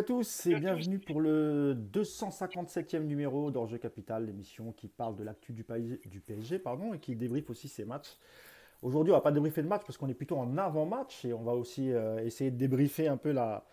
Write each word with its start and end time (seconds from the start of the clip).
à 0.00 0.02
tous 0.02 0.46
et 0.46 0.54
bienvenue 0.54 0.98
pour 0.98 1.20
le 1.20 1.76
257e 1.92 3.00
numéro 3.00 3.50
d'Orge 3.50 3.78
Capital, 3.78 4.24
l'émission 4.24 4.72
qui 4.72 4.88
parle 4.88 5.14
de 5.14 5.22
l'actu 5.22 5.52
du, 5.52 5.62
du, 6.06 6.20
PSG 6.20 6.58
pardon, 6.58 6.94
et 6.94 6.98
qui 6.98 7.14
débriefe 7.14 7.50
aussi 7.50 7.68
ses 7.68 7.84
matchs. 7.84 8.16
Aujourd'hui, 8.80 9.12
on 9.12 9.16
va 9.16 9.20
pas 9.20 9.30
débriefer 9.30 9.60
le 9.60 9.68
match 9.68 9.82
parce 9.84 9.98
qu'on 9.98 10.08
est 10.08 10.14
plutôt 10.14 10.38
en 10.38 10.56
avant-match 10.56 11.26
et 11.26 11.34
on 11.34 11.42
va 11.42 11.52
aussi 11.52 11.92
euh, 11.92 12.24
essayer 12.24 12.50
de 12.50 12.56
débriefer 12.56 13.08
un 13.08 13.18
peu 13.18 13.30
la, 13.30 13.66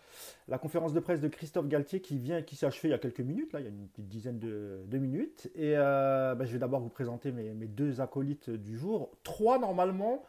la, 0.48 0.58
conférence 0.58 0.92
de 0.92 1.00
presse 1.00 1.22
de 1.22 1.28
Christophe 1.28 1.66
Galtier 1.66 2.02
qui 2.02 2.18
vient, 2.18 2.42
qui 2.42 2.56
s'est 2.56 2.66
achevée 2.66 2.90
il 2.90 2.92
y 2.92 2.94
a 2.94 2.98
quelques 2.98 3.20
minutes, 3.20 3.54
là, 3.54 3.60
il 3.60 3.62
y 3.62 3.66
a 3.66 3.70
une 3.70 3.88
petite 3.88 4.08
dizaine 4.08 4.38
de, 4.38 4.98
minutes. 4.98 5.50
Et 5.54 5.78
euh, 5.78 6.34
bah, 6.34 6.44
je 6.44 6.52
vais 6.52 6.58
d'abord 6.58 6.80
vous 6.80 6.90
présenter 6.90 7.32
mes, 7.32 7.54
mes, 7.54 7.68
deux 7.68 8.02
acolytes 8.02 8.50
du 8.50 8.76
jour. 8.76 9.10
Trois 9.22 9.58
normalement. 9.58 10.26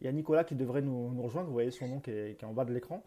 Il 0.00 0.04
y 0.04 0.08
a 0.08 0.12
Nicolas 0.12 0.44
qui 0.44 0.54
devrait 0.54 0.82
nous, 0.82 1.12
nous 1.12 1.22
rejoindre, 1.22 1.48
vous 1.48 1.52
voyez 1.52 1.72
son 1.72 1.88
nom 1.88 1.98
qui 1.98 2.10
est, 2.10 2.38
qui 2.38 2.44
est 2.44 2.48
en 2.48 2.52
bas 2.52 2.64
de 2.64 2.72
l'écran 2.72 3.02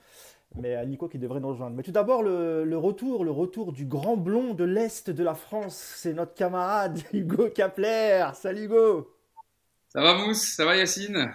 mais 0.56 0.76
à 0.76 0.86
Nico 0.86 1.08
qui 1.08 1.20
devrait 1.20 1.40
nous 1.40 1.50
rejoindre. 1.50 1.76
Mais 1.76 1.84
tout 1.84 1.92
d'abord, 1.92 2.24
le, 2.24 2.78
retour, 2.78 3.24
le 3.24 3.32
retour 3.32 3.72
du 3.72 3.86
grand 3.86 4.18
blond 4.18 4.54
de 4.54 4.64
l'Est 4.64 5.10
de 5.10 5.24
la 5.24 5.34
France, 5.34 5.76
c'est 5.98 6.14
notre 6.14 6.34
camarade 6.34 7.00
Hugo 7.14 7.50
Kapler. 7.50 8.30
Salut 8.34 8.66
Hugo 8.66 9.16
Ça 9.90 10.02
va 10.02 10.16
Mousse? 10.16 10.56
Ça 10.56 10.66
va 10.66 10.76
Yacine? 10.76 11.34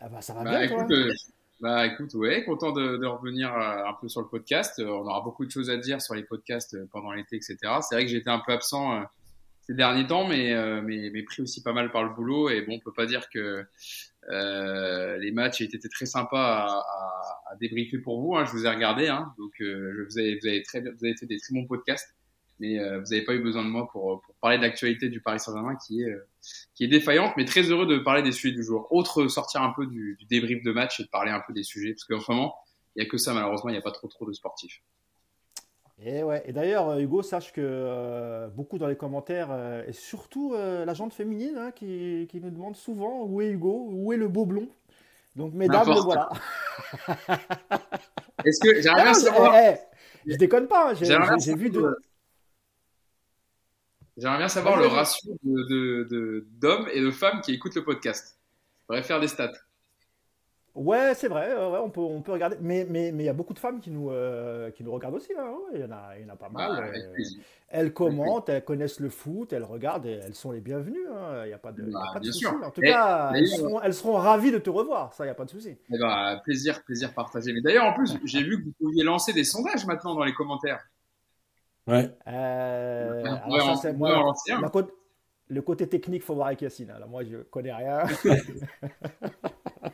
Ah 0.00 0.08
bah, 0.08 0.20
Ça 0.20 0.32
va 0.32 0.44
bah, 0.44 0.50
bien 0.50 0.60
écoute, 0.60 0.90
euh, 0.92 1.12
bah 1.60 1.86
écoute, 1.86 2.14
ouais, 2.14 2.44
content 2.44 2.70
de, 2.70 3.04
revenir 3.04 3.52
euh, 3.52 3.84
un 3.86 3.94
peu 4.00 4.08
sur 4.08 4.20
le 4.20 4.28
podcast. 4.28 4.78
Euh, 4.78 4.86
on 4.86 5.06
aura 5.06 5.20
beaucoup 5.22 5.44
de 5.44 5.50
choses 5.50 5.70
à 5.70 5.76
dire 5.76 6.00
sur 6.00 6.14
les 6.14 6.22
podcasts 6.22 6.76
pendant 6.92 7.12
l'été, 7.12 7.36
etc. 7.36 7.56
C'est 7.80 7.96
vrai 7.96 8.04
que 8.04 8.10
j'étais 8.10 8.30
un 8.30 8.40
peu 8.44 8.52
absent 8.52 9.02
ces 9.62 9.74
derniers 9.74 10.06
temps, 10.06 10.26
mais, 10.26 10.54
mais, 10.82 11.10
mais, 11.12 11.22
pris 11.24 11.42
aussi 11.42 11.62
pas 11.62 11.72
mal 11.72 11.90
par 11.90 12.04
le 12.04 12.10
boulot. 12.10 12.48
Et 12.48 12.62
bon, 12.62 12.76
on 12.76 12.78
peut 12.78 12.92
pas 12.92 13.06
dire 13.06 13.28
que 13.28 13.66
les 14.30 15.30
matchs 15.32 15.60
étaient 15.60 15.88
très 15.88 16.06
sympas 16.06 16.66
à, 16.66 16.84
à, 17.50 17.56
débriefer 17.56 17.98
pour 17.98 18.20
vous. 18.20 18.36
Hein, 18.36 18.44
je 18.44 18.52
vous 18.52 18.66
ai 18.66 18.68
regardé, 18.68 19.08
hein, 19.08 19.32
donc 19.38 19.52
euh, 19.60 20.06
vous, 20.08 20.18
avez, 20.18 20.38
vous, 20.40 20.46
avez 20.46 20.62
très, 20.62 20.80
vous 20.80 21.04
avez 21.04 21.16
fait 21.16 21.26
des 21.26 21.38
très 21.38 21.54
bons 21.54 21.66
podcasts, 21.66 22.14
mais 22.60 22.78
euh, 22.78 23.00
vous 23.00 23.06
n'avez 23.10 23.24
pas 23.24 23.34
eu 23.34 23.40
besoin 23.40 23.64
de 23.64 23.70
moi 23.70 23.88
pour, 23.90 24.20
pour 24.20 24.34
parler 24.40 24.58
de 24.58 24.62
l'actualité 24.62 25.08
du 25.08 25.20
Paris 25.20 25.40
Saint-Germain 25.40 25.76
qui 25.76 26.02
est, 26.02 26.10
euh, 26.10 26.28
qui 26.74 26.84
est 26.84 26.88
défaillante, 26.88 27.34
mais 27.36 27.44
très 27.44 27.62
heureux 27.62 27.86
de 27.86 27.98
parler 27.98 28.22
des 28.22 28.32
sujets 28.32 28.54
du 28.54 28.62
jour. 28.62 28.86
Autre, 28.90 29.28
sortir 29.28 29.62
un 29.62 29.72
peu 29.72 29.86
du, 29.86 30.16
du 30.18 30.26
débrief 30.26 30.62
de 30.62 30.72
match 30.72 31.00
et 31.00 31.04
de 31.04 31.08
parler 31.08 31.30
un 31.30 31.42
peu 31.46 31.52
des 31.52 31.64
sujets, 31.64 31.92
parce 31.92 32.04
qu'en 32.04 32.20
ce 32.20 32.30
moment, 32.30 32.56
il 32.96 33.02
n'y 33.02 33.06
a 33.06 33.10
que 33.10 33.18
ça, 33.18 33.32
malheureusement, 33.34 33.70
il 33.70 33.72
n'y 33.72 33.78
a 33.78 33.82
pas 33.82 33.92
trop 33.92 34.08
trop 34.08 34.26
de 34.26 34.32
sportifs. 34.32 34.82
Et, 36.04 36.22
ouais. 36.22 36.42
et 36.46 36.52
d'ailleurs, 36.52 36.96
Hugo, 36.98 37.22
sache 37.22 37.52
que 37.52 38.48
beaucoup 38.54 38.78
dans 38.78 38.86
les 38.86 38.96
commentaires, 38.96 39.50
et 39.86 39.92
surtout 39.92 40.54
la 40.54 40.94
gente 40.94 41.12
féminine 41.12 41.56
hein, 41.58 41.70
qui, 41.72 42.28
qui, 42.30 42.40
nous 42.40 42.50
demande 42.50 42.76
souvent 42.76 43.24
où 43.24 43.40
est 43.40 43.48
Hugo, 43.48 43.88
où 43.90 44.12
est 44.12 44.16
le 44.16 44.28
beau 44.28 44.46
blond. 44.46 44.68
Donc, 45.34 45.54
mesdames, 45.54 45.92
voilà. 46.04 46.28
Est-ce 48.44 48.60
que 48.60 48.80
j'aimerais 48.80 49.02
bien 49.04 49.14
savoir. 49.14 49.54
Je 50.26 50.36
déconne 50.36 50.68
pas, 50.68 50.94
j'ai 50.94 51.54
vu 51.54 51.70
de. 51.70 51.96
J'aimerais 54.16 54.38
bien 54.38 54.48
savoir 54.48 54.78
le 54.78 54.86
ratio 54.88 55.32
d'hommes 55.44 55.66
de, 55.68 56.06
de, 56.10 56.90
et 56.92 57.00
de 57.00 57.10
femmes 57.12 57.40
qui 57.40 57.54
écoutent 57.54 57.76
le 57.76 57.84
podcast. 57.84 58.36
Je 58.90 59.00
faire 59.02 59.20
des 59.20 59.28
stats. 59.28 59.52
Ouais, 60.78 61.12
c'est 61.16 61.26
vrai, 61.26 61.56
on, 61.56 61.90
peut, 61.90 62.00
on 62.00 62.22
peut 62.22 62.30
regarder. 62.30 62.56
Mais 62.60 62.82
il 62.82 62.92
mais, 62.92 63.10
mais 63.10 63.24
y 63.24 63.28
a 63.28 63.32
beaucoup 63.32 63.52
de 63.52 63.58
femmes 63.58 63.80
qui 63.80 63.90
nous, 63.90 64.10
euh, 64.10 64.70
qui 64.70 64.84
nous 64.84 64.92
regardent 64.92 65.16
aussi. 65.16 65.32
Hein, 65.36 65.56
il, 65.74 65.80
y 65.80 65.84
en 65.84 65.90
a, 65.90 66.16
il 66.16 66.22
y 66.22 66.30
en 66.30 66.32
a 66.32 66.36
pas 66.36 66.48
mal. 66.48 66.70
Ah, 66.72 66.96
euh, 66.96 67.22
elles 67.68 67.92
commentent, 67.92 68.48
elles 68.48 68.64
connaissent 68.64 69.00
le 69.00 69.10
foot, 69.10 69.52
elles 69.52 69.64
regardent 69.64 70.06
et 70.06 70.20
elles 70.24 70.36
sont 70.36 70.52
les 70.52 70.60
bienvenues. 70.60 71.08
Hein, 71.12 71.42
il 71.44 71.48
n'y 71.48 71.52
a 71.52 71.58
pas 71.58 71.72
de, 71.72 71.82
bah, 71.82 71.98
pas 72.12 72.20
de 72.20 72.26
souci. 72.26 72.46
En 72.46 72.70
tout 72.70 72.80
cas, 72.80 73.32
elles 73.34 73.48
seront, 73.48 73.80
elles 73.82 73.94
seront, 73.94 74.12
ravies 74.18 74.52
de 74.52 74.58
te 74.58 74.70
revoir. 74.70 75.12
Ça, 75.14 75.24
il 75.24 75.26
n'y 75.26 75.32
a 75.32 75.34
pas 75.34 75.46
de 75.46 75.50
souci. 75.50 75.76
Ben, 75.90 76.40
plaisir, 76.44 76.84
plaisir 76.84 77.12
partagé. 77.12 77.52
Mais 77.52 77.60
d'ailleurs, 77.60 77.86
en 77.86 77.94
plus, 77.94 78.16
j'ai 78.24 78.44
vu 78.44 78.60
que 78.60 78.66
vous 78.66 78.74
pouviez 78.78 79.02
lancer 79.02 79.32
des 79.32 79.44
sondages 79.44 79.84
maintenant 79.84 80.14
dans 80.14 80.24
les 80.24 80.34
commentaires. 80.34 80.86
Ouais. 81.88 82.08
Euh, 82.28 83.24
alors, 83.24 83.76
ça, 83.78 83.92
moi, 83.92 84.32
le 85.48 85.62
côté 85.62 85.88
technique, 85.88 86.22
faut 86.22 86.34
voir 86.34 86.48
avec 86.48 86.62
Yacine. 86.62 86.90
Alors, 86.90 87.08
moi, 87.08 87.24
je 87.24 87.38
connais 87.38 87.72
rien. 87.72 88.04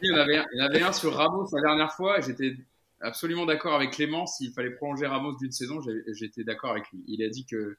il, 0.05 0.11
y 0.11 0.15
en 0.15 0.21
avait 0.21 0.37
un, 0.37 0.47
il 0.53 0.59
y 0.59 0.63
en 0.63 0.67
avait 0.67 0.83
un 0.83 0.93
sur 0.93 1.15
Ramos 1.15 1.49
la 1.53 1.63
dernière 1.63 1.93
fois. 1.93 2.21
J'étais 2.21 2.57
absolument 3.01 3.47
d'accord 3.47 3.75
avec 3.75 3.93
Clément. 3.93 4.27
S'il 4.27 4.53
fallait 4.53 4.71
prolonger 4.71 5.07
Ramos 5.07 5.37
d'une 5.37 5.53
saison, 5.53 5.81
j'étais 6.09 6.45
d'accord 6.45 6.71
avec 6.71 6.91
lui. 6.93 7.03
Il 7.07 7.23
a 7.25 7.29
dit 7.29 7.47
que. 7.47 7.77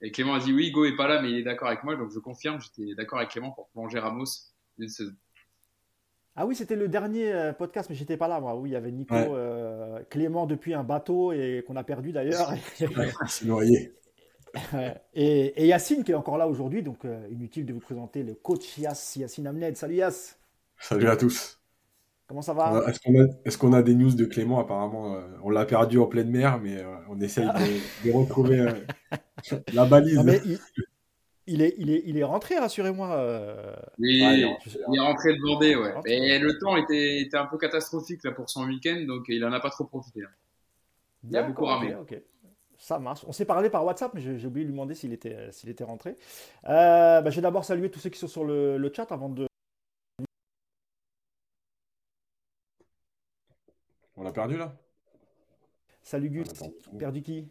Et 0.00 0.10
Clément 0.10 0.34
a 0.34 0.40
dit 0.40 0.52
oui, 0.52 0.70
Go 0.70 0.84
est 0.84 0.96
pas 0.96 1.08
là, 1.08 1.22
mais 1.22 1.30
il 1.30 1.38
est 1.38 1.42
d'accord 1.42 1.68
avec 1.68 1.82
moi. 1.84 1.96
Donc 1.96 2.10
je 2.12 2.18
confirme, 2.18 2.60
j'étais 2.60 2.94
d'accord 2.94 3.18
avec 3.18 3.30
Clément 3.30 3.52
pour 3.52 3.68
prolonger 3.68 3.98
Ramos 3.98 4.24
d'une 4.78 4.88
saison. 4.88 5.12
Ah 6.36 6.46
oui, 6.46 6.56
c'était 6.56 6.74
le 6.74 6.88
dernier 6.88 7.32
euh, 7.32 7.52
podcast, 7.52 7.88
mais 7.88 7.94
j'étais 7.94 8.16
pas 8.16 8.26
là, 8.26 8.40
moi. 8.40 8.56
Oui, 8.56 8.70
il 8.70 8.72
y 8.72 8.76
avait 8.76 8.90
Nico, 8.90 9.14
euh, 9.14 10.00
Clément 10.10 10.46
depuis 10.46 10.74
un 10.74 10.82
bateau 10.82 11.32
et 11.32 11.62
qu'on 11.66 11.76
a 11.76 11.84
perdu 11.84 12.10
d'ailleurs. 12.10 12.52
C'est 13.28 13.44
noyé. 13.44 13.92
et, 15.14 15.62
et, 15.62 15.66
Yacine 15.66 16.02
qui 16.02 16.12
est 16.12 16.16
encore 16.16 16.38
là 16.38 16.48
aujourd'hui, 16.48 16.82
donc 16.82 17.04
euh, 17.04 17.26
inutile 17.30 17.66
de 17.66 17.72
vous 17.72 17.80
présenter 17.80 18.22
le 18.22 18.34
coach 18.34 18.78
Yass, 18.78 19.16
Yacine 19.16 19.46
Amned. 19.46 19.76
Salut 19.76 19.96
Yass. 19.96 20.38
Salut 20.78 21.08
à 21.08 21.16
tous. 21.16 21.63
Comment 22.34 22.42
ça 22.42 22.52
va? 22.52 22.82
Est-ce 23.44 23.58
qu'on 23.58 23.72
a, 23.74 23.82
des 23.82 23.94
news 23.94 24.12
de 24.12 24.24
Clément? 24.24 24.58
Apparemment, 24.58 25.14
euh, 25.14 25.20
on 25.44 25.50
l'a 25.50 25.64
perdu 25.64 26.00
en 26.00 26.06
pleine 26.06 26.30
mer, 26.30 26.58
mais 26.60 26.78
euh, 26.78 26.96
on 27.08 27.20
essaye 27.20 27.46
de, 28.04 28.10
retrouver 28.10 28.58
euh, 28.58 28.72
la 29.72 29.84
balise. 29.84 30.20
il, 31.46 31.62
est, 31.62 31.76
il, 31.78 31.90
est, 31.92 32.02
il 32.04 32.18
est 32.18 32.24
rentré, 32.24 32.58
rassurez-moi. 32.58 33.24
il, 34.00 34.20
est 34.20 34.98
rentré 34.98 35.36
de 35.36 35.40
Vendée, 35.42 35.76
ouais. 35.76 35.94
Mais 36.06 36.40
le 36.40 36.58
temps 36.58 36.76
était, 36.76 37.20
était 37.20 37.36
un 37.36 37.46
peu 37.46 37.56
catastrophique 37.56 38.24
là, 38.24 38.32
pour 38.32 38.50
son 38.50 38.66
week-end, 38.66 39.04
donc 39.06 39.26
il 39.28 39.44
en 39.44 39.52
a 39.52 39.60
pas 39.60 39.70
trop 39.70 39.84
profité. 39.84 40.24
Hein. 40.24 40.30
Il 41.30 41.36
a 41.36 41.44
beaucoup 41.44 41.66
ramé. 41.66 41.94
Ça 42.78 42.98
marche. 42.98 43.24
On 43.28 43.32
s'est 43.32 43.44
parlé 43.44 43.70
par 43.70 43.84
WhatsApp, 43.84 44.10
mais 44.12 44.20
j'ai 44.20 44.44
oublié 44.44 44.64
de 44.64 44.70
lui 44.70 44.74
demander 44.74 44.96
s'il 44.96 45.12
était, 45.12 45.52
s'il 45.52 45.70
était 45.70 45.84
rentré. 45.84 46.16
Bah, 46.64 47.30
je 47.30 47.36
vais 47.36 47.42
d'abord 47.42 47.64
saluer 47.64 47.92
tous 47.92 48.00
ceux 48.00 48.10
qui 48.10 48.18
sont 48.18 48.26
sur 48.26 48.44
le, 48.44 48.76
le 48.76 48.92
chat 48.92 49.12
avant 49.12 49.28
de, 49.28 49.46
On 54.16 54.22
l'a 54.22 54.32
perdu 54.32 54.56
là? 54.56 54.72
Salut 56.02 56.30
Gus, 56.30 56.48
perdu 56.98 57.22
qui? 57.22 57.48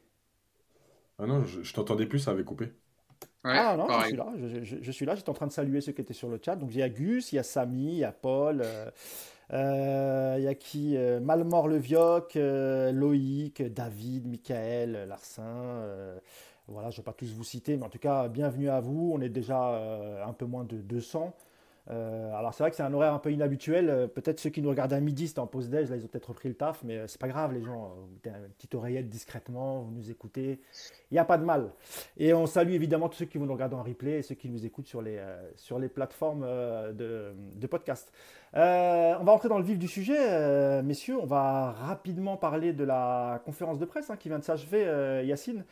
Ah 1.19 1.25
non, 1.25 1.44
je, 1.44 1.74
t'entendais 1.74 2.06
plus, 2.06 2.19
ça 2.19 2.31
avait 2.31 2.44
coupé. 2.44 2.72
ah 3.44 3.75
non, 3.75 3.88
je 3.90 4.06
suis 4.06 4.16
là, 4.16 4.34
je, 4.81 4.91
suis 4.91 5.06
là, 5.06 5.16
j'étais 5.16 5.29
en 5.29 5.34
train 5.34 5.47
de 5.47 5.51
saluer 5.51 5.81
ceux 5.81 5.91
qui 5.91 6.01
étaient 6.01 6.13
sur 6.13 6.29
le 6.29 6.40
chat. 6.44 6.56
Donc 6.56 6.69
il 6.74 6.79
y 6.79 6.84
a 6.84 6.90
Gus, 6.90 7.31
il 7.31 7.35
y 7.35 7.40
a 7.40 7.44
Samy, 7.44 7.94
il 7.94 7.97
y 7.97 8.03
a 8.03 8.12
Paul, 8.12 8.62
euh, 8.63 8.90
euh, 9.51 10.35
il 10.38 10.44
y 10.44 10.47
a 10.47 10.56
qui 10.56 10.96
euh, 10.96 11.19
Malmort 11.19 11.68
Levioc, 11.68 12.35
Loïc, 12.35 13.62
David, 13.62 14.28
Michael, 14.28 15.06
Larsin. 15.07 15.81
voilà, 16.68 16.90
je 16.90 16.95
ne 16.95 17.01
vais 17.01 17.06
pas 17.06 17.13
tous 17.13 17.34
vous 17.34 17.44
citer, 17.44 17.75
mais 17.75 17.85
en 17.85 17.90
tout 17.90 18.00
cas, 18.00 18.30
bienvenue 18.30 18.69
à 18.69 18.80
vous. 18.80 19.12
On 19.13 19.22
est 19.22 19.30
déjà 19.30 20.24
un 20.25 20.34
peu 20.34 20.45
moins 20.45 20.63
de 20.63 20.78
200. 20.78 21.35
Euh, 21.89 22.33
alors 22.33 22.53
c'est 22.53 22.63
vrai 22.63 22.69
que 22.69 22.77
c'est 22.77 22.83
un 22.83 22.94
horaire 22.94 23.13
un 23.13 23.19
peu 23.19 23.31
inhabituel. 23.31 23.89
Euh, 23.89 24.07
peut-être 24.07 24.39
ceux 24.39 24.49
qui 24.49 24.61
nous 24.61 24.69
regardent 24.69 24.94
à 24.94 24.99
midi, 24.99 25.27
c'était 25.27 25.39
en 25.39 25.47
pause 25.47 25.69
déj, 25.69 25.89
là 25.89 25.97
ils 25.97 26.05
ont 26.05 26.07
peut-être 26.07 26.29
repris 26.29 26.47
le 26.47 26.55
taf, 26.55 26.81
mais 26.83 26.97
euh, 26.97 27.07
c'est 27.07 27.19
pas 27.19 27.27
grave 27.27 27.53
les 27.53 27.61
gens. 27.61 27.94
Vous 27.97 28.07
mettez 28.13 28.29
une 28.29 28.53
petite 28.53 28.75
oreillette 28.75 29.09
discrètement, 29.09 29.81
vous 29.81 29.91
nous 29.91 30.09
écoutez, 30.09 30.61
il 31.11 31.13
n'y 31.13 31.19
a 31.19 31.25
pas 31.25 31.38
de 31.38 31.44
mal. 31.44 31.71
Et 32.17 32.33
on 32.33 32.45
salue 32.45 32.71
évidemment 32.71 33.09
tous 33.09 33.17
ceux 33.17 33.25
qui 33.25 33.38
vont 33.38 33.45
nous 33.45 33.53
regarder 33.53 33.75
en 33.75 33.83
replay 33.83 34.19
et 34.19 34.21
ceux 34.21 34.35
qui 34.35 34.49
nous 34.49 34.66
écoutent 34.66 34.88
sur 34.88 35.01
les, 35.01 35.21
sur 35.55 35.77
les 35.77 35.89
plateformes 35.89 36.45
de, 36.94 37.33
de, 37.55 37.67
podcast. 37.67 38.11
on 38.53 38.59
va 39.23 39.31
entrer 39.31 39.50
dans 39.50 39.57
le 39.57 39.63
vif 39.63 39.77
du 39.77 39.88
sujet, 39.88 40.81
messieurs. 40.83 41.17
On 41.19 41.25
va 41.25 41.71
rapidement 41.71 42.38
parler 42.38 42.71
de 42.73 42.83
la 42.83 43.41
conférence 43.45 43.79
de 43.79 43.85
presse 43.85 44.09
hein, 44.09 44.17
qui 44.17 44.29
vient 44.29 44.39
de 44.39 44.44
s'achever, 44.44 45.23
Yacine. 45.25 45.65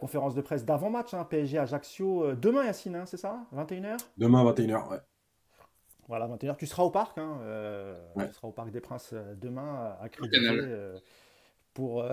conférence 0.00 0.34
de 0.34 0.40
presse 0.42 0.64
d'avant-match, 0.64 1.14
hein, 1.14 1.26
PSG 1.28 1.58
Ajaccio. 1.58 2.34
demain, 2.34 2.64
Yacine, 2.64 2.96
hein, 2.96 3.06
c'est 3.06 3.16
ça 3.16 3.46
21h 3.54 3.96
Demain, 4.18 4.44
21h, 4.44 4.90
ouais. 4.90 4.98
Voilà, 6.08 6.28
21h. 6.28 6.56
Tu 6.56 6.66
seras 6.66 6.84
au 6.84 6.90
parc. 6.90 7.18
Hein, 7.18 7.38
euh, 7.42 7.98
Tu 8.16 8.32
seras 8.34 8.48
au 8.48 8.52
Parc 8.52 8.70
des 8.70 8.80
Princes 8.80 9.10
euh, 9.12 9.34
demain 9.34 9.96
à 10.00 10.08
Crédit 10.08 10.36
euh, 10.36 10.98
pour, 11.74 12.04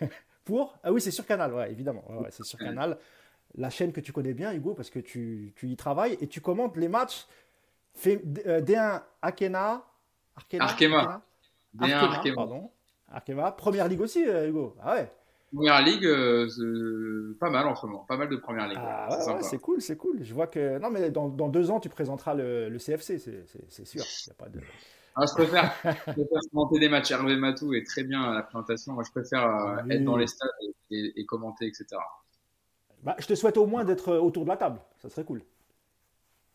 pour. 0.44 0.74
Ah 0.82 0.92
oui, 0.92 1.00
c'est 1.00 1.10
sur 1.10 1.26
Canal, 1.26 1.52
ouais, 1.52 1.70
évidemment. 1.70 2.04
Ouais, 2.08 2.30
c'est 2.30 2.44
sur 2.44 2.58
Canal. 2.58 2.98
La 3.54 3.70
chaîne 3.70 3.92
que 3.92 4.00
tu 4.00 4.12
connais 4.12 4.34
bien, 4.34 4.52
Hugo, 4.52 4.74
parce 4.74 4.90
que 4.90 4.98
tu, 4.98 5.52
tu 5.56 5.68
y 5.68 5.76
travailles 5.76 6.18
et 6.20 6.26
tu 6.26 6.40
commentes 6.40 6.76
les 6.76 6.88
matchs. 6.88 7.26
D1 8.04 9.02
Arkema. 9.22 9.86
Arkema. 10.34 10.64
Arkema. 10.64 11.22
Arkema, 11.78 12.34
pardon. 12.34 12.70
Arkema. 13.08 13.52
Première 13.52 13.88
ligue 13.88 14.00
aussi, 14.00 14.22
Hugo. 14.22 14.76
Ah 14.82 14.96
ouais. 14.96 15.10
Première 15.52 15.80
ligue, 15.82 16.04
euh, 16.04 17.36
pas 17.38 17.50
mal 17.50 17.66
en 17.66 17.76
ce 17.76 17.86
moment, 17.86 18.00
pas 18.00 18.16
mal 18.16 18.28
de 18.28 18.36
première 18.36 18.66
ligue. 18.68 18.78
Ah, 18.80 19.08
ouais, 19.28 19.42
c'est 19.42 19.58
cool, 19.58 19.80
c'est 19.80 19.96
cool. 19.96 20.22
Je 20.22 20.34
vois 20.34 20.48
que 20.48 20.78
non, 20.78 20.90
mais 20.90 21.10
dans, 21.10 21.28
dans 21.28 21.48
deux 21.48 21.70
ans, 21.70 21.78
tu 21.78 21.88
présenteras 21.88 22.34
le, 22.34 22.68
le 22.68 22.78
CFC, 22.78 23.18
c'est 23.68 23.84
sûr. 23.86 24.02
Y 24.02 24.30
a 24.30 24.34
pas 24.34 24.48
de... 24.48 24.60
ah, 25.14 25.24
je 25.26 25.32
préfère, 25.34 25.72
je 25.84 26.12
préfère 26.12 26.40
commenter 26.52 26.80
des 26.80 26.88
matchs. 26.88 27.12
Hervé 27.12 27.36
Matou 27.36 27.74
est 27.74 27.86
très 27.86 28.02
bien 28.02 28.22
à 28.22 28.34
la 28.34 28.42
présentation. 28.42 28.92
Moi, 28.92 29.04
je 29.06 29.12
préfère 29.12 29.46
euh, 29.46 29.88
être 29.88 30.04
dans 30.04 30.16
les 30.16 30.26
stades 30.26 30.50
et, 30.90 31.12
et, 31.16 31.24
commenter, 31.26 31.66
etc. 31.66 31.86
Bah, 33.04 33.14
je 33.18 33.26
te 33.26 33.34
souhaite 33.34 33.56
au 33.56 33.66
moins 33.66 33.84
d'être 33.84 34.16
autour 34.16 34.44
de 34.44 34.48
la 34.48 34.56
table. 34.56 34.80
Ça 35.00 35.08
serait 35.08 35.24
cool. 35.24 35.42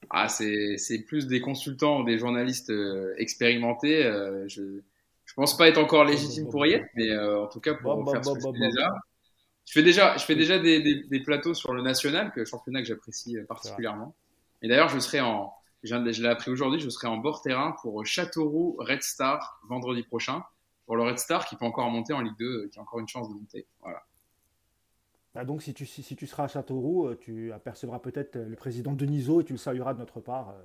Ah, 0.09 0.27
c'est 0.27 1.05
plus 1.07 1.27
des 1.27 1.39
consultants, 1.39 2.03
des 2.03 2.17
journalistes 2.17 2.71
euh, 2.71 3.13
expérimentés. 3.17 4.03
je 4.47 4.81
Je 5.25 5.33
pense 5.33 5.55
pas 5.57 5.67
être 5.69 5.77
encore 5.77 6.03
légitime 6.03 6.49
pour 6.49 6.65
y 6.65 6.73
être, 6.73 6.85
mais 6.95 7.17
en 7.17 7.47
tout 7.47 7.59
cas 7.59 7.73
pour 7.75 8.11
faire 8.11 8.23
ce 8.23 8.33
que 8.33 8.39
je 8.39 8.47
fais 8.51 8.67
déjà. 8.67 8.89
Je 9.65 9.73
fais 9.73 9.83
déjà, 9.83 10.17
je 10.17 10.25
fais 10.25 10.35
déjà 10.35 10.59
des, 10.59 10.81
des, 10.81 11.03
des 11.03 11.19
plateaux 11.21 11.53
sur 11.53 11.73
le 11.73 11.81
national, 11.81 12.31
que 12.33 12.43
championnat 12.43 12.81
que 12.81 12.87
j'apprécie 12.87 13.37
particulièrement. 13.47 14.15
Et 14.61 14.67
d'ailleurs, 14.67 14.89
je 14.89 14.99
serai 14.99 15.21
en, 15.21 15.53
je 15.83 16.21
l'ai 16.21 16.29
appris 16.29 16.51
aujourd'hui, 16.51 16.79
je 16.79 16.89
serai 16.89 17.07
en 17.07 17.17
bord 17.17 17.41
terrain 17.41 17.75
pour 17.81 18.05
Châteauroux 18.05 18.75
Red 18.79 19.01
Star 19.01 19.59
vendredi 19.67 20.03
prochain. 20.03 20.43
Pour 20.85 20.95
le 20.95 21.03
Red 21.03 21.19
Star 21.19 21.45
qui 21.45 21.55
peut 21.55 21.65
encore 21.65 21.89
monter 21.89 22.13
en 22.13 22.21
Ligue 22.21 22.37
2, 22.37 22.67
qui 22.67 22.79
a 22.79 22.81
encore 22.81 22.99
une 22.99 23.07
chance 23.07 23.29
de 23.29 23.33
monter. 23.33 23.65
Voilà. 23.81 24.03
Bah 25.33 25.45
donc, 25.45 25.61
si 25.61 25.73
tu, 25.73 25.85
si, 25.85 26.15
tu 26.15 26.27
seras 26.27 26.43
à 26.43 26.47
Châteauroux, 26.47 27.07
euh, 27.07 27.17
tu 27.19 27.53
apercevras 27.53 27.99
peut-être 27.99 28.35
le 28.35 28.55
président 28.55 28.91
Denisot 28.91 29.41
et 29.41 29.43
tu 29.45 29.53
le 29.53 29.57
salueras 29.57 29.93
de 29.93 29.99
notre 29.99 30.19
part. 30.19 30.49
Euh, 30.49 30.61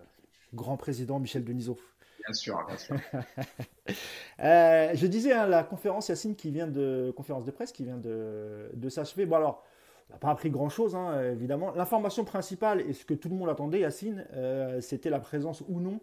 grand 0.53 0.76
président 0.76 1.20
Michel 1.20 1.44
Denisot. 1.44 1.79
Bien 2.26 2.34
sûr, 2.34 2.67
bien 2.67 2.76
sûr. 2.76 2.96
euh, 4.40 4.90
je 4.94 5.06
disais, 5.06 5.32
hein, 5.32 5.46
la 5.46 5.62
conférence 5.62 6.08
Yacine 6.08 6.34
qui 6.34 6.50
vient 6.50 6.67
de 6.67 7.12
conférence 7.17 7.44
de 7.44 7.50
presse 7.50 7.73
qui 7.73 7.84
vient 7.84 7.99
de, 7.99 8.70
de 8.75 8.88
s'achever. 8.88 9.26
Bon 9.26 9.37
alors, 9.37 9.64
on 10.08 10.14
n'a 10.14 10.19
pas 10.19 10.31
appris 10.31 10.50
grand-chose, 10.50 10.94
hein, 10.94 11.32
évidemment. 11.32 11.73
L'information 11.75 12.25
principale, 12.25 12.81
et 12.82 12.93
ce 12.93 13.05
que 13.05 13.14
tout 13.14 13.28
le 13.28 13.34
monde 13.34 13.49
attendait, 13.49 13.81
Yacine, 13.81 14.25
euh, 14.34 14.81
c'était 14.81 15.11
la 15.11 15.20
présence 15.20 15.62
ou 15.69 15.81
non 15.81 16.00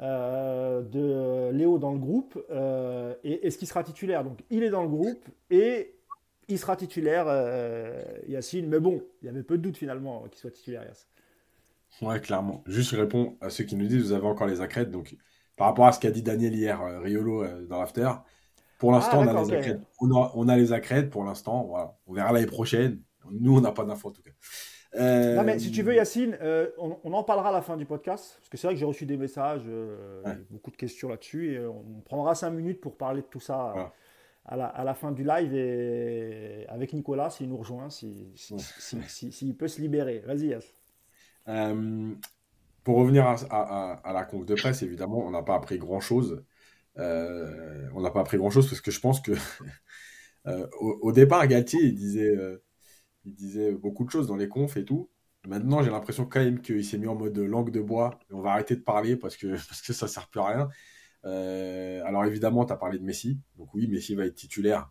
euh, 0.00 0.82
de 0.82 1.50
Léo 1.56 1.78
dans 1.78 1.92
le 1.92 1.98
groupe 1.98 2.42
euh, 2.50 3.14
et 3.22 3.46
est-ce 3.46 3.58
qu'il 3.58 3.68
sera 3.68 3.84
titulaire. 3.84 4.24
Donc, 4.24 4.40
il 4.50 4.62
est 4.62 4.70
dans 4.70 4.82
le 4.82 4.88
groupe 4.88 5.28
et 5.50 5.94
il 6.48 6.58
sera 6.58 6.76
titulaire, 6.76 7.26
Yacine. 8.28 8.68
Mais 8.68 8.80
bon, 8.80 9.02
il 9.22 9.26
y 9.26 9.28
avait 9.28 9.42
peu 9.42 9.58
de 9.58 9.62
doute 9.62 9.76
finalement 9.76 10.24
qu'il 10.28 10.38
soit 10.38 10.50
titulaire, 10.50 10.84
Yacine. 10.84 11.08
Ouais, 12.02 12.20
clairement. 12.20 12.64
Juste 12.66 12.90
je 12.90 12.96
réponds 12.96 13.36
à 13.40 13.50
ceux 13.50 13.64
qui 13.64 13.76
nous 13.76 13.86
disent 13.86 14.02
vous 14.02 14.12
avez 14.12 14.26
encore 14.26 14.46
les 14.46 14.60
accrètes. 14.60 14.90
Donc, 14.90 15.16
par 15.56 15.68
rapport 15.68 15.86
à 15.86 15.92
ce 15.92 16.00
qu'a 16.00 16.10
dit 16.10 16.22
Daniel 16.22 16.54
hier, 16.54 16.80
Riolo, 17.02 17.44
dans 17.68 17.80
l'after, 17.80 18.10
pour 18.78 18.92
l'instant, 18.92 19.22
ah, 19.22 19.26
on, 19.26 19.36
a 19.36 19.42
les 19.42 19.52
accrètes. 19.52 19.80
On, 20.00 20.48
a, 20.48 20.56
les 20.56 20.72
accrètes 20.72 21.10
pour 21.10 21.24
l'instant. 21.24 21.64
Voilà. 21.64 21.96
On 22.06 22.12
verra 22.12 22.32
l'année 22.32 22.46
prochaine. 22.46 23.00
Nous, 23.30 23.56
on 23.56 23.60
n'a 23.60 23.72
pas 23.72 23.84
d'infos 23.84 24.08
en 24.08 24.12
tout 24.12 24.22
cas. 24.22 24.30
Non, 24.96 25.42
mais 25.42 25.58
si 25.58 25.72
tu 25.72 25.82
veux, 25.82 25.94
Yacine, 25.94 26.36
euh, 26.40 26.70
on, 26.78 27.12
en 27.12 27.24
parlera 27.24 27.48
à 27.48 27.52
la 27.52 27.62
fin 27.62 27.76
du 27.76 27.86
podcast. 27.86 28.36
Parce 28.38 28.48
que 28.48 28.56
c'est 28.56 28.66
vrai 28.66 28.74
que 28.74 28.80
j'ai 28.80 28.84
reçu 28.86 29.06
des 29.06 29.16
messages, 29.16 29.62
euh, 29.66 30.22
beaucoup 30.50 30.70
de 30.70 30.76
questions 30.76 31.08
là-dessus. 31.08 31.54
Et 31.54 31.66
on 31.66 32.02
prendra 32.04 32.34
cinq 32.34 32.50
minutes 32.50 32.80
pour 32.80 32.96
parler 32.96 33.22
de 33.22 33.26
tout 33.26 33.40
ça 33.40 33.92
à, 34.44 34.56
la, 34.56 34.94
fin 34.94 35.12
du 35.12 35.24
live. 35.24 35.54
Et 35.54 36.66
avec 36.68 36.92
Nicolas, 36.92 37.30
s'il 37.30 37.48
nous 37.48 37.56
rejoint, 37.56 37.90
s'il 37.90 38.32
si, 38.36 39.54
peut 39.54 39.68
se 39.68 39.80
libérer. 39.80 40.18
Vas-y, 40.26 40.48
Yass. 40.48 40.74
Euh, 42.84 42.92
pour 42.92 42.96
revenir 42.96 43.26
à, 43.26 44.12
la 44.12 44.24
conf 44.24 44.46
de 44.46 44.54
presse, 44.54 44.82
évidemment, 44.82 45.26
on 45.26 45.30
n'a 45.30 45.42
pas 45.42 45.54
appris 45.54 45.78
grand-chose. 45.78 46.44
on 46.96 48.00
n'a 48.00 48.10
pas 48.10 48.20
appris 48.20 48.36
grand-chose 48.36 48.68
parce 48.68 48.80
que 48.80 48.90
je 48.90 49.00
pense 49.00 49.20
que 49.20 49.32
au, 50.80 50.98
au, 51.02 51.12
départ, 51.12 51.46
Galtier, 51.46 51.80
il 51.82 51.94
disait 51.94 52.36
il 53.24 53.34
disait 53.34 53.72
beaucoup 53.72 54.04
de 54.04 54.10
choses 54.10 54.26
dans 54.26 54.36
les 54.36 54.48
confs 54.48 54.76
et 54.76 54.84
tout. 54.84 55.10
Maintenant, 55.46 55.82
j'ai 55.82 55.90
l'impression 55.90 56.26
quand 56.26 56.40
même 56.40 56.60
qu'il 56.60 56.84
s'est 56.84 56.98
mis 56.98 57.06
en 57.06 57.14
mode 57.14 57.36
langue 57.38 57.70
de 57.70 57.80
bois. 57.80 58.18
on 58.30 58.40
va 58.40 58.52
arrêter 58.52 58.76
de 58.76 58.82
parler 58.82 59.16
parce 59.20 59.36
que, 59.36 59.56
ça 59.56 60.08
sert 60.08 60.28
plus 60.28 60.40
à 60.40 60.46
rien. 60.46 60.68
Euh, 61.24 62.02
alors 62.04 62.24
évidemment, 62.24 62.64
tu 62.66 62.72
as 62.72 62.76
parlé 62.76 62.98
de 62.98 63.04
Messi. 63.04 63.40
Donc 63.56 63.72
oui, 63.74 63.86
Messi 63.88 64.14
va 64.14 64.26
être 64.26 64.34
titulaire. 64.34 64.90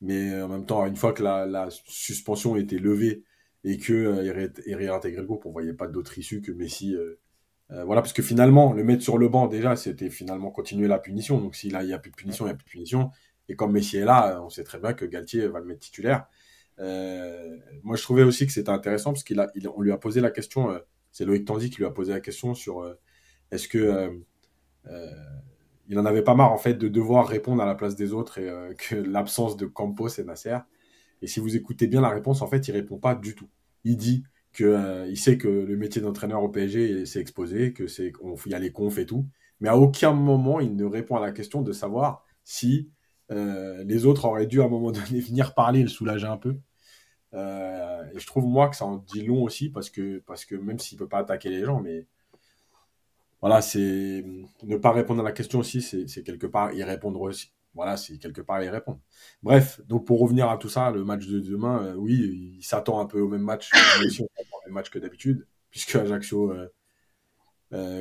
Mais 0.00 0.40
en 0.42 0.48
même 0.48 0.66
temps, 0.66 0.84
une 0.86 0.96
fois 0.96 1.12
que 1.12 1.22
la, 1.22 1.46
la 1.46 1.68
suspension 1.70 2.56
était 2.56 2.78
levée 2.78 3.24
et 3.64 3.78
qu'il 3.78 3.94
euh, 3.94 4.50
est 4.66 4.74
réintégré 4.74 5.20
le 5.20 5.26
groupe, 5.26 5.46
on 5.46 5.52
voyait 5.52 5.74
pas 5.74 5.86
d'autre 5.86 6.18
issue 6.18 6.40
que 6.40 6.52
Messi. 6.52 6.96
Euh, 7.72 7.84
voilà, 7.84 8.02
parce 8.02 8.12
que 8.12 8.22
finalement, 8.22 8.72
le 8.72 8.84
mettre 8.84 9.02
sur 9.02 9.18
le 9.18 9.28
banc, 9.28 9.46
déjà, 9.46 9.76
c'était 9.76 10.10
finalement 10.10 10.50
continuer 10.50 10.88
la 10.88 10.98
punition. 10.98 11.40
Donc 11.40 11.54
s'il 11.54 11.76
n'y 11.76 11.92
a 11.92 11.98
plus 11.98 12.10
de 12.10 12.16
punition, 12.16 12.44
il 12.44 12.48
n'y 12.48 12.52
a 12.52 12.56
plus 12.56 12.66
de 12.66 12.70
punition. 12.70 13.10
Et 13.48 13.56
comme 13.56 13.72
Messi 13.72 13.96
est 13.96 14.04
là, 14.04 14.40
on 14.42 14.50
sait 14.50 14.64
très 14.64 14.78
bien 14.78 14.92
que 14.92 15.04
Galtier 15.04 15.46
va 15.48 15.60
le 15.60 15.66
mettre 15.66 15.80
titulaire. 15.80 16.26
Euh, 16.78 17.56
moi, 17.82 17.96
je 17.96 18.02
trouvais 18.02 18.22
aussi 18.22 18.46
que 18.46 18.52
c'était 18.52 18.70
intéressant 18.70 19.12
parce 19.12 19.24
qu'on 19.24 19.46
il, 19.54 19.68
lui 19.78 19.92
a 19.92 19.96
posé 19.96 20.20
la 20.20 20.30
question. 20.30 20.70
Euh, 20.70 20.78
c'est 21.12 21.24
Loïc 21.24 21.46
Tandy 21.46 21.70
qui 21.70 21.78
lui 21.78 21.86
a 21.86 21.90
posé 21.90 22.12
la 22.12 22.20
question 22.20 22.54
sur 22.54 22.86
est-ce 23.50 23.68
que 23.68 24.18
il 25.88 25.98
en 25.98 26.06
avait 26.06 26.22
pas 26.22 26.34
marre 26.34 26.52
en 26.52 26.58
fait 26.58 26.74
de 26.74 26.88
devoir 26.88 27.28
répondre 27.28 27.62
à 27.62 27.66
la 27.66 27.74
place 27.74 27.96
des 27.96 28.14
autres 28.14 28.38
et 28.38 28.50
que 28.78 28.96
l'absence 28.96 29.56
de 29.56 29.66
Campos 29.66 30.08
et 30.08 30.24
Nasser. 30.24 30.58
Et 31.20 31.26
si 31.26 31.38
vous 31.40 31.54
écoutez 31.56 31.86
bien 31.86 32.00
la 32.00 32.08
réponse, 32.08 32.42
en 32.42 32.46
fait, 32.46 32.66
il 32.68 32.72
répond 32.72 32.98
pas 32.98 33.14
du 33.14 33.34
tout. 33.34 33.48
Il 33.84 33.96
dit 33.96 34.24
que 34.52 35.08
il 35.08 35.16
sait 35.16 35.38
que 35.38 35.48
le 35.48 35.76
métier 35.76 36.02
d'entraîneur 36.02 36.42
au 36.42 36.48
PSG 36.48 37.06
s'est 37.06 37.20
exposé, 37.20 37.72
que 37.72 37.86
c'est 37.86 38.12
y 38.46 38.54
a 38.54 38.58
les 38.58 38.72
confs 38.72 38.98
et 38.98 39.06
tout, 39.06 39.26
mais 39.60 39.68
à 39.68 39.76
aucun 39.76 40.12
moment 40.12 40.60
il 40.60 40.76
ne 40.76 40.84
répond 40.84 41.16
à 41.16 41.20
la 41.20 41.32
question 41.32 41.62
de 41.62 41.72
savoir 41.72 42.24
si 42.44 42.90
euh, 43.32 43.82
les 43.84 44.04
autres 44.06 44.24
auraient 44.26 44.46
dû 44.46 44.60
à 44.60 44.64
un 44.64 44.68
moment 44.68 44.92
donné 44.92 45.20
venir 45.20 45.54
parler 45.54 45.80
et 45.80 45.84
le 45.84 45.88
soulager 45.88 46.26
un 46.26 46.36
peu. 46.36 46.56
Euh, 47.34 48.04
et 48.14 48.18
je 48.18 48.26
trouve 48.26 48.46
moi 48.46 48.68
que 48.68 48.76
ça 48.76 48.84
en 48.84 48.98
dit 48.98 49.24
long 49.24 49.42
aussi 49.42 49.70
parce 49.70 49.88
que, 49.90 50.22
parce 50.26 50.44
que 50.44 50.54
même 50.54 50.78
s'il 50.78 50.98
peut 50.98 51.08
pas 51.08 51.18
attaquer 51.18 51.48
les 51.48 51.64
gens, 51.64 51.80
mais 51.80 52.06
voilà, 53.40 53.62
c'est 53.62 54.24
ne 54.62 54.76
pas 54.76 54.92
répondre 54.92 55.20
à 55.20 55.24
la 55.24 55.32
question 55.32 55.60
aussi, 55.60 55.82
c'est 55.82 56.22
quelque 56.22 56.46
part 56.46 56.72
y 56.72 56.82
répondre 56.84 57.20
aussi. 57.20 57.52
Voilà, 57.74 57.96
c'est 57.96 58.18
quelque 58.18 58.42
part 58.42 58.62
y 58.62 58.68
répondre. 58.68 59.00
Bref, 59.42 59.80
donc 59.88 60.06
pour 60.06 60.20
revenir 60.20 60.50
à 60.50 60.58
tout 60.58 60.68
ça, 60.68 60.90
le 60.90 61.04
match 61.04 61.26
de 61.26 61.40
demain, 61.40 61.82
euh, 61.82 61.94
oui, 61.94 62.58
il 62.58 62.62
s'attend 62.62 63.00
un 63.00 63.06
peu 63.06 63.20
au 63.20 63.28
même 63.28 63.40
match, 63.40 63.70
même 64.66 64.74
match 64.74 64.90
que 64.90 64.98
d'habitude, 64.98 65.46
puisque 65.70 65.96
Ajaccio, 65.96 66.54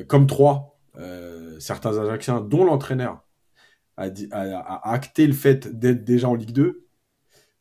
comme 0.07 0.27
trois, 0.27 0.79
certains 1.59 1.97
Ajacciens, 1.97 2.41
dont 2.41 2.65
l'entraîneur, 2.65 3.23
a, 3.97 4.91
acté 4.91 5.27
le 5.27 5.33
fait 5.33 5.67
d'être 5.67 6.03
déjà 6.03 6.29
en 6.29 6.35
Ligue 6.35 6.51
2. 6.51 6.87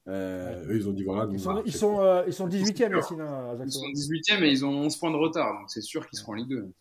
Euh, 0.08 0.64
eux, 0.66 0.76
ils 0.76 0.88
ont 0.88 0.92
dit 0.92 1.04
voilà. 1.04 1.28
ils, 1.30 1.38
sont, 1.38 1.62
ils, 1.64 1.72
sont, 1.72 2.00
euh, 2.00 2.24
ils 2.26 2.32
sont 2.32 2.48
18e, 2.48 2.96
Ils 2.96 3.70
sont 3.70 3.84
18e 3.86 4.42
et 4.42 4.50
ils 4.50 4.64
ont 4.64 4.70
11 4.70 4.96
points 4.96 5.10
de 5.10 5.16
retard, 5.16 5.52
donc 5.60 5.70
c'est 5.70 5.82
sûr 5.82 6.08
qu'ils 6.08 6.18
seront 6.18 6.32
en 6.32 6.36
Ligue 6.36 6.48
2. 6.48 6.72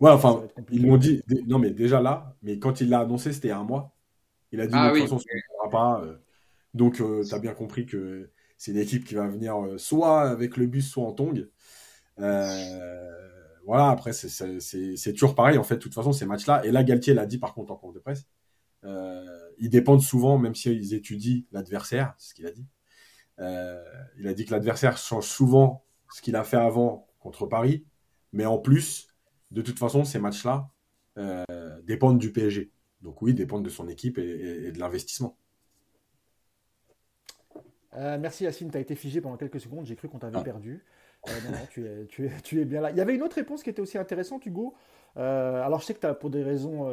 Ouais, 0.00 0.10
enfin, 0.10 0.44
ils 0.70 0.86
m'ont 0.86 0.96
dit. 0.96 1.22
Non, 1.46 1.58
mais 1.58 1.70
déjà 1.70 2.00
là, 2.00 2.36
mais 2.42 2.58
quand 2.58 2.80
il 2.80 2.88
l'a 2.88 3.00
annoncé, 3.00 3.32
c'était 3.32 3.50
un 3.50 3.64
mois. 3.64 3.94
Il 4.50 4.60
a 4.60 4.66
dit 4.66 4.72
ah, 4.74 4.88
de 4.88 4.94
toute 4.94 5.02
façon, 5.02 5.18
ça 5.18 5.24
ne 5.64 5.70
pas. 5.70 6.02
Euh. 6.02 6.16
donc, 6.74 7.00
euh, 7.00 7.24
tu 7.24 7.34
as 7.34 7.38
bien 7.38 7.54
compris 7.54 7.86
que 7.86 8.30
c'est 8.62 8.70
une 8.70 8.78
équipe 8.78 9.04
qui 9.04 9.14
va 9.14 9.26
venir 9.26 9.56
soit 9.76 10.22
avec 10.22 10.56
le 10.56 10.66
bus, 10.66 10.88
soit 10.88 11.04
en 11.04 11.12
tong. 11.12 11.48
voilà, 12.16 13.90
après, 13.90 14.12
c'est 14.12 15.12
toujours 15.12 15.34
pareil, 15.34 15.58
en 15.58 15.64
fait, 15.64 15.76
de 15.76 15.80
toute 15.80 15.94
façon, 15.94 16.12
ces 16.12 16.26
matchs-là. 16.26 16.64
Et 16.64 16.70
là, 16.70 16.84
Galtier 16.84 17.14
l'a 17.14 17.26
dit, 17.26 17.38
par 17.38 17.54
contre, 17.54 17.72
en 17.72 17.76
compte 17.76 17.94
de 17.94 17.98
presse. 17.98 18.26
Euh, 18.84 19.50
ils 19.58 19.70
dépendent 19.70 20.02
souvent, 20.02 20.38
même 20.38 20.54
s'ils 20.54 20.94
étudient 20.94 21.42
l'adversaire, 21.52 22.14
c'est 22.18 22.30
ce 22.30 22.34
qu'il 22.34 22.46
a 22.46 22.50
dit. 22.50 22.66
Euh, 23.38 23.82
il 24.18 24.26
a 24.28 24.34
dit 24.34 24.44
que 24.44 24.52
l'adversaire 24.52 24.96
change 24.96 25.26
souvent 25.26 25.84
ce 26.12 26.20
qu'il 26.20 26.36
a 26.36 26.44
fait 26.44 26.56
avant 26.56 27.08
contre 27.18 27.46
Paris, 27.46 27.84
mais 28.32 28.44
en 28.44 28.58
plus, 28.58 29.08
de 29.50 29.62
toute 29.62 29.78
façon, 29.78 30.04
ces 30.04 30.18
matchs-là 30.18 30.68
euh, 31.18 31.44
dépendent 31.82 32.18
du 32.18 32.32
PSG. 32.32 32.70
Donc 33.00 33.22
oui, 33.22 33.34
dépendent 33.34 33.64
de 33.64 33.70
son 33.70 33.88
équipe 33.88 34.18
et, 34.18 34.72
de 34.72 34.78
l'investissement. 34.78 35.36
Merci 37.96 38.44
Yacine, 38.44 38.70
tu 38.70 38.76
as 38.76 38.80
été 38.80 38.94
figé 38.94 39.20
pendant 39.20 39.36
quelques 39.36 39.60
secondes, 39.60 39.86
j'ai 39.86 39.96
cru 39.96 40.08
qu'on 40.08 40.18
t'avait 40.18 40.38
ah. 40.38 40.42
perdu. 40.42 40.82
non, 41.26 41.58
tu, 41.70 41.86
es, 41.86 42.06
tu, 42.42 42.60
es, 42.60 42.64
bien 42.64 42.80
là. 42.80 42.90
Il 42.90 42.96
y 42.96 43.00
avait 43.00 43.14
une 43.14 43.22
autre 43.22 43.36
réponse 43.36 43.62
qui 43.62 43.70
était 43.70 43.82
aussi 43.82 43.98
intéressante, 43.98 44.44
Hugo. 44.46 44.74
alors 45.16 45.80
je 45.80 45.86
sais 45.86 45.94
que 45.94 46.06
as, 46.06 46.14
pour 46.14 46.30
des 46.30 46.42
raisons 46.42 46.88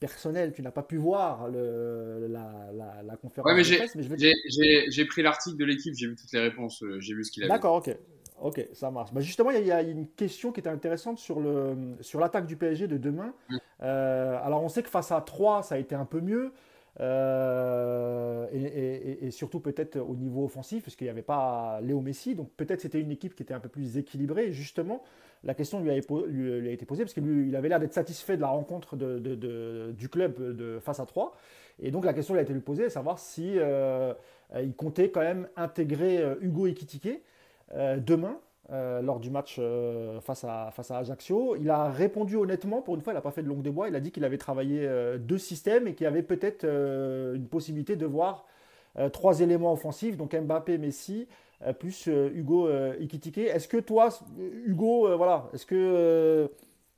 personnel, 0.00 0.52
tu 0.52 0.62
n'as 0.62 0.70
pas 0.70 0.82
pu 0.82 0.96
voir 0.96 1.48
le, 1.48 2.26
la, 2.28 3.02
la, 3.02 3.16
conférence 3.16 3.52
de 3.52 3.76
presse. 3.76 3.94
Mais 3.96 4.90
j'ai 4.90 5.04
pris 5.06 5.22
l'article 5.22 5.56
de 5.56 5.64
l'équipe, 5.64 5.94
j'ai 5.94 6.06
vu 6.06 6.16
toutes 6.16 6.32
les 6.32 6.40
réponses, 6.40 6.82
euh, 6.82 7.00
j'ai 7.00 7.14
vu 7.14 7.24
ce 7.24 7.32
qu'il 7.32 7.42
a 7.42 7.46
dit. 7.46 7.50
D'accord, 7.50 7.76
ok. 7.76 7.96
Ok, 8.40 8.68
ça 8.72 8.92
marche. 8.92 9.12
Bah 9.12 9.20
justement, 9.20 9.50
il 9.50 9.66
y, 9.66 9.72
a 9.72 9.82
une 9.82 10.06
question 10.06 10.52
qui 10.52 10.60
était 10.60 10.68
intéressante 10.68 11.18
sur 11.18 11.40
l'attaque 11.40 12.44
sur 12.44 12.46
du 12.46 12.56
PSG 12.56 12.86
de 12.86 12.96
demain. 12.96 13.34
Mm. 13.48 13.56
Euh, 13.82 14.38
alors, 14.44 14.62
on 14.62 14.68
sait 14.68 14.84
que 14.84 14.88
face 14.88 15.10
à 15.10 15.20
3, 15.20 15.64
ça 15.64 15.74
a 15.74 15.78
été 15.78 15.96
un 15.96 16.04
peu 16.04 16.20
mieux. 16.20 16.52
Euh, 17.00 18.46
et, 18.52 19.30
surtout 19.30 19.60
peut-être 19.60 19.98
au 19.98 20.16
niveau 20.16 20.44
offensif, 20.44 20.84
parce 20.84 20.96
qu'il 20.96 21.04
n'y 21.04 21.10
avait 21.10 21.22
pas 21.22 21.80
Léo 21.82 22.00
Messi. 22.00 22.34
Donc 22.34 22.50
peut-être 22.56 22.80
c'était 22.80 23.00
une 23.00 23.10
équipe 23.10 23.34
qui 23.34 23.42
était 23.42 23.54
un 23.54 23.60
peu 23.60 23.68
plus 23.68 23.98
équilibrée. 23.98 24.50
justement, 24.52 25.02
la 25.44 25.54
question 25.54 25.80
lui 25.80 25.90
a, 25.90 25.96
été 25.96 26.86
posée, 26.86 27.04
parce 27.04 27.14
qu'il 27.14 27.54
avait 27.54 27.68
l'air 27.68 27.78
d'être 27.78 27.94
satisfait 27.94 28.36
de 28.36 28.40
la 28.40 28.48
rencontre 28.48 28.96
du 28.96 30.08
club 30.08 30.80
face 30.80 31.00
à 31.00 31.06
3. 31.06 31.36
Et 31.80 31.90
donc 31.90 32.04
la 32.04 32.12
question 32.12 32.34
lui 32.34 32.40
a 32.40 32.42
été 32.42 32.54
posée, 32.54 32.90
savoir 32.90 33.18
si 33.18 33.52
euh, 33.56 34.12
il 34.60 34.74
comptait 34.74 35.10
quand 35.10 35.20
même 35.20 35.48
intégrer 35.56 36.18
euh, 36.18 36.34
Hugo 36.40 36.66
Ekitike 36.66 37.22
demain. 37.98 38.40
Lors 38.70 39.18
du 39.18 39.30
match 39.30 39.60
face, 40.20 40.44
à, 40.44 40.70
face 40.72 40.90
à 40.90 40.98
Ajaccio. 40.98 41.56
Il 41.56 41.70
a 41.70 41.88
répondu 41.90 42.36
honnêtement, 42.36 42.82
pour 42.82 42.94
une 42.94 43.00
fois, 43.00 43.12
il 43.12 43.16
n'a 43.16 43.22
pas 43.22 43.30
fait 43.30 43.42
de 43.42 43.48
longue 43.48 43.62
des 43.62 43.70
bois, 43.70 43.88
il 43.88 43.94
a 43.94 44.00
dit 44.00 44.10
qu'il 44.10 44.24
avait 44.24 44.38
travaillé 44.38 44.86
deux 45.18 45.38
systèmes 45.38 45.88
et 45.88 45.94
qu'il 45.94 46.04
y 46.04 46.06
avait 46.06 46.22
peut-être 46.22 46.64
une 46.64 47.46
possibilité 47.46 47.96
de 47.96 48.04
voir 48.04 48.46
trois 49.12 49.40
éléments 49.40 49.72
offensifs, 49.72 50.16
donc 50.16 50.34
Mbappé, 50.34 50.76
Messi, 50.76 51.26
euh, 51.66 51.72
plus 51.72 52.06
euh, 52.06 52.30
Hugo 52.34 52.68
euh, 52.68 52.94
Ikitike. 53.00 53.38
Est-ce 53.38 53.66
que 53.66 53.78
toi, 53.78 54.10
Hugo, 54.64 55.16
voilà, 55.16 55.48
est-ce 55.52 55.66
que 55.66 56.50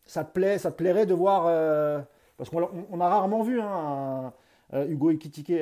ça 0.04 0.24
te 0.24 0.32
plaît, 0.32 0.58
ça 0.58 0.70
te 0.70 0.76
plairait 0.76 1.06
de 1.06 1.14
voir 1.14 2.04
Parce 2.36 2.50
qu'on 2.50 3.00
a 3.00 3.08
rarement 3.08 3.42
vu 3.42 3.60
hein, 3.60 4.32
Hugo 4.72 5.10
Ekitike 5.10 5.60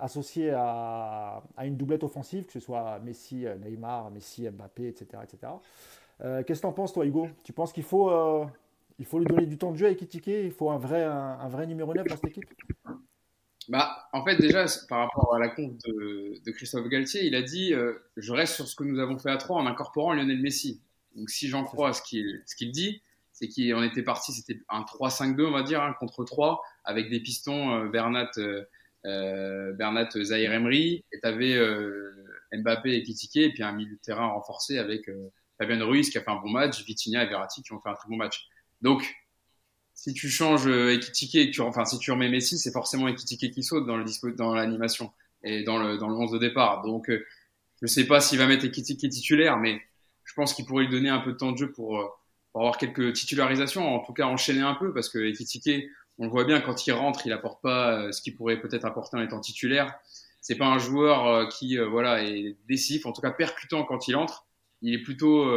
associé 0.00 0.50
à, 0.54 1.42
une 1.62 1.76
doublette 1.76 2.02
offensive, 2.02 2.44
que 2.46 2.52
ce 2.52 2.60
soit 2.60 2.98
Messi, 3.00 3.44
Neymar, 3.64 4.10
Messi, 4.10 4.48
Mbappé, 4.48 4.88
etc. 4.88 5.06
etc. 5.22 5.52
Qu'est-ce 6.18 6.60
que 6.60 6.60
tu 6.60 6.66
en 6.66 6.72
penses, 6.72 6.92
toi, 6.92 7.04
Hugo? 7.04 7.28
Tu 7.44 7.52
penses 7.52 7.72
qu'il 7.72 7.84
faut, 7.84 8.10
il 8.98 9.04
faut 9.04 9.18
lui 9.18 9.26
donner 9.26 9.46
du 9.46 9.58
temps 9.58 9.72
de 9.72 9.76
jeu 9.76 9.86
à 9.86 9.90
Ekitike? 9.90 10.28
Il 10.28 10.52
faut 10.52 10.70
un 10.70 10.78
vrai, 10.78 11.02
un 11.02 11.48
vrai 11.48 11.66
numéro 11.66 11.92
9 11.92 12.06
dans 12.06 12.16
cette 12.16 12.28
équipe? 12.28 12.44
Bah, 13.68 14.08
en 14.12 14.24
fait, 14.24 14.36
déjà, 14.36 14.66
par 14.88 15.00
rapport 15.00 15.34
à 15.34 15.38
la 15.38 15.48
compte 15.48 15.78
de, 15.86 16.50
Christophe 16.50 16.88
Galtier, 16.88 17.24
il 17.24 17.34
a 17.34 17.42
dit 17.42 17.72
euh, 17.72 17.94
Je 18.16 18.32
reste 18.32 18.54
sur 18.54 18.66
ce 18.66 18.74
que 18.74 18.84
nous 18.84 18.98
avons 18.98 19.18
fait 19.18 19.30
à 19.30 19.36
trois 19.36 19.60
en 19.60 19.66
incorporant 19.66 20.12
Lionel 20.12 20.40
Messi. 20.40 20.80
Donc, 21.14 21.30
si 21.30 21.48
j'en 21.48 21.64
crois 21.64 21.90
à 21.90 21.92
ce 21.92 22.02
qu'il 22.02 22.42
ce 22.46 22.56
qu'il 22.56 22.70
dit, 22.70 23.02
c'est 23.50 23.70
qu'on 23.72 23.82
était 23.82 24.02
parti, 24.02 24.32
c'était 24.32 24.60
un 24.68 24.82
3-5-2, 24.82 25.46
on 25.46 25.50
va 25.50 25.62
dire, 25.62 25.82
hein, 25.82 25.94
contre 25.98 26.24
3, 26.24 26.62
avec 26.84 27.10
des 27.10 27.20
pistons 27.20 27.74
euh, 27.74 27.88
Bernat, 27.88 28.30
euh, 28.38 28.64
euh, 29.04 29.72
Bernat 29.72 30.10
Zahir 30.22 30.52
Emery, 30.52 31.04
et 31.12 31.20
tu 31.20 31.26
avais 31.26 31.58
Mbappé 32.52 32.94
et 32.94 33.02
Kitike, 33.02 33.36
et 33.36 33.52
puis 33.52 33.62
un 33.62 33.72
milieu 33.72 33.96
de 33.96 34.00
terrain 34.00 34.28
renforcé 34.28 34.78
avec 34.78 35.10
Fabien 35.58 35.84
Ruiz 35.84 36.10
qui 36.10 36.18
a 36.18 36.22
fait 36.22 36.30
un 36.30 36.40
bon 36.40 36.50
match, 36.50 36.84
Vitinha 36.84 37.24
et 37.24 37.28
Verratti 37.28 37.62
qui 37.62 37.72
ont 37.72 37.80
fait 37.80 37.88
un 37.88 37.94
très 37.94 38.08
bon 38.08 38.16
match. 38.16 38.48
Donc, 38.80 39.14
si 39.94 40.14
tu 40.14 40.28
changes 40.28 40.66
euh, 40.66 40.94
Ekitike 40.94 41.58
enfin, 41.60 41.84
si 41.84 41.98
tu 41.98 42.10
remets 42.10 42.28
Messi, 42.28 42.58
c'est 42.58 42.72
forcément 42.72 43.08
Ekitike 43.08 43.52
qui 43.52 43.62
saute 43.62 43.86
dans 43.86 43.96
le 43.96 44.04
dans 44.36 44.54
l'animation 44.54 45.12
et 45.44 45.64
dans 45.64 45.78
le, 45.78 45.98
dans 45.98 46.08
le 46.08 46.14
11 46.14 46.32
de 46.32 46.38
départ. 46.38 46.82
Donc, 46.82 47.10
euh, 47.10 47.24
je 47.80 47.86
sais 47.86 48.06
pas 48.06 48.20
s'il 48.20 48.38
va 48.38 48.46
mettre 48.46 48.64
Ekitike 48.64 49.08
titulaire, 49.10 49.58
mais 49.58 49.80
je 50.24 50.34
pense 50.34 50.54
qu'il 50.54 50.64
pourrait 50.64 50.84
lui 50.84 50.90
donner 50.90 51.08
un 51.08 51.20
peu 51.20 51.32
de 51.32 51.36
temps 51.36 51.52
de 51.52 51.58
jeu 51.58 51.70
pour, 51.70 51.98
euh, 51.98 52.08
pour 52.52 52.62
avoir 52.62 52.76
quelques 52.78 53.14
titularisations, 53.14 53.94
en 53.94 54.00
tout 54.00 54.12
cas 54.12 54.26
enchaîner 54.26 54.60
un 54.60 54.74
peu, 54.74 54.92
parce 54.92 55.08
que 55.08 55.18
Ekitike, 55.18 55.86
on 56.18 56.24
le 56.24 56.30
voit 56.30 56.44
bien, 56.44 56.60
quand 56.60 56.86
il 56.86 56.92
rentre, 56.92 57.26
il 57.26 57.32
apporte 57.32 57.62
pas 57.62 58.12
ce 58.12 58.20
qu'il 58.20 58.36
pourrait 58.36 58.60
peut-être 58.60 58.84
apporter 58.84 59.16
en 59.16 59.22
étant 59.22 59.40
titulaire. 59.40 59.94
C'est 60.40 60.56
pas 60.56 60.66
un 60.66 60.78
joueur 60.78 61.48
qui, 61.48 61.78
voilà, 61.78 62.22
est 62.22 62.56
décisif, 62.68 63.06
en 63.06 63.12
tout 63.12 63.22
cas 63.22 63.30
percutant 63.30 63.84
quand 63.84 64.08
il 64.08 64.16
entre. 64.16 64.46
Il 64.82 64.92
est 64.92 65.02
plutôt, 65.02 65.48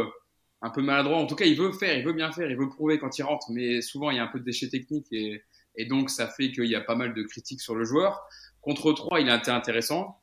un 0.62 0.70
peu 0.70 0.82
maladroit. 0.82 1.18
En 1.18 1.26
tout 1.26 1.36
cas, 1.36 1.44
il 1.44 1.56
veut 1.56 1.72
faire, 1.72 1.96
il 1.96 2.04
veut 2.04 2.12
bien 2.12 2.32
faire, 2.32 2.50
il 2.50 2.56
veut 2.56 2.68
prouver 2.68 2.98
quand 2.98 3.18
il 3.18 3.22
rentre, 3.22 3.50
mais 3.50 3.80
souvent 3.82 4.10
il 4.10 4.16
y 4.16 4.20
a 4.20 4.24
un 4.24 4.28
peu 4.28 4.40
de 4.40 4.44
déchets 4.44 4.68
techniques 4.68 5.06
et, 5.12 5.42
donc 5.88 6.08
ça 6.08 6.26
fait 6.26 6.50
qu'il 6.52 6.64
y 6.64 6.74
a 6.74 6.80
pas 6.80 6.94
mal 6.94 7.12
de 7.12 7.22
critiques 7.22 7.60
sur 7.60 7.74
le 7.74 7.84
joueur. 7.84 8.26
Contre 8.62 8.92
3, 8.92 9.20
il 9.20 9.28
a 9.28 9.36
été 9.36 9.50
intéressant. 9.50 10.18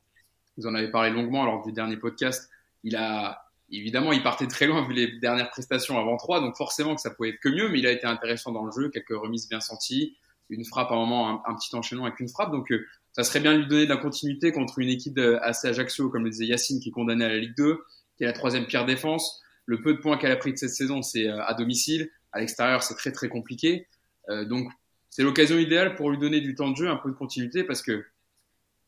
Vous 0.58 0.66
en 0.66 0.74
avez 0.74 0.90
parlé 0.90 1.12
longuement 1.12 1.46
lors 1.46 1.64
du 1.64 1.72
dernier 1.72 1.98
podcast. 1.98 2.50
Il 2.84 2.96
a 2.96 3.53
évidemment, 3.78 4.12
il 4.14 4.24
partait 4.24 4.48
très 4.48 4.68
loin 4.68 4.88
vu 4.88 4.94
les 4.94 5.20
dernières 5.20 5.50
prestations 5.50 5.98
avant 5.98 6.18
3, 6.18 6.42
donc 6.42 6.56
forcément 6.56 6.96
que 6.96 7.02
ça 7.02 7.10
pouvait 7.10 7.30
être 7.30 7.40
que 7.40 7.50
mieux, 7.50 7.70
mais 7.70 7.80
il 7.80 7.88
a 7.88 7.92
été 7.92 8.06
intéressant 8.06 8.52
dans 8.52 8.66
le 8.66 8.72
jeu, 8.72 8.90
quelques 8.90 9.16
remises 9.16 9.50
bien 9.50 9.60
senties, 9.60 10.16
une 10.50 10.66
frappe 10.66 10.92
à 10.92 10.96
un 10.96 10.98
moment, 10.98 11.48
un, 11.48 11.56
petit 11.56 11.76
enchaînement 11.76 12.06
avec 12.06 12.20
une 12.20 12.30
frappe. 12.30 12.52
Donc 12.52 12.72
euh, 12.72 12.86
ça 13.14 13.24
serait 13.24 13.40
bien 13.40 13.54
de 13.54 13.60
lui 13.60 13.68
donner 13.68 13.86
de 13.86 13.90
la 13.90 13.98
continuité 13.98 14.52
contre 14.52 14.80
une 14.80 14.90
équipe 14.90 15.20
assez 15.42 15.68
Ajaccio, 15.68 16.10
comme 16.10 16.24
le 16.24 16.30
disait 16.30 16.46
Yacine, 16.46 16.80
qui 16.80 16.90
est 16.90 16.92
condamné 16.92 17.26
à 17.26 17.30
la 17.30 17.38
Ligue 17.38 17.56
2, 17.58 17.80
qui 18.18 18.24
est 18.24 18.28
la 18.28 18.34
troisième 18.34 18.66
pire 18.66 18.86
défense. 18.86 19.42
Le 19.66 19.82
peu 19.82 19.94
de 19.94 20.00
points 20.00 20.18
qu'elle 20.18 20.32
a 20.32 20.36
pris 20.36 20.52
de 20.52 20.58
cette 20.58 20.72
saison, 20.72 21.02
c'est 21.02 21.28
euh, 21.28 21.44
à 21.44 21.54
domicile. 21.54 22.10
À 22.32 22.40
l'extérieur, 22.40 22.84
c'est 22.84 22.96
très 22.96 23.12
très 23.12 23.30
compliqué. 23.30 23.88
Euh, 24.30 24.46
donc, 24.46 24.72
c'est 25.10 25.24
l'occasion 25.24 25.58
idéale 25.58 25.96
pour 25.96 26.10
lui 26.10 26.18
donner 26.18 26.42
du 26.42 26.56
temps 26.56 26.72
de 26.72 26.76
jeu, 26.76 26.90
un 26.90 26.98
peu 26.98 27.10
de 27.10 27.16
continuité, 27.16 27.64
parce 27.64 27.82
que 27.82 28.04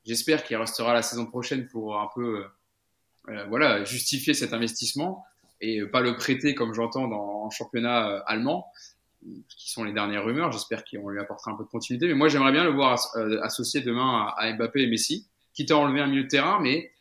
j'espère 0.06 0.44
qu'il 0.44 0.58
restera 0.58 0.94
la 0.94 1.02
saison 1.02 1.26
prochaine 1.26 1.68
pour 1.68 2.00
un 2.00 2.10
peu, 2.16 2.46
voilà, 3.50 3.84
justifier 3.84 4.34
cet 4.34 4.54
investissement 4.54 5.24
et 5.62 5.82
pas 5.86 6.02
le 6.02 6.16
prêter 6.16 6.54
comme 6.54 6.74
j'entends 6.74 7.08
dans 7.08 7.46
le 7.46 7.52
championnat 7.52 8.24
allemand, 8.28 8.68
qui 9.48 9.72
sont 9.72 9.84
les 9.84 9.94
dernières 9.94 10.24
rumeurs. 10.24 10.52
J'espère 10.52 10.84
qu'on 10.84 11.10
lui 11.10 11.20
apportera 11.20 11.52
un 11.52 11.56
peu 11.56 11.64
de 11.64 11.70
continuité. 11.70 12.08
Mais 12.08 12.14
moi, 12.14 12.28
j'aimerais 12.28 12.52
bien 12.52 12.64
le 12.64 12.72
voir 12.72 13.00
associé 13.42 13.82
demain 13.82 14.34
à, 14.38 14.54
Mbappé 14.54 14.84
et 14.84 14.88
Messi, 14.88 15.28
quitte 15.54 15.72
à 15.72 15.78
enlever 15.78 16.02
un 16.02 16.08
milieu 16.08 16.24
de 16.24 16.28
terrain, 16.28 16.60
mais 16.62 16.92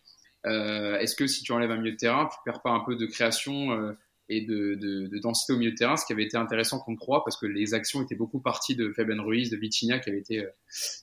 euh, 0.47 0.99
est-ce 0.99 1.16
que 1.16 1.26
si 1.26 1.43
tu 1.43 1.52
enlèves 1.52 1.71
un 1.71 1.76
milieu 1.76 1.93
de 1.93 1.97
terrain, 1.97 2.26
tu 2.26 2.37
perds 2.45 2.62
pas 2.62 2.71
un 2.71 2.81
peu 2.81 2.97
de 2.97 3.07
création 3.07 3.73
euh, 3.73 3.93
et 4.28 4.43
de, 4.43 4.75
de, 4.75 5.07
de, 5.07 5.19
densité 5.19 5.52
au 5.52 5.57
milieu 5.57 5.73
de 5.73 5.76
terrain, 5.76 5.97
ce 5.97 6.07
qui 6.07 6.12
avait 6.12 6.25
été 6.25 6.37
intéressant 6.37 6.81
contre 6.81 7.00
3 7.00 7.25
parce 7.25 7.37
que 7.37 7.47
les 7.47 7.75
actions 7.75 8.02
étaient 8.02 8.14
beaucoup 8.14 8.40
parties 8.40 8.75
de 8.75 8.93
Fabien 8.93 9.21
Ruiz, 9.21 9.50
de 9.50 9.57
Vitinha 9.57 9.99
qui 9.99 10.11
avait 10.11 10.19
été 10.19 10.40
euh, 10.40 10.50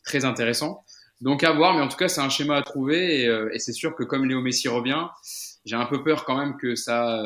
très 0.04 0.26
intéressant. 0.26 0.84
Donc 1.22 1.44
à 1.44 1.52
voir, 1.54 1.76
mais 1.76 1.82
en 1.82 1.88
tout 1.88 1.98
cas 1.98 2.08
c'est 2.08 2.22
un 2.22 2.30
schéma 2.30 2.58
à 2.58 2.62
trouver 2.64 3.22
et, 3.22 3.26
et 3.54 3.60
c'est 3.60 3.74
sûr 3.74 3.96
que 3.96 4.04
comme 4.04 4.26
Léo 4.26 4.42
Messi 4.42 4.68
revient, 4.68 5.06
j'ai 5.64 5.76
un 5.76 5.86
peu 5.86 6.04
peur 6.04 6.26
quand 6.26 6.36
même 6.36 6.58
que 6.58 6.76
ça 6.76 7.24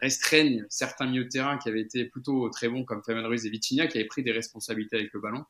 restreigne 0.00 0.66
certains 0.68 1.06
milieux 1.06 1.24
de 1.24 1.28
terrain 1.28 1.56
qui 1.56 1.68
avaient 1.68 1.80
été 1.80 2.04
plutôt 2.06 2.48
très 2.50 2.68
bons 2.68 2.84
comme 2.84 3.02
Fabien 3.04 3.26
Ruiz 3.26 3.46
et 3.46 3.50
Vitinha 3.50 3.86
qui 3.86 3.98
avaient 3.98 4.08
pris 4.08 4.24
des 4.24 4.32
responsabilités 4.32 4.96
avec 4.96 5.12
le 5.12 5.20
ballon. 5.20 5.44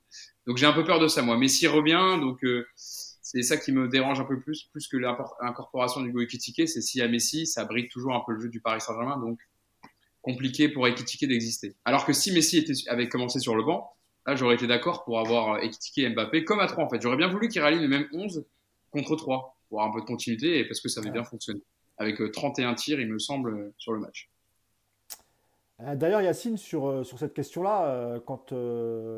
Donc 0.47 0.59
j'ai 0.59 0.67
un 0.67 0.75
peu 0.75 0.85
peur 0.85 1.01
de 1.01 1.09
ça 1.09 1.23
moi. 1.23 1.39
Messi 1.39 1.67
revient, 1.67 2.21
donc 2.21 2.45
c'est 2.75 3.43
ça 3.43 3.57
qui 3.57 3.73
me 3.73 3.89
dérange 3.89 4.21
un 4.21 4.25
peu 4.25 4.39
plus, 4.39 4.69
plus 4.71 4.87
que 4.87 4.99
l'incorporation 4.99 6.03
du 6.03 6.13
Ekitike, 6.23 6.69
c'est 6.69 6.83
si 6.83 7.01
à 7.01 7.09
Messi, 7.09 7.47
ça 7.47 7.65
brille 7.65 7.89
toujours 7.89 8.15
un 8.15 8.23
peu 8.25 8.33
le 8.33 8.41
jeu 8.41 8.49
du 8.51 8.61
Paris 8.61 8.81
Saint-Germain, 8.83 9.19
donc 9.19 9.41
compliqué 10.21 10.69
pour 10.69 10.87
Ekitike 10.87 11.27
d'exister. 11.27 11.75
Alors 11.85 12.05
que 12.05 12.13
si 12.13 12.31
Messi 12.33 12.85
avait 12.89 13.09
commencé 13.09 13.41
sur 13.41 13.57
le 13.57 13.65
banc, 13.65 13.96
là 14.27 14.37
j'aurais 14.37 14.55
été 14.57 14.67
d'accord 14.67 15.05
pour 15.05 15.19
avoir 15.19 15.63
Ekitike 15.63 15.99
et 15.99 16.09
Mbappé 16.11 16.45
comme 16.45 16.61
à 16.61 16.67
3 16.67 16.85
en 16.85 16.89
fait. 16.89 17.01
J'aurais 17.01 17.17
bien 17.17 17.29
voulu 17.29 17.49
qu'il 17.49 17.63
rallie 17.63 17.81
le 17.81 17.89
même 17.89 18.07
11 18.13 18.45
contre 18.91 19.17
3 19.17 19.57
pour 19.69 19.81
avoir 19.81 19.93
un 19.93 19.95
peu 19.95 20.03
de 20.03 20.07
continuité 20.07 20.59
et 20.59 20.65
parce 20.67 20.81
que 20.81 20.89
ça 20.89 21.01
avait 21.01 21.11
bien 21.11 21.25
fonctionné. 21.25 21.63
Avec 21.99 22.21
31 22.33 22.73
euh, 22.73 22.75
tirs, 22.75 23.01
il 23.01 23.09
me 23.09 23.19
semble, 23.19 23.73
sur 23.79 23.93
le 23.93 24.01
match. 24.01 24.29
Euh, 25.83 25.95
d'ailleurs, 25.95 26.23
Yacine, 26.23 26.57
sur, 26.57 26.87
euh, 26.87 27.05
sur 27.05 27.19
cette 27.19 27.35
question-là, 27.35 27.87
euh, 27.87 28.21
quand 28.25 28.55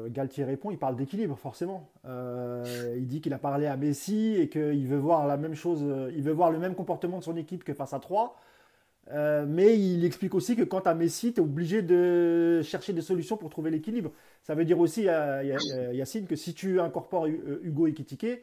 Galtier 0.09 0.45
répond, 0.45 0.71
il 0.71 0.79
parle 0.79 0.97
d'équilibre, 0.97 1.37
forcément. 1.37 1.91
il 2.05 3.07
dit 3.07 3.21
qu'il 3.21 3.33
a 3.33 3.39
parlé 3.39 3.67
à 3.67 3.77
Messi 3.77 4.37
et 4.37 4.49
qu'il 4.49 4.87
veut 4.87 4.99
voir 4.99 5.27
la 5.27 5.37
même 5.37 5.55
chose, 5.55 5.85
il 6.15 6.23
veut 6.23 6.33
voir 6.33 6.51
le 6.51 6.59
même 6.59 6.75
comportement 6.75 7.19
de 7.19 7.25
son 7.25 7.37
équipe 7.37 7.65
que 7.65 7.75
face 7.75 7.93
à 7.93 8.01
3. 8.01 8.37
Mais 9.11 9.79
il 9.79 10.05
explique 10.05 10.35
aussi 10.35 10.57
que 10.57 10.63
quand 10.63 10.87
à 10.87 10.95
Messi, 10.95 11.33
tu 11.33 11.41
es 11.41 11.43
obligé 11.43 11.83
de 11.83 12.61
chercher 12.63 12.93
des 12.93 13.01
solutions 13.01 13.37
pour 13.37 13.51
trouver 13.51 13.71
l'équilibre. 13.71 14.11
Ça 14.43 14.55
veut 14.55 14.65
dire 14.65 14.79
aussi, 14.79 15.05
Yacine, 15.05 16.27
que 16.27 16.37
si 16.37 16.55
tu 16.55 16.81
incorpores 16.81 17.27
Hugo 17.27 17.87
Ekitike, 17.87 18.43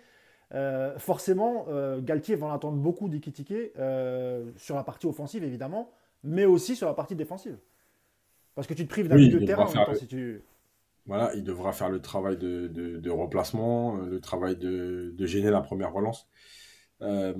forcément, 0.97 1.67
Galtier 1.99 2.35
va 2.35 2.47
en 2.47 2.53
attendre 2.53 2.77
beaucoup 2.77 3.09
d'Ekitike 3.09 3.73
sur 4.57 4.75
la 4.75 4.83
partie 4.83 5.07
offensive, 5.07 5.43
évidemment, 5.43 5.91
mais 6.23 6.45
aussi 6.45 6.75
sur 6.75 6.87
la 6.87 6.93
partie 6.93 7.15
défensive. 7.15 7.57
Parce 8.55 8.67
que 8.67 8.73
tu 8.73 8.85
te 8.85 8.89
prives 8.89 9.07
d'un 9.07 9.15
milieu 9.15 9.39
de 9.39 9.45
terrain 9.45 9.67
si 9.93 10.07
tu... 10.07 10.41
Voilà, 11.05 11.31
il 11.35 11.43
devra 11.43 11.71
faire 11.71 11.89
le 11.89 12.01
travail 12.01 12.35
de, 12.35 12.67
de, 12.67 13.09
remplacement, 13.11 13.97
euh, 13.97 14.09
le 14.09 14.19
travail 14.19 14.55
de, 14.55 15.13
de, 15.15 15.25
gêner 15.27 15.51
la 15.51 15.61
première 15.61 15.93
relance. 15.93 16.27
Euh, 17.01 17.35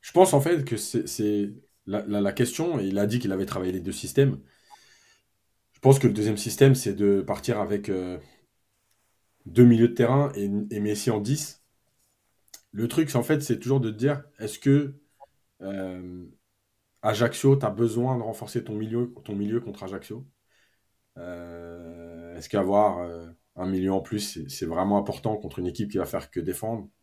je 0.00 0.10
pense 0.10 0.32
en 0.34 0.40
fait 0.40 0.64
que 0.64 0.76
c'est 0.76 1.52
la, 1.88 2.32
question, 2.32 2.78
il 2.78 2.98
a 2.98 3.06
dit 3.06 3.18
qu'il 3.18 3.32
avait 3.32 3.46
travaillé 3.46 3.72
les 3.72 3.80
deux 3.80 3.92
systèmes. 3.92 4.38
Je 5.72 5.80
pense 5.80 5.98
que 5.98 6.06
le 6.06 6.12
deuxième 6.12 6.36
système, 6.36 6.74
c'est 6.74 6.94
de 6.94 7.22
partir 7.22 7.60
avec 7.60 7.88
euh, 7.88 8.18
deux 9.46 9.64
milieux 9.64 9.88
de 9.88 9.94
terrain 9.94 10.30
et, 10.34 10.48
Messi 10.80 11.10
en 11.10 11.20
10. 11.20 11.62
Le 12.72 12.88
truc, 12.88 13.14
en 13.14 13.22
fait, 13.22 13.40
c'est 13.40 13.58
toujours 13.58 13.80
de 13.80 13.90
te 13.90 13.96
dire, 13.96 14.22
est-ce 14.38 14.58
que 14.58 14.94
Ajaccio, 17.02 17.56
tu 17.56 17.64
as 17.64 17.70
besoin 17.70 18.16
de 18.18 18.22
renforcer 18.22 18.64
ton 18.64 18.74
milieu, 18.74 19.60
contre 19.60 19.84
Ajaccio? 19.84 20.26
Euh, 21.16 22.36
est-ce 22.36 22.48
qu'avoir 22.48 22.98
euh, 22.98 23.28
un 23.56 23.66
milieu 23.66 23.92
en 23.92 24.00
plus, 24.00 24.46
c'est 24.48 24.66
vraiment 24.66 24.98
important 24.98 25.36
contre 25.36 25.58
une 25.58 25.66
équipe 25.66 25.90
qui 25.90 25.98
va 25.98 26.06
faire 26.06 26.30
que 26.30 26.40
défendre? 26.40 26.88
euh, 26.88 26.97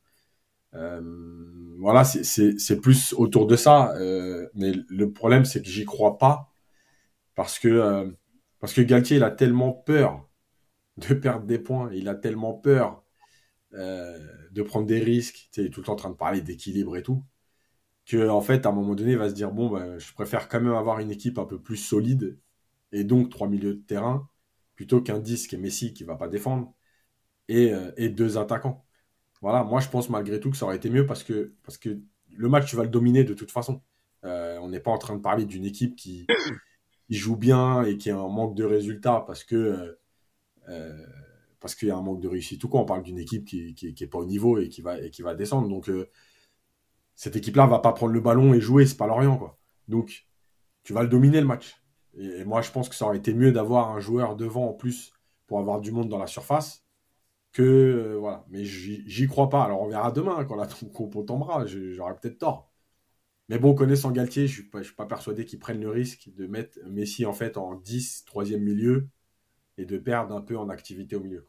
Voilà, 1.80 2.04
c'est 2.04 2.82
plus 2.82 3.14
autour 3.14 3.48
de 3.48 3.56
ça. 3.56 3.94
mais 4.54 4.74
le 4.90 5.12
problème, 5.12 5.46
c'est 5.46 5.62
que 5.62 5.70
j'y 5.70 5.86
crois 5.86 6.18
pas 6.18 6.54
parce 7.36 7.60
que, 7.60 8.16
parce 8.60 8.74
que 8.74 8.82
Galtier, 8.82 9.22
a 9.24 9.32
tellement 9.32 9.72
peur 9.74 10.30
de 10.98 11.14
perdre 11.14 11.46
des 11.46 11.60
points, 11.60 11.92
il 11.94 12.10
a 12.10 12.16
tellement 12.16 12.54
peur 12.54 13.04
de 13.74 14.62
prendre 14.64 14.88
des 14.88 15.00
risques. 15.00 15.50
Tu 15.52 15.62
il 15.62 15.68
est 15.68 15.70
tout 15.70 15.82
le 15.82 15.86
temps 15.86 15.94
en 15.94 15.98
train 15.98 16.10
de 16.10 16.16
parler 16.16 16.42
d'équilibre 16.42 16.98
et 16.98 17.04
tout 17.04 17.24
que 18.06 18.30
en 18.30 18.42
fait 18.42 18.66
à 18.66 18.70
un 18.70 18.72
moment 18.72 18.96
donné 18.96 19.12
il 19.14 19.18
va 19.18 19.30
se 19.30 19.34
dire 19.36 19.52
bon 19.52 19.70
bah, 19.70 19.98
je 19.98 20.14
préfère 20.14 20.48
quand 20.48 20.62
même 20.62 20.74
avoir 20.74 21.00
une 21.00 21.12
équipe 21.12 21.40
un 21.40 21.46
peu 21.46 21.60
plus 21.60 21.78
solide 21.78 22.40
et 22.92 23.04
donc 23.04 23.30
trois 23.30 23.48
milieux 23.48 23.76
de 23.76 23.82
terrain 23.82 24.30
plutôt 24.76 25.02
qu'un 25.02 25.20
10 25.20 25.48
qui 25.48 25.56
est 25.56 25.58
Messi 25.60 25.94
qui 25.94 26.04
va 26.04 26.16
pas 26.16 26.28
défendre 26.28 26.74
et, 27.48 27.74
euh, 27.74 27.92
et, 27.98 28.10
deux 28.10 28.38
attaquants. 28.38 28.85
Voilà, 29.42 29.64
moi 29.64 29.80
je 29.80 29.90
pense 29.90 30.10
malgré 30.10 30.40
tout 30.40 30.50
que 30.50 30.58
ça 30.58 30.66
aurait 30.66 30.78
été 30.78 30.90
mieux 30.90 31.06
parce 31.06 31.24
que, 31.24 31.54
le 32.38 32.50
match 32.50 32.70
tu 32.70 32.76
vas 32.76 32.84
le 32.84 32.90
dominer 32.90 33.24
de 33.24 33.34
toute 33.34 33.52
façon. 33.52 33.82
Euh, 34.24 34.58
on 34.60 34.70
n'est 34.70 34.80
pas 34.80 34.92
en 34.92 34.98
train 34.98 35.16
de 35.16 35.22
parler 35.22 35.46
d'une 35.46 35.66
équipe 35.66 35.96
qui, 35.96 36.28
joue 37.10 37.38
bien 37.38 37.84
et 37.84 37.98
qui 37.98 38.10
a 38.10 38.18
un 38.18 38.28
manque 38.28 38.56
de 38.56 38.64
résultats 38.64 39.24
parce 39.26 39.44
que 39.44 39.96
euh, 40.68 41.06
parce 41.60 41.76
qu'il 41.76 41.88
y 41.88 41.92
a 41.92 41.96
un 41.96 42.02
manque 42.02 42.22
de 42.22 42.28
réussite 42.28 42.60
tout 42.60 42.68
quoi. 42.70 42.82
On 42.82 42.86
parle 42.86 43.04
d'une 43.04 43.20
équipe 43.20 43.46
qui, 43.46 43.74
qui, 43.76 43.94
qui, 43.94 44.04
est 44.04 44.08
pas 44.08 44.18
au 44.18 44.26
niveau 44.26 44.58
et 44.58 44.70
qui 44.70 44.82
va, 44.82 45.00
et 45.00 45.12
qui 45.12 45.22
va 45.22 45.36
descendre. 45.36 45.70
Donc 45.70 45.90
cette 47.16 47.36
équipe-là 47.36 47.66
va 47.66 47.80
pas 47.80 47.94
prendre 47.94 48.14
le 48.14 48.20
ballon 48.20 48.54
et 48.54 48.60
jouer, 48.62 48.86
c'est 48.86 48.98
pas 48.98 49.08
l'Orient, 49.08 49.38
quoi. 49.38 49.58
Donc, 49.88 50.28
tu 50.84 50.94
vas 50.94 51.02
le 51.02 51.10
dominer 51.10 51.40
le 51.40 51.48
match. 51.48 51.82
Et, 52.18 52.44
moi, 52.44 52.62
je 52.62 52.72
pense 52.72 52.90
que 52.90 52.96
ça 52.96 53.06
aurait 53.06 53.18
été 53.18 53.34
mieux 53.34 53.52
d'avoir 53.52 53.92
un 53.92 54.00
joueur 54.00 54.36
devant 54.36 54.68
en 54.70 54.74
plus 54.74 55.14
pour 55.48 55.60
avoir 55.60 55.80
du 55.80 55.92
monde 55.92 56.10
dans 56.10 56.18
la 56.18 56.28
surface 56.28 56.85
que 57.56 58.18
voilà. 58.20 58.46
Mais 58.50 58.66
j'y 58.66 59.28
crois 59.28 59.50
pas. 59.50 59.64
Alors 59.64 59.82
on 59.82 59.88
verra 59.88 60.12
demain 60.12 60.44
quand 60.46 60.56
la 60.56 60.68
compo 60.94 61.24
tombera. 61.24 61.66
J'aurai 61.66 62.14
peut-être 62.22 62.40
tort. 62.40 62.72
Mais 63.50 63.60
bon, 63.60 63.76
connaissant 63.76 64.12
Galtier, 64.12 64.48
je 64.48 64.64
ne 64.74 64.84
suis, 64.84 64.96
pas 64.96 65.06
persuadé 65.06 65.46
qu'ils 65.46 65.60
prennent 65.60 65.82
le 65.82 65.90
risque 65.90 66.30
de 66.36 66.48
mettre 66.48 66.80
Messi 66.88 67.26
en 67.26 67.34
fait 67.34 67.58
en 67.58 67.76
10, 67.76 68.26
troisième 68.26 68.64
milieu, 68.64 69.08
et 69.78 69.86
de 69.86 69.98
perdre 69.98 70.36
un 70.36 70.42
peu 70.42 70.58
en 70.58 70.70
activité 70.70 71.16
au 71.16 71.20
milieu. 71.22 71.48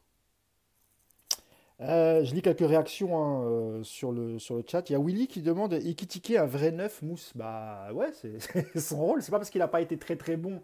Euh, 1.80 2.24
je 2.24 2.34
lis 2.34 2.42
quelques 2.42 2.66
réactions 2.66 3.18
hein, 3.18 3.44
euh, 3.44 3.82
sur, 3.82 4.12
le, 4.12 4.38
sur 4.38 4.56
le 4.56 4.64
chat. 4.66 4.88
Il 4.88 4.92
y 4.92 4.96
a 4.96 5.00
Willy 5.00 5.26
qui 5.26 5.42
demande 5.42 5.72
Ikitike 5.74 6.32
un 6.32 6.46
vrai 6.46 6.70
neuf 6.70 7.02
mousse? 7.02 7.32
Bah 7.34 7.88
ouais, 7.92 8.12
c'est 8.12 8.78
son 8.78 8.98
rôle. 8.98 9.22
C'est 9.22 9.30
pas 9.30 9.38
parce 9.38 9.50
qu'il 9.50 9.58
n'a 9.60 9.68
pas 9.68 9.80
été 9.80 9.98
très 9.98 10.16
très 10.16 10.36
bon 10.36 10.62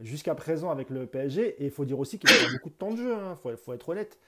jusqu'à 0.00 0.34
présent 0.34 0.70
avec 0.70 0.90
le 0.90 1.06
PSG. 1.06 1.62
Et 1.62 1.66
il 1.66 1.70
faut 1.70 1.84
dire 1.84 1.98
aussi 1.98 2.18
qu'il 2.18 2.30
a 2.30 2.52
beaucoup 2.52 2.70
de 2.70 2.74
temps 2.74 2.90
de 2.90 2.96
jeu. 2.96 3.12
Il 3.12 3.18
hein. 3.18 3.38
faut, 3.56 3.72
être 3.72 3.88
honnête. 3.88 4.18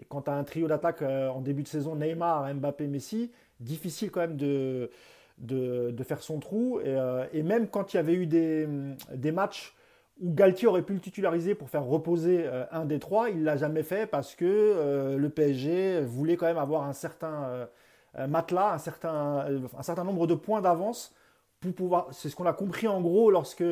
Et 0.00 0.04
quand 0.04 0.22
tu 0.22 0.30
as 0.30 0.34
un 0.34 0.44
trio 0.44 0.66
d'attaque 0.66 1.02
euh, 1.02 1.28
en 1.28 1.40
début 1.40 1.62
de 1.62 1.68
saison, 1.68 1.96
Neymar, 1.96 2.52
Mbappé, 2.54 2.86
Messi, 2.86 3.30
difficile 3.60 4.10
quand 4.10 4.20
même 4.20 4.36
de, 4.36 4.90
de, 5.38 6.02
faire 6.02 6.22
son 6.22 6.40
trou. 6.40 6.80
Et, 7.32 7.42
même 7.42 7.68
quand 7.68 7.94
il 7.94 7.96
y 7.96 8.00
avait 8.00 8.14
eu 8.14 8.26
des, 8.26 8.68
des 9.14 9.32
matchs 9.32 9.74
où 10.20 10.32
Galtier 10.32 10.68
aurait 10.68 10.82
pu 10.82 10.94
le 10.94 11.00
titulariser 11.00 11.54
pour 11.54 11.70
faire 11.70 11.84
reposer 11.84 12.44
euh, 12.44 12.64
un 12.70 12.84
des 12.84 12.98
trois, 12.98 13.30
il 13.30 13.40
ne 13.40 13.44
l'a 13.44 13.56
jamais 13.56 13.82
fait 13.82 14.06
parce 14.06 14.34
que 14.34 14.44
euh, 14.44 15.16
le 15.16 15.28
PSG 15.28 16.02
voulait 16.02 16.36
quand 16.36 16.46
même 16.46 16.58
avoir 16.58 16.84
un 16.84 16.92
certain 16.92 17.66
euh, 18.18 18.26
matelas, 18.28 18.74
un 18.74 18.78
certain, 18.78 19.46
un 19.76 19.82
certain 19.82 20.04
nombre 20.04 20.26
de 20.26 20.34
points 20.34 20.60
d'avance 20.60 21.14
pour 21.60 21.74
pouvoir. 21.74 22.08
C'est 22.12 22.28
ce 22.28 22.36
qu'on 22.36 22.46
a 22.46 22.52
compris 22.52 22.86
en 22.86 23.00
gros 23.00 23.30
lorsque, 23.30 23.64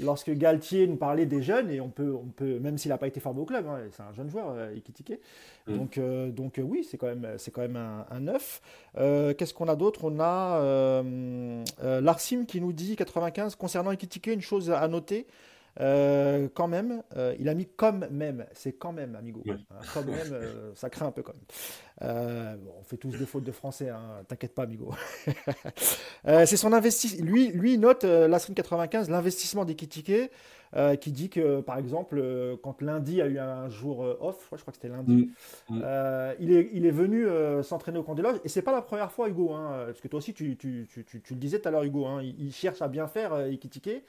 lorsque 0.00 0.30
Galtier 0.30 0.86
nous 0.86 0.96
parlait 0.96 1.26
des 1.26 1.42
jeunes, 1.42 1.70
et 1.70 1.80
on 1.80 1.88
peut, 1.88 2.14
on 2.14 2.28
peut 2.28 2.58
même 2.58 2.78
s'il 2.78 2.90
n'a 2.90 2.98
pas 2.98 3.06
été 3.06 3.20
formé 3.20 3.40
au 3.40 3.44
club, 3.44 3.66
hein, 3.66 3.80
c'est 3.90 4.02
un 4.02 4.12
jeune 4.12 4.30
joueur, 4.30 4.54
Ikitike. 4.74 5.20
Mm. 5.66 5.76
Donc, 5.76 6.00
donc 6.34 6.60
oui, 6.62 6.86
c'est 6.88 6.96
quand 6.98 7.06
même, 7.06 7.26
c'est 7.38 7.50
quand 7.50 7.62
même 7.62 7.76
un, 7.76 8.06
un 8.10 8.20
neuf. 8.20 8.60
Qu'est-ce 8.94 9.54
qu'on 9.54 9.68
a 9.68 9.76
d'autre? 9.76 10.04
On 10.04 10.20
a 10.20 11.02
Larsim 12.00 12.44
qui 12.44 12.60
nous 12.60 12.72
dit 12.72 12.96
95 12.96 13.54
concernant 13.56 13.90
Ikitike, 13.90 14.28
une 14.28 14.40
chose 14.40 14.70
à 14.70 14.86
noter. 14.88 15.26
Euh, 15.80 16.48
quand 16.54 16.68
même, 16.68 17.02
euh, 17.16 17.34
il 17.38 17.48
a 17.48 17.54
mis 17.54 17.66
comme 17.66 18.06
même, 18.10 18.46
c'est 18.52 18.72
quand 18.72 18.92
même, 18.92 19.14
amigo. 19.14 19.42
Euh, 19.46 19.54
quand 19.94 20.04
même, 20.04 20.36
ça 20.74 20.90
craint 20.90 21.06
un 21.06 21.12
peu 21.12 21.22
quand 21.22 21.34
même. 21.34 22.58
on 22.78 22.82
fait 22.82 22.96
tous 22.96 23.10
des 23.10 23.26
fautes 23.26 23.44
de 23.44 23.52
français, 23.52 23.90
hein, 23.90 24.24
t'inquiète 24.26 24.54
pas, 24.54 24.64
amigo. 24.64 24.92
c'est 26.24 26.56
son 26.56 26.72
investissement. 26.72 27.24
Lui, 27.24 27.48
lui 27.48 27.78
note 27.78 28.04
la 28.04 28.38
95, 28.38 29.08
l'investissement 29.08 29.64
des 29.64 29.76
qui 29.76 31.12
dit 31.12 31.30
que, 31.30 31.60
par 31.60 31.78
exemple, 31.78 32.22
quand 32.62 32.82
lundi 32.82 33.22
a 33.22 33.26
eu 33.26 33.38
un 33.38 33.68
jour 33.68 34.00
off, 34.20 34.48
je 34.52 34.60
crois, 34.60 34.72
que 34.72 34.78
c'était 34.78 34.88
lundi, 34.88 35.30
mm. 35.68 35.76
Mm. 35.76 35.82
il, 36.40 36.52
est, 36.52 36.70
il 36.72 36.86
est 36.86 36.90
venu 36.90 37.26
s'entraîner 37.62 37.98
au 37.98 38.02
camp 38.02 38.14
des 38.14 38.22
loges, 38.22 38.40
et 38.44 38.48
c'est 38.48 38.62
pas 38.62 38.72
la 38.72 38.82
première 38.82 39.12
fois, 39.12 39.28
Hugo, 39.28 39.52
hein, 39.52 39.84
parce 39.86 40.00
que 40.00 40.08
toi 40.08 40.18
aussi, 40.18 40.34
tu, 40.34 40.56
tu, 40.56 40.88
tu, 40.90 41.04
tu, 41.04 41.34
le 41.34 41.38
disais 41.38 41.60
tout 41.60 41.68
à 41.68 41.70
l'heure, 41.70 41.84
Hugo, 41.84 42.04
hein, 42.06 42.20
il, 42.22 42.52
cherche 42.52 42.82
à 42.82 42.88
bien 42.88 43.06
faire, 43.06 43.32
Ikitike. 43.32 44.02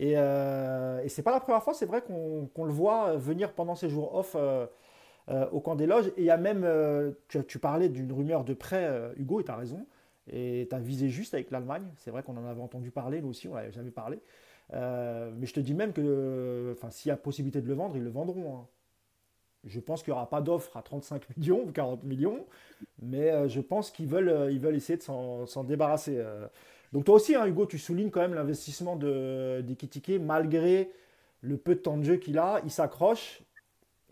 Et, 0.00 0.14
euh, 0.16 1.02
et 1.02 1.10
c'est 1.10 1.22
pas 1.22 1.30
la 1.30 1.40
première 1.40 1.62
fois, 1.62 1.74
c'est 1.74 1.84
vrai 1.84 2.02
qu'on 2.02 2.64
le 2.64 2.72
voit 2.72 3.16
venir 3.16 3.52
pendant 3.52 3.74
ces 3.74 3.90
jours 3.90 4.14
off 4.14 4.32
euh, 4.34 4.66
euh, 5.28 5.46
au 5.50 5.60
camp 5.60 5.76
des 5.76 5.86
loges. 5.86 6.08
Et 6.16 6.22
il 6.22 6.24
y 6.24 6.30
a 6.30 6.38
même, 6.38 6.62
euh, 6.64 7.12
tu, 7.28 7.58
parlais 7.58 7.90
d'une 7.90 8.10
rumeur 8.10 8.42
de 8.42 8.54
prêt, 8.54 8.90
Hugo, 9.18 9.40
et 9.40 9.44
tu 9.44 9.50
as 9.50 9.56
raison. 9.56 9.86
Et 10.32 10.66
tu 10.70 10.74
as 10.74 10.78
visé 10.78 11.10
juste 11.10 11.34
avec 11.34 11.50
l'Allemagne. 11.50 11.84
C'est 11.98 12.10
vrai 12.10 12.22
qu'on 12.22 12.36
en 12.38 12.46
avait 12.46 12.62
entendu 12.62 12.90
parler, 12.90 13.20
nous 13.20 13.28
aussi, 13.28 13.46
on 13.46 13.54
n'avait 13.54 13.72
jamais 13.72 13.90
parlé. 13.90 14.20
mais 14.72 15.46
je 15.46 15.52
te 15.52 15.60
dis 15.60 15.74
même 15.74 15.92
que 15.92 16.74
s'il 16.88 17.10
y 17.10 17.12
a 17.12 17.16
possibilité 17.16 17.60
de 17.60 17.68
le 17.68 17.74
vendre, 17.74 17.94
ils 17.96 18.02
le 18.02 18.10
vendront. 18.10 18.56
Hein. 18.56 18.66
Je 19.64 19.80
pense 19.80 20.02
qu'il 20.02 20.14
n'y 20.14 20.16
aura 20.16 20.30
pas 20.30 20.40
d'offre 20.40 20.78
à 20.78 20.82
35 20.82 21.22
millions 21.36 21.62
ou 21.62 21.72
40 21.72 22.04
millions, 22.04 22.46
mais 23.02 23.50
je 23.50 23.60
pense 23.60 23.90
qu'ils 23.90 24.06
veulent, 24.06 24.50
veulent 24.58 24.76
essayer 24.76 24.96
de 24.96 25.02
s'en 25.02 25.64
débarrasser. 25.64 26.24
Donc 26.92 27.04
toi 27.04 27.16
aussi, 27.16 27.34
hein, 27.34 27.46
Hugo, 27.46 27.66
tu 27.66 27.78
soulignes 27.78 28.10
quand 28.10 28.20
même 28.20 28.34
l'investissement 28.34 28.96
d'Ekitike, 28.96 30.20
malgré 30.20 30.90
le 31.40 31.56
peu 31.56 31.74
de 31.74 31.80
temps 31.80 31.96
de 31.96 32.02
jeu 32.02 32.16
qu'il 32.16 32.38
a, 32.38 32.60
il 32.64 32.70
s'accroche 32.70 33.42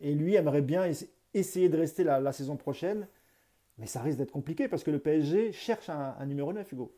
et 0.00 0.14
lui 0.14 0.34
aimerait 0.34 0.62
bien 0.62 0.90
essayer 1.34 1.68
de 1.68 1.76
rester 1.76 2.04
la, 2.04 2.32
saison 2.32 2.56
prochaine, 2.56 3.08
mais 3.78 3.86
ça 3.86 4.00
risque 4.00 4.18
d'être 4.18 4.30
compliqué 4.30 4.68
parce 4.68 4.84
que 4.84 4.90
le 4.90 4.98
PSG 4.98 5.52
cherche 5.52 5.88
un, 5.88 6.24
numéro 6.26 6.52
9, 6.52 6.70
Hugo. 6.72 6.94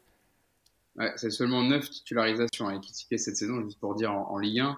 Ouais, 0.97 1.13
c'est 1.17 1.31
seulement 1.31 1.63
9 1.63 1.89
titularisations 1.89 2.69
à 2.69 2.75
Ekitike 2.75 3.19
cette 3.19 3.37
saison, 3.37 3.63
juste 3.63 3.79
pour 3.79 3.95
dire 3.95 4.13
en, 4.13 4.37
Ligue 4.39 4.61
1. 4.61 4.77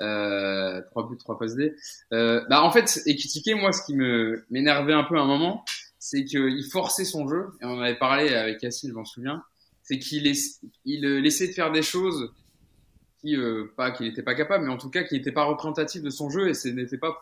Euh, 0.00 0.82
3 0.90 1.08
buts, 1.08 1.16
3 1.16 1.38
passes 1.38 1.56
D. 1.56 1.74
Euh, 2.12 2.44
bah, 2.48 2.62
en 2.62 2.70
fait, 2.70 3.00
Ekitike, 3.06 3.56
moi, 3.56 3.72
ce 3.72 3.82
qui 3.84 3.94
m'énervait 3.94 4.92
un 4.92 5.04
peu 5.04 5.16
à 5.18 5.22
un 5.22 5.26
moment, 5.26 5.64
c'est 5.98 6.24
qu'il 6.24 6.62
forçait 6.70 7.04
son 7.04 7.26
jeu, 7.28 7.48
et 7.60 7.64
on 7.64 7.70
en 7.70 7.80
avait 7.80 7.98
parlé 7.98 8.28
avec 8.34 8.62
Yacine, 8.62 8.90
je 8.90 8.94
m'en 8.94 9.06
souviens, 9.06 9.42
c'est 9.84 9.98
qu'il 9.98 10.26
il, 10.84 11.06
euh, 11.06 11.20
laissait 11.20 11.46
de 11.46 11.52
faire 11.52 11.70
des 11.70 11.82
choses 11.82 12.32
qui, 13.20 13.36
euh, 13.36 13.72
pas 13.76 13.90
qu'il 13.92 14.06
n'était 14.06 14.22
pas 14.22 14.34
capable, 14.34 14.64
mais 14.64 14.72
en 14.72 14.78
tout 14.78 14.90
cas 14.90 15.04
qui 15.04 15.14
n'étaient 15.14 15.32
pas 15.32 15.44
représentatives 15.44 16.02
de 16.02 16.10
son 16.10 16.30
jeu 16.30 16.48
et 16.48 16.54
ce 16.54 16.68
n'était 16.68 16.98
pas. 16.98 17.16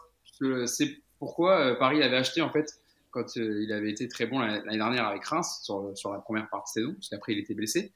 C'est 0.66 0.96
pourquoi 1.18 1.61
euh, 1.61 1.75
Paris 1.75 2.03
avait 2.03 2.16
acheté 2.16 2.40
en 2.40 2.51
fait 2.51 2.81
quand 3.11 3.37
il 3.37 3.70
avait 3.72 3.90
été 3.90 4.09
très 4.09 4.27
bon 4.27 4.38
l'année 4.38 4.79
dernière 4.79 5.07
avec 5.07 5.22
Reims 5.27 5.61
sur, 5.62 5.92
sur 5.94 6.12
la 6.12 6.18
première 6.20 6.48
partie 6.48 6.81
de 6.81 6.85
saison, 6.85 6.94
parce 6.94 7.11
qu'après 7.11 7.35
il 7.35 7.40
était 7.40 7.53
blessé. 7.53 7.92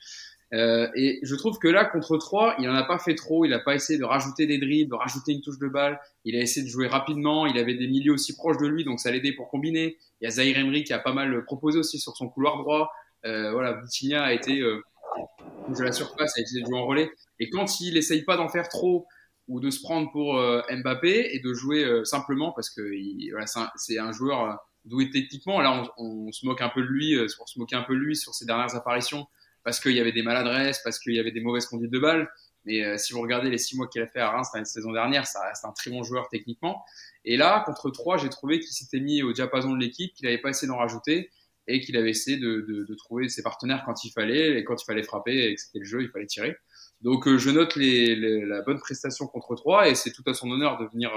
Euh, 0.55 0.89
et 0.95 1.19
je 1.23 1.35
trouve 1.35 1.59
que 1.59 1.69
là, 1.69 1.85
contre 1.85 2.17
3, 2.17 2.57
il 2.59 2.67
n'en 2.67 2.75
a 2.75 2.85
pas 2.85 2.99
fait 2.99 3.15
trop. 3.15 3.45
Il 3.45 3.51
n'a 3.51 3.59
pas 3.59 3.75
essayé 3.75 3.99
de 3.99 4.05
rajouter 4.05 4.47
des 4.47 4.59
dribbles, 4.59 4.91
de 4.91 4.97
rajouter 4.97 5.33
une 5.33 5.41
touche 5.41 5.59
de 5.59 5.69
balle. 5.69 6.01
Il 6.25 6.37
a 6.37 6.41
essayé 6.41 6.65
de 6.65 6.71
jouer 6.71 6.87
rapidement. 6.87 7.47
Il 7.47 7.59
avait 7.59 7.75
des 7.75 7.89
milieux 7.89 8.13
aussi 8.13 8.35
proches 8.35 8.59
de 8.59 8.67
lui, 8.67 8.85
donc 8.85 9.01
ça 9.01 9.11
l'aidait 9.11 9.33
pour 9.33 9.49
combiner. 9.49 9.97
Il 10.21 10.25
y 10.25 10.27
a 10.27 10.31
Zahir 10.31 10.59
Emery 10.59 10.85
qui 10.85 10.93
a 10.93 10.99
pas 10.99 11.13
mal 11.13 11.45
proposé 11.45 11.79
aussi 11.79 11.99
sur 11.99 12.17
son 12.17 12.29
couloir 12.29 12.59
droit. 12.59 12.91
Euh, 13.27 13.51
voilà, 13.53 13.81
Vitinha 13.81 14.23
a 14.23 14.33
été 14.33 14.61
euh, 14.61 14.81
de 15.69 15.83
la 15.83 15.93
surface, 15.93 16.39
a 16.39 16.41
essayé 16.41 16.63
de 16.63 16.67
jouer 16.67 16.79
en 16.79 16.87
relais. 16.87 17.11
Et 17.41 17.51
quand 17.51 17.81
il 17.81 17.97
essaye 17.97 18.23
pas 18.23 18.37
d'en 18.37 18.49
faire 18.49 18.69
trop 18.69 19.07
ou 19.49 19.61
de 19.61 19.71
se 19.71 19.81
prendre 19.81 20.11
pour 20.13 20.39
euh, 20.39 20.63
Mbappé 20.71 21.35
et 21.35 21.41
de 21.41 21.53
jouer 21.53 22.05
simplement 22.05 22.53
parce 22.53 22.71
que 22.71 22.83
c'est 23.77 23.99
un, 23.99 24.13
joueur 24.13 24.59
doué 24.85 25.11
techniquement. 25.11 25.61
Là, 25.61 25.93
on, 25.99 26.31
se 26.33 26.47
moque 26.47 26.63
un 26.63 26.69
peu 26.69 26.83
de 26.83 26.87
lui, 26.87 27.17
on 27.19 27.47
se 27.47 27.59
moquait 27.59 27.77
un 27.77 27.83
peu 27.83 27.95
de 27.95 28.01
lui 28.01 28.17
sur 28.17 28.35
ses 28.35 28.47
dernières 28.47 28.75
apparitions 28.75 29.27
parce 29.65 29.81
qu'il 29.81 29.93
y 29.93 30.01
avait 30.01 30.13
des 30.13 30.23
maladresses, 30.23 30.81
parce 30.85 30.99
qu'il 30.99 31.15
y 31.15 31.21
avait 31.21 31.33
des 31.33 31.41
mauvaises 31.41 31.67
conduites 31.67 31.91
de 31.91 31.99
balle. 31.99 32.29
Mais 32.65 32.99
si 32.99 33.13
vous 33.13 33.21
regardez 33.21 33.49
les 33.49 33.59
six 33.59 33.77
mois 33.77 33.87
qu'il 33.87 34.03
a 34.03 34.09
fait 34.09 34.19
à 34.19 34.31
Reims 34.31 34.49
la 34.55 34.65
saison 34.65 34.93
dernière, 34.93 35.27
ça 35.27 35.41
reste 35.47 35.65
un 35.65 35.73
très 35.73 35.91
bon 35.91 36.03
joueur 36.03 36.29
techniquement. 36.29 36.85
Et 37.25 37.37
là, 37.37 37.63
contre 37.65 37.91
3, 37.91 38.19
j'ai 38.19 38.29
trouvé 38.29 38.59
qu'il 38.59 38.73
s'était 38.73 38.99
mis 38.99 39.23
au 39.23 39.33
diapason 39.33 39.73
de 39.73 39.79
l'équipe, 39.79 40.13
qu'il 40.15 40.27
n'avait 40.27 40.41
pas 40.41 40.51
essayé 40.51 40.67
d'en 40.67 40.79
rajouter 40.79 41.31
et 41.69 41.81
qu'il 41.81 41.97
avait 41.97 42.11
essayé 42.11 42.37
de, 42.37 42.61
de, 42.61 42.85
de, 42.85 42.95
trouver 42.95 43.29
ses 43.29 43.43
partenaires 43.43 43.83
quand 43.85 44.05
il 44.05 44.11
fallait, 44.11 44.59
et 44.59 44.65
quand 44.65 44.81
il 44.81 44.85
fallait 44.85 45.03
frapper, 45.03 45.49
et 45.49 45.55
que 45.55 45.61
c'était 45.61 45.81
le 45.81 45.85
jeu, 45.85 46.03
il 46.03 46.09
fallait 46.11 46.27
tirer. 46.27 46.57
Donc 47.03 47.27
euh, 47.27 47.39
je 47.39 47.51
note 47.51 47.77
les, 47.77 48.17
la 48.47 48.63
bonne 48.63 48.79
prestation 48.79 49.27
contre 49.27 49.55
3, 49.55 49.89
et 49.89 49.95
c'est 49.95 50.13
tout 50.13 50.23
à 50.27 50.35
son 50.35 50.51
honneur 50.51 50.79
de 50.79 50.87
venir, 50.87 51.11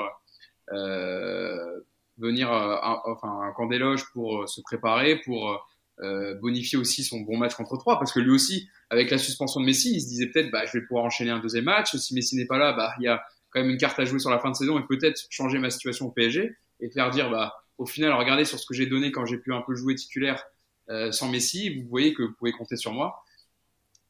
euh, 0.71 1.81
venir 2.17 2.51
euh, 2.51 2.75
enfin, 3.05 3.41
un 3.41 3.51
camp 3.53 3.67
d'éloge 3.67 4.05
pour 4.11 4.43
euh, 4.43 4.47
se 4.47 4.61
préparer, 4.61 5.19
pour 5.21 5.65
euh, 6.01 6.35
bonifier 6.35 6.77
aussi 6.77 7.03
son 7.03 7.21
bon 7.21 7.37
match 7.37 7.55
contre 7.55 7.77
3, 7.77 7.99
parce 7.99 8.13
que 8.13 8.19
lui 8.19 8.31
aussi, 8.31 8.69
avec 8.89 9.11
la 9.11 9.17
suspension 9.17 9.59
de 9.59 9.65
Messi, 9.65 9.95
il 9.95 10.01
se 10.01 10.07
disait 10.07 10.27
peut-être, 10.27 10.51
bah, 10.51 10.65
je 10.65 10.77
vais 10.77 10.85
pouvoir 10.85 11.05
enchaîner 11.05 11.31
un 11.31 11.39
deuxième 11.39 11.65
match, 11.65 11.95
si 11.95 12.13
Messi 12.13 12.35
n'est 12.35 12.45
pas 12.45 12.57
là, 12.57 12.73
bah, 12.73 12.93
il 12.99 13.03
y 13.03 13.07
a 13.07 13.21
quand 13.51 13.61
même 13.61 13.69
une 13.69 13.77
carte 13.77 13.99
à 13.99 14.05
jouer 14.05 14.19
sur 14.19 14.29
la 14.29 14.39
fin 14.39 14.49
de 14.51 14.55
saison, 14.55 14.79
et 14.79 14.83
peut-être 14.87 15.25
changer 15.29 15.59
ma 15.59 15.69
situation 15.69 16.07
au 16.07 16.11
PSG, 16.11 16.55
et 16.79 16.89
faire 16.89 17.09
dire, 17.09 17.29
bah, 17.29 17.53
au 17.79 17.85
final, 17.85 18.11
regardez 18.13 18.45
sur 18.45 18.59
ce 18.59 18.65
que 18.65 18.73
j'ai 18.73 18.85
donné 18.85 19.11
quand 19.11 19.25
j'ai 19.25 19.37
pu 19.37 19.53
un 19.53 19.61
peu 19.61 19.73
jouer 19.73 19.95
titulaire 19.95 20.45
euh, 20.89 21.11
sans 21.11 21.29
Messi, 21.29 21.81
vous 21.81 21.87
voyez 21.87 22.13
que 22.13 22.23
vous 22.23 22.33
pouvez 22.33 22.51
compter 22.51 22.75
sur 22.75 22.91
moi. 22.91 23.23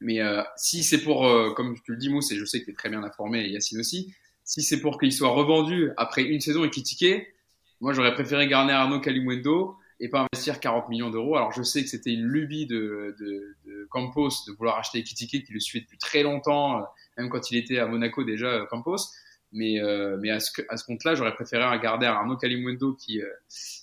Mais 0.00 0.20
euh, 0.20 0.42
si 0.56 0.82
c'est 0.82 1.02
pour, 1.02 1.26
euh, 1.26 1.52
comme 1.52 1.76
tu 1.84 1.92
le 1.92 1.96
dis 1.96 2.08
Mousse, 2.08 2.32
et 2.32 2.36
je 2.36 2.44
sais 2.44 2.60
que 2.60 2.64
tu 2.64 2.72
es 2.72 2.74
très 2.74 2.90
bien 2.90 3.04
informé, 3.04 3.44
et 3.44 3.50
Yacine 3.50 3.78
aussi, 3.78 4.12
si 4.44 4.62
c'est 4.62 4.80
pour 4.80 4.98
qu'il 4.98 5.12
soit 5.12 5.28
revendu 5.28 5.90
après 5.96 6.24
une 6.24 6.40
saison 6.40 6.64
et 6.64 6.70
critiqué, 6.70 7.28
moi 7.80 7.92
j'aurais 7.92 8.12
préféré 8.12 8.48
garder 8.48 8.72
Arnaud 8.72 9.00
Kalimwendo 9.00 9.76
et 10.00 10.08
pas 10.08 10.26
investir 10.32 10.58
40 10.58 10.88
millions 10.88 11.10
d'euros. 11.10 11.36
Alors 11.36 11.52
je 11.52 11.62
sais 11.62 11.84
que 11.84 11.88
c'était 11.88 12.12
une 12.12 12.24
lubie 12.24 12.66
de, 12.66 13.14
Campos 13.90 14.30
de 14.48 14.52
vouloir 14.52 14.78
acheter 14.78 14.98
Ekitike 14.98 15.46
qui 15.46 15.52
le 15.52 15.60
suivait 15.60 15.84
depuis 15.84 15.98
très 15.98 16.22
longtemps, 16.22 16.84
même 17.16 17.28
quand 17.28 17.50
il 17.50 17.58
était 17.58 17.78
à 17.78 17.86
Monaco 17.86 18.24
déjà, 18.24 18.66
Campos. 18.70 18.96
Mais, 19.52 19.80
euh, 19.80 20.16
à 20.34 20.38
ce, 20.40 20.84
compte-là, 20.84 21.14
j'aurais 21.14 21.34
préféré 21.34 21.62
garder 21.80 22.06
Arnaud 22.06 22.36
Kalimundo 22.36 22.94
qui, 22.94 23.20
euh, 23.20 23.28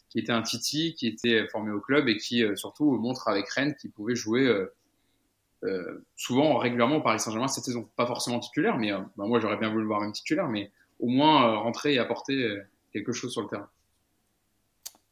qui 0.10 0.20
était 0.20 0.32
un 0.32 0.42
Titi, 0.42 0.94
qui 0.94 1.08
était 1.08 1.48
formé 1.48 1.72
au 1.72 1.82
club 1.82 2.08
et 2.08 2.18
qui 2.18 2.44
euh, 2.44 2.56
surtout 2.56 2.92
montre 2.92 3.28
avec 3.28 3.50
Rennes 3.50 3.76
qu'il 3.76 3.92
pouvait 3.92 4.16
jouer 4.16 4.50
souvent 6.16 6.58
régulièrement 6.58 6.98
au 6.98 7.02
Paris 7.02 7.20
Saint-Germain 7.20 7.48
cette 7.48 7.66
saison. 7.66 7.90
Pas 7.96 8.06
forcément 8.06 8.40
titulaire, 8.40 8.78
mais 8.78 8.92
bah, 8.92 9.26
moi 9.26 9.40
j'aurais 9.40 9.58
bien 9.58 9.70
voulu 9.70 9.82
le 9.82 9.88
voir 9.88 10.02
même 10.02 10.14
titulaire, 10.14 10.48
mais 10.48 10.72
au 11.00 11.08
moins 11.08 11.58
rentrer 11.58 11.96
et 11.96 12.00
apporter 12.00 12.58
quelque 12.94 13.12
chose 13.12 13.34
sur 13.34 13.42
le 13.42 13.48
terrain. 13.48 13.68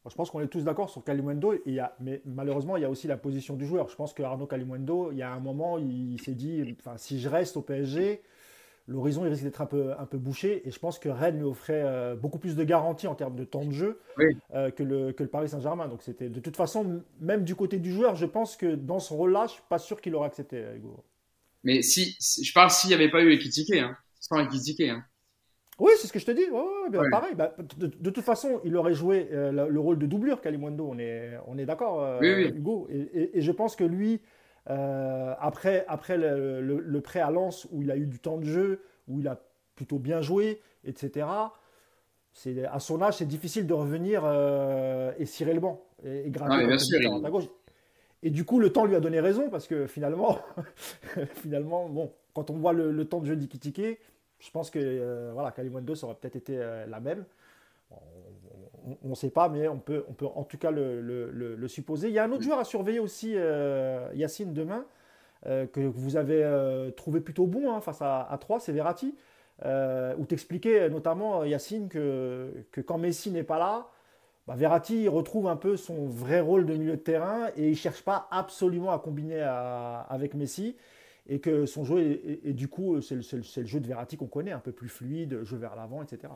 Je 0.07 0.13
pense 0.13 0.29
qu'on 0.29 0.39
est 0.39 0.47
tous 0.47 0.63
d'accord 0.63 0.89
sur 0.89 1.03
Kalimundo, 1.03 1.55
mais 1.99 2.21
malheureusement, 2.25 2.77
il 2.77 2.83
y 2.83 2.85
a 2.85 2.89
aussi 2.89 3.07
la 3.07 3.17
position 3.17 3.55
du 3.55 3.65
joueur. 3.65 3.89
Je 3.89 3.95
pense 3.95 4.13
que 4.13 4.21
Arnaud 4.21 4.45
Kalimundo, 4.45 5.11
il 5.11 5.17
y 5.17 5.23
a 5.23 5.31
un 5.31 5.39
moment, 5.39 5.79
il 5.79 6.21
s'est 6.21 6.35
dit, 6.35 6.75
enfin, 6.79 6.95
si 6.97 7.19
je 7.19 7.27
reste 7.27 7.57
au 7.57 7.63
PSG, 7.63 8.21
l'horizon 8.87 9.25
il 9.25 9.29
risque 9.29 9.43
d'être 9.43 9.61
un 9.61 9.65
peu, 9.65 9.93
un 9.97 10.05
peu 10.05 10.17
bouché. 10.17 10.67
Et 10.67 10.71
je 10.71 10.79
pense 10.79 10.99
que 10.99 11.09
Rennes 11.09 11.37
lui 11.37 11.43
offrait 11.43 11.81
euh, 11.83 12.15
beaucoup 12.15 12.39
plus 12.39 12.55
de 12.55 12.63
garanties 12.63 13.07
en 13.07 13.15
termes 13.15 13.35
de 13.35 13.43
temps 13.43 13.65
de 13.65 13.71
jeu 13.71 13.99
euh, 14.53 14.69
que, 14.71 14.83
le, 14.83 15.11
que 15.11 15.23
le 15.23 15.29
Paris 15.29 15.49
Saint-Germain. 15.49 15.87
Donc 15.87 16.01
c'était 16.01 16.29
de 16.29 16.39
toute 16.39 16.55
façon, 16.55 17.01
même 17.19 17.43
du 17.43 17.55
côté 17.55 17.79
du 17.79 17.91
joueur, 17.91 18.15
je 18.15 18.25
pense 18.25 18.55
que 18.55 18.75
dans 18.75 18.99
ce 18.99 19.13
rôle-là, 19.13 19.45
je 19.47 19.53
suis 19.53 19.63
pas 19.69 19.79
sûr 19.79 20.01
qu'il 20.01 20.15
aurait 20.15 20.27
accepté, 20.27 20.63
Hugo. 20.75 21.03
Mais 21.63 21.81
si, 21.81 22.15
je 22.43 22.53
parle 22.53 22.69
s'il 22.69 22.89
n'y 22.89 22.93
avait 22.93 23.09
pas 23.09 23.21
eu 23.21 23.31
Ekitike, 23.31 23.73
hein, 23.73 23.97
sans 24.19 24.39
Ekitike. 24.39 24.81
Hein. 24.81 25.03
Oui, 25.79 25.91
c'est 25.97 26.07
ce 26.07 26.13
que 26.13 26.19
je 26.19 26.25
te 26.25 26.31
dis. 26.31 26.45
Ouais, 26.49 27.09
Pareil. 27.09 27.33
Bah, 27.35 27.53
de, 27.77 28.09
toute 28.09 28.23
façon, 28.23 28.61
il 28.63 28.77
aurait 28.77 28.93
joué 28.93 29.27
euh, 29.33 29.67
le, 29.67 29.79
rôle 29.79 29.99
de 29.99 30.05
doublure, 30.05 30.39
Kalimundo. 30.39 30.87
On 30.89 30.97
est, 30.99 31.31
on 31.47 31.57
est 31.57 31.65
d'accord, 31.65 32.21
Hugo. 32.21 32.87
Et, 32.89 33.37
et, 33.37 33.41
je 33.41 33.51
pense 33.51 33.75
que 33.75 33.83
lui, 33.83 34.21
euh, 34.69 35.33
après, 35.39 35.85
après 35.87 36.17
le, 36.17 36.99
prêt 37.01 37.19
à 37.19 37.29
Lens, 37.29 37.67
où 37.71 37.81
il 37.81 37.91
a 37.91 37.97
eu 37.97 38.05
du 38.05 38.19
temps 38.19 38.37
de 38.37 38.45
jeu, 38.45 38.81
où 39.07 39.19
il 39.19 39.27
a 39.27 39.39
plutôt 39.75 39.99
bien 39.99 40.21
joué, 40.21 40.61
etc., 40.83 41.27
c'est, 42.33 42.65
à 42.65 42.79
son 42.79 43.01
âge, 43.01 43.15
c'est 43.17 43.27
difficile 43.27 43.65
de 43.65 43.73
revenir 43.73 44.23
euh, 44.25 45.13
et 45.17 45.25
cirer 45.25 45.53
le 45.53 45.61
banc 45.61 45.81
et, 46.03 46.27
et 46.27 46.29
gauche. 47.29 47.47
Et 48.23 48.29
du 48.29 48.43
coup, 48.43 48.59
le 48.59 48.73
temps 48.73 48.83
lui 48.83 48.95
a 48.95 48.99
donné 48.99 49.21
raison 49.21 49.49
parce 49.49 49.67
que 49.67 49.87
finalement, 49.87 50.39
finalement 51.35 51.87
bon, 51.87 52.11
quand 52.33 52.49
on 52.49 52.55
voit 52.55 52.73
le, 52.73 53.05
temps 53.05 53.21
de 53.21 53.25
jeu 53.25 53.37
d'Ikitike, 53.37 53.99
je 54.39 54.51
pense 54.51 54.69
que 54.69 54.79
euh, 54.81 55.31
voilà, 55.33 55.53
2 55.81 55.95
ça 55.95 56.07
aurait 56.07 56.15
peut-être 56.15 56.35
été 56.35 56.57
la 56.57 56.99
même 56.99 57.23
on 59.03 59.09
ne 59.09 59.15
sait 59.15 59.29
pas, 59.29 59.49
mais 59.49 59.67
on 59.67 59.79
peut, 59.79 60.05
on 60.09 60.13
peut 60.13 60.25
en 60.25 60.43
tout 60.43 60.57
cas 60.57 60.71
le, 60.71 61.67
supposer. 61.67 62.09
Il 62.09 62.13
y 62.13 62.19
a 62.19 62.23
un 62.23 62.31
autre 62.31 62.43
joueur 62.43 62.59
à 62.59 62.63
surveiller 62.63 62.99
aussi, 62.99 63.33
euh, 63.35 64.07
Yacine, 64.13 64.53
demain, 64.53 64.85
euh, 65.47 65.65
que 65.67 65.79
vous 65.79 66.17
avez 66.17 66.43
euh, 66.43 66.91
trouvé 66.91 67.21
plutôt 67.21 67.45
bon 67.45 67.73
hein, 67.73 67.81
face 67.81 68.01
à, 68.01 68.21
à 68.29 68.37
3, 68.37 68.59
c'est 68.59 68.71
Verratti, 68.71 69.15
où 69.63 70.25
t'expliquais 70.25 70.89
notamment, 70.89 71.43
Yacine, 71.43 71.89
que, 71.89 72.51
que 72.71 72.81
quand 72.81 72.97
Messi 72.97 73.31
n'est 73.31 73.43
pas 73.43 73.59
là, 73.59 73.87
bah, 74.47 74.55
Verratti 74.55 75.07
retrouve 75.07 75.47
un 75.47 75.55
peu 75.55 75.75
son 75.77 76.05
vrai 76.05 76.39
rôle 76.39 76.65
de 76.65 76.75
milieu 76.75 76.97
de 76.97 77.01
terrain 77.01 77.47
et 77.55 77.65
il 77.65 77.71
ne 77.71 77.75
cherche 77.75 78.03
pas 78.03 78.27
absolument 78.31 78.91
à 78.91 78.99
combiner 78.99 79.41
avec 79.41 80.35
Messi 80.35 80.75
et 81.27 81.39
que 81.39 81.65
son 81.65 81.83
jeu, 81.83 81.99
est, 82.43 82.53
du 82.53 82.67
coup, 82.67 83.01
c'est 83.01 83.15
le, 83.15 83.65
jeu 83.65 83.79
de 83.79 83.87
Verratti 83.87 84.17
qu'on 84.17 84.27
connaît, 84.27 84.51
un 84.51 84.59
peu 84.59 84.71
plus 84.71 84.89
fluide, 84.89 85.43
jeu 85.43 85.57
vers 85.57 85.75
l'avant, 85.75 86.03
etc. 86.03 86.31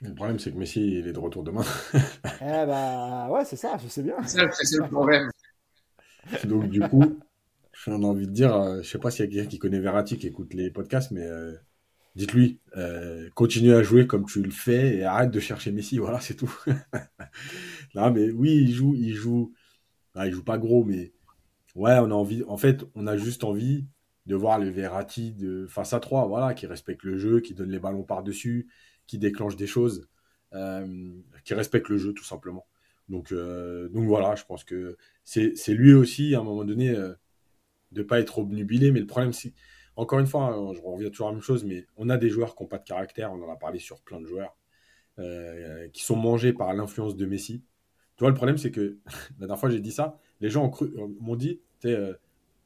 Le 0.00 0.14
problème, 0.14 0.38
c'est 0.38 0.52
que 0.52 0.58
Messi, 0.58 0.98
il 0.98 1.08
est 1.08 1.12
de 1.12 1.18
retour 1.18 1.42
demain. 1.42 1.64
eh 2.40 2.66
bah 2.66 3.28
ouais, 3.30 3.44
c'est 3.44 3.56
ça, 3.56 3.76
je 3.82 3.88
sais 3.88 4.02
bien. 4.02 4.22
C'est 4.24 4.42
le 4.42 4.88
problème. 4.88 5.30
Donc, 6.44 6.68
du 6.68 6.80
coup, 6.80 7.18
j'ai 7.84 7.92
envie 7.92 8.26
de 8.26 8.32
dire, 8.32 8.54
euh, 8.54 8.82
je 8.82 8.88
sais 8.88 8.98
pas 8.98 9.10
s'il 9.10 9.24
y 9.24 9.28
a 9.28 9.30
quelqu'un 9.30 9.48
qui 9.48 9.58
connaît 9.58 9.80
Verratti 9.80 10.16
qui 10.16 10.28
écoute 10.28 10.54
les 10.54 10.70
podcasts, 10.70 11.10
mais 11.10 11.26
euh, 11.26 11.54
dites-lui, 12.14 12.60
euh, 12.76 13.28
continue 13.34 13.74
à 13.74 13.82
jouer 13.82 14.06
comme 14.06 14.26
tu 14.26 14.42
le 14.42 14.50
fais 14.50 14.96
et 14.96 15.04
arrête 15.04 15.30
de 15.30 15.40
chercher 15.40 15.72
Messi, 15.72 15.98
voilà, 15.98 16.20
c'est 16.20 16.34
tout. 16.34 16.54
non, 17.94 18.10
mais 18.12 18.30
oui, 18.30 18.54
il 18.54 18.72
joue, 18.72 18.94
il 18.94 19.14
joue, 19.14 19.52
ah, 20.14 20.26
il 20.26 20.32
joue 20.32 20.44
pas 20.44 20.58
gros, 20.58 20.84
mais 20.84 21.12
ouais, 21.74 21.98
on 21.98 22.10
a 22.10 22.14
envie, 22.14 22.44
en 22.46 22.56
fait, 22.56 22.84
on 22.94 23.06
a 23.06 23.16
juste 23.16 23.42
envie 23.42 23.86
de 24.26 24.34
voir 24.36 24.58
le 24.58 24.68
Verratti 24.68 25.32
de 25.32 25.66
face 25.66 25.92
à 25.92 26.00
3, 26.00 26.26
voilà, 26.28 26.54
qui 26.54 26.66
respecte 26.66 27.02
le 27.02 27.16
jeu, 27.16 27.40
qui 27.40 27.54
donne 27.54 27.70
les 27.70 27.78
ballons 27.78 28.02
par-dessus, 28.02 28.68
qui 29.08 29.18
déclenche 29.18 29.56
des 29.56 29.66
choses, 29.66 30.06
euh, 30.54 31.10
qui 31.44 31.54
respecte 31.54 31.88
le 31.88 31.96
jeu 31.96 32.12
tout 32.12 32.24
simplement. 32.24 32.66
Donc, 33.08 33.32
euh, 33.32 33.88
donc 33.88 34.04
voilà, 34.04 34.36
je 34.36 34.44
pense 34.44 34.62
que 34.62 34.96
c'est 35.24 35.54
lui 35.68 35.94
aussi, 35.94 36.36
à 36.36 36.40
un 36.40 36.44
moment 36.44 36.64
donné, 36.64 36.90
euh, 36.90 37.14
de 37.90 38.02
ne 38.02 38.06
pas 38.06 38.20
être 38.20 38.38
obnubilé. 38.38 38.92
Mais 38.92 39.00
le 39.00 39.06
problème, 39.06 39.32
c'est, 39.32 39.54
encore 39.96 40.20
une 40.20 40.26
fois, 40.26 40.44
hein, 40.44 40.72
je 40.74 40.80
reviens 40.82 41.08
toujours 41.08 41.28
à 41.28 41.30
la 41.30 41.36
même 41.36 41.42
chose, 41.42 41.64
mais 41.64 41.86
on 41.96 42.08
a 42.10 42.18
des 42.18 42.28
joueurs 42.28 42.54
qui 42.54 42.62
n'ont 42.62 42.68
pas 42.68 42.78
de 42.78 42.84
caractère, 42.84 43.32
on 43.32 43.42
en 43.42 43.50
a 43.50 43.56
parlé 43.56 43.80
sur 43.80 44.00
plein 44.02 44.20
de 44.20 44.26
joueurs, 44.26 44.56
qui 45.92 46.04
sont 46.04 46.16
mangés 46.16 46.52
par 46.52 46.72
l'influence 46.74 47.16
de 47.16 47.26
Messi. 47.26 47.64
Tu 48.16 48.24
vois, 48.24 48.30
le 48.30 48.36
problème, 48.36 48.58
c'est 48.58 48.70
que 48.70 48.98
la 49.40 49.46
dernière 49.46 49.58
fois, 49.58 49.70
j'ai 49.70 49.80
dit 49.80 49.90
ça, 49.90 50.18
les 50.40 50.50
gens 50.50 50.70
m'ont 51.20 51.34
dit, 51.34 51.60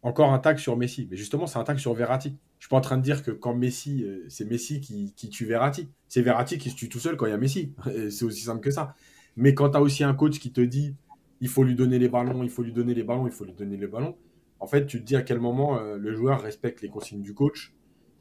encore 0.02 0.32
un 0.32 0.38
tag 0.40 0.58
sur 0.58 0.76
Messi. 0.76 1.06
Mais 1.10 1.16
justement, 1.16 1.46
c'est 1.46 1.58
un 1.58 1.64
tag 1.64 1.78
sur 1.78 1.94
Verratti. 1.94 2.36
Je 2.62 2.66
suis 2.66 2.70
pas 2.70 2.76
en 2.76 2.80
train 2.80 2.96
de 2.96 3.02
dire 3.02 3.24
que 3.24 3.32
quand 3.32 3.56
Messi, 3.56 4.04
euh, 4.04 4.24
c'est 4.28 4.44
Messi 4.44 4.80
qui, 4.80 5.12
tue 5.30 5.46
Verratti. 5.46 5.88
C'est 6.06 6.22
Verratti 6.22 6.58
qui 6.58 6.70
se 6.70 6.76
tue 6.76 6.88
tout 6.88 7.00
seul 7.00 7.16
quand 7.16 7.26
il 7.26 7.30
y 7.30 7.32
a 7.32 7.36
Messi. 7.36 7.74
c'est 8.08 8.24
aussi 8.24 8.42
simple 8.42 8.60
que 8.60 8.70
ça. 8.70 8.94
Mais 9.34 9.52
quand 9.52 9.70
tu 9.70 9.78
as 9.78 9.82
aussi 9.82 10.04
un 10.04 10.14
coach 10.14 10.38
qui 10.38 10.52
te 10.52 10.60
dit 10.60 10.94
il 11.40 11.48
faut 11.48 11.64
lui 11.64 11.74
donner 11.74 11.98
les 11.98 12.08
ballons, 12.08 12.44
il 12.44 12.50
faut 12.50 12.62
lui 12.62 12.72
donner 12.72 12.94
les 12.94 13.02
ballons, 13.02 13.26
il 13.26 13.32
faut 13.32 13.44
lui 13.44 13.52
donner 13.52 13.76
les 13.76 13.88
ballons, 13.88 14.16
en 14.60 14.68
fait, 14.68 14.86
tu 14.86 15.00
te 15.00 15.04
dis 15.04 15.16
à 15.16 15.22
quel 15.22 15.40
moment 15.40 15.76
euh, 15.76 15.96
le 15.96 16.14
joueur 16.14 16.40
respecte 16.40 16.82
les 16.82 16.88
consignes 16.88 17.20
du 17.20 17.34
coach. 17.34 17.74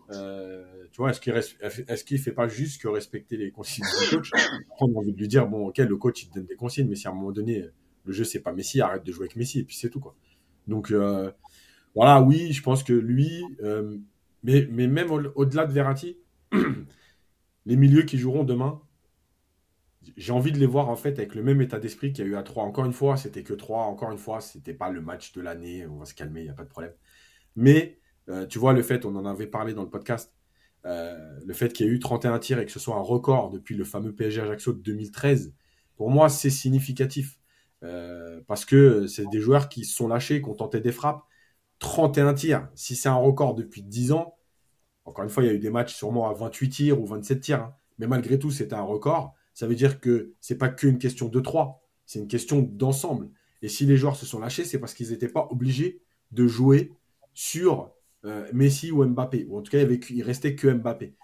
Euh, 0.10 0.66
tu 0.92 0.98
vois, 0.98 1.12
est-ce 1.12 1.22
qu'il 2.04 2.18
est 2.18 2.20
fait 2.20 2.32
pas 2.32 2.48
juste 2.48 2.82
que 2.82 2.88
respecter 2.88 3.38
les 3.38 3.52
consignes 3.52 3.86
du 4.10 4.16
coach? 4.16 4.32
On 4.80 4.88
a 4.88 4.98
envie 4.98 5.14
de 5.14 5.20
lui 5.20 5.28
dire 5.28 5.46
bon, 5.46 5.68
ok, 5.68 5.78
le 5.78 5.98
coach 5.98 6.24
il 6.24 6.30
te 6.30 6.34
donne 6.40 6.48
des 6.48 6.56
consignes, 6.56 6.88
mais 6.88 6.96
si 6.96 7.08
à 7.08 7.12
un 7.12 7.14
moment 7.14 7.32
donné 7.32 7.68
le 8.06 8.12
jeu 8.12 8.24
c'est 8.24 8.40
pas 8.40 8.54
Messi, 8.54 8.82
arrête 8.82 9.04
de 9.04 9.12
jouer 9.12 9.26
avec 9.26 9.36
Messi 9.36 9.60
et 9.60 9.64
puis 9.64 9.76
c'est 9.76 9.92
tout 9.92 10.00
quoi. 10.00 10.16
Donc 10.66 10.92
voilà, 11.94 12.24
oui, 12.24 12.52
je 12.54 12.64
pense 12.64 12.82
que 12.82 12.94
lui, 12.94 13.44
mais, 14.44 14.66
même 14.70 15.12
au-delà 15.36 15.66
de 15.66 15.74
Verratti, 15.74 16.18
les 17.66 17.76
milieux 17.76 18.04
qui 18.04 18.18
joueront 18.18 18.44
demain, 18.44 18.82
j'ai 20.18 20.34
envie 20.34 20.52
de 20.52 20.58
les 20.58 20.66
voir 20.66 20.90
en 20.90 20.96
fait 20.96 21.20
avec 21.20 21.36
le 21.36 21.44
même 21.44 21.62
état 21.62 21.80
d'esprit 21.80 22.12
qu'il 22.12 22.26
y 22.26 22.28
a 22.28 22.32
eu 22.32 22.36
à 22.36 22.44
3. 22.44 22.64
Encore 22.64 22.86
une 22.86 22.94
fois, 22.94 23.18
c'était 23.18 23.44
que 23.44 23.54
3. 23.54 23.84
Encore 23.84 24.12
une 24.12 24.18
fois, 24.18 24.42
c'était 24.42 24.74
pas 24.74 24.90
le 24.90 25.02
match 25.02 25.32
de 25.34 25.42
l'année. 25.42 25.86
On 25.86 25.98
va 25.98 26.06
se 26.06 26.16
calmer, 26.16 26.42
il 26.42 26.46
n'y 26.46 26.50
a 26.50 26.54
pas 26.54 26.64
de 26.64 26.70
problème. 26.70 26.94
Mais 27.56 28.00
euh, 28.30 28.46
tu 28.48 28.60
vois, 28.60 28.74
le 28.74 28.82
fait, 28.82 29.06
on 29.06 29.16
en 29.16 29.26
avait 29.26 29.48
parlé 29.48 29.74
dans 29.74 29.84
le 29.84 29.90
podcast, 29.90 30.34
euh, 30.86 31.40
le 31.46 31.54
fait 31.54 31.72
qu'il 31.74 31.86
y 31.86 31.90
ait 31.90 31.92
eu 31.92 32.00
31 32.00 32.40
tirs 32.40 32.60
et 32.60 32.66
que 32.66 32.72
ce 32.72 32.80
soit 32.80 32.96
un 32.96 33.02
record 33.02 33.52
depuis 33.52 33.76
le 33.76 33.84
fameux 33.84 34.14
PSG 34.14 34.42
Ajaccio 34.42 34.74
de 34.74 34.80
2013, 34.80 35.54
pour 35.96 36.10
moi, 36.10 36.30
c'est 36.30 36.50
significatif. 36.50 37.38
Euh, 37.84 38.42
parce 38.48 38.64
que 38.64 39.08
c'est 39.08 39.28
des 39.32 39.40
joueurs 39.40 39.68
qui 39.68 39.86
se 39.86 39.96
sont 39.96 40.08
lâchés, 40.08 40.42
qui 40.42 40.50
ont 40.50 40.56
tenté 40.56 40.80
des 40.80 40.92
frappes. 40.92 41.24
31 41.82 42.34
tirs, 42.36 42.70
si 42.76 42.96
c'est 42.96 43.10
un 43.10 43.16
record 43.16 43.56
depuis 43.56 43.82
10 43.82 44.14
ans, 44.14 44.38
encore 45.06 45.24
une 45.24 45.30
fois, 45.30 45.44
il 45.44 45.48
y 45.48 45.50
a 45.50 45.54
eu 45.54 45.60
des 45.60 45.72
matchs 45.72 45.96
sûrement 45.96 46.30
à 46.30 46.34
28 46.34 46.70
tirs 46.70 47.02
ou 47.02 47.06
27 47.06 47.42
tirs, 47.42 47.60
hein. 47.60 47.76
mais 47.98 48.08
malgré 48.08 48.40
tout, 48.40 48.52
c'était 48.52 48.76
un 48.76 48.84
record. 48.84 49.34
Ça 49.54 49.68
veut 49.68 49.76
dire 49.76 50.00
que 50.00 50.34
c'est 50.40 50.58
pas 50.58 50.70
qu'une 50.70 51.00
question 51.00 51.28
de 51.28 51.40
3, 51.40 51.82
c'est 52.06 52.20
une 52.20 52.28
question 52.28 52.62
d'ensemble. 52.62 53.30
Et 53.64 53.68
si 53.68 53.86
les 53.86 53.98
joueurs 53.98 54.16
se 54.16 54.26
sont 54.26 54.40
lâchés, 54.40 54.64
c'est 54.64 54.80
parce 54.80 54.94
qu'ils 54.94 55.10
n'étaient 55.10 55.28
pas 55.28 55.48
obligés 55.50 56.02
de 56.32 56.48
jouer 56.48 56.94
sur 57.34 57.92
euh, 58.26 58.48
Messi 58.54 58.92
ou 58.92 59.04
Mbappé. 59.04 59.46
Ou 59.50 59.58
en 59.58 59.62
tout 59.62 59.72
cas, 59.72 59.80
il, 59.80 60.24
restait 60.24 60.56
que 60.56 60.68
Mbappé. 60.68 61.16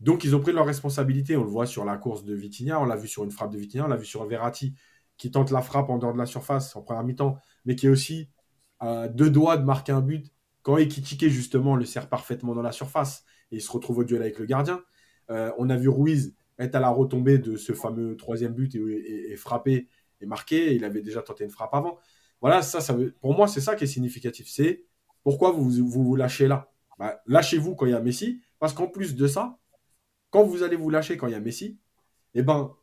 Donc, 0.00 0.24
ils 0.24 0.36
ont 0.36 0.40
pris 0.40 0.52
leur 0.52 0.66
responsabilité. 0.66 1.36
On 1.36 1.44
le 1.44 1.50
voit 1.50 1.66
sur 1.66 1.84
la 1.84 1.96
course 1.96 2.24
de 2.24 2.34
Vitinha, 2.34 2.80
on 2.80 2.84
l'a 2.84 2.96
vu 2.96 3.08
sur 3.08 3.24
une 3.24 3.30
frappe 3.30 3.50
de 3.50 3.58
Vitinha, 3.58 3.86
on 3.86 3.88
l'a 3.88 3.96
vu 3.96 4.06
sur 4.06 4.24
Verratti 4.26 4.74
qui 5.16 5.30
tente 5.30 5.50
la 5.50 5.62
frappe 5.62 5.88
en 5.90 5.98
dehors 5.98 6.12
de 6.12 6.18
la 6.18 6.26
surface 6.26 6.74
en 6.76 6.82
première 6.82 7.04
mi-temps, 7.04 7.38
mais 7.64 7.76
qui 7.76 7.86
est 7.86 7.90
aussi 7.90 8.28
deux 9.08 9.30
doigts 9.30 9.56
de 9.56 9.64
marquer 9.64 9.92
un 9.92 10.00
but. 10.00 10.32
Quand 10.62 10.76
Ekitike, 10.76 11.28
justement, 11.28 11.76
le 11.76 11.84
sert 11.84 12.08
parfaitement 12.08 12.54
dans 12.54 12.62
la 12.62 12.72
surface 12.72 13.24
et 13.50 13.56
il 13.56 13.60
se 13.60 13.70
retrouve 13.70 13.98
au 13.98 14.04
duel 14.04 14.22
avec 14.22 14.38
le 14.38 14.46
gardien. 14.46 14.82
Euh, 15.30 15.50
on 15.58 15.70
a 15.70 15.76
vu 15.76 15.88
Ruiz 15.88 16.34
être 16.58 16.74
à 16.74 16.80
la 16.80 16.88
retombée 16.88 17.38
de 17.38 17.56
ce 17.56 17.72
fameux 17.72 18.16
troisième 18.16 18.52
but 18.52 18.74
et, 18.74 19.36
frapper 19.36 19.88
et 20.20 20.26
marquer. 20.26 20.74
Il 20.74 20.84
avait 20.84 21.02
déjà 21.02 21.22
tenté 21.22 21.44
une 21.44 21.50
frappe 21.50 21.74
avant. 21.74 21.98
Voilà, 22.40 22.62
ça, 22.62 22.80
ça 22.80 22.92
veut, 22.92 23.12
pour 23.20 23.34
moi, 23.34 23.48
c'est 23.48 23.60
ça 23.60 23.74
qui 23.74 23.84
est 23.84 23.88
significatif. 23.88 24.48
C'est 24.48 24.84
pourquoi 25.22 25.50
vous 25.52 25.70
vous, 25.70 26.16
lâchez 26.16 26.48
là. 26.48 26.70
Bah, 26.98 27.22
lâchez-vous 27.26 27.74
quand 27.74 27.86
il 27.86 27.92
y 27.92 27.94
a 27.94 28.00
Messi, 28.00 28.42
parce 28.58 28.72
qu'en 28.72 28.86
plus 28.86 29.16
de 29.16 29.26
ça, 29.26 29.58
quand 30.30 30.44
vous 30.44 30.62
allez 30.62 30.76
vous 30.76 30.90
lâcher 30.90 31.16
quand 31.16 31.26
il 31.26 31.32
y 31.32 31.36
a 31.36 31.40
Messi, 31.40 31.78
eh 32.34 32.42
ben, 32.42 32.74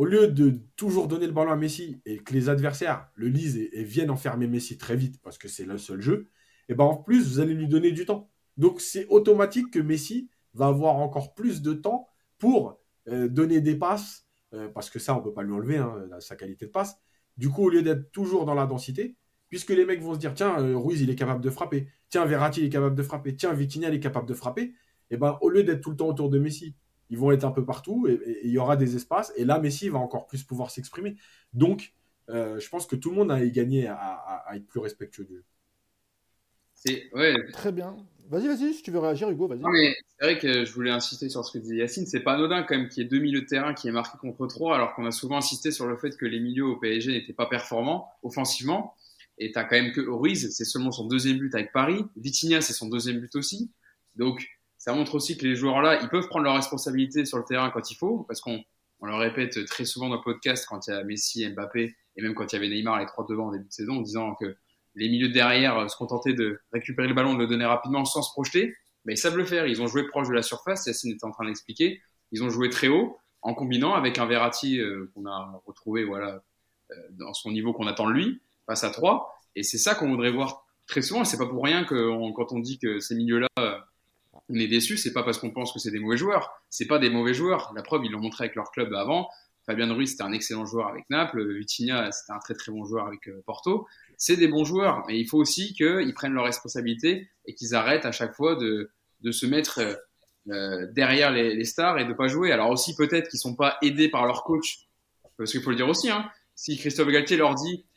au 0.00 0.06
lieu 0.06 0.28
de 0.28 0.62
toujours 0.76 1.08
donner 1.08 1.26
le 1.26 1.32
ballon 1.34 1.50
à 1.50 1.56
Messi 1.56 2.00
et 2.06 2.20
que 2.20 2.32
les 2.32 2.48
adversaires 2.48 3.10
le 3.16 3.28
lisent 3.28 3.58
et, 3.58 3.84
viennent 3.84 4.08
enfermer 4.08 4.46
Messi 4.46 4.78
très 4.78 4.96
vite 4.96 5.20
parce 5.22 5.36
que 5.36 5.46
c'est 5.46 5.66
le 5.66 5.76
seul 5.76 6.00
jeu, 6.00 6.30
et 6.70 6.72
eh 6.72 6.74
ben 6.74 6.84
en 6.84 6.96
plus 6.96 7.28
vous 7.28 7.38
allez 7.38 7.52
lui 7.52 7.68
donner 7.68 7.92
du 7.92 8.06
temps. 8.06 8.30
Donc 8.56 8.80
c'est 8.80 9.06
automatique 9.08 9.70
que 9.70 9.78
Messi 9.78 10.30
va 10.54 10.68
avoir 10.68 10.96
encore 10.96 11.34
plus 11.34 11.60
de 11.60 11.74
temps 11.74 12.08
pour 12.38 12.80
euh, 13.08 13.28
donner 13.28 13.60
des 13.60 13.74
passes 13.74 14.26
euh, 14.54 14.68
parce 14.68 14.88
que 14.88 14.98
ça 14.98 15.14
on 15.14 15.20
peut 15.20 15.34
pas 15.34 15.42
lui 15.42 15.52
enlever 15.52 15.76
hein, 15.76 16.08
sa 16.18 16.34
qualité 16.34 16.64
de 16.64 16.70
passe. 16.70 16.96
Du 17.36 17.50
coup 17.50 17.64
au 17.64 17.68
lieu 17.68 17.82
d'être 17.82 18.10
toujours 18.10 18.46
dans 18.46 18.54
la 18.54 18.64
densité, 18.64 19.18
puisque 19.50 19.68
les 19.68 19.84
mecs 19.84 20.00
vont 20.00 20.14
se 20.14 20.18
dire 20.18 20.32
tiens 20.32 20.58
euh, 20.60 20.78
Ruiz 20.78 21.02
il 21.02 21.10
est 21.10 21.14
capable 21.14 21.44
de 21.44 21.50
frapper, 21.50 21.88
tiens 22.08 22.24
Verratti 22.24 22.60
il 22.60 22.66
est 22.68 22.70
capable 22.70 22.96
de 22.96 23.02
frapper, 23.02 23.36
tiens 23.36 23.52
Vitinha 23.52 23.90
il 23.90 23.96
est 23.96 24.00
capable 24.00 24.26
de 24.26 24.34
frapper, 24.34 24.62
et 24.62 24.72
eh 25.10 25.16
ben 25.18 25.36
au 25.42 25.50
lieu 25.50 25.62
d'être 25.62 25.82
tout 25.82 25.90
le 25.90 25.96
temps 25.96 26.08
autour 26.08 26.30
de 26.30 26.38
Messi 26.38 26.74
ils 27.10 27.18
vont 27.18 27.32
être 27.32 27.44
un 27.44 27.50
peu 27.50 27.64
partout 27.64 28.06
et, 28.08 28.40
il 28.44 28.50
y 28.50 28.58
aura 28.58 28.76
des 28.76 28.96
espaces. 28.96 29.32
Et 29.36 29.44
là, 29.44 29.58
Messi 29.58 29.88
va 29.88 29.98
encore 29.98 30.26
plus 30.26 30.42
pouvoir 30.42 30.70
s'exprimer. 30.70 31.16
Donc, 31.52 31.92
euh, 32.28 32.58
je 32.58 32.68
pense 32.68 32.86
que 32.86 32.96
tout 32.96 33.10
le 33.10 33.16
monde 33.16 33.32
a 33.32 33.44
gagné 33.46 33.88
à, 33.88 34.44
être 34.54 34.66
plus 34.66 34.80
respectueux 34.80 35.24
du 35.24 35.34
jeu. 35.34 35.44
C'est 36.74 37.10
ouais. 37.12 37.34
Très 37.52 37.72
bien. 37.72 37.96
Vas-y, 38.30 38.46
vas-y, 38.46 38.72
si 38.72 38.82
tu 38.82 38.92
veux 38.92 39.00
réagir, 39.00 39.28
Hugo, 39.28 39.48
vas-y. 39.48 39.60
mais 39.60 39.96
c'est 40.06 40.24
vrai 40.24 40.38
que 40.38 40.64
je 40.64 40.72
voulais 40.72 40.92
insister 40.92 41.28
sur 41.28 41.44
ce 41.44 41.52
que 41.52 41.58
disait 41.58 41.76
Yacine. 41.76 42.06
C'est 42.06 42.20
pas 42.20 42.34
anodin 42.34 42.62
quand 42.62 42.76
même 42.76 42.88
qu'il 42.88 43.02
y 43.02 43.06
ait 43.06 43.08
deux 43.08 43.18
milieux 43.18 43.40
de 43.40 43.46
terrain 43.46 43.74
qui 43.74 43.88
est 43.88 43.92
marqué 43.92 44.16
contre 44.18 44.46
trois, 44.46 44.76
alors 44.76 44.94
qu'on 44.94 45.04
a 45.04 45.10
souvent 45.10 45.38
insisté 45.38 45.72
sur 45.72 45.86
le 45.86 45.96
fait 45.96 46.16
que 46.16 46.26
les 46.26 46.38
milieux 46.38 46.64
au 46.64 46.76
PSG 46.76 47.10
n'étaient 47.10 47.32
pas 47.32 47.46
performants 47.46 48.08
offensivement. 48.22 48.94
Et 49.36 49.50
tu 49.50 49.58
as 49.58 49.64
quand 49.64 49.74
même 49.74 49.92
que 49.92 50.00
Ruiz, 50.00 50.50
c'est 50.52 50.64
seulement 50.64 50.92
son 50.92 51.08
deuxième 51.08 51.38
but 51.38 51.52
avec 51.54 51.72
Paris. 51.72 52.04
Vitinha, 52.16 52.60
c'est 52.60 52.72
son 52.72 52.88
deuxième 52.88 53.18
but 53.18 53.34
aussi. 53.34 53.72
Donc, 54.14 54.46
ça 54.80 54.94
montre 54.94 55.14
aussi 55.14 55.36
que 55.36 55.46
les 55.46 55.56
joueurs-là, 55.56 56.00
ils 56.02 56.08
peuvent 56.08 56.26
prendre 56.28 56.46
leurs 56.46 56.54
responsabilités 56.54 57.26
sur 57.26 57.36
le 57.36 57.44
terrain 57.44 57.68
quand 57.68 57.90
il 57.90 57.96
faut, 57.96 58.24
parce 58.26 58.40
qu'on 58.40 58.64
on 59.00 59.06
le 59.06 59.14
répète 59.14 59.66
très 59.66 59.84
souvent 59.84 60.08
dans 60.08 60.16
le 60.16 60.22
podcast 60.22 60.64
quand 60.66 60.86
il 60.86 60.90
y 60.90 60.94
a 60.94 61.04
Messi, 61.04 61.46
Mbappé, 61.50 61.94
et 62.16 62.22
même 62.22 62.32
quand 62.34 62.50
il 62.50 62.56
y 62.56 62.58
avait 62.58 62.68
Neymar, 62.68 62.98
les 62.98 63.04
trois 63.04 63.26
devant 63.28 63.48
en 63.48 63.52
début 63.52 63.66
de 63.66 63.72
saison, 63.72 63.98
en 63.98 64.00
disant 64.00 64.34
que 64.36 64.56
les 64.94 65.10
milieux 65.10 65.28
de 65.28 65.34
derrière 65.34 65.78
euh, 65.78 65.88
se 65.88 65.96
contentaient 65.98 66.32
de 66.32 66.60
récupérer 66.72 67.08
le 67.08 67.14
ballon, 67.14 67.34
de 67.34 67.40
le 67.40 67.46
donner 67.46 67.66
rapidement 67.66 68.06
sans 68.06 68.22
se 68.22 68.32
projeter. 68.32 68.74
Mais 69.04 69.12
ils 69.12 69.18
savent 69.18 69.36
le 69.36 69.44
faire. 69.44 69.66
Ils 69.66 69.82
ont 69.82 69.86
joué 69.86 70.08
proche 70.08 70.28
de 70.28 70.32
la 70.32 70.42
surface. 70.42 70.86
Yacine 70.86 71.12
était 71.12 71.26
en 71.26 71.30
train 71.30 71.44
d'expliquer. 71.44 72.00
Ils 72.32 72.42
ont 72.42 72.48
joué 72.48 72.70
très 72.70 72.88
haut 72.88 73.18
en 73.42 73.52
combinant 73.52 73.92
avec 73.92 74.16
un 74.16 74.24
Verratti 74.24 74.80
euh, 74.80 75.10
qu'on 75.14 75.26
a 75.26 75.62
retrouvé 75.66 76.04
voilà 76.04 76.42
euh, 76.90 76.94
dans 77.10 77.34
son 77.34 77.50
niveau 77.50 77.74
qu'on 77.74 77.86
attend 77.86 78.08
de 78.08 78.14
lui 78.14 78.40
face 78.66 78.82
à 78.82 78.90
trois. 78.90 79.38
Et 79.56 79.62
c'est 79.62 79.78
ça 79.78 79.94
qu'on 79.94 80.08
voudrait 80.08 80.32
voir 80.32 80.66
très 80.86 81.02
souvent. 81.02 81.20
Et 81.20 81.24
c'est 81.26 81.38
pas 81.38 81.46
pour 81.46 81.62
rien 81.62 81.84
que 81.84 82.32
quand 82.32 82.52
on 82.52 82.58
dit 82.58 82.78
que 82.78 82.98
ces 82.98 83.14
milieux-là 83.14 83.86
on 84.50 84.54
est 84.54 84.66
déçu, 84.66 84.96
c'est 84.96 85.12
pas 85.12 85.22
parce 85.22 85.38
qu'on 85.38 85.50
pense 85.50 85.72
que 85.72 85.78
c'est 85.78 85.90
des 85.90 86.00
mauvais 86.00 86.16
joueurs. 86.16 86.50
C'est 86.68 86.86
pas 86.86 86.98
des 86.98 87.10
mauvais 87.10 87.34
joueurs. 87.34 87.72
La 87.74 87.82
preuve, 87.82 88.04
ils 88.04 88.10
l'ont 88.10 88.20
montré 88.20 88.44
avec 88.44 88.56
leur 88.56 88.70
club 88.70 88.92
avant. 88.94 89.28
Fabien 89.66 89.92
Ruiz, 89.92 90.10
c'était 90.10 90.24
un 90.24 90.32
excellent 90.32 90.66
joueur 90.66 90.88
avec 90.88 91.08
Naples. 91.10 91.56
Vitinha, 91.56 92.10
c'était 92.12 92.32
un 92.32 92.38
très 92.38 92.54
très 92.54 92.72
bon 92.72 92.84
joueur 92.84 93.06
avec 93.06 93.30
Porto 93.46 93.86
c'est 94.20 94.36
des 94.36 94.48
bons 94.48 94.66
joueurs, 94.66 95.02
mais 95.08 95.18
il 95.18 95.26
faut 95.26 95.38
aussi 95.38 95.72
qu'ils 95.72 96.12
prennent 96.14 96.34
leurs 96.34 96.44
responsabilités 96.44 97.30
et 97.46 97.54
qu'ils 97.54 97.74
arrêtent 97.74 98.04
à 98.04 98.12
chaque 98.12 98.34
fois 98.34 98.54
de, 98.54 98.90
de 99.22 99.32
se 99.32 99.46
mettre 99.46 99.80
euh, 99.80 99.94
euh 100.50 100.86
derrière 100.92 101.30
les, 101.30 101.56
les, 101.56 101.64
stars 101.64 101.98
et 101.98 102.04
de 102.04 102.12
pas 102.12 102.28
jouer. 102.28 102.52
Alors 102.52 102.68
aussi 102.68 102.94
peut-être 102.94 103.30
qu'ils 103.30 103.40
sont 103.40 103.56
pas 103.56 103.78
aidés 103.80 104.10
par 104.10 104.26
leur 104.26 104.44
coach, 104.44 104.90
parce 105.38 105.52
qu'il 105.52 105.62
faut 105.62 105.70
le 105.70 105.76
dire 105.76 105.88
aussi. 105.88 106.10
Hein, 106.10 106.30
si 106.54 106.76
Christophe 106.76 107.08
Galtier 107.08 107.38
leur 107.38 107.54
dit 107.54 107.86
euh, 107.86 107.89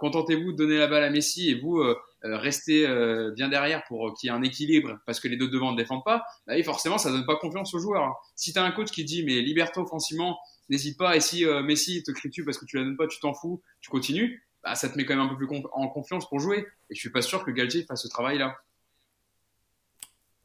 contentez-vous 0.00 0.52
de 0.52 0.56
donner 0.56 0.78
la 0.78 0.86
balle 0.86 1.04
à 1.04 1.10
Messi 1.10 1.50
et 1.50 1.60
vous 1.60 1.78
euh, 1.78 1.96
euh 2.24 2.36
restez 2.38 2.86
euh, 2.86 3.32
bien 3.32 3.48
derrière 3.48 3.84
pour 3.84 4.14
qu'il 4.14 4.28
y 4.28 4.32
ait 4.32 4.36
un 4.36 4.42
équilibre 4.42 4.98
parce 5.06 5.20
que 5.20 5.28
les 5.28 5.36
deux 5.36 5.48
devant 5.48 5.72
ne 5.72 5.76
défendent 5.76 6.04
pas, 6.04 6.24
bah 6.46 6.60
forcément 6.62 6.98
ça 6.98 7.10
donne 7.10 7.26
pas 7.26 7.36
confiance 7.36 7.74
aux 7.74 7.78
joueurs. 7.78 8.14
Si 8.34 8.52
tu 8.52 8.58
as 8.58 8.64
un 8.64 8.70
coach 8.70 8.90
qui 8.90 9.04
dit 9.04 9.24
mais 9.24 9.40
libère-toi 9.42 9.82
offensivement, 9.82 10.38
n'hésite 10.68 10.98
pas 10.98 11.16
et 11.16 11.20
si 11.20 11.44
Messi 11.64 12.02
te 12.02 12.10
crie 12.12 12.28
dessus 12.28 12.44
parce 12.44 12.58
que 12.58 12.64
tu 12.64 12.76
la 12.76 12.84
donnes 12.84 12.96
pas, 12.96 13.06
tu 13.06 13.20
t'en 13.20 13.34
fous, 13.34 13.62
tu 13.80 13.90
continues, 13.90 14.46
bah, 14.66 14.74
ça 14.74 14.88
te 14.88 14.96
met 14.96 15.04
quand 15.04 15.14
même 15.14 15.24
un 15.24 15.28
peu 15.28 15.36
plus 15.36 15.48
en 15.72 15.86
confiance 15.86 16.28
pour 16.28 16.40
jouer. 16.40 16.66
Et 16.90 16.94
je 16.96 16.98
suis 16.98 17.10
pas 17.10 17.22
sûr 17.22 17.44
que 17.44 17.52
Galtier 17.52 17.84
fasse 17.84 18.02
ce 18.02 18.08
travail-là. 18.08 18.56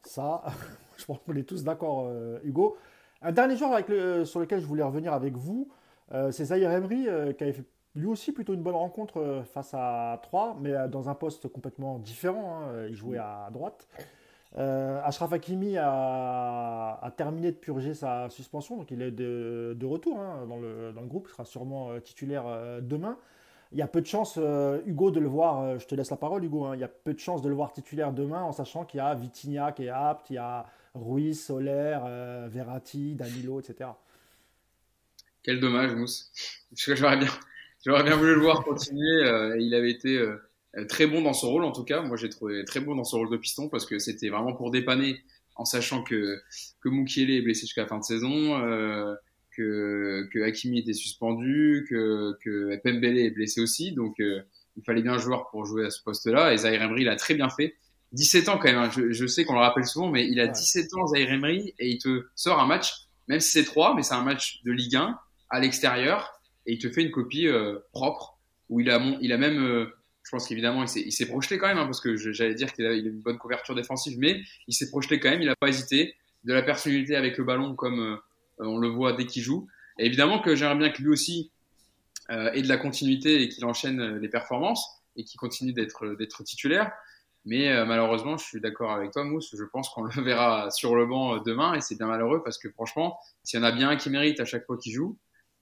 Ça, 0.03 0.43
je 0.97 1.05
pense 1.05 1.17
qu'on 1.25 1.35
est 1.35 1.43
tous 1.43 1.63
d'accord, 1.63 2.05
euh, 2.07 2.39
Hugo. 2.43 2.77
Un 3.23 3.31
dernier 3.31 3.55
joueur 3.55 3.79
sur 4.27 4.39
lequel 4.39 4.61
je 4.61 4.65
voulais 4.65 4.83
revenir 4.83 5.13
avec 5.13 5.35
vous, 5.35 5.71
euh, 6.11 6.31
c'est 6.31 6.45
Zahir 6.45 6.69
Emery, 6.71 7.07
euh, 7.07 7.33
qui 7.33 7.43
avait 7.43 7.53
fait 7.53 7.65
lui 7.95 8.07
aussi 8.07 8.31
plutôt 8.31 8.53
une 8.53 8.63
bonne 8.63 8.75
rencontre 8.75 9.43
face 9.53 9.73
à 9.73 10.19
3, 10.23 10.57
mais 10.61 10.73
dans 10.89 11.09
un 11.09 11.15
poste 11.15 11.47
complètement 11.47 11.99
différent. 11.99 12.61
Hein. 12.61 12.87
Il 12.87 12.95
jouait 12.95 13.17
à 13.17 13.49
droite. 13.51 13.87
Ashraf 14.55 15.31
Hakimi 15.33 15.77
a, 15.77 17.13
terminé 17.17 17.51
de 17.51 17.57
purger 17.57 17.93
sa 17.93 18.29
suspension, 18.29 18.77
donc 18.77 18.91
il 18.91 19.01
est 19.01 19.11
de, 19.11 19.85
retour 19.85 20.19
hein, 20.19 20.45
dans, 20.47 20.57
le, 20.57 20.93
groupe. 21.07 21.27
Il 21.29 21.31
sera 21.31 21.45
sûrement 21.45 21.99
titulaire 21.99 22.45
demain. 22.81 23.17
Il 23.71 23.77
y 23.77 23.81
a 23.81 23.87
peu 23.87 24.01
de 24.01 24.05
chance, 24.05 24.35
euh, 24.37 24.81
Hugo, 24.85 25.11
de 25.11 25.21
le 25.21 25.29
voir, 25.29 25.61
euh, 25.61 25.79
je 25.79 25.87
te 25.87 25.95
laisse 25.95 26.09
la 26.09 26.17
parole, 26.17 26.43
Hugo, 26.43 26.65
hein. 26.65 26.75
il 26.75 26.81
y 26.81 26.83
a 26.83 26.89
peu 26.89 27.13
de 27.13 27.19
chance 27.19 27.41
de 27.41 27.47
le 27.47 27.55
voir 27.55 27.71
titulaire 27.71 28.11
demain 28.11 28.43
en 28.43 28.51
sachant 28.51 28.83
qu'il 28.83 28.97
y 28.97 29.01
a 29.01 29.13
Vitinha 29.15 29.71
qui 29.71 29.85
est 29.85 29.89
apte, 29.89 30.29
il 30.29 30.33
y 30.33 30.37
a 30.37 30.65
Ruiz, 30.93 31.41
Soler, 31.45 31.97
euh, 32.03 32.49
Verratti, 32.51 33.15
Danilo, 33.15 33.61
etc. 33.61 33.91
Quel 35.41 35.61
dommage, 35.61 35.95
Mousse. 35.95 36.33
J'aurais 36.75 37.15
bien, 37.15 37.29
j'aurais 37.85 38.03
bien 38.03 38.15
voulu 38.15 38.35
le 38.35 38.41
voir 38.41 38.63
continuer. 38.63 39.55
il 39.59 39.73
avait 39.73 39.91
été 39.91 40.23
très 40.87 41.07
bon 41.07 41.21
dans 41.21 41.33
son 41.33 41.49
rôle, 41.49 41.63
en 41.63 41.71
tout 41.71 41.83
cas. 41.83 42.01
Moi, 42.01 42.17
j'ai 42.17 42.29
trouvé 42.29 42.63
très 42.65 42.79
bon 42.79 42.95
dans 42.95 43.03
son 43.03 43.17
rôle 43.19 43.29
de 43.29 43.37
piston 43.37 43.69
parce 43.69 43.85
que 43.85 43.99
c'était 43.99 44.29
vraiment 44.29 44.53
pour 44.53 44.71
dépanner 44.71 45.21
en 45.55 45.65
sachant 45.65 46.03
que, 46.03 46.39
que 46.81 46.89
Mukiele 46.89 47.31
est 47.31 47.41
blessé 47.41 47.61
jusqu'à 47.61 47.81
la 47.81 47.87
fin 47.87 47.99
de 47.99 48.03
saison 48.03 49.15
que, 49.51 50.27
que 50.31 50.39
Hakimi 50.39 50.79
était 50.79 50.93
suspendu, 50.93 51.85
que, 51.89 52.37
que 52.43 52.75
Pembele 52.83 53.19
est 53.19 53.31
blessé 53.31 53.61
aussi. 53.61 53.91
Donc, 53.91 54.19
euh, 54.19 54.41
il 54.77 54.83
fallait 54.83 55.01
bien 55.01 55.13
un 55.13 55.17
joueur 55.17 55.49
pour 55.49 55.65
jouer 55.65 55.85
à 55.85 55.89
ce 55.89 56.01
poste-là. 56.01 56.53
Et 56.53 56.57
Zaire 56.57 56.81
Emery 56.81 57.03
l'a 57.03 57.15
très 57.15 57.33
bien 57.33 57.49
fait. 57.49 57.75
17 58.13 58.49
ans 58.49 58.57
quand 58.57 58.69
même. 58.69 58.77
Hein. 58.77 58.89
Je, 58.95 59.11
je, 59.11 59.25
sais 59.25 59.45
qu'on 59.45 59.53
le 59.53 59.59
rappelle 59.59 59.85
souvent, 59.85 60.09
mais 60.09 60.27
il 60.27 60.39
a 60.39 60.47
17 60.47 60.93
ans, 60.95 61.07
Zaire 61.07 61.31
Emery, 61.31 61.73
et 61.79 61.89
il 61.89 61.97
te 61.97 62.25
sort 62.35 62.59
un 62.59 62.67
match, 62.67 63.07
même 63.27 63.39
si 63.39 63.51
c'est 63.51 63.63
3, 63.63 63.95
mais 63.95 64.03
c'est 64.03 64.15
un 64.15 64.23
match 64.23 64.61
de 64.63 64.71
Ligue 64.71 64.95
1 64.95 65.17
à 65.49 65.59
l'extérieur, 65.59 66.40
et 66.65 66.73
il 66.73 66.79
te 66.79 66.89
fait 66.89 67.01
une 67.01 67.11
copie 67.11 67.47
euh, 67.47 67.79
propre 67.91 68.37
où 68.69 68.79
il 68.79 68.89
a, 68.89 68.99
il 69.21 69.33
a 69.33 69.37
même, 69.37 69.61
euh, 69.61 69.85
je 70.23 70.29
pense 70.31 70.47
qu'évidemment, 70.47 70.83
il 70.83 71.11
s'est 71.11 71.25
projeté 71.25 71.57
quand 71.57 71.67
même, 71.67 71.77
hein, 71.77 71.85
parce 71.85 71.99
que 71.99 72.15
j'allais 72.15 72.55
dire 72.55 72.71
qu'il 72.73 72.85
a, 72.85 72.93
une 72.93 73.19
bonne 73.19 73.37
couverture 73.37 73.75
défensive, 73.75 74.17
mais 74.19 74.41
il 74.67 74.73
s'est 74.73 74.89
projeté 74.89 75.19
quand 75.19 75.29
même. 75.29 75.41
Il 75.41 75.47
n'a 75.47 75.55
pas 75.55 75.69
hésité. 75.69 76.15
De 76.43 76.53
la 76.53 76.63
personnalité 76.63 77.15
avec 77.15 77.37
le 77.37 77.43
ballon, 77.43 77.75
comme 77.75 77.99
euh, 77.99 78.17
on 78.57 78.79
le 78.79 78.87
voit 78.87 79.13
dès 79.13 79.27
qu'il 79.27 79.43
joue. 79.43 79.67
Et 79.99 80.07
évidemment 80.07 80.39
que 80.39 80.55
j'aimerais 80.55 80.75
bien 80.75 80.89
que 80.89 80.99
lui 81.01 81.09
aussi 81.09 81.51
ait 82.29 82.61
de 82.61 82.67
la 82.67 82.77
continuité 82.77 83.41
et 83.43 83.49
qu'il 83.49 83.65
enchaîne 83.65 84.17
les 84.17 84.29
performances 84.29 85.03
et 85.17 85.23
qu'il 85.25 85.37
continue 85.37 85.73
d'être 85.73 86.43
titulaire. 86.43 86.91
Mais 87.45 87.85
malheureusement, 87.85 88.37
je 88.37 88.45
suis 88.45 88.61
d'accord 88.61 88.91
avec 88.91 89.11
toi, 89.11 89.25
Mousse. 89.25 89.53
Je 89.55 89.63
pense 89.65 89.89
qu'on 89.89 90.03
le 90.15 90.21
verra 90.23 90.71
sur 90.71 90.95
le 90.95 91.05
banc 91.05 91.37
demain 91.41 91.73
et 91.73 91.81
c'est 91.81 91.95
bien 91.95 92.07
malheureux 92.07 92.41
parce 92.41 92.57
que 92.57 92.69
franchement, 92.69 93.19
s'il 93.43 93.59
y 93.59 93.61
en 93.61 93.65
a 93.65 93.71
bien 93.71 93.89
un 93.89 93.97
qui 93.97 94.09
mérite 94.09 94.39
à 94.39 94.45
chaque 94.45 94.65
fois 94.65 94.77
qu'il 94.77 94.93
joue 94.93 95.17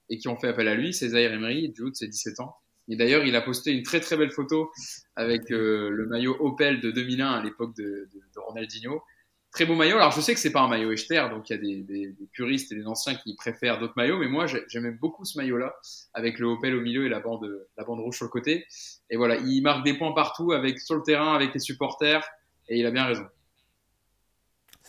et 0.09 0.17
qui 0.17 0.27
ont 0.27 0.35
fait 0.37 0.47
appel 0.47 0.67
à 0.67 0.75
lui, 0.75 0.93
c'est 0.93 1.09
Zaire 1.09 1.33
Emery, 1.33 1.63
il 1.63 1.75
joue 1.75 1.89
de 1.89 1.95
ses 1.95 2.07
17 2.07 2.39
ans. 2.39 2.55
Et 2.89 2.95
d'ailleurs, 2.95 3.23
il 3.23 3.35
a 3.35 3.41
posté 3.41 3.71
une 3.71 3.83
très 3.83 3.99
très 3.99 4.17
belle 4.17 4.31
photo 4.31 4.71
avec 5.15 5.49
le 5.49 6.05
maillot 6.09 6.35
Opel 6.39 6.81
de 6.81 6.91
2001 6.91 7.31
à 7.31 7.43
l'époque 7.43 7.75
de, 7.75 8.09
Ronaldinho. 8.35 9.03
Très 9.51 9.65
beau 9.65 9.75
maillot. 9.75 9.97
Alors 9.97 10.11
je 10.11 10.21
sais 10.21 10.33
que 10.33 10.39
c'est 10.39 10.51
pas 10.51 10.61
un 10.61 10.67
maillot 10.67 10.91
Echter, 10.91 11.27
donc 11.31 11.49
il 11.49 11.53
y 11.53 11.55
a 11.55 11.59
des, 11.59 11.81
des, 11.81 12.07
des, 12.11 12.27
puristes 12.31 12.71
et 12.71 12.75
des 12.75 12.85
anciens 12.85 13.15
qui 13.15 13.35
préfèrent 13.35 13.79
d'autres 13.79 13.95
maillots, 13.95 14.19
mais 14.19 14.27
moi 14.27 14.45
j'aimais 14.67 14.91
beaucoup 14.91 15.25
ce 15.25 15.39
maillot-là, 15.39 15.75
avec 16.13 16.37
le 16.37 16.47
Opel 16.47 16.75
au 16.75 16.81
milieu 16.81 17.05
et 17.05 17.09
la 17.09 17.19
bande, 17.19 17.67
la 17.75 17.83
bande 17.83 17.99
rouge 17.99 18.17
sur 18.17 18.25
le 18.25 18.31
côté. 18.31 18.65
Et 19.09 19.17
voilà, 19.17 19.37
il 19.37 19.61
marque 19.61 19.83
des 19.83 19.95
points 19.95 20.13
partout, 20.13 20.51
avec 20.51 20.79
sur 20.79 20.95
le 20.95 21.01
terrain, 21.01 21.33
avec 21.33 21.53
les 21.53 21.59
supporters, 21.59 22.23
et 22.67 22.79
il 22.79 22.85
a 22.85 22.91
bien 22.91 23.05
raison. 23.05 23.25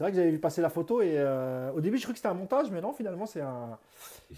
C'est 0.01 0.05
vrai 0.05 0.13
que 0.13 0.17
j'avais 0.17 0.31
vu 0.31 0.39
passer 0.39 0.63
la 0.63 0.71
photo 0.71 1.03
et 1.03 1.13
euh, 1.19 1.71
au 1.73 1.83
début 1.83 1.99
je 1.99 2.05
croyais 2.05 2.15
que 2.15 2.21
c'était 2.21 2.31
un 2.31 2.35
montage, 2.35 2.71
mais 2.71 2.81
non, 2.81 2.95
finalement 2.95 3.27
c'est 3.27 3.43
un, 3.43 3.77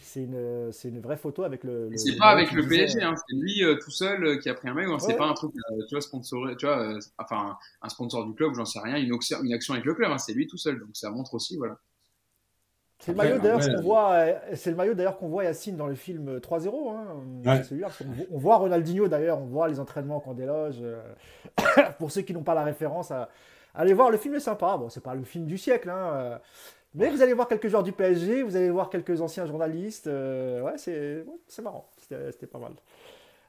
c'est 0.03 0.25
une, 0.25 0.73
c'est 0.73 0.89
une 0.89 0.99
vraie 0.99 1.17
photo 1.17 1.45
avec 1.45 1.63
le. 1.63 1.89
le 1.89 1.97
c'est 1.97 2.17
pas 2.17 2.31
avec 2.31 2.51
le 2.51 2.67
PSG, 2.67 3.01
hein, 3.01 3.15
c'est 3.15 3.37
lui 3.37 3.63
euh, 3.63 3.77
tout 3.77 3.93
seul 3.93 4.25
euh, 4.25 4.37
qui 4.39 4.49
a 4.49 4.55
pris 4.55 4.69
un 4.69 4.75
maillot. 4.75 4.93
Hein, 4.93 4.99
c'est 4.99 5.17
pas 5.17 5.27
un 5.27 5.35
truc, 5.35 5.53
tu 5.89 5.95
vois, 5.95 6.01
sponsoré, 6.01 6.57
tu 6.57 6.67
vois, 6.67 6.99
enfin 7.17 7.57
un 7.81 7.89
sponsor 7.89 8.27
du 8.27 8.35
club, 8.35 8.55
j'en 8.57 8.65
sais 8.65 8.81
rien, 8.81 8.97
une, 8.97 9.17
une 9.45 9.53
action 9.53 9.75
avec 9.75 9.87
le 9.87 9.95
club. 9.95 10.11
Hein, 10.11 10.19
c'est 10.19 10.33
lui 10.33 10.49
tout 10.49 10.57
seul, 10.57 10.81
donc 10.81 10.89
ça 10.95 11.11
montre 11.11 11.35
aussi, 11.35 11.57
voilà. 11.57 11.79
C'est 12.99 13.13
le 13.13 13.19
maillot 13.19 13.39
d'ailleurs 13.39 13.61
qu'on 13.61 13.83
voit, 13.83 14.27
c'est 14.55 14.71
le 14.71 14.77
maillot 14.77 14.95
d'ailleurs 14.95 15.17
qu'on 15.17 15.29
voit 15.29 15.45
Yacine 15.45 15.77
dans 15.77 15.87
le 15.87 15.95
film 15.95 16.39
3-0. 16.39 16.91
Hein. 16.91 17.63
On, 18.33 18.39
voit 18.39 18.57
Ronaldinho 18.57 19.07
d'ailleurs, 19.07 19.41
on 19.41 19.47
voit 19.47 19.69
les 19.69 19.79
entraînements 19.79 20.19
qu'on 20.19 20.35
déloge. 20.35 20.83
Pour 22.01 22.11
ceux 22.11 22.23
qui 22.23 22.33
n'ont 22.33 22.43
pas 22.43 22.55
la 22.55 22.65
référence 22.65 23.13
à 23.13 23.29
Allez 23.75 23.95
voir, 23.95 24.11
le 24.11 24.19
film 24.19 24.35
est 24.35 24.41
sympa. 24.41 24.77
Bon, 24.77 24.89
c'est 24.89 25.03
pas 25.03 25.15
le 25.15 25.25
film 25.25 25.47
du 25.47 25.57
siècle, 25.59 25.89
hein, 25.91 26.13
euh, 26.15 26.39
mais 26.95 27.09
vous 27.09 27.23
allez 27.23 27.33
voir 27.33 27.49
quelques 27.49 27.69
joueurs 27.69 27.83
du 27.83 27.93
PSG, 27.93 28.43
vous 28.43 28.57
allez 28.57 28.71
voir 28.71 28.91
quelques 28.91 29.21
anciens 29.21 29.47
journalistes. 29.47 30.07
Euh, 30.09 30.61
ouais, 30.61 30.77
c'est 30.77 31.63
marrant. 31.63 31.89
C'était 31.99 32.47
pas 32.47 32.59
mal. 32.59 32.73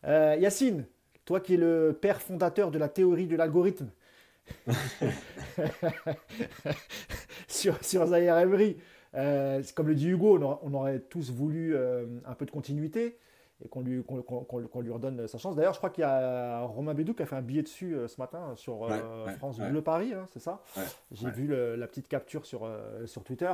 Euh, 0.06 0.36
Yacine, 0.40 0.86
toi 1.26 1.40
qui 1.40 1.56
es 1.56 1.58
le 1.58 1.98
père 2.00 2.22
fondateur 2.22 2.72
de 2.72 2.78
la 2.78 2.90
théorie 2.90 3.28
de 3.28 3.36
l'algorithme 3.36 3.90
sur, 7.48 7.82
sur 7.84 8.06
Zahir 8.08 8.38
Emery, 8.38 8.78
comme 9.76 9.88
le 9.88 9.96
dit 9.96 10.10
Hugo, 10.10 10.38
on 10.62 10.74
aurait 10.74 11.00
tous 11.00 11.32
voulu 11.32 11.78
un 11.78 12.34
peu 12.34 12.46
de 12.46 12.52
continuité 12.52 13.18
et 13.64 13.68
qu'on 13.68 13.82
lui, 13.82 14.04
qu'on, 14.04 14.82
lui 14.82 14.92
redonne 14.92 15.28
sa 15.28 15.38
chance. 15.38 15.56
D'ailleurs, 15.56 15.74
je 15.74 15.78
crois 15.78 15.90
qu'il 15.90 16.02
y 16.02 16.06
a 16.06 16.62
Romain 16.62 16.94
Bédou 16.94 17.14
qui 17.14 17.24
a 17.24 17.26
fait 17.26 17.36
un 17.36 17.42
billet 17.42 17.62
dessus 17.62 17.96
euh, 17.96 18.08
ce 18.08 18.20
matin 18.20 18.54
sur 18.56 18.86
euh, 18.86 19.28
France 19.38 19.60
Bleu 19.60 19.82
Paris, 19.82 20.14
hein, 20.14 20.26
c'est 20.32 20.40
ça? 20.40 20.62
J'ai 21.12 21.30
vu 21.30 21.48
la 21.78 21.88
petite 21.88 22.08
capture 22.08 22.46
sur, 22.46 22.66
euh, 22.66 23.06
sur 23.06 23.24
Twitter. 23.24 23.52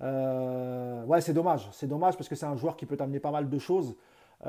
ouais, 0.00 1.20
c'est 1.20 1.32
dommage. 1.32 1.68
C'est 1.72 1.88
dommage 1.88 2.16
parce 2.16 2.28
que 2.28 2.34
c'est 2.34 2.46
un 2.46 2.56
joueur 2.56 2.76
qui 2.76 2.86
peut 2.86 2.96
amener 3.00 3.20
pas 3.20 3.30
mal 3.30 3.48
de 3.48 3.58
choses. 3.58 3.96
et 4.44 4.46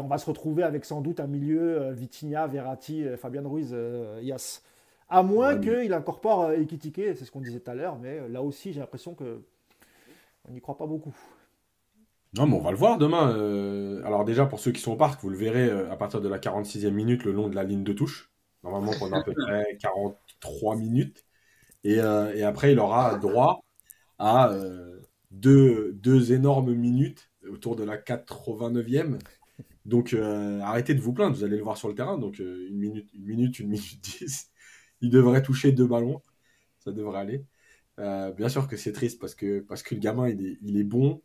on 0.00 0.06
va 0.08 0.18
se 0.18 0.26
retrouver 0.26 0.62
avec 0.62 0.84
sans 0.84 1.00
doute 1.00 1.20
un 1.20 1.26
milieu 1.26 1.90
Vitinha, 1.92 2.46
Verratti, 2.46 3.04
Fabien 3.16 3.46
Ruiz, 3.46 3.76
Yas. 4.22 4.62
À 5.10 5.22
moins 5.22 5.58
qu'il 5.58 5.92
incorpore 5.94 6.52
Ekitike, 6.52 7.16
c'est 7.16 7.24
ce 7.24 7.30
qu'on 7.30 7.40
disait 7.40 7.60
tout 7.60 7.70
à 7.70 7.74
l'heure, 7.74 7.96
mais 7.98 8.28
là 8.28 8.42
aussi 8.42 8.72
j'ai 8.72 8.80
l'impression 8.80 9.14
que 9.14 9.40
on 10.48 10.52
n'y 10.52 10.60
croit 10.60 10.76
pas 10.76 10.86
beaucoup. 10.86 11.14
Non, 12.34 12.46
mais 12.46 12.54
on 12.54 12.60
va 12.60 12.70
le 12.70 12.76
voir 12.76 12.98
demain. 12.98 13.34
Euh, 13.34 14.02
alors 14.04 14.24
déjà, 14.24 14.44
pour 14.46 14.60
ceux 14.60 14.72
qui 14.72 14.80
sont 14.80 14.92
au 14.92 14.96
parc, 14.96 15.22
vous 15.22 15.30
le 15.30 15.36
verrez 15.36 15.68
euh, 15.68 15.90
à 15.90 15.96
partir 15.96 16.20
de 16.20 16.28
la 16.28 16.38
46e 16.38 16.90
minute 16.90 17.24
le 17.24 17.32
long 17.32 17.48
de 17.48 17.54
la 17.54 17.64
ligne 17.64 17.84
de 17.84 17.92
touche. 17.92 18.30
Normalement, 18.62 18.92
pendant 18.98 19.18
à 19.18 19.22
peu 19.24 19.32
près 19.46 19.78
43 19.80 20.76
minutes. 20.76 21.24
Euh, 21.86 22.34
et, 22.34 22.42
après, 22.42 22.72
il 22.72 22.78
aura 22.78 23.16
droit 23.16 23.64
à 24.18 24.52
deux, 25.30 25.92
deux, 25.94 26.32
énormes 26.32 26.74
minutes 26.74 27.30
autour 27.48 27.76
de 27.76 27.84
la 27.84 27.96
89e. 27.96 29.18
Donc 29.86 30.14
arrêtez 30.62 30.94
de 30.94 31.00
vous 31.00 31.14
plaindre, 31.14 31.36
vous 31.36 31.44
allez 31.44 31.56
le 31.56 31.62
voir 31.62 31.78
sur 31.78 31.88
le 31.88 31.94
terrain. 31.94 32.18
Donc 32.18 32.40
une 32.40 32.76
minute, 32.76 33.08
une 33.14 33.24
minute, 33.24 33.58
une 33.60 33.68
minute 33.68 34.00
dix. 34.02 34.50
Il 35.00 35.10
devrait 35.10 35.42
toucher 35.42 35.72
deux 35.72 35.86
ballons. 35.86 36.20
ça 36.80 36.92
devrait 36.92 37.20
aller. 37.20 37.44
Bien 37.96 38.48
sûr 38.48 38.68
que 38.68 38.76
c'est 38.76 38.92
triste 38.92 39.20
parce 39.20 39.34
que, 39.34 39.60
parce 39.60 39.82
que 39.82 39.94
le 39.94 40.00
gamin, 40.00 40.28
il 40.28 40.44
est, 40.44 40.58
il 40.62 40.78
est 40.78 40.84
bon, 40.84 41.22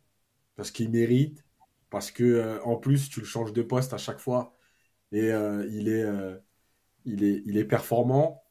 parce 0.56 0.70
qu'il 0.70 0.90
mérite, 0.90 1.44
parce 1.90 2.10
que 2.10 2.24
euh, 2.24 2.62
en 2.64 2.76
plus, 2.76 3.08
tu 3.08 3.20
le 3.20 3.26
changes 3.26 3.52
de 3.52 3.62
poste 3.62 3.92
à 3.92 3.98
chaque 3.98 4.18
fois 4.20 4.56
et 5.12 5.32
euh, 5.32 5.66
il, 5.70 5.88
est, 5.88 6.04
il, 7.04 7.24
est, 7.24 7.42
il 7.46 7.56
est 7.58 7.64
performant. 7.64 8.44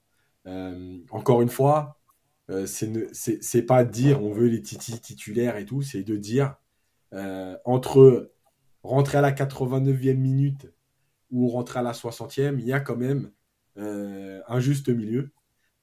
encore 1.12 1.42
une 1.42 1.50
fois, 1.50 2.00
c'est 2.66 3.64
pas 3.66 3.84
dire 3.86 4.24
on 4.24 4.32
veut 4.32 4.48
les 4.48 4.62
titis 4.62 5.00
titulaires 5.02 5.58
et 5.58 5.66
tout, 5.66 5.82
c'est 5.82 6.04
de 6.04 6.18
dire 6.18 6.56
entre 7.66 8.32
rentrer 8.84 9.20
à 9.20 9.22
la 9.22 9.32
89e 9.32 10.18
minute 10.18 10.68
ou 11.32 11.50
rentrer 11.50 11.80
à 11.80 11.84
la 11.84 11.94
60e, 11.94 12.60
il 12.60 12.66
y 12.66 12.74
a 12.74 12.80
quand 12.80 12.98
même 12.98 13.32
un 13.78 14.60
juste 14.60 14.90
milieu. 14.90 15.32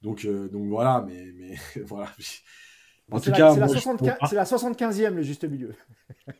Donc, 0.01 0.25
euh, 0.25 0.49
donc 0.49 0.67
voilà, 0.67 1.03
mais, 1.07 1.31
mais 1.33 1.55
voilà. 1.85 2.11
En 3.09 3.19
tout 3.19 3.31
cas, 3.31 3.53
c'est 3.53 4.35
la, 4.35 4.45
75, 4.45 5.01
e 5.01 5.09
le 5.09 5.21
juste 5.21 5.43
milieu. 5.43 5.73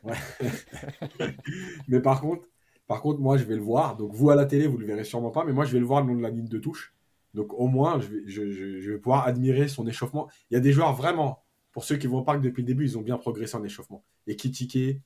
mais 1.88 2.00
par 2.00 2.20
contre, 2.20 2.46
par 2.86 3.00
contre, 3.00 3.20
moi, 3.20 3.36
je 3.36 3.44
vais 3.44 3.56
le 3.56 3.62
voir. 3.62 3.96
Donc, 3.96 4.12
vous 4.12 4.30
à 4.30 4.36
la 4.36 4.44
télé, 4.44 4.66
vous 4.66 4.78
le 4.78 4.86
verrez 4.86 5.04
sûrement 5.04 5.30
pas, 5.30 5.44
mais 5.44 5.52
moi, 5.52 5.64
je 5.64 5.72
vais 5.72 5.78
le 5.78 5.86
voir 5.86 6.02
le 6.02 6.08
long 6.08 6.16
de 6.16 6.22
la 6.22 6.30
ligne 6.30 6.48
de 6.48 6.58
touche. 6.58 6.94
Donc, 7.34 7.52
au 7.54 7.66
moins, 7.66 8.00
je 8.00 8.08
vais, 8.08 8.22
je, 8.26 8.50
je, 8.50 8.90
vais 8.90 8.98
pouvoir 8.98 9.26
admirer 9.26 9.68
son 9.68 9.86
échauffement. 9.86 10.28
Il 10.50 10.54
y 10.54 10.56
a 10.56 10.60
des 10.60 10.72
joueurs 10.72 10.92
vraiment, 10.94 11.42
pour 11.72 11.84
ceux 11.84 11.96
qui 11.96 12.06
vont 12.06 12.22
pas 12.22 12.36
que 12.36 12.42
depuis 12.42 12.60
le 12.62 12.66
début, 12.66 12.84
ils 12.84 12.98
ont 12.98 13.02
bien 13.02 13.16
progressé 13.16 13.56
en 13.56 13.64
échauffement. 13.64 14.04
Et 14.26 14.36
Kitike, 14.36 15.00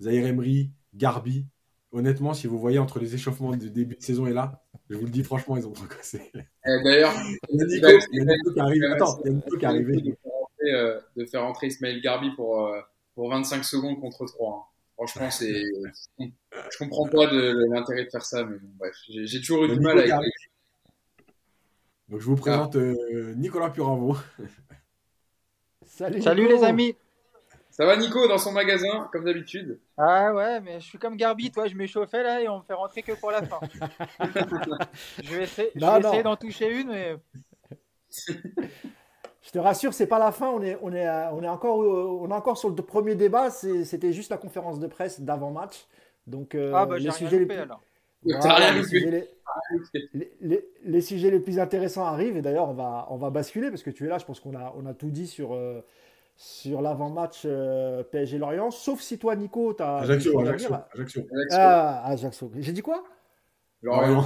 Zaire 0.00 0.26
Emery, 0.26 0.70
Garbi, 0.94 1.46
honnêtement, 1.90 2.34
si 2.34 2.46
vous 2.46 2.58
voyez 2.58 2.78
entre 2.78 2.98
les 2.98 3.14
échauffements 3.14 3.56
du 3.56 3.70
début 3.70 3.96
de 3.96 4.02
saison 4.02 4.26
et 4.26 4.32
là, 4.32 4.62
je 4.88 4.96
vous 4.96 5.04
le 5.04 5.10
dis 5.10 5.22
franchement, 5.24 5.56
ils 5.56 5.66
ont 5.66 5.72
progressé. 5.72 6.32
D'ailleurs, 6.64 7.12
il 7.50 7.58
y 7.58 7.62
a 7.62 7.66
Nico, 7.66 8.52
qui 8.52 8.60
arrive. 8.60 8.84
Attends, 8.94 9.20
il 9.24 9.28
y 9.28 9.30
a 9.30 9.34
Nico 9.34 9.58
qui 9.58 9.66
arrive. 9.66 10.16
Euh, 10.64 11.00
de 11.16 11.24
faire 11.24 11.44
entrer 11.44 11.68
Ismaël 11.68 12.00
Garbi 12.00 12.30
pour, 12.30 12.66
euh, 12.66 12.80
pour 13.14 13.28
25 13.30 13.64
secondes 13.64 14.00
contre 14.00 14.26
3. 14.26 14.54
Hein. 14.54 14.62
Franchement, 14.94 15.30
c'est. 15.30 15.64
je 16.18 16.78
comprends 16.78 17.08
pas 17.08 17.26
de, 17.26 17.72
l'intérêt 17.72 18.04
de 18.04 18.10
faire 18.10 18.24
ça, 18.24 18.44
mais 18.44 18.58
bon, 18.58 18.68
bref, 18.78 18.94
j'ai 19.08 19.40
toujours 19.40 19.64
eu 19.64 19.68
du 19.68 19.80
mal 19.80 19.98
avec. 19.98 20.12
Donc 22.08 22.20
je 22.20 22.26
vous 22.26 22.36
présente 22.36 22.76
euh, 22.76 23.34
Nicolas 23.36 23.70
Puravo. 23.70 24.16
Salut, 25.86 26.22
Salut 26.22 26.46
les 26.46 26.62
amis. 26.62 26.94
Ça 27.70 27.86
va 27.86 27.96
Nico 27.96 28.28
dans 28.28 28.38
son 28.38 28.52
magasin, 28.52 29.08
comme 29.12 29.24
d'habitude? 29.24 29.80
Ah 29.96 30.32
ouais, 30.34 30.60
mais 30.60 30.78
je 30.78 30.86
suis 30.86 30.98
comme 30.98 31.16
Garbi, 31.16 31.50
toi, 31.50 31.66
je 31.66 31.74
m'échauffais 31.74 32.22
là 32.22 32.42
et 32.42 32.48
on 32.48 32.58
me 32.58 32.64
fait 32.64 32.74
rentrer 32.74 33.02
que 33.02 33.12
pour 33.12 33.30
la 33.30 33.42
fin. 33.42 33.60
je 35.22 35.34
vais 35.34 35.44
essayer, 35.44 36.22
d'en 36.22 36.36
toucher 36.36 36.80
une, 36.80 36.88
mais. 36.88 37.16
je 39.42 39.50
te 39.50 39.58
rassure, 39.58 39.92
c'est 39.92 40.06
pas 40.06 40.18
la 40.18 40.32
fin. 40.32 40.48
On 40.48 40.62
est, 40.62 40.78
on 40.82 40.92
est, 40.92 41.08
on 41.32 41.42
est 41.42 41.48
encore, 41.48 41.78
on 41.78 42.30
est 42.30 42.34
encore 42.34 42.56
sur 42.56 42.68
le 42.68 42.76
premier 42.76 43.16
débat. 43.16 43.50
C'était 43.50 44.12
juste 44.12 44.30
la 44.30 44.36
conférence 44.36 44.78
de 44.78 44.86
presse 44.86 45.20
d'avant 45.20 45.50
match. 45.50 45.86
Donc 46.26 46.54
euh, 46.54 46.72
ah 46.74 46.86
bah 46.86 46.98
les 46.98 47.10
sujets 47.10 47.40
les 47.40 47.46
plus... 47.46 47.56
alors. 47.56 47.82
les, 48.24 48.82
sujets 48.84 49.28
les, 50.40 50.64
les, 50.84 51.00
sujets 51.00 51.30
les, 51.32 51.40
plus 51.40 51.58
intéressants 51.58 52.04
arrivent 52.04 52.36
et 52.36 52.42
d'ailleurs 52.42 52.68
on 52.68 52.74
va, 52.74 53.08
on 53.10 53.16
va 53.16 53.30
basculer 53.30 53.70
parce 53.70 53.82
que 53.82 53.90
tu 53.90 54.06
es 54.06 54.08
là. 54.08 54.18
Je 54.18 54.24
pense 54.24 54.38
qu'on 54.38 54.54
a, 54.54 54.72
on 54.76 54.86
a 54.86 54.94
tout 54.94 55.10
dit 55.10 55.26
sur. 55.26 55.54
Euh, 55.54 55.80
sur 56.34 56.80
l'avant-match 56.80 57.42
euh, 57.44 58.02
PSG 58.02 58.38
Lorient, 58.38 58.70
sauf 58.70 59.00
si 59.00 59.18
toi, 59.18 59.36
Nico, 59.36 59.74
tu 59.74 59.82
as. 59.82 59.98
Ajaccio, 59.98 60.40
Ajaccio, 60.40 60.74
Ajaccio. 60.94 61.26
Ah, 61.50 62.06
Ajaccio. 62.06 62.50
J'ai 62.56 62.72
dit 62.72 62.80
quoi? 62.80 63.04
Lorient. 63.82 64.24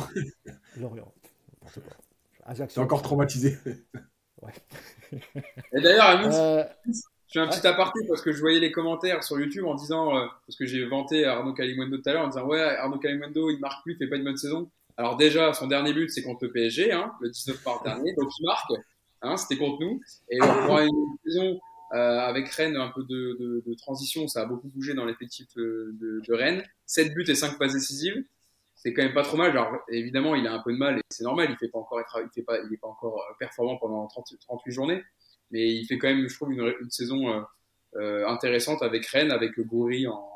Lorient. 0.78 1.12
Ajaccio. 2.46 2.80
encore 2.80 3.02
traumatisé. 3.02 3.58
Et 5.72 5.80
d'ailleurs, 5.80 6.20
euh... 6.24 6.64
je 6.86 6.92
fais 7.32 7.38
un 7.40 7.48
petit 7.48 7.66
aparté 7.66 8.00
parce 8.08 8.22
que 8.22 8.32
je 8.32 8.40
voyais 8.40 8.60
les 8.60 8.72
commentaires 8.72 9.22
sur 9.22 9.38
YouTube 9.38 9.64
en 9.64 9.74
disant, 9.74 10.16
euh, 10.16 10.26
parce 10.46 10.56
que 10.56 10.66
j'ai 10.66 10.84
vanté 10.84 11.24
Arnaud 11.24 11.54
Calimundo 11.54 11.98
tout 11.98 12.08
à 12.08 12.12
l'heure 12.12 12.24
en 12.24 12.28
disant, 12.28 12.46
ouais, 12.46 12.60
Arnaud 12.60 12.98
Calimundo, 12.98 13.50
il 13.50 13.58
marque 13.58 13.82
plus, 13.84 13.94
il 13.94 13.98
fait 13.98 14.08
pas 14.08 14.16
une 14.16 14.24
bonne 14.24 14.36
saison. 14.36 14.70
Alors 14.96 15.16
déjà, 15.16 15.52
son 15.52 15.66
dernier 15.66 15.92
but, 15.92 16.10
c'est 16.10 16.22
contre 16.22 16.44
le 16.44 16.52
PSG, 16.52 16.92
hein, 16.92 17.12
le 17.20 17.30
19 17.30 17.64
mars 17.64 17.82
dernier, 17.82 18.14
donc 18.14 18.30
il 18.38 18.46
marque. 18.46 18.72
Hein, 19.22 19.36
c'était 19.36 19.56
contre 19.56 19.80
nous. 19.80 20.00
Et 20.30 20.40
on 20.42 20.66
prend 20.66 20.80
une 20.80 21.16
saison 21.24 21.60
euh, 21.92 22.18
avec 22.18 22.48
Rennes, 22.48 22.76
un 22.76 22.88
peu 22.88 23.04
de, 23.04 23.36
de, 23.38 23.62
de, 23.66 23.74
transition, 23.74 24.26
ça 24.26 24.42
a 24.42 24.46
beaucoup 24.46 24.68
bougé 24.68 24.94
dans 24.94 25.04
l'effectif 25.04 25.46
de, 25.54 25.94
de, 26.26 26.32
Rennes. 26.32 26.64
7 26.86 27.14
buts 27.14 27.24
et 27.28 27.34
5 27.34 27.58
passes 27.58 27.74
décisives, 27.74 28.24
c'est 28.76 28.92
quand 28.92 29.02
même 29.02 29.14
pas 29.14 29.24
trop 29.24 29.36
mal. 29.36 29.50
Alors 29.50 29.72
évidemment, 29.88 30.34
il 30.34 30.46
a 30.46 30.52
un 30.52 30.62
peu 30.62 30.72
de 30.72 30.78
mal 30.78 30.98
et 30.98 31.02
c'est 31.10 31.24
normal, 31.24 31.48
il 31.50 31.56
fait 31.56 31.68
pas 31.68 31.78
encore 31.78 32.00
être, 32.00 32.20
il 32.22 32.30
fait 32.32 32.42
pas, 32.44 32.58
il 32.58 32.72
est 32.72 32.78
pas 32.78 32.88
encore 32.88 33.18
euh, 33.18 33.34
performant 33.38 33.76
pendant 33.76 34.06
30, 34.06 34.34
38 34.40 34.72
journées, 34.72 35.02
mais 35.50 35.68
il 35.74 35.84
fait 35.86 35.98
quand 35.98 36.08
même, 36.08 36.28
je 36.28 36.34
trouve, 36.34 36.52
une, 36.52 36.74
une 36.80 36.90
saison 36.90 37.28
euh, 37.28 37.40
euh, 37.96 38.28
intéressante 38.28 38.82
avec 38.82 39.06
Rennes, 39.06 39.32
avec 39.32 39.58
Goury 39.58 40.06
en, 40.06 40.28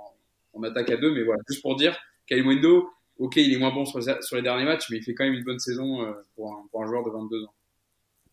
en 0.54 0.62
attaque 0.62 0.90
à 0.90 0.96
deux. 0.96 1.12
Mais 1.14 1.22
voilà, 1.22 1.40
juste 1.48 1.62
pour 1.62 1.76
dire, 1.76 1.96
Kalimundo, 2.26 2.90
ok, 3.18 3.36
il 3.36 3.52
est 3.52 3.58
moins 3.58 3.72
bon 3.72 3.84
sur, 3.84 4.02
sur, 4.02 4.36
les 4.36 4.42
derniers 4.42 4.64
matchs, 4.64 4.90
mais 4.90 4.96
il 4.96 5.02
fait 5.02 5.14
quand 5.14 5.24
même 5.24 5.34
une 5.34 5.44
bonne 5.44 5.58
saison 5.58 6.02
euh, 6.02 6.12
pour, 6.34 6.52
un, 6.52 6.66
pour 6.70 6.82
un 6.82 6.86
joueur 6.86 7.04
de 7.04 7.10
22 7.10 7.44
ans. 7.44 7.54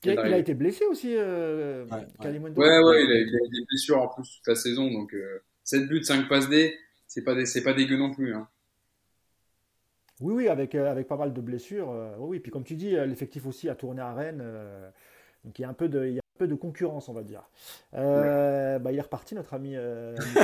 Il 0.03 0.17
a, 0.17 0.37
été 0.37 0.53
blessé 0.53 0.85
aussi, 0.85 1.15
euh, 1.15 1.85
ouais, 1.85 2.07
ouais. 2.19 2.79
ouais, 2.79 3.03
il 3.03 3.11
a, 3.11 3.19
eu 3.19 3.49
des 3.49 3.65
blessures 3.67 3.99
en 3.99 4.07
plus 4.07 4.37
toute 4.37 4.47
la 4.47 4.55
saison. 4.55 4.89
Donc, 4.91 5.13
euh, 5.13 5.43
7 5.63 5.87
buts, 5.87 6.03
5 6.03 6.29
passes 6.29 6.47
D, 6.49 6.77
c'est 7.07 7.23
pas, 7.23 7.33
pas 7.35 7.73
dégueu 7.73 7.97
non 7.97 8.13
plus. 8.13 8.33
Hein. 8.33 8.47
Oui, 10.21 10.33
oui, 10.33 10.47
avec, 10.47 10.73
euh, 10.75 10.89
avec 10.89 11.07
pas 11.07 11.17
mal 11.17 11.33
de 11.33 11.41
blessures. 11.41 11.91
Euh, 11.91 12.15
oui, 12.19 12.39
puis 12.39 12.51
comme 12.51 12.63
tu 12.63 12.75
dis, 12.75 12.91
l'effectif 12.91 13.45
aussi 13.45 13.69
a 13.69 13.75
tourné 13.75 14.01
à 14.01 14.13
Rennes. 14.13 14.43
donc 15.43 15.57
il 15.59 15.61
y, 15.61 15.65
a 15.65 15.69
un 15.69 15.73
peu 15.73 15.89
de, 15.89 16.05
il 16.05 16.13
y 16.13 16.19
a 16.19 16.21
un 16.21 16.39
peu 16.39 16.47
de 16.47 16.55
concurrence, 16.55 17.09
on 17.09 17.13
va 17.13 17.23
dire. 17.23 17.43
Bah, 17.93 18.91
il 18.91 18.97
est 18.97 19.01
reparti, 19.01 19.35
notre 19.35 19.53
ami. 19.53 19.75
bah, 19.75 20.43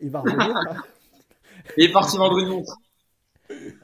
il 0.00 0.10
va 0.10 0.20
revenir. 0.20 0.84
Il 1.78 1.84
est 1.84 1.92
parti 1.92 2.18
vendre 2.18 2.38
une 2.38 2.48
montre. 2.48 2.76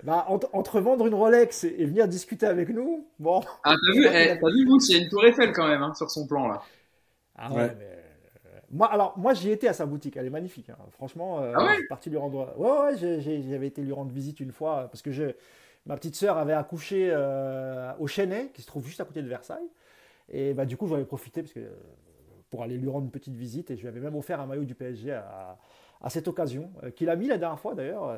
Bah, 0.02 0.26
entre, 0.28 0.80
vendre 0.80 1.06
une 1.06 1.14
Rolex 1.14 1.64
et, 1.64 1.84
venir 1.84 2.08
discuter 2.08 2.46
avec 2.46 2.68
nous, 2.68 3.06
bon. 3.18 3.40
Ah, 3.64 3.74
t'as 3.74 3.92
vu, 3.94 4.06
eh, 4.06 4.38
t'as 4.38 4.50
vu, 4.50 4.66
il 4.66 4.90
y 4.90 4.94
a 4.96 5.02
une 5.02 5.08
tour 5.08 5.24
Eiffel 5.24 5.52
quand 5.52 5.66
même 5.66 5.82
hein, 5.82 5.94
sur 5.94 6.10
son 6.10 6.26
plan 6.26 6.48
là. 6.48 6.62
Ah 7.36 7.52
ouais, 7.52 7.74
Mais... 7.78 7.99
Euh, 8.70 8.76
moi, 8.76 8.86
alors, 8.92 9.18
moi, 9.18 9.34
j'y 9.34 9.50
étais 9.50 9.68
à 9.68 9.72
sa 9.72 9.86
boutique, 9.86 10.16
elle 10.16 10.26
est 10.26 10.30
magnifique. 10.30 10.70
Hein. 10.70 10.76
Franchement, 10.92 11.40
euh, 11.40 11.52
ah 11.56 11.68
je 11.70 11.74
suis 11.76 11.88
parti 11.88 12.10
lui 12.10 12.16
rendre. 12.16 12.54
Ouais, 12.56 12.92
ouais, 12.92 13.20
j'avais 13.20 13.66
été 13.66 13.82
lui 13.82 13.92
rendre 13.92 14.12
visite 14.12 14.40
une 14.40 14.52
fois 14.52 14.88
parce 14.90 15.02
que 15.02 15.10
je... 15.12 15.24
ma 15.86 15.96
petite 15.96 16.16
sœur 16.16 16.38
avait 16.38 16.52
accouché 16.52 17.10
euh, 17.10 17.92
au 17.98 18.06
Chênay, 18.06 18.50
qui 18.54 18.62
se 18.62 18.66
trouve 18.66 18.86
juste 18.86 19.00
à 19.00 19.04
côté 19.04 19.22
de 19.22 19.28
Versailles. 19.28 19.68
Et 20.28 20.54
bah, 20.54 20.64
du 20.64 20.76
coup, 20.76 20.86
j'en 20.86 20.98
ai 20.98 21.04
profité 21.04 21.42
parce 21.42 21.52
que, 21.52 21.68
pour 22.50 22.62
aller 22.62 22.76
lui 22.76 22.88
rendre 22.88 23.04
une 23.04 23.10
petite 23.10 23.34
visite 23.34 23.70
et 23.70 23.76
je 23.76 23.82
lui 23.82 23.88
avais 23.88 24.00
même 24.00 24.16
offert 24.16 24.40
un 24.40 24.46
maillot 24.46 24.64
du 24.64 24.74
PSG 24.74 25.12
à, 25.12 25.58
à 26.00 26.10
cette 26.10 26.28
occasion, 26.28 26.70
qu'il 26.96 27.10
a 27.10 27.16
mis 27.16 27.26
la 27.26 27.38
dernière 27.38 27.58
fois 27.58 27.74
d'ailleurs. 27.74 28.16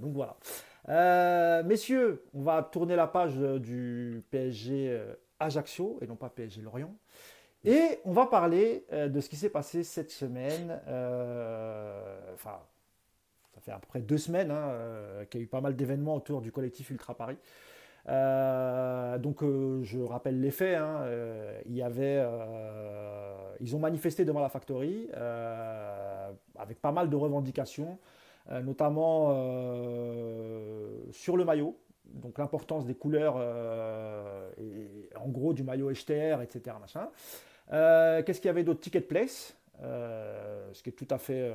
donc 0.00 0.12
voilà. 0.12 0.36
Euh, 0.88 1.62
messieurs, 1.62 2.24
on 2.34 2.42
va 2.42 2.62
tourner 2.62 2.96
la 2.96 3.06
page 3.06 3.36
du 3.36 4.22
PSG 4.30 4.90
euh, 4.90 5.14
Ajaccio 5.40 5.98
et 6.02 6.06
non 6.06 6.16
pas 6.16 6.28
PSG 6.28 6.60
Lorient. 6.60 6.94
Et 7.64 8.00
on 8.04 8.12
va 8.12 8.26
parler 8.26 8.84
euh, 8.92 9.08
de 9.08 9.20
ce 9.20 9.28
qui 9.28 9.36
s'est 9.36 9.50
passé 9.50 9.82
cette 9.84 10.10
semaine. 10.10 10.80
enfin, 12.34 12.60
ça 13.54 13.60
fait 13.60 13.72
à 13.72 13.78
peu 13.78 13.86
près 13.86 14.00
deux 14.00 14.18
semaines 14.18 14.50
hein, 14.50 14.72
qu'il 15.30 15.40
y 15.40 15.42
a 15.42 15.44
eu 15.44 15.48
pas 15.48 15.60
mal 15.60 15.76
d'événements 15.76 16.16
autour 16.16 16.40
du 16.40 16.52
collectif 16.52 16.90
Ultra 16.90 17.14
Paris. 17.14 17.38
donc, 19.22 19.42
je 19.82 20.00
rappelle 20.00 20.40
les 20.40 20.50
faits. 20.50 20.78
Hein, 20.78 21.06
ils 23.60 23.76
ont 23.76 23.78
manifesté 23.78 24.24
devant 24.24 24.40
la 24.40 24.48
factory 24.48 25.08
avec 26.56 26.80
pas 26.80 26.92
mal 26.92 27.08
de 27.08 27.16
revendications. 27.16 27.98
Euh, 28.50 28.60
notamment 28.60 29.28
euh, 29.30 30.98
sur 31.12 31.38
le 31.38 31.46
maillot, 31.46 31.78
donc 32.04 32.36
l'importance 32.36 32.84
des 32.84 32.94
couleurs, 32.94 33.36
euh, 33.38 34.50
en 35.16 35.28
gros 35.28 35.54
du 35.54 35.62
maillot 35.62 35.90
HTR, 35.90 36.42
etc. 36.42 36.76
Qu'est-ce 37.70 38.40
qu'il 38.40 38.48
y 38.48 38.50
avait 38.50 38.64
d'autre? 38.64 38.80
Ticket 38.80 39.00
Place, 39.00 39.56
ce 39.80 40.82
qui 40.82 40.90
est 40.90 40.92
tout 40.92 41.08
à 41.10 41.18
fait, 41.18 41.52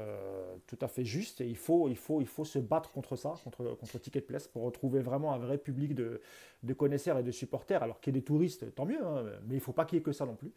tout 0.68 0.78
à 0.82 0.88
fait 0.88 1.06
juste. 1.06 1.42
Et 1.42 1.48
il 1.48 1.58
faut, 1.58 1.88
il, 1.88 1.96
faut, 1.96 2.22
il 2.22 2.28
faut 2.28 2.46
se 2.46 2.60
battre 2.60 2.92
contre 2.92 3.16
ça, 3.16 3.36
contre, 3.44 3.76
contre 3.76 4.00
Ticket 4.00 4.22
Place, 4.22 4.48
pour 4.48 4.64
retrouver 4.64 5.00
vraiment 5.00 5.34
un 5.34 5.38
vrai 5.38 5.58
public 5.58 5.96
de, 5.96 6.22
de 6.64 6.74
connaisseurs 6.74 7.18
et 7.18 7.24
de 7.24 7.32
supporters. 7.32 7.84
Alors 7.84 8.00
qu'il 8.00 8.14
y 8.14 8.18
ait 8.18 8.22
des 8.22 8.26
touristes, 8.26 8.74
tant 8.76 8.86
mieux, 8.86 9.04
hein, 9.04 9.24
mais 9.48 9.56
il 9.56 9.60
ne 9.60 9.62
faut 9.62 9.74
pas 9.74 9.86
qu'il 9.86 9.98
y 9.98 10.00
ait 10.00 10.04
que 10.04 10.12
ça 10.12 10.26
non 10.26 10.36
plus. 10.36 10.52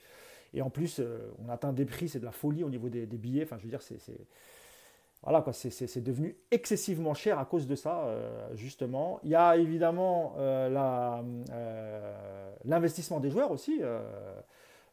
Et 0.54 0.62
en 0.62 0.70
plus, 0.70 1.00
on 1.38 1.48
atteint 1.48 1.72
des 1.72 1.86
prix, 1.86 2.08
c'est 2.08 2.20
de 2.20 2.24
la 2.24 2.32
folie 2.32 2.64
au 2.64 2.70
niveau 2.70 2.88
des, 2.88 3.06
billets. 3.06 3.44
Enfin, 3.44 3.56
je 3.58 3.64
veux 3.64 3.70
dire, 3.70 3.82
c'est 3.82 3.98
voilà, 5.22 5.40
quoi, 5.40 5.52
c'est 5.52 6.02
devenu 6.02 6.36
excessivement 6.50 7.14
cher 7.14 7.38
à 7.38 7.44
cause 7.44 7.68
de 7.68 7.76
ça, 7.76 8.06
euh, 8.06 8.48
justement. 8.56 9.20
Il 9.22 9.30
y 9.30 9.36
a 9.36 9.56
évidemment 9.56 10.34
euh, 10.38 10.68
euh, 11.52 12.52
l'investissement 12.64 13.20
des 13.20 13.30
joueurs 13.30 13.52
aussi, 13.52 13.80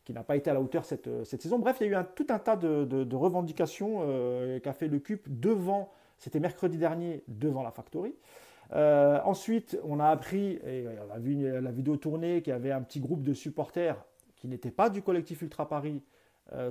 qui 0.09 0.13
n'a 0.15 0.23
pas 0.23 0.35
été 0.35 0.49
à 0.49 0.55
la 0.55 0.59
hauteur 0.59 0.85
cette, 0.85 1.07
cette, 1.23 1.43
saison. 1.43 1.59
Bref, 1.59 1.77
il 1.81 1.91
y 1.91 1.93
a 1.93 2.01
eu 2.01 2.05
tout 2.15 2.25
un 2.29 2.39
tas 2.39 2.55
de, 2.55 3.15
revendications 3.15 3.99
qu'a 4.63 4.73
fait 4.73 4.87
le 4.87 4.97
CUP 4.97 5.21
devant, 5.27 5.91
c'était 6.17 6.39
mercredi 6.39 6.79
dernier, 6.79 7.23
devant 7.27 7.61
la 7.61 7.69
Factory. 7.69 8.15
ensuite, 8.73 9.77
on 9.83 9.99
a 9.99 10.07
appris, 10.07 10.53
et 10.65 10.87
on 11.07 11.13
a 11.13 11.19
vu 11.19 11.61
la 11.61 11.69
vidéo 11.69 11.95
tournée, 11.95 12.41
qu'il 12.41 12.49
y 12.49 12.55
avait 12.55 12.71
un 12.71 12.81
petit 12.81 12.99
groupe 12.99 13.21
de 13.21 13.33
supporters 13.33 14.03
qui 14.35 14.47
n'était 14.47 14.71
pas 14.71 14.89
du 14.89 15.03
collectif 15.03 15.43
Ultra 15.43 15.69
Paris, 15.69 16.01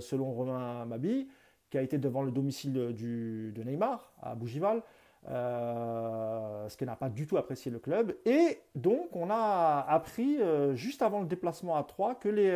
selon 0.00 0.32
Romain 0.32 0.84
Mabi, 0.86 1.28
qui 1.70 1.78
a 1.78 1.82
été 1.82 1.96
devant 1.96 2.22
le 2.22 2.32
domicile 2.32 2.72
de 2.72 3.62
Neymar 3.62 4.14
à 4.20 4.34
Bougival, 4.34 4.82
ce 5.26 6.76
qui 6.76 6.84
n'a 6.84 6.96
pas 6.96 7.08
du 7.08 7.26
tout 7.26 7.36
apprécié 7.36 7.70
le 7.70 7.78
club. 7.78 8.14
Et 8.24 8.60
donc, 8.74 9.14
on 9.14 9.30
a 9.30 9.84
appris 9.88 10.38
juste 10.74 11.02
avant 11.02 11.20
le 11.20 11.26
déplacement 11.26 11.76
à 11.76 11.82
Troyes 11.82 12.14
que 12.14 12.28
les 12.28 12.50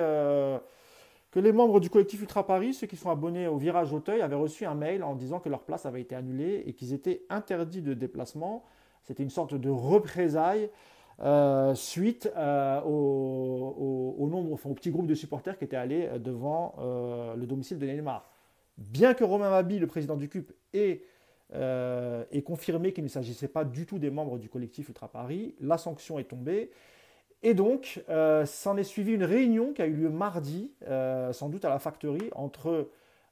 que 1.33 1.41
les 1.41 1.53
membres 1.53 1.81
du 1.81 1.89
collectif 1.89 2.21
Ultra 2.21 2.47
Paris, 2.47 2.75
ceux 2.75 2.87
qui 2.87 2.97
sont 2.97 3.11
abonnés 3.11 3.49
au 3.49 3.57
Virage 3.57 3.93
Auteuil, 3.93 4.21
avaient 4.21 4.37
reçu 4.37 4.67
un 4.67 4.75
mail 4.75 5.03
en 5.03 5.15
disant 5.15 5.41
que 5.41 5.49
leur 5.49 5.63
place 5.63 5.87
avait 5.87 6.03
été 6.03 6.15
annulée 6.15 6.63
et 6.67 6.75
qu'ils 6.75 6.93
étaient 6.93 7.23
interdits 7.31 7.81
de 7.81 7.95
déplacement. 7.95 8.65
C'était 9.03 9.23
une 9.23 9.31
sorte 9.31 9.55
de 9.55 9.71
représailles 9.71 10.69
euh, 11.21 11.75
suite 11.75 12.31
euh, 12.37 12.81
au, 12.83 14.27
nombre, 14.29 14.59
au 14.65 14.75
petit 14.75 14.91
groupe 14.91 15.07
de 15.07 15.15
supporters 15.15 15.57
qui 15.57 15.65
étaient 15.65 15.77
allés 15.77 16.07
euh, 16.07 16.19
devant 16.19 16.75
le 17.37 17.47
domicile 17.47 17.79
de 17.79 17.87
Neymar. 17.87 18.29
Bien 18.77 19.15
que 19.15 19.25
Romain 19.25 19.51
Mabi, 19.51 19.79
le 19.79 19.87
président 19.87 20.17
du 20.17 20.29
CUP, 20.29 20.53
ait, 20.75 21.03
ait 21.55 22.43
confirmé 22.43 22.93
qu'il 22.93 23.05
ne 23.05 23.09
s'agissait 23.09 23.49
pas 23.49 23.65
du 23.65 23.87
tout 23.87 23.99
des 23.99 24.11
membres 24.11 24.39
du 24.39 24.49
collectif 24.49 24.89
Ultra 24.89 25.09
Paris, 25.09 25.55
la 25.61 25.79
sanction 25.79 26.19
est 26.19 26.25
tombée. 26.25 26.71
Et 27.43 27.55
donc, 27.55 28.03
euh, 28.09 28.47
s'en 28.47 28.77
est 28.77 28.85
suivi 28.85 29.13
une 29.13 29.25
réunion 29.25 29.73
qui 29.73 29.83
a 29.83 29.87
eu 29.87 29.95
lieu 29.95 30.11
mardi, 30.11 30.73
euh, 30.87 31.33
sans 31.33 31.49
doute 31.49 31.65
à 31.65 31.71
la 31.71 31.81
factory, 31.81 32.31
entre 32.35 32.89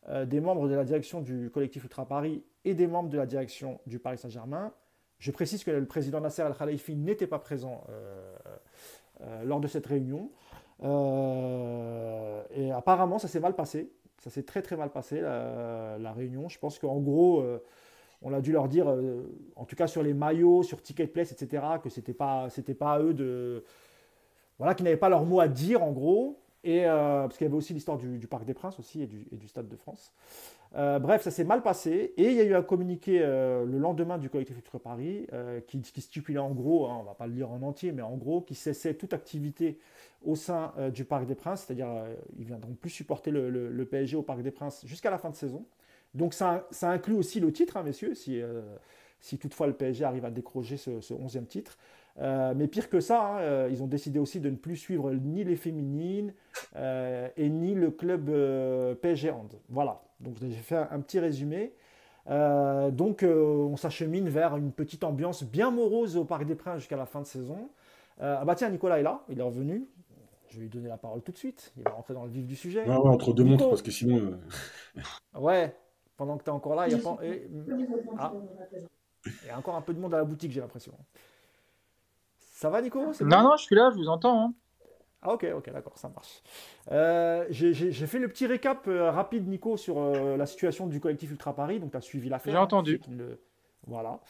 euh, 0.08 0.24
des 0.24 0.40
membres 0.40 0.68
de 0.68 0.74
la 0.74 0.82
direction 0.84 1.20
du 1.20 1.50
collectif 1.50 1.84
Ultra 1.84 2.06
Paris 2.06 2.42
et 2.64 2.74
des 2.74 2.88
membres 2.88 3.08
de 3.08 3.16
la 3.16 3.26
direction 3.26 3.78
du 3.86 4.00
Paris 4.00 4.18
Saint-Germain. 4.18 4.72
Je 5.20 5.30
précise 5.30 5.62
que 5.62 5.70
le 5.70 5.86
président 5.86 6.20
Nasser 6.20 6.42
Al-Khalifi 6.42 6.96
n'était 6.96 7.26
pas 7.26 7.38
présent 7.38 7.84
lors 9.44 9.60
de 9.60 9.68
cette 9.68 9.86
réunion. 9.86 10.30
et 10.82 12.72
apparemment, 12.72 13.18
ça 13.18 13.28
s'est 13.28 13.40
mal 13.40 13.54
passé. 13.54 13.92
Ça 14.16 14.30
s'est 14.30 14.44
très 14.44 14.62
très 14.62 14.76
mal 14.76 14.88
passé, 14.90 15.20
la, 15.20 16.12
réunion. 16.16 16.48
Je 16.48 16.58
pense 16.58 16.78
qu'en 16.78 16.98
gros, 17.00 17.44
on 18.22 18.32
a 18.32 18.40
dû 18.40 18.52
leur 18.52 18.68
dire, 18.68 18.86
en 19.56 19.64
tout 19.64 19.76
cas 19.76 19.86
sur 19.86 20.02
les 20.02 20.14
maillots, 20.14 20.62
sur 20.62 20.82
Ticket 20.82 21.06
Place, 21.06 21.32
etc., 21.32 21.62
que 21.82 21.88
ce 21.88 22.00
n'était 22.00 22.12
pas, 22.12 22.48
pas 22.78 22.92
à 22.92 23.00
eux 23.00 23.14
de 23.14 23.64
voilà, 24.60 24.74
qui 24.74 24.82
n'avaient 24.82 24.98
pas 24.98 25.08
leur 25.08 25.24
mot 25.24 25.40
à 25.40 25.48
dire 25.48 25.82
en 25.82 25.90
gros, 25.90 26.38
et, 26.64 26.84
euh, 26.84 27.22
parce 27.22 27.38
qu'il 27.38 27.46
y 27.46 27.48
avait 27.48 27.56
aussi 27.56 27.72
l'histoire 27.72 27.96
du, 27.96 28.26
Parc 28.26 28.44
des 28.44 28.52
Princes 28.52 28.78
aussi 28.78 29.02
et 29.02 29.06
du, 29.06 29.48
Stade 29.48 29.68
de 29.68 29.76
France. 29.76 30.12
Euh, 30.76 30.98
bref, 30.98 31.22
ça 31.22 31.30
s'est 31.30 31.44
mal 31.44 31.62
passé, 31.62 32.12
et 32.18 32.26
il 32.26 32.34
y 32.34 32.40
a 32.40 32.44
eu 32.44 32.54
un 32.54 32.62
communiqué 32.62 33.20
euh, 33.22 33.64
le 33.64 33.78
lendemain 33.78 34.18
du 34.18 34.28
collectif 34.28 34.56
Futur 34.56 34.78
Paris 34.78 35.26
qui, 35.66 35.82
stipulait 35.82 36.38
en 36.38 36.50
gros, 36.50 36.86
hein, 36.86 36.96
on 36.98 37.02
ne 37.02 37.06
va 37.06 37.14
pas 37.14 37.26
le 37.26 37.32
lire 37.32 37.50
en 37.50 37.62
entier, 37.62 37.90
mais 37.90 38.02
en 38.02 38.16
gros, 38.16 38.42
qui 38.42 38.54
cessait 38.54 38.92
toute 38.92 39.14
activité 39.14 39.78
au 40.22 40.36
sein 40.36 40.74
du 40.92 41.06
Parc 41.06 41.24
des 41.24 41.34
Princes, 41.34 41.64
c'est-à-dire 41.66 41.88
ils 42.36 42.42
ne 42.42 42.46
viendront 42.46 42.74
plus 42.74 42.90
supporter 42.90 43.30
le, 43.30 43.84
PSG 43.86 44.14
au 44.16 44.22
Parc 44.22 44.42
des 44.42 44.50
Princes 44.50 44.84
jusqu'à 44.84 45.10
la 45.10 45.16
fin 45.16 45.30
de 45.30 45.36
saison. 45.36 45.64
Donc 46.14 46.34
ça, 46.34 46.66
inclut 46.82 47.14
aussi 47.14 47.40
le 47.40 47.52
titre, 47.52 47.76
hein, 47.76 47.82
messieurs, 47.82 48.14
si, 48.14 48.40
si 49.20 49.38
toutefois 49.38 49.66
le 49.66 49.74
PSG 49.74 50.04
arrive 50.04 50.24
à 50.24 50.30
décrocher 50.30 50.76
ce, 50.76 51.00
ce 51.00 51.14
11e 51.14 51.46
titre. 51.46 51.78
Euh, 52.18 52.52
mais 52.56 52.66
pire 52.66 52.90
que 52.90 53.00
ça, 53.00 53.22
hein, 53.22 53.38
euh, 53.40 53.68
ils 53.70 53.82
ont 53.82 53.86
décidé 53.86 54.18
aussi 54.18 54.40
de 54.40 54.50
ne 54.50 54.56
plus 54.56 54.76
suivre 54.76 55.12
ni 55.12 55.44
les 55.44 55.56
féminines 55.56 56.34
euh, 56.76 57.28
et 57.36 57.48
ni 57.48 57.74
le 57.74 57.90
club 57.90 58.30
PSG 59.00 59.30
Hand. 59.30 59.54
Voilà, 59.68 60.02
donc 60.20 60.36
j'ai 60.40 60.50
fait 60.50 60.76
un, 60.76 61.00
petit 61.00 61.18
résumé. 61.18 61.72
donc 62.26 63.24
on 63.24 63.76
s'achemine 63.76 64.28
vers 64.28 64.56
une 64.56 64.72
petite 64.72 65.04
ambiance 65.04 65.44
bien 65.44 65.70
morose 65.70 66.16
au 66.16 66.24
Parc 66.24 66.44
des 66.44 66.54
Princes 66.54 66.80
jusqu'à 66.80 66.96
la 66.96 67.06
fin 67.06 67.20
de 67.20 67.26
saison. 67.26 67.70
ah 68.20 68.44
bah 68.44 68.54
tiens, 68.54 68.70
Nicolas 68.70 68.98
est 68.98 69.04
là, 69.04 69.22
il 69.28 69.38
est 69.38 69.42
revenu. 69.42 69.88
Je 70.48 70.56
vais 70.56 70.62
lui 70.62 70.68
donner 70.68 70.88
la 70.88 70.96
parole 70.96 71.22
tout 71.22 71.30
de 71.30 71.36
suite. 71.36 71.72
Il 71.76 71.84
va 71.84 71.92
rentrer 71.92 72.12
dans 72.12 72.24
le 72.24 72.30
vif 72.30 72.44
du 72.44 72.56
sujet. 72.56 72.84
Ouais, 72.84 72.96
entre 72.96 73.32
deux 73.32 73.44
montres, 73.44 73.68
parce 73.68 73.82
que 73.82 73.92
sinon. 73.92 74.36
ouais, 75.38 75.72
pendant 76.20 76.36
que 76.36 76.44
tu 76.44 76.50
es 76.50 76.52
encore 76.52 76.74
là, 76.74 76.86
il 76.86 76.92
y, 76.92 76.94
a 76.94 77.00
ah. 78.18 78.32
il 79.24 79.46
y 79.46 79.48
a 79.48 79.56
encore 79.56 79.74
un 79.74 79.80
peu 79.80 79.94
de 79.94 79.98
monde 79.98 80.12
à 80.12 80.18
la 80.18 80.24
boutique, 80.24 80.52
j'ai 80.52 80.60
l'impression. 80.60 80.92
Ça 82.38 82.68
va, 82.68 82.82
Nico? 82.82 83.00
Non, 83.22 83.42
non, 83.42 83.56
je 83.56 83.62
suis 83.62 83.74
là, 83.74 83.88
je 83.90 83.96
vous 83.96 84.08
entends. 84.08 84.38
Hein. 84.38 84.54
Ah, 85.22 85.32
ok, 85.32 85.46
ok, 85.56 85.72
d'accord, 85.72 85.96
ça 85.96 86.10
marche. 86.10 86.42
Euh, 86.92 87.46
j'ai 87.48 88.06
fait 88.06 88.18
le 88.18 88.28
petit 88.28 88.46
récap 88.46 88.86
euh, 88.86 89.10
rapide, 89.10 89.48
Nico, 89.48 89.78
sur 89.78 89.96
euh, 89.96 90.36
la 90.36 90.44
situation 90.44 90.86
du 90.88 91.00
collectif 91.00 91.30
Ultra 91.30 91.54
Paris. 91.54 91.80
Donc, 91.80 91.92
tu 91.92 91.96
as 91.96 92.02
suivi 92.02 92.28
l'affaire. 92.28 92.52
J'ai 92.52 92.58
entendu. 92.58 93.00
Voilà. 93.86 94.20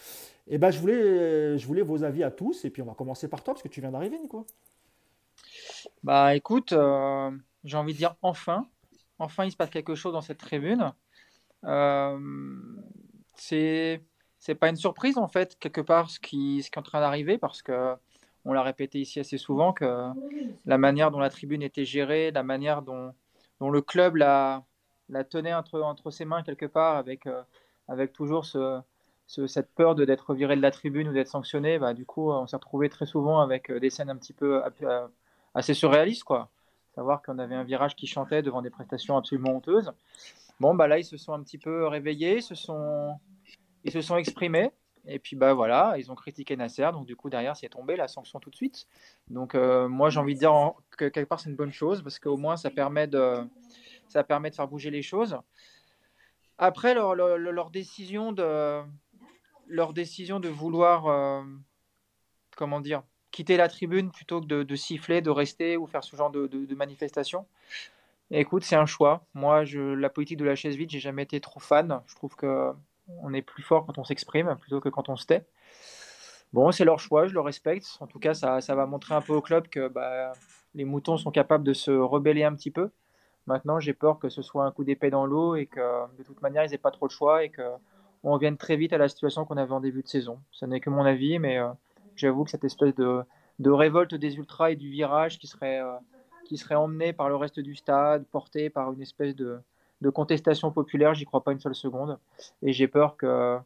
Et 0.46 0.54
eh 0.54 0.58
ben, 0.58 0.70
je 0.70 0.78
voulais, 0.78 1.58
je 1.58 1.66
voulais 1.66 1.82
vos 1.82 2.04
avis 2.04 2.22
à 2.22 2.30
tous. 2.30 2.64
Et 2.64 2.70
puis, 2.70 2.82
on 2.82 2.86
va 2.86 2.94
commencer 2.94 3.26
par 3.26 3.42
toi, 3.42 3.54
parce 3.54 3.64
que 3.64 3.68
tu 3.68 3.80
viens 3.80 3.90
d'arriver, 3.90 4.16
Nico. 4.20 4.46
Bah, 6.04 6.36
écoute, 6.36 6.72
j'ai 7.64 7.76
envie 7.76 7.94
de 7.94 7.98
dire 7.98 8.14
enfin. 8.22 8.68
Enfin, 9.18 9.44
il 9.44 9.50
se 9.50 9.56
passe 9.56 9.70
quelque 9.70 9.96
chose 9.96 10.12
dans 10.12 10.22
cette 10.22 10.38
tribune. 10.38 10.92
C'est 13.34 14.02
c'est 14.38 14.54
pas 14.54 14.68
une 14.68 14.76
surprise 14.76 15.18
en 15.18 15.28
fait 15.28 15.58
quelque 15.58 15.82
part 15.82 16.10
ce 16.10 16.18
qui, 16.18 16.62
ce 16.62 16.70
qui 16.70 16.76
est 16.76 16.80
en 16.80 16.82
train 16.82 17.00
d'arriver 17.00 17.36
parce 17.36 17.60
que 17.62 17.94
on 18.44 18.52
l'a 18.52 18.62
répété 18.62 19.00
ici 19.00 19.20
assez 19.20 19.38
souvent, 19.38 19.72
que 19.72 20.08
la 20.64 20.78
manière 20.78 21.10
dont 21.10 21.18
la 21.18 21.30
tribune 21.30 21.62
était 21.62 21.84
gérée, 21.84 22.30
la 22.30 22.42
manière 22.42 22.82
dont, 22.82 23.12
dont 23.60 23.70
le 23.70 23.82
club 23.82 24.16
la, 24.16 24.64
la 25.08 25.24
tenait 25.24 25.54
entre, 25.54 25.80
entre 25.80 26.10
ses 26.10 26.24
mains 26.24 26.42
quelque 26.42 26.66
part, 26.66 26.96
avec, 26.96 27.26
euh, 27.26 27.42
avec 27.88 28.12
toujours 28.12 28.46
ce, 28.46 28.80
cette 29.26 29.70
peur 29.74 29.94
d'être 29.94 30.34
viré 30.34 30.56
de 30.56 30.62
la 30.62 30.70
tribune 30.70 31.08
ou 31.08 31.12
d'être 31.12 31.28
sanctionné, 31.28 31.78
bah, 31.78 31.94
du 31.94 32.06
coup, 32.06 32.30
on 32.30 32.46
s'est 32.46 32.56
retrouvé 32.56 32.88
très 32.88 33.06
souvent 33.06 33.40
avec 33.40 33.70
euh, 33.70 33.78
des 33.78 33.90
scènes 33.90 34.10
un 34.10 34.16
petit 34.16 34.32
peu 34.32 34.62
euh, 34.82 35.06
assez 35.54 35.74
surréalistes, 35.74 36.24
quoi. 36.24 36.48
Savoir 36.94 37.22
qu'on 37.22 37.38
avait 37.38 37.54
un 37.54 37.62
virage 37.62 37.94
qui 37.94 38.06
chantait 38.06 38.42
devant 38.42 38.62
des 38.62 38.70
prestations 38.70 39.16
absolument 39.16 39.50
honteuses. 39.50 39.92
Bon, 40.60 40.74
bah 40.74 40.86
là, 40.86 40.98
ils 40.98 41.04
se 41.04 41.16
sont 41.16 41.32
un 41.32 41.42
petit 41.42 41.58
peu 41.58 41.86
réveillés, 41.86 42.36
ils 42.36 42.42
se 42.42 42.54
sont, 42.54 43.18
exprimés. 44.16 44.70
Et 45.06 45.18
puis 45.18 45.34
bah 45.34 45.54
voilà, 45.54 45.94
ils 45.96 46.12
ont 46.12 46.14
critiqué 46.14 46.56
Nasser, 46.56 46.90
donc 46.92 47.06
du 47.06 47.16
coup 47.16 47.30
derrière 47.30 47.56
c'est 47.56 47.70
tombé 47.70 47.96
la 47.96 48.06
sanction 48.06 48.38
tout 48.38 48.50
de 48.50 48.54
suite. 48.54 48.86
Donc 49.30 49.54
euh, 49.54 49.88
moi 49.88 50.10
j'ai 50.10 50.20
envie 50.20 50.34
de 50.34 50.40
dire 50.40 50.52
que 50.90 51.06
quelque 51.08 51.26
part 51.26 51.40
c'est 51.40 51.48
une 51.48 51.56
bonne 51.56 51.72
chose 51.72 52.02
parce 52.02 52.18
qu'au 52.18 52.36
moins 52.36 52.58
ça 52.58 52.70
permet 52.70 53.06
de 53.06 53.36
ça 54.08 54.24
permet 54.24 54.50
de 54.50 54.56
faire 54.56 54.68
bouger 54.68 54.90
les 54.90 55.00
choses. 55.00 55.38
Après 56.58 56.92
leur, 56.92 57.14
leur, 57.14 57.70
décision 57.70 58.32
de 58.32 58.82
leur 59.66 59.94
décision 59.94 60.38
de 60.38 60.50
vouloir 60.50 61.06
euh, 61.06 61.42
comment 62.54 62.82
dire 62.82 63.02
quitter 63.30 63.56
la 63.56 63.68
tribune 63.68 64.10
plutôt 64.10 64.40
que 64.42 64.46
de, 64.46 64.76
siffler, 64.76 65.22
de 65.22 65.30
rester 65.30 65.78
ou 65.78 65.86
faire 65.86 66.04
ce 66.04 66.14
genre 66.16 66.30
de, 66.30 66.46
de, 66.46 66.74
manifestation. 66.74 67.46
Écoute, 68.32 68.62
c'est 68.62 68.76
un 68.76 68.86
choix. 68.86 69.26
Moi, 69.34 69.64
je, 69.64 69.80
la 69.80 70.08
politique 70.08 70.38
de 70.38 70.44
la 70.44 70.54
chaise 70.54 70.76
vide, 70.76 70.90
j'ai 70.90 71.00
jamais 71.00 71.24
été 71.24 71.40
trop 71.40 71.58
fan. 71.58 72.00
Je 72.06 72.14
trouve 72.14 72.36
que 72.36 72.72
on 73.22 73.34
est 73.34 73.42
plus 73.42 73.62
fort 73.62 73.86
quand 73.86 73.98
on 73.98 74.04
s'exprime 74.04 74.56
plutôt 74.60 74.80
que 74.80 74.88
quand 74.88 75.08
on 75.08 75.16
se 75.16 75.26
tait. 75.26 75.44
Bon, 76.52 76.70
c'est 76.72 76.84
leur 76.84 77.00
choix, 77.00 77.26
je 77.26 77.34
le 77.34 77.40
respecte. 77.40 77.96
En 78.00 78.06
tout 78.06 78.18
cas, 78.18 78.34
ça, 78.34 78.60
va 78.60 78.86
montrer 78.86 79.14
un 79.14 79.20
peu 79.20 79.32
au 79.32 79.40
club 79.40 79.68
que 79.68 79.88
bah, 79.88 80.32
les 80.74 80.84
moutons 80.84 81.16
sont 81.16 81.30
capables 81.30 81.64
de 81.64 81.72
se 81.72 81.90
rebeller 81.90 82.44
un 82.44 82.54
petit 82.54 82.70
peu. 82.70 82.90
Maintenant, 83.46 83.80
j'ai 83.80 83.94
peur 83.94 84.18
que 84.18 84.28
ce 84.28 84.42
soit 84.42 84.64
un 84.64 84.70
coup 84.70 84.84
d'épée 84.84 85.10
dans 85.10 85.26
l'eau 85.26 85.56
et 85.56 85.66
que 85.66 85.80
de 86.18 86.22
toute 86.22 86.40
manière, 86.42 86.64
ils 86.64 86.70
n'aient 86.70 86.78
pas 86.78 86.90
trop 86.90 87.06
de 87.06 87.12
choix 87.12 87.44
et 87.44 87.50
qu'on 87.50 88.32
revienne 88.32 88.56
très 88.56 88.76
vite 88.76 88.92
à 88.92 88.98
la 88.98 89.08
situation 89.08 89.44
qu'on 89.44 89.56
avait 89.56 89.72
en 89.72 89.80
début 89.80 90.02
de 90.02 90.08
saison. 90.08 90.40
Ce 90.50 90.64
n'est 90.66 90.80
que 90.80 90.90
mon 90.90 91.04
avis, 91.04 91.38
mais 91.38 91.58
euh, 91.58 91.68
j'avoue 92.16 92.44
que 92.44 92.50
cette 92.50 92.64
espèce 92.64 92.94
de, 92.94 93.22
de, 93.58 93.70
révolte 93.70 94.14
des 94.14 94.36
ultras 94.36 94.70
et 94.70 94.76
du 94.76 94.90
virage 94.90 95.38
qui 95.38 95.46
serait, 95.46 95.80
euh, 95.80 95.92
qui 96.50 96.58
serait 96.58 96.74
emmené 96.74 97.12
par 97.12 97.28
le 97.28 97.36
reste 97.36 97.60
du 97.60 97.76
stade, 97.76 98.26
porté 98.26 98.70
par 98.70 98.92
une 98.92 99.00
espèce 99.00 99.36
de, 99.36 99.60
de 100.00 100.10
contestation 100.10 100.72
populaire, 100.72 101.14
j'y 101.14 101.24
crois 101.24 101.44
pas 101.44 101.52
une 101.52 101.60
seule 101.60 101.76
seconde. 101.76 102.18
Et 102.60 102.72
j'ai 102.72 102.88
peur 102.88 103.16
que 103.16 103.56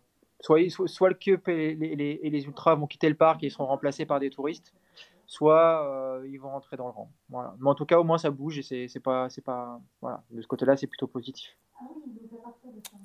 soit, 0.40 0.60
soit, 0.68 1.08
le 1.08 1.14
CUP 1.14 1.48
et 1.48 1.74
les, 1.76 2.20
et 2.22 2.28
les, 2.28 2.44
Ultras 2.44 2.74
vont 2.74 2.86
quitter 2.86 3.08
le 3.08 3.14
parc 3.14 3.42
et 3.42 3.46
ils 3.46 3.50
seront 3.50 3.64
remplacés 3.64 4.04
par 4.04 4.20
des 4.20 4.28
touristes, 4.28 4.74
soit 5.24 5.88
euh, 5.88 6.28
ils 6.28 6.36
vont 6.36 6.50
rentrer 6.50 6.76
dans 6.76 6.84
le 6.84 6.92
rang. 6.92 7.10
Voilà. 7.30 7.54
Mais 7.58 7.70
en 7.70 7.74
tout 7.74 7.86
cas, 7.86 7.98
au 7.98 8.04
moins 8.04 8.18
ça 8.18 8.30
bouge 8.30 8.58
et 8.58 8.88
c'est 8.88 9.00
pas, 9.00 9.28
pas, 9.42 9.80
voilà. 10.02 10.22
De 10.30 10.42
ce 10.42 10.46
côté-là, 10.46 10.76
c'est 10.76 10.86
plutôt 10.86 11.06
positif. 11.06 11.56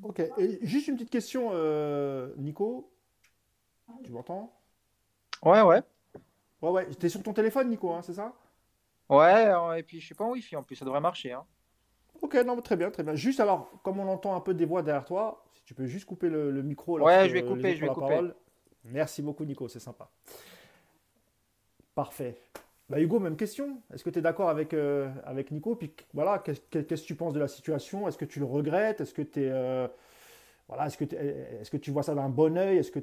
Ok. 0.03 0.19
Et 0.38 0.59
juste 0.61 0.89
une 0.89 0.95
petite 0.95 1.09
question, 1.09 1.51
euh, 1.53 2.34
Nico. 2.36 2.91
Tu 4.03 4.11
m'entends? 4.11 4.51
Ouais, 5.41 5.61
ouais. 5.61 5.82
Ouais, 6.61 6.69
ouais. 6.69 6.86
T'es 6.99 7.07
sur 7.07 7.23
ton 7.23 7.32
téléphone, 7.32 7.69
Nico, 7.69 7.93
hein, 7.93 8.01
c'est 8.01 8.15
ça? 8.15 8.34
Ouais. 9.10 9.51
Et 9.78 9.84
puis 9.84 9.99
je 9.99 10.05
suis 10.05 10.16
pas 10.16 10.24
en 10.24 10.32
Wi-Fi 10.32 10.55
en 10.55 10.64
plus, 10.64 10.76
ça 10.76 10.86
devrait 10.86 11.01
marcher. 11.01 11.34
Hein. 11.34 11.45
Ok, 12.22 12.36
non, 12.45 12.60
très 12.62 12.76
bien, 12.76 12.91
très 12.91 13.03
bien. 13.03 13.16
Juste 13.16 13.39
alors, 13.39 13.72
comme 13.84 13.99
on 13.99 14.07
entend 14.07 14.36
un 14.36 14.41
peu 14.41 14.53
des 14.53 14.66
voix 14.66 14.82
derrière 14.82 15.05
toi, 15.05 15.43
si 15.53 15.64
tu 15.64 15.74
peux 15.74 15.86
juste 15.86 16.05
couper 16.05 16.30
le, 16.30 16.51
micro. 16.62 16.99
Ouais, 16.99 17.28
je 17.28 17.34
vais 17.34 17.43
couper, 17.43 17.76
je 17.76 17.82
vais 17.82 17.88
couper. 17.88 18.22
Merci 18.86 19.22
beaucoup, 19.22 19.45
Nico, 19.45 19.68
c'est 19.68 19.80
sympa. 19.80 20.10
Parfait. 21.95 22.41
Bah, 22.89 22.99
Hugo, 22.99 23.20
même 23.20 23.36
question. 23.36 23.82
Est-ce 23.93 24.03
que 24.03 24.10
tu 24.10 24.20
es 24.20 24.22
d'accord 24.22 24.49
avec, 24.49 24.74
euh, 24.74 25.10
avec 25.24 25.51
Nico? 25.51 25.76
Puis 25.76 25.93
voilà, 26.14 26.39
qu'est-ce 26.39 26.62
que 26.62 26.95
tu 26.95 27.16
penses 27.16 27.34
de 27.34 27.39
la 27.39 27.47
situation? 27.47 28.07
Est-ce 28.07 28.18
que 28.18 28.26
tu 28.26 28.39
le 28.39 28.45
regrettes? 28.45 29.01
Est-ce 29.01 29.14
que 29.14 29.22
tu 29.22 29.43
es, 29.43 29.49
euh, 29.51 29.88
voilà, 30.68 30.88
est-ce 30.88 30.97
que, 30.97 31.03
est-ce 31.03 31.70
que 31.70 31.78
tu 31.78 31.91
vois 31.91 32.03
ça 32.03 32.16
d'un 32.16 32.30
bon 32.30 32.57
oeil 32.57 32.78
Est-ce 32.78 32.91
que, 32.91 32.99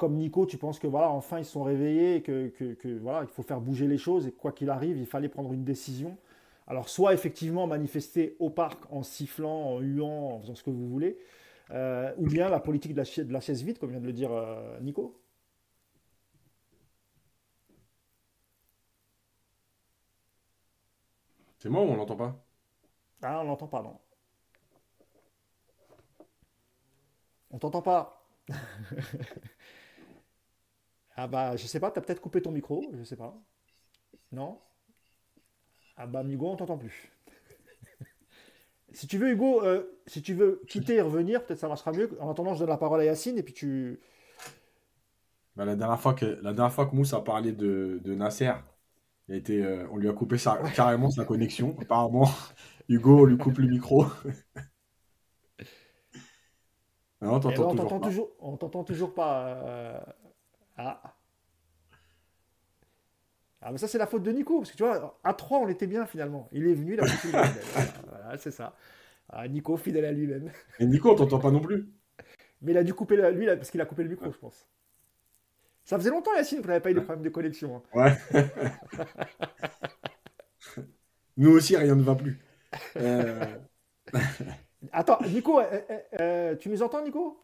comme 0.00 0.14
Nico, 0.16 0.46
tu 0.46 0.56
penses 0.56 0.78
que 0.78 0.86
voilà, 0.86 1.10
enfin 1.10 1.38
ils 1.40 1.44
sont 1.44 1.62
réveillés 1.62 2.16
et 2.16 2.22
que, 2.22 2.48
que, 2.48 2.72
que, 2.72 2.88
voilà, 2.98 3.20
il 3.22 3.28
faut 3.28 3.42
faire 3.42 3.60
bouger 3.60 3.86
les 3.86 3.98
choses 3.98 4.26
et 4.26 4.32
quoi 4.32 4.50
qu'il 4.50 4.70
arrive, 4.70 4.96
il 4.96 5.04
fallait 5.06 5.28
prendre 5.28 5.52
une 5.52 5.62
décision 5.62 6.16
Alors, 6.66 6.88
soit 6.88 7.12
effectivement 7.12 7.66
manifester 7.66 8.34
au 8.38 8.48
parc 8.48 8.80
en 8.90 9.02
sifflant, 9.02 9.74
en 9.74 9.80
huant, 9.80 10.36
en 10.36 10.40
faisant 10.40 10.54
ce 10.54 10.62
que 10.64 10.70
vous 10.70 10.88
voulez, 10.88 11.18
euh, 11.72 12.12
ou 12.16 12.26
bien 12.28 12.48
la 12.48 12.60
politique 12.60 12.94
de 12.94 13.02
la, 13.02 13.24
de 13.24 13.32
la 13.32 13.40
chaise 13.40 13.62
vide, 13.62 13.78
comme 13.78 13.90
vient 13.90 14.00
de 14.00 14.06
le 14.06 14.14
dire 14.14 14.32
euh, 14.32 14.80
Nico. 14.80 15.20
C'est 21.58 21.68
moi 21.68 21.82
ou 21.82 21.84
on 21.84 21.94
l'entend 21.96 22.16
pas? 22.16 22.44
Ah, 23.22 23.40
on 23.42 23.44
l'entend 23.44 23.68
pas, 23.68 23.82
non. 23.82 23.98
On 27.50 27.58
t'entend 27.58 27.82
pas. 27.82 28.26
ah 31.22 31.26
bah, 31.26 31.54
je 31.54 31.66
sais 31.66 31.80
pas, 31.80 31.90
t'as 31.90 32.00
peut-être 32.00 32.22
coupé 32.22 32.40
ton 32.40 32.50
micro, 32.50 32.82
je 32.94 33.04
sais 33.04 33.16
pas. 33.16 33.38
Non? 34.32 34.58
Ah 35.98 36.06
bah, 36.06 36.24
Hugo, 36.26 36.48
on 36.48 36.56
t'entend 36.56 36.78
plus. 36.78 37.12
si 38.92 39.06
tu 39.06 39.18
veux, 39.18 39.30
Hugo, 39.30 39.62
euh, 39.62 40.00
si 40.06 40.22
tu 40.22 40.32
veux 40.32 40.62
quitter 40.66 40.94
et 40.94 41.00
revenir, 41.02 41.44
peut-être 41.44 41.58
ça 41.58 41.68
marchera 41.68 41.92
mieux. 41.92 42.16
En 42.22 42.30
attendant, 42.30 42.54
je 42.54 42.60
donne 42.60 42.70
la 42.70 42.78
parole 42.78 43.00
à 43.00 43.04
Yacine 43.04 43.36
et 43.36 43.42
puis 43.42 43.52
tu. 43.52 44.00
Bah, 45.56 45.66
la, 45.66 45.76
dernière 45.76 46.00
fois 46.00 46.14
que, 46.14 46.24
la 46.24 46.54
dernière 46.54 46.72
fois 46.72 46.86
que 46.86 46.96
Mousse 46.96 47.12
a 47.12 47.20
parlé 47.20 47.52
de, 47.52 48.00
de 48.02 48.14
Nasser, 48.14 48.52
il 49.28 49.34
a 49.34 49.36
été, 49.36 49.62
euh, 49.62 49.86
on 49.92 49.98
lui 49.98 50.08
a 50.08 50.14
coupé 50.14 50.38
carrément 50.74 51.10
sa 51.10 51.26
connexion. 51.26 51.76
Apparemment, 51.82 52.30
Hugo, 52.88 53.20
on 53.20 53.24
lui 53.26 53.36
coupe 53.36 53.58
le 53.58 53.68
micro. 53.68 54.06
Non, 57.22 57.34
on 57.34 57.40
t'entend 57.40 58.00
toujours, 58.00 58.30
on 58.38 58.56
t'entend 58.56 58.82
toujours 58.82 59.12
pas. 59.12 59.48
Euh, 59.48 60.00
ah. 60.80 61.14
Ah, 63.62 63.72
mais 63.72 63.78
ça, 63.78 63.88
c'est 63.88 63.98
la 63.98 64.06
faute 64.06 64.22
de 64.22 64.32
Nico. 64.32 64.58
Parce 64.58 64.72
que 64.72 64.76
tu 64.76 64.82
vois, 64.82 65.20
à 65.22 65.34
3, 65.34 65.58
on 65.58 65.68
était 65.68 65.86
bien 65.86 66.06
finalement. 66.06 66.48
Il 66.52 66.66
est 66.66 66.74
venu, 66.74 66.94
il 66.94 67.00
a 67.00 67.04
voilà, 68.08 68.38
c'est 68.38 68.50
ça. 68.50 68.74
Ah, 69.28 69.46
Nico, 69.48 69.76
fidèle 69.76 70.06
à 70.06 70.12
lui-même. 70.12 70.50
Et 70.78 70.86
Nico, 70.86 71.10
on 71.10 71.14
t'entend 71.14 71.38
pas 71.38 71.50
non 71.50 71.60
plus. 71.60 71.88
Mais 72.62 72.72
il 72.72 72.78
a 72.78 72.84
dû 72.84 72.94
couper 72.94 73.16
le, 73.16 73.30
lui, 73.30 73.46
parce 73.46 73.70
qu'il 73.70 73.80
a 73.80 73.86
coupé 73.86 74.02
le 74.02 74.08
micro, 74.08 74.30
je 74.30 74.38
pense. 74.38 74.66
Ça 75.84 75.98
faisait 75.98 76.10
longtemps, 76.10 76.34
Yacine, 76.34 76.62
qu'on 76.62 76.68
n'avait 76.68 76.80
pas 76.80 76.90
eu 76.90 76.94
de 76.94 77.00
problème 77.00 77.24
de 77.24 77.30
connexion. 77.30 77.82
Hein. 77.94 78.16
Ouais. 78.32 78.44
Nous 81.36 81.50
aussi, 81.50 81.76
rien 81.76 81.94
ne 81.94 82.02
va 82.02 82.14
plus. 82.14 82.38
Euh... 82.96 83.44
Attends, 84.92 85.18
Nico, 85.26 85.60
euh, 85.60 85.80
euh, 86.20 86.56
tu 86.56 86.68
nous 86.68 86.82
entends, 86.82 87.02
Nico? 87.02 87.42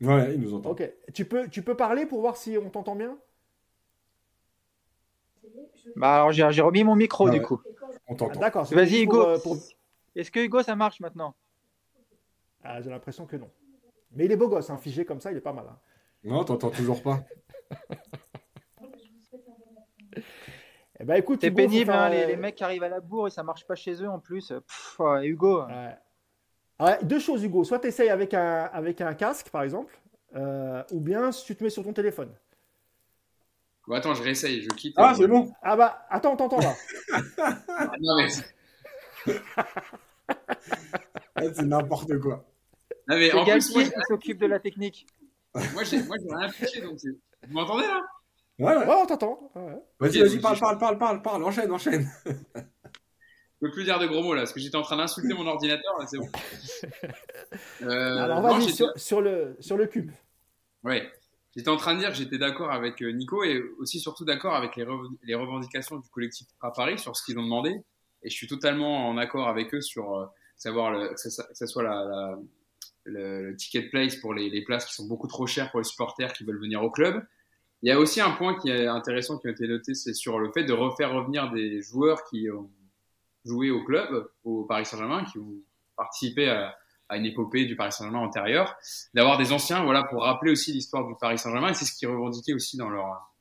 Ouais, 0.00 0.34
il 0.34 0.40
nous 0.40 0.54
entend. 0.54 0.70
Ok. 0.70 0.90
Tu 1.12 1.24
peux, 1.24 1.48
tu 1.48 1.62
peux 1.62 1.76
parler 1.76 2.06
pour 2.06 2.20
voir 2.20 2.36
si 2.36 2.56
on 2.56 2.70
t'entend 2.70 2.96
bien? 2.96 3.18
Bah 5.96 6.16
alors 6.16 6.32
j'ai 6.32 6.62
remis 6.62 6.84
mon 6.84 6.96
micro 6.96 7.28
du 7.30 7.42
coup. 7.42 7.60
On 8.06 8.14
t'entend. 8.14 8.32
Ah, 8.36 8.40
d'accord. 8.40 8.64
Vas-y 8.64 9.02
Hugo. 9.02 9.36
Est-ce 10.16 10.30
que 10.30 10.40
Hugo 10.40 10.62
ça 10.62 10.76
marche 10.76 11.00
maintenant? 11.00 11.34
Ah, 12.62 12.80
J'ai 12.80 12.90
l'impression 12.90 13.26
que 13.26 13.36
non. 13.36 13.50
Mais 14.12 14.24
il 14.24 14.32
est 14.32 14.36
beau 14.36 14.48
gosse, 14.48 14.70
hein, 14.70 14.76
figé 14.76 15.04
comme 15.04 15.20
ça, 15.20 15.30
il 15.30 15.36
est 15.36 15.42
pas 15.42 15.52
mal. 15.52 15.66
Hein. 15.68 15.78
Non, 16.24 16.44
t'entends 16.44 16.70
toujours 16.70 17.02
pas. 17.02 17.24
Eh 21.02 21.04
ben, 21.04 21.14
écoute, 21.14 21.38
c'est 21.40 21.50
pénible, 21.50 21.90
hein, 21.92 22.10
les, 22.10 22.36
mecs 22.36 22.56
qui 22.56 22.62
arrivent 22.62 22.82
à 22.82 22.90
la 22.90 23.00
bourre 23.00 23.28
et 23.28 23.30
ça 23.30 23.42
marche 23.42 23.66
pas 23.66 23.74
chez 23.74 24.02
eux 24.02 24.08
en 24.08 24.18
plus. 24.18 24.52
Hugo. 25.22 25.62
Deux 27.02 27.18
choses, 27.18 27.42
Hugo. 27.44 27.64
Soit 27.64 27.80
tu 27.80 27.88
essayes 27.88 28.10
avec 28.10 28.34
un, 28.34 28.70
avec 28.72 29.00
un 29.00 29.14
casque, 29.14 29.48
par 29.50 29.62
exemple, 29.62 29.98
euh, 30.36 30.82
ou 30.92 31.00
bien 31.00 31.32
si 31.32 31.44
tu 31.44 31.56
te 31.56 31.64
mets 31.64 31.70
sur 31.70 31.84
ton 31.84 31.92
téléphone. 31.92 32.32
attends, 33.92 34.14
je 34.14 34.22
réessaye, 34.22 34.62
je 34.62 34.68
quitte. 34.68 34.94
Ah, 34.96 35.14
c'est 35.16 35.26
bon. 35.26 35.52
Ah 35.62 35.76
bah, 35.76 36.06
attends, 36.08 36.36
t'entends 36.36 36.60
là. 36.60 36.74
non, 38.00 38.16
mais. 38.16 38.28
c'est 41.54 41.62
n'importe 41.62 42.18
quoi. 42.18 42.44
Non, 43.08 43.16
mais 43.16 43.32
en 43.32 43.44
plus, 43.44 43.74
moi, 43.74 43.84
qui 43.84 43.90
s'occupe 44.08 44.38
de 44.38 44.46
la 44.46 44.60
technique. 44.60 45.06
moi, 45.54 45.84
j'ai 45.84 45.98
rien 45.98 46.40
affiché, 46.42 46.80
donc 46.80 46.98
vous 47.02 47.54
m'entendez 47.54 47.86
là? 47.86 48.00
Ouais, 48.58 48.76
ouais. 48.76 48.84
on 48.88 49.06
t'entend. 49.06 49.50
Vas-y, 49.98 50.20
vas-y, 50.20 50.38
parle, 50.38 50.58
parle, 50.58 50.78
parle, 50.78 50.98
parle, 50.98 51.22
parle, 51.22 51.44
enchaîne, 51.44 51.72
enchaîne. 51.72 52.10
Je 53.60 53.66
peux 53.66 53.72
plus 53.72 53.84
dire 53.84 53.98
de 53.98 54.06
gros 54.06 54.22
mots 54.22 54.34
là, 54.34 54.42
parce 54.42 54.52
que 54.52 54.60
j'étais 54.60 54.76
en 54.76 54.82
train 54.82 54.96
d'insulter 54.96 55.34
mon 55.34 55.46
ordinateur, 55.46 55.98
là, 55.98 56.06
c'est 56.06 56.18
bon. 56.18 56.28
Euh, 57.82 58.18
Alors 58.18 58.42
vas-y, 58.42 58.72
sur, 58.96 59.20
le, 59.20 59.56
sur 59.58 59.76
le 59.76 59.86
cube. 59.86 60.10
Ouais, 60.84 61.10
j'étais 61.56 61.68
en 61.68 61.76
train 61.76 61.94
de 61.94 61.98
dire 61.98 62.10
que 62.10 62.14
j'étais 62.14 62.38
d'accord 62.38 62.70
avec 62.70 63.02
euh, 63.02 63.10
Nico 63.10 63.42
et 63.42 63.60
aussi 63.78 63.98
surtout 63.98 64.24
d'accord 64.24 64.54
avec 64.54 64.76
les, 64.76 64.86
les, 65.24 65.34
revendications 65.34 65.96
du 65.96 66.08
collectif 66.10 66.46
à 66.60 66.70
Paris 66.70 66.98
sur 66.98 67.16
ce 67.16 67.24
qu'ils 67.24 67.38
ont 67.38 67.42
demandé. 67.42 67.74
Et 68.22 68.30
je 68.30 68.34
suis 68.34 68.46
totalement 68.46 69.08
en 69.08 69.16
accord 69.16 69.48
avec 69.48 69.74
eux 69.74 69.80
sur 69.80 70.14
euh, 70.14 70.26
savoir 70.56 70.92
le, 70.92 71.08
que, 71.08 71.16
ce 71.18 71.66
soit 71.66 71.82
la, 71.82 72.38
le, 73.04 73.56
ticket 73.56 73.88
place 73.88 74.16
pour 74.16 74.34
les, 74.34 74.48
les 74.48 74.62
places 74.62 74.84
qui 74.84 74.94
sont 74.94 75.06
beaucoup 75.06 75.26
trop 75.26 75.46
chères 75.46 75.70
pour 75.70 75.80
les 75.80 75.84
supporters 75.84 76.32
qui 76.34 76.44
veulent 76.44 76.60
venir 76.60 76.82
au 76.82 76.90
club 76.90 77.24
il 77.82 77.88
y 77.88 77.92
a 77.92 77.98
aussi 77.98 78.20
un 78.20 78.32
point 78.32 78.58
qui 78.58 78.68
est 78.68 78.86
intéressant 78.86 79.38
qui 79.38 79.48
a 79.48 79.50
été 79.50 79.66
noté, 79.66 79.94
c'est 79.94 80.12
sur 80.12 80.38
le 80.38 80.50
fait 80.52 80.64
de 80.64 80.72
refaire 80.72 81.12
revenir 81.12 81.50
des 81.50 81.80
joueurs 81.80 82.24
qui 82.24 82.50
ont 82.50 82.70
joué 83.44 83.70
au 83.70 83.84
club, 83.84 84.28
au 84.44 84.64
Paris 84.64 84.86
Saint-Germain, 84.86 85.24
qui 85.24 85.38
ont 85.38 85.54
participé 85.96 86.48
à, 86.48 86.76
une 87.12 87.26
épopée 87.26 87.64
du 87.64 87.74
Paris 87.74 87.92
Saint-Germain 87.92 88.20
antérieure, 88.20 88.76
d'avoir 89.14 89.36
des 89.36 89.52
anciens, 89.52 89.82
voilà, 89.82 90.04
pour 90.04 90.22
rappeler 90.22 90.52
aussi 90.52 90.72
l'histoire 90.72 91.06
du 91.06 91.14
Paris 91.20 91.38
Saint-Germain, 91.38 91.70
et 91.70 91.74
c'est 91.74 91.84
ce 91.84 91.92
qu'ils 91.92 92.08
revendiquaient 92.08 92.54
aussi 92.54 92.76
dans 92.76 92.88
leur, 92.88 93.32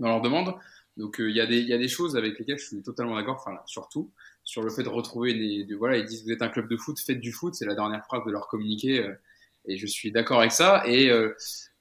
dans 0.00 0.08
leur 0.08 0.20
demande. 0.20 0.54
Donc 0.96 1.20
euh, 1.20 1.30
il 1.30 1.36
y, 1.36 1.40
a 1.40 1.46
des, 1.46 1.58
il 1.58 1.68
y 1.68 1.72
a 1.72 1.78
des 1.78 1.88
choses 1.88 2.16
avec 2.16 2.38
lesquelles 2.38 2.58
je 2.58 2.66
suis 2.66 2.82
totalement 2.82 3.14
d'accord, 3.14 3.36
enfin 3.38 3.56
surtout 3.66 4.10
sur 4.44 4.62
le 4.62 4.70
fait 4.70 4.82
de 4.82 4.88
retrouver 4.88 5.34
des, 5.34 5.64
de, 5.64 5.74
voilà, 5.74 5.96
ils 5.96 6.04
disent 6.04 6.22
vous 6.24 6.30
êtes 6.30 6.42
un 6.42 6.48
club 6.48 6.68
de 6.68 6.76
foot, 6.76 6.98
faites 7.00 7.20
du 7.20 7.32
foot, 7.32 7.54
c'est 7.54 7.64
la 7.64 7.74
dernière 7.74 8.04
phrase 8.04 8.24
de 8.26 8.30
leur 8.30 8.46
communiqué, 8.46 9.00
euh, 9.00 9.14
et 9.66 9.78
je 9.78 9.86
suis 9.86 10.12
d'accord 10.12 10.40
avec 10.40 10.52
ça. 10.52 10.82
Et 10.86 11.10
euh, 11.10 11.34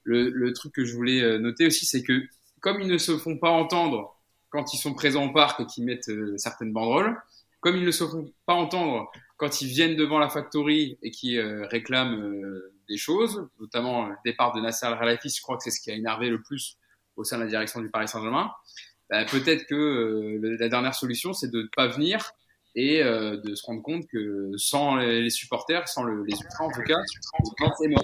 le, 0.04 0.54
truc 0.54 0.74
que 0.74 0.86
je 0.86 0.96
voulais 0.96 1.22
euh, 1.22 1.38
noter 1.38 1.68
aussi, 1.68 1.86
c'est 1.86 2.02
que 2.02 2.24
comme 2.62 2.82
ils 2.82 2.88
ne 2.88 2.98
se 2.98 3.18
font 3.18 3.38
pas 3.38 3.50
entendre 3.50 4.18
quand 4.50 4.74
ils 4.74 4.78
sont 4.78 4.94
présents 4.94 5.26
au 5.26 5.34
parc 5.34 5.60
et 5.60 5.66
qu'ils 5.66 5.84
mettent 5.84 6.10
certaines 6.38 6.72
banderoles, 6.72 7.18
comme 7.64 7.78
ils 7.78 7.86
ne 7.86 7.92
se 7.92 8.06
font 8.06 8.32
pas 8.46 8.54
entendre 8.54 9.10
quand 9.38 9.62
ils 9.62 9.68
viennent 9.68 9.96
devant 9.96 10.20
la 10.20 10.30
factory 10.30 10.98
et 11.02 11.12
qui 11.12 11.38
euh, 11.38 11.66
réclament 11.68 12.44
des 12.88 12.98
choses, 12.98 13.48
notamment 13.60 14.08
le 14.08 14.16
départ 14.26 14.54
de 14.54 14.62
Nasser 14.62 14.86
Al-Khelaifi, 14.86 15.30
je 15.30 15.42
crois 15.42 15.58
que 15.58 15.64
c'est 15.64 15.72
ce 15.72 15.82
qui 15.82 15.90
a 15.90 15.96
énervé 15.96 16.30
le 16.30 16.42
plus 16.42 16.78
au 17.16 17.24
sein 17.24 17.38
de 17.38 17.44
la 17.44 17.50
direction 17.50 17.82
du 17.82 17.90
Paris 17.90 18.08
Saint-Germain. 18.08 18.52
Bah, 19.10 19.26
peut-être 19.26 19.66
que 19.66 20.40
la 20.60 20.70
dernière 20.70 20.94
solution, 20.94 21.34
c'est 21.34 21.50
de 21.50 21.64
ne 21.64 21.68
pas 21.76 21.88
venir 21.88 22.32
et 22.76 23.04
de 23.04 23.56
se 23.56 23.66
rendre 23.66 23.82
compte 23.82 24.08
que 24.08 24.52
sans 24.58 24.96
les, 24.96 25.30
supporters, 25.30 25.88
sans 25.88 26.06
les 26.06 26.34
ultras 26.34 26.66
en 26.66 26.72
tout 26.72 26.82
cas, 26.82 26.98
c'est 27.78 27.88
mort. 27.88 28.04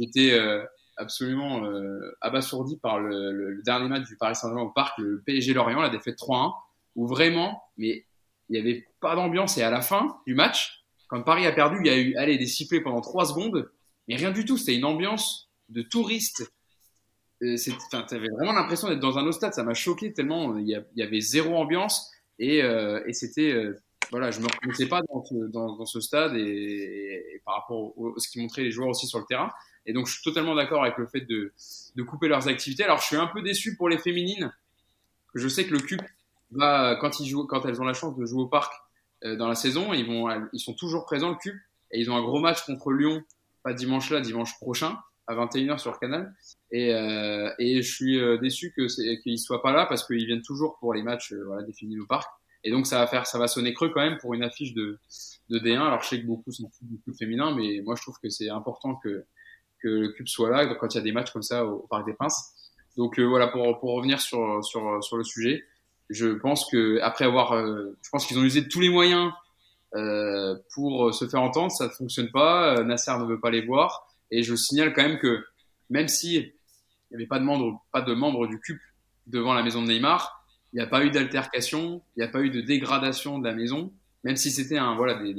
J'étais 0.00 0.32
euh, 0.32 0.64
absolument 0.96 1.64
euh, 1.64 2.16
abasourdi 2.20 2.78
par 2.78 3.00
le, 3.00 3.60
dernier 3.64 3.88
match 3.88 4.06
du 4.06 4.16
Paris 4.16 4.34
Saint-Germain 4.34 4.62
au 4.62 4.70
parc, 4.70 4.98
le 4.98 5.22
PSG 5.26 5.52
Lorient, 5.52 5.80
la 5.80 5.90
défaite 5.90 6.18
3-1, 6.18 6.54
où 6.96 7.06
vraiment, 7.06 7.62
mais 7.76 8.06
il 8.50 8.54
n'y 8.54 8.58
avait 8.58 8.86
pas 9.00 9.14
d'ambiance. 9.14 9.56
Et 9.58 9.62
à 9.62 9.70
la 9.70 9.80
fin 9.80 10.18
du 10.26 10.34
match, 10.34 10.84
quand 11.08 11.22
Paris 11.22 11.46
a 11.46 11.52
perdu, 11.52 11.78
il 11.80 11.86
y 11.86 11.90
a 11.90 11.96
eu 11.96 12.14
allez, 12.16 12.36
des 12.36 12.46
sifflets 12.46 12.80
pendant 12.80 13.00
3 13.00 13.26
secondes, 13.26 13.70
mais 14.08 14.16
rien 14.16 14.30
du 14.30 14.44
tout. 14.44 14.58
C'était 14.58 14.76
une 14.76 14.84
ambiance 14.84 15.48
de 15.68 15.82
touristes. 15.82 16.52
Euh, 17.42 17.56
tu 17.56 18.14
avais 18.14 18.28
vraiment 18.28 18.52
l'impression 18.52 18.88
d'être 18.88 19.00
dans 19.00 19.18
un 19.18 19.22
autre 19.22 19.36
stade. 19.36 19.54
Ça 19.54 19.62
m'a 19.62 19.74
choqué 19.74 20.12
tellement 20.12 20.58
il 20.58 20.68
y, 20.68 21.02
avait 21.02 21.20
zéro 21.20 21.56
ambiance. 21.56 22.10
Et, 22.38 22.62
euh, 22.62 23.00
c'était 23.12 23.54
voilà, 24.10 24.32
je 24.32 24.40
me 24.40 24.46
reconnaissais 24.46 24.88
pas 24.88 25.02
dans 25.02 25.86
ce, 25.86 26.00
stade 26.00 26.34
et, 26.34 27.40
par 27.44 27.54
rapport 27.54 27.94
à 28.16 28.18
ce 28.18 28.28
qui 28.28 28.40
montrait 28.40 28.62
les 28.62 28.72
joueurs 28.72 28.88
aussi 28.88 29.06
sur 29.06 29.20
le 29.20 29.24
terrain. 29.24 29.50
Et 29.86 29.92
donc, 29.92 30.06
je 30.06 30.14
suis 30.14 30.22
totalement 30.22 30.54
d'accord 30.54 30.82
avec 30.82 30.98
le 30.98 31.06
fait 31.06 31.20
de, 31.20 31.52
de 31.94 32.02
couper 32.02 32.28
leurs 32.28 32.48
activités. 32.48 32.84
Alors, 32.84 32.98
je 32.98 33.06
suis 33.06 33.16
un 33.16 33.28
peu 33.28 33.40
déçu 33.40 33.76
pour 33.76 33.88
les 33.88 33.98
féminines. 33.98 34.52
Je 35.34 35.46
sais 35.46 35.64
que 35.64 35.72
le 35.72 35.78
CUP 35.78 36.02
va, 36.52 36.96
quand 37.00 37.20
ils 37.20 37.28
jouent, 37.28 37.46
quand 37.46 37.64
elles 37.66 37.80
ont 37.80 37.84
la 37.84 37.94
chance 37.94 38.16
de 38.16 38.24
jouer 38.24 38.42
au 38.42 38.48
parc 38.48 38.72
euh, 39.24 39.36
dans 39.36 39.48
la 39.48 39.54
saison, 39.54 39.92
ils 39.92 40.06
vont, 40.06 40.28
ils 40.52 40.60
sont 40.60 40.74
toujours 40.74 41.04
présents 41.04 41.30
le 41.30 41.36
CUP 41.36 41.54
et 41.92 42.00
ils 42.00 42.10
ont 42.10 42.16
un 42.16 42.22
gros 42.22 42.40
match 42.40 42.64
contre 42.64 42.92
Lyon, 42.92 43.22
pas 43.62 43.72
dimanche 43.72 44.10
là, 44.10 44.20
dimanche 44.20 44.58
prochain 44.58 44.98
à 45.26 45.34
21h 45.34 45.78
sur 45.78 45.98
Canal. 45.98 46.34
Et, 46.72 46.92
euh, 46.94 47.52
et 47.58 47.82
je 47.82 47.94
suis 47.94 48.18
euh, 48.18 48.38
déçu 48.38 48.74
qu'ils 49.22 49.38
soient 49.38 49.62
pas 49.62 49.72
là 49.72 49.86
parce 49.86 50.06
qu'ils 50.06 50.26
viennent 50.26 50.42
toujours 50.42 50.78
pour 50.78 50.92
les 50.92 51.02
matchs 51.02 51.32
euh, 51.32 51.44
voilà, 51.46 51.62
des 51.62 51.98
au 51.98 52.06
parc. 52.06 52.28
Et 52.62 52.70
donc 52.70 52.86
ça 52.86 52.98
va 52.98 53.06
faire, 53.06 53.26
ça 53.26 53.38
va 53.38 53.46
sonner 53.46 53.72
creux 53.72 53.88
quand 53.88 54.02
même 54.02 54.18
pour 54.18 54.34
une 54.34 54.42
affiche 54.42 54.74
de, 54.74 54.98
de 55.48 55.58
D1. 55.58 55.80
Alors 55.80 56.02
je 56.02 56.08
sais 56.08 56.20
que 56.20 56.26
beaucoup 56.26 56.52
sont 56.52 56.70
du 56.82 57.14
féminin, 57.18 57.54
mais 57.54 57.80
moi 57.84 57.94
je 57.96 58.02
trouve 58.02 58.18
que 58.22 58.28
c'est 58.28 58.50
important 58.50 58.96
que 58.96 59.24
que 59.82 59.88
le 59.88 60.08
cube 60.10 60.28
soit 60.28 60.50
là 60.50 60.66
quand 60.74 60.94
il 60.94 60.98
y 60.98 61.00
a 61.00 61.02
des 61.02 61.12
matchs 61.12 61.30
comme 61.30 61.42
ça 61.42 61.64
au, 61.64 61.86
Parc 61.88 62.04
des 62.04 62.12
Princes. 62.12 62.52
Donc 62.98 63.18
euh, 63.18 63.24
voilà 63.24 63.48
pour 63.48 63.80
pour 63.80 63.94
revenir 63.94 64.20
sur 64.20 64.62
sur 64.62 65.02
sur 65.02 65.16
le 65.16 65.24
sujet. 65.24 65.64
Je 66.10 66.28
pense 66.28 66.68
que 66.70 67.00
après 67.00 67.24
avoir, 67.24 67.52
euh, 67.52 67.96
je 68.02 68.10
pense 68.10 68.26
qu'ils 68.26 68.38
ont 68.38 68.42
usé 68.42 68.68
tous 68.68 68.80
les 68.80 68.90
moyens 68.90 69.32
euh, 69.94 70.56
pour 70.74 71.14
se 71.14 71.26
faire 71.26 71.40
entendre. 71.40 71.70
Ça 71.72 71.86
ne 71.86 71.90
fonctionne 71.90 72.30
pas. 72.30 72.82
Nasser 72.84 73.16
ne 73.18 73.24
veut 73.24 73.40
pas 73.40 73.50
les 73.50 73.64
voir. 73.64 74.06
Et 74.30 74.42
je 74.42 74.54
signale 74.54 74.92
quand 74.92 75.02
même 75.02 75.18
que 75.18 75.44
même 75.88 76.08
si 76.08 76.36
il 76.36 76.52
n'y 77.10 77.16
avait 77.16 77.26
pas 77.26 77.38
de 77.38 77.44
membres 77.44 77.84
pas 77.92 78.02
de 78.02 78.12
membres 78.14 78.46
du 78.46 78.60
CUP 78.60 78.78
devant 79.26 79.54
la 79.54 79.62
maison 79.62 79.82
de 79.82 79.88
Neymar, 79.88 80.44
Il 80.72 80.76
n'y 80.76 80.82
a 80.82 80.86
pas 80.86 81.04
eu 81.04 81.10
d'altercation, 81.10 82.02
il 82.16 82.20
n'y 82.20 82.24
a 82.24 82.28
pas 82.28 82.40
eu 82.40 82.50
de 82.50 82.60
dégradation 82.60 83.38
de 83.38 83.46
la 83.46 83.54
maison, 83.54 83.92
même 84.24 84.36
si 84.36 84.50
c'était 84.50 84.78
un 84.78 84.94
voilà 84.96 85.14
des, 85.14 85.34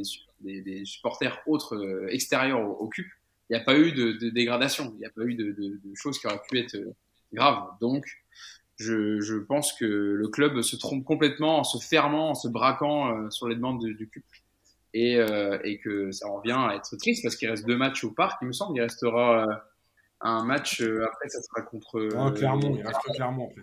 des, 0.61 0.85
supporters 0.85 1.41
autres 1.45 1.75
euh, 1.75 2.07
extérieurs 2.09 2.59
au, 2.59 2.87
CUP. 2.87 3.05
Il 3.49 3.55
n'y 3.55 3.61
a 3.61 3.63
pas 3.63 3.77
eu 3.77 3.91
de, 3.91 4.13
de 4.13 4.29
dégradation, 4.29 4.93
il 4.95 4.99
n'y 4.99 5.05
a 5.05 5.09
pas 5.09 5.23
eu 5.23 5.35
de, 5.35 5.51
de, 5.51 5.79
de, 5.83 5.95
choses 5.95 6.19
qui 6.19 6.27
auraient 6.27 6.41
pu 6.49 6.59
être 6.59 6.75
euh, 6.75 6.95
graves. 7.33 7.67
Donc, 7.79 8.05
je, 8.77 9.21
je, 9.21 9.35
pense 9.35 9.73
que 9.73 9.85
le 9.85 10.27
club 10.27 10.61
se 10.61 10.75
trompe 10.75 11.03
complètement 11.03 11.59
en 11.59 11.63
se 11.63 11.77
fermant, 11.77 12.31
en 12.31 12.35
se 12.35 12.47
braquant 12.47 13.15
euh, 13.15 13.29
sur 13.29 13.47
les 13.47 13.55
demandes 13.55 13.83
du 13.83 14.09
CUP. 14.09 14.23
Et, 14.93 15.17
euh, 15.17 15.57
et, 15.63 15.79
que 15.79 16.11
ça 16.11 16.27
revient 16.27 16.57
à 16.57 16.75
être 16.75 16.97
triste 16.97 17.23
parce 17.23 17.37
qu'il 17.37 17.49
reste 17.49 17.65
deux 17.65 17.77
matchs 17.77 18.03
au 18.03 18.11
parc, 18.11 18.39
il 18.41 18.47
me 18.47 18.53
semble. 18.53 18.77
Il 18.77 18.81
restera 18.81 19.45
un 20.19 20.43
match 20.43 20.81
après, 20.81 21.29
ça 21.29 21.41
sera 21.41 21.61
contre. 21.61 21.99
Non, 22.13 22.31
Clermont, 22.31 22.75
il 22.75 22.85
reste 22.85 22.99
Clermont 23.15 23.49
après. 23.49 23.61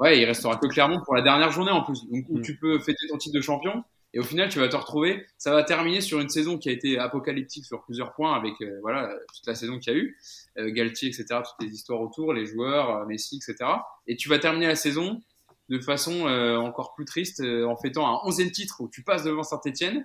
Ouais, 0.00 0.18
il 0.18 0.24
restera 0.24 0.56
que 0.56 0.66
Clermont 0.66 1.00
pour 1.04 1.14
la 1.14 1.22
dernière 1.22 1.50
journée 1.50 1.70
en 1.70 1.82
plus. 1.82 2.08
Donc, 2.08 2.24
où 2.28 2.38
mm. 2.38 2.42
tu 2.42 2.56
peux 2.56 2.78
fêter 2.78 3.06
ton 3.08 3.18
titre 3.18 3.36
de 3.36 3.42
champion. 3.42 3.84
Et 4.12 4.18
au 4.18 4.24
final, 4.24 4.48
tu 4.48 4.58
vas 4.58 4.68
te 4.68 4.76
retrouver. 4.76 5.26
Ça 5.38 5.52
va 5.52 5.62
terminer 5.62 6.00
sur 6.00 6.20
une 6.20 6.28
saison 6.28 6.58
qui 6.58 6.68
a 6.68 6.72
été 6.72 6.98
apocalyptique 6.98 7.64
sur 7.64 7.82
plusieurs 7.82 8.12
points 8.12 8.34
avec 8.34 8.54
euh, 8.60 8.78
voilà 8.82 9.14
toute 9.34 9.46
la 9.46 9.54
saison 9.54 9.78
qu'il 9.78 9.92
y 9.92 9.96
a 9.96 9.98
eu, 9.98 10.18
euh, 10.58 10.70
Galtier, 10.70 11.08
etc. 11.08 11.26
Toutes 11.28 11.66
les 11.66 11.72
histoires 11.72 12.00
autour, 12.00 12.32
les 12.32 12.46
joueurs, 12.46 12.96
euh, 12.96 13.06
Messi, 13.06 13.36
etc. 13.36 13.70
Et 14.06 14.16
tu 14.16 14.28
vas 14.28 14.38
terminer 14.38 14.66
la 14.66 14.76
saison 14.76 15.22
de 15.68 15.78
façon 15.78 16.26
euh, 16.26 16.56
encore 16.56 16.94
plus 16.94 17.04
triste 17.04 17.40
en 17.40 17.76
fêtant 17.76 18.08
un 18.08 18.26
onzième 18.26 18.50
titre 18.50 18.80
où 18.80 18.88
tu 18.88 19.02
passes 19.02 19.22
devant 19.22 19.44
Saint-Etienne 19.44 20.04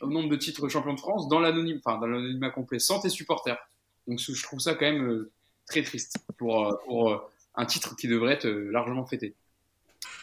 au 0.00 0.06
nombre 0.06 0.28
de 0.28 0.36
titres 0.36 0.68
champion 0.68 0.94
de 0.94 1.00
France 1.00 1.28
dans 1.28 1.40
l'anonyme, 1.40 1.80
enfin 1.84 1.98
dans 1.98 2.06
l'anonymat 2.06 2.50
complet, 2.50 2.78
sans 2.78 3.00
tes 3.00 3.08
supporters. 3.08 3.58
Donc 4.06 4.20
je 4.20 4.42
trouve 4.42 4.60
ça 4.60 4.74
quand 4.74 4.86
même 4.86 5.26
très 5.66 5.82
triste 5.82 6.18
pour 6.38 6.78
pour 6.84 7.30
un 7.54 7.66
titre 7.66 7.96
qui 7.96 8.08
devrait 8.08 8.34
être 8.34 8.46
euh, 8.46 8.70
largement 8.70 9.04
fêté. 9.04 9.34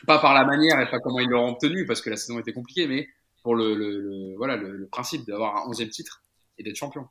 Pas 0.05 0.19
par 0.19 0.33
la 0.33 0.45
manière 0.45 0.79
et 0.79 0.89
pas 0.89 0.99
comment 0.99 1.19
ils 1.19 1.29
l'auront 1.29 1.53
obtenu, 1.53 1.85
parce 1.85 2.01
que 2.01 2.09
la 2.09 2.17
saison 2.17 2.39
était 2.39 2.53
compliquée, 2.53 2.87
mais 2.87 3.07
pour 3.43 3.55
le, 3.55 3.75
le, 3.75 4.35
voilà, 4.37 4.55
le, 4.55 4.87
principe 4.87 5.25
d'avoir 5.25 5.57
un 5.57 5.69
onzième 5.69 5.89
titre 5.89 6.21
et 6.57 6.63
d'être 6.63 6.75
champion. 6.75 7.07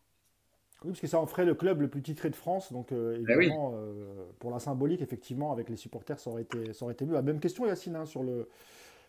Oui, 0.82 0.90
parce 0.90 1.00
que 1.00 1.06
ça 1.06 1.18
en 1.18 1.26
ferait 1.26 1.44
le 1.44 1.54
club 1.54 1.80
le 1.80 1.88
plus 1.88 2.02
titré 2.02 2.30
de 2.30 2.36
France. 2.36 2.72
Donc, 2.72 2.92
euh, 2.92 3.18
ben 3.26 3.40
évidemment, 3.40 3.72
euh, 3.74 4.26
pour 4.38 4.50
la 4.50 4.60
symbolique, 4.60 5.02
effectivement, 5.02 5.52
avec 5.52 5.68
les 5.68 5.76
supporters, 5.76 6.20
ça 6.20 6.30
aurait 6.30 6.42
été, 6.42 6.72
ça 6.72 6.84
aurait 6.84 6.94
été 6.94 7.04
mieux. 7.04 7.14
La 7.14 7.22
même 7.22 7.40
question, 7.40 7.66
Yacine, 7.66 7.96
hein, 7.96 8.06
sur, 8.06 8.22
le, 8.22 8.48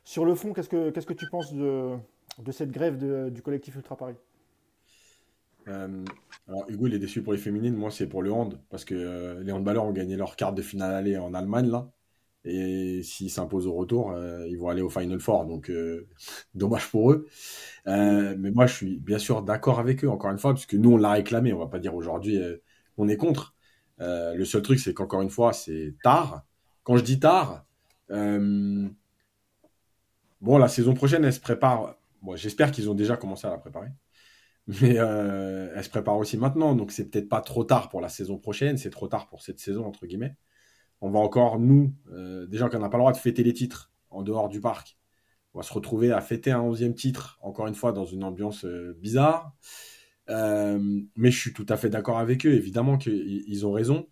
sur 0.03 0.25
le 0.25 0.33
fond, 0.33 0.53
qu'est-ce 0.53 0.69
que, 0.69 0.89
qu'est-ce 0.89 1.05
que 1.05 1.13
tu 1.13 1.27
penses 1.29 1.53
de, 1.53 1.95
de 2.39 2.51
cette 2.51 2.71
grève 2.71 2.97
de, 2.97 3.29
du 3.29 3.41
collectif 3.41 3.75
Ultra 3.75 3.95
Paris? 3.95 4.15
Euh, 5.67 6.03
alors 6.47 6.65
Hugo, 6.69 6.87
il 6.87 6.93
est 6.95 6.99
déçu 6.99 7.21
pour 7.21 7.33
les 7.33 7.39
féminines. 7.39 7.75
Moi, 7.75 7.91
c'est 7.91 8.07
pour 8.07 8.23
le 8.23 8.31
hand. 8.31 8.59
Parce 8.69 8.85
que 8.85 8.95
euh, 8.95 9.43
les 9.43 9.51
handballeurs 9.51 9.85
ont 9.85 9.91
gagné 9.91 10.15
leur 10.15 10.35
carte 10.35 10.55
de 10.55 10.61
finale 10.61 10.95
aller 10.95 11.17
en 11.17 11.33
Allemagne, 11.33 11.69
là. 11.69 11.91
Et 12.45 13.01
s'ils 13.03 13.29
s'imposent 13.29 13.67
au 13.67 13.73
retour, 13.73 14.11
euh, 14.11 14.47
ils 14.47 14.57
vont 14.57 14.69
aller 14.69 14.81
au 14.81 14.89
Final 14.89 15.19
Four. 15.19 15.45
Donc, 15.45 15.71
dommage 16.55 16.89
pour 16.89 17.11
eux. 17.11 17.27
mais 17.85 18.51
moi, 18.51 18.65
je 18.67 18.75
suis 18.75 18.97
bien 18.97 19.19
sûr 19.19 19.41
d'accord 19.41 19.79
avec 19.79 20.03
eux, 20.03 20.09
encore 20.09 20.31
une 20.31 20.39
fois, 20.39 20.53
puisque 20.53 20.75
nous, 20.75 20.93
on 20.93 20.97
l'a 20.97 21.11
réclamé. 21.11 21.53
On 21.53 21.59
va 21.59 21.67
pas 21.67 21.79
dire 21.79 21.95
aujourd'hui 21.95 22.39
qu'on 22.95 23.07
est 23.07 23.17
contre. 23.17 23.55
le 23.99 24.43
seul 24.45 24.61
truc, 24.61 24.79
c'est 24.79 24.93
qu'encore 24.93 25.21
une 25.21 25.29
fois, 25.29 25.53
c'est 25.53 25.95
tard. 26.03 26.43
Quand 26.83 26.97
je 26.97 27.03
dis 27.03 27.19
tard, 27.19 27.65
bon, 28.09 28.89
la 30.41 30.67
saison 30.67 30.93
prochaine, 30.93 31.23
elle 31.25 31.33
se 31.33 31.39
prépare. 31.39 31.95
Bon, 32.21 32.35
J'espère 32.35 32.71
qu'ils 32.71 32.89
ont 32.89 32.95
déjà 32.95 33.17
commencé 33.17 33.47
à 33.47 33.51
la 33.51 33.57
préparer 33.57 33.89
mais 34.81 34.99
euh, 34.99 35.71
elle 35.75 35.83
se 35.83 35.89
prépare 35.89 36.17
aussi 36.17 36.37
maintenant, 36.37 36.75
donc 36.75 36.91
c'est 36.91 37.09
peut-être 37.09 37.29
pas 37.29 37.41
trop 37.41 37.63
tard 37.63 37.89
pour 37.89 38.01
la 38.01 38.09
saison 38.09 38.37
prochaine, 38.37 38.77
c'est 38.77 38.91
trop 38.91 39.07
tard 39.07 39.27
pour 39.27 39.41
cette 39.41 39.59
saison, 39.59 39.85
entre 39.85 40.05
guillemets. 40.05 40.35
On 41.01 41.09
va 41.09 41.19
encore, 41.19 41.59
nous, 41.59 41.93
euh, 42.11 42.45
déjà 42.47 42.69
qu'on 42.69 42.79
n'a 42.79 42.89
pas 42.89 42.97
le 42.97 43.01
droit 43.01 43.11
de 43.11 43.17
fêter 43.17 43.43
les 43.43 43.53
titres 43.53 43.91
en 44.09 44.21
dehors 44.21 44.49
du 44.49 44.59
parc, 44.59 44.97
on 45.53 45.59
va 45.59 45.63
se 45.63 45.73
retrouver 45.73 46.11
à 46.11 46.21
fêter 46.21 46.51
un 46.51 46.61
onzième 46.61 46.93
titre, 46.93 47.39
encore 47.41 47.67
une 47.67 47.75
fois, 47.75 47.91
dans 47.91 48.05
une 48.05 48.23
ambiance 48.23 48.65
euh, 48.65 48.97
bizarre. 48.99 49.53
mais 50.27 51.31
je 51.31 51.39
suis 51.39 51.53
tout 51.53 51.65
à 51.69 51.77
fait 51.77 51.89
d'accord 51.89 52.19
avec 52.19 52.45
eux, 52.45 52.53
évidemment 52.53 52.97
qu'ils 52.97 53.65
ont 53.65 53.71
raison. 53.71 54.07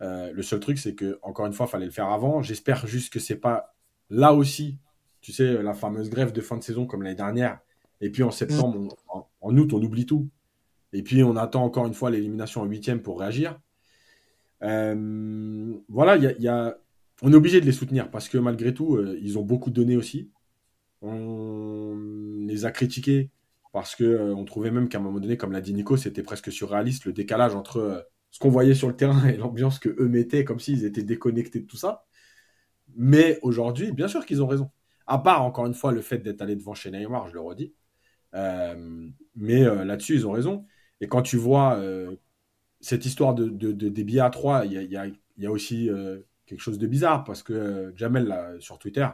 le 0.00 0.42
seul 0.42 0.60
truc, 0.60 0.78
c'est 0.78 0.94
que, 0.94 1.18
encore 1.22 1.46
une 1.46 1.52
fois, 1.52 1.66
il 1.66 1.70
fallait 1.70 1.86
le 1.86 1.92
faire 1.92 2.08
avant. 2.08 2.42
J'espère 2.42 2.86
juste 2.86 3.12
que 3.12 3.20
c'est 3.20 3.36
pas 3.36 3.74
là 4.08 4.32
aussi, 4.32 4.78
tu 5.20 5.32
sais, 5.32 5.62
la 5.62 5.74
fameuse 5.74 6.08
grève 6.10 6.32
de 6.32 6.40
fin 6.40 6.56
de 6.56 6.62
saison 6.62 6.86
comme 6.86 7.02
l'année 7.02 7.16
dernière, 7.16 7.60
et 8.00 8.10
puis 8.10 8.22
en 8.22 8.30
septembre, 8.30 8.96
en, 9.40 9.56
août, 9.56 9.72
on 9.72 9.82
oublie 9.82 10.06
tout. 10.06 10.28
Et 10.92 11.02
puis 11.02 11.22
on 11.22 11.36
attend 11.36 11.64
encore 11.64 11.86
une 11.86 11.94
fois 11.94 12.10
l'élimination 12.10 12.62
en 12.62 12.64
huitième 12.64 13.02
pour 13.02 13.20
réagir. 13.20 13.60
Euh, 14.62 15.74
voilà, 15.88 16.18
on 17.22 17.32
est 17.32 17.36
obligé 17.36 17.60
de 17.60 17.66
les 17.66 17.72
soutenir 17.72 18.10
parce 18.10 18.28
que 18.28 18.38
malgré 18.38 18.74
tout, 18.74 18.96
euh, 18.96 19.18
ils 19.22 19.38
ont 19.38 19.42
beaucoup 19.42 19.70
donné 19.70 19.96
aussi. 19.96 20.30
On 21.02 21.96
les 22.46 22.64
a 22.64 22.70
critiqués 22.70 23.30
parce 23.72 23.94
que 23.94 24.04
euh, 24.04 24.44
trouvait 24.44 24.70
même 24.70 24.88
qu'à 24.88 24.98
un 24.98 25.00
moment 25.00 25.20
donné, 25.20 25.36
comme 25.36 25.52
l'a 25.52 25.60
dit 25.60 25.74
Nico, 25.74 25.96
c'était 25.96 26.22
presque 26.22 26.52
surréaliste 26.52 27.04
le 27.06 27.12
décalage 27.12 27.54
entre 27.54 28.06
ce 28.30 28.38
qu'on 28.38 28.50
voyait 28.50 28.74
sur 28.74 28.88
le 28.88 28.96
terrain 28.96 29.26
et 29.28 29.36
l'ambiance 29.36 29.78
que 29.78 29.88
eux 29.88 30.08
mettaient, 30.08 30.44
comme 30.44 30.60
s'ils 30.60 30.84
étaient 30.84 31.02
déconnectés 31.02 31.60
de 31.60 31.66
tout 31.66 31.76
ça. 31.76 32.04
Mais 32.96 33.38
aujourd'hui, 33.42 33.92
bien 33.92 34.08
sûr 34.08 34.26
qu'ils 34.26 34.42
ont 34.42 34.46
raison. 34.46 34.70
À 35.06 35.18
part 35.18 35.42
encore 35.42 35.66
une 35.66 35.74
fois 35.74 35.92
le 35.92 36.02
fait 36.02 36.18
d'être 36.18 36.42
allé 36.42 36.56
devant 36.56 36.74
chez 36.74 36.90
Neymar, 36.90 37.28
je 37.28 37.34
le 37.34 37.40
redis. 37.40 37.74
Mais 38.32 39.64
là-dessus, 39.64 40.14
ils 40.14 40.26
ont 40.26 40.32
raison. 40.32 40.66
Et 41.00 41.08
quand 41.08 41.22
tu 41.22 41.36
vois 41.36 41.80
cette 42.80 43.04
histoire 43.04 43.34
de, 43.34 43.72
des 43.72 44.04
billets 44.04 44.20
à 44.20 44.30
3, 44.30 44.66
il 44.66 44.72
y 44.72 44.96
a, 44.96 45.06
y 45.38 45.46
a, 45.46 45.50
aussi 45.50 45.90
quelque 46.46 46.60
chose 46.60 46.78
de 46.78 46.86
bizarre 46.86 47.24
parce 47.24 47.42
que 47.42 47.92
Jamel, 47.96 48.26
là, 48.26 48.52
sur 48.58 48.78
Twitter, 48.78 49.06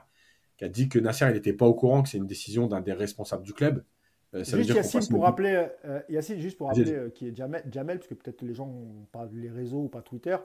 qui 0.56 0.64
a 0.64 0.68
dit 0.68 0.88
que 0.88 0.98
Nasser, 0.98 1.26
il 1.28 1.34
n'était 1.34 1.52
pas 1.52 1.66
au 1.66 1.74
courant 1.74 2.02
que 2.02 2.08
c'est 2.08 2.18
une 2.18 2.26
décision 2.26 2.66
d'un 2.66 2.80
des 2.80 2.92
responsables 2.92 3.42
du 3.42 3.52
club. 3.52 3.84
ça 4.32 4.56
juste 4.56 4.70
Yacine, 4.70 5.00
pour 5.10 5.24
rappeler, 5.24 5.66
Yacine, 6.08 6.38
juste 6.38 6.56
pour 6.56 6.68
rappeler 6.68 7.10
qui 7.14 7.28
est 7.28 7.36
Jamel, 7.36 7.62
Jamel, 7.70 7.98
parce 7.98 8.08
que 8.08 8.14
peut-être 8.14 8.42
les 8.42 8.54
gens 8.54 8.66
n'ont 8.66 9.06
pas 9.12 9.28
les 9.32 9.50
réseaux 9.50 9.82
ou 9.82 9.88
pas 9.88 10.02
Twitter. 10.02 10.36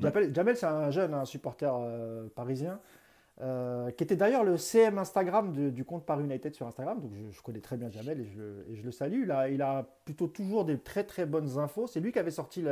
Jamel, 0.00 0.34
Jamel 0.34 0.56
c'est 0.56 0.66
un 0.66 0.90
jeune, 0.90 1.14
un 1.14 1.24
supporter 1.24 1.72
parisien 2.34 2.80
euh, 3.42 3.90
qui 3.92 4.04
était 4.04 4.16
d'ailleurs 4.16 4.44
le 4.44 4.58
CM 4.58 4.98
Instagram 4.98 5.70
du 5.70 5.84
compte 5.84 6.04
Par 6.04 6.20
United 6.20 6.54
sur 6.54 6.66
Instagram. 6.66 7.00
Donc 7.00 7.12
je, 7.30 7.40
connais 7.42 7.60
très 7.60 7.76
bien 7.76 7.90
Jamel 7.90 8.20
et 8.20 8.26
je, 8.26 8.70
et 8.70 8.76
je 8.76 8.82
le 8.82 8.90
salue. 8.90 9.22
Il 9.24 9.30
a, 9.30 9.48
il 9.48 9.62
a, 9.62 9.86
plutôt 10.04 10.26
toujours 10.26 10.64
des 10.64 10.78
très 10.78 11.04
très 11.04 11.24
bonnes 11.24 11.58
infos. 11.58 11.86
C'est 11.86 12.00
lui 12.00 12.12
qui 12.12 12.18
avait 12.18 12.30
sorti 12.30 12.62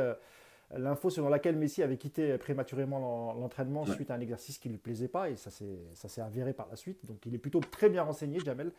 l'info 0.75 1.09
selon 1.09 1.29
laquelle 1.29 1.55
Messi 1.55 1.81
avait 1.81 1.97
quitté 1.97 2.37
prématurément 2.37 3.33
l'entraînement 3.33 3.85
suite 3.87 4.11
à 4.11 4.13
un 4.13 4.19
exercice 4.19 4.59
qui 4.59 4.67
ne 4.67 4.73
lui 4.73 4.79
plaisait 4.79 5.07
pas 5.07 5.31
et 5.31 5.37
ça 5.37 5.49
s'est 5.49 6.21
avéré 6.21 6.53
par 6.53 6.67
la 6.69 6.75
suite. 6.75 7.03
Donc 7.05 7.25
il 7.25 7.33
est 7.33 7.39
plutôt 7.39 7.61
très 7.61 7.89
bien 7.89 8.03
renseigné, 8.03 8.39
Jamel. 8.39 8.71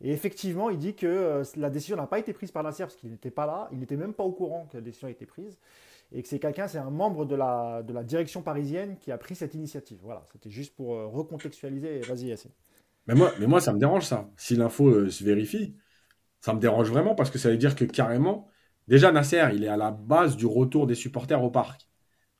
Et 0.00 0.10
effectivement, 0.10 0.68
il 0.68 0.78
dit 0.78 0.94
que 0.94 1.06
euh, 1.06 1.44
la 1.56 1.70
décision 1.70 1.96
n'a 1.96 2.06
pas 2.06 2.18
été 2.18 2.32
prise 2.32 2.50
par 2.50 2.62
Nasser 2.62 2.82
parce 2.82 2.96
qu'il 2.96 3.10
n'était 3.10 3.30
pas 3.30 3.46
là. 3.46 3.68
Il 3.72 3.78
n'était 3.78 3.96
même 3.96 4.12
pas 4.12 4.24
au 4.24 4.32
courant 4.32 4.66
que 4.70 4.76
la 4.76 4.82
décision 4.82 5.08
a 5.08 5.10
été 5.10 5.26
prise 5.26 5.58
et 6.12 6.22
que 6.22 6.28
c'est 6.28 6.38
quelqu'un, 6.38 6.68
c'est 6.68 6.78
un 6.78 6.90
membre 6.90 7.24
de 7.24 7.34
la, 7.34 7.82
de 7.82 7.92
la 7.92 8.04
direction 8.04 8.42
parisienne 8.42 8.96
qui 8.98 9.10
a 9.10 9.18
pris 9.18 9.34
cette 9.34 9.54
initiative. 9.54 9.98
Voilà, 10.02 10.24
c'était 10.32 10.50
juste 10.50 10.74
pour 10.74 10.94
euh, 10.94 11.06
recontextualiser. 11.06 12.00
Vas-y, 12.00 12.26
Yassine. 12.26 12.52
Mais 13.06 13.14
moi, 13.14 13.32
mais 13.38 13.46
moi, 13.46 13.60
ça 13.60 13.72
me 13.72 13.78
dérange 13.78 14.04
ça. 14.04 14.30
Si 14.36 14.56
l'info 14.56 14.88
euh, 14.88 15.10
se 15.10 15.24
vérifie, 15.24 15.76
ça 16.40 16.54
me 16.54 16.60
dérange 16.60 16.90
vraiment 16.90 17.14
parce 17.14 17.30
que 17.30 17.38
ça 17.38 17.50
veut 17.50 17.56
dire 17.56 17.74
que 17.74 17.84
carrément, 17.84 18.48
déjà 18.88 19.10
Nasser, 19.10 19.48
il 19.54 19.64
est 19.64 19.68
à 19.68 19.76
la 19.76 19.90
base 19.90 20.36
du 20.36 20.46
retour 20.46 20.86
des 20.86 20.94
supporters 20.94 21.42
au 21.42 21.50
parc. 21.50 21.88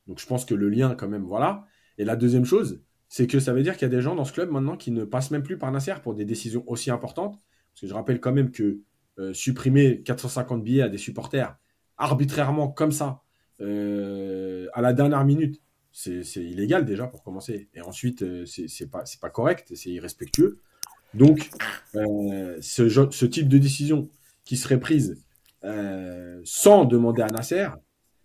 Donc 0.07 0.19
je 0.19 0.25
pense 0.25 0.45
que 0.45 0.55
le 0.55 0.69
lien, 0.69 0.95
quand 0.95 1.09
même, 1.09 1.23
voilà. 1.23 1.65
Et 1.97 2.05
la 2.05 2.15
deuxième 2.15 2.45
chose, 2.45 2.81
c'est 3.09 3.27
que 3.27 3.39
ça 3.39 3.53
veut 3.53 3.63
dire 3.63 3.73
qu'il 3.73 3.83
y 3.83 3.91
a 3.91 3.95
des 3.95 4.01
gens 4.01 4.15
dans 4.15 4.25
ce 4.25 4.33
club 4.33 4.49
maintenant 4.49 4.77
qui 4.77 4.91
ne 4.91 5.03
passent 5.03 5.31
même 5.31 5.43
plus 5.43 5.57
par 5.57 5.71
Nasser 5.71 5.95
pour 6.03 6.13
des 6.13 6.25
décisions 6.25 6.63
aussi 6.67 6.91
importantes. 6.91 7.39
Parce 7.73 7.81
que 7.81 7.87
je 7.87 7.93
rappelle 7.93 8.19
quand 8.19 8.31
même 8.31 8.51
que 8.51 8.79
euh, 9.19 9.33
supprimer 9.33 10.01
450 10.03 10.63
billets 10.63 10.83
à 10.83 10.89
des 10.89 10.97
supporters 10.97 11.57
arbitrairement 11.97 12.69
comme 12.69 12.91
ça, 12.91 13.23
euh, 13.61 14.67
à 14.73 14.81
la 14.81 14.93
dernière 14.93 15.23
minute, 15.25 15.61
c'est 15.91 16.21
illégal 16.35 16.85
déjà 16.85 17.07
pour 17.07 17.23
commencer. 17.23 17.69
Et 17.73 17.81
ensuite, 17.81 18.21
euh, 18.21 18.45
c'est 18.45 18.89
pas, 18.89 19.03
pas 19.19 19.29
correct, 19.29 19.71
c'est 19.75 19.89
irrespectueux. 19.89 20.59
Donc, 21.13 21.49
euh, 21.95 22.57
ce, 22.61 23.25
type 23.25 23.47
de 23.47 23.57
décision 23.57 24.09
qui 24.45 24.57
serait 24.57 24.79
prise 24.79 25.23
sans 26.43 26.85
demander 26.85 27.21
à 27.23 27.27
Nasser, 27.27 27.67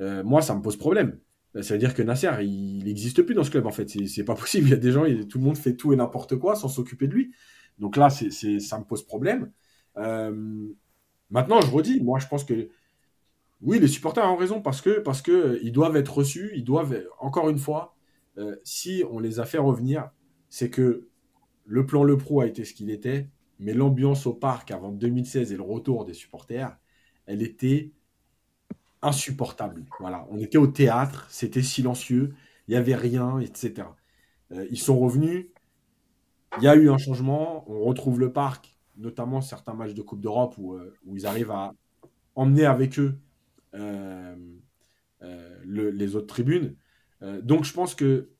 moi, 0.00 0.42
ça 0.42 0.54
me 0.54 0.62
pose 0.62 0.76
problème. 0.76 1.18
Ça 1.60 1.74
veut 1.74 1.78
dire 1.78 1.94
que 1.94 2.02
Nasser, 2.02 2.30
il 2.42 2.84
n'existe 2.84 3.22
plus 3.22 3.34
dans 3.34 3.44
ce 3.44 3.50
club, 3.50 3.66
en 3.66 3.72
fait. 3.72 3.88
C'est 4.06 4.24
pas 4.24 4.34
possible. 4.36 4.68
Il 4.68 4.70
y 4.70 4.74
a 4.74 4.76
des 4.76 4.92
gens, 4.92 5.04
tout 5.28 5.38
le 5.38 5.44
monde 5.44 5.56
fait 5.56 5.74
tout 5.74 5.92
et 5.92 5.96
n'importe 5.96 6.36
quoi 6.36 6.54
sans 6.56 6.68
s'occuper 6.68 7.08
de 7.08 7.14
lui. 7.14 7.32
Donc 7.78 7.96
là, 7.96 8.10
ça 8.10 8.78
me 8.78 8.84
pose 8.84 9.02
problème. 9.04 9.50
maintenant, 9.96 11.60
je 11.62 11.70
redis, 11.70 12.00
moi, 12.00 12.18
je 12.18 12.26
pense 12.26 12.44
que 12.44 12.68
oui, 13.62 13.78
les 13.78 13.88
supporters 13.88 14.24
ont 14.24 14.36
raison 14.36 14.60
parce 14.60 14.80
que 14.80 14.98
parce 14.98 15.22
que 15.22 15.30
euh, 15.30 15.60
ils 15.62 15.72
doivent 15.72 15.96
être 15.96 16.18
reçus, 16.18 16.50
ils 16.54 16.64
doivent 16.64 17.06
encore 17.20 17.48
une 17.48 17.58
fois, 17.58 17.94
euh, 18.38 18.56
si 18.64 19.04
on 19.10 19.20
les 19.20 19.40
a 19.40 19.44
fait 19.44 19.58
revenir, 19.58 20.10
c'est 20.48 20.68
que 20.68 21.08
le 21.66 21.86
plan 21.86 22.02
Le 22.02 22.16
Pro 22.16 22.40
a 22.40 22.46
été 22.46 22.64
ce 22.64 22.74
qu'il 22.74 22.90
était, 22.90 23.28
mais 23.60 23.72
l'ambiance 23.72 24.26
au 24.26 24.34
parc 24.34 24.72
avant 24.72 24.90
2016 24.90 25.52
et 25.52 25.56
le 25.56 25.62
retour 25.62 26.04
des 26.04 26.14
supporters, 26.14 26.76
elle 27.26 27.42
était 27.42 27.92
insupportable. 29.00 29.84
Voilà, 30.00 30.26
on 30.30 30.38
était 30.38 30.58
au 30.58 30.66
théâtre, 30.66 31.26
c'était 31.30 31.62
silencieux, 31.62 32.34
il 32.66 32.72
n'y 32.72 32.76
avait 32.76 32.96
rien, 32.96 33.38
etc. 33.38 33.86
Euh, 34.52 34.66
ils 34.70 34.78
sont 34.78 34.98
revenus. 34.98 35.46
il 36.58 36.64
y 36.64 36.68
a 36.68 36.74
eu 36.74 36.90
un 36.90 36.98
changement. 36.98 37.64
On 37.70 37.84
retrouve 37.84 38.18
le 38.18 38.32
parc, 38.32 38.76
notamment 38.96 39.40
certains 39.40 39.74
matchs 39.74 39.94
de 39.94 40.02
Coupe 40.02 40.20
d'Europe 40.20 40.56
où, 40.58 40.76
ils 41.14 41.26
arrivent 41.26 41.52
à 41.52 41.72
emmener 42.34 42.64
avec 42.64 42.98
eux 42.98 43.18
les 45.64 46.16
autres 46.16 46.26
tribunes. 46.26 46.76
donc 47.42 47.64
je 47.64 47.72
pense 47.72 47.94
que 47.94 48.32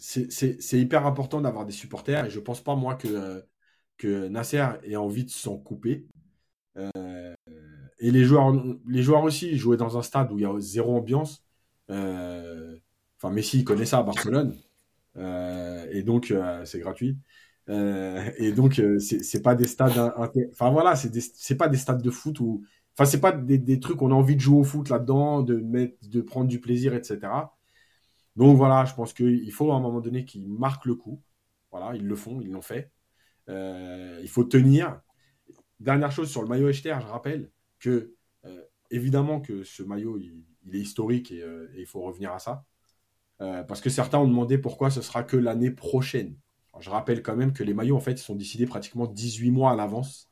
c'est 0.00 0.80
hyper 0.80 1.06
important 1.06 1.40
d'avoir 1.40 1.66
des 1.66 1.72
supporters 1.72 2.24
et 2.24 2.30
je 2.30 2.40
pense 2.40 2.62
pas 2.62 2.74
moi 2.74 2.96
que, 2.96 3.44
Nasser 4.28 4.66
ait 4.84 4.96
envie 4.96 5.24
de 5.24 5.30
s'en 5.30 5.58
couper. 5.58 6.06
Euh, 6.78 7.34
et 7.98 8.10
les 8.10 8.24
joueurs, 8.24 8.54
les 8.88 9.02
joueurs 9.02 9.24
aussi 9.24 9.58
jouaient 9.58 9.76
dans 9.76 9.98
un 9.98 10.02
stade 10.02 10.32
où 10.32 10.38
il 10.38 10.42
y 10.42 10.46
a 10.46 10.58
zéro 10.58 10.96
ambiance. 10.96 11.44
Euh, 11.90 12.78
enfin, 13.18 13.30
Messi 13.30 13.58
il 13.58 13.64
connaît 13.64 13.84
ça 13.84 13.98
à 13.98 14.02
Barcelone. 14.02 14.56
Euh, 15.16 15.86
et 15.90 16.02
donc, 16.02 16.32
c'est 16.64 16.80
gratuit. 16.80 17.18
et 17.68 18.52
donc, 18.52 18.80
c'est 19.00 19.42
pas 19.42 19.54
des 19.54 19.66
stades. 19.66 19.98
Enfin, 20.52 20.70
voilà, 20.70 20.96
c'est 20.96 21.56
pas 21.56 21.68
des 21.68 21.76
stades 21.76 22.02
de 22.02 22.10
foot 22.10 22.40
où. 22.40 22.64
Enfin, 22.94 23.04
c'est 23.04 23.20
pas 23.20 23.32
des, 23.32 23.58
des 23.58 23.80
trucs 23.80 24.02
on 24.02 24.10
a 24.10 24.14
envie 24.14 24.36
de 24.36 24.40
jouer 24.40 24.58
au 24.58 24.64
foot 24.64 24.88
là-dedans, 24.88 25.42
de, 25.42 25.56
mettre, 25.56 25.96
de 26.08 26.20
prendre 26.20 26.48
du 26.48 26.60
plaisir, 26.60 26.94
etc. 26.94 27.20
Donc 28.36 28.56
voilà, 28.56 28.84
je 28.84 28.94
pense 28.94 29.12
qu'il 29.12 29.52
faut 29.52 29.72
à 29.72 29.76
un 29.76 29.80
moment 29.80 30.00
donné 30.00 30.24
qu'ils 30.24 30.48
marquent 30.48 30.86
le 30.86 30.94
coup. 30.94 31.22
Voilà, 31.70 31.94
ils 31.94 32.06
le 32.06 32.16
font, 32.16 32.40
ils 32.40 32.50
l'ont 32.50 32.62
fait. 32.62 32.90
Euh, 33.48 34.18
il 34.22 34.28
faut 34.28 34.44
tenir. 34.44 35.00
Dernière 35.78 36.12
chose 36.12 36.30
sur 36.30 36.42
le 36.42 36.48
maillot 36.48 36.68
Echter, 36.68 36.96
je 37.00 37.06
rappelle 37.06 37.50
que 37.78 38.14
euh, 38.44 38.62
évidemment 38.90 39.40
que 39.40 39.64
ce 39.64 39.82
maillot 39.82 40.18
il, 40.18 40.44
est 40.74 40.78
historique 40.78 41.32
euh, 41.32 41.68
et, 41.74 41.80
il 41.80 41.86
faut 41.86 42.02
revenir 42.02 42.32
à 42.32 42.38
ça. 42.38 42.64
parce 43.38 43.80
que 43.80 43.88
certains 43.90 44.18
ont 44.18 44.28
demandé 44.28 44.58
pourquoi 44.58 44.90
ce 44.90 45.00
sera 45.00 45.22
que 45.22 45.36
l'année 45.36 45.70
prochaine. 45.70 46.36
je 46.80 46.90
rappelle 46.90 47.22
quand 47.22 47.36
même 47.36 47.52
que 47.52 47.64
les 47.64 47.74
maillots 47.74 47.96
en 47.96 48.00
fait 48.00 48.18
sont 48.18 48.36
décidés 48.36 48.66
pratiquement 48.66 49.06
18 49.06 49.50
mois 49.50 49.72
à 49.72 49.76
l'avance. 49.76 50.30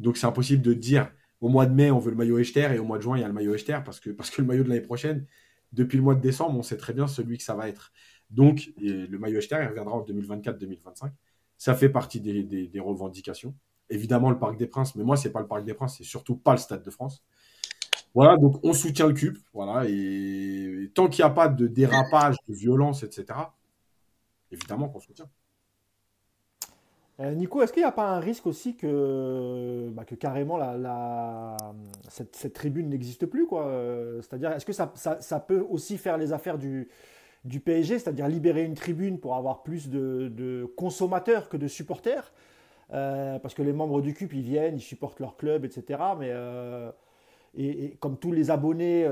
Donc 0.00 0.16
c'est 0.16 0.26
impossible 0.26 0.62
de 0.62 0.74
dire 0.74 1.12
au 1.42 1.48
mois 1.48 1.66
de 1.66 1.74
mai 1.74 1.90
on 1.90 1.98
veut 1.98 2.10
le 2.10 2.16
maillot 2.16 2.38
Echter 2.38 2.68
et 2.72 2.78
au 2.78 2.84
mois 2.84 2.96
de 2.96 3.02
juin 3.02 3.18
il 3.18 3.20
y 3.20 3.24
a 3.24 3.26
le 3.26 3.34
maillot 3.34 3.54
Echter 3.54 3.78
parce 3.84 4.00
que, 4.00 4.10
le 4.38 4.44
maillot 4.44 4.62
de 4.64 4.68
l'année 4.70 4.80
prochaine, 4.80 5.26
depuis 5.72 5.96
le 5.96 6.02
mois 6.02 6.14
de 6.14 6.20
décembre, 6.20 6.58
on 6.58 6.62
sait 6.62 6.76
très 6.76 6.92
bien 6.92 7.06
celui 7.06 7.36
que 7.36 7.44
ça 7.44 7.54
va 7.54 7.68
être. 7.68 7.92
Donc, 8.30 8.70
le 8.78 9.16
maillot 9.18 9.38
Echter, 9.38 9.58
il 9.62 9.68
reviendra 9.68 9.94
en 9.94 10.04
2024-2025. 10.04 11.10
Ça 11.58 11.74
fait 11.74 11.88
partie 11.88 12.20
des, 12.20 12.80
revendications. 12.80 13.54
Évidemment, 13.90 14.30
le 14.30 14.38
Parc 14.38 14.56
des 14.56 14.66
Princes, 14.66 14.94
mais 14.96 15.04
moi, 15.04 15.16
c'est 15.16 15.32
pas 15.32 15.40
le 15.40 15.46
Parc 15.46 15.64
des 15.64 15.74
Princes, 15.74 15.96
c'est 15.98 16.04
surtout 16.04 16.36
pas 16.36 16.52
le 16.52 16.58
Stade 16.58 16.82
de 16.82 16.90
France. 16.90 17.24
Voilà, 18.14 18.36
donc 18.36 18.60
on 18.62 18.74
soutient 18.74 19.06
le 19.06 19.14
CUP, 19.14 19.38
voilà, 19.54 19.88
et, 19.88 20.90
tant 20.94 21.08
qu'il 21.08 21.24
n'y 21.24 21.30
a 21.30 21.34
pas 21.34 21.48
de 21.48 21.66
dérapage, 21.66 22.36
de 22.46 22.54
violence, 22.54 23.02
etc., 23.02 23.38
évidemment 24.50 24.88
qu'on 24.90 25.00
soutient. 25.00 25.30
Euh, 27.22 27.34
Nico, 27.34 27.62
est-ce 27.62 27.72
qu'il 27.72 27.82
n'y 27.82 27.88
a 27.88 27.92
pas 27.92 28.08
un 28.08 28.20
risque 28.20 28.46
aussi 28.46 28.74
que, 28.74 29.88
bah, 29.90 30.04
carrément 30.18 30.58
cette, 32.08 32.52
tribune 32.52 32.88
n'existe 32.88 33.26
plus 33.26 33.46
quoi? 33.46 33.70
C'est-à-dire, 34.20 34.52
est-ce 34.52 34.66
que 34.66 34.72
ça, 34.72 35.40
peut 35.40 35.64
aussi 35.70 35.98
faire 35.98 36.18
les 36.18 36.32
affaires 36.32 36.58
du, 36.58 36.88
PSG, 37.64 37.98
c'est-à-dire 37.98 38.28
libérer 38.28 38.64
une 38.64 38.74
tribune 38.74 39.20
pour 39.20 39.36
avoir 39.36 39.62
plus 39.62 39.88
de, 39.88 40.72
consommateurs 40.76 41.48
que 41.48 41.56
de 41.56 41.68
supporters? 41.68 42.32
Euh, 42.92 43.38
Parce 43.38 43.54
que 43.54 43.62
les 43.62 43.72
membres 43.72 44.02
du 44.02 44.14
CUP, 44.14 44.32
ils 44.34 44.42
viennent, 44.42 44.76
ils 44.76 44.80
supportent 44.80 45.20
leur 45.20 45.36
club, 45.36 45.64
etc. 45.64 46.00
Mais, 46.18 46.28
euh, 46.30 46.90
et, 47.56 47.96
comme 48.00 48.18
tous 48.18 48.32
les 48.32 48.50
abonnés 48.50 49.06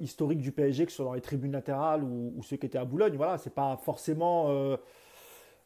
historiques 0.00 0.40
du 0.40 0.52
PSG, 0.52 0.84
que 0.84 0.90
ce 0.90 0.96
soit 0.96 1.06
dans 1.06 1.14
les 1.14 1.22
tribunes 1.22 1.52
latérales 1.52 2.04
ou, 2.04 2.34
ou 2.36 2.42
ceux 2.42 2.56
qui 2.56 2.66
étaient 2.66 2.78
à 2.78 2.84
Boulogne, 2.84 3.16
voilà, 3.16 3.38
c'est 3.38 3.54
pas 3.54 3.78
forcément 3.82 4.76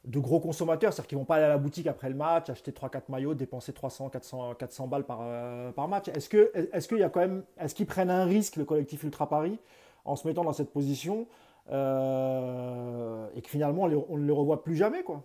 de 0.08 0.18
gros 0.18 0.40
consommateurs, 0.40 0.92
c'est-à-dire 0.92 1.08
qu'ils 1.08 1.18
vont 1.18 1.26
pas 1.26 1.36
aller 1.36 1.44
à 1.44 1.50
la 1.50 1.58
boutique 1.58 1.86
après 1.86 2.08
le 2.08 2.14
match, 2.14 2.48
acheter 2.48 2.72
3-4 2.72 3.02
maillots, 3.10 3.34
dépenser 3.34 3.74
300, 3.74 4.08
400, 4.08 4.54
400 4.54 4.86
balles 4.86 5.04
par, 5.04 5.18
euh, 5.20 5.70
par 5.70 5.86
match. 5.86 6.08
Est-ce 6.08 6.30
que, 6.30 6.50
est-ce 6.72 6.88
qu'il 6.88 6.98
y 6.98 7.02
a 7.02 7.10
quand 7.10 7.20
même, 7.20 7.44
est-ce 7.58 7.74
qu'ils 7.74 7.86
prennent 7.86 8.10
un 8.10 8.24
risque 8.24 8.56
le 8.56 8.64
collectif 8.64 9.02
Ultra 9.02 9.28
Paris 9.28 9.58
en 10.06 10.16
se 10.16 10.26
mettant 10.26 10.44
dans 10.44 10.54
cette 10.54 10.72
position 10.72 11.28
euh, 11.70 13.28
et 13.36 13.42
que 13.42 13.50
finalement 13.50 13.82
on 13.82 14.16
ne 14.16 14.26
le 14.26 14.32
revoit 14.32 14.62
plus 14.62 14.76
jamais 14.76 15.02
quoi? 15.02 15.24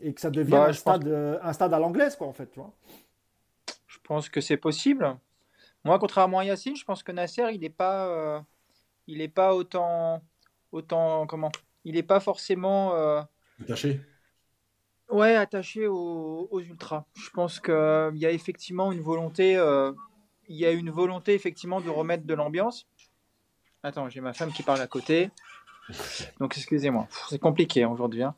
Et 0.00 0.14
que 0.14 0.20
ça 0.20 0.30
devient 0.30 0.52
bah, 0.52 0.66
un, 0.68 0.72
stade, 0.72 1.08
euh, 1.08 1.40
un 1.42 1.52
stade 1.52 1.74
à 1.74 1.80
l'anglaise 1.80 2.14
quoi 2.14 2.28
en 2.28 2.32
fait 2.32 2.46
tu 2.52 2.60
vois? 2.60 2.70
Je 3.88 3.98
pense 4.04 4.28
que 4.28 4.40
c'est 4.40 4.56
possible. 4.56 5.16
Moi, 5.84 5.98
contrairement 5.98 6.38
à 6.38 6.44
Yacine, 6.44 6.76
je 6.76 6.84
pense 6.84 7.02
que 7.02 7.10
Nasser 7.10 7.48
il 7.52 7.60
n'est 7.62 7.68
pas, 7.68 8.44
il 9.08 9.20
est 9.20 9.28
pas 9.28 9.54
autant, 9.54 10.22
autant 10.70 11.26
comment, 11.26 11.50
il 11.84 11.94
n'est 11.94 12.02
pas 12.04 12.20
forcément 12.20 12.92
Attaché? 13.60 14.00
Ouais, 15.10 15.34
attaché 15.34 15.86
aux, 15.86 16.60
ultras. 16.60 17.04
Je 17.14 17.30
pense 17.30 17.60
qu'il 17.60 17.72
euh, 17.72 18.10
y 18.14 18.26
a 18.26 18.30
effectivement 18.30 18.92
une 18.92 19.00
volonté, 19.00 19.56
euh, 19.56 19.92
il 20.48 20.56
y 20.56 20.66
a 20.66 20.70
une 20.70 20.90
volonté 20.90 21.34
effectivement 21.34 21.80
de 21.80 21.88
remettre 21.88 22.24
de 22.24 22.34
l'ambiance. 22.34 22.86
Attends, 23.82 24.08
j'ai 24.10 24.20
ma 24.20 24.34
femme 24.34 24.52
qui 24.52 24.62
parle 24.62 24.80
à 24.80 24.86
côté. 24.86 25.30
Donc 26.38 26.54
excusez-moi, 26.58 27.08
c'est 27.30 27.38
compliqué 27.38 27.86
aujourd'hui. 27.86 28.22
Hein. 28.22 28.34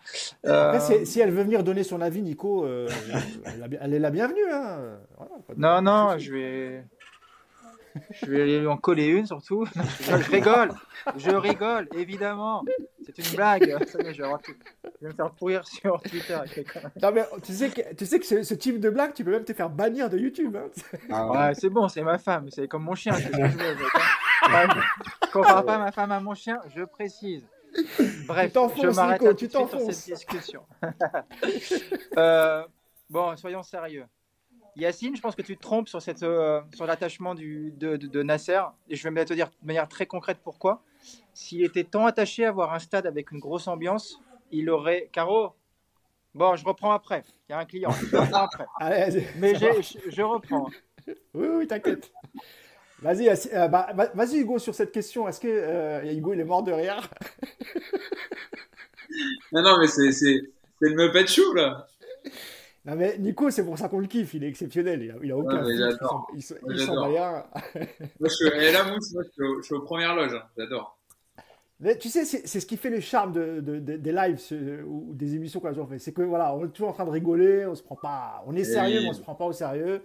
Euh, 0.46 0.78
si 1.04 1.18
elle 1.18 1.32
veut 1.32 1.42
venir 1.42 1.64
donner 1.64 1.82
son 1.82 2.00
avis, 2.00 2.22
Nico, 2.22 2.64
elle, 2.64 3.94
est 3.94 3.98
la 3.98 4.10
bienvenue. 4.10 4.48
Hein. 4.52 5.00
non, 5.56 5.82
non, 5.82 6.18
je 6.18 6.32
vais, 6.32 6.84
je 8.10 8.26
vais 8.26 8.42
aller 8.42 8.66
en 8.66 8.76
coller 8.76 9.06
une 9.06 9.26
surtout. 9.26 9.64
Je, 9.66 10.12
rigole, 10.30 10.70
je 11.16 11.30
rigole, 11.30 11.88
évidemment. 11.94 12.64
C'est 13.04 13.18
une 13.18 13.36
blague. 13.36 13.64
je, 13.92 13.98
vais 13.98 15.08
me 15.08 15.12
faire 15.12 15.30
pourrir 15.32 15.66
sur 15.66 16.00
Twitter. 16.02 16.38
Non, 17.02 17.12
mais 17.12 17.24
tu 17.42 17.52
sais 17.52 17.70
que, 17.70 17.94
tu 17.94 18.06
sais 18.06 18.18
que 18.18 18.44
ce, 18.44 18.54
type 18.54 18.80
de 18.80 18.90
blague, 18.90 19.14
tu 19.14 19.24
peux 19.24 19.32
même 19.32 19.44
te 19.44 19.52
faire 19.52 19.70
bannir 19.70 20.10
de 20.10 20.18
YouTube. 20.18 20.56
Hein. 20.56 20.70
Ah 21.10 21.30
ouais, 21.30 21.54
c'est 21.54 21.70
bon, 21.70 21.88
c'est 21.88 22.02
ma 22.02 22.18
femme. 22.18 22.48
C'est 22.50 22.68
comme 22.68 22.84
mon 22.84 22.94
chien. 22.94 23.14
Je 23.14 23.28
hein. 23.32 24.68
compare 25.32 25.64
pas 25.64 25.78
ma 25.78 25.92
femme 25.92 26.12
à 26.12 26.20
mon 26.20 26.34
chien, 26.34 26.60
je 26.74 26.82
précise. 26.84 27.46
Bref, 28.26 28.52
je 28.54 28.94
m'arrête 28.94 29.50
sur 29.50 29.68
cette 29.92 30.14
discussion. 30.14 30.62
euh, 32.16 32.64
bon, 33.08 33.36
soyons 33.36 33.62
sérieux. 33.62 34.06
Yacine, 34.80 35.14
je 35.16 35.20
pense 35.20 35.34
que 35.34 35.42
tu 35.42 35.56
te 35.56 35.62
trompes 35.62 35.88
sur, 35.88 36.00
cette, 36.00 36.22
euh, 36.22 36.60
sur 36.74 36.86
l'attachement 36.86 37.34
de, 37.34 37.96
de, 37.96 38.22
Nasser. 38.22 38.60
Et 38.88 38.96
je 38.96 39.08
vais 39.08 39.24
te 39.24 39.34
dire 39.34 39.48
de 39.62 39.66
manière 39.66 39.88
très 39.88 40.06
concrète 40.06 40.38
pourquoi. 40.42 40.82
S'il 41.34 41.62
était 41.62 41.84
tant 41.84 42.06
attaché 42.06 42.44
à 42.44 42.48
avoir 42.48 42.74
un 42.74 42.78
stade 42.78 43.06
avec 43.06 43.30
une 43.30 43.38
grosse 43.38 43.68
ambiance, 43.68 44.20
il 44.50 44.70
aurait. 44.70 45.08
Caro 45.12 45.54
Bon, 46.34 46.54
je 46.54 46.64
reprends 46.64 46.92
après. 46.92 47.24
Il 47.48 47.52
y 47.52 47.54
a 47.54 47.58
un 47.58 47.64
client. 47.64 47.90
Je 47.90 48.16
reprends 48.16 48.48
après. 48.80 49.26
Mais 49.38 49.54
je, 49.54 50.22
reprends. 50.22 50.70
Oui, 51.34 51.46
oui, 51.48 51.66
t'inquiète. 51.66 52.12
Vas-y, 53.02 53.28
euh, 53.28 53.68
bah, 53.68 53.88
vas-y 54.14 54.38
Hugo 54.38 54.58
sur 54.58 54.74
cette 54.74 54.92
question. 54.92 55.26
Est-ce 55.26 55.40
que 55.40 55.48
euh, 55.48 56.12
Hugo 56.12 56.34
il 56.34 56.40
est 56.40 56.44
mort 56.44 56.62
de 56.62 56.72
rire? 56.72 57.08
Non, 59.52 59.62
non, 59.62 59.78
mais 59.80 59.88
c'est, 59.88 60.12
c'est, 60.12 60.40
c'est 60.80 60.88
le 60.88 60.94
Muppet 60.94 61.26
Show 61.26 61.52
là. 61.54 61.88
Non 62.86 62.96
mais 62.96 63.18
Nico, 63.18 63.50
c'est 63.50 63.64
pour 63.64 63.76
ça 63.76 63.88
qu'on 63.88 63.98
le 63.98 64.06
kiffe, 64.06 64.32
il 64.34 64.42
est 64.42 64.48
exceptionnel, 64.48 65.02
il 65.02 65.10
a, 65.10 65.14
il 65.22 65.32
a 65.32 65.36
aucun 65.36 65.62
il, 65.68 65.94
il, 66.34 66.42
il 66.70 66.80
s'en 66.80 67.04
rien. 67.04 67.44
moi, 67.74 68.28
je 68.28 68.28
suis, 68.28 68.46
et 68.46 68.72
là, 68.72 68.84
moi, 68.84 68.96
je 69.00 69.62
suis, 69.62 69.74
aux 69.74 69.80
premières 69.82 70.14
loges, 70.14 70.32
hein. 70.34 70.44
j'adore. 70.56 70.98
Mais 71.78 71.96
tu 71.96 72.08
sais, 72.08 72.24
c'est 72.24 72.60
ce 72.60 72.66
qui 72.66 72.76
fait 72.76 72.90
le 72.90 73.00
charme 73.00 73.32
de, 73.32 73.60
de, 73.60 73.78
des 73.78 74.12
lives 74.12 74.40
ou 74.86 75.14
des 75.14 75.34
émissions 75.34 75.60
qu'on 75.60 75.68
a 75.68 75.72
toujours 75.72 75.88
fait. 75.88 75.98
C'est 75.98 76.12
que 76.12 76.20
voilà, 76.22 76.54
on 76.54 76.66
est 76.66 76.68
toujours 76.68 76.90
en 76.90 76.92
train 76.92 77.06
de 77.06 77.10
rigoler, 77.10 77.64
on 77.66 77.74
se 77.74 77.82
prend 77.82 77.96
pas, 77.96 78.42
on 78.46 78.54
est 78.54 78.64
sérieux, 78.64 79.00
mais 79.02 79.08
on 79.08 79.14
se 79.14 79.22
prend 79.22 79.34
pas 79.34 79.46
au 79.46 79.52
sérieux. 79.52 80.02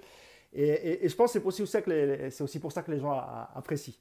Et, 0.53 1.05
et, 1.05 1.09
je 1.09 1.15
pense 1.15 1.33
que 1.33 1.39
c'est 1.39 1.45
aussi, 1.45 2.59
pour 2.59 2.71
ça 2.71 2.81
que 2.81 2.91
les 2.91 2.99
gens 2.99 3.21
apprécient. 3.53 3.93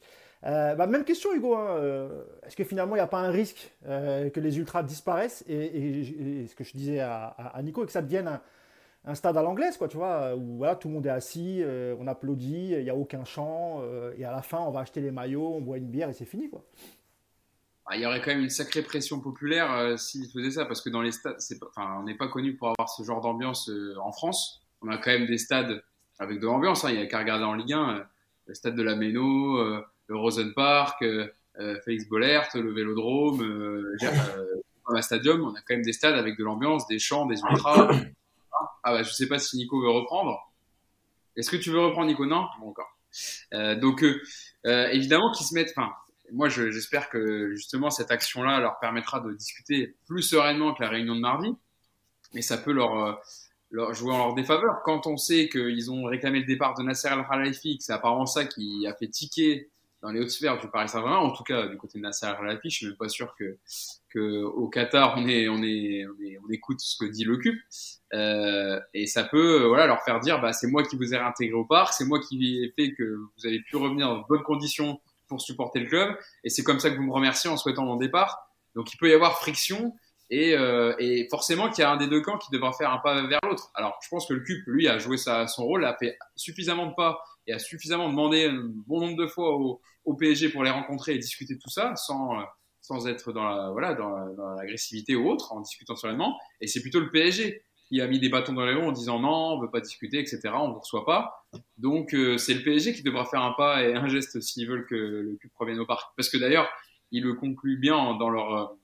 Euh, 0.47 0.75
bah, 0.75 0.87
même 0.87 1.05
question, 1.05 1.33
Hugo. 1.35 1.55
Hein, 1.55 1.77
euh, 1.79 2.23
est-ce 2.47 2.57
que 2.57 2.65
finalement, 2.65 2.95
il 2.95 2.99
n'y 2.99 3.05
a 3.05 3.09
pas 3.09 3.21
un 3.21 3.31
risque 3.31 3.73
euh, 3.87 4.31
que 4.31 4.41
les 4.41 4.59
ultras 4.59 4.83
disparaissent? 4.83 5.45
Et, 5.49 6.47
ce 6.47 6.55
que 6.55 6.65
je 6.65 6.77
disais 6.77 7.01
à, 7.01 7.27
à, 7.27 7.63
Nico, 7.63 7.83
et 7.83 7.87
que 7.87 7.93
ça 7.93 8.03
devienne 8.03 8.29
un, 8.29 8.41
un 9.07 9.15
stade 9.15 9.37
à 9.37 9.43
l'anglaise, 9.43 9.77
quoi, 9.77 9.89
tu 9.89 9.97
vois, 9.97 10.35
où 10.35 10.57
voilà, 10.57 10.77
tout 10.77 10.89
le 10.89 10.95
monde 10.95 11.07
est 11.07 11.11
assis, 11.11 11.61
euh, 11.63 11.95
on 11.99 12.07
applaudit, 12.07 12.71
il 12.71 12.85
n'y 12.85 12.91
a 12.91 12.97
aucun 12.97 13.25
chant, 13.25 13.81
euh, 13.83 14.15
et 14.17 14.25
à 14.25 14.33
la 14.33 14.41
fin, 14.41 14.59
on 14.61 14.71
va 14.71 14.81
acheter 14.81 15.01
les 15.01 15.11
maillots, 15.11 15.53
on 15.55 15.61
boit 15.61 15.77
une 15.77 15.91
bière 15.91 16.09
et 16.09 16.15
c'est 16.15 16.25
fini, 16.25 16.49
quoi. 16.49 16.65
Ah, 17.87 17.97
il 17.97 18.03
y 18.03 18.07
aurait 18.07 18.23
quand 18.23 18.31
même 18.31 18.41
une 18.41 18.49
sacrée 18.49 18.83
pression 18.83 19.21
populaire 19.21 19.71
euh, 19.73 19.99
s'ils 19.99 20.31
faisaient 20.31 20.53
ça, 20.53 20.65
parce 20.65 20.81
que 20.81 20.89
dans 20.89 21.03
les 21.03 21.13
stades, 21.13 21.37
enfin, 21.69 21.99
on 22.01 22.05
n'est 22.05 22.17
pas 22.17 22.29
connu 22.29 22.57
pour 22.57 22.69
avoir 22.69 22.89
ce 22.89 23.03
genre 23.03 23.21
d'ambiance 23.21 23.71
en 24.01 24.11
France. 24.11 24.65
On 24.81 24.89
a 24.89 24.97
quand 24.97 25.11
même 25.11 25.27
des 25.27 25.37
stades 25.37 25.83
avec 26.19 26.41
de 26.41 26.47
l'ambiance, 26.47 26.87
hein. 26.87 26.91
il 26.91 26.97
n'y 26.97 27.03
a 27.03 27.07
qu'à 27.07 27.19
regarder 27.19 27.45
en 27.45 27.55
Ligue 27.55 27.75
1, 27.75 28.07
le 28.47 28.55
stade 28.55 28.75
de 28.75 28.83
la 28.83 28.97
Méno, 28.97 29.59
le 30.07 30.17
Rosen 30.17 30.55
Park, 30.55 31.05
Félix 31.85 32.09
Bollert, 32.09 32.49
le 32.55 32.73
Vélodrome, 32.73 33.97
un 34.87 35.03
Stadium, 35.03 35.43
on 35.43 35.55
a 35.55 35.61
quand 35.61 35.75
même 35.75 35.83
des 35.83 35.93
stades 35.93 36.15
avec 36.15 36.39
de 36.39 36.45
l'ambiance, 36.45 36.87
des 36.87 36.99
chants, 36.99 37.27
des 37.27 37.41
ultras. 37.41 37.91
Ah 38.83 38.93
bah, 38.93 39.03
je 39.03 39.13
sais 39.13 39.29
pas 39.29 39.39
si 39.39 39.57
Nico 39.57 39.81
veut 39.81 39.91
reprendre. 39.91 40.39
Est-ce 41.37 41.51
que 41.51 41.57
tu 41.57 41.71
veux 41.71 41.81
reprendre, 41.81 42.07
Nico? 42.07 42.27
Non? 42.27 42.47
Bon, 42.61 42.69
encore. 42.69 42.97
Euh, 43.53 43.75
donc, 43.77 44.03
euh, 44.03 44.21
euh, 44.67 44.89
évidemment, 44.89 45.31
qu'ils 45.33 45.47
se 45.47 45.55
mettent. 45.55 45.75
Moi, 46.33 46.49
j'espère 46.49 47.11
que 47.11 47.55
justement 47.55 47.91
cette 47.91 48.11
action-là 48.11 48.59
leur 48.61 48.79
permettra 48.81 49.21
de 49.21 49.33
discuter 49.33 49.95
plus 50.07 50.23
sereinement 50.23 50.75
que 50.75 50.83
la 50.83 50.89
réunion 50.89 51.15
de 51.15 51.21
mardi, 51.21 51.55
mais 52.33 52.41
ça 52.41 52.57
peut 52.57 52.73
leur, 52.73 53.23
jouer 53.71 54.13
en 54.13 54.19
leur 54.19 54.35
défaveur. 54.35 54.81
Quand 54.85 55.07
on 55.07 55.17
sait 55.17 55.49
qu'ils 55.49 55.91
ont 55.91 56.05
réclamé 56.05 56.41
le 56.41 56.47
départ 56.47 56.75
de 56.75 56.83
Nasser 56.83 57.09
Al 57.09 57.27
Khelaifi, 57.29 57.77
c'est 57.79 57.93
apparemment 57.93 58.27
ça 58.27 58.47
qui 58.47 58.87
a 58.87 58.95
fait 58.95 59.09
tiquer 59.09 59.71
dans 60.05 60.11
les 60.11 60.21
hautes 60.21 60.31
sphères 60.31 60.59
du 60.59 60.69
Paris 60.69 60.91
Saint-Germain, 60.91 61.17
en 61.17 61.31
tout 61.31 61.45
cas 61.45 61.67
du 61.67 61.79
côté 61.79 61.99
de 61.99 62.03
Nasser 62.03 62.27
Al 62.27 62.37
Khelaifi, 62.37 62.69
je 62.69 62.77
suis 62.77 62.87
même 62.89 62.97
pas 62.97 63.09
sûr 63.09 63.35
que, 63.39 63.57
que 64.11 64.71
Qatar 64.71 65.15
on 65.17 65.27
est, 65.27 65.49
on 65.49 65.63
est, 65.63 66.07
on, 66.07 66.51
écoute 66.51 66.79
ce 66.81 66.99
que 66.99 67.11
dit 67.11 67.25
le 67.25 67.39
CUP, 67.39 67.55
euh, 68.13 68.79
et 68.93 69.07
ça 69.07 69.25
peut, 69.25 69.65
voilà, 69.65 69.87
leur 69.87 70.03
faire 70.03 70.21
dire, 70.21 70.43
bah 70.43 70.53
c'est 70.53 70.67
moi 70.67 70.83
qui 70.83 70.97
vous 70.97 71.15
ai 71.15 71.17
réintégré 71.17 71.55
au 71.55 71.65
parc, 71.65 71.95
c'est 71.95 72.05
moi 72.05 72.21
qui 72.21 72.63
ai 72.63 72.71
fait 72.77 72.93
que 72.93 73.15
vous 73.15 73.47
avez 73.47 73.61
pu 73.61 73.77
revenir 73.77 74.09
dans 74.09 74.19
de 74.19 74.27
bonnes 74.29 74.43
conditions 74.43 75.01
pour 75.27 75.41
supporter 75.41 75.81
le 75.81 75.87
club, 75.87 76.15
et 76.45 76.51
c'est 76.51 76.63
comme 76.63 76.81
ça 76.81 76.91
que 76.91 76.97
vous 76.97 77.05
me 77.05 77.13
remerciez 77.13 77.49
en 77.49 77.57
souhaitant 77.57 77.87
mon 77.87 77.97
départ. 77.97 78.51
Donc 78.75 78.93
il 78.93 78.99
peut 78.99 79.09
y 79.09 79.15
avoir 79.15 79.39
friction. 79.39 79.95
Et, 80.31 80.57
euh, 80.57 80.95
forcément 81.31 81.71
qu'il 81.71 81.83
y 81.83 81.85
a 81.85 81.91
un 81.91 81.97
des 81.97 82.09
deux 82.09 82.21
camps 82.21 82.39
qui 82.39 82.51
devra 82.51 82.73
faire 82.73 82.91
un 82.91 82.99
pas 82.99 83.27
vers 83.27 83.41
l'autre. 83.43 83.71
Alors 83.75 83.99
je 84.03 84.09
pense 84.09 84.27
que 84.27 84.35
le 84.35 84.41
CUP, 84.41 84.65
lui, 84.67 84.89
a 84.89 84.99
joué 84.99 85.17
son 85.17 85.65
rôle, 85.65 85.85
a 85.85 85.97
fait 85.97 86.19
suffisamment 86.35 86.87
de 86.87 86.95
pas 86.95 87.23
et 87.47 87.53
a 87.53 87.59
suffisamment 87.59 88.09
demandé 88.09 88.47
un 88.47 88.71
bon 88.87 89.01
nombre 89.01 89.17
de 89.17 89.27
fois 89.27 89.55
au, 89.55 89.81
au 90.05 90.15
PSG 90.15 90.51
pour 90.51 90.65
les 90.65 90.71
rencontrer 90.71 91.15
et 91.15 91.19
discuter 91.19 91.55
de 91.55 91.61
tout 91.61 91.71
ça 91.71 91.97
sans, 91.97 92.37
sans 92.81 93.07
être 93.07 93.33
dans 93.33 93.45
la, 93.45 93.71
voilà, 93.71 93.95
dans 93.95 94.55
l'agressivité 94.57 95.17
ou 95.17 95.29
autre, 95.29 95.53
en 95.53 95.61
discutant 95.61 95.97
sereinement. 95.97 96.39
Et 96.61 96.67
c'est 96.67 96.81
plutôt 96.81 97.01
le 97.01 97.11
PSG 97.11 97.63
qui 97.89 98.01
a 98.01 98.07
mis 98.07 98.19
des 98.19 98.29
bâtons 98.29 98.55
dans 98.55 98.65
les 98.65 98.75
roues 98.75 98.89
en 98.89 98.93
disant 98.93 99.19
non, 99.19 99.55
on 99.55 99.61
veut 99.61 99.71
pas 99.71 99.81
discuter, 99.81 100.19
etc. 100.19 100.41
On 100.55 100.69
ne 100.69 100.75
reçoit 100.75 101.05
pas. 101.05 101.47
Donc 101.79 102.15
euh, 102.15 102.39
c'est 102.39 102.55
le 102.55 102.63
PSG 102.63 102.95
qui 102.95 103.03
devra 103.03 103.25
faire 103.25 103.43
un 103.43 103.53
pas 103.53 103.83
et 103.83 103.95
un 103.95 104.09
geste 104.09 104.41
s'ils 104.41 104.69
veulent 104.69 104.87
que 104.87 104.95
le 104.95 105.37
club 105.41 105.53
revienne 105.57 105.81
au 105.81 105.87
parc. 105.87 106.13
Parce 106.17 106.29
que 106.29 106.39
d'ailleurs, 106.39 106.69
ils 107.11 107.23
le 107.23 107.35
concluent 107.35 107.79
bien 107.79 108.15
dans 108.15 108.31
leur 108.31 108.75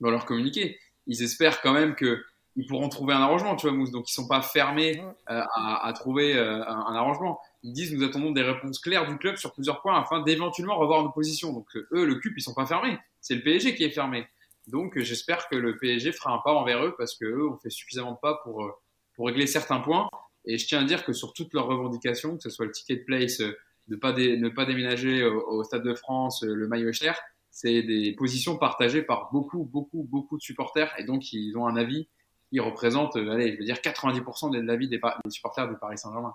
dans 0.00 0.10
leur 0.10 0.24
communiqué. 0.24 0.78
Ils 1.06 1.22
espèrent 1.22 1.60
quand 1.60 1.72
même 1.72 1.94
que 1.94 2.24
ils 2.56 2.66
pourront 2.66 2.88
trouver 2.88 3.14
un 3.14 3.20
arrangement, 3.20 3.56
tu 3.56 3.66
vois, 3.66 3.76
Mousse. 3.76 3.90
Donc 3.90 4.10
ils 4.10 4.12
sont 4.12 4.26
pas 4.26 4.42
fermés 4.42 5.00
euh, 5.30 5.42
à, 5.54 5.86
à, 5.86 5.92
trouver 5.92 6.36
euh, 6.36 6.62
un, 6.64 6.94
arrangement 6.94 7.40
ils 7.62 7.72
disent 7.72 7.92
nous 7.92 8.04
attendons 8.04 8.30
des 8.30 8.42
réponses 8.42 8.78
claires 8.78 9.06
du 9.06 9.16
club 9.18 9.36
sur 9.36 9.52
plusieurs 9.52 9.82
points 9.82 10.00
afin 10.00 10.22
d'éventuellement 10.22 10.78
revoir 10.78 11.02
nos 11.02 11.10
positions. 11.10 11.52
Donc 11.52 11.66
euh, 11.76 11.88
eux, 11.92 12.04
le 12.06 12.16
CUP, 12.16 12.32
ils 12.36 12.42
sont 12.42 12.54
pas 12.54 12.66
fermés. 12.66 12.98
C'est 13.20 13.34
le 13.34 13.42
PSG 13.42 13.74
qui 13.74 13.84
est 13.84 13.90
fermé. 13.90 14.26
Donc 14.66 14.96
euh, 14.96 15.02
j'espère 15.02 15.48
que 15.48 15.56
le 15.56 15.78
PSG 15.78 16.12
fera 16.12 16.32
un 16.32 16.38
pas 16.38 16.52
envers 16.52 16.84
eux 16.84 16.94
parce 16.96 17.16
que 17.16 17.24
eux 17.24 17.48
ont 17.48 17.58
fait 17.58 17.70
suffisamment 17.70 18.12
de 18.12 18.18
pas 18.20 18.40
pour 18.42 18.64
euh, 18.64 18.70
pour 19.14 19.26
régler 19.26 19.46
certains 19.46 19.80
points. 19.80 20.08
Et 20.46 20.56
je 20.56 20.66
tiens 20.66 20.80
à 20.80 20.84
dire 20.84 21.04
que 21.04 21.12
sur 21.12 21.34
toutes 21.34 21.52
leurs 21.52 21.66
revendications, 21.66 22.36
que 22.36 22.42
ce 22.42 22.50
soit 22.50 22.64
le 22.64 22.72
ticket 22.72 22.96
de 22.96 23.04
place, 23.04 23.42
ne 23.88 23.96
pas 23.96 24.12
ne 24.12 24.48
pas 24.48 24.64
déménager 24.64 25.22
au, 25.24 25.62
Stade 25.64 25.82
de 25.82 25.94
France, 25.94 26.42
le 26.42 26.66
maillot 26.66 26.92
cher, 26.92 27.20
c'est 27.50 27.82
des 27.82 28.12
positions 28.12 28.56
partagées 28.56 29.02
par 29.02 29.28
beaucoup 29.32 29.64
beaucoup 29.64 30.04
beaucoup 30.04 30.38
de 30.38 30.42
supporters 30.42 30.94
et 30.98 31.04
donc 31.04 31.34
ils 31.34 31.54
ont 31.58 31.66
un 31.66 31.76
avis 31.76 32.08
qui 32.50 32.60
représente, 32.60 33.16
allez, 33.16 33.52
je 33.52 33.58
veux 33.58 33.64
dire 33.64 33.76
90% 33.76 34.52
de 34.52 34.60
l'avis 34.60 34.88
des 34.88 35.00
supporters 35.28 35.68
du 35.68 35.76
Paris 35.76 35.98
Saint-Germain. 35.98 36.34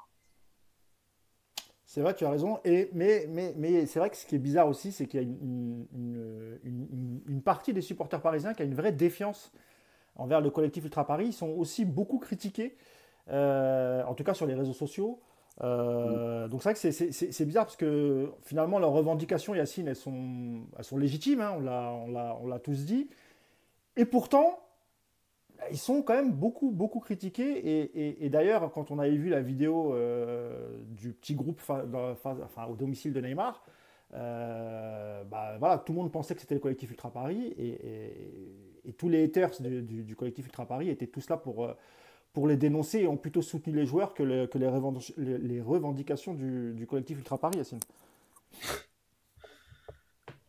C'est 1.96 2.02
vrai, 2.02 2.14
tu 2.14 2.26
as 2.26 2.30
raison. 2.30 2.60
Et, 2.66 2.90
mais 2.92 3.26
mais, 3.30 3.54
mais 3.56 3.86
c'est 3.86 4.00
vrai 4.00 4.10
que 4.10 4.18
ce 4.18 4.26
qui 4.26 4.36
est 4.36 4.40
bizarre 4.40 4.68
aussi, 4.68 4.92
c'est 4.92 5.08
qu'il 5.08 5.22
y 5.22 5.24
a 5.24 5.26
une, 5.26 5.88
une, 5.94 7.22
une, 7.26 7.42
partie 7.42 7.72
des 7.72 7.80
supporters 7.80 8.20
parisiens 8.22 8.54
qui 8.54 8.64
a 8.64 8.66
une 8.66 8.76
vraie 8.76 8.92
défiance 8.92 9.54
envers 10.18 10.42
le 10.42 10.50
collectif 10.50 10.84
Ultra 10.84 11.08
Paris. 11.08 11.28
Ils 11.28 11.34
sont 11.34 11.52
aussi 11.52 11.86
beaucoup 11.86 12.20
critiqués, 12.20 12.76
euh, 13.30 14.04
en 14.04 14.14
tout 14.14 14.26
cas 14.26 14.34
sur 14.34 14.46
les 14.46 14.56
réseaux 14.56 14.74
sociaux. 14.74 15.22
Euh, 15.64 16.50
donc 16.50 16.64
c'est 16.64 16.74
vrai 16.74 16.92
que 16.92 17.02
c'est 17.02 17.46
bizarre 17.46 17.64
parce 17.64 17.78
que 17.78 18.30
finalement 18.42 18.78
leurs 18.78 18.92
revendications, 18.92 19.56
Yacine, 19.56 19.88
elles 19.88 19.96
sont, 19.96 20.66
elles 20.78 20.84
sont 20.84 20.98
légitimes, 20.98 21.40
hein, 21.40 21.54
on 21.58 22.46
l'a 22.46 22.60
tous 22.60 22.84
dit. 22.84 23.08
Et 23.96 24.04
pourtant, 24.04 24.60
ils 25.72 25.78
sont 25.78 26.02
quand 26.02 26.14
même 26.14 26.32
beaucoup, 26.32 26.72
beaucoup 26.72 27.00
critiqués. 27.00 28.24
Et, 28.24 28.30
d'ailleurs, 28.30 28.72
quand 28.72 28.92
on 28.92 29.00
avait 29.00 29.16
vu 29.16 29.30
la 29.30 29.42
vidéo 29.42 29.94
euh, 29.94 30.84
du 30.88 31.14
petit 31.14 31.36
groupe 31.36 31.62
au 31.70 32.76
domicile 32.76 33.14
de 33.14 33.22
Neymar, 33.22 33.64
euh, 34.14 35.24
bah, 35.24 35.58
voilà, 35.60 35.78
tout 35.80 35.94
le 35.94 36.00
monde 36.00 36.12
pensait 36.12 36.36
que 36.36 36.42
c'était 36.42 36.56
le 36.56 36.62
collectif 36.62 36.92
Ultra 36.92 37.12
Paris. 37.12 37.54
Et, 37.58 38.94
tous 38.98 39.10
les 39.10 39.24
haters 39.24 39.62
du, 39.62 40.16
collectif 40.16 40.46
Ultra 40.46 40.66
Paris 40.66 40.90
étaient 40.90 41.08
tous 41.08 41.28
là 41.30 41.38
pour, 41.38 41.66
euh, 41.66 41.74
pour 42.34 42.48
les 42.48 42.56
dénoncer 42.56 43.00
et 43.00 43.08
ont 43.08 43.18
plutôt 43.18 43.42
soutenu 43.42 43.74
les 43.74 43.86
joueurs 43.86 44.14
que, 44.14 44.24
les, 44.24 44.48
les, 45.18 45.62
revendications 45.62 46.34
du, 46.34 46.86
collectif 46.88 47.18
Ultra 47.18 47.38
Paris, 47.38 47.58
Yacine. 47.58 47.80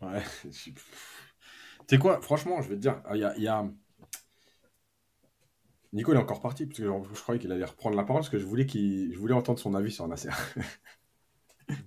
Ouais. 0.03 0.23
Tu 1.89 1.95
sais 1.95 2.01
quoi, 2.01 2.21
franchement, 2.21 2.61
je 2.62 2.71
vais 2.71 2.75
te 2.75 2.81
dire, 2.81 3.01
il 3.14 3.21
y 3.21 3.47
a 3.47 3.64
Nico 5.93 6.12
il 6.12 6.16
est 6.16 6.20
encore 6.20 6.41
parti, 6.41 6.66
parce 6.66 6.78
que 6.78 6.84
je, 6.84 7.22
croyais 7.22 7.41
qu'il 7.41 7.53
allait 7.53 7.64
reprendre 7.64 7.97
la 7.97 8.05
parole, 8.05 8.20
parce 8.20 8.30
que 8.30 8.39
je 8.39 8.45
voulais, 8.45 8.66
qu'il, 8.66 9.12
je 9.12 9.18
voulais 9.18 9.34
entendre 9.34 9.59
son 9.59 9.74
avis 9.74 9.91
sur 9.91 10.07
Nasser. 10.09 10.30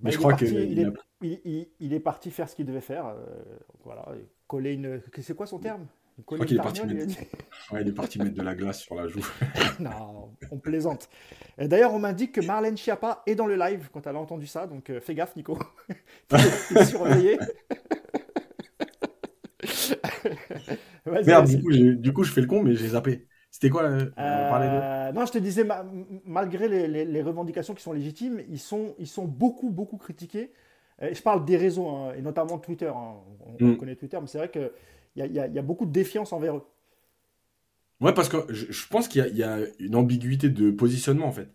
Mais 0.01 0.11
je 0.11 0.17
crois 0.17 0.33
qu'il 0.33 0.93
il, 1.21 1.67
il, 1.79 1.93
est 1.93 1.99
parti 1.99 2.31
faire 2.31 2.49
ce 2.49 2.55
qu'il 2.55 2.65
devait 2.65 2.81
faire. 2.81 3.07
Euh, 3.07 3.15
voilà, 3.83 4.05
coller 4.47 4.73
une. 4.73 5.01
C'est 5.21 5.35
quoi 5.35 5.45
son 5.45 5.59
terme? 5.59 5.87
Je 6.17 6.23
crois 6.23 6.45
qu'il 6.45 6.57
est 6.57 6.61
parti, 6.61 6.85
mettre... 6.85 7.17
ouais, 7.71 7.81
il 7.81 7.87
est 7.87 7.93
parti 7.93 8.19
mettre 8.19 8.35
de 8.35 8.41
la 8.41 8.55
glace 8.55 8.81
sur 8.81 8.95
la 8.95 9.07
joue. 9.07 9.25
non, 9.79 10.31
on 10.51 10.57
plaisante. 10.57 11.09
D'ailleurs, 11.57 11.93
on 11.93 11.99
m'indique 11.99 12.33
que 12.33 12.41
Marlène 12.41 12.75
Schiappa 12.75 13.23
est 13.25 13.35
dans 13.35 13.47
le 13.47 13.55
live 13.55 13.89
quand 13.93 14.05
elle 14.05 14.17
a 14.17 14.19
entendu 14.19 14.47
ça, 14.47 14.67
donc 14.67 14.89
euh, 14.89 14.99
fais 14.99 15.15
gaffe, 15.15 15.35
Nico. 15.37 15.57
es 16.75 16.85
surveillé. 16.85 17.39
Merde, 21.05 21.47
du 21.47 21.61
coup, 21.61 21.71
du 21.71 22.13
coup, 22.13 22.23
je 22.23 22.33
fais 22.33 22.41
le 22.41 22.47
con, 22.47 22.63
mais 22.63 22.75
j'ai 22.75 22.89
zappé. 22.89 23.27
C'était 23.51 23.69
quoi 23.69 23.83
euh, 23.83 24.05
euh 24.17 25.11
Non, 25.11 25.25
je 25.25 25.31
te 25.31 25.37
disais, 25.37 25.65
malgré 26.25 26.67
les, 26.87 27.21
revendications 27.21 27.73
qui 27.73 27.83
sont 27.83 27.93
légitimes, 27.93 28.41
ils 28.49 28.59
sont, 28.59 28.95
ils 28.99 29.07
sont 29.07 29.25
beaucoup, 29.25 29.69
beaucoup 29.69 29.97
critiqués. 29.97 30.51
Je 31.01 31.21
parle 31.21 31.45
des 31.45 31.57
réseaux, 31.57 31.87
hein, 31.87 32.13
et 32.17 32.21
notamment 32.21 32.59
Twitter. 32.59 32.91
Hein. 32.93 33.15
On, 33.59 33.65
mm. 33.65 33.77
connaît 33.77 33.95
Twitter, 33.95 34.17
mais 34.19 34.27
c'est 34.27 34.37
vrai 34.37 34.49
qu'il 34.49 34.69
y 35.15 35.21
a, 35.21 35.47
y, 35.47 35.59
a, 35.59 35.61
beaucoup 35.61 35.85
de 35.85 35.91
défiance 35.91 36.33
envers 36.33 36.57
eux. 36.57 36.65
Ouais, 38.01 38.13
parce 38.13 38.29
que 38.29 38.53
je, 38.53 38.87
pense 38.87 39.07
qu'il 39.07 39.25
y, 39.35 39.43
a 39.43 39.59
une 39.79 39.95
ambiguïté 39.95 40.49
de 40.49 40.71
positionnement, 40.71 41.27
en 41.27 41.31
fait. 41.31 41.49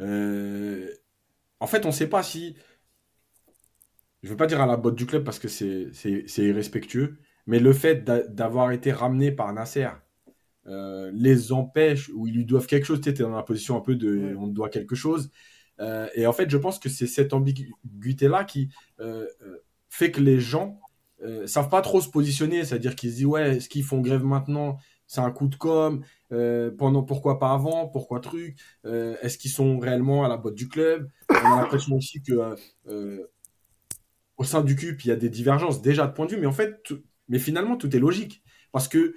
Euh, 0.00 0.88
en 1.60 1.66
fait, 1.66 1.84
on 1.84 1.88
ne 1.88 1.92
sait 1.92 2.08
pas 2.08 2.22
si. 2.22 2.56
Je 4.22 4.28
ne 4.28 4.32
veux 4.32 4.36
pas 4.36 4.46
dire 4.46 4.60
à 4.60 4.66
la 4.66 4.76
botte 4.76 4.96
du 4.96 5.06
club 5.06 5.24
parce 5.24 5.38
que 5.38 5.48
c'est 5.48 5.92
irrespectueux, 6.38 7.18
mais 7.46 7.60
le 7.60 7.72
fait 7.72 8.04
d'avoir 8.04 8.72
été 8.72 8.92
ramené 8.92 9.32
par 9.32 9.52
Nasser 9.52 9.88
euh, 10.68 11.10
les 11.14 11.52
empêche 11.52 12.10
ou 12.14 12.26
ils 12.26 12.34
lui 12.34 12.44
doivent 12.44 12.66
quelque 12.66 12.84
chose. 12.84 13.00
Tu 13.00 13.08
es 13.08 13.12
dans 13.12 13.30
la 13.30 13.42
position 13.42 13.76
un 13.76 13.80
peu 13.80 13.96
de 13.96 14.34
on 14.38 14.48
doit 14.48 14.68
quelque 14.68 14.94
chose. 14.94 15.30
Euh, 15.80 16.08
et 16.14 16.26
en 16.26 16.32
fait, 16.32 16.50
je 16.50 16.58
pense 16.58 16.78
que 16.78 16.88
c'est 16.88 17.06
cette 17.06 17.32
ambiguïté-là 17.32 18.44
qui 18.44 18.68
euh, 19.00 19.26
fait 19.88 20.10
que 20.10 20.20
les 20.20 20.40
gens 20.40 20.80
savent 21.46 21.68
pas 21.68 21.80
trop 21.80 22.00
se 22.00 22.08
positionner. 22.08 22.64
C'est-à-dire 22.64 22.94
qu'ils 22.94 23.10
se 23.10 23.16
disent 23.16 23.26
ouais, 23.26 23.56
est-ce 23.56 23.68
qu'ils 23.68 23.82
font 23.82 24.00
grève 24.00 24.24
maintenant? 24.24 24.78
C'est 25.06 25.20
un 25.20 25.30
coup 25.30 25.48
de 25.48 25.56
com. 25.56 26.04
pendant 26.78 27.02
pourquoi 27.02 27.38
pas 27.38 27.52
avant? 27.52 27.88
Pourquoi 27.88 28.20
truc? 28.20 28.56
Est-ce 28.84 29.38
qu'ils 29.38 29.50
sont 29.50 29.78
réellement 29.78 30.24
à 30.24 30.28
la 30.28 30.36
botte 30.36 30.54
du 30.54 30.68
club? 30.68 31.10
On 31.30 31.34
a 31.34 31.60
l'impression 31.62 31.96
aussi 31.96 32.22
que 32.22 32.54
au 34.36 34.44
sein 34.44 34.62
du 34.62 34.76
CUP, 34.76 35.04
il 35.04 35.08
y 35.08 35.10
a 35.10 35.16
des 35.16 35.30
divergences 35.30 35.82
déjà 35.82 36.06
de 36.06 36.12
point 36.12 36.26
de 36.26 36.32
vue, 36.32 36.40
mais 36.40 36.46
en 36.46 36.52
fait, 36.52 36.92
mais 37.28 37.40
finalement, 37.40 37.76
tout 37.76 37.96
est 37.96 37.98
logique 37.98 38.44
parce 38.70 38.86
que 38.86 39.16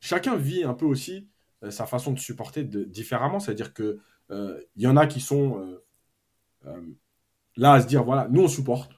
chacun 0.00 0.36
vit 0.36 0.64
un 0.64 0.74
peu 0.74 0.86
aussi 0.86 1.28
euh, 1.62 1.70
sa 1.70 1.86
façon 1.86 2.12
de 2.12 2.18
supporter 2.18 2.64
différemment. 2.64 3.40
C'est-à-dire 3.40 3.74
qu'il 3.74 3.98
euh, 4.30 4.60
y 4.76 4.86
en 4.86 4.96
a 4.96 5.06
qui 5.06 5.20
sont 5.20 5.78
euh, 6.66 6.80
là 7.56 7.74
à 7.74 7.80
se 7.80 7.86
dire 7.86 8.02
voilà, 8.04 8.28
nous 8.30 8.42
on 8.42 8.48
supporte. 8.48 8.92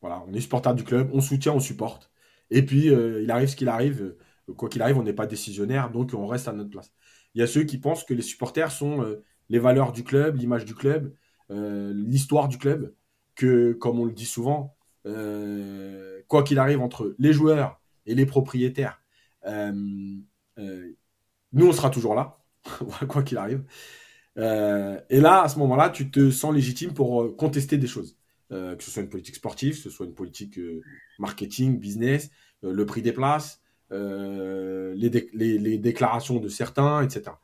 Voilà, 0.00 0.22
on 0.28 0.34
est 0.34 0.40
supporter 0.40 0.74
du 0.74 0.84
club, 0.84 1.10
on 1.12 1.20
soutient, 1.20 1.52
on 1.52 1.60
supporte. 1.60 2.10
Et 2.50 2.62
puis, 2.64 2.88
il 2.88 3.30
arrive 3.30 3.48
ce 3.48 3.56
qu'il 3.56 3.70
arrive. 3.70 4.14
quoi 4.54 4.68
qu'il 4.68 4.82
arrive, 4.82 4.98
on 4.98 5.02
n'est 5.02 5.14
pas 5.14 5.26
décisionnaire, 5.26 5.90
donc 5.90 6.12
on 6.12 6.26
reste 6.26 6.46
à 6.46 6.52
notre 6.52 6.68
place. 6.68 6.92
Il 7.34 7.40
y 7.40 7.42
a 7.42 7.46
ceux 7.46 7.64
qui 7.64 7.78
pensent 7.78 8.04
que 8.04 8.12
les 8.12 8.20
supporters 8.20 8.70
sont 8.70 9.16
les 9.48 9.58
valeurs 9.58 9.92
du 9.92 10.04
club, 10.04 10.36
l'image 10.36 10.66
du 10.66 10.74
club, 10.74 11.14
l'histoire 11.48 12.48
du 12.48 12.58
club, 12.58 12.94
que, 13.34 13.72
comme 13.72 13.98
on 13.98 14.04
le 14.04 14.12
dit 14.12 14.26
souvent, 14.26 14.76
quoi 15.04 16.42
qu'il 16.44 16.58
arrive 16.58 16.82
entre 16.82 17.14
les 17.18 17.32
joueurs 17.32 17.80
et 18.04 18.14
les 18.14 18.26
propriétaires, 18.26 19.00
nous, 19.46 20.24
on 21.68 21.72
sera 21.72 21.90
toujours 21.90 22.14
là, 22.14 22.38
quoi 23.08 23.22
qu'il 23.22 23.38
arrive. 23.38 23.64
Euh, 24.36 25.00
et 25.10 25.20
là, 25.20 25.42
à 25.42 25.48
ce 25.48 25.58
moment-là, 25.60 25.90
tu 25.90 26.10
te 26.10 26.30
sens 26.30 26.54
légitime 26.54 26.92
pour 26.92 27.36
contester 27.36 27.78
des 27.78 27.86
choses. 27.86 28.16
que 28.50 28.76
ce 28.80 28.90
soit 28.90 29.02
une 29.02 29.08
politique 29.08 29.36
sportive, 29.36 29.74
que 29.76 29.82
ce 29.82 29.90
soit 29.90 30.06
une 30.06 30.14
politique 30.14 30.58
marketing, 31.18 31.78
business, 31.78 32.30
le 32.62 32.86
prix 32.86 33.02
des 33.02 33.12
places, 33.12 33.60
les, 33.90 35.78
déclarations 35.78 36.40
de 36.40 36.48
certains, 36.48 37.02
etc. 37.02 37.36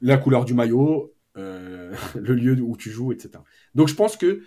La 0.00 0.16
couleur 0.16 0.44
du 0.44 0.54
maillot, 0.54 1.14
le 1.34 2.34
lieu 2.34 2.60
où 2.60 2.76
tu 2.76 2.90
joues, 2.90 3.12
etc. 3.12 3.30
Donc 3.74 3.88
je 3.88 3.94
pense 3.94 4.16
que 4.16 4.42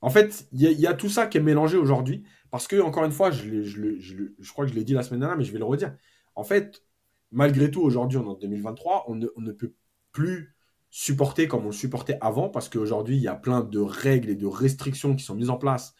En 0.00 0.10
fait, 0.10 0.48
il 0.52 0.62
y, 0.62 0.86
a 0.86 0.94
tout 0.94 1.08
ça 1.08 1.26
qui 1.26 1.38
est 1.38 1.42
mélangé 1.42 1.76
aujourd'hui. 1.76 2.24
Parce 2.50 2.66
que, 2.68 2.80
encore 2.80 3.04
une 3.04 3.12
fois, 3.12 3.30
je, 3.30 4.52
crois 4.52 4.64
que 4.64 4.70
je 4.70 4.76
l'ai 4.76 4.84
dit 4.84 4.94
la 4.94 5.02
semaine 5.02 5.20
dernière, 5.20 5.36
mais 5.36 5.44
je 5.44 5.52
vais 5.52 5.58
le 5.58 5.64
redire. 5.64 5.94
En 6.34 6.44
fait, 6.44 6.84
malgré 7.32 7.70
tout, 7.70 7.82
aujourd'hui, 7.82 8.18
on 8.18 8.24
est 8.24 8.28
en 8.28 8.34
2023, 8.34 9.06
on 9.08 9.16
ne, 9.16 9.26
on 9.36 9.40
ne 9.40 9.52
peut 9.52 9.74
plus 10.12 10.54
supporter 10.90 11.48
comme 11.48 11.64
on 11.64 11.68
le 11.68 11.72
supportait 11.72 12.16
avant, 12.20 12.48
parce 12.48 12.68
qu'aujourd'hui, 12.68 13.16
il 13.16 13.22
y 13.22 13.28
a 13.28 13.34
plein 13.34 13.62
de 13.62 13.78
règles 13.78 14.30
et 14.30 14.36
de 14.36 14.46
restrictions 14.46 15.14
qui 15.14 15.24
sont 15.24 15.34
mises 15.34 15.50
en 15.50 15.58
place. 15.58 15.94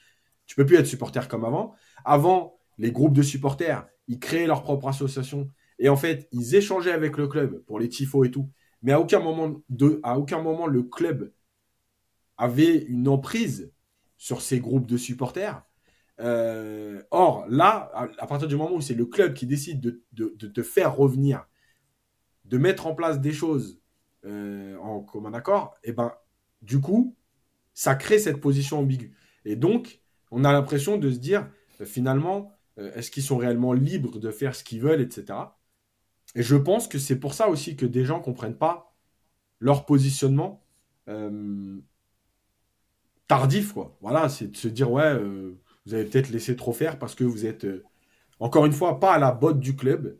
Tu 0.46 0.54
peux 0.54 0.64
plus 0.64 0.76
être 0.76 0.86
supporter 0.86 1.28
comme 1.28 1.44
avant. 1.44 1.74
Avant, 2.04 2.58
les 2.78 2.92
groupes 2.92 3.12
de 3.12 3.22
supporters, 3.22 3.86
ils 4.06 4.18
créaient 4.18 4.46
leur 4.46 4.62
propre 4.62 4.88
association. 4.88 5.50
Et 5.78 5.88
en 5.88 5.96
fait, 5.96 6.28
ils 6.32 6.54
échangeaient 6.54 6.92
avec 6.92 7.16
le 7.16 7.28
club 7.28 7.62
pour 7.66 7.78
les 7.78 7.88
tifos 7.88 8.24
et 8.24 8.30
tout. 8.30 8.50
Mais 8.82 8.92
à 8.92 9.00
aucun 9.00 9.20
moment, 9.20 9.60
à 10.02 10.18
aucun 10.18 10.40
moment 10.40 10.66
le 10.66 10.82
club 10.82 11.32
avait 12.36 12.78
une 12.84 13.08
emprise 13.08 13.72
sur 14.18 14.42
ces 14.42 14.60
groupes 14.60 14.86
de 14.86 14.96
supporters. 14.96 15.62
Euh, 16.20 17.00
or, 17.12 17.46
là, 17.48 17.90
à, 18.18 18.26
partir 18.26 18.48
du 18.48 18.56
moment 18.56 18.74
où 18.74 18.80
c'est 18.80 18.94
le 18.94 19.06
club 19.06 19.34
qui 19.34 19.46
décide 19.46 19.80
de, 20.12 20.28
te 20.28 20.62
faire 20.62 20.96
revenir, 20.96 21.46
de 22.44 22.58
mettre 22.58 22.86
en 22.86 22.94
place 22.94 23.20
des 23.20 23.32
choses 23.32 23.80
euh, 24.24 24.76
en 24.78 25.00
commun 25.00 25.32
accord, 25.32 25.76
et 25.84 25.90
eh 25.90 25.92
ben, 25.92 26.12
du 26.60 26.80
coup, 26.80 27.16
ça 27.72 27.94
crée 27.94 28.18
cette 28.18 28.40
position 28.40 28.80
ambiguë. 28.80 29.14
Et 29.44 29.54
donc, 29.54 30.00
on 30.32 30.44
a 30.44 30.52
l'impression 30.52 30.98
de 30.98 31.10
se 31.10 31.18
dire, 31.18 31.48
euh, 31.80 31.84
finalement, 31.86 32.52
est-ce 32.76 33.10
qu'ils 33.10 33.24
sont 33.24 33.38
réellement 33.38 33.72
libres 33.72 34.20
de 34.20 34.30
faire 34.30 34.54
ce 34.54 34.62
qu'ils 34.62 34.80
veulent, 34.80 35.00
etc. 35.00 35.36
Et 36.36 36.44
je 36.44 36.54
pense 36.54 36.86
que 36.86 36.96
c'est 36.96 37.18
pour 37.18 37.34
ça 37.34 37.48
aussi 37.48 37.74
que 37.74 37.86
des 37.86 38.04
gens 38.04 38.18
ne 38.18 38.22
comprennent 38.22 38.56
pas 38.56 38.94
leur 39.58 39.84
positionnement 39.84 40.64
tardif, 43.28 43.72
quoi. 43.72 43.96
Voilà, 44.00 44.28
c'est 44.28 44.48
de 44.48 44.56
se 44.56 44.68
dire, 44.68 44.90
ouais, 44.90 45.04
euh, 45.04 45.56
vous 45.86 45.94
avez 45.94 46.04
peut-être 46.04 46.30
laissé 46.30 46.56
trop 46.56 46.72
faire 46.72 46.98
parce 46.98 47.14
que 47.14 47.24
vous 47.24 47.46
êtes, 47.46 47.64
euh, 47.64 47.84
encore 48.40 48.66
une 48.66 48.72
fois, 48.72 48.98
pas 48.98 49.14
à 49.14 49.18
la 49.18 49.32
botte 49.32 49.60
du 49.60 49.76
club, 49.76 50.18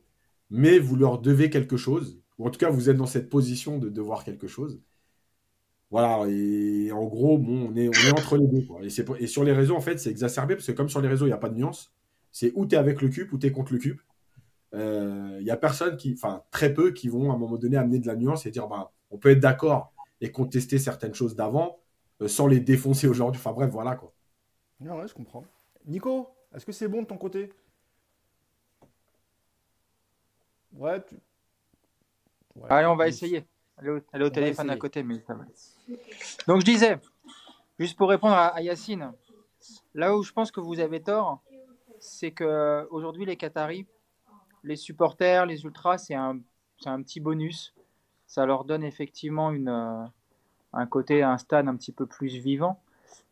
mais 0.51 0.79
vous 0.79 0.97
leur 0.97 1.19
devez 1.21 1.51
quelque 1.51 1.77
chose. 1.77 2.21
Ou 2.39 2.47
en 2.47 2.51
tout 2.51 2.59
cas, 2.59 2.71
vous 2.71 2.89
êtes 2.89 2.97
dans 2.97 3.07
cette 3.07 3.29
position 3.31 3.79
de 3.79 3.89
devoir 3.89 4.25
quelque 4.25 4.47
chose. 4.47 4.81
Voilà, 5.91 6.27
et 6.29 6.93
en 6.93 7.07
gros, 7.07 7.39
bon, 7.39 7.71
on 7.71 7.77
est, 7.77 7.89
on 7.89 7.93
est 7.93 8.13
entre 8.13 8.37
les 8.37 8.47
deux. 8.47 8.67
Et, 9.19 9.27
sur 9.27 9.43
les 9.43 9.53
réseaux, 9.53 9.75
en 9.75 9.81
fait, 9.81 9.99
c'est 9.99 10.11
exacerbé 10.11 10.55
parce 10.55 10.67
que 10.67 10.73
comme 10.73 10.91
sur 10.91 11.01
les 11.01 11.09
réseaux, 11.09 11.25
il 11.25 11.31
n'y 11.31 11.35
a 11.35 11.39
pas 11.39 11.49
de 11.49 11.57
nuance. 11.57 11.93
C'est 12.31 12.53
où 12.55 12.67
tu 12.67 12.75
es 12.75 12.79
avec 12.79 13.01
le 13.01 13.09
cube 13.09 13.33
ou 13.33 13.39
tu 13.39 13.47
es 13.47 13.53
contre 13.53 13.73
le 13.73 13.79
cube. 13.79 13.99
Il 14.75 14.79
euh, 14.81 15.43
n'y 15.43 15.51
a 15.51 15.57
personne 15.57 15.97
qui, 15.97 16.13
enfin, 16.13 16.43
très 16.51 16.75
peu 16.75 16.93
qui 16.93 17.09
vont 17.09 17.31
à 17.33 17.35
un 17.35 17.39
moment 17.39 17.57
donné 17.57 17.79
amener 17.79 17.99
de 17.99 18.07
la 18.07 18.17
nuance 18.17 18.45
et 18.45 18.51
dire, 18.51 18.69
bah, 18.69 18.93
on 19.11 19.17
peut 19.17 19.31
être 19.31 19.41
d'accord 19.41 19.95
et 20.21 20.31
contester 20.31 20.79
certaines 20.79 21.15
choses 21.15 21.35
d'avant, 21.35 21.79
sans 22.27 22.47
les 22.47 22.61
défoncer 22.61 23.07
aujourd'hui. 23.07 23.41
Enfin 23.41 23.53
bref, 23.53 23.71
voilà 23.71 23.97
quoi. 23.97 24.13
Non, 24.81 24.99
ouais, 24.99 25.09
je 25.09 25.15
comprends. 25.15 25.45
Nico, 25.87 26.29
est-ce 26.55 26.67
que 26.67 26.73
c'est 26.73 26.89
bon 26.89 27.03
de 27.03 27.07
ton 27.07 27.17
côté? 27.17 27.53
Ouais, 30.73 31.03
Allez, 32.69 32.87
on 32.87 32.97
va 32.97 33.09
essayer. 33.09 33.45
Elle 33.81 34.03
est 34.21 34.25
au, 34.25 34.31
téléphone 34.31 34.71
à 34.71 34.77
côté, 34.77 35.03
mais 35.03 35.21
ça 35.27 35.35
va. 35.35 35.45
Donc 36.47 36.61
je 36.61 36.65
disais, 36.65 36.99
juste 37.79 37.97
pour 37.97 38.09
répondre 38.09 38.35
à, 38.35 38.61
Yacine, 38.61 39.13
là 39.95 40.17
où 40.17 40.23
je 40.23 40.33
pense 40.33 40.51
que 40.51 40.61
vous 40.61 40.81
avez 40.81 41.01
tort, 41.01 41.43
c'est 42.01 42.33
que 42.33 42.87
aujourd'hui 42.91 43.25
les 43.25 43.37
Qataris, 43.37 43.87
les 44.65 44.77
supporters, 44.77 45.47
les 45.47 45.63
ultras, 45.63 45.99
c'est 45.99 46.15
un, 46.15 46.41
un, 46.85 47.03
petit 47.03 47.21
bonus. 47.21 47.75
Ça 48.27 48.45
leur 48.47 48.65
donne 48.65 48.83
effectivement 48.83 49.53
une, 49.53 49.69
euh, 49.69 50.05
un 50.79 50.87
côté, 50.87 51.23
un 51.23 51.39
stade 51.39 51.69
un 51.69 51.77
petit 51.77 51.93
peu 51.93 52.07
plus 52.07 52.37
vivant. 52.37 52.81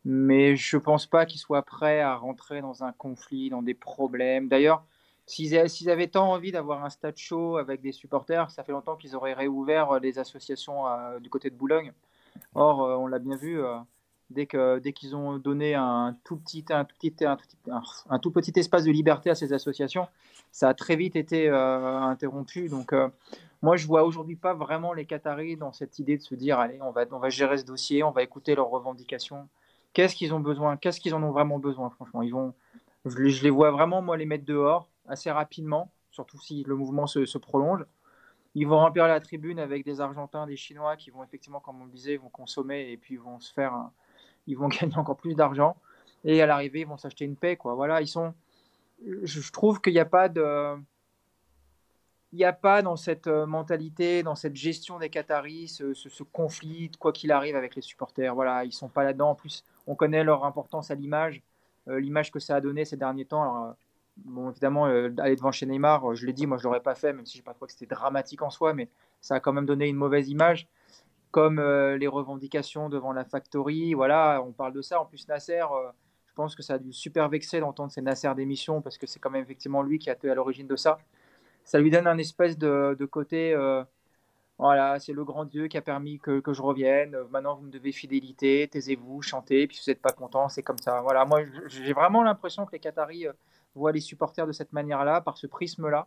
Mais 0.05 0.57
je 0.57 0.76
pense 0.76 1.07
pas 1.07 1.26
qu'ils 1.26 1.40
soient 1.40 1.62
prêts 1.62 2.01
à 2.01 2.16
rentrer 2.16 2.61
dans 2.61 2.84
un 2.84 2.92
conflit, 2.92 3.51
dans 3.51 3.62
des 3.62 3.74
problèmes. 3.74 4.49
D'ailleurs, 4.49 4.84
s'ils 5.26 5.90
avaient 5.90 6.07
tant 6.07 6.30
envie 6.32 6.53
d'avoir 6.53 6.84
un 6.84 6.90
stade 6.90 7.16
chaud 7.16 7.57
avec 7.57 7.80
des 7.80 7.92
supporters, 7.92 8.51
ça 8.51 8.62
fait 8.62 8.72
longtemps 8.72 8.97
qu'ils 8.97 9.16
auraient 9.16 9.34
réouvert 9.34 9.99
les 9.99 10.18
associations 10.18 10.86
euh, 10.86 11.18
du 11.18 11.28
côté 11.28 11.51
de 11.51 11.57
Boulogne. 11.57 11.92
Or, 12.55 12.84
euh, 12.84 12.97
on 12.97 13.07
l'a 13.07 13.18
bien 13.18 13.36
vu, 13.36 13.61
euh, 13.61 13.76
dès 14.31 14.47
que 14.47 14.79
dès 14.79 14.93
qu'ils 14.93 15.14
ont 15.14 15.39
donné 15.39 15.74
un 15.74 16.16
tout 16.24 16.37
petit 16.37 16.64
un 16.70 16.85
tout 16.85 16.97
petit 16.99 17.24
un 17.24 18.18
tout, 18.18 18.33
espace 18.59 18.85
de 18.85 18.91
liberté 18.91 19.31
à 19.31 19.35
ces 19.35 19.53
associations, 19.53 20.09
ça 20.53 20.68
a 20.68 20.74
très 20.74 20.97
vite 20.97 21.16
été 21.16 21.49
interrompu. 21.49 22.68
Donc 22.68 22.93
moi, 23.62 23.77
je 23.77 23.87
vois 23.87 24.05
aujourd'hui 24.05 24.37
pas 24.37 24.55
vraiment 24.55 24.93
les 24.93 25.07
Qataris 25.07 25.57
dans 25.57 25.72
cette 25.72 25.99
idée 25.99 26.18
de 26.18 26.22
se 26.22 26.35
dire 26.35 26.59
allez, 26.59 26.81
on 26.83 26.91
va, 26.91 27.05
on 27.11 27.18
va 27.18 27.31
gérer 27.31 27.59
ce 27.59 27.64
dossier, 27.64 28.03
on 28.03 28.11
va 28.11 28.22
écouter 28.22 28.55
leurs 28.55 28.68
revendications. 28.68 29.49
Qu'est-ce 29.93 30.14
qu'ils 30.14 30.35
ont 30.35 30.41
besoin? 30.41 30.77
Qu'est-ce 30.77 31.01
qu'ils 31.01 31.14
en 31.14 31.22
ont 31.22 31.31
vraiment 31.31 31.59
besoin 31.59 31.89
Franchement, 31.91 32.22
ils 32.22 32.33
vont, 32.33 32.53
je, 33.07 33.43
les 33.43 33.51
vois 33.51 33.70
vraiment 33.70 34.03
moi 34.03 34.16
les 34.16 34.27
mettre 34.27 34.45
dehors 34.45 34.89
assez 35.09 35.31
rapidement, 35.31 35.91
surtout 36.11 36.39
si 36.39 36.64
le 36.64 36.77
mouvement 36.77 37.07
se, 37.07 37.39
prolonge. 37.39 37.85
Ils 38.55 38.66
vont 38.66 38.79
remplir 38.79 39.09
la 39.09 39.20
tribune 39.20 39.59
avec 39.59 39.85
des 39.85 40.01
Argentins, 40.01 40.47
des 40.47 40.57
Chinois 40.57 40.97
qui 40.97 41.11
vont 41.11 41.24
effectivement, 41.24 41.61
comme 41.61 41.81
on 41.81 41.87
le 41.87 41.91
disait, 41.91 42.18
vont 42.18 42.29
consommer 42.29 42.91
et 42.91 42.97
puis 42.97 43.16
vont 43.16 43.41
se 43.41 43.53
faire, 43.53 43.91
ils 44.47 44.57
vont 44.57 44.68
gagner 44.80 44.97
encore 44.97 45.16
plus 45.16 45.34
d'argent. 45.34 45.76
Et 46.24 46.42
à 46.42 46.47
l'arrivée, 46.47 46.80
ils 46.80 46.86
vont 46.86 46.97
s'acheter 46.97 47.24
une 47.24 47.36
paix, 47.36 47.57
quoi. 47.57 47.74
Voilà, 47.74 48.01
ils 48.01 48.09
sont. 48.09 48.34
Je 49.05 49.53
trouve 49.53 49.80
qu'il 49.80 49.92
n'y 49.92 50.01
a 50.01 50.07
pas 50.07 50.28
de 50.28 50.76
il 52.36 52.40
n'y 52.40 52.44
a 52.44 52.53
pas 52.53 52.82
dans 52.82 52.97
cette 52.97 53.28
euh, 53.28 53.47
mentalité, 53.47 54.22
dans 54.22 54.34
cette 54.34 54.57
gestion 54.57 54.99
des 54.99 55.09
Qataris, 55.09 55.68
ce, 55.68 56.22
conflit, 56.24 56.90
quoi 56.99 57.11
qu'il 57.12 57.32
arrive 57.32 57.57
avec 57.57 57.74
les 57.74 57.80
supporters. 57.82 58.34
Voilà, 58.34 58.64
ils 58.64 58.72
sont 58.72 58.88
pas 58.88 59.05
là-dedans. 59.05 59.30
En 59.30 59.34
plus, 59.34 59.64
on 59.86 59.94
connaît 59.94 60.22
leur 60.22 60.44
importance 60.44 60.90
à 60.90 60.94
l'image, 60.94 61.42
euh, 61.88 61.99
l'image 61.99 62.30
que 62.30 62.38
ça 62.38 62.57
a 62.57 62.61
donné 62.61 62.84
ces 62.84 62.99
derniers 62.99 63.24
temps. 63.24 63.68
Euh, 63.68 63.72
bon, 64.18 64.51
évidemment, 64.51 64.84
aller 64.84 65.36
devant 65.36 65.53
chez 65.53 65.64
Neymar, 65.64 66.14
je 66.14 66.26
l'ai 66.26 66.34
dit, 66.34 66.47
moi 66.47 66.59
je 66.59 66.64
l'aurais 66.64 66.82
pas 66.82 66.94
fait, 66.94 67.14
même 67.14 67.24
si 67.24 67.38
je 67.38 67.42
pas 67.42 67.55
trouvé 67.55 67.68
que 67.68 67.72
c'était 67.72 67.94
dramatique 67.94 68.42
en 68.42 68.51
soi, 68.51 68.74
mais 68.74 68.88
ça 69.20 69.36
a 69.36 69.40
quand 69.40 69.55
même 69.55 69.66
donné 69.66 69.88
une 69.88 69.97
mauvaise 69.97 70.28
image. 70.28 70.68
Comme 71.31 71.61
les 71.61 72.07
revendications 72.07 72.89
devant 72.89 73.12
la 73.12 73.24
factory, 73.24 73.95
voilà, 73.95 74.43
on 74.47 74.53
parle 74.53 74.72
de 74.72 74.81
ça. 74.81 75.01
En 75.01 75.05
plus, 75.05 75.29
Nasser, 75.29 75.62
je 76.27 76.33
pense 76.35 76.55
que 76.55 76.62
ça 76.62 76.74
a 76.74 76.79
dû 76.79 76.93
super 76.93 77.29
vexer 77.29 77.61
d'entendre 77.61 77.93
ces 77.93 78.01
Nasser 78.01 78.33
d'émission 78.35 78.81
parce 78.81 78.97
que 78.97 79.07
c'est 79.07 79.18
quand 79.18 79.31
même 79.31 79.43
effectivement 79.43 79.83
lui 79.83 79.99
qui 79.99 80.09
a 80.09 80.14
été 80.14 80.31
à 80.31 80.35
l'origine 80.35 80.66
de 80.66 80.77
ça 80.77 80.99
ça 81.66 81.81
lui 81.81 81.91
donne 81.91 82.07
un 82.07 82.16
espèce 82.16 82.57
de, 82.57 83.05
côté. 83.11 83.53
Euh, 83.53 83.85
voilà, 84.59 84.99
c'est 85.01 85.12
le 85.12 85.24
grand 85.24 85.45
Dieu 85.45 85.66
qui 85.66 85.77
a 85.77 85.83
permis 85.83 86.18
que, 86.18 86.41
je 86.47 86.62
revienne. 86.62 87.16
Maintenant, 87.31 87.57
vous 87.57 87.66
me 87.66 87.70
devez 87.70 87.93
fidélité, 87.93 88.68
taisez-vous, 88.70 89.20
chantez. 89.20 89.66
Puis 89.66 89.79
vous 89.85 89.91
n'êtes 89.91 90.01
pas 90.01 90.12
content, 90.12 90.49
c'est 90.49 90.62
comme 90.62 90.79
ça. 90.79 91.01
Voilà, 91.03 91.24
moi, 91.24 91.41
j'ai 91.66 91.93
vraiment 91.93 92.22
l'impression 92.22 92.64
que 92.66 92.72
les 92.72 92.79
Qataris 92.79 93.27
euh, 93.27 93.33
voient 93.74 93.93
les 93.93 94.01
supporters 94.01 94.47
de 94.47 94.53
cette 94.53 94.72
manière-là, 94.72 95.20
par 95.20 95.37
ce 95.37 95.49
prisme-là. 95.49 96.07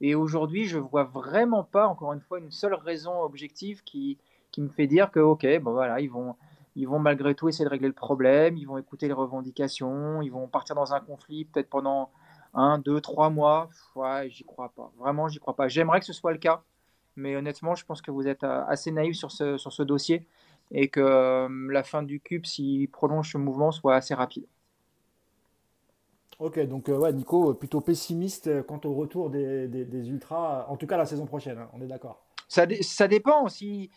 Et 0.00 0.14
aujourd'hui, 0.14 0.66
je 0.66 0.78
vois 0.78 1.04
vraiment 1.04 1.64
pas, 1.64 1.88
encore 1.88 2.12
une 2.12 2.20
fois, 2.20 2.38
une 2.38 2.52
seule 2.52 2.74
raison 2.74 3.22
objective 3.22 3.82
qui, 3.82 4.18
qui 4.52 4.60
me 4.60 4.68
fait 4.68 4.86
dire 4.86 5.10
que, 5.10 5.20
ok, 5.20 5.46
bon 5.60 5.72
voilà, 5.72 6.00
ils 6.00 6.10
vont, 6.10 6.36
ils 6.76 6.86
vont 6.86 6.98
malgré 6.98 7.34
tout 7.34 7.48
essayer 7.48 7.64
de 7.64 7.70
régler 7.70 7.88
le 7.88 7.94
problème, 7.94 8.56
ils 8.56 8.66
vont 8.66 8.78
écouter 8.78 9.08
les 9.08 9.12
revendications, 9.12 10.22
ils 10.22 10.30
vont 10.30 10.46
partir 10.46 10.76
dans 10.76 10.94
un 10.94 11.00
conflit 11.00 11.46
peut-être 11.46 11.68
pendant 11.68 12.10
un, 12.54 12.78
deux, 12.78 13.00
trois 13.00 13.30
mois, 13.30 13.70
ouais, 13.94 14.28
j'y 14.30 14.44
crois 14.44 14.70
pas. 14.70 14.92
Vraiment, 14.98 15.28
j'y 15.28 15.38
crois 15.38 15.56
pas. 15.56 15.68
J'aimerais 15.68 16.00
que 16.00 16.06
ce 16.06 16.12
soit 16.12 16.32
le 16.32 16.38
cas, 16.38 16.62
mais 17.16 17.36
honnêtement, 17.36 17.74
je 17.74 17.84
pense 17.84 18.02
que 18.02 18.10
vous 18.10 18.28
êtes 18.28 18.44
euh, 18.44 18.64
assez 18.66 18.90
naïf 18.90 19.16
sur 19.16 19.30
ce, 19.30 19.56
sur 19.56 19.72
ce 19.72 19.82
dossier 19.82 20.26
et 20.70 20.88
que 20.88 21.00
euh, 21.00 21.48
la 21.70 21.82
fin 21.82 22.02
du 22.02 22.20
cube, 22.20 22.46
s'il 22.46 22.88
prolonge 22.90 23.32
ce 23.32 23.38
mouvement, 23.38 23.72
soit 23.72 23.94
assez 23.94 24.14
rapide. 24.14 24.46
Ok, 26.38 26.58
donc 26.66 26.88
euh, 26.88 26.98
ouais, 26.98 27.12
Nico, 27.12 27.54
plutôt 27.54 27.80
pessimiste 27.80 28.62
quant 28.66 28.80
au 28.84 28.94
retour 28.94 29.30
des, 29.30 29.68
des, 29.68 30.08
ultras, 30.08 30.66
en 30.68 30.76
tout 30.76 30.86
cas 30.86 30.96
la 30.96 31.06
saison 31.06 31.26
prochaine, 31.26 31.58
hein, 31.58 31.68
on 31.72 31.80
est 31.80 31.86
d'accord. 31.86 32.24
Ça, 32.52 32.66
ça, 32.82 33.08
dépend. 33.08 33.48
Si, 33.48 33.90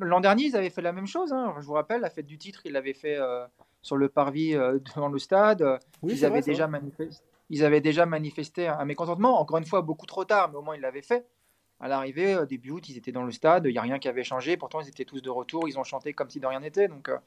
L'an 0.00 0.20
dernier, 0.20 0.44
ils 0.44 0.56
avaient 0.56 0.70
fait 0.70 0.82
la 0.82 0.92
même 0.92 1.06
chose. 1.06 1.32
Hein. 1.32 1.54
Je 1.60 1.66
vous 1.66 1.74
rappelle, 1.74 2.00
la 2.00 2.10
fête 2.10 2.26
du 2.26 2.38
titre, 2.38 2.62
ils 2.64 2.72
l'avaient 2.72 2.94
fait 2.94 3.16
sur 3.80 3.96
le 3.96 4.08
parvis 4.08 4.52
devant 4.96 5.08
le 5.08 5.18
stade. 5.18 5.62
Oui, 6.02 6.14
ils 6.14 6.24
avaient 6.24 6.40
déjà 6.40 6.66
manifesté 6.66 7.22
ils 7.50 7.64
avaient 7.64 7.80
déjà 7.80 8.06
manifesté 8.06 8.68
un 8.68 8.84
mécontentement, 8.84 9.40
encore 9.40 9.58
une 9.58 9.64
fois 9.64 9.82
beaucoup 9.82 10.06
trop 10.06 10.24
tard, 10.24 10.50
mais 10.50 10.56
au 10.56 10.62
moins 10.62 10.76
ils 10.76 10.80
l'avaient 10.80 11.02
fait. 11.02 11.26
À 11.78 11.88
l'arrivée, 11.88 12.34
euh, 12.34 12.46
début 12.46 12.70
août, 12.70 12.88
ils 12.88 12.96
étaient 12.96 13.12
dans 13.12 13.22
le 13.22 13.32
stade, 13.32 13.66
il 13.66 13.72
n'y 13.72 13.78
a 13.78 13.82
rien 13.82 13.98
qui 13.98 14.08
avait 14.08 14.24
changé, 14.24 14.56
pourtant 14.56 14.80
ils 14.80 14.88
étaient 14.88 15.04
tous 15.04 15.20
de 15.20 15.30
retour, 15.30 15.68
ils 15.68 15.78
ont 15.78 15.84
chanté 15.84 16.12
comme 16.12 16.30
si 16.30 16.40
de 16.40 16.46
rien 16.46 16.60
n'était. 16.60 16.88
Donc, 16.88 17.08
euh, 17.08 17.18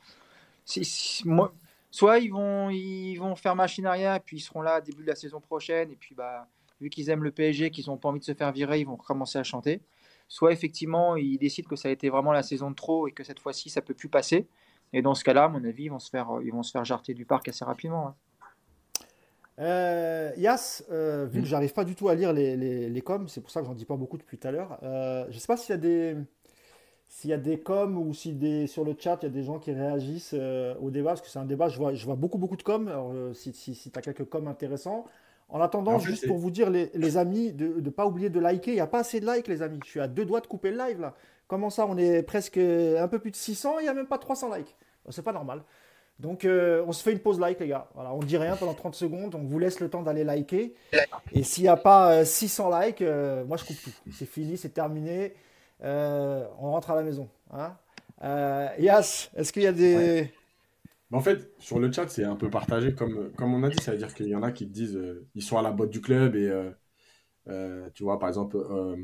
moi, 1.26 1.54
soit 1.92 2.20
ils 2.20 2.30
vont, 2.30 2.70
ils 2.70 3.18
vont 3.18 3.36
faire 3.36 3.56
machine 3.56 3.86
arrière, 3.86 4.16
et 4.16 4.20
puis 4.20 4.38
ils 4.38 4.42
seront 4.42 4.62
là 4.62 4.82
début 4.82 5.04
de 5.04 5.08
la 5.08 5.16
saison 5.16 5.40
prochaine, 5.40 5.92
et 5.92 5.96
puis 5.96 6.16
bah, 6.16 6.48
vu 6.82 6.90
qu'ils 6.90 7.10
aiment 7.10 7.24
le 7.24 7.32
PSG, 7.32 7.70
qu'ils 7.70 7.86
n'ont 7.88 7.98
pas 7.98 8.10
envie 8.10 8.20
de 8.20 8.26
se 8.26 8.34
faire 8.34 8.52
virer, 8.52 8.80
ils 8.80 8.88
vont 8.88 8.98
commencer 8.98 9.38
à 9.38 9.44
chanter. 9.44 9.82
Soit 10.30 10.54
effectivement, 10.54 11.18
ils 11.18 11.38
décident 11.38 11.68
que 11.68 11.76
ça 11.76 11.90
a 11.90 11.92
été 11.92 12.10
vraiment 12.10 12.32
la 12.32 12.44
saison 12.44 12.70
de 12.70 12.76
trop 12.76 13.08
et 13.08 13.12
que 13.12 13.24
cette 13.24 13.40
fois-ci, 13.40 13.70
ça 13.70 13.82
peut 13.82 13.96
plus 13.96 14.10
passer. 14.10 14.48
Et 14.94 15.02
dans 15.02 15.16
ce 15.16 15.24
cas-là, 15.24 15.46
à 15.46 15.50
mon 15.50 15.64
avis, 15.66 15.86
ils 15.86 15.90
vont 15.90 16.00
se 16.00 16.10
faire, 16.10 16.30
ils 16.44 16.52
vont 16.52 16.64
se 16.64 16.72
faire 16.72 16.86
jarter 16.86 17.14
du 17.14 17.26
parc 17.26 17.48
assez 17.50 17.66
rapidement. 17.66 18.08
Hein. 18.08 18.16
Euh, 19.60 20.32
Yas, 20.38 20.84
euh, 20.90 21.26
vu 21.26 21.42
que 21.42 21.46
mm. 21.46 21.50
j'arrive 21.50 21.74
pas 21.74 21.84
du 21.84 21.96
tout 21.96 22.08
à 22.08 22.16
lire 22.16 22.32
les, 22.32 22.56
les, 22.56 23.02
coms, 23.02 23.28
c'est 23.28 23.42
pour 23.42 23.52
ça 23.52 23.60
que 23.60 23.68
j'en 23.68 23.74
dis 23.74 23.86
pas 23.86 23.98
beaucoup 23.98 24.18
depuis 24.18 24.38
tout 24.38 24.48
à 24.48 24.52
l'heure. 24.52 24.80
Euh, 24.84 25.26
je 25.30 25.38
sais 25.38 25.48
pas 25.48 25.58
s'il 25.58 25.72
y 25.72 25.74
a 25.74 25.78
des 25.78 26.16
s'il 27.10 27.32
y 27.32 27.34
a 27.34 27.38
des 27.38 27.60
coms 27.60 27.98
ou 27.98 28.14
si 28.14 28.34
des, 28.34 28.68
sur 28.68 28.86
le 28.86 28.96
chat 28.98 29.18
il 29.24 29.26
y 29.26 29.30
a 29.30 29.32
des 29.32 29.44
gens 29.44 29.58
qui 29.58 29.72
réagissent 29.74 30.36
au 30.80 30.92
débat, 30.92 31.10
parce 31.12 31.22
que 31.22 31.28
c'est 31.28 31.40
un 31.40 31.46
débat, 31.46 31.68
je 31.68 31.78
vois, 31.78 31.94
je 31.94 32.06
vois 32.06 32.16
beaucoup 32.16 32.38
beaucoup 32.38 32.56
de 32.56 32.62
coms. 32.62 32.88
Alors, 32.88 33.12
si, 33.34 33.52
si, 33.52 33.74
si 33.74 33.92
tu 33.92 34.00
as 34.00 34.02
quelques 34.02 34.26
coms 34.26 34.48
intéressants. 34.48 35.06
En 35.50 35.62
attendant, 35.62 35.98
juste 35.98 36.28
pour 36.28 36.38
vous 36.38 36.52
dire, 36.52 36.70
les, 36.70 37.18
amis, 37.18 37.52
de 37.52 37.82
ne 37.82 37.90
pas 37.90 38.06
oublier 38.06 38.30
de 38.30 38.40
liker. 38.40 38.72
Il 38.72 38.76
n'y 38.76 38.80
a 38.82 38.88
pas 38.88 39.00
assez 39.00 39.20
de 39.20 39.32
likes, 39.32 39.48
les 39.48 39.62
amis. 39.62 39.80
Je 39.84 39.90
suis 39.90 40.00
à 40.00 40.08
deux 40.08 40.26
doigts 40.26 40.42
de 40.42 40.48
couper 40.48 40.72
le 40.72 40.78
live 40.78 41.02
là. 41.02 41.16
Comment 41.48 41.72
ça 41.72 41.88
On 41.88 41.98
est 41.98 42.22
presque 42.22 42.58
un 42.58 43.08
peu 43.08 43.18
plus 43.18 43.32
de 43.32 43.36
600, 43.36 43.80
il 43.80 43.84
n'y 43.84 43.90
a 43.90 43.94
même 43.94 44.06
pas 44.06 44.20
300 44.20 44.56
likes. 44.56 44.76
C'est 45.10 45.24
pas 45.24 45.34
normal. 45.34 45.64
Donc, 46.20 46.44
euh, 46.44 46.84
on 46.86 46.92
se 46.92 47.02
fait 47.02 47.14
une 47.14 47.20
pause 47.20 47.40
like, 47.40 47.60
les 47.60 47.68
gars. 47.68 47.88
Voilà, 47.96 48.14
on 48.14 48.20
ne 48.20 48.26
dit 48.26 48.38
rien 48.38 48.56
pendant 48.56 48.74
30 48.74 48.94
secondes. 48.96 49.36
On 49.36 49.44
vous 49.44 49.58
laisse 49.58 49.80
le 49.80 49.90
temps 49.90 50.04
d'aller 50.04 50.24
liker. 50.24 50.76
Et 51.34 51.44
s'il 51.44 51.64
n'y 51.64 51.70
a 51.70 51.78
pas 51.78 52.26
600 52.26 52.72
euh, 52.72 52.86
likes, 52.86 53.02
euh, 53.02 53.46
moi, 53.46 53.58
je 53.58 53.66
coupe 53.66 53.82
tout. 53.82 53.92
C'est 54.12 54.28
fini, 54.28 54.58
c'est 54.58 54.70
terminé. 54.70 55.34
on 55.82 56.72
rentre 56.72 56.92
à 56.92 56.96
la 56.96 57.04
maison. 57.04 57.30
Hein 57.52 57.76
Yas, 58.78 59.30
est-ce 59.36 59.54
qu'il 59.54 59.64
y 59.64 59.68
a 59.68 59.72
des. 59.72 60.32
En 61.12 61.22
fait, 61.22 61.52
sur 61.60 61.80
le 61.80 61.92
chat, 61.92 62.08
c'est 62.08 62.24
un 62.24 62.36
peu 62.36 62.50
partagé. 62.50 62.94
Comme, 62.94 63.32
comme 63.34 63.54
on 63.54 63.64
a 63.64 63.70
dit, 63.70 63.82
ça 63.82 63.92
veut 63.92 63.98
dire 63.98 64.14
qu'il 64.14 64.28
y 64.28 64.36
en 64.36 64.44
a 64.44 64.52
qui 64.52 64.68
disent 64.68 65.00
ils 65.36 65.44
sont 65.44 65.58
à 65.58 65.62
la 65.62 65.72
botte 65.72 65.90
du 65.90 66.02
club. 66.02 66.36
Et 66.36 66.52
tu 67.94 68.04
vois, 68.04 68.20
par 68.20 68.30
exemple, 68.30 68.58
euh, 68.58 68.96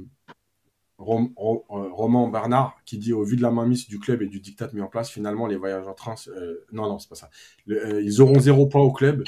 Roman 0.98 2.30
Bernard 2.30 2.78
qui 2.86 2.98
dit 2.98 3.12
au 3.12 3.24
vu 3.24 3.36
de 3.36 3.42
la 3.42 3.52
mainmise 3.52 3.88
du 3.88 4.00
club 4.00 4.22
et 4.22 4.28
du 4.28 4.40
diktat 4.40 4.70
mis 4.74 4.82
en 4.82 4.88
place, 4.88 5.10
finalement 5.10 5.46
les 5.46 5.58
voyages 5.58 5.88
en 5.88 5.94
train, 5.94 6.16
euh, 6.30 6.66
non 6.72 6.88
non 6.88 7.00
c'est 7.00 7.10
pas 7.10 7.16
ça. 7.16 7.30
Euh, 7.70 8.02
ils 8.02 8.22
auront 8.22 8.40
zéro 8.40 8.68
point 8.68 8.82
au 8.82 8.94
club. 8.94 9.24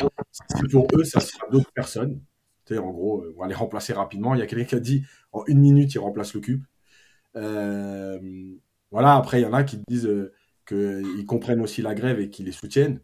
Pour 0.71 0.87
eux, 0.93 1.03
ça 1.03 1.19
sera 1.19 1.47
d'autres 1.49 1.71
personnes. 1.73 2.21
Tu 2.65 2.77
en 2.77 2.91
gros, 2.91 3.23
on 3.35 3.41
va 3.41 3.47
les 3.47 3.55
remplacer 3.55 3.93
rapidement. 3.93 4.33
Il 4.33 4.39
y 4.39 4.41
a 4.41 4.45
quelqu'un 4.45 4.65
qui 4.65 4.75
a 4.75 4.79
dit 4.79 5.03
en 5.33 5.43
une 5.47 5.59
minute 5.59 5.93
il 5.93 5.99
remplace 5.99 6.33
le 6.33 6.39
cube. 6.39 6.63
voilà. 7.33 9.15
Après 9.15 9.41
il 9.41 9.43
y 9.43 9.47
en 9.47 9.53
a 9.53 9.63
qui 9.63 9.79
disent 9.87 10.09
qu'ils 10.67 11.25
comprennent 11.25 11.61
aussi 11.61 11.81
la 11.81 11.95
grève 11.95 12.19
et 12.19 12.29
qu'ils 12.29 12.45
les 12.45 12.51
soutiennent. 12.51 13.01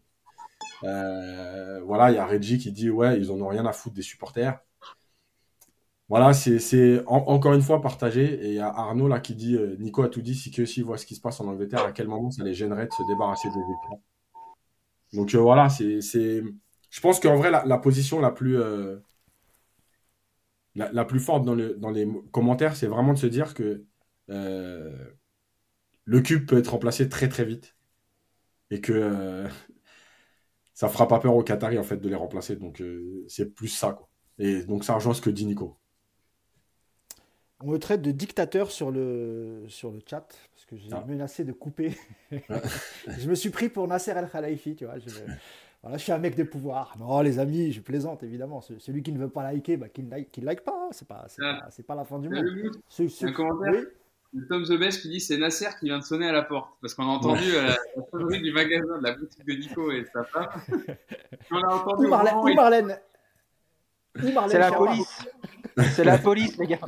voilà, 0.82 2.10
il 2.10 2.14
y 2.14 2.18
a 2.18 2.26
Reggie 2.26 2.58
qui 2.58 2.72
dit 2.72 2.90
ouais 2.90 3.18
ils 3.18 3.30
en 3.30 3.40
ont 3.40 3.48
rien 3.48 3.66
à 3.66 3.72
foutre 3.72 3.96
des 3.96 4.02
supporters. 4.02 4.58
Voilà, 6.10 6.34
c'est 6.34 7.02
encore 7.06 7.54
une 7.54 7.62
fois 7.62 7.80
partagé. 7.80 8.34
Et 8.44 8.48
il 8.48 8.54
y 8.54 8.60
a 8.60 8.68
Arnaud 8.68 9.08
là 9.08 9.20
qui 9.20 9.34
dit 9.34 9.56
euh, 9.56 9.76
Nico 9.78 10.02
a 10.02 10.08
tout 10.08 10.20
dit, 10.20 10.34
si 10.34 10.50
que 10.50 10.66
s'il 10.66 10.84
voit 10.84 10.98
ce 10.98 11.06
qui 11.06 11.14
se 11.14 11.20
passe 11.20 11.40
en 11.40 11.48
Angleterre, 11.48 11.84
à 11.84 11.92
quel 11.92 12.08
moment 12.08 12.30
ça 12.30 12.44
les 12.44 12.54
gênerait 12.54 12.86
de 12.86 12.92
se 12.92 13.02
débarrasser 13.08 13.48
des 13.48 13.54
écrans. 13.54 14.02
Donc 15.14 15.34
euh, 15.34 15.38
voilà, 15.38 15.68
c'est. 15.68 16.00
Je 16.00 17.00
pense 17.00 17.18
qu'en 17.20 17.36
vrai, 17.36 17.50
la, 17.50 17.78
position 17.78 18.20
la 18.20 18.30
plus. 18.30 18.60
Euh, 18.60 18.98
la, 20.74 21.04
plus 21.04 21.20
forte 21.20 21.44
dans, 21.44 21.56
dans 21.56 21.90
les 21.90 22.08
commentaires, 22.32 22.76
c'est 22.76 22.86
vraiment 22.86 23.14
de 23.14 23.18
se 23.18 23.26
dire 23.26 23.54
que 23.54 23.84
le 26.04 26.20
cube 26.20 26.46
peut 26.46 26.58
être 26.58 26.68
remplacé 26.68 27.08
très 27.08 27.28
très 27.28 27.44
vite. 27.44 27.76
Et 28.70 28.80
que 28.80 29.44
ça 30.74 30.88
fera 30.88 31.08
pas 31.08 31.20
peur 31.20 31.34
aux 31.34 31.42
Qataris 31.42 31.78
en 31.78 31.84
fait 31.84 31.98
de 31.98 32.08
les 32.08 32.14
remplacer. 32.14 32.56
Donc 32.56 32.82
c'est 33.28 33.54
plus 33.54 33.68
ça 33.68 33.92
quoi. 33.92 34.08
Et 34.38 34.64
donc 34.64 34.84
ça 34.84 34.94
rejoint 34.94 35.14
ce 35.14 35.20
que 35.20 35.30
dit 35.30 35.46
Nico. 35.46 35.78
On 37.60 37.70
me 37.70 37.78
traite 37.78 38.02
de 38.02 38.10
dictateur 38.10 38.70
sur 38.70 38.90
le, 38.90 39.64
sur 39.68 39.90
le 39.90 40.00
chat, 40.04 40.26
parce 40.54 40.66
que 40.66 40.76
j'ai 40.76 40.88
ah. 40.92 41.04
menacé 41.06 41.44
de 41.44 41.52
couper. 41.52 41.96
je 42.30 43.28
me 43.28 43.34
suis 43.34 43.50
pris 43.50 43.68
pour 43.68 43.86
Nasser 43.88 44.10
El 44.10 44.28
Khalifi, 44.28 44.74
tu 44.74 44.84
vois. 44.84 44.98
Je, 44.98 45.08
voilà, 45.80 45.96
je 45.96 46.02
suis 46.02 46.12
un 46.12 46.18
mec 46.18 46.36
de 46.36 46.42
pouvoir. 46.42 46.94
Non, 46.98 47.20
les 47.20 47.38
amis, 47.38 47.72
je 47.72 47.80
plaisante, 47.80 48.22
évidemment. 48.22 48.60
Celui 48.60 49.02
qui 49.02 49.12
ne 49.12 49.18
veut 49.18 49.28
pas 49.28 49.50
liker, 49.50 49.76
bah, 49.76 49.88
qu'il 49.88 50.06
ne 50.06 50.10
like, 50.10 50.36
like, 50.38 50.60
pas. 50.62 50.74
Hein. 50.74 50.88
C'est 50.90 51.06
pas, 51.06 51.26
ah. 51.40 51.68
pas, 51.76 51.82
pas, 51.86 51.94
la 51.94 52.04
fin 52.04 52.18
du 52.18 52.28
monde. 52.28 52.44
Un 52.98 53.32
commentaire 53.32 53.84
Tom 54.48 54.64
The 54.64 54.78
Best 54.78 55.02
qui 55.02 55.08
dit 55.08 55.20
c'est 55.20 55.36
Nasser 55.36 55.68
qui 55.78 55.86
vient 55.86 55.98
de 55.98 56.04
sonner 56.04 56.28
à 56.28 56.32
la 56.32 56.42
porte. 56.42 56.72
Parce 56.80 56.94
qu'on 56.94 57.04
a 57.04 57.12
entendu 57.12 57.54
euh, 57.54 57.68
la, 57.96 58.02
sonnerie 58.10 58.42
du 58.42 58.52
magasin 58.52 58.98
de 58.98 59.04
la 59.04 59.12
boutique 59.12 59.44
de 59.44 59.52
Nico 59.52 59.90
et 59.92 60.04
sa 60.12 60.24
femme. 60.24 60.48
On 61.50 61.58
a 61.58 61.74
entendu. 61.74 62.06
Où, 62.06 62.54
Marlène, 62.54 62.98
C'est 64.16 64.58
la 64.58 64.72
police. 64.72 65.26
C'est 65.92 66.04
la 66.04 66.18
police, 66.18 66.56
les 66.58 66.66
gars. 66.66 66.80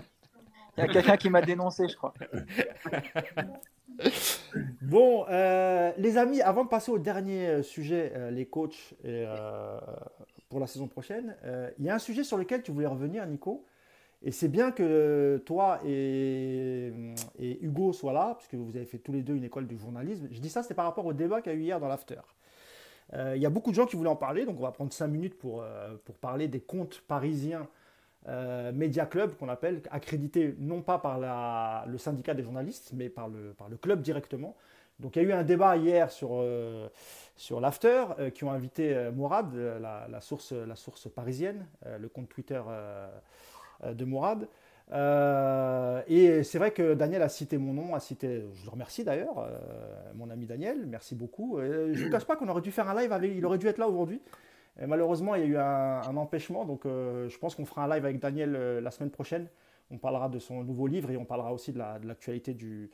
Il 0.76 0.80
y 0.80 0.84
a 0.84 0.88
quelqu'un 0.88 1.16
qui 1.16 1.30
m'a 1.30 1.40
dénoncé, 1.40 1.88
je 1.88 1.96
crois. 1.96 2.12
bon, 4.82 5.24
euh, 5.28 5.92
les 5.96 6.18
amis, 6.18 6.42
avant 6.42 6.64
de 6.64 6.68
passer 6.68 6.90
au 6.90 6.98
dernier 6.98 7.46
euh, 7.46 7.62
sujet, 7.62 8.12
euh, 8.14 8.30
les 8.30 8.46
coachs 8.46 8.94
pour 10.48 10.60
la 10.60 10.66
saison 10.66 10.86
prochaine, 10.86 11.36
il 11.78 11.84
y 11.84 11.90
a 11.90 11.94
un 11.94 11.98
sujet 11.98 12.24
sur 12.24 12.38
lequel 12.38 12.62
tu 12.62 12.72
voulais 12.72 12.86
revenir, 12.86 13.26
Nico. 13.26 13.64
Et 14.22 14.32
c'est 14.32 14.48
bien 14.48 14.70
que 14.72 15.42
toi 15.44 15.80
et, 15.84 16.90
Hugo 17.38 17.92
soient 17.92 18.12
là, 18.12 18.34
puisque 18.38 18.54
vous 18.54 18.76
avez 18.76 18.86
fait 18.86 18.98
tous 18.98 19.12
les 19.12 19.22
deux 19.22 19.34
une 19.34 19.44
école 19.44 19.66
du 19.66 19.78
journalisme. 19.78 20.28
Je 20.30 20.40
dis 20.40 20.48
ça, 20.48 20.62
c'est 20.62 20.74
par 20.74 20.86
rapport 20.86 21.06
au 21.06 21.12
débat 21.12 21.42
qu'il 21.42 21.52
y 21.52 21.54
a 21.54 21.58
eu 21.58 21.62
hier 21.62 21.80
dans 21.80 21.88
l'after. 21.88 22.20
Il 23.14 23.40
y 23.40 23.46
a 23.46 23.50
beaucoup 23.50 23.70
de 23.70 23.76
gens 23.76 23.86
qui 23.86 23.94
voulaient 23.94 24.10
en 24.10 24.16
parler, 24.16 24.46
donc 24.46 24.58
on 24.58 24.62
va 24.62 24.72
prendre 24.72 24.92
cinq 24.92 25.06
minutes 25.06 25.38
pour, 25.38 25.64
pour 26.04 26.16
parler 26.16 26.48
des 26.48 26.60
comptes 26.60 27.02
parisiens 27.06 27.68
euh, 28.28 28.72
Media 28.72 29.06
Club 29.06 29.36
qu'on 29.36 29.48
appelle, 29.48 29.82
accrédité 29.90 30.54
non 30.58 30.82
pas 30.82 30.98
par 30.98 31.86
le 31.86 31.98
syndicat 31.98 32.34
des 32.34 32.42
journalistes, 32.42 32.90
mais 32.92 33.08
par 33.08 33.28
le, 33.28 33.52
par 33.52 33.68
le 33.68 33.76
club 33.76 34.02
directement. 34.02 34.56
Donc 34.98 35.14
il 35.14 35.22
y 35.22 35.26
a 35.26 35.28
eu 35.28 35.32
un 35.32 35.44
débat 35.44 35.76
hier 35.76 36.10
sur, 36.10 36.30
euh, 36.32 36.88
sur 37.36 37.60
l'After 37.60 38.04
euh, 38.18 38.30
qui 38.30 38.44
ont 38.44 38.50
invité 38.50 39.10
Mourad, 39.14 39.54
la, 39.54 40.20
source, 40.20 40.52
la 40.52 40.74
source 40.74 41.08
parisienne, 41.08 41.66
le 41.98 42.08
compte 42.08 42.28
Twitter 42.28 42.60
de 43.84 44.04
Mourad. 44.04 44.48
et 46.08 46.42
c'est 46.42 46.58
vrai 46.58 46.70
que 46.70 46.94
Daniel 46.94 47.22
a 47.22 47.28
cité 47.28 47.58
mon 47.58 47.72
nom, 47.72 47.94
a 47.94 48.00
cité, 48.00 48.44
je 48.54 48.64
le 48.64 48.70
remercie 48.70 49.04
d'ailleurs, 49.04 49.48
mon 50.14 50.30
ami 50.30 50.46
Daniel, 50.46 50.86
merci 50.86 51.14
beaucoup. 51.14 51.58
je 51.60 52.04
ne 52.04 52.10
cache 52.10 52.24
pas 52.24 52.36
qu'on 52.36 52.48
aurait 52.48 52.62
dû 52.62 52.70
faire 52.72 52.88
un 52.88 53.00
live 53.00 53.34
il 53.36 53.44
aurait 53.44 53.58
dû 53.58 53.66
être 53.66 53.78
là 53.78 53.88
aujourd'hui 53.88 54.20
malheureusement, 54.84 55.34
il 55.34 55.40
y 55.40 55.44
a 55.44 55.46
eu 55.46 55.56
un, 55.56 56.16
empêchement, 56.16 56.64
donc 56.64 56.84
euh, 56.84 57.28
je 57.28 57.38
pense 57.38 57.54
qu'on 57.54 57.64
fera 57.64 57.84
un 57.84 57.88
live 57.88 58.04
avec 58.04 58.18
Daniel 58.18 58.54
euh, 58.54 58.80
la 58.80 58.90
semaine 58.90 59.10
prochaine. 59.10 59.46
On 59.90 59.98
parlera 59.98 60.28
de 60.28 60.38
son 60.38 60.64
nouveau 60.64 60.86
livre 60.86 61.10
et 61.10 61.16
on 61.16 61.24
parlera 61.24 61.52
aussi 61.52 61.72
de 61.72 61.78
l'actualité 61.78 62.54
du, 62.54 62.90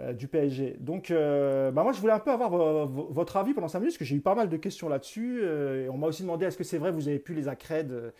euh, 0.00 0.12
du 0.12 0.26
PSG. 0.26 0.76
Donc, 0.80 1.10
bah 1.10 1.82
moi, 1.82 1.92
je 1.92 2.00
voulais 2.00 2.12
un 2.12 2.18
peu 2.18 2.32
avoir 2.32 2.50
votre 2.86 3.36
avis 3.36 3.54
pendant 3.54 3.68
5 3.68 3.78
minutes, 3.78 3.92
parce 3.94 3.98
que 3.98 4.04
j'ai 4.04 4.16
eu 4.16 4.20
pas 4.20 4.34
mal 4.34 4.48
de 4.48 4.56
questions 4.56 4.88
là-dessus. 4.88 5.42
on 5.88 5.96
m'a 5.96 6.08
aussi 6.08 6.22
demandé 6.22 6.44
est-ce 6.44 6.58
que 6.58 6.64
c'est 6.64 6.78
vrai, 6.78 6.90
vous 6.90 7.06
avez 7.08 7.20
pu 7.20 7.32
les 7.32 7.46
accrèdes 7.46 8.12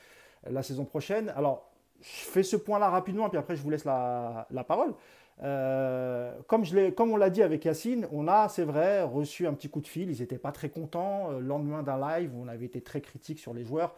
la 0.48 0.62
saison 0.62 0.84
prochaine? 0.84 1.32
Alors, 1.36 1.71
je 2.03 2.24
fais 2.24 2.42
ce 2.42 2.57
point-là 2.57 2.90
rapidement, 2.90 3.28
puis 3.28 3.38
après, 3.38 3.57
je 3.57 3.62
vous 3.62 3.70
laisse 3.70 3.84
la, 3.84 4.46
parole. 4.66 4.92
Euh, 5.42 6.32
comme, 6.46 6.64
on 7.12 7.16
l'a 7.16 7.30
dit 7.30 7.42
avec 7.42 7.64
Yacine, 7.64 8.09
on 8.12 8.28
a, 8.28 8.48
c'est 8.48 8.64
vrai, 8.64 9.03
reçu 9.03 9.46
un 9.46 9.54
petit 9.54 9.68
coup 9.68 9.80
de 9.80 9.87
fil. 9.87 10.11
Ils 10.11 10.20
n'étaient 10.20 10.38
pas 10.38 10.53
très 10.53 10.68
contents. 10.68 11.30
Euh, 11.30 11.38
le 11.38 11.46
lendemain 11.46 11.83
d'un 11.83 11.99
live, 11.99 12.33
on 12.37 12.49
avait 12.49 12.66
été 12.66 12.80
très 12.80 13.00
critique 13.00 13.38
sur 13.38 13.54
les 13.54 13.64
joueurs, 13.64 13.95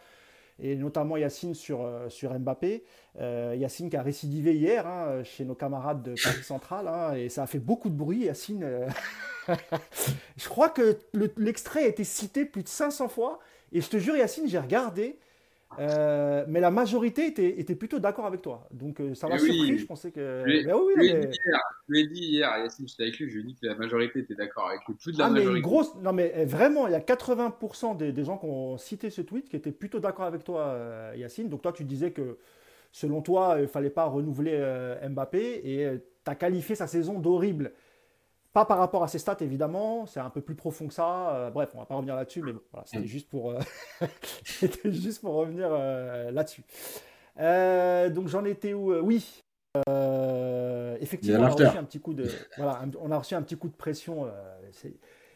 et 0.63 0.77
notamment 0.77 1.17
Yacine 1.17 1.55
sur, 1.55 1.83
euh, 1.83 2.09
Mbappé. 2.39 2.85
Yacine 3.19 3.89
qui 3.89 3.97
a 3.97 4.03
récidivé 4.03 4.55
hier 4.55 4.87
hein, 4.87 5.23
chez 5.25 5.45
nos 5.45 5.55
camarades 5.55 6.03
de 6.03 6.15
Paris 6.23 6.43
Central, 6.43 6.89
hein, 6.89 7.15
et 7.15 7.31
ça 7.31 7.45
a 7.45 7.47
fait 7.47 7.59
beaucoup 7.59 7.89
de 7.89 7.97
bruit. 7.97 8.25
Yacine, 8.25 8.87
je 9.49 10.49
crois 10.49 10.69
que 10.69 10.99
l'extrait 11.39 11.85
a 11.85 11.89
été 11.89 12.05
cité 12.05 12.45
plus 12.45 12.63
de 12.63 12.69
500 12.69 13.09
fois, 13.09 13.41
et 13.73 13.81
je 13.81 13.89
te 13.89 13.97
jure, 13.97 14.15
Yacine, 14.15 14.47
j'ai 14.47 14.59
regardé. 14.59 15.19
Euh, 15.79 16.45
mais 16.49 16.61
la 16.61 16.71
majorité 16.71 17.27
était, 17.27 17.61
était 17.61 17.75
plutôt 17.75 17.99
d'accord 17.99 18.27
avec 18.27 18.43
toi. 18.43 18.67
Donc 18.71 19.01
euh, 19.01 19.15
ça 19.15 19.29
m'a 19.29 19.39
surpris, 19.39 19.79
je 19.79 19.87
pensais 19.87 20.11
que. 20.11 20.43
Je 20.47 20.51
lui 21.89 22.01
ai, 22.01 22.07
dit 22.07 22.25
hier, 22.25 22.51
Yacine, 22.59 22.89
j'étais 22.89 23.05
avec 23.05 23.19
lui, 23.19 23.29
je 23.29 23.35
lui 23.35 23.43
ai 23.43 23.47
dit 23.47 23.57
que 23.57 23.67
la 23.67 23.75
majorité 23.75 24.21
était 24.21 24.35
d'accord 24.35 24.69
avec 24.69 24.81
lui. 24.87 24.95
Plus 24.95 25.13
de 25.13 25.19
la 25.19 25.27
ah, 25.27 25.31
majorité. 25.31 25.55
Mais 25.55 25.61
grosse... 25.61 25.95
Non, 25.97 26.13
mais 26.13 26.33
eh, 26.35 26.45
vraiment, 26.45 26.87
il 26.87 26.93
y 26.93 26.97
a 26.97 27.01
80% 27.01 27.97
des, 27.97 28.13
des, 28.13 28.25
gens 28.25 28.39
qui 28.39 28.47
ont 28.47 28.79
cité 28.79 29.11
ce 29.11 29.21
tweet 29.23 29.49
qui 29.49 29.57
étaient 29.57 29.73
plutôt 29.73 30.01
d'accord 30.01 30.27
avec 30.27 30.45
toi, 30.45 30.67
euh, 30.69 31.15
Yacine. 31.17 31.49
Donc 31.49 31.63
toi, 31.63 31.73
tu 31.73 31.85
disais 31.85 32.13
que 32.13 32.39
selon 32.93 33.23
toi, 33.23 33.55
il 33.59 33.63
ne 33.63 33.67
fallait 33.67 33.91
pas 33.91 34.05
renouveler 34.05 34.59
Mbappé 35.09 35.61
et 35.65 35.99
tu 36.25 36.31
as 36.31 36.35
qualifié 36.35 36.75
sa 36.75 36.87
saison 36.87 37.19
d'horrible. 37.19 37.73
Pas 38.55 38.65
par 38.65 38.79
rapport 38.79 39.03
à 39.03 39.09
ses 39.09 39.19
stats, 39.19 39.39
évidemment, 39.41 40.07
c'est 40.07 40.21
un 40.21 40.31
peu 40.31 40.41
plus 40.41 40.55
profond 40.55 40.87
que 40.87 40.95
ça. 40.95 41.35
Euh, 41.35 41.51
bref, 41.51 41.73
on 41.75 41.79
va 41.81 41.87
pas 41.87 41.97
revenir 41.97 42.15
là-dessus, 42.15 42.41
mais 42.41 42.53
bon, 42.53 42.61
voilà, 42.71 42.87
c'était 42.87 43.03
mm. 43.03 43.09
juste, 43.09 43.29
pour, 43.29 43.51
euh, 43.51 43.59
juste 44.85 45.23
pour 45.23 45.35
revenir 45.35 45.71
euh, 45.73 46.31
là-dessus. 46.31 46.63
donc 48.15 48.29
j'en 48.29 48.45
étais 48.45 48.73
où 48.73 48.95
Oui, 48.95 49.43
effectivement, 51.01 51.41
on 51.41 51.43
a 51.43 51.49
reçu 51.49 51.65
un 51.65 51.83
petit 51.83 51.99
coup 51.99 52.15
de, 52.15 52.29
voilà, 52.57 52.85
on 53.01 53.11
a 53.11 53.19
reçu 53.19 53.35
un 53.35 53.43
petit 53.43 53.57
coup 53.57 53.69
de 53.69 53.75
pression. 53.75 54.31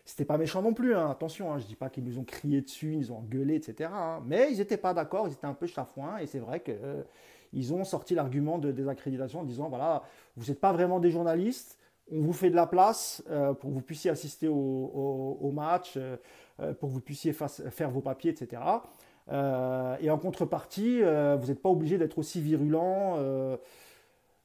c'était 0.05 0.25
pas 0.25 0.39
méchant 0.39 0.63
non 0.63 0.73
plus, 0.73 0.95
hein, 0.95 1.11
attention, 1.11 1.53
hein, 1.53 1.59
je 1.59 1.67
dis 1.67 1.75
pas 1.75 1.91
qu'ils 1.91 2.05
nous 2.05 2.21
ont 2.21 2.25
crié 2.25 2.61
dessus, 2.61 2.95
ils 2.95 3.13
ont 3.13 3.23
gueulé, 3.23 3.57
etc. 3.57 3.91
Hein, 3.93 4.23
mais 4.27 4.53
ils 4.53 4.59
n'étaient 4.59 4.77
pas 4.77 4.95
d'accord, 4.95 5.27
ils 5.27 5.33
étaient 5.33 5.45
un 5.45 5.55
peu 5.55 5.67
chafouins, 5.67 6.19
et 6.19 6.27
c'est 6.27 6.39
vrai 6.39 6.61
que 6.61 7.05
ils 7.53 7.75
ont 7.75 7.83
sorti 7.83 8.15
l'argument 8.15 8.59
de 8.59 8.71
désaccréditation 8.71 9.41
en 9.41 9.45
disant 9.45 9.69
voilà, 9.69 10.05
vous 10.37 10.47
n'êtes 10.47 10.61
pas 10.61 10.73
vraiment 10.73 11.01
des 11.01 11.11
journalistes 11.11 11.79
on 12.13 12.21
vous 12.21 12.33
fait 12.33 12.51
de 12.51 12.57
la 12.57 12.67
place 12.67 13.23
euh, 13.31 13.53
pour 13.55 13.71
que 13.71 13.75
vous 13.75 13.83
puissiez 13.83 14.11
assister 14.11 14.49
au, 14.49 15.51
match, 15.55 15.95
euh, 15.97 16.17
euh, 16.61 16.75
pour 16.75 16.89
que 16.89 16.95
vous 16.95 17.01
puissiez 17.01 17.33
faire 17.33 17.91
vos 17.91 18.01
papiers, 18.01 18.31
etc. 18.31 18.63
et 19.31 20.11
en 20.11 20.19
contrepartie, 20.19 21.01
vous 21.01 21.47
n'êtes 21.47 21.61
pas 21.61 21.69
obligé 21.69 21.99
d'être 21.99 22.19
aussi 22.19 22.41
virulent. 22.41 23.19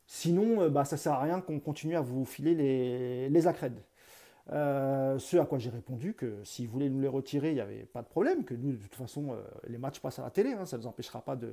Sinon, 0.06 0.70
bah, 0.70 0.84
ça 0.84 0.98
ne 0.98 1.00
sert 1.00 1.14
à 1.14 1.22
rien 1.22 1.40
qu'on 1.40 1.60
continue 1.60 1.96
à 1.96 2.02
vous 2.02 2.26
filer 2.26 2.54
les, 2.54 3.30
les 3.30 3.42
ce 3.42 5.38
à 5.38 5.46
quoi 5.46 5.58
j'ai 5.58 5.70
répondu 5.70 6.14
que 6.14 6.44
s'ils 6.44 6.68
voulaient 6.68 6.90
nous 6.90 7.00
les 7.00 7.08
retirer, 7.08 7.52
il 7.52 7.56
n'y 7.56 7.62
avait 7.62 7.86
pas 7.86 8.02
de 8.02 8.08
problème, 8.08 8.44
que 8.44 8.54
nous, 8.54 8.74
de 8.74 8.78
toute 8.78 8.96
façon, 8.96 9.38
les 9.68 9.78
matchs 9.78 10.02
passent 10.02 10.20
à 10.20 10.24
la 10.24 10.32
télé, 10.32 10.52
hein, 10.52 10.66
ça 10.66 10.78
ne 10.78 10.82
nous 10.82 10.88
empêchera 10.90 11.22
pas 11.22 11.38
de, 11.38 11.50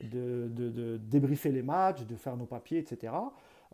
de, 0.00 0.96
débriefer 0.96 1.52
les 1.52 1.62
matchs, 1.62 2.06
de 2.06 2.16
faire 2.16 2.36
nos 2.36 2.46
papiers, 2.46 2.78
etc. 2.78 3.12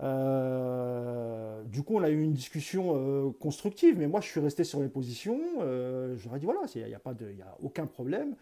Euh, 0.02 1.62
du 1.64 1.82
coup, 1.82 1.96
on 1.96 2.02
a 2.02 2.10
eu 2.10 2.22
une 2.22 2.32
discussion 2.32 2.92
euh, 2.94 3.30
constructive, 3.40 3.98
mais 3.98 4.06
moi, 4.06 4.20
je 4.20 4.26
suis 4.26 4.40
resté 4.40 4.64
sur 4.64 4.80
mes 4.80 4.88
positions. 4.88 5.40
Euh, 5.60 6.16
J'aurais 6.16 6.38
dit 6.38 6.44
voilà, 6.44 6.60
il 6.74 6.84
n'y 6.84 6.94
a, 6.94 6.98
pas 6.98 7.12
a 7.12 7.56
aucun 7.62 7.86
problème. 7.86 8.34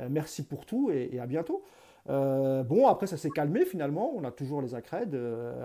Euh, 0.00 0.08
merci 0.10 0.42
pour 0.42 0.64
tout 0.64 0.90
et, 0.90 1.20
à 1.20 1.26
bientôt. 1.26 1.62
bon, 2.06 2.86
après, 2.86 3.06
ça 3.06 3.16
s'est 3.16 3.30
calmé 3.30 3.64
finalement. 3.64 4.12
On 4.14 4.24
a 4.24 4.30
toujours 4.30 4.62
les 4.62 4.74
accrèdes. 4.74 5.18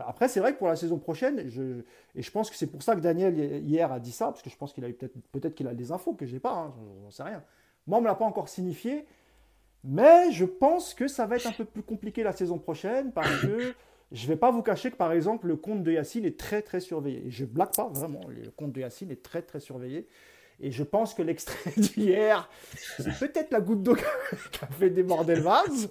après, 0.06 0.28
c'est 0.28 0.40
vrai 0.40 0.54
que 0.54 0.58
pour 0.58 0.68
la 0.68 0.76
saison 0.76 0.98
prochaine, 0.98 1.40
et 1.40 2.22
je 2.22 2.32
pense 2.32 2.50
que 2.50 2.56
c'est 2.56 2.68
pour 2.68 2.84
ça 2.84 2.96
que 2.96 3.02
Daniel 3.02 3.38
hier 3.64 3.92
a 3.92 4.00
dit 4.00 4.12
ça, 4.12 4.26
parce 4.26 4.42
que 4.42 4.50
je 4.50 4.58
pense 4.58 4.74
qu'il 4.74 4.84
a 4.86 4.90
peut-être 4.90 5.16
peut-être 5.32 5.56
qu'il 5.56 5.68
a 5.68 5.74
des 5.74 5.92
infos 5.92 6.14
que 6.14 6.26
j'ai 6.26 6.40
pas. 6.40 6.54
Hein, 6.54 6.74
j'en 7.04 7.12
sais 7.12 7.24
rien. 7.24 7.44
Moi, 7.88 8.00
on 8.00 8.02
me 8.02 8.08
l'a 8.08 8.16
pas 8.16 8.26
encore 8.26 8.50
signifié. 8.50 9.06
Mais 9.84 10.32
je 10.32 10.44
pense 10.44 10.94
que 10.94 11.08
ça 11.08 11.26
va 11.26 11.38
être 11.38 11.48
un 11.48 11.52
peu 11.52 11.64
plus 11.64 11.84
compliqué 11.84 12.24
la 12.24 12.34
saison 12.34 12.58
prochaine 12.58 13.12
parce 13.14 13.42
que 13.42 13.74
je 14.12 14.24
ne 14.24 14.28
vais 14.30 14.36
pas 14.38 14.52
vous 14.52 14.62
cacher 14.62 14.92
que 14.92 14.96
par 14.96 15.12
exemple 15.12 15.48
le 15.48 15.56
compte 15.56 15.84
de 15.84 15.92
Yacine 15.92 16.26
est 16.26 16.40
très 16.40 16.62
très 16.62 16.80
surveillé. 16.80 17.26
Je 17.28 17.46
blague 17.46 17.76
pas 17.76 17.88
vraiment, 17.88 18.22
le 18.28 18.50
compte 18.52 18.72
de 18.74 18.82
Yacine 18.82 19.12
est 19.12 19.24
très 19.24 19.42
très 19.42 19.60
surveillé. 19.60 20.08
Et 20.60 20.72
je 20.72 20.84
pense 20.84 21.14
que 21.14 21.22
l'extrait 21.22 21.72
d'hier, 21.78 22.50
c'est 22.98 23.20
peut-être 23.20 23.52
la 23.52 23.62
goutte 23.62 23.84
d'eau 23.84 23.96
qui 24.52 24.64
a 24.64 24.68
fait 24.68 24.90
déborder 24.90 25.36
le 25.36 25.42
vase. 25.42 25.90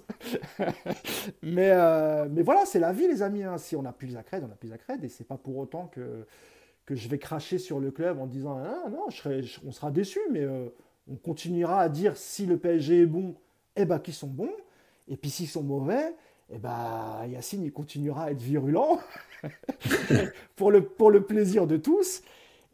mais, 1.41 1.71
euh, 1.71 2.27
mais 2.29 2.41
voilà, 2.41 2.65
c'est 2.65 2.79
la 2.79 2.91
vie, 2.91 3.07
les 3.07 3.21
amis. 3.21 3.43
Hein. 3.43 3.57
Si 3.57 3.75
on 3.75 3.81
n'a 3.81 3.93
plus 3.93 4.13
la 4.13 4.23
crède, 4.23 4.43
on 4.43 4.49
n'a 4.49 4.55
plus 4.55 4.69
la 4.69 4.77
crède. 4.77 5.03
Et 5.03 5.09
c'est 5.09 5.23
pas 5.23 5.37
pour 5.37 5.57
autant 5.57 5.87
que, 5.87 6.25
que 6.85 6.95
je 6.95 7.07
vais 7.07 7.17
cracher 7.17 7.59
sur 7.59 7.79
le 7.79 7.91
club 7.91 8.19
en 8.19 8.27
disant 8.27 8.61
ah, 8.61 8.89
non, 8.89 9.07
on 9.65 9.71
sera 9.71 9.91
déçu, 9.91 10.19
mais 10.31 10.41
euh, 10.41 10.67
on 11.09 11.15
continuera 11.15 11.79
à 11.79 11.87
dire 11.87 12.17
si 12.17 12.45
le 12.45 12.57
PSG 12.57 13.03
est 13.03 13.05
bon, 13.05 13.35
eh 13.77 13.85
ben, 13.85 13.99
qui 13.99 14.11
sont 14.11 14.27
bons. 14.27 14.51
Et 15.07 15.15
puis 15.15 15.29
s'ils 15.29 15.47
sont 15.47 15.63
mauvais, 15.63 16.13
eh 16.53 16.57
ben, 16.57 17.25
Yacine, 17.29 17.63
il 17.63 17.71
continuera 17.71 18.25
à 18.25 18.31
être 18.31 18.41
virulent 18.41 18.99
pour, 20.55 20.71
le, 20.71 20.81
pour 20.81 21.11
le 21.11 21.21
plaisir 21.21 21.67
de 21.67 21.77
tous. 21.77 22.21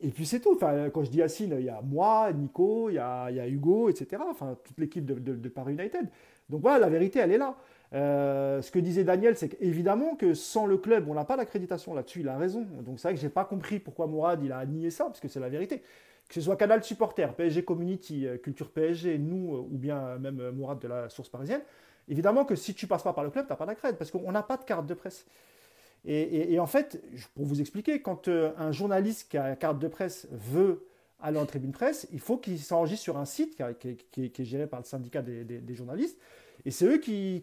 Et 0.02 0.10
puis 0.10 0.26
c'est 0.26 0.40
tout. 0.40 0.54
Enfin, 0.56 0.90
quand 0.90 1.04
je 1.04 1.10
dis 1.10 1.18
Yacine, 1.18 1.56
il 1.58 1.66
y 1.66 1.70
a 1.70 1.82
moi, 1.82 2.32
Nico, 2.34 2.90
il 2.90 2.96
y 2.96 3.00
a, 3.00 3.48
Hugo, 3.48 3.90
etc. 3.90 4.22
Enfin, 4.30 4.58
toute 4.64 4.78
l'équipe 4.78 5.06
de, 5.06 5.50
Paris 5.50 5.74
United. 5.74 6.08
Donc 6.50 6.62
voilà, 6.62 6.80
la 6.80 6.90
vérité, 6.90 7.20
elle 7.20 7.32
est 7.32 7.38
là. 7.38 7.56
Euh, 7.94 8.62
ce 8.62 8.72
que 8.72 8.80
disait 8.80 9.04
Daniel, 9.04 9.38
c'est 9.38 9.50
qu'évidemment 9.50 10.16
que 10.16 10.34
sans 10.34 10.66
le 10.66 10.78
club, 10.78 11.08
on 11.08 11.14
n'a 11.14 11.26
pas 11.26 11.38
d'accréditation 11.38 11.94
là-dessus. 11.94 12.22
Il 12.22 12.28
a 12.28 12.38
raison. 12.38 12.68
Donc 12.82 13.00
c'est 13.00 13.08
vrai 13.08 13.16
que 13.16 13.22
j'ai 13.22 13.30
pas 13.30 13.46
compris 13.46 13.80
pourquoi 13.80 14.08
Mourad 14.08 14.44
il 14.44 14.52
a 14.52 14.66
nié 14.66 14.90
ça, 14.90 15.06
parce 15.06 15.20
que 15.20 15.28
c'est 15.28 15.40
la 15.40 15.50
vérité 15.50 15.84
que 16.28 16.36
ce 16.36 16.42
soit 16.42 16.56
Canal 16.56 16.84
Supporter, 16.84 17.34
PSG 17.34 17.64
Community, 17.64 18.28
euh, 18.28 18.38
Culture 18.38 18.72
PSG, 18.72 19.18
nous, 19.18 19.56
euh, 19.56 19.68
ou 19.70 19.78
bien 19.78 20.18
même 20.18 20.52
Mourad 20.52 20.80
de 20.80 20.88
la 20.88 21.10
source 21.10 21.30
parisienne, 21.30 21.62
évidemment 22.08 22.46
que 22.46 22.56
si 22.56 22.74
tu 22.74 22.88
passes 22.88 23.04
pas 23.04 23.14
par 23.14 23.24
le 23.24 23.30
club, 23.30 23.46
tu 23.46 23.52
n'as 23.52 23.58
pas 23.58 23.66
d'accred, 23.66 23.98
parce 23.98 24.12
qu'on 24.12 24.32
n'a 24.32 24.44
pas 24.44 24.58
de 24.58 24.64
carte 24.64 24.86
de 24.86 24.94
presse. 24.94 25.26
Et, 26.06 26.60
en 26.60 26.68
fait, 26.68 27.02
pour 27.34 27.46
vous 27.46 27.62
expliquer, 27.62 28.02
quand 28.02 28.28
un 28.28 28.74
journaliste 28.74 29.32
qui 29.32 29.38
a 29.38 29.56
carte 29.56 29.80
de 29.80 29.88
presse 29.88 30.28
veut 30.32 30.86
aller 31.22 31.40
en 31.40 31.46
tribune 31.46 31.72
presse, 31.72 32.08
il 32.12 32.20
faut 32.20 32.38
qu'il 32.38 32.60
s'enregistre 32.60 33.04
sur 33.04 33.18
un 33.18 33.24
site 33.24 33.56
qui, 34.12 34.22
est 34.22 34.44
géré 34.44 34.68
par 34.68 34.82
le 34.82 34.86
syndicat 34.86 35.22
des, 35.22 35.76
journalistes, 35.76 36.20
et 36.66 36.72
c'est 36.72 36.86
eux 36.86 36.98
qui, 36.98 37.42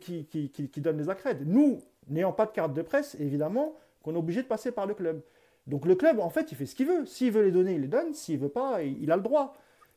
donnent 0.76 0.98
les 0.98 1.08
accrèdes. 1.08 1.46
Nous, 1.46 1.80
n'ayant 2.08 2.32
pas 2.32 2.44
de 2.44 2.52
carte 2.52 2.74
de 2.74 2.82
presse, 2.82 3.16
évidemment 3.18 3.74
qu'on 4.02 4.14
est 4.14 4.18
obligé 4.18 4.42
de 4.42 4.46
passer 4.46 4.72
par 4.72 4.86
le 4.86 4.92
club. 4.92 5.22
Donc 5.66 5.86
le 5.86 5.94
club, 5.94 6.20
en 6.20 6.30
fait, 6.30 6.52
il 6.52 6.56
fait 6.56 6.66
ce 6.66 6.74
qu'il 6.74 6.86
veut. 6.86 7.06
S'il 7.06 7.32
veut 7.32 7.42
les 7.42 7.52
donner, 7.52 7.74
il 7.74 7.82
les 7.82 7.88
donne. 7.88 8.12
S'il 8.14 8.38
veut 8.38 8.48
pas, 8.48 8.82
il 8.82 9.10
a 9.12 9.16
le 9.16 9.22
droit. 9.22 9.56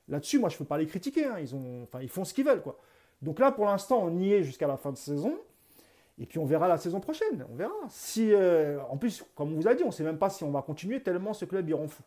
Là-dessus, 0.10 0.38
moi, 0.38 0.49
je 0.49 0.56
ne 0.56 0.60
peux 0.60 0.65
pas 0.65 0.77
les 0.77 0.85
critiquer. 0.85 1.26
Hein. 1.26 1.38
Ils, 1.40 1.49
ils 2.02 2.10
font 2.10 2.26
ce 2.26 2.34
qu'ils 2.34 2.45
veulent. 2.45 2.61
Quoi. 2.61 2.77
Donc 3.23 3.39
là, 3.39 3.51
pour 3.51 3.65
l'instant, 3.65 3.99
on 4.03 4.17
y 4.17 4.33
est 4.33 4.43
jusqu'à 4.43 4.67
la 4.67 4.77
fin 4.77 4.91
de 4.91 4.97
saison. 4.97 5.33
Et 6.19 6.25
puis 6.25 6.37
on 6.39 6.45
verra 6.45 6.67
la 6.67 6.77
saison 6.77 6.99
prochaine. 6.99 7.45
On 7.51 7.55
verra. 7.55 7.73
Si, 7.89 8.31
euh, 8.31 8.79
en 8.89 8.97
plus, 8.97 9.23
comme 9.35 9.53
on 9.53 9.55
vous 9.55 9.67
a 9.67 9.73
dit, 9.73 9.83
on 9.83 9.87
ne 9.87 9.91
sait 9.91 10.03
même 10.03 10.19
pas 10.19 10.29
si 10.29 10.43
on 10.43 10.51
va 10.51 10.61
continuer 10.61 11.01
tellement 11.01 11.33
ce 11.33 11.45
club, 11.45 11.67
il 11.67 11.73
rend 11.73 11.87
fou. 11.87 12.03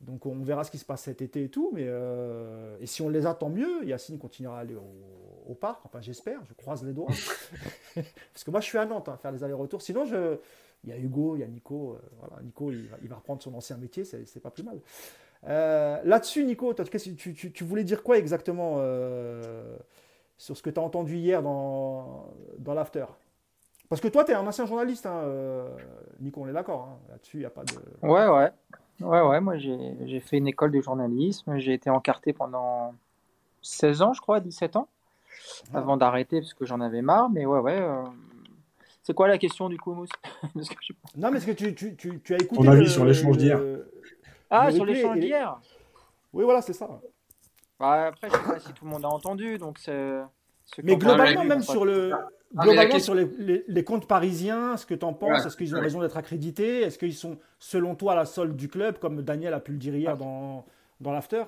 Donc 0.00 0.26
on 0.26 0.42
verra 0.42 0.64
ce 0.64 0.70
qui 0.70 0.78
se 0.78 0.84
passe 0.84 1.02
cet 1.02 1.22
été 1.22 1.44
et 1.44 1.48
tout. 1.48 1.70
Mais, 1.72 1.84
euh, 1.86 2.76
et 2.80 2.86
si 2.86 3.00
on 3.02 3.08
les 3.08 3.26
attend 3.26 3.48
mieux, 3.48 3.84
Yacine 3.84 4.18
continuera 4.18 4.58
à 4.58 4.60
aller 4.60 4.74
au, 4.74 5.54
parc. 5.54 5.80
Enfin, 5.86 6.00
j'espère. 6.02 6.40
Je 6.48 6.54
croise 6.54 6.84
les 6.84 6.92
doigts. 6.92 7.08
Parce 7.94 8.44
que 8.44 8.50
moi, 8.50 8.60
je 8.60 8.66
suis 8.66 8.78
à 8.78 8.84
Nantes, 8.84 9.08
à 9.08 9.12
hein, 9.12 9.16
faire 9.16 9.32
les 9.32 9.42
allers-retours. 9.42 9.80
Sinon, 9.80 10.04
il 10.84 10.90
y 10.90 10.92
a 10.92 10.98
Hugo, 10.98 11.36
il 11.36 11.40
y 11.40 11.42
a 11.42 11.46
Nico. 11.46 11.94
Euh, 11.94 11.98
voilà, 12.18 12.42
Nico, 12.42 12.70
il 12.70 13.08
va, 13.08 13.16
reprendre 13.16 13.42
son 13.42 13.54
ancien 13.54 13.78
métier, 13.78 14.04
c'est 14.04 14.40
pas 14.40 14.50
plus 14.50 14.62
mal. 14.62 14.78
Là-dessus, 16.04 16.44
Nico, 16.44 16.74
tu, 16.74 17.64
voulais 17.64 17.84
dire 17.84 18.02
quoi 18.02 18.18
exactement 18.18 18.76
sur 20.38 20.56
ce 20.56 20.62
que 20.62 20.70
tu 20.70 20.80
as 20.80 20.82
entendu 20.82 21.16
hier 21.16 21.42
dans, 21.42 22.32
dans 22.58 22.72
l'after 22.72 23.04
Parce 23.90 24.00
que 24.00 24.08
toi, 24.08 24.24
tu 24.24 24.30
es 24.30 24.34
un 24.34 24.46
ancien 24.46 24.64
journaliste, 24.64 25.04
hein, 25.04 25.24
Nico, 26.20 26.40
on 26.42 26.48
est 26.48 26.52
d'accord. 26.52 26.88
Hein. 26.90 26.98
là-dessus, 27.10 27.38
il 27.38 27.40
n'y 27.40 27.46
a 27.46 27.50
pas 27.50 27.64
de. 27.64 27.74
Ouais, 28.06 28.26
ouais. 28.26 28.50
Ouais, 29.00 29.20
ouais, 29.20 29.40
moi 29.40 29.56
j'ai 29.56 30.20
fait 30.20 30.38
une 30.38 30.48
école 30.48 30.72
de 30.72 30.80
journalisme. 30.80 31.58
J'ai 31.58 31.72
été 31.72 31.88
encarté 31.88 32.32
pendant 32.32 32.94
16 33.62 34.02
ans, 34.02 34.12
je 34.12 34.20
crois, 34.20 34.40
17 34.40 34.76
ans, 34.76 34.88
ah. 35.72 35.78
avant 35.78 35.96
d'arrêter 35.96 36.40
parce 36.40 36.54
que 36.54 36.64
j'en 36.64 36.80
avais 36.80 37.02
marre. 37.02 37.30
Mais 37.30 37.46
ouais, 37.46 37.60
ouais, 37.60 37.80
c'est 39.08 39.14
quoi 39.14 39.28
la 39.28 39.38
question 39.38 39.68
du 39.68 39.78
coup, 39.78 39.94
Mousse? 39.94 40.10
Non, 41.16 41.30
mais 41.30 41.38
est-ce 41.38 41.46
que 41.46 41.52
tu, 41.52 41.74
tu, 41.74 41.96
tu, 41.96 42.20
tu, 42.20 42.34
as 42.34 42.38
écouté. 42.38 42.62
Ton 42.62 42.68
avis 42.70 42.90
sur 42.90 43.04
l'échange 43.04 43.38
d'hier 43.38 43.60
Ah, 44.50 44.70
sur 44.72 44.84
l'échange 44.84 45.18
d'hier 45.18 45.58
Oui, 46.32 46.44
voilà, 46.44 46.60
c'est 46.60 46.72
ça. 46.72 47.00
Bah, 47.78 48.06
après, 48.06 48.28
je 48.28 48.34
sais 48.34 48.42
pas 48.42 48.58
si 48.58 48.72
tout 48.72 48.84
le 48.84 48.90
monde 48.90 49.04
a 49.04 49.08
entendu, 49.08 49.58
donc 49.58 49.78
c'est. 49.78 50.20
Mais 50.82 50.96
globalement, 50.96 51.44
même 51.44 51.62
sur 51.62 51.84
le. 51.84 52.12
Ah, 52.56 52.62
globalement, 52.64 52.98
sur 52.98 53.14
les, 53.14 53.64
les, 53.68 53.84
comptes 53.84 54.08
parisiens, 54.08 54.78
ce 54.78 54.86
que 54.86 54.94
tu 54.94 55.04
en 55.04 55.12
penses 55.12 55.44
Est-ce 55.44 55.56
qu'ils 55.56 55.76
ont 55.76 55.80
raison 55.80 56.00
d'être 56.00 56.16
accrédités? 56.16 56.80
Est-ce 56.80 56.98
qu'ils 56.98 57.14
sont, 57.14 57.38
selon 57.58 57.94
toi, 57.94 58.12
à 58.12 58.16
la 58.16 58.24
solde 58.24 58.56
du 58.56 58.68
club, 58.68 58.98
comme 58.98 59.22
Daniel 59.22 59.52
a 59.52 59.60
pu 59.60 59.72
le 59.72 59.78
dire 59.78 59.94
hier 59.94 60.16
dans, 60.16 60.64
dans 61.00 61.12
l'after? 61.12 61.44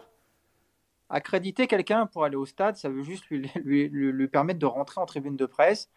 Accréditer 1.09 1.67
quelqu'un 1.67 2.07
pour 2.07 2.25
aller 2.25 2.37
au 2.37 2.45
stade, 2.45 2.77
ça 2.77 2.91
veut 2.91 3.03
juste 3.03 3.25
lui, 3.31 3.51
lui, 3.65 3.89
lui, 3.89 4.29
permettre 4.29 4.59
de 4.59 4.67
rentrer 4.67 5.01
en 5.01 5.07
tribune 5.07 5.37
de 5.37 5.47
presse 5.47 5.89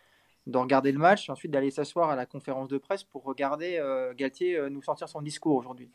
de 0.48 0.58
regarder 0.58 0.92
le 0.92 1.00
match 1.00 1.30
et 1.30 1.32
ensuite 1.32 1.52
d'aller 1.52 1.72
s'asseoir 1.72 2.10
à 2.10 2.16
la 2.16 2.26
conférence 2.26 2.68
de 2.68 2.78
presse 2.78 3.04
pour 3.04 3.24
regarder 3.24 3.78
euh, 3.78 4.14
Galtier 4.14 4.58
euh, 4.58 4.70
nous 4.70 4.82
sortir 4.82 5.08
son 5.08 5.22
discours 5.22 5.56
aujourd'hui. 5.56 5.90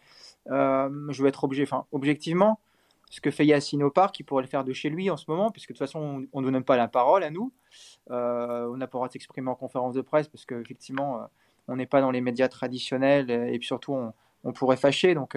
Euh, 0.50 0.88
je 1.10 1.22
vais 1.22 1.28
être 1.28 1.44
obligé, 1.44 1.64
enfin, 1.64 1.86
objectivement, 1.92 2.60
ce 3.10 3.20
que 3.20 3.30
fait 3.30 3.46
Yacine 3.46 3.82
au 3.82 3.90
parc, 3.90 4.18
il 4.20 4.24
pourrait 4.24 4.42
le 4.42 4.48
faire 4.48 4.64
de 4.64 4.72
chez 4.72 4.90
lui 4.90 5.10
en 5.10 5.16
ce 5.16 5.24
moment, 5.28 5.50
puisque 5.50 5.70
de 5.70 5.74
toute 5.74 5.86
façon, 5.86 6.26
on 6.32 6.40
ne 6.40 6.46
nous 6.46 6.52
donne 6.52 6.64
pas 6.64 6.76
la 6.76 6.88
parole 6.88 7.24
à 7.24 7.30
nous. 7.30 7.52
on 8.08 8.12
n'a 8.76 8.86
pas 8.86 8.96
le 8.96 8.98
droit 8.98 9.08
de 9.08 9.12
s'exprimer 9.12 9.50
en 9.50 9.54
conférence 9.54 9.94
de 9.94 10.00
presse 10.00 10.28
parce 10.28 10.44
qu'effectivement, 10.44 11.28
on 11.68 11.76
n'est 11.76 11.86
pas 11.86 12.00
dans 12.00 12.10
les 12.10 12.20
médias 12.20 12.48
traditionnels 12.48 13.30
et 13.30 13.58
puis 13.58 13.66
surtout, 13.66 13.94
on, 14.44 14.52
pourrait 14.52 14.76
fâcher. 14.76 15.14
Donc 15.14 15.36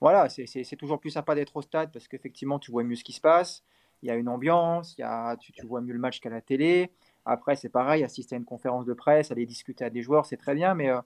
voilà, 0.00 0.28
c'est 0.28 0.76
toujours 0.76 1.00
plus 1.00 1.10
sympa 1.10 1.34
d'être 1.34 1.56
au 1.56 1.62
stade 1.62 1.92
parce 1.92 2.08
qu'effectivement, 2.08 2.58
tu 2.58 2.70
vois 2.70 2.84
mieux 2.84 2.96
ce 2.96 3.04
qui 3.04 3.12
se 3.12 3.20
passe. 3.20 3.62
Il 4.02 4.08
y 4.08 4.10
a 4.10 4.16
une 4.16 4.28
ambiance, 4.28 4.96
y 4.98 5.02
a, 5.02 5.34
tu, 5.38 5.66
vois 5.66 5.80
mieux 5.80 5.94
le 5.94 5.98
match 5.98 6.20
qu'à 6.20 6.28
la 6.28 6.42
télé. 6.42 6.90
Après, 7.24 7.56
c'est 7.56 7.70
pareil, 7.70 8.04
assister 8.04 8.34
à 8.34 8.38
une 8.38 8.44
conférence 8.44 8.84
de 8.84 8.92
presse, 8.92 9.30
aller 9.30 9.46
discuter 9.46 9.82
à 9.82 9.88
des 9.88 10.02
joueurs, 10.02 10.26
c'est 10.26 10.36
très 10.36 10.54
bien, 10.54 10.74
mais, 10.74 10.90
euh, 10.90 11.00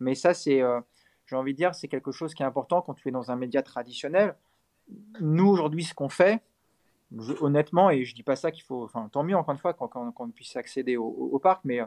mais 0.00 0.14
ça, 0.14 0.34
c'est, 0.34 0.60
euh, 0.60 0.78
j'ai 1.26 1.36
envie 1.36 1.52
de 1.52 1.56
dire, 1.56 1.74
c'est 1.74 1.88
quelque 1.88 2.12
chose 2.12 2.34
qui 2.34 2.42
est 2.42 2.46
important 2.46 2.82
quand 2.82 2.92
tu 2.92 3.08
es 3.08 3.10
dans 3.10 3.30
un 3.30 3.36
média 3.36 3.62
traditionnel. 3.62 4.34
Nous, 5.20 5.46
aujourd'hui, 5.46 5.84
ce 5.84 5.94
qu'on 5.94 6.08
fait, 6.08 6.42
honnêtement, 7.40 7.90
et 7.90 8.04
je 8.04 8.14
dis 8.14 8.22
pas 8.22 8.36
ça 8.36 8.50
qu'il 8.50 8.62
faut, 8.62 8.84
enfin, 8.84 9.08
tant 9.10 9.22
mieux, 9.22 9.36
encore 9.36 9.52
une 9.52 9.60
fois, 9.60 9.74
qu'on 9.74 10.30
puisse 10.30 10.56
accéder 10.56 10.96
au, 10.96 11.38
parc, 11.38 11.62
mais 11.64 11.80
euh, 11.80 11.86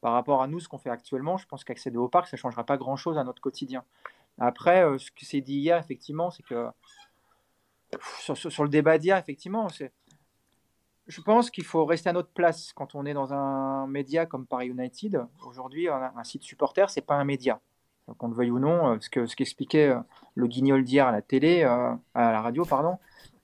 par 0.00 0.12
rapport 0.12 0.42
à 0.42 0.46
nous, 0.46 0.60
ce 0.60 0.68
qu'on 0.68 0.78
fait 0.78 0.90
actuellement, 0.90 1.36
je 1.36 1.46
pense 1.46 1.64
qu'accéder 1.64 1.96
au 1.96 2.08
parc, 2.08 2.28
ça 2.28 2.36
ne 2.36 2.40
changera 2.40 2.64
pas 2.64 2.76
grand-chose 2.76 3.18
à 3.18 3.24
notre 3.24 3.42
quotidien. 3.42 3.84
Après, 4.38 4.82
ce 4.98 5.10
que 5.10 5.26
c'est 5.26 5.40
dit 5.40 5.56
hier, 5.56 5.78
effectivement, 5.78 6.30
c'est 6.30 6.42
que 6.42 6.68
sur, 8.34 8.62
le 8.62 8.68
débat 8.68 8.98
d'hier, 8.98 9.18
effectivement, 9.18 9.68
je 11.06 11.20
pense 11.20 11.50
qu'il 11.50 11.64
faut 11.64 11.84
rester 11.84 12.08
à 12.08 12.12
notre 12.12 12.30
place 12.30 12.72
quand 12.72 12.94
on 12.94 13.04
est 13.04 13.14
dans 13.14 13.32
un 13.32 13.86
média 13.86 14.26
comme 14.26 14.46
Paris 14.46 14.68
United. 14.68 15.26
Aujourd'hui, 15.44 15.88
un, 15.88 16.24
site 16.24 16.42
supporter, 16.42 16.88
c'est 16.88 17.00
pas 17.00 17.16
un 17.16 17.24
média. 17.24 17.60
Qu'on 18.18 18.28
le 18.28 18.34
veuille 18.34 18.50
ou 18.50 18.58
non, 18.58 18.92
euh, 18.92 18.96
ce 19.00 19.10
que 19.10 19.26
ce 19.26 19.36
qu'expliquait 19.36 19.88
euh, 19.88 20.00
le 20.34 20.46
guignol 20.46 20.84
d'hier 20.84 21.06
à 21.06 21.12
la 21.12 21.22
télé, 21.22 21.62
euh, 21.62 21.94
à 22.14 22.32
la 22.32 22.40
radio, 22.40 22.64
pardon, 22.64 22.98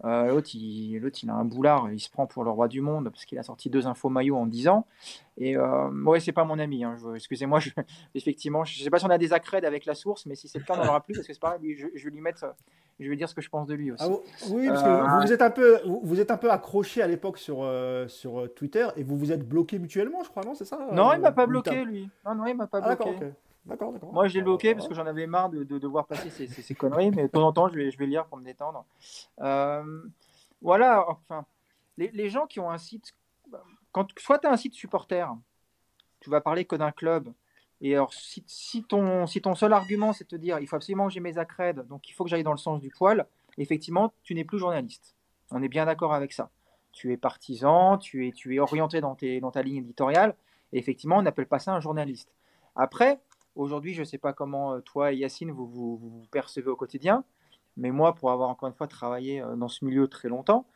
euh, 0.05 0.27
l'autre, 0.27 0.51
il, 0.55 0.95
il, 0.95 1.31
a 1.31 1.35
un 1.35 1.45
boulard, 1.45 1.91
il 1.91 1.99
se 1.99 2.11
prend 2.11 2.27
pour 2.27 2.45
le 2.45 2.51
roi 2.51 2.69
du 2.69 2.81
monde 2.81 3.09
parce 3.11 3.25
qu'il 3.25 3.39
a 3.39 3.43
sorti 3.43 3.71
deux 3.71 3.87
infos 3.87 4.09
maillots 4.09 4.37
en 4.37 4.47
10 4.47 4.69
ans. 4.69 4.87
Et 5.39 5.57
euh, 5.57 5.91
ouais, 6.05 6.21
c'est 6.21 6.33
pas 6.33 6.45
mon 6.45 6.59
ami. 6.59 6.85
Hein, 6.85 6.97
excusez-moi, 7.15 7.61
effectivement, 8.15 8.65
je 8.65 8.83
sais 8.83 8.91
pas 8.91 8.99
si 8.99 9.07
on 9.07 9.11
a 9.11 9.19
des 9.19 9.33
accrèdes 9.33 9.65
avec 9.65 9.87
la 9.87 9.95
source, 9.95 10.27
mais 10.27 10.35
si 10.35 10.49
c'est 10.49 10.59
le 10.59 10.65
cas, 10.65 10.75
on 10.75 10.85
n'en 10.85 10.89
aura 10.89 11.03
plus 11.03 11.15
parce 11.15 11.27
que 11.27 11.33
c'est 11.33 11.41
pareil. 11.41 11.77
Je, 11.77 11.87
je, 11.95 12.05
vais 12.05 12.11
lui 12.11 12.21
mettre, 12.21 12.55
je 13.01 13.09
vais 13.09 13.17
dire 13.17 13.29
ce 13.29 13.35
que 13.35 13.41
je 13.41 13.49
pense 13.49 13.67
de 13.67 13.75
lui 13.75 13.91
aussi. 13.91 14.05
Ah, 14.07 14.17
oui, 14.51 14.69
parce 14.69 14.83
que 14.83 14.89
euh, 14.89 15.21
vous, 15.23 15.33
êtes 15.33 15.43
un 15.43 15.51
peu, 15.51 15.81
vous, 16.03 16.21
êtes 16.21 16.31
un 16.31 16.37
peu 16.37 16.51
accroché 16.51 17.01
à 17.01 17.07
l'époque 17.07 17.39
sur 17.39 17.63
euh, 17.63 18.07
sur 18.07 18.53
Twitter 18.55 18.87
et 18.97 19.03
vous 19.03 19.17
vous 19.17 19.33
êtes 19.33 19.49
bloqué 19.49 19.79
mutuellement, 19.79 20.23
je 20.23 20.29
crois, 20.29 20.45
non 20.45 20.55
C'est 20.55 20.67
ça 20.67 20.79
Non, 20.93 21.15
il 21.15 21.21
m'a 21.21 21.33
pas 21.33 21.47
bloqué 21.47 21.85
lui. 21.85 22.09
Non, 22.25 22.35
non, 22.35 22.47
il 22.47 22.55
m'a 22.55 22.67
pas 22.67 22.81
ah, 22.83 22.95
bloqué. 22.95 23.33
D'accord, 23.67 23.93
d'accord. 23.93 24.13
Moi, 24.13 24.29
je 24.29 24.35
l'ai 24.35 24.43
bloqué 24.43 24.75
parce 24.75 24.87
que 24.87 24.95
j'en 24.95 25.07
avais 25.07 25.27
marre 25.27 25.51
de, 25.51 25.65
de, 25.65 25.87
voir 25.87 26.07
passer 26.07 26.31
ces, 26.31 26.47
ces, 26.47 26.75
conneries, 26.75 27.11
mais 27.11 27.25
de 27.25 27.29
temps 27.29 27.47
en 27.47 27.53
temps, 27.53 27.69
je 27.69 27.75
vais, 27.75 27.91
je 27.91 27.99
vais 27.99 28.07
lire 28.07 28.27
pour 28.27 28.39
me 28.39 28.45
détendre. 28.45 28.85
Euh, 29.41 30.03
voilà, 30.63 31.05
enfin, 31.09 31.45
les, 31.97 32.11
les, 32.13 32.29
gens 32.29 32.47
qui 32.47 32.61
ont 32.61 32.71
un 32.71 32.79
site, 32.79 33.13
quand, 33.91 34.07
soit 34.19 34.39
tu 34.39 34.47
as 34.47 34.53
un 34.53 34.57
site 34.57 34.75
supporter, 34.75 35.35
tu 36.21 36.31
vas 36.31 36.41
parler 36.41 36.65
que 36.65 36.77
d'un 36.77 36.93
club, 36.93 37.33
et 37.81 37.95
alors, 37.95 38.13
si, 38.15 38.43
si, 38.47 38.85
ton, 38.85 39.27
si 39.27 39.43
ton 39.43 39.55
seul 39.55 39.73
argument, 39.73 40.13
c'est 40.13 40.25
de 40.25 40.29
te 40.29 40.37
dire 40.37 40.59
il 40.61 40.67
faut 40.67 40.77
absolument 40.77 41.09
que 41.09 41.13
j'ai 41.13 41.21
mes 41.21 41.39
accrèdes, 41.39 41.87
donc 41.89 42.09
il 42.09 42.13
faut 42.13 42.25
que 42.25 42.31
j'aille 42.31 42.45
dans 42.45 42.53
le 42.53 42.59
sens 42.59 42.81
du 42.81 42.91
poil, 42.91 43.27
effectivement, 43.59 44.13
tu 44.23 44.35
n'es 44.35 44.45
plus 44.45 44.59
journaliste. 44.59 45.15
On 45.51 45.63
est 45.63 45.69
bien 45.69 45.87
d'accord 45.87 46.15
avec 46.15 46.33
ça. 46.33 46.51
Tu 46.93 47.13
es 47.13 47.17
partisan, 47.17 47.99
tu 47.99 48.27
es, 48.27 48.33
tu 48.33 48.55
es 48.55 48.59
orienté 48.59 49.01
dans, 49.01 49.15
tes, 49.15 49.41
dans 49.41 49.51
ta 49.51 49.63
ligne 49.63 49.79
éditoriale, 49.79 50.35
et 50.73 50.79
effectivement, 50.79 51.19
on 51.19 51.23
n'appelle 51.23 51.47
pas 51.47 51.59
ça 51.59 51.75
un 51.75 51.81
journaliste. 51.81 52.33
Après, 52.75 53.21
aujourd'hui, 53.57 53.95
je 53.95 54.01
ne 54.01 54.05
sais 54.05 54.19
pas 54.19 54.33
comment 54.33 54.75
euh, 54.75 54.81
toi 54.81 55.13
et 55.13 55.17
Yacine 55.17 55.51
vous, 55.51 55.67
vous, 55.67 56.27
percevez 56.31 56.69
au 56.69 56.77
quotidien, 56.77 57.25
mais 57.77 57.91
moi, 57.91 58.15
pour 58.15 58.31
avoir 58.31 58.49
encore 58.49 58.69
une 58.69 58.75
fois 58.75 58.87
travaillé 58.87 59.41
euh, 59.41 59.57
dans 59.57 59.69
ce 59.69 59.85
milieu 59.85 60.09
très 60.09 60.29
longtemps, 60.29 60.67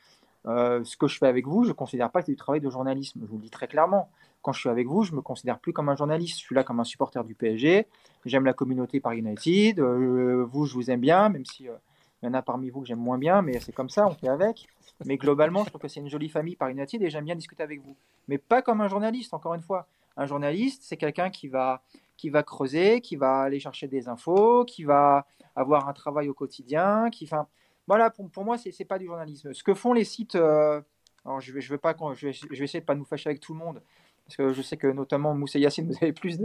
euh, 0.47 0.82
ce 0.85 0.97
que 0.97 1.07
je 1.07 1.19
fais 1.19 1.27
avec 1.27 1.47
vous, 1.47 1.65
je 1.65 1.69
ne 1.69 1.74
considère 1.74 2.11
pas 2.11 2.20
que 2.20 2.27
c'est 2.27 2.32
du 2.32 2.36
travail 2.36 2.61
de 2.61 2.70
journalisme. 2.70 3.20
Je 3.23 3.27
vous 3.27 3.36
le 3.36 3.43
dis 3.43 3.51
très 3.51 3.69
clairement. 3.69 4.11
Quand 4.43 4.52
je 4.52 4.61
suis 4.61 4.70
avec 4.70 4.86
vous, 4.86 5.02
je 5.02 5.12
me 5.12 5.20
considère 5.20 5.59
plus 5.59 5.73
comme 5.73 5.90
un 5.90 5.97
journaliste. 5.97 6.39
Je 6.39 6.44
suis 6.44 6.55
là 6.55 6.65
comme 6.65 6.81
un 6.81 6.85
supporter 6.85 7.23
du 7.24 7.35
PSG. 7.35 7.86
J'aime 8.24 8.47
la 8.47 8.55
communauté 8.55 9.01
par 9.01 9.12
United. 9.12 9.81
Euh, 9.81 10.47
vous, 10.51 10.65
je 10.65 10.74
vous 10.74 10.90
aime 10.90 11.01
bien, 11.01 11.28
même 11.28 11.44
si 11.44 11.65
il 11.65 12.27
y 12.27 12.28
en 12.28 12.35
a 12.35 12.43
parmi 12.43 12.70
vous 12.70 12.81
que 12.81 12.86
j'aime 12.86 12.98
moins 12.98 13.19
bien, 13.19 13.43
mais 13.43 13.61
c'est 13.61 13.73
comme 13.73 13.90
ça, 13.90 14.07
on 14.07 14.15
fait 14.15 14.28
avec. 14.28 14.66
Mais 15.05 15.16
globalement, 15.16 15.65
je 15.65 15.70
trouve 15.70 15.81
que 15.81 15.89
c'est 15.89 16.01
une 16.01 16.11
jolie 16.11 16.28
famille 16.28 16.57
par 16.57 16.69
United 16.69 17.02
et 17.02 17.11
j'aime 17.11 17.24
bien 17.24 17.36
discuter 17.36 17.62
avec 17.62 17.81
vous. 17.82 17.97
Mais 18.28 18.39
pas 18.39 18.62
comme 18.62 18.81
un 18.81 18.89
journaliste, 18.89 19.35
encore 19.35 19.55
une 19.55 19.62
fois. 19.62 19.86
Un 20.16 20.27
journaliste, 20.27 20.82
c'est 20.85 20.97
quelqu'un 20.97 21.31
qui 21.31 21.48
va, 21.48 21.82
qui 22.21 22.29
va 22.29 22.43
creuser, 22.43 23.01
qui 23.01 23.17
va 23.17 23.41
aller 23.41 23.61
chercher 23.61 23.89
des 23.89 24.07
infos, 24.07 24.67
qui 24.67 24.85
va 24.85 25.27
avoir 25.57 25.89
un 25.89 25.95
travail 25.95 26.29
au 26.29 26.35
quotidien, 26.35 27.09
qui, 27.09 27.25
enfin, 27.25 27.47
voilà, 27.87 28.11
pour, 28.11 28.31
pour 28.31 28.45
moi, 28.45 28.59
c'est 28.59 28.79
n'est 28.79 28.85
pas 28.85 28.99
du 28.99 29.07
journalisme. 29.07 29.55
Ce 29.55 29.65
que 29.65 29.73
font 29.73 29.95
les 29.95 30.05
sites, 30.05 30.35
euh, 30.35 30.83
alors 31.25 31.41
je 31.41 31.51
vais, 31.51 31.63
je 31.63 31.71
vais 31.73 31.79
pas, 31.79 31.97
je 32.15 32.27
vais, 32.27 32.33
je 32.35 32.47
vais 32.47 32.65
essayer 32.65 32.81
de 32.81 32.85
pas 32.85 32.95
nous 32.95 33.07
fâcher 33.07 33.31
avec 33.31 33.41
tout 33.41 33.55
le 33.55 33.59
monde, 33.59 33.81
parce 34.27 34.37
que 34.37 34.53
je 34.53 34.61
sais 34.61 34.77
que 34.77 34.87
notamment 34.87 35.35
Moussa 35.35 35.59
Yassine, 35.59 35.87
vous 35.91 35.97
avez 36.03 36.13
plus 36.13 36.39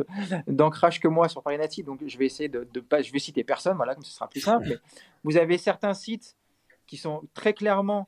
d'ancrage 0.48 1.02
que 1.02 1.10
moi 1.10 1.28
sur 1.28 1.44
Paris 1.44 1.58
Native, 1.58 1.84
donc 1.84 2.00
je 2.08 2.18
vais 2.18 2.26
essayer 2.26 2.48
de, 2.48 2.66
de 2.72 2.80
pas, 2.80 3.02
je 3.02 3.12
vais 3.12 3.20
citer 3.20 3.44
personne, 3.44 3.76
voilà, 3.76 3.96
comme 3.96 4.06
ce 4.06 4.14
sera 4.14 4.30
plus 4.30 4.40
simple. 4.52 4.80
vous 5.26 5.36
avez 5.36 5.58
certains 5.58 5.94
sites 5.94 6.38
qui 6.88 6.96
sont 6.96 7.24
très 7.34 7.54
clairement 7.54 8.08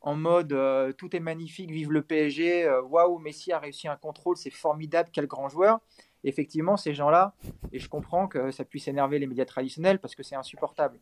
en 0.00 0.16
mode 0.16 0.54
euh, 0.54 0.92
tout 0.94 1.14
est 1.14 1.20
magnifique, 1.20 1.70
vive 1.70 1.92
le 1.92 2.00
PSG, 2.00 2.64
euh, 2.64 2.80
waouh, 2.80 3.18
Messi 3.18 3.52
a 3.52 3.58
réussi 3.58 3.88
un 3.88 3.96
contrôle, 3.96 4.38
c'est 4.38 4.50
formidable, 4.50 5.10
quel 5.12 5.26
grand 5.26 5.50
joueur. 5.50 5.80
Effectivement, 6.24 6.76
ces 6.76 6.94
gens-là, 6.94 7.34
et 7.72 7.78
je 7.78 7.88
comprends 7.88 8.28
que 8.28 8.50
ça 8.50 8.64
puisse 8.64 8.88
énerver 8.88 9.18
les 9.18 9.26
médias 9.26 9.44
traditionnels 9.44 9.98
parce 9.98 10.14
que 10.14 10.22
c'est 10.22 10.36
insupportable. 10.36 10.98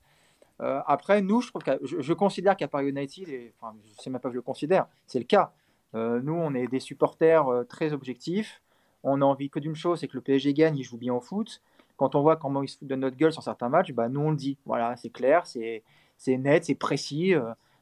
Euh, 0.61 0.81
après, 0.87 1.23
nous, 1.23 1.41
je, 1.41 1.49
trouve 1.49 1.63
je, 1.83 2.13
considère 2.13 2.57
qu'à 2.57 2.69
Paris 2.69 2.89
United, 2.89 3.53
enfin, 3.59 3.75
je 3.85 3.91
ne 3.91 3.95
sais 3.97 4.11
même 4.11 4.21
pas 4.21 4.29
que 4.29 4.35
je 4.35 4.39
le 4.39 4.43
considère, 4.43 4.87
c'est 5.07 5.19
le 5.19 5.25
cas. 5.25 5.53
Euh, 5.95 6.21
nous, 6.23 6.35
on 6.35 6.55
est 6.55 6.67
des 6.67 6.81
supporters 6.81 7.49
euh, 7.49 7.65
très 7.65 7.93
objectifs. 7.93 8.63
On 9.03 9.23
a 9.23 9.25
envie 9.25 9.49
que 9.49 9.59
d'une 9.59 9.75
chose, 9.75 10.01
c'est 10.01 10.09
que 10.09 10.17
le 10.17 10.21
PSG 10.21 10.53
gagne, 10.53 10.77
il 10.77 10.85
joue 10.85 10.99
bien 10.99 11.15
au 11.15 11.21
foot. 11.21 11.63
Quand 11.97 12.15
on 12.15 12.21
voit 12.21 12.37
comment 12.37 12.63
ils 12.63 12.69
se 12.69 12.79
foutent 12.79 12.89
de 12.89 12.95
notre 12.95 13.17
gueule 13.17 13.33
sur 13.33 13.43
certains 13.43 13.69
matchs, 13.69 13.93
bah, 13.93 14.09
nous, 14.09 14.21
on 14.21 14.31
le 14.31 14.37
dit. 14.37 14.59
Voilà, 14.67 14.97
c'est 14.97 15.11
clair, 15.11 15.47
c'est 15.47 15.83
net, 16.27 16.65
c'est 16.65 16.75
précis. 16.75 17.35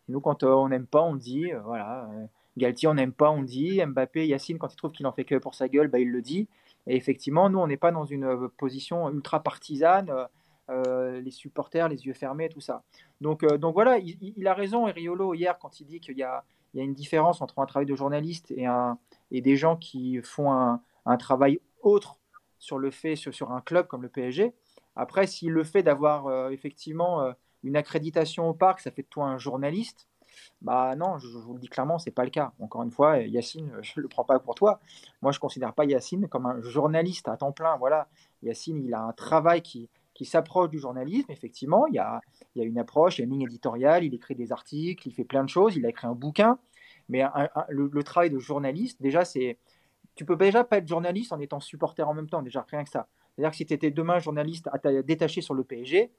nous, 0.08 0.20
quand 0.20 0.44
on 0.44 0.68
n'aime 0.68 0.86
pas, 0.86 1.02
on 1.02 1.12
le 1.12 1.18
dit. 1.18 1.50
voilà. 1.64 2.08
Galtier, 2.56 2.88
on 2.88 2.94
n'aime 2.94 3.12
pas, 3.12 3.30
on 3.30 3.42
le 3.42 3.46
dit. 3.46 3.80
Mbappé, 3.84 4.26
Yacine, 4.26 4.58
quand 4.58 4.72
il 4.72 4.76
trouve 4.76 4.92
qu'il 4.92 5.06
en 5.06 5.12
fait 5.12 5.24
que 5.24 5.36
pour 5.36 5.54
sa 5.54 5.68
gueule, 5.68 5.88
bah, 5.88 5.98
il 5.98 6.10
le 6.10 6.22
dit. 6.22 6.48
Et 6.88 6.96
effectivement, 6.96 7.48
nous, 7.50 7.58
on 7.58 7.66
n'est 7.66 7.76
pas 7.76 7.92
dans 7.92 8.04
une 8.04 8.48
position 8.56 9.08
ultra 9.10 9.42
partisane 9.42 10.28
euh, 10.70 11.22
les 11.22 11.30
supporters, 11.30 11.88
les 11.88 12.04
yeux 12.04 12.12
fermés, 12.12 12.50
tout 12.50 12.60
ça. 12.60 12.82
Donc, 13.22 13.42
euh, 13.42 13.56
donc 13.56 13.72
voilà, 13.72 13.96
il, 13.98 14.46
a 14.46 14.52
raison, 14.52 14.84
Riolo, 14.84 15.32
hier, 15.32 15.58
quand 15.58 15.80
il 15.80 15.86
dit 15.86 15.98
qu'il 15.98 16.18
y 16.18 16.24
y 16.74 16.80
a 16.80 16.84
une 16.84 16.92
différence 16.92 17.40
entre 17.40 17.58
un 17.60 17.66
travail 17.66 17.86
de 17.86 17.94
journaliste 17.94 18.50
et, 18.50 18.66
et 19.30 19.40
des 19.40 19.56
gens 19.56 19.76
qui 19.76 20.20
font 20.22 20.52
un, 20.52 21.16
travail 21.18 21.60
autre 21.80 22.18
sur 22.58 22.78
le 22.78 22.90
fait, 22.90 23.16
sur, 23.16 23.32
sur, 23.32 23.52
un 23.52 23.62
club 23.62 23.86
comme 23.86 24.02
le 24.02 24.10
PSG. 24.10 24.52
Après, 24.94 25.26
s'il 25.26 25.52
le 25.52 25.64
fait 25.64 25.82
d'avoir 25.82 26.26
euh, 26.26 26.50
effectivement 26.50 27.32
une 27.62 27.76
accréditation 27.76 28.50
au 28.50 28.54
parc, 28.54 28.80
ça 28.80 28.90
fait 28.90 29.02
de 29.02 29.08
toi 29.08 29.24
un 29.24 29.38
journaliste. 29.38 30.07
Bah 30.60 30.96
non, 30.96 31.18
je, 31.18 31.28
vous 31.28 31.54
le 31.54 31.60
dis 31.60 31.68
clairement, 31.68 31.98
c'est 31.98 32.10
pas 32.10 32.24
le 32.24 32.30
cas. 32.30 32.52
Encore 32.60 32.82
une 32.82 32.90
fois, 32.90 33.18
Yacine, 33.18 33.72
je 33.82 34.00
le 34.00 34.08
prends 34.08 34.24
pas 34.24 34.38
pour 34.38 34.54
toi. 34.54 34.80
Moi, 35.22 35.32
je 35.32 35.38
considère 35.38 35.72
pas 35.72 35.84
Yacine 35.84 36.28
comme 36.28 36.46
un 36.46 36.60
journaliste 36.62 37.28
à 37.28 37.36
temps 37.36 37.52
plein. 37.52 37.76
Voilà, 37.76 38.08
Yacine, 38.42 38.82
il 38.84 38.94
a 38.94 39.02
un 39.02 39.12
travail 39.12 39.62
qui, 39.62 39.88
qui 40.14 40.24
s'approche 40.24 40.70
du 40.70 40.80
journalisme, 40.80 41.30
effectivement. 41.30 41.86
Il 41.86 41.94
y, 41.94 41.98
a, 41.98 42.20
il 42.54 42.58
y 42.60 42.64
a 42.64 42.66
une 42.66 42.78
approche, 42.78 43.18
il 43.18 43.20
y 43.20 43.22
a 43.22 43.26
une 43.26 43.32
ligne 43.32 43.42
éditoriale, 43.42 44.04
il 44.04 44.14
écrit 44.14 44.34
des 44.34 44.50
articles, 44.50 45.06
il 45.06 45.12
fait 45.12 45.24
plein 45.24 45.44
de 45.44 45.48
choses, 45.48 45.76
il 45.76 45.86
a 45.86 45.90
écrit 45.90 46.08
un 46.08 46.14
bouquin. 46.14 46.58
Mais 47.08 47.22
le, 47.68 48.02
travail 48.02 48.30
de 48.30 48.38
journaliste, 48.38 49.00
déjà, 49.00 49.24
c'est. 49.24 49.58
Tu 50.16 50.24
peux 50.24 50.34
déjà 50.34 50.64
pas 50.64 50.78
être 50.78 50.88
journaliste 50.88 51.32
en 51.32 51.38
étant 51.38 51.60
supporter 51.60 52.02
en 52.02 52.12
même 52.12 52.28
temps, 52.28 52.42
déjà, 52.42 52.66
rien 52.68 52.82
que 52.82 52.90
ça. 52.90 53.06
C'est-à-dire 53.30 53.52
que 53.52 53.56
si 53.56 53.66
tu 53.66 53.72
étais 53.72 53.92
demain 53.92 54.18
journaliste 54.18 54.68
détaché 55.04 55.40
sur 55.40 55.54
le 55.54 55.62
PSG, 55.62 56.10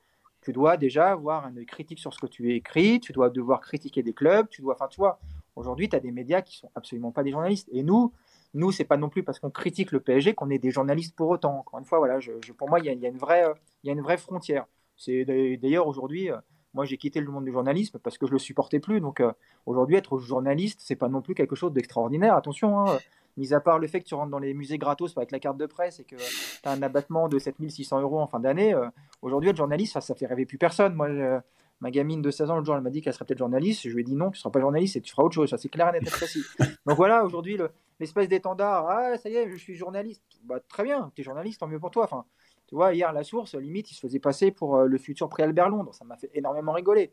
tu 0.41 0.53
dois 0.53 0.77
déjà 0.77 1.11
avoir 1.11 1.47
une 1.47 1.65
critique 1.65 1.99
sur 1.99 2.13
ce 2.13 2.19
que 2.19 2.27
tu 2.27 2.53
écris, 2.53 2.99
tu 2.99 3.11
dois 3.11 3.29
devoir 3.29 3.61
critiquer 3.61 4.03
des 4.03 4.13
clubs, 4.13 4.47
tu 4.49 4.61
dois. 4.61 4.75
Enfin, 4.75 4.87
tu 4.87 4.97
vois, 4.97 5.19
aujourd'hui, 5.55 5.89
tu 5.89 5.95
as 5.95 5.99
des 5.99 6.11
médias 6.11 6.41
qui 6.41 6.57
sont 6.57 6.71
absolument 6.75 7.11
pas 7.11 7.23
des 7.23 7.31
journalistes. 7.31 7.67
Et 7.71 7.83
nous, 7.83 8.13
nous, 8.53 8.71
c'est 8.71 8.85
pas 8.85 8.97
non 8.97 9.09
plus 9.09 9.23
parce 9.23 9.39
qu'on 9.39 9.49
critique 9.49 9.91
le 9.91 9.99
PSG 9.99 10.33
qu'on 10.33 10.49
est 10.49 10.59
des 10.59 10.71
journalistes 10.71 11.15
pour 11.15 11.29
autant. 11.29 11.59
Encore 11.59 11.79
une 11.79 11.85
fois, 11.85 11.99
voilà, 11.99 12.19
pour 12.57 12.69
moi, 12.69 12.79
il 12.79 12.85
y, 12.85 12.89
a, 12.89 13.09
une 13.09 13.17
vraie, 13.17 13.45
il 13.83 13.91
une 13.91 14.01
vraie 14.01 14.17
frontière. 14.17 14.65
C'est 14.95 15.25
d'ailleurs 15.57 15.87
aujourd'hui, 15.87 16.31
euh, 16.31 16.37
moi, 16.73 16.85
j'ai 16.85 16.97
quitté 16.97 17.19
le 17.19 17.31
monde 17.31 17.45
du 17.45 17.51
journalisme 17.51 17.99
parce 17.99 18.17
que 18.17 18.27
je 18.27 18.31
le 18.31 18.39
supportais 18.39 18.79
plus. 18.79 19.01
Donc 19.01 19.19
euh, 19.19 19.31
aujourd'hui, 19.65 19.95
être 19.95 20.19
journaliste, 20.19 20.79
c'est 20.83 20.95
pas 20.95 21.09
non 21.09 21.21
plus 21.21 21.35
quelque 21.35 21.55
chose 21.55 21.73
d'extraordinaire. 21.73 22.35
Attention, 22.35 22.79
hein, 22.79 22.97
mis 23.39 23.53
à 23.53 23.59
part 23.59 23.79
le 23.79 23.87
fait 23.87 24.01
que 24.01 24.05
tu 24.05 24.13
rentres 24.13 24.29
dans 24.29 24.39
les 24.39 24.53
musées 24.53 24.77
gratos 24.77 25.17
avec 25.17 25.31
la 25.31 25.39
carte 25.39 25.57
de 25.57 25.65
presse 25.65 25.99
et 25.99 26.03
que 26.03 26.15
tu 26.15 26.69
as 26.69 26.71
un 26.71 26.81
abattement 26.81 27.27
de 27.27 27.39
7600 27.39 28.01
euros 28.01 28.19
en 28.19 28.27
fin 28.27 28.39
d'année, 28.39 28.73
euh, 28.73 28.87
aujourd'hui, 29.21 29.49
être 29.49 29.57
journaliste, 29.57 29.93
ça, 29.93 30.01
ça 30.01 30.13
fait 30.13 30.27
rêver 30.27 30.45
plus 30.45 30.57
personne. 30.57 30.93
Moi, 30.93 31.07
ma 31.79 31.91
gamine 31.91 32.21
de 32.21 32.31
16 32.31 32.49
ans, 32.51 32.57
le 32.57 32.65
jour, 32.65 32.75
elle 32.75 32.81
m'a 32.81 32.89
dit 32.89 33.01
qu'elle 33.01 33.13
serait 33.13 33.25
peut-être 33.25 33.39
journaliste. 33.39 33.81
Je 33.83 33.89
lui 33.89 34.01
ai 34.01 34.03
dit 34.03 34.15
non, 34.15 34.29
tu 34.31 34.37
ne 34.37 34.39
seras 34.39 34.51
pas 34.51 34.59
journaliste 34.59 34.97
et 34.97 35.01
tu 35.01 35.11
feras 35.11 35.23
autre 35.23 35.35
chose. 35.35 35.49
Ça, 35.49 35.57
c'est 35.57 35.69
clair 35.69 35.89
et 35.89 35.93
net 35.93 36.07
et 36.07 36.11
précis. 36.11 36.43
Donc 36.85 36.97
voilà, 36.97 37.23
aujourd'hui, 37.23 37.57
l'espèce 37.99 38.27
d'étendard, 38.27 38.87
ah, 38.89 39.17
ça 39.17 39.29
y 39.29 39.35
est, 39.35 39.49
je 39.49 39.55
suis 39.55 39.75
journaliste. 39.75 40.23
Bah, 40.43 40.59
très 40.67 40.83
bien, 40.83 41.11
tu 41.15 41.21
es 41.21 41.23
journaliste, 41.23 41.59
tant 41.59 41.67
mieux 41.67 41.79
pour 41.79 41.91
toi. 41.91 42.03
Enfin, 42.03 42.25
tu 42.67 42.75
vois, 42.75 42.93
hier, 42.93 43.11
la 43.13 43.23
source, 43.23 43.55
limite, 43.55 43.91
il 43.91 43.95
se 43.95 44.01
faisait 44.01 44.19
passer 44.19 44.51
pour 44.51 44.75
euh, 44.75 44.85
le 44.85 44.97
futur 44.97 45.29
pré-Albert 45.29 45.69
Londres. 45.69 45.93
Ça 45.93 46.05
m'a 46.05 46.17
fait 46.17 46.29
énormément 46.33 46.73
rigoler. 46.73 47.11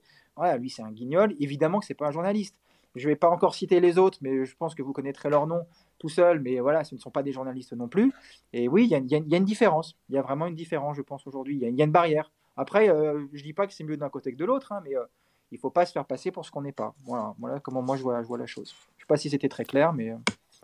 Lui, 0.58 0.68
c'est 0.68 0.82
un 0.82 0.92
guignol. 0.92 1.34
Évidemment 1.40 1.80
que 1.80 1.86
c'est 1.86 1.94
pas 1.94 2.08
un 2.08 2.12
journaliste. 2.12 2.56
Je 2.94 3.06
ne 3.06 3.12
vais 3.12 3.16
pas 3.16 3.28
encore 3.28 3.54
citer 3.54 3.80
les 3.80 3.98
autres, 3.98 4.18
mais 4.22 4.44
je 4.44 4.56
pense 4.56 4.74
que 4.74 4.82
vous 4.82 4.92
connaîtrez 4.92 5.30
leur 5.30 5.46
nom 5.46 5.66
tout 5.98 6.08
seul. 6.08 6.40
Mais 6.40 6.60
voilà, 6.60 6.84
ce 6.84 6.94
ne 6.94 7.00
sont 7.00 7.10
pas 7.10 7.22
des 7.22 7.32
journalistes 7.32 7.72
non 7.72 7.88
plus. 7.88 8.12
Et 8.52 8.68
oui, 8.68 8.84
il 8.84 8.90
y, 8.90 8.94
a 8.94 9.36
une 9.36 9.44
différence. 9.44 9.96
Il 10.08 10.14
y 10.14 10.18
a 10.18 10.22
vraiment 10.22 10.46
une 10.46 10.54
différence, 10.54 10.96
je 10.96 11.02
pense, 11.02 11.26
aujourd'hui. 11.26 11.56
Il 11.56 11.74
y, 11.74 11.82
a 11.82 11.84
une 11.84 11.92
barrière. 11.92 12.30
Après, 12.56 12.88
euh, 12.88 13.26
je 13.32 13.42
dis 13.42 13.52
pas 13.52 13.66
que 13.66 13.72
c'est 13.72 13.84
mieux 13.84 13.96
d'un 13.96 14.08
côté 14.08 14.32
que 14.32 14.38
de 14.38 14.44
l'autre, 14.44 14.72
hein, 14.72 14.80
mais 14.84 14.96
euh, 14.96 15.04
il 15.50 15.58
faut 15.58 15.70
pas 15.70 15.84
se 15.86 15.92
faire 15.92 16.06
passer 16.06 16.30
pour 16.30 16.44
ce 16.44 16.50
qu'on 16.50 16.62
n'est 16.62 16.72
pas. 16.72 16.94
Voilà, 17.04 17.34
voilà 17.38 17.60
comment 17.60 17.82
moi 17.82 17.96
je 17.96 18.02
vois, 18.02 18.22
je 18.22 18.26
vois 18.26 18.38
la 18.38 18.46
chose. 18.46 18.74
Je 18.96 19.02
sais 19.02 19.06
pas 19.06 19.16
si 19.16 19.30
c'était 19.30 19.48
très 19.48 19.64
clair, 19.64 19.92
mais. 19.92 20.10
Euh. 20.10 20.16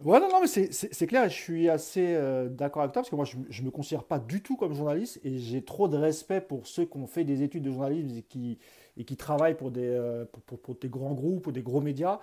Ouais, 0.02 0.18
non, 0.18 0.28
non, 0.30 0.40
mais 0.40 0.46
c'est 0.48 1.06
clair 1.06 1.24
et 1.24 1.30
je 1.30 1.34
suis 1.34 1.68
assez 1.68 2.18
d'accord 2.50 2.82
avec 2.82 2.92
toi 2.92 3.02
parce 3.02 3.10
que 3.10 3.14
moi 3.14 3.26
je, 3.26 3.36
ne 3.36 3.66
me 3.66 3.70
considère 3.70 4.04
pas 4.04 4.18
du 4.18 4.42
tout 4.42 4.56
comme 4.56 4.74
journaliste 4.74 5.20
et 5.22 5.38
j'ai 5.38 5.62
trop 5.62 5.86
de 5.86 5.96
respect 5.96 6.40
pour 6.40 6.66
ceux 6.66 6.86
qui 6.86 6.96
ont 6.96 7.06
fait 7.06 7.24
des 7.24 7.42
études 7.42 7.62
de 7.62 7.70
journalisme 7.70 8.16
et 8.16 8.22
qui, 8.22 8.58
et 8.96 9.04
qui 9.04 9.16
travaillent 9.16 9.56
pour 9.56 9.70
des, 9.70 10.24
pour, 10.46 10.58
pour, 10.58 10.74
des 10.74 10.88
grands 10.88 11.14
groupes 11.14 11.46
ou 11.46 11.52
des 11.52 11.62
gros 11.62 11.80
médias 11.80 12.20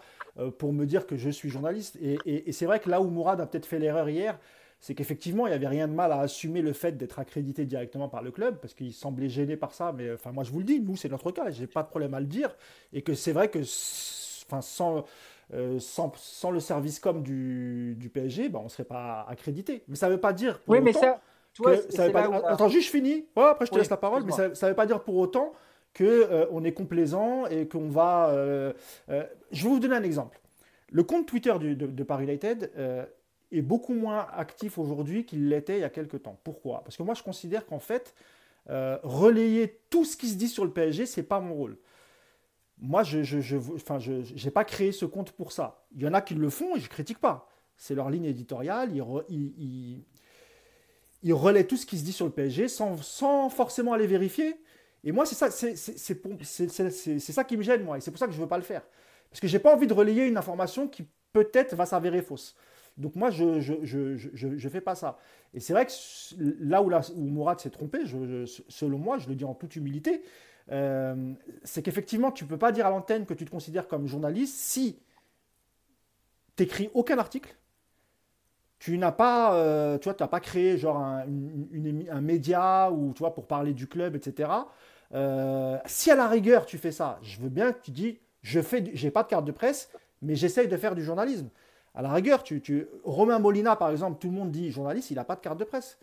pour 0.58 0.72
me 0.72 0.86
dire 0.86 1.08
que 1.08 1.16
je 1.16 1.30
suis 1.30 1.50
journaliste. 1.50 1.98
Et, 2.02 2.18
et, 2.26 2.50
et 2.50 2.52
c'est 2.52 2.66
vrai 2.66 2.80
que 2.80 2.90
là 2.90 3.02
où 3.02 3.10
Mourad 3.10 3.42
a 3.42 3.46
peut-être 3.46 3.66
fait 3.66 3.80
l'erreur 3.80 4.08
hier, 4.10 4.38
c'est 4.80 4.96
qu'effectivement, 4.96 5.46
il 5.46 5.50
n'y 5.50 5.56
avait 5.56 5.68
rien 5.68 5.88
de 5.88 5.94
mal 5.94 6.12
à 6.12 6.22
assumer 6.22 6.62
le 6.62 6.72
fait 6.72 6.94
d'être 6.94 7.20
accrédité 7.20 7.66
directement 7.66 8.08
par 8.08 8.22
le 8.22 8.32
club, 8.32 8.60
parce 8.62 8.74
qu'il 8.74 8.94
semblait 8.94 9.28
gêné 9.30 9.58
par 9.58 9.74
ça. 9.74 9.92
Mais 9.92 10.14
enfin, 10.14 10.32
moi, 10.32 10.44
je 10.44 10.52
vous 10.52 10.60
le 10.60 10.66
dis, 10.66 10.80
nous, 10.80 10.96
c'est 10.96 11.10
notre 11.10 11.32
cas, 11.32 11.50
je 11.52 11.62
n'ai 11.62 11.68
pas 11.68 11.84
de 11.84 11.90
problème 11.90 12.14
à 12.14 12.20
le 12.20 12.26
dire. 12.26 12.56
Et 12.94 13.02
que 13.02 13.14
c'est 13.14 13.34
vrai 13.34 13.50
que 13.50 13.60
enfin, 13.60 14.62
sans, 14.62 15.04
euh, 15.54 15.80
sans, 15.80 16.14
sans, 16.16 16.52
le 16.52 16.62
service 16.62 17.00
com 17.00 17.22
du, 17.22 17.96
du 18.00 18.10
PSG, 18.10 18.48
ben, 18.48 18.60
on 18.60 18.64
ne 18.64 18.70
serait 18.70 18.86
pas 18.86 19.26
accrédité. 19.28 19.84
Mais 19.90 19.98
ça 19.98 20.08
ne 20.08 20.14
veut 20.14 20.20
pas 20.20 20.32
dire. 20.32 20.62
Pour 20.62 20.76
oui, 20.76 20.82
mais 20.82 20.94
ça. 20.94 21.20
ça 21.90 22.10
pas... 22.10 22.30
Attends, 22.48 22.70
juste, 22.70 22.88
je 22.88 22.92
finis. 22.92 23.26
après, 23.36 23.66
je 23.66 23.72
te 23.72 23.78
laisse 23.78 23.90
la 23.90 23.98
parole. 23.98 24.24
Mais 24.24 24.32
ça 24.32 24.48
ne 24.48 24.70
veut 24.70 24.76
pas 24.76 24.86
dire 24.86 25.04
pour 25.04 25.18
autant 25.18 25.52
qu'on 26.00 26.06
euh, 26.06 26.46
on 26.52 26.64
est 26.64 26.72
complaisant 26.72 27.46
et 27.48 27.68
qu'on 27.68 27.90
va. 27.90 28.30
Euh, 28.30 28.74
je 29.52 29.64
vais 29.64 29.70
vous 29.70 29.80
donner 29.80 29.96
un 29.96 30.04
exemple. 30.04 30.40
Le 30.92 31.04
compte 31.04 31.28
Twitter 31.28 31.54
de, 31.60 31.74
de, 31.74 32.04
Paris 32.04 32.24
United 32.24 32.72
est 33.52 33.62
beaucoup 33.62 33.94
moins 33.94 34.28
actif 34.36 34.78
aujourd'hui 34.78 35.26
qu'il 35.26 35.50
l'était 35.50 35.78
il 35.78 35.82
y 35.82 35.84
a 35.84 35.90
quelques 35.90 36.24
temps. 36.24 36.40
Pourquoi? 36.44 36.84
Parce 36.84 36.98
que 36.98 37.04
moi, 37.04 37.14
je 37.14 37.22
considère 37.22 37.66
qu'en 37.68 37.80
fait, 37.80 38.16
euh, 38.70 38.98
relayer 39.04 39.80
tout 39.90 40.06
ce 40.06 40.18
qui 40.18 40.28
se 40.28 40.36
dit 40.36 40.48
sur 40.48 40.66
le 40.66 40.72
PSG, 40.72 41.06
c'est 41.06 41.24
pas 41.24 41.40
mon 41.40 41.54
rôle. 41.54 41.78
Moi, 42.80 43.04
je 43.04 44.46
n'ai 44.46 44.52
pas 44.52 44.64
créé 44.64 44.92
ce 44.92 45.06
compte 45.06 45.32
pour 45.32 45.52
ça. 45.52 45.86
Il 45.96 46.02
y 46.02 46.08
en 46.08 46.14
a 46.14 46.22
qui 46.22 46.34
le 46.34 46.50
font 46.50 46.76
et 46.76 46.80
je 46.80 46.90
critique 46.90 47.20
pas. 47.20 47.50
C'est 47.78 47.94
leur 47.94 48.10
ligne 48.10 48.26
éditoriale. 48.26 48.92
Ils, 49.30 50.04
il 51.22 51.34
relaie 51.34 51.66
tout 51.66 51.78
ce 51.78 51.86
qui 51.86 51.98
se 51.98 52.06
dit 52.06 52.14
sur 52.14 52.26
le 52.26 52.32
PSG 52.32 52.68
sans 52.68 53.50
forcément 53.50 53.94
aller 53.94 54.08
vérifier. 54.08 54.56
Et 55.04 55.12
moi, 55.12 55.26
c'est 55.26 55.36
ça, 55.36 55.50
ça 55.50 57.44
qui 57.44 57.58
me 57.58 57.64
gêne, 57.64 57.84
moi. 57.84 57.98
Et 57.98 58.02
c'est 58.02 58.12
pour 58.12 58.20
ça 58.20 58.26
que 58.26 58.34
je 58.34 58.38
ne 58.38 58.44
veux 58.44 58.50
pas 58.50 58.58
le 58.58 58.64
faire. 58.64 58.84
Parce 59.30 59.40
que 59.40 59.48
j'ai 59.48 59.60
pas 59.60 59.74
envie 59.74 59.88
de 59.88 59.94
relayer 59.94 60.26
une 60.26 60.38
information 60.38 60.88
qui 60.88 61.08
peut-être 61.32 61.76
va 61.76 61.86
s'avérer 61.86 62.22
fausse. 62.22 62.56
Donc 62.98 63.16
moi, 63.16 63.30
je 63.30 63.44
ne 63.46 63.60
je, 63.62 63.74
je, 63.84 64.18
je, 64.18 64.58
je, 64.58 64.70
fais 64.70 64.82
pas 64.82 64.96
ça. 64.96 65.18
Et 65.54 65.62
c'est 65.62 65.72
vrai 65.72 65.86
que 65.86 65.92
là 66.60 66.82
où, 66.82 66.90
là, 66.90 67.02
où 67.16 67.22
Mourad 67.22 67.60
s'est 67.60 67.70
trompé, 67.70 68.00
selon 68.68 68.98
moi, 68.98 69.18
je 69.20 69.30
le 69.30 69.36
dis 69.36 69.46
en 69.46 69.54
toute 69.54 69.76
humilité, 69.78 70.22
euh, 70.72 71.34
c'est 71.64 71.82
qu'effectivement, 71.82 72.32
tu 72.32 72.44
ne 72.44 72.50
peux 72.50 72.58
pas 72.58 72.72
dire 72.72 72.86
à 72.86 72.90
l'antenne 72.90 73.26
que 73.26 73.34
tu 73.34 73.46
te 73.46 73.50
considères 73.50 73.88
comme 73.88 74.08
journaliste 74.08 74.56
si 74.56 75.00
tu 76.58 76.64
n'écris 76.64 76.90
aucun 76.94 77.18
article, 77.18 77.56
tu 78.80 78.98
n'as 78.98 79.12
pas, 79.12 79.54
euh, 79.56 79.98
tu 79.98 80.06
vois, 80.06 80.14
tu 80.14 80.26
pas 80.26 80.40
créé 80.40 80.78
genre 80.78 80.98
un, 80.98 82.22
média 82.22 82.90
ou 82.92 83.14
tu 83.14 83.20
vois 83.20 83.34
pour 83.34 83.46
parler 83.46 83.74
du 83.74 83.88
club, 83.88 84.16
etc. 84.16 84.50
Euh, 85.14 85.78
si 85.86 86.10
à 86.12 86.16
la 86.16 86.28
rigueur 86.28 86.66
tu 86.66 86.78
fais 86.78 86.92
ça, 86.92 87.20
je 87.22 87.40
veux 87.42 87.50
bien 87.50 87.74
que 87.74 87.82
tu 87.82 87.92
dis, 87.92 88.20
je 88.42 88.62
fais, 88.62 88.90
j'ai 88.94 89.12
pas 89.12 89.24
de 89.24 89.28
carte 89.28 89.46
de 89.46 89.52
presse, 89.52 89.90
mais 90.22 90.36
j'essaye 90.36 90.70
de 90.70 90.78
faire 90.78 90.96
du 90.96 91.04
journalisme. 91.04 91.50
À 91.94 92.02
la 92.02 92.14
rigueur, 92.14 92.42
tu, 92.42 92.62
tu, 92.62 92.88
Romain 93.04 93.40
Molina 93.40 93.76
par 93.76 93.90
exemple, 93.92 94.18
tout 94.20 94.28
le 94.28 94.34
monde 94.34 94.52
dit 94.52 94.72
journaliste, 94.72 95.12
il 95.12 95.16
n'a 95.16 95.26
pas 95.26 95.36
de 95.36 95.42
carte 95.42 95.60
de 95.60 95.66
presse. 95.66 95.98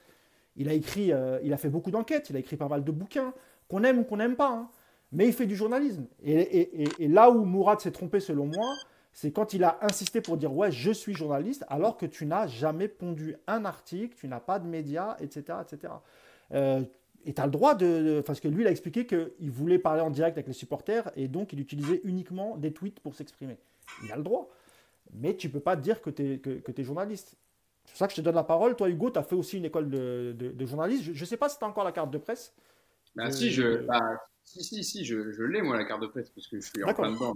Il 0.56 0.68
a 0.68 0.74
écrit, 0.74 1.12
euh, 1.12 1.38
il 1.42 1.52
a 1.54 1.56
fait 1.56 1.70
beaucoup 1.70 1.90
d'enquêtes, 1.90 2.28
il 2.28 2.36
a 2.36 2.40
écrit 2.40 2.56
pas 2.56 2.68
mal 2.68 2.84
de 2.84 2.92
bouquins, 2.92 3.32
qu'on 3.68 3.84
aime 3.84 4.00
ou 4.00 4.04
qu'on 4.04 4.18
n'aime 4.18 4.36
pas, 4.36 4.50
hein. 4.50 4.68
mais 5.12 5.26
il 5.26 5.32
fait 5.32 5.46
du 5.46 5.56
journalisme. 5.56 6.04
Et, 6.22 6.88
et 6.98 7.08
là 7.08 7.30
où 7.30 7.44
Mourad 7.44 7.80
s'est 7.80 7.90
trompé 7.90 8.20
selon 8.20 8.46
moi, 8.46 8.74
c'est 9.16 9.32
quand 9.32 9.54
il 9.54 9.64
a 9.64 9.78
insisté 9.80 10.20
pour 10.20 10.36
dire 10.36 10.52
ouais, 10.52 10.70
je 10.70 10.90
suis 10.90 11.14
journaliste, 11.14 11.64
alors 11.68 11.96
que 11.96 12.04
tu 12.04 12.26
n'as 12.26 12.46
jamais 12.46 12.86
pondu 12.86 13.34
un 13.46 13.64
article, 13.64 14.14
tu 14.14 14.28
n'as 14.28 14.40
pas 14.40 14.58
de 14.58 14.66
médias, 14.66 15.16
etc. 15.20 15.56
etc. 15.62 15.94
Euh, 16.52 16.82
et 17.24 17.32
tu 17.32 17.40
as 17.40 17.46
le 17.46 17.50
droit 17.50 17.74
de, 17.74 18.22
Parce 18.26 18.40
que 18.40 18.48
lui, 18.48 18.62
il 18.62 18.66
a 18.66 18.70
expliqué 18.70 19.06
qu'il 19.06 19.50
voulait 19.50 19.78
parler 19.78 20.02
en 20.02 20.10
direct 20.10 20.36
avec 20.36 20.46
les 20.46 20.52
supporters 20.52 21.10
et 21.16 21.28
donc 21.28 21.54
il 21.54 21.60
utilisait 21.60 22.02
uniquement 22.04 22.58
des 22.58 22.74
tweets 22.74 23.00
pour 23.00 23.14
s'exprimer. 23.14 23.56
Il 24.04 24.12
a 24.12 24.16
le 24.16 24.22
droit. 24.22 24.50
Mais 25.14 25.34
tu 25.34 25.46
ne 25.46 25.52
peux 25.52 25.60
pas 25.60 25.76
dire 25.76 26.02
que 26.02 26.10
tu 26.10 26.34
es, 26.34 26.38
que, 26.38 26.60
es 26.76 26.84
journaliste. 26.84 27.36
C'est 27.86 27.92
pour 27.92 27.98
ça 27.98 28.08
que 28.08 28.12
je 28.12 28.16
te 28.16 28.20
donne 28.20 28.34
la 28.34 28.44
parole. 28.44 28.76
Toi, 28.76 28.90
Hugo, 28.90 29.10
tu 29.10 29.18
as 29.18 29.22
fait 29.22 29.34
aussi 29.34 29.56
une 29.56 29.64
école 29.64 29.88
de, 29.88 30.36
de, 30.36 30.66
journaliste. 30.66 31.04
Je 31.04 31.18
ne 31.18 31.26
sais 31.26 31.38
pas 31.38 31.48
si 31.48 31.58
tu 31.58 31.64
as 31.64 31.68
encore 31.68 31.84
la 31.84 31.92
carte 31.92 32.10
de 32.10 32.18
presse. 32.18 32.52
Bah, 33.14 33.30
si, 33.30 33.50
je, 33.50 33.78
bah, 33.78 34.20
si, 34.44 34.62
si, 34.62 34.84
si, 34.84 35.06
je, 35.06 35.32
je 35.32 35.42
l'ai, 35.42 35.62
moi, 35.62 35.78
la 35.78 35.86
carte 35.86 36.02
de 36.02 36.06
presse, 36.06 36.28
parce 36.28 36.46
que 36.48 36.60
je 36.60 36.66
suis 36.68 36.84
en 36.84 36.92
plein 36.92 37.12
dedans. 37.12 37.34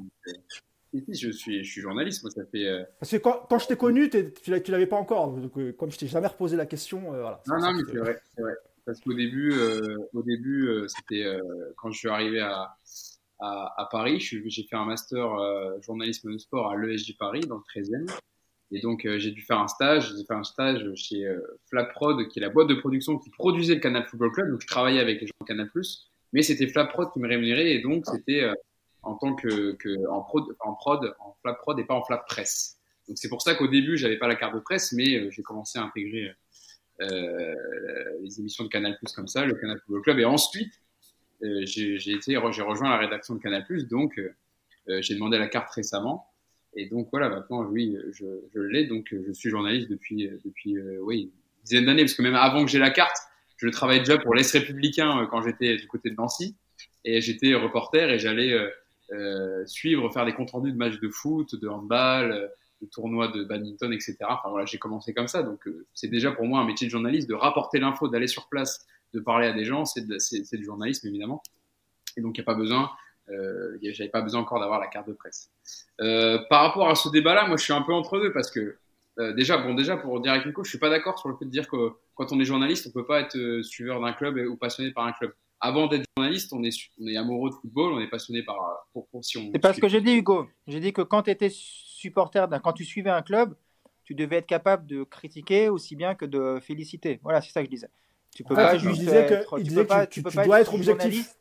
Euh, 0.95 1.01
je 1.09 1.31
suis, 1.31 1.65
je 1.65 1.71
suis 1.71 1.81
journaliste, 1.81 2.23
moi, 2.23 2.31
ça 2.31 2.45
fait. 2.47 2.67
Euh, 2.67 2.83
Parce 2.99 3.13
que 3.13 3.17
quand, 3.19 3.47
quand 3.49 3.59
je 3.59 3.69
t'ai 3.69 3.77
connu, 3.77 4.11
tu 4.11 4.71
l'avais 4.71 4.87
pas 4.87 4.97
encore. 4.97 5.33
Donc, 5.33 5.57
euh, 5.59 5.73
comme 5.73 5.91
je 5.91 5.99
t'ai 5.99 6.07
jamais 6.07 6.27
reposé 6.27 6.57
la 6.57 6.67
question, 6.67 7.15
euh, 7.15 7.21
voilà. 7.21 7.43
Non, 7.47 7.59
non, 7.59 7.73
mais 7.73 7.83
c'est 7.87 7.99
vrai, 7.99 8.21
vrai, 8.39 8.55
Parce 8.85 9.01
qu'au 9.01 9.15
début, 9.15 9.55
au 10.13 10.23
début 10.23 10.69
c'était 10.89 11.27
quand 11.77 11.91
je 11.91 11.99
suis 11.99 12.09
arrivé 12.09 12.41
à, 12.41 12.75
à, 13.39 13.75
à 13.83 13.89
Paris, 13.91 14.21
j'ai 14.21 14.63
fait 14.65 14.77
un 14.77 14.85
master 14.85 15.29
journalisme 15.83 16.33
de 16.33 16.39
sport 16.39 16.73
à 16.73 16.77
l'ESJ 16.77 17.17
Paris, 17.19 17.41
dans 17.41 17.57
le 17.57 17.83
13e. 17.83 18.11
Et 18.73 18.81
donc, 18.81 19.05
j'ai 19.05 19.33
dû 19.33 19.43
faire 19.43 19.59
un 19.59 19.69
stage. 19.69 20.15
J'ai 20.17 20.25
fait 20.25 20.35
un 20.35 20.45
stage 20.45 20.85
chez 20.95 21.25
Flaprod, 21.69 22.29
qui 22.29 22.39
est 22.39 22.43
la 22.43 22.51
boîte 22.51 22.69
de 22.69 22.75
production 22.75 23.19
qui 23.19 23.31
produisait 23.31 23.75
le 23.75 23.81
Canal 23.81 24.05
Football 24.07 24.33
Club. 24.33 24.51
Donc, 24.51 24.61
je 24.61 24.67
travaillais 24.67 25.01
avec 25.01 25.21
les 25.21 25.27
gens 25.27 25.35
de 25.41 25.47
Canal+. 25.47 25.71
Mais 26.33 26.43
c'était 26.43 26.69
Flaprod 26.69 27.13
qui 27.13 27.19
me 27.19 27.29
rémunérait. 27.29 27.73
Et 27.73 27.81
donc, 27.81 28.07
c'était 28.07 28.49
en 29.03 29.15
tant 29.15 29.35
que, 29.35 29.73
que 29.73 30.09
en, 30.09 30.21
prod, 30.23 30.45
en 30.61 30.75
prod, 30.75 31.15
en 31.21 31.35
flap 31.43 31.59
prod 31.59 31.79
et 31.79 31.85
pas 31.85 31.95
en 31.95 32.05
flap 32.05 32.27
presse. 32.27 32.79
Donc 33.09 33.19
c'est 33.19 33.29
pour 33.29 33.43
ça 33.43 33.55
qu'au 33.55 33.69
début 33.69 33.97
j'avais 33.97 34.19
pas 34.19 34.29
la 34.29 34.37
carte 34.37 34.55
de 34.55 34.61
presse, 34.61 34.93
mais 34.93 35.17
euh, 35.17 35.31
j'ai 35.31 35.43
commencé 35.43 35.79
à 35.79 35.83
intégrer 35.83 36.33
euh, 37.01 37.55
les 38.23 38.41
émissions 38.41 38.65
de 38.65 38.69
Canal 38.69 38.97
Plus 38.99 39.13
comme 39.13 39.29
ça, 39.29 39.45
le 39.45 39.55
Canal 39.55 39.79
Football 39.81 40.03
Club, 40.03 40.19
et 40.19 40.25
ensuite 40.25 40.73
euh, 41.43 41.63
j'ai 41.65 42.13
été, 42.13 42.39
j'ai 42.53 42.63
rejoint 42.63 42.91
la 42.91 42.99
rédaction 42.99 43.35
de 43.35 43.41
Canal 43.41 43.65
Plus, 43.65 43.89
donc 43.89 44.19
euh, 44.19 45.01
j'ai 45.01 45.15
demandé 45.15 45.39
la 45.39 45.49
carte 45.49 45.71
récemment. 45.71 46.27
Et 46.77 46.89
donc 46.89 47.09
voilà, 47.11 47.29
maintenant, 47.29 47.65
oui, 47.65 47.97
je, 48.13 48.27
je 48.55 48.61
l'ai. 48.61 48.87
Donc, 48.87 49.09
je 49.11 49.33
suis 49.33 49.51
journaliste 49.51 49.91
depuis, 49.91 50.31
depuis 50.45 50.81
oui, 51.01 51.23
une 51.23 51.65
dizaine 51.65 51.87
d'années, 51.87 52.03
parce 52.03 52.15
que 52.15 52.23
même 52.23 52.37
avant 52.37 52.65
que 52.65 52.71
j'ai 52.71 52.79
la 52.79 52.91
carte, 52.91 53.17
je 53.57 53.69
travaillais 53.69 54.01
déjà 54.01 54.19
pour 54.19 54.37
l'Est 54.37 54.53
républicain 54.53 55.27
quand 55.33 55.43
j'étais 55.43 55.77
du 55.77 55.89
côté 55.89 56.11
de 56.11 56.15
Nancy. 56.15 56.55
Et 57.05 57.21
j'étais 57.21 57.55
reporter 57.55 58.11
et 58.11 58.19
j'allais 58.19 58.57
euh, 59.13 59.65
suivre, 59.67 60.09
faire 60.11 60.25
des 60.25 60.33
comptes 60.33 60.53
rendus 60.53 60.73
de 60.73 60.77
matchs 60.77 61.01
de 61.01 61.09
foot, 61.09 61.55
de 61.55 61.69
handball, 61.69 62.33
euh, 62.33 62.49
de 62.81 62.87
tournois 62.87 63.29
de 63.29 63.45
badminton, 63.45 63.93
etc. 63.93 64.17
Enfin 64.23 64.51
voilà, 64.51 64.67
j'ai 64.67 64.79
commencé 64.79 65.13
comme 65.13 65.29
ça. 65.29 65.43
Donc 65.43 65.67
euh, 65.67 65.87
c'est 65.95 66.09
déjà 66.09 66.33
pour 66.33 66.47
moi 66.47 66.61
un 66.61 66.65
métier 66.65 66.87
de 66.87 66.91
journaliste 66.91 67.29
de 67.29 67.35
rapporter 67.35 67.79
l'info, 67.79 68.09
d'aller 68.09 68.29
sur 68.29 68.49
place, 68.49 68.87
de 69.13 69.21
parler 69.21 69.47
à 69.47 69.53
des 69.53 69.65
gens. 69.65 69.85
C'est 69.85 70.07
du 70.07 70.65
journalisme 70.65 71.09
évidemment. 71.09 71.43
Et 72.17 72.23
donc 72.23 72.39
il 72.39 72.41
n'y 72.41 72.45
a 72.45 72.47
pas 72.47 72.55
besoin, 72.55 72.91
euh, 73.29 73.77
j'avais 73.83 74.11
pas 74.11 74.23
besoin 74.23 74.41
encore 74.41 74.61
d'avoir 74.61 74.81
la 74.81 74.87
carte 74.87 75.09
de 75.09 75.13
presse. 75.13 75.51
Par 75.99 76.63
rapport 76.63 76.89
à 76.89 76.95
ce 76.95 77.09
débat-là, 77.09 77.47
moi 77.47 77.57
je 77.57 77.65
suis 77.65 77.73
un 77.73 77.83
peu 77.83 77.93
entre 77.93 78.19
deux 78.19 78.33
parce 78.33 78.51
que 78.51 78.77
déjà, 79.37 79.59
bon, 79.59 79.75
déjà 79.75 79.97
pour 79.97 80.21
dire 80.21 80.33
avec 80.33 80.47
Nico, 80.47 80.65
je 80.65 80.71
suis 80.71 80.79
pas 80.79 80.89
d'accord 80.89 81.19
sur 81.19 81.29
le 81.29 81.37
fait 81.37 81.45
de 81.45 81.51
dire 81.51 81.69
que 81.69 81.93
quand 82.15 82.33
on 82.33 82.41
est 82.41 82.45
journaliste, 82.45 82.87
on 82.89 82.91
peut 82.91 83.07
pas 83.07 83.21
être 83.21 83.61
suiveur 83.63 84.01
d'un 84.01 84.13
club 84.13 84.37
ou 84.37 84.57
passionné 84.57 84.91
par 84.91 85.07
un 85.07 85.13
club 85.13 85.33
avant 85.61 85.87
d'être 85.87 86.05
journaliste, 86.17 86.53
on 86.53 86.63
est, 86.65 86.75
on 87.01 87.07
est 87.07 87.17
amoureux 87.17 87.51
de 87.51 87.55
football, 87.55 87.93
on 87.93 88.01
est 88.01 88.09
passionné 88.09 88.43
par. 88.43 88.57
Pour, 88.93 89.07
C'est 89.23 89.59
pas 89.59 89.75
ce 89.75 89.81
que 89.81 89.89
j'ai 89.89 90.01
dit, 90.01 90.15
Hugo. 90.15 90.49
J'ai 90.67 90.81
dit 90.81 90.93
que 90.93 91.03
quand 91.03 91.23
tu 91.23 91.31
étais 91.31 91.51
supporter, 91.51 92.47
quand 92.63 92.73
tu 92.73 92.85
suivais 92.85 93.11
un 93.11 93.23
club, 93.23 93.55
tu 94.05 94.15
devais 94.15 94.37
être 94.37 94.47
capable 94.47 94.87
de 94.87 95.05
critiquer 95.05 95.69
aussi 95.69 95.97
bien 95.97 96.15
que 96.15 96.25
de 96.25 96.59
féliciter. 96.61 97.21
Voilà, 97.23 97.41
c'est 97.41 97.53
ça 97.53 97.61
que 97.61 97.67
je 97.67 97.71
disais. 97.71 97.91
Tu 98.35 98.45
peux 98.45 98.55
pas 98.55 98.79
juste 98.79 99.07
être, 99.09 99.59
tu, 99.59 99.73
peux 99.73 99.87
pas, 99.87 100.07
tu, 100.07 100.23
dois 100.23 100.61
être 100.61 100.75
objectif. 100.75 101.35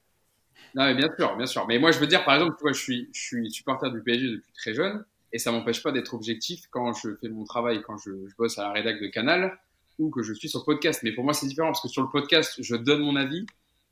Non, 0.76 0.86
mais 0.86 0.96
bien 0.96 1.10
sûr, 1.18 1.36
bien 1.38 1.46
sûr. 1.46 1.66
Mais 1.68 1.80
moi, 1.80 1.91
je 1.91 2.00
veux 2.00 2.08
dire, 2.08 2.26
par 2.26 2.36
exemple, 2.36 2.56
tu 2.58 2.64
vois, 2.64 2.74
je 2.74 2.80
suis, 2.80 3.10
je 3.14 3.22
suis 3.22 3.52
supporter 3.52 3.90
du 3.91 4.02
PSG 4.02 4.28
depuis 4.28 4.52
très 4.54 4.74
jeune, 4.74 5.06
et 5.32 5.40
ça 5.40 5.52
m'empêche 5.52 5.82
pas 5.82 5.91
d'être 5.91 6.14
objectif 6.14 6.66
quand 6.70 6.94
je 6.94 7.16
fais 7.16 7.30
mon 7.30 7.44
travail, 7.44 7.82
quand 7.82 7.98
je, 7.98 8.12
je 8.28 8.36
bosse 8.36 8.58
à 8.60 8.64
la 8.64 8.72
rédac 8.74 9.02
de 9.02 9.08
Canal, 9.08 9.58
ou 9.98 10.10
que 10.10 10.24
je 10.24 10.34
suis 10.34 10.50
sur 10.50 10.60
le 10.60 10.66
podcast. 10.66 11.02
Mais 11.04 11.14
pour 11.14 11.24
moi, 11.24 11.34
c'est 11.34 11.48
différent 11.48 11.70
parce 11.70 11.82
que 11.82 11.88
sur 11.88 12.02
le 12.02 12.10
podcast, 12.10 12.56
je 12.60 12.76
donne 12.76 13.02
mon 13.02 13.16
avis, 13.16 13.46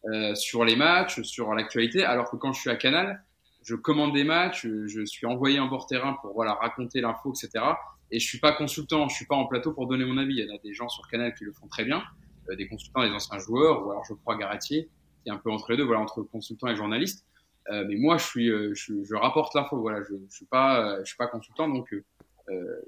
euh, 0.05 0.35
sur 0.35 0.63
les 0.63 0.75
matchs, 0.75 1.21
sur 1.23 1.53
l'actualité, 1.53 2.03
alors 2.03 2.29
que 2.29 2.37
quand 2.37 2.53
je 2.53 2.61
suis 2.61 2.69
à 2.69 2.75
Canal, 2.75 3.23
je 3.63 3.75
commande 3.75 4.13
des 4.13 4.23
matchs, 4.23 4.65
je 4.65 5.03
suis 5.05 5.25
envoyé 5.25 5.59
en 5.59 5.67
bord 5.67 5.87
terrain 5.87 6.13
pour 6.21 6.33
voilà 6.33 6.53
raconter 6.53 7.01
l'info, 7.01 7.33
etc. 7.33 7.65
Et 8.11 8.19
je 8.19 8.25
suis 8.25 8.39
pas 8.39 8.53
consultant, 8.53 9.09
je 9.09 9.15
suis 9.15 9.25
pas 9.25 9.35
en 9.35 9.45
plateau 9.45 9.73
pour 9.73 9.87
donner 9.87 10.05
mon 10.05 10.17
avis. 10.17 10.35
Il 10.35 10.45
y 10.45 10.49
en 10.49 10.55
a 10.55 10.59
des 10.59 10.73
gens 10.73 10.87
sur 10.87 11.05
Canal 11.09 11.33
qui 11.35 11.43
le 11.43 11.51
font 11.51 11.67
très 11.67 11.83
bien, 11.83 12.01
euh, 12.49 12.55
des 12.55 12.69
consultants, 12.69 13.03
des 13.03 13.11
anciens 13.11 13.39
joueurs, 13.39 13.85
ou 13.85 13.91
alors 13.91 14.05
je 14.05 14.13
crois 14.13 14.37
Garatier, 14.37 14.89
qui 15.23 15.29
est 15.29 15.33
un 15.33 15.37
peu 15.37 15.51
entre 15.51 15.71
les 15.71 15.77
deux, 15.77 15.83
voilà 15.83 15.99
entre 15.99 16.21
consultant 16.21 16.67
et 16.67 16.75
journaliste. 16.75 17.25
Euh, 17.69 17.83
mais 17.85 17.97
moi, 17.97 18.17
je 18.17 18.25
suis, 18.25 18.47
je, 18.47 19.15
rapporte 19.15 19.53
l'info, 19.55 19.77
voilà, 19.81 20.01
je, 20.03 20.13
je 20.29 20.33
suis 20.33 20.45
pas, 20.45 21.03
suis 21.03 21.17
pas 21.17 21.27
consultant, 21.27 21.67
donc 21.67 21.93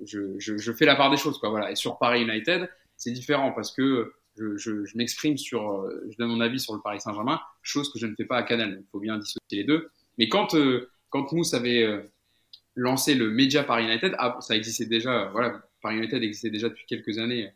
je, 0.06 0.38
je, 0.40 0.58
je, 0.58 0.72
fais 0.72 0.86
la 0.86 0.96
part 0.96 1.12
des 1.12 1.18
choses, 1.18 1.38
quoi, 1.38 1.50
voilà. 1.50 1.70
Et 1.72 1.76
sur 1.76 1.98
Paris 1.98 2.22
United, 2.22 2.70
c'est 2.96 3.12
différent 3.12 3.52
parce 3.52 3.74
que 3.74 4.14
je, 4.58 4.98
m'exprime 4.98 5.38
sur, 5.38 5.72
euh, 5.72 6.08
je 6.10 6.18
donne 6.18 6.30
mon 6.30 6.42
avis 6.42 6.60
sur 6.60 6.74
le 6.74 6.82
Paris 6.82 7.02
Saint-Germain, 7.02 7.40
chose 7.62 7.92
que 7.92 8.00
je 8.00 8.06
ne 8.06 8.16
fais 8.16 8.26
pas 8.26 8.38
à 8.38 8.44
Canal. 8.44 8.78
Il 8.80 8.88
faut 8.92 9.00
bien 9.00 9.18
dissocier 9.18 9.40
les 9.52 9.64
deux. 9.64 9.90
Mais 10.18 10.30
quand, 10.30 10.56
euh, 10.56 10.90
quand 11.10 11.32
Mousse 11.32 11.54
avait 11.54 11.84
euh, 11.84 12.02
lancé 12.76 13.16
le 13.16 13.30
média 13.30 13.64
Paris 13.64 13.86
United, 13.86 14.16
ah, 14.18 14.38
ça 14.42 14.56
existait 14.56 14.86
déjà, 14.86 15.30
voilà, 15.32 15.62
Paris 15.82 15.98
United 15.98 16.22
existait 16.24 16.50
déjà 16.50 16.70
depuis 16.70 16.86
quelques 16.86 17.18
années 17.18 17.52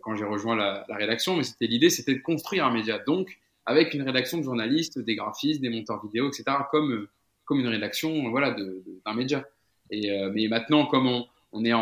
quand 0.00 0.16
j'ai 0.16 0.24
rejoint 0.24 0.56
la, 0.56 0.86
rédaction, 0.88 1.36
mais 1.36 1.42
c'était 1.42 1.66
l'idée, 1.66 1.90
c'était 1.90 2.14
de 2.14 2.20
construire 2.20 2.64
un 2.64 2.72
média. 2.72 2.98
Donc, 3.00 3.38
avec 3.66 3.92
une 3.92 4.00
rédaction 4.00 4.38
de 4.38 4.42
journalistes, 4.42 4.98
des 4.98 5.14
graphistes, 5.14 5.60
des 5.60 5.68
monteurs 5.68 6.02
vidéo, 6.02 6.28
etc., 6.28 6.44
comme, 6.70 7.06
comme 7.44 7.60
une 7.60 7.68
rédaction, 7.68 8.30
voilà, 8.30 8.56
d'un 9.04 9.12
média. 9.12 9.46
Et, 9.90 10.10
mais 10.32 10.48
maintenant, 10.48 10.86
comme 10.86 11.26
on, 11.52 11.64
est 11.66 11.74
en, 11.74 11.80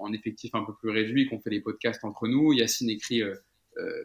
en, 0.00 0.12
effectif 0.14 0.54
un 0.54 0.64
peu 0.64 0.72
plus 0.72 0.88
réduit, 0.88 1.28
qu'on 1.28 1.38
fait 1.38 1.50
les 1.50 1.60
podcasts 1.60 2.02
entre 2.02 2.28
nous, 2.28 2.54
Yacine 2.54 2.88
écrit 2.88 3.20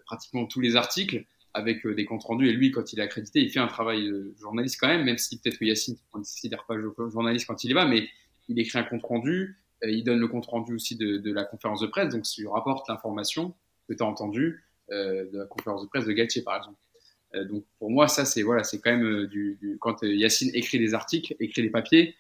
pratiquement 0.06 0.46
tous 0.46 0.62
les 0.62 0.76
articles 0.76 1.26
avec 1.54 1.86
euh, 1.86 1.96
des 1.96 2.06
comptes 2.06 2.24
rendus. 2.24 2.48
Et 2.50 2.54
lui, 2.54 2.72
quand 2.72 2.94
il 2.94 3.00
est 3.00 3.04
accrédité, 3.04 3.42
il 3.42 3.50
fait 3.50 3.60
un 3.60 3.68
travail 3.68 4.06
de 4.06 4.34
journaliste 4.40 4.78
quand 4.80 4.88
même, 4.88 5.04
même 5.04 5.18
si 5.18 5.40
peut-être 5.40 5.62
Yacine 5.62 5.96
ne 5.96 6.12
considère 6.12 6.66
pas 6.66 6.76
journaliste 7.10 7.48
quand 7.48 7.64
il 7.64 7.72
y 7.72 7.74
va, 7.74 7.86
mais 7.86 8.08
il 8.48 8.60
écrit 8.60 8.80
un 8.80 8.84
compte 8.84 9.04
rendu, 9.04 9.60
euh, 9.84 9.90
il 9.90 10.04
donne 10.04 10.20
le 10.20 10.28
compte 10.28 10.46
rendu 10.46 10.74
aussi 10.76 10.96
de, 10.96 11.32
la 11.32 11.44
conférence 11.44 11.82
de 11.82 11.88
presse, 11.88 12.14
donc 12.14 12.26
il 12.38 12.48
rapporte 12.48 12.88
l'information 12.90 13.56
que 13.88 13.94
tu 13.94 14.04
as 14.04 14.06
entendue 14.06 14.64
de 14.92 15.38
la 15.38 15.46
conférence 15.46 15.84
de 15.84 15.88
presse 15.88 16.06
de 16.06 16.12
Galtier, 16.14 16.42
par 16.42 16.58
exemple. 16.58 17.48
donc 17.48 17.64
pour 17.78 17.92
moi, 17.92 18.08
ça, 18.08 18.26
c'est 18.26 18.42
voilà, 18.42 18.64
c'est 18.64 18.80
quand 18.80 18.90
même 18.90 19.28
du, 19.28 19.56
du 19.62 19.78
quand 19.80 20.02
Yacine 20.02 20.50
écrit 20.56 20.80
des 20.80 20.96
articles, 20.96 21.36
écrit 21.40 21.62
des 21.62 21.70
papiers, 21.70 22.16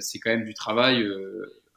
c'est 0.00 0.18
quand 0.18 0.30
même 0.30 0.44
du 0.44 0.52
travail 0.52 1.06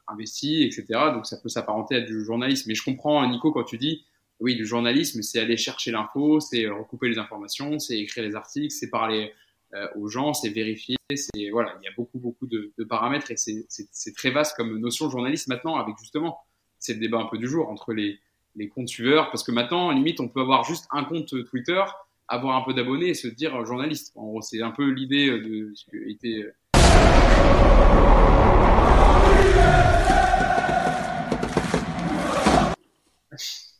investi, 0.07 0.63
etc. 0.63 0.85
Donc 1.13 1.27
ça 1.27 1.37
peut 1.37 1.47
s'apparenter 1.49 1.95
à 1.95 2.01
du 2.01 2.25
journalisme. 2.25 2.69
Mais 2.69 2.73
je 2.73 2.83
comprends, 2.83 3.27
Nico, 3.29 3.51
quand 3.51 3.63
tu 3.63 3.77
dis 3.77 4.03
oui, 4.41 4.55
du 4.55 4.65
journalisme, 4.65 5.21
c'est 5.21 5.39
aller 5.39 5.55
chercher 5.55 5.91
l'info, 5.91 6.39
c'est 6.39 6.67
recouper 6.67 7.07
les 7.07 7.17
informations, 7.17 7.79
c'est 7.79 7.97
écrire 7.97 8.23
les 8.23 8.35
articles, 8.35 8.71
c'est 8.71 8.89
parler 8.89 9.31
euh, 9.73 9.87
aux 9.95 10.07
gens, 10.09 10.33
c'est 10.33 10.49
vérifier, 10.49 10.97
c'est 11.15 11.49
voilà, 11.51 11.77
il 11.81 11.85
y 11.85 11.87
a 11.87 11.93
beaucoup 11.95 12.19
beaucoup 12.19 12.47
de, 12.47 12.73
paramètres 12.89 13.31
et 13.31 13.37
c'est 13.37 14.15
très 14.15 14.31
vaste 14.31 14.57
comme 14.57 14.77
notion 14.79 15.05
de 15.05 15.11
journaliste 15.11 15.47
maintenant 15.47 15.75
avec 15.75 15.95
justement 15.99 16.39
c'est 16.79 16.95
le 16.95 16.99
débat 16.99 17.19
un 17.19 17.27
peu 17.27 17.37
du 17.37 17.47
jour 17.47 17.69
entre 17.69 17.93
les 17.93 18.19
les 18.55 18.67
comptes 18.67 18.89
suiveurs, 18.89 19.31
parce 19.31 19.43
que 19.43 19.51
maintenant, 19.51 19.91
limite, 19.91 20.19
on 20.19 20.27
peut 20.27 20.41
avoir 20.41 20.63
juste 20.63 20.87
un 20.91 21.03
compte 21.03 21.33
Twitter, 21.45 21.81
avoir 22.27 22.57
un 22.57 22.61
peu 22.63 22.73
d'abonnés 22.73 23.09
et 23.09 23.13
se 23.13 23.27
dire 23.27 23.65
journaliste. 23.65 24.11
En 24.15 24.27
gros, 24.27 24.41
c'est 24.41 24.61
un 24.61 24.71
peu 24.71 24.89
l'idée 24.89 25.29
de 25.29 25.71
ce 25.73 25.85
qui 25.85 25.97
a 25.97 26.09
été. 26.09 26.45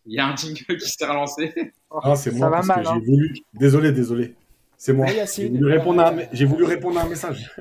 Il 0.06 0.16
y 0.16 0.20
a 0.20 0.28
un 0.28 0.36
jingle 0.36 0.78
qui 0.78 0.90
s'est 0.90 1.06
relancé. 1.06 1.74
Ah, 1.92 2.16
c'est 2.16 2.32
moi 2.32 2.50
parce 2.50 2.68
que 2.68 2.84
j'ai 2.84 2.90
hein. 2.90 3.02
voulu. 3.06 3.36
Désolé, 3.54 3.92
désolé. 3.92 4.36
C'est 4.78 4.94
moi. 4.94 5.08
J'ai 5.08 5.50
voulu, 5.50 5.72
répondre 5.72 6.02
à 6.02 6.10
un... 6.10 6.46
voulu 6.46 6.64
répondre 6.64 7.00
à 7.00 7.04
un 7.04 7.10
message. 7.10 7.52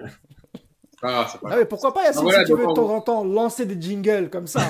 Ah, 1.02 1.26
pas... 1.42 1.56
mais 1.56 1.64
pourquoi 1.64 1.94
pas, 1.94 2.04
Yacine, 2.04 2.30
si 2.30 2.44
tu 2.44 2.52
veux 2.52 2.66
de 2.66 2.74
temps 2.74 2.94
en 2.94 3.00
temps 3.00 3.24
lancer 3.24 3.64
des 3.64 3.80
jingles 3.80 4.28
comme 4.28 4.46
ça, 4.46 4.60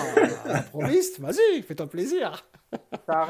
improviste, 0.47 1.19
vas-y, 1.19 1.63
fais-toi 1.63 1.89
plaisir. 1.89 2.47
Ça 3.07 3.27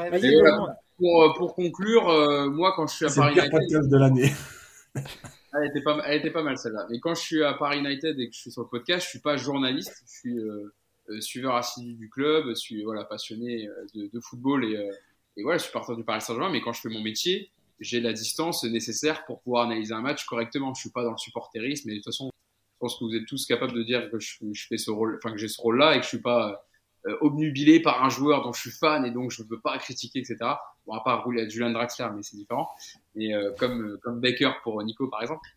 pour, 0.97 1.23
euh, 1.23 1.33
pour, 1.35 1.55
conclure, 1.55 2.09
euh, 2.09 2.49
moi, 2.49 2.73
quand 2.75 2.85
je 2.85 2.95
suis 2.95 3.05
à 3.05 3.09
Paris 3.09 3.39
United. 3.39 3.89
de 3.89 3.97
l'année. 3.97 4.31
elle, 4.95 5.69
était 5.69 5.81
pas, 5.81 5.97
elle 6.05 6.19
était 6.19 6.29
pas 6.29 6.43
mal 6.43 6.59
celle-là. 6.59 6.85
Mais 6.91 6.99
quand 6.99 7.15
je 7.15 7.21
suis 7.21 7.43
à 7.43 7.53
Paris 7.53 7.79
United 7.79 8.19
et 8.19 8.29
que 8.29 8.35
je 8.35 8.39
suis 8.39 8.51
sur 8.51 8.61
le 8.61 8.67
podcast, 8.67 9.05
je 9.05 9.09
suis 9.09 9.19
pas 9.19 9.35
journaliste, 9.35 10.03
je 10.05 10.19
suis 10.19 10.37
euh, 10.37 10.71
suiveur 11.19 11.55
assidu 11.55 11.93
du 11.93 12.09
club, 12.09 12.53
suis 12.53 12.83
voilà, 12.83 13.03
passionné 13.03 13.67
de, 13.93 14.09
de 14.11 14.19
football 14.19 14.65
et, 14.65 14.89
et 15.37 15.43
voilà, 15.43 15.61
partant 15.71 15.95
du 15.95 16.03
Paris 16.03 16.21
Saint-Germain. 16.21 16.51
Mais 16.51 16.61
quand 16.61 16.73
je 16.73 16.81
fais 16.81 16.89
mon 16.89 17.01
métier, 17.01 17.51
j'ai 17.81 17.99
la 17.99 18.13
distance 18.13 18.63
nécessaire 18.63 19.25
pour 19.25 19.41
pouvoir 19.41 19.65
analyser 19.65 19.93
un 19.93 20.01
match 20.01 20.25
correctement. 20.25 20.73
Je 20.73 20.81
suis 20.81 20.91
pas 20.91 21.03
dans 21.03 21.11
le 21.11 21.17
supporterisme, 21.17 21.89
mais 21.89 21.93
de 21.93 21.97
toute 21.97 22.05
façon, 22.05 22.29
je 22.29 22.77
pense 22.79 22.97
que 22.97 23.03
vous 23.03 23.15
êtes 23.15 23.25
tous 23.25 23.45
capables 23.45 23.73
de 23.73 23.83
dire 23.83 24.09
que 24.09 24.19
je, 24.19 24.37
fais 24.69 24.77
ce 24.77 24.91
rôle, 24.91 25.17
enfin 25.17 25.31
que 25.31 25.37
j'ai 25.37 25.47
ce 25.47 25.59
rôle-là 25.59 25.95
et 25.95 25.97
que 25.97 26.03
je 26.03 26.09
suis 26.09 26.21
pas 26.21 26.63
euh, 27.07 27.17
obnubilé 27.21 27.81
par 27.81 28.03
un 28.03 28.09
joueur 28.09 28.43
dont 28.43 28.53
je 28.53 28.61
suis 28.61 28.71
fan 28.71 29.05
et 29.05 29.11
donc 29.11 29.31
je 29.31 29.41
ne 29.41 29.47
peux 29.47 29.59
pas 29.59 29.77
critiquer, 29.79 30.19
etc. 30.19 30.37
Bon, 30.85 30.93
à 30.93 31.03
part 31.03 31.23
rouler 31.23 31.41
à 31.41 31.49
Julian 31.49 31.71
Draxler, 31.71 32.07
mais 32.15 32.21
c'est 32.21 32.37
différent. 32.37 32.69
Mais 33.15 33.33
euh, 33.33 33.51
comme 33.57 33.81
euh, 33.83 33.97
comme 34.03 34.19
Baker 34.19 34.51
pour 34.63 34.81
Nico 34.83 35.07
par 35.07 35.21
exemple. 35.23 35.47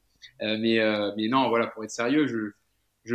mais 0.40 0.78
mais 1.16 1.28
non, 1.28 1.48
voilà, 1.50 1.66
pour 1.66 1.84
être 1.84 1.90
sérieux, 1.90 2.26
je 2.26 2.52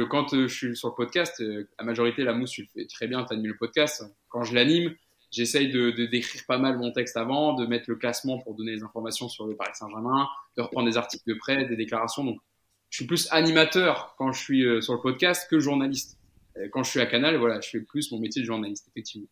quand 0.09 0.35
je 0.35 0.47
suis 0.47 0.75
sur 0.75 0.89
le 0.89 0.95
podcast, 0.95 1.41
la 1.41 1.85
majorité 1.85 2.23
la 2.23 2.33
mousse, 2.33 2.51
tu 2.51 2.61
le 2.61 2.67
fais 2.67 2.87
très 2.87 3.07
bien, 3.07 3.23
tu 3.23 3.33
animes 3.33 3.47
le 3.47 3.57
podcast. 3.57 4.03
Quand 4.29 4.43
je 4.43 4.53
l'anime, 4.53 4.95
j'essaye 5.31 5.71
de, 5.71 5.91
d'écrire 6.05 6.41
pas 6.47 6.57
mal 6.57 6.77
mon 6.77 6.91
texte 6.91 7.17
avant, 7.17 7.53
de 7.53 7.65
mettre 7.65 7.85
le 7.87 7.95
classement 7.95 8.39
pour 8.39 8.55
donner 8.55 8.75
des 8.75 8.83
informations 8.83 9.29
sur 9.29 9.47
le 9.47 9.55
Paris 9.55 9.71
Saint-Germain, 9.73 10.27
de 10.57 10.61
reprendre 10.61 10.89
des 10.89 10.97
articles 10.97 11.23
de 11.27 11.33
presse, 11.35 11.67
des 11.67 11.75
déclarations. 11.75 12.23
Donc 12.23 12.39
je 12.89 12.97
suis 12.97 13.05
plus 13.05 13.27
animateur 13.31 14.15
quand 14.17 14.31
je 14.31 14.41
suis 14.41 14.65
euh, 14.65 14.81
sur 14.81 14.93
le 14.93 15.01
podcast 15.01 15.47
que 15.49 15.59
journaliste. 15.59 16.17
Quand 16.73 16.83
je 16.83 16.89
suis 16.89 16.99
à 16.99 17.05
Canal, 17.05 17.37
voilà, 17.37 17.61
je 17.61 17.69
fais 17.69 17.79
plus 17.79 18.11
mon 18.11 18.19
métier 18.19 18.41
de 18.41 18.47
journaliste, 18.47 18.87
effectivement. 18.89 19.27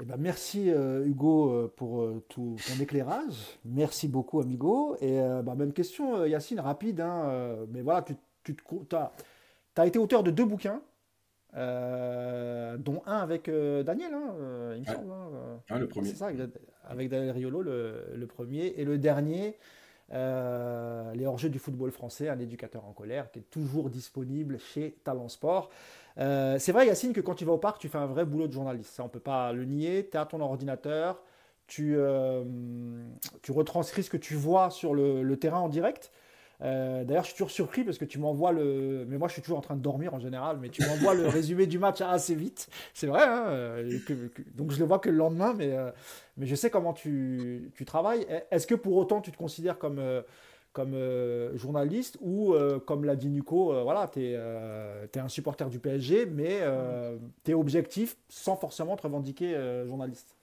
Eh 0.00 0.04
ben, 0.04 0.16
merci 0.18 0.70
euh, 0.70 1.04
Hugo 1.04 1.50
euh, 1.50 1.74
pour 1.76 2.08
ton 2.28 2.56
éclairage. 2.80 3.34
Merci 3.64 4.08
beaucoup 4.08 4.40
Amigo. 4.40 4.96
Et 5.00 5.18
bah, 5.44 5.54
même 5.54 5.72
question 5.72 6.24
Yacine, 6.24 6.60
rapide, 6.60 7.00
hein, 7.00 7.66
mais 7.70 7.82
voilà, 7.82 8.02
tu, 8.02 8.14
tu 8.54 8.96
as, 8.96 9.12
as, 9.76 9.86
été 9.86 9.98
auteur 9.98 10.22
de 10.22 10.30
deux 10.30 10.44
bouquins, 10.44 10.80
dont 11.54 13.02
un 13.06 13.18
avec 13.18 13.50
Daniel, 13.50 14.14
hein, 14.14 14.34
il 14.74 14.80
me 14.80 14.86
semble. 14.86 15.10
Hein, 15.10 15.60
ah, 15.70 15.78
le 15.78 15.88
premier. 15.88 16.10
C'est 16.10 16.16
ça, 16.16 16.30
avec, 16.88 17.08
Daniel 17.08 17.30
Riolo, 17.32 17.62
le, 17.62 18.04
le, 18.14 18.26
premier. 18.26 18.74
Et 18.76 18.84
le 18.84 18.98
dernier, 18.98 19.56
euh, 20.12 21.12
les 21.14 21.26
hors-jeux 21.26 21.48
du 21.48 21.58
football 21.58 21.90
français, 21.90 22.28
un 22.28 22.38
éducateur 22.38 22.84
en 22.84 22.92
colère, 22.92 23.30
qui 23.30 23.40
est 23.40 23.50
toujours 23.50 23.90
disponible 23.90 24.58
chez 24.58 24.92
Talent 25.04 25.28
Sport. 25.28 25.70
Euh, 26.18 26.58
c'est 26.58 26.72
vrai, 26.72 26.86
Yacine, 26.86 27.12
que 27.12 27.20
quand 27.20 27.34
tu 27.34 27.44
vas 27.44 27.52
au 27.52 27.58
parc, 27.58 27.78
tu 27.78 27.88
fais 27.88 27.98
un 27.98 28.06
vrai 28.06 28.24
boulot 28.24 28.46
de 28.46 28.52
journaliste. 28.52 28.94
Ça, 28.94 29.02
on 29.02 29.06
ne 29.06 29.10
peut 29.10 29.20
pas 29.20 29.52
le 29.52 29.64
nier. 29.64 30.08
Tu 30.08 30.16
es 30.16 30.20
à 30.20 30.26
ton 30.26 30.40
ordinateur, 30.40 31.22
tu, 31.66 31.96
euh, 31.96 32.44
tu 33.42 33.52
retranscris 33.52 34.04
ce 34.04 34.10
que 34.10 34.16
tu 34.16 34.34
vois 34.34 34.70
sur 34.70 34.94
le 34.94 35.36
terrain 35.36 35.60
en 35.60 35.68
direct. 35.68 36.12
Euh, 36.62 37.04
d'ailleurs, 37.04 37.24
je 37.24 37.28
suis 37.28 37.36
toujours 37.36 37.50
surpris 37.50 37.84
parce 37.84 37.98
que 37.98 38.04
tu 38.04 38.18
m'envoies 38.18 38.52
le. 38.52 39.04
Mais 39.08 39.18
moi, 39.18 39.28
je 39.28 39.34
suis 39.34 39.42
toujours 39.42 39.58
en 39.58 39.62
train 39.62 39.76
de 39.76 39.82
dormir 39.82 40.14
en 40.14 40.20
général, 40.20 40.58
mais 40.60 40.68
tu 40.68 40.82
m'envoies 40.86 41.14
le 41.14 41.26
résumé 41.28 41.66
du 41.66 41.78
match 41.78 42.00
assez 42.00 42.34
vite. 42.34 42.68
C'est 42.94 43.06
vrai, 43.06 43.22
hein, 43.24 43.44
euh, 43.48 43.98
donc 44.54 44.70
je 44.70 44.78
le 44.78 44.84
vois 44.84 44.98
que 44.98 45.10
le 45.10 45.16
lendemain, 45.16 45.54
mais, 45.54 45.72
euh, 45.72 45.90
mais 46.36 46.46
je 46.46 46.54
sais 46.54 46.70
comment 46.70 46.92
tu, 46.92 47.70
tu 47.74 47.84
travailles. 47.84 48.26
Est-ce 48.50 48.66
que 48.66 48.74
pour 48.74 48.96
autant, 48.96 49.20
tu 49.20 49.30
te 49.32 49.36
considères 49.36 49.78
comme, 49.78 50.00
comme 50.72 50.94
journaliste 51.54 52.18
ou, 52.20 52.54
comme 52.86 53.04
l'a 53.04 53.16
dit 53.16 53.28
Nico, 53.28 53.82
voilà, 53.82 54.08
tu 54.12 54.20
es, 54.22 54.32
es, 54.32 55.18
un 55.18 55.28
supporter 55.28 55.68
du 55.68 55.78
PSG, 55.78 56.26
mais 56.26 56.60
tu 57.44 57.50
es 57.50 57.54
objectif 57.54 58.16
sans 58.28 58.56
forcément 58.56 58.96
te 58.96 59.02
revendiquer 59.02 59.56
journaliste? 59.86 60.36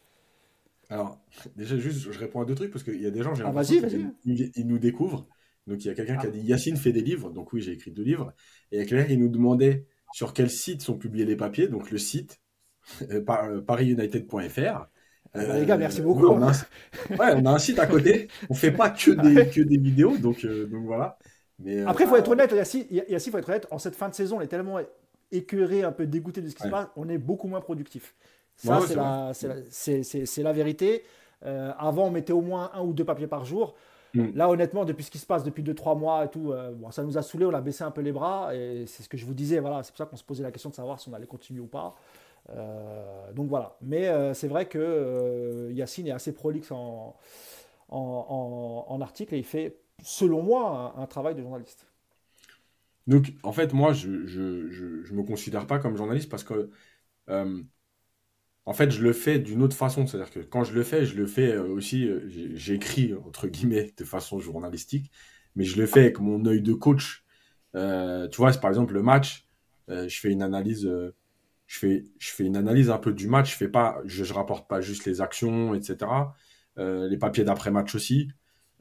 Alors, 0.90 1.18
déjà, 1.56 1.78
juste, 1.78 2.12
je 2.12 2.20
réponds 2.20 2.42
à 2.42 2.46
deux 2.46 2.56
trucs 2.56 2.72
parce 2.72 2.84
qu'il 2.84 3.02
y 3.02 3.08
a 3.08 3.12
des 3.12 3.24
gens, 3.24 3.34
j'ai 3.34 3.44
ah, 3.44 3.48
l'impression 3.48 3.82
qu'ils 4.24 4.68
nous 4.68 4.78
découvrent. 4.78 5.26
Donc 5.68 5.84
il 5.84 5.88
y 5.88 5.90
a 5.90 5.94
quelqu'un 5.94 6.18
qui 6.18 6.26
a 6.26 6.30
ah. 6.30 6.32
dit 6.32 6.42
Yacine 6.42 6.78
fait 6.78 6.92
des 6.92 7.02
livres. 7.02 7.30
Donc 7.30 7.54
oui, 7.54 7.62
j'ai 7.62 7.72
écrit 7.72 7.92
deux 7.92 8.04
livres. 8.04 8.34
Et 8.72 8.78
il 8.78 8.80
y 8.80 8.82
a 8.82 8.86
quelqu'un 8.86 9.06
qui 9.06 9.18
nous 9.18 9.30
demandait 9.30 9.86
sur 10.14 10.34
quel 10.34 10.50
site 10.50 10.82
sont 10.82 10.98
publiés 10.98 11.26
les 11.26 11.36
papiers. 11.36 11.68
Donc 11.68 11.92
le 11.92 11.98
site, 11.98 12.40
euh, 13.12 13.24
euh 13.28 13.62
parisunited.fr. 13.62 14.88
Ah 15.36 15.46
bah, 15.48 15.60
les 15.60 15.66
gars, 15.66 15.78
merci 15.78 16.02
euh, 16.02 16.04
beaucoup. 16.04 16.28
on, 16.28 16.42
a 16.44 16.52
un, 16.52 17.16
ouais, 17.16 17.34
on 17.36 17.46
a 17.46 17.52
un 17.52 17.58
site 17.58 17.80
à 17.80 17.88
côté. 17.88 18.28
On 18.50 18.54
fait 18.54 18.72
pas 18.72 18.92
que 18.92 19.12
des, 19.12 19.50
que 19.54 19.62
des 19.62 19.78
vidéos. 19.78 20.18
Donc, 20.18 20.46
euh, 20.46 20.68
donc 20.68 20.86
voilà. 20.86 21.18
Mais, 21.60 21.82
Après, 21.82 22.04
il 22.04 22.08
faut 22.08 22.16
être 22.18 22.30
honnête, 22.30 22.52
Yacine, 22.52 22.86
il 22.90 23.20
faut 23.20 23.38
être 23.38 23.50
honnête. 23.50 23.68
En 23.72 23.80
cette 23.80 23.96
fin 23.96 24.10
de 24.10 24.14
saison, 24.14 24.38
on 24.38 24.42
est 24.42 24.48
tellement 24.48 24.80
écœuré, 25.32 25.84
un 25.84 25.92
peu 25.92 26.06
dégoûté 26.06 26.42
de 26.42 26.50
ce 26.50 26.56
qui 26.56 26.64
se 26.64 26.68
passe, 26.68 26.88
on 26.96 27.10
est 27.10 27.18
beaucoup 27.18 27.48
moins 27.48 27.62
productif. 27.62 28.16
Ça, 28.56 28.80
c'est 28.86 28.96
la, 28.96 30.44
la, 30.44 30.54
vérité. 30.54 31.04
avant, 31.42 32.08
on 32.08 32.12
mettait 32.12 32.34
au 32.34 32.42
moins 32.42 32.70
un 32.76 32.82
ou 32.82 32.94
deux 32.94 33.06
papiers 33.06 33.28
par 33.28 33.46
jour. 33.46 33.76
Mm. 34.14 34.28
Là, 34.36 34.50
honnêtement, 34.50 34.86
depuis 34.86 35.04
ce 35.04 35.12
qui 35.12 35.18
se 35.18 35.26
passe 35.26 35.44
depuis 35.44 35.64
2-3 35.64 35.98
mois 35.98 36.26
et 36.26 36.30
tout, 36.30 36.52
euh, 36.52 36.72
bon, 36.74 36.92
ça 36.92 37.04
nous 37.04 37.18
a 37.18 37.22
saoulé, 37.22 37.46
on 37.46 37.54
a 37.54 37.62
baissé 37.62 37.84
un 37.84 37.92
peu 37.92 38.02
les 38.02 38.12
bras. 38.12 38.56
Et 38.56 38.86
c'est 38.88 39.04
ce 39.04 39.10
que 39.10 39.18
je 39.18 39.26
vous 39.26 39.34
disais, 39.34 39.60
voilà, 39.60 39.84
c'est 39.84 39.92
pour 39.92 39.98
ça 39.98 40.06
qu'on 40.06 40.18
se 40.18 40.24
posait 40.24 40.44
la 40.44 40.52
question 40.52 40.70
de 40.70 40.76
savoir 40.76 41.00
si 41.00 41.10
on 41.10 41.14
allait 41.14 41.26
continuer 41.26 41.60
ou 41.60 41.68
pas. 41.68 41.96
Euh, 42.50 43.32
donc 43.34 43.48
voilà. 43.48 43.78
Mais 43.82 44.08
euh, 44.08 44.34
c'est 44.34 44.48
vrai 44.48 44.68
que 44.68 45.70
Yacine 45.72 46.08
est 46.08 46.12
assez 46.12 46.34
prolixe 46.34 46.72
en, 46.72 47.16
en, 47.90 48.86
en, 48.88 49.02
article 49.02 49.34
et 49.36 49.40
il 49.40 49.46
fait, 49.46 49.78
selon 50.04 50.44
moi, 50.44 50.94
un, 50.98 51.06
travail 51.08 51.34
de 51.36 51.42
journaliste. 51.42 51.88
Donc, 53.08 53.34
en 53.44 53.52
fait, 53.52 53.74
moi, 53.74 53.94
je 53.94 54.10
ne 54.10 54.28
je, 54.28 54.70
je, 54.70 55.04
je, 55.04 55.14
me 55.14 55.24
considère 55.24 55.68
pas 55.68 55.80
comme 55.80 55.98
journaliste 55.98 56.30
parce 56.30 56.44
que 56.44 56.70
en 58.66 58.74
fait, 58.74 58.92
je 58.92 59.02
le 59.02 59.14
fais 59.14 59.40
d'une 59.40 59.62
autre 59.62 59.76
façon. 59.76 60.08
C'est-à-dire 60.08 60.32
que 60.32 60.40
quand 60.40 60.64
je 60.64 60.74
le 60.74 60.84
fais, 60.84 61.06
je 61.06 61.16
le 61.16 61.28
fais 61.28 61.54
euh, 61.54 61.68
aussi, 61.68 62.08
euh, 62.08 62.22
j'écris, 62.56 63.14
entre 63.26 63.48
guillemets, 63.48 63.94
de 63.98 64.06
façon 64.06 64.40
journalistique, 64.40 65.12
mais 65.56 65.66
je 65.66 65.80
le 65.80 65.86
fais 65.86 66.02
avec 66.02 66.20
mon 66.20 66.46
œil 66.46 66.62
de 66.62 66.74
coach. 66.74 67.24
Euh, 67.76 68.28
tu 68.30 68.38
vois, 68.38 68.52
par 68.54 68.70
exemple 68.70 68.94
le 68.94 69.04
match, 69.04 69.48
je 69.90 70.20
fais 70.20 70.32
une 70.32 70.42
analyse, 70.42 70.90
je, 71.68 71.78
fais, 71.78 72.44
une 72.44 72.56
analyse 72.56 72.90
un 72.90 72.98
peu 72.98 73.14
du 73.14 73.28
match. 73.28 73.52
Je 73.52 73.58
fais 73.58 73.68
pas, 73.68 74.02
je, 74.06 74.24
je 74.24 74.34
rapporte 74.34 74.68
pas 74.68 74.82
juste 74.82 75.06
les 75.06 75.22
actions, 75.22 75.74
etc. 75.76 76.10
les 76.78 77.18
papiers 77.18 77.44
d'après-match 77.44 77.94
aussi. 77.96 78.30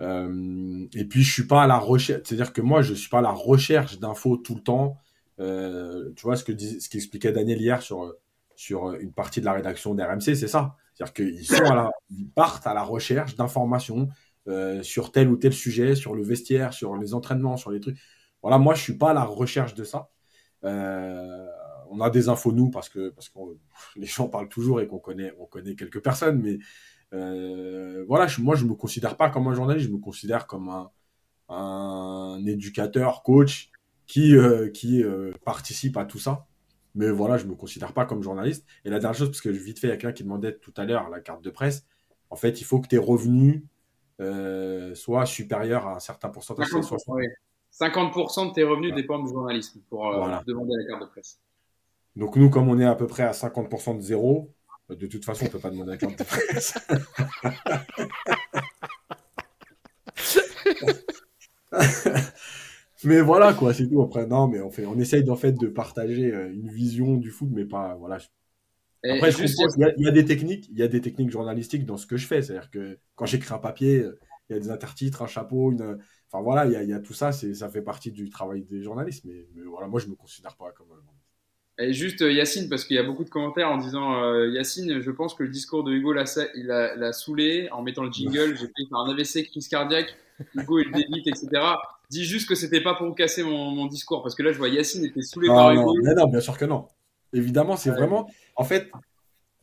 et 0.00 1.04
puis, 1.08 1.22
je 1.22 1.32
suis 1.32 1.46
pas 1.46 1.64
à 1.64 1.66
la 1.66 1.78
recherche. 1.78 2.22
C'est-à-dire 2.24 2.52
que 2.52 2.60
moi, 2.62 2.82
je 2.82 2.94
suis 2.94 3.08
pas 3.10 3.18
à 3.18 3.22
la 3.22 3.32
recherche 3.32 3.98
d'infos 3.98 4.36
tout 4.36 4.54
le 4.54 4.62
temps. 4.62 4.96
tu 5.38 6.22
vois 6.22 6.36
ce 6.36 6.44
qu'expliquait 6.44 7.32
Daniel 7.32 7.60
hier 7.60 7.82
sur 7.82 8.14
sur 8.62 8.90
euh, 8.90 8.98
une 9.00 9.12
partie 9.12 9.40
de 9.40 9.44
la 9.44 9.54
rédaction 9.54 9.92
d'RMC, 9.94 10.36
c'est 10.36 10.46
ça. 10.46 10.76
C'est-à-dire 10.94 11.12
qu'ils 11.12 12.30
partent 12.36 12.66
à 12.66 12.74
la 12.74 12.84
recherche 12.84 13.34
d'informations 13.34 14.08
euh, 14.46 14.84
sur 14.84 15.10
tel 15.10 15.28
ou 15.28 15.36
tel 15.36 15.52
sujet, 15.52 15.96
sur 15.96 16.14
le 16.14 16.22
vestiaire, 16.22 16.72
sur 16.72 16.96
les 16.96 17.12
entraînements, 17.12 17.56
sur 17.56 17.72
les 17.72 17.80
trucs. 17.80 17.98
Voilà, 18.40 18.58
moi, 18.58 18.74
je 18.74 18.82
suis 18.82 18.96
pas 18.96 19.10
à 19.10 19.14
la 19.14 19.24
recherche 19.24 19.74
de 19.74 19.82
ça. 19.82 20.10
Euh, 20.62 21.46
on 21.90 22.00
a 22.00 22.08
des 22.08 22.28
infos 22.28 22.52
nous 22.52 22.70
parce 22.70 22.88
que 22.88 23.10
parce 23.10 23.32
les 23.96 24.06
gens 24.06 24.28
parlent 24.28 24.48
toujours 24.48 24.80
et 24.80 24.86
qu'on 24.86 25.00
connaît 25.00 25.32
on 25.40 25.46
connaît 25.46 25.74
quelques 25.74 26.00
personnes, 26.00 26.40
mais 26.40 26.58
voilà, 28.06 28.28
je, 28.28 28.40
moi, 28.40 28.54
je 28.54 28.64
me 28.64 28.74
considère 28.74 29.16
pas 29.16 29.28
comme 29.28 29.48
un 29.48 29.54
journaliste, 29.54 29.88
je 29.88 29.92
me 29.92 29.98
considère 29.98 30.46
comme 30.46 30.68
un, 30.68 30.90
un 31.48 32.46
éducateur, 32.46 33.24
coach 33.24 33.70
qui 34.06 34.34
qui 34.72 35.02
participe 35.44 35.96
à 35.96 36.04
tout 36.04 36.20
ça. 36.20 36.46
Mais 36.94 37.10
voilà, 37.10 37.38
je 37.38 37.46
me 37.46 37.54
considère 37.54 37.92
pas 37.92 38.04
comme 38.04 38.22
journaliste. 38.22 38.66
Et 38.84 38.90
la 38.90 38.98
dernière 38.98 39.18
chose, 39.18 39.28
parce 39.28 39.40
que 39.40 39.48
vite 39.48 39.78
fait, 39.78 39.86
il 39.88 39.90
y 39.90 39.92
a 39.92 39.96
quelqu'un 39.96 40.12
qui 40.12 40.24
demandait 40.24 40.56
tout 40.56 40.74
à 40.76 40.84
l'heure 40.84 41.08
la 41.08 41.20
carte 41.20 41.42
de 41.42 41.50
presse. 41.50 41.86
En 42.30 42.36
fait, 42.36 42.60
il 42.60 42.64
faut 42.64 42.80
que 42.80 42.88
tes 42.88 42.98
revenus 42.98 43.62
euh, 44.20 44.94
soient 44.94 45.26
supérieurs 45.26 45.86
à 45.86 45.96
un 45.96 46.00
certain 46.00 46.28
pourcentage. 46.28 46.68
50%, 46.68 46.98
50% 47.72 48.48
de 48.48 48.52
tes 48.52 48.62
revenus 48.62 48.94
dépendent 48.94 49.24
du 49.24 49.32
journalisme 49.32 49.80
pour 49.88 50.06
euh, 50.06 50.38
demander 50.46 50.74
la 50.76 50.84
carte 50.88 51.02
de 51.02 51.06
presse. 51.08 51.40
Donc 52.14 52.36
nous, 52.36 52.50
comme 52.50 52.68
on 52.68 52.78
est 52.78 52.84
à 52.84 52.94
peu 52.94 53.06
près 53.06 53.22
à 53.22 53.32
50% 53.32 53.96
de 53.96 54.02
zéro, 54.02 54.52
de 54.90 55.06
toute 55.06 55.24
façon, 55.24 55.44
on 55.44 55.48
ne 55.48 55.52
peut 55.52 55.58
pas 55.58 55.70
demander 55.70 55.92
la 55.92 55.96
carte 55.96 56.18
de 56.18 56.24
presse. 56.24 56.74
mais 63.04 63.20
voilà 63.20 63.54
quoi, 63.54 63.74
c'est 63.74 63.88
tout. 63.88 64.02
Après, 64.02 64.26
non, 64.26 64.48
mais 64.48 64.60
on 64.60 64.70
fait, 64.70 64.86
on 64.86 64.98
essaye 64.98 65.28
en 65.30 65.36
fait 65.36 65.52
de 65.52 65.66
partager 65.68 66.32
euh, 66.32 66.52
une 66.52 66.70
vision 66.70 67.16
du 67.16 67.30
foot, 67.30 67.48
mais 67.52 67.64
pas 67.64 67.94
voilà. 67.96 68.18
Après, 69.04 69.32
il 69.32 70.04
y, 70.04 70.08
a 70.08 70.12
des 70.12 70.24
techniques, 70.24 70.68
il 70.70 70.78
y 70.78 70.82
a 70.82 70.88
des 70.88 71.00
techniques 71.00 71.30
journalistiques 71.30 71.84
dans 71.84 71.96
ce 71.96 72.06
que 72.06 72.16
je 72.16 72.26
fais. 72.26 72.40
C'est-à-dire 72.40 72.70
que 72.70 72.98
quand 73.16 73.26
j'écris 73.26 73.52
un 73.52 73.58
papier, 73.58 74.06
il 74.48 74.52
y 74.52 74.56
a 74.56 74.60
des 74.60 74.70
intertitres, 74.70 75.22
un 75.22 75.26
chapeau, 75.26 75.72
une. 75.72 75.98
Enfin 76.30 76.42
voilà, 76.42 76.66
il 76.66 76.88
y 76.88 76.92
a, 76.92 77.00
tout 77.00 77.12
ça, 77.12 77.32
ça 77.32 77.68
fait 77.68 77.82
partie 77.82 78.12
du 78.12 78.30
travail 78.30 78.62
des 78.62 78.82
journalistes. 78.82 79.24
Mais, 79.24 79.48
voilà, 79.66 79.88
moi, 79.88 79.98
je 79.98 80.06
me 80.06 80.14
considère 80.14 80.56
pas 80.56 80.70
comme. 80.70 80.86
Et 81.78 81.92
juste 81.92 82.22
euh, 82.22 82.30
Yacine, 82.30 82.68
parce 82.68 82.84
qu'il 82.84 82.96
y 82.96 82.98
a 82.98 83.02
beaucoup 83.02 83.24
de 83.24 83.30
commentaires 83.30 83.68
en 83.68 83.78
disant 83.78 84.22
euh, 84.22 84.48
Yacine, 84.50 85.00
je 85.00 85.10
pense 85.10 85.34
que 85.34 85.42
le 85.42 85.48
discours 85.48 85.82
de 85.82 85.90
Hugo 85.90 86.12
l'a, 86.12 86.24
il 86.54 86.70
a, 86.70 87.12
saoulé 87.12 87.68
en 87.72 87.82
mettant 87.82 88.04
le 88.04 88.12
jingle. 88.12 88.56
J'ai 88.60 88.66
fait 88.66 88.88
un 88.92 89.10
AVC, 89.10 89.48
crise 89.50 89.68
cardiaque. 89.68 90.14
Hugo 90.54 90.80
il 90.80 90.92
débite, 90.92 91.26
etc. 91.26 91.48
Dis 92.12 92.26
juste 92.26 92.46
que 92.46 92.54
c'était 92.54 92.82
pas 92.82 92.94
pour 92.94 93.06
vous 93.06 93.14
casser 93.14 93.42
mon, 93.42 93.86
discours, 93.86 94.22
parce 94.22 94.34
que 94.34 94.42
là 94.42 94.52
je 94.52 94.58
vois 94.58 94.68
Yacine 94.68 95.02
était 95.02 95.22
saoulé 95.22 95.48
par. 95.48 95.74
Non, 95.74 95.94
non, 96.14 96.28
bien 96.28 96.40
sûr 96.40 96.58
que 96.58 96.66
non. 96.66 96.86
Évidemment, 97.32 97.78
c'est 97.78 97.88
vraiment. 97.88 98.28
En 98.54 98.64
fait, 98.64 98.90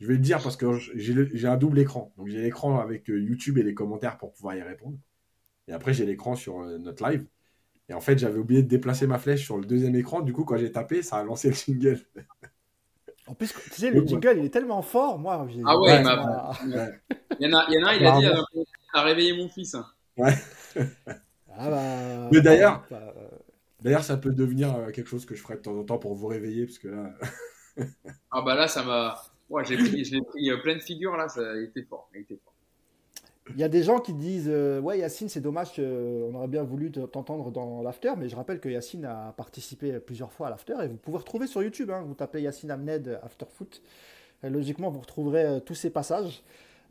je 0.00 0.08
vais 0.08 0.14
le 0.14 0.18
dire 0.18 0.42
parce 0.42 0.56
que 0.56 0.66
j'ai 0.96 1.46
un 1.46 1.56
double 1.56 1.78
écran. 1.78 2.12
Donc 2.18 2.26
j'ai 2.26 2.42
l'écran 2.42 2.80
avec 2.80 3.08
euh, 3.08 3.20
YouTube 3.20 3.56
et 3.58 3.62
les 3.62 3.72
commentaires 3.72 4.18
pour 4.18 4.32
pouvoir 4.32 4.56
y 4.56 4.62
répondre. 4.62 4.96
Et 5.68 5.72
après, 5.72 5.94
j'ai 5.94 6.04
l'écran 6.04 6.34
sur 6.34 6.58
notre 6.80 7.08
live. 7.08 7.24
Et 7.88 7.94
en 7.94 8.00
fait, 8.00 8.18
j'avais 8.18 8.40
oublié 8.40 8.64
de 8.64 8.68
déplacer 8.68 9.06
ma 9.06 9.18
flèche 9.20 9.44
sur 9.44 9.56
le 9.56 9.64
deuxième 9.64 9.94
écran. 9.94 10.20
Du 10.20 10.32
coup, 10.32 10.44
quand 10.44 10.56
j'ai 10.56 10.72
tapé, 10.72 11.02
ça 11.02 11.18
a 11.18 11.22
lancé 11.22 11.50
le 11.50 11.54
jingle. 11.54 12.00
En 13.28 13.34
plus, 13.34 13.54
tu 13.54 13.80
sais, 13.80 13.90
le 13.92 14.04
jingle, 14.04 14.38
il 14.38 14.46
est 14.46 14.50
tellement 14.50 14.82
fort. 14.82 15.20
Moi, 15.20 15.46
ah 15.66 15.78
ouais, 15.78 15.92
il, 15.94 17.44
y 17.44 17.46
en 17.46 17.52
a, 17.52 17.66
il 17.68 17.74
y 17.78 17.80
en 17.80 17.86
a, 17.86 17.94
il 17.94 18.04
a 18.04 18.18
dit 18.18 18.26
euh, 18.26 18.64
a 18.92 19.02
réveillé 19.02 19.36
mon 19.36 19.48
fils. 19.48 19.76
Ouais. 20.16 20.34
Ah 21.62 21.70
bah, 21.70 22.28
Mais 22.32 22.40
d'ailleurs, 22.40 22.82
bah, 22.90 23.14
euh, 23.16 23.28
d'ailleurs, 23.82 24.04
ça 24.04 24.16
peut 24.16 24.32
devenir 24.32 24.74
euh, 24.74 24.90
quelque 24.90 25.08
chose 25.08 25.26
que 25.26 25.34
je 25.34 25.42
ferai 25.42 25.56
de 25.56 25.60
temps 25.60 25.76
en 25.76 25.84
temps 25.84 25.98
pour 25.98 26.14
vous 26.14 26.26
réveiller, 26.26 26.64
parce 26.64 26.78
que 26.78 26.88
là. 26.88 27.12
ah 28.30 28.42
bah 28.42 28.54
là, 28.54 28.66
ça 28.66 28.82
m'a. 28.82 29.20
Ouais, 29.50 29.64
j'ai 29.64 29.76
pris, 29.76 30.02
pris 30.02 30.50
plein 30.62 30.76
de 30.76 30.80
figures 30.80 31.16
là, 31.16 31.28
ça 31.28 31.40
a 31.40 31.56
été 31.58 31.82
fort. 31.82 32.08
A 32.14 32.18
été 32.18 32.40
fort. 32.42 32.54
Il 33.52 33.60
y 33.60 33.64
a 33.64 33.68
des 33.68 33.82
gens 33.82 33.98
qui 33.98 34.14
disent 34.14 34.48
euh, 34.48 34.80
Ouais, 34.80 34.98
Yacine, 35.00 35.28
c'est 35.28 35.40
dommage, 35.40 35.72
on 35.78 36.34
aurait 36.34 36.48
bien 36.48 36.62
voulu 36.62 36.90
t'entendre 36.90 37.50
dans 37.50 37.82
l'after, 37.82 38.12
mais 38.16 38.28
je 38.28 38.36
rappelle 38.36 38.60
que 38.60 38.68
Yacine 38.68 39.04
a 39.04 39.34
participé 39.36 39.98
plusieurs 39.98 40.32
fois 40.32 40.46
à 40.46 40.50
l'after 40.50 40.76
et 40.82 40.88
vous 40.88 40.96
pouvez 40.96 41.18
retrouver 41.18 41.46
sur 41.46 41.62
YouTube. 41.62 41.90
Hein, 41.90 42.04
vous 42.06 42.14
tapez 42.14 42.40
Yacine 42.40 42.70
Amned 42.70 43.20
After 43.22 43.46
Foot. 43.50 43.82
logiquement, 44.44 44.88
vous 44.88 45.00
retrouverez 45.00 45.44
euh, 45.44 45.60
tous 45.60 45.74
ces 45.74 45.90
passages. 45.90 46.42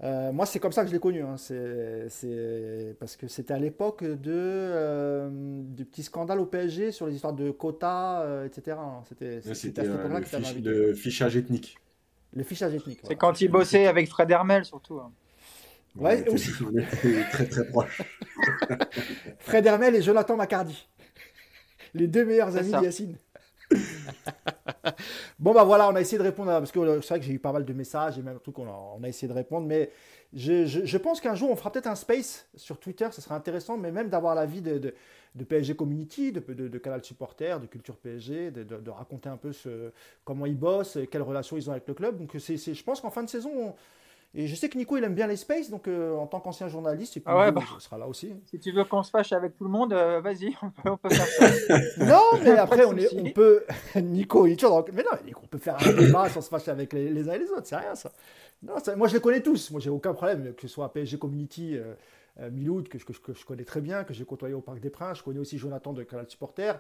Euh, 0.02 0.32
moi, 0.32 0.46
c'est 0.46 0.60
comme 0.60 0.72
ça 0.72 0.84
que 0.84 0.88
je 0.88 0.94
l'ai 0.94 1.00
connu. 1.00 1.22
Hein. 1.22 1.36
C'est 1.38 2.96
parce 3.00 3.16
que 3.16 3.28
c'était 3.28 3.54
à 3.54 3.60
l'époque 3.60 4.04
de 4.04 5.30
du 5.70 5.86
petit 5.86 6.04
scandale 6.04 6.40
au 6.40 6.46
PSG 6.46 6.92
sur 6.92 7.08
les 7.08 7.16
histoires 7.16 7.34
de 7.34 7.52
quotas, 7.52 8.46
etc. 8.46 8.78
Hein. 8.80 9.04
C'était 9.08 9.42
à 9.50 9.54
cette 9.54 9.78
époque-là 9.78 10.22
que 10.22 10.60
Le 10.60 10.94
fichage 10.94 11.36
ethnique. 11.36 11.78
Le 12.34 12.44
fichage 12.44 12.76
ethnique. 12.76 13.02
C'est 13.04 13.16
quand 13.16 13.42
il 13.42 13.50
bossait 13.50 13.88
avec 13.88 14.08
Fred 14.08 14.30
Hermel, 14.32 14.66
surtout. 14.66 15.02
Ouais, 15.96 16.28
aussi. 16.30 16.52
très 17.32 17.46
très 17.46 17.68
proche. 17.68 18.02
Fred 19.40 19.66
Hermel 19.66 19.96
et 19.96 20.02
Jonathan 20.02 20.36
Macardy. 20.36 20.88
Les 21.94 22.08
deux 22.08 22.26
meilleurs 22.26 22.56
amis 22.56 22.72
de 22.72 22.84
Yacine. 22.84 23.18
bon 25.40 25.54
bah 25.54 25.64
voilà, 25.64 25.90
on 25.90 25.96
a 25.96 26.02
essayé 26.02 26.18
de 26.18 26.24
répondre 26.24 26.52
à... 26.52 26.60
parce 26.60 26.72
que 26.72 26.80
euh, 26.80 27.02
c'est 27.02 27.10
vrai 27.10 27.20
que 27.20 27.26
j'ai 27.26 27.34
eu 27.34 27.40
pas 27.40 27.52
mal 27.52 27.66
de 27.66 27.74
messages 27.74 28.18
et 28.18 28.22
même 28.22 28.40
tout 28.40 28.52
qu'on 28.52 28.68
a, 28.68 29.08
essayé 29.08 29.28
de 29.28 29.34
répondre, 29.34 29.68
mais 29.68 29.92
je, 30.34 30.98
pense 30.98 31.20
qu'un 31.22 31.36
jour 31.36 31.50
on 31.50 31.56
fera 31.56 31.72
peut-être 31.72 31.88
un 31.88 31.96
space 31.96 32.48
sur 32.56 32.80
Twitter, 32.80 33.08
ce 33.12 33.22
serait 33.22 33.36
intéressant, 33.36 33.78
mais 33.78 33.92
même 33.92 34.10
d'avoir 34.10 34.36
l'avis 34.36 34.62
de, 34.62 34.78
de, 34.78 34.94
de, 35.36 35.44
PSG 35.44 35.76
Community, 35.76 36.32
de, 36.32 36.40
de, 36.40 36.78
Canal 36.78 37.04
Supporter, 37.04 37.60
de 37.60 37.66
Culture 37.66 37.98
PSG, 37.98 38.52
de, 38.52 38.90
raconter 38.90 39.30
un 39.30 39.38
peu 39.38 39.52
comment 40.24 40.46
ils 40.46 40.58
bossent, 40.58 40.98
quelles 41.12 41.22
relations 41.22 41.58
ils 41.58 41.70
ont 41.70 41.74
avec 41.74 41.88
le 41.88 41.94
club. 41.94 42.18
Donc 42.18 42.36
c'est, 42.40 42.58
je 42.58 42.84
pense 42.84 43.02
qu'en 43.02 43.10
fin 43.10 43.24
de 43.24 43.30
saison, 43.30 43.52
on, 43.56 43.76
et 44.36 44.46
je 44.46 44.54
sais 44.54 44.70
que 44.70 44.78
Nico, 44.78 44.96
il 44.96 45.04
aime 45.04 45.16
bien 45.16 45.26
les 45.26 45.38
spaces, 45.38 45.72
donc 45.72 45.88
euh, 45.88 46.16
en 46.16 46.28
tant 46.28 46.40
qu'ancien 46.40 46.68
journaliste, 46.68 47.18
et 47.18 47.20
puis 47.20 47.34
ah 47.36 47.50
bah, 47.50 47.64
sera 47.80 47.98
là 47.98 48.08
aussi. 48.08 48.36
Si 48.46 48.60
tu 48.60 48.72
veux 48.72 48.84
qu'on 48.84 49.02
se 49.02 49.10
fâche 49.10 49.32
avec 49.34 49.58
tout 49.58 49.64
le 49.64 49.72
monde, 49.72 49.92
euh, 49.92 50.22
vas-y, 50.22 50.56
on 50.86 50.98
peut, 50.98 51.10
faire 51.10 51.26
ça. 51.26 51.80
non, 52.06 52.40
mais 52.44 52.52
après, 52.52 52.86
on, 52.86 52.96
est, 52.96 53.08
on 53.16 53.32
peut. 53.32 53.64
Nico, 53.96 54.46
il 54.46 54.54
est 54.54 54.56
toujours 54.56 54.84
dans... 54.84 54.94
Mais 54.94 55.02
non, 55.02 55.18
on 55.42 55.48
peut 55.48 55.58
faire 55.58 55.78
un 55.80 55.94
débat 55.94 56.30
sans 56.30 56.42
se 56.42 56.50
fâcher 56.50 56.70
avec 56.70 56.94
les, 56.94 57.28
uns 57.28 57.34
et 57.34 57.40
les 57.40 57.50
autres, 57.50 57.66
c'est 57.66 57.76
rien 57.76 57.96
ça. 57.96 58.12
Non, 58.62 58.76
Moi, 58.98 59.08
je 59.08 59.16
les 59.16 59.20
connais 59.20 59.42
tous. 59.42 59.72
Moi, 59.72 59.82
j'ai 59.82 59.90
aucun 59.90 60.14
problème, 60.14 60.54
que 60.54 60.62
ce 60.62 60.68
soit 60.68 60.94
PSG 60.94 61.18
Community. 61.18 61.78
Euh, 61.78 61.96
Miloud, 62.52 62.88
que, 62.88 62.98
que, 63.00 63.34
je 63.34 63.46
connais 63.46 63.66
très 63.66 63.82
bien, 63.82 64.06
que 64.06 64.14
j'ai 64.14 64.24
côtoyé 64.24 64.54
au 64.54 64.62
Parc 64.62 64.80
des 64.80 64.92
Princes. 64.92 65.18
Je 65.18 65.24
connais 65.24 65.40
aussi 65.40 65.58
Jonathan 65.58 65.92
de 65.92 66.04
Canal 66.04 66.30
Supporter. 66.30 66.80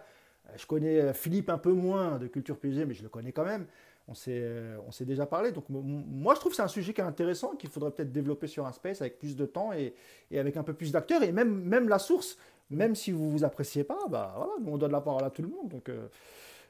Je 0.56 0.66
connais 0.66 1.14
Philippe 1.14 1.50
un 1.50 1.58
peu 1.58 1.74
moins 1.74 2.18
de 2.18 2.28
Culture 2.28 2.58
PSG, 2.58 2.86
mais 2.86 2.94
je 2.94 3.04
le 3.04 3.10
connais 3.10 3.32
quand 3.32 3.44
même 3.44 3.66
on 4.10 4.16
s'est, 4.16 4.40
euh, 4.42 4.78
on 4.88 4.92
s'est 4.92 5.06
déjà 5.06 5.26
parlé. 5.26 5.52
Donc 5.52 5.66
moi, 5.70 6.34
je 6.34 6.40
trouve 6.40 6.52
que 6.52 6.56
c'est 6.56 6.64
un 6.64 6.68
sujet 6.68 6.94
qui 6.94 7.02
est 7.02 7.06
intéressant, 7.06 7.56
qu'il 7.56 7.70
faudrait 7.70 7.92
peut-être 7.92 8.12
développer 8.12 8.48
sur 8.48 8.66
un 8.66 8.72
space 8.72 9.02
avec 9.02 9.20
plus 9.20 9.36
de 9.36 9.46
temps 9.46 9.72
et, 9.72 9.94
avec 10.36 10.58
un 10.58 10.64
peu 10.64 10.74
plus 10.74 10.92
d'acteurs. 10.92 11.22
Et 11.24 11.32
même, 11.32 11.62
même 11.64 11.88
la 11.88 12.00
source, 12.00 12.38
même 12.70 12.96
si 12.96 13.12
vous 13.12 13.30
vous 13.30 13.44
appréciez 13.44 13.84
pas, 13.84 14.00
bah 14.10 14.34
voilà, 14.36 14.54
on 14.66 14.78
donne 14.78 14.92
la 14.92 15.02
parole 15.02 15.24
à 15.24 15.30
tout 15.30 15.44
le 15.44 15.50
monde. 15.50 15.70
Donc, 15.70 15.90
euh, 15.90 16.08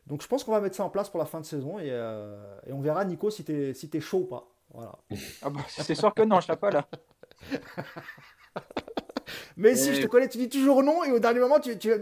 donc 0.08 0.22
je 0.22 0.28
pense 0.28 0.44
qu'on 0.44 0.52
va 0.52 0.60
mettre 0.60 0.76
ça 0.76 0.84
en 0.84 0.90
place 0.90 1.10
pour 1.10 1.20
la 1.20 1.26
fin 1.26 1.40
de 1.40 1.46
saison 1.46 1.80
et, 1.80 1.90
euh, 1.90 2.38
on 2.70 2.82
verra, 2.82 3.06
Nico, 3.06 3.30
si 3.30 3.44
tu 3.44 3.54
es, 3.54 3.74
si 3.74 3.90
es 3.94 4.00
chaud 4.02 4.20
ou 4.20 4.26
pas. 4.26 4.48
Voilà. 4.74 4.96
Ah 5.42 5.50
bah, 5.50 5.62
c'est 5.68 5.96
sûr 5.96 6.14
que 6.14 6.24
non, 6.24 6.42
je 6.42 6.52
ne 6.52 6.58
pas 6.58 6.72
là. 6.72 6.88
Mais 9.58 9.76
si 9.76 9.94
je 9.94 10.02
te 10.02 10.08
connais, 10.08 10.28
tu 10.28 10.38
dis 10.38 10.50
toujours 10.50 10.84
non 10.84 11.04
et 11.04 11.12
au 11.12 11.20
dernier 11.20 11.40
moment, 11.40 11.60
tu. 11.60 11.78
tu... 11.78 11.92
Ouais, 11.92 12.00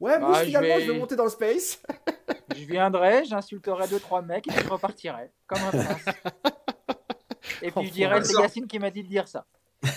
moi 0.00 0.18
bah, 0.18 0.44
finalement, 0.44 0.78
je 0.80 0.92
vais... 0.92 0.98
monter 0.98 1.16
dans 1.16 1.24
le 1.24 1.30
space. 1.30 1.82
je 2.56 2.64
viendrai, 2.64 3.24
j'insulterai 3.24 3.88
deux, 3.88 4.00
trois 4.00 4.22
mecs 4.22 4.46
et 4.48 4.52
je 4.52 4.68
repartirai. 4.68 5.30
Comme 5.46 5.60
un 5.62 5.70
prince. 5.70 6.04
Et 7.62 7.70
puis 7.70 7.86
je 7.86 7.92
dirais, 7.92 8.22
c'est 8.22 8.40
Yacine 8.40 8.66
qui 8.66 8.78
m'a 8.78 8.90
dit 8.90 9.02
de 9.02 9.08
dire 9.08 9.26
ça. 9.26 9.46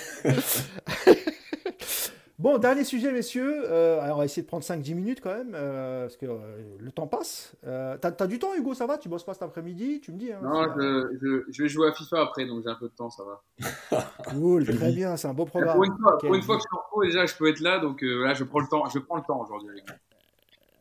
Bon, 2.41 2.57
dernier 2.57 2.83
sujet, 2.83 3.11
messieurs. 3.11 3.65
Euh, 3.69 4.01
alors, 4.01 4.15
on 4.15 4.19
va 4.19 4.25
essayer 4.25 4.41
de 4.41 4.47
prendre 4.47 4.63
5-10 4.63 4.95
minutes 4.95 5.21
quand 5.21 5.29
même, 5.29 5.53
euh, 5.53 6.05
parce 6.05 6.17
que 6.17 6.25
euh, 6.25 6.39
le 6.79 6.91
temps 6.91 7.05
passe. 7.05 7.55
t'as, 7.61 7.99
as 8.01 8.27
du 8.27 8.39
temps, 8.39 8.55
Hugo, 8.57 8.73
ça 8.73 8.87
va? 8.87 8.97
Tu 8.97 9.09
bosses 9.09 9.23
pas 9.23 9.35
cet 9.35 9.43
après-midi 9.43 10.01
Tu 10.01 10.11
me 10.11 10.17
dis 10.17 10.31
hein, 10.31 10.39
Non, 10.41 10.63
je, 10.75 11.43
je, 11.51 11.61
vais 11.61 11.69
jouer 11.69 11.89
à 11.89 11.91
FIFA 11.91 12.21
après, 12.21 12.47
donc 12.47 12.63
j'ai 12.63 12.69
un 12.71 12.75
peu 12.75 12.87
de 12.87 12.95
temps, 12.95 13.11
ça 13.11 13.21
va. 13.23 14.01
cool, 14.31 14.65
très 14.65 14.91
bien, 14.91 15.17
c'est 15.17 15.27
un 15.27 15.35
beau 15.35 15.45
programme. 15.45 15.75
Pour 15.75 15.83
une 15.83 15.95
fois, 15.95 16.17
pour 16.17 16.33
une 16.33 16.41
fois 16.41 16.55
que 16.55 16.63
je 16.63 16.67
suis 16.67 16.77
en 16.79 16.89
pro, 16.89 17.03
déjà, 17.03 17.27
je 17.27 17.35
peux 17.35 17.47
être 17.47 17.59
là, 17.59 17.77
donc 17.77 18.01
là, 18.01 18.33
je 18.33 18.43
prends 18.43 18.59
le 18.59 18.67
temps, 18.67 18.89
je 18.89 18.97
prends 18.97 19.17
le 19.17 19.23
temps 19.23 19.39
aujourd'hui 19.39 19.69
avec 19.69 19.83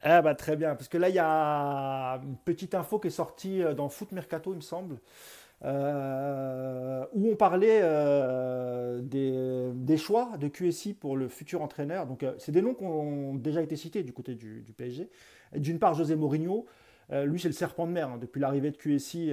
Ah 0.03 0.23
bah 0.23 0.35
très 0.35 0.57
bien, 0.57 0.75
parce 0.75 0.89
que 0.89 0.97
là 0.97 1.11
il 1.11 1.15
y 1.15 1.21
a 1.23 2.19
une 2.23 2.39
petite 2.39 2.75
info 2.75 2.99
qui 2.99 3.09
est 3.09 3.11
sortie 3.11 3.63
dans 3.77 3.91
Foot 3.91 4.13
Mercato, 4.13 4.55
il 4.55 4.57
me 4.57 4.63
semble, 4.63 4.97
euh, 5.63 7.05
où 7.13 7.31
on 7.31 7.37
parlait 7.37 7.81
euh, 7.83 9.01
des, 9.03 9.97
choix 9.99 10.31
de 10.39 10.49
QSI 10.49 10.95
pour 10.95 11.17
le 11.17 11.29
futur 11.29 11.61
entraîneur. 11.61 12.07
Donc, 12.07 12.23
euh, 12.23 12.33
c'est 12.39 12.53
des 12.53 12.63
noms 12.63 12.75
qui 12.75 12.85
ont 12.85 13.35
déjà 13.35 13.61
été 13.61 13.77
cités 13.77 14.03
du 14.03 14.13
côté 14.13 14.35
du, 14.35 14.65
PSG. 14.77 15.11
D'une 15.55 15.79
part, 15.79 15.95
José 15.95 16.17
Mourinho. 16.17 16.67
lui, 17.25 17.41
c'est 17.41 17.49
le 17.49 17.55
serpent 17.55 17.87
de 17.87 17.93
mer. 17.93 18.09
Hein. 18.09 18.19
Depuis 18.19 18.41
l'arrivée 18.41 18.71
de 18.71 18.77
QSI, 18.77 19.33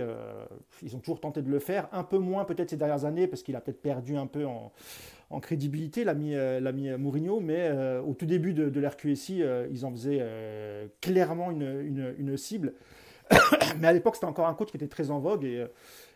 ils 0.82 0.95
ont 0.95 0.99
toujours 0.99 1.22
tenté 1.22 1.41
de 1.41 1.49
le 1.49 1.60
faire. 1.60 1.88
Un 1.94 2.04
peu 2.04 2.18
moins 2.18 2.44
peut-être 2.44 2.72
ces 2.72 2.78
dernières 2.78 3.06
années, 3.06 3.28
parce 3.28 3.44
qu'il 3.44 3.56
a 3.56 3.62
peut-être 3.62 3.82
perdu 3.82 4.18
un 4.18 4.28
peu 4.28 4.45
en, 4.45 4.72
crédibilité, 5.40 6.04
l'ami 6.04 6.36
Mourinho. 6.98 7.40
Mais 7.40 7.72
au 8.06 8.16
tout 8.16 8.26
début 8.26 8.54
de, 8.54 8.70
de 8.70 8.80
l'ère 8.82 8.98
QSI, 8.98 9.44
ils 9.72 9.86
en 9.86 9.91
faisaient 9.91 10.26
clairement 11.02 11.52
une, 11.52 12.16
une 12.18 12.36
cible. 12.36 12.74
mais 13.80 13.88
à 13.88 13.94
l'époque, 13.94 14.16
c'était 14.16 14.26
encore 14.26 14.48
un 14.48 14.54
coach 14.54 14.72
qui 14.72 14.78
était 14.78 14.88
très 14.88 15.12
en 15.12 15.20
vogue. 15.20 15.45
Et 15.45 15.66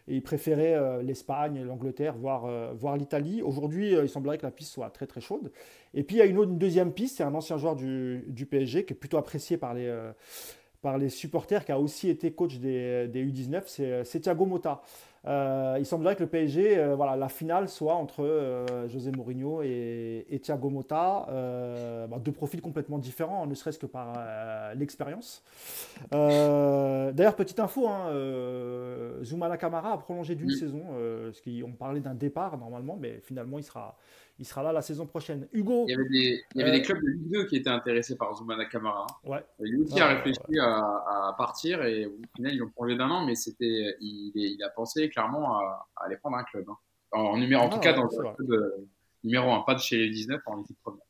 et 0.07 0.15
il 0.15 0.21
préférait 0.21 0.73
euh, 0.73 1.01
l'Espagne, 1.01 1.63
l'Angleterre, 1.63 2.15
voire, 2.17 2.45
euh, 2.45 2.97
l'Italie. 2.97 3.41
Aujourd'hui, 3.41 3.95
euh, 3.95 4.03
il 4.03 4.09
semblerait 4.09 4.37
que 4.37 4.45
la 4.45 4.51
piste 4.51 4.71
soit 4.71 4.89
très 4.89 5.07
très 5.07 5.21
chaude. 5.21 5.51
Et 5.93 6.03
puis 6.03 6.17
il 6.17 6.19
y 6.19 6.21
a 6.21 6.25
une, 6.25 6.57
deuxième 6.57 6.91
piste, 6.91 7.17
c'est 7.17 7.23
un 7.23 7.35
ancien 7.35 7.57
joueur 7.57 7.75
du, 7.75 8.23
du, 8.27 8.45
PSG 8.45 8.85
qui 8.85 8.93
est 8.93 8.95
plutôt 8.95 9.17
apprécié 9.17 9.57
par 9.57 9.73
les, 9.73 9.93
par 10.81 10.97
les 10.97 11.09
supporters, 11.09 11.65
qui 11.65 11.71
a 11.71 11.79
aussi 11.79 12.09
été 12.09 12.31
coach 12.31 12.57
des, 12.57 13.07
des 13.07 13.25
U19, 13.25 14.03
c'est 14.03 14.19
Thiago 14.19 14.45
Motta. 14.45 14.81
Euh, 15.27 15.75
il 15.77 15.85
semblerait 15.85 16.15
que 16.15 16.23
le 16.23 16.29
PSG, 16.29 16.77
euh, 16.77 16.95
voilà, 16.95 17.15
la 17.15 17.29
finale 17.29 17.69
soit 17.69 17.93
entre 17.93 18.23
euh, 18.23 18.87
José 18.89 19.11
Mourinho 19.11 19.61
et, 19.61 20.39
Thiago 20.41 20.69
Motta, 20.69 21.27
bah, 22.09 22.17
deux 22.19 22.31
profils 22.31 22.61
complètement 22.61 22.97
différents, 22.97 23.45
ne 23.45 23.53
serait-ce 23.53 23.77
que 23.77 23.85
par 23.85 24.13
l'expérience. 24.75 25.43
D'ailleurs, 26.11 27.35
petite 27.35 27.59
info, 27.59 27.87
hein, 27.87 28.11
Zoumana 29.23 29.57
Camara 29.57 29.93
a 29.93 29.97
prolongé 29.97 30.35
d'une 30.35 30.49
saison, 30.49 30.81
parce 31.25 31.41
qu'on 31.41 31.71
parlait 31.73 31.99
d'un 31.99 32.15
départ 32.15 32.57
normalement, 32.57 32.97
mais 32.99 33.19
finalement 33.23 33.59
il 33.59 33.63
sera, 33.63 33.97
il 34.41 34.45
sera 34.45 34.63
là 34.63 34.71
la 34.71 34.81
saison 34.81 35.05
prochaine. 35.05 35.47
Hugo. 35.53 35.85
Il 35.87 35.91
y 35.91 35.93
avait 35.93 36.09
des, 36.09 36.43
il 36.55 36.61
y 36.61 36.63
avait 36.63 36.71
des 36.71 36.81
clubs 36.81 36.99
de 36.99 37.07
Ligue 37.07 37.31
2 37.31 37.45
qui 37.45 37.57
étaient 37.57 37.69
intéressés 37.69 38.17
par 38.17 38.33
Zoumana 38.33 38.65
Camara. 38.65 39.05
Hein. 39.07 39.29
Ouais. 39.29 39.45
Lui 39.59 39.87
a 39.99 40.07
réfléchi 40.07 40.57
à, 40.59 40.77
à, 41.27 41.35
partir 41.37 41.83
et 41.83 42.07
au 42.07 42.17
final 42.35 42.55
ils 42.55 42.57
l'ont 42.57 42.71
prolongé 42.71 42.97
d'un 42.97 43.11
an, 43.11 43.23
mais 43.23 43.35
c'était, 43.35 43.95
il, 44.01 44.31
il, 44.33 44.63
a 44.63 44.69
pensé 44.69 45.09
clairement 45.09 45.59
à, 45.59 45.87
aller 45.97 46.17
prendre 46.17 46.37
un 46.37 46.43
club. 46.43 46.65
Hein. 46.67 46.77
En, 47.11 47.37
numéro, 47.37 47.61
en 47.61 47.69
tout 47.69 47.77
ah, 47.77 47.83
cas 47.83 47.93
dans 47.93 48.03
le 48.03 48.09
club 48.09 48.51
euh, 48.51 48.87
numéro 49.23 49.51
1, 49.51 49.59
pas 49.61 49.75
de 49.75 49.79
chez 49.79 49.97
les 49.97 50.09
19 50.09 50.41
en 50.47 50.61
équipe 50.63 50.79
première. 50.81 51.05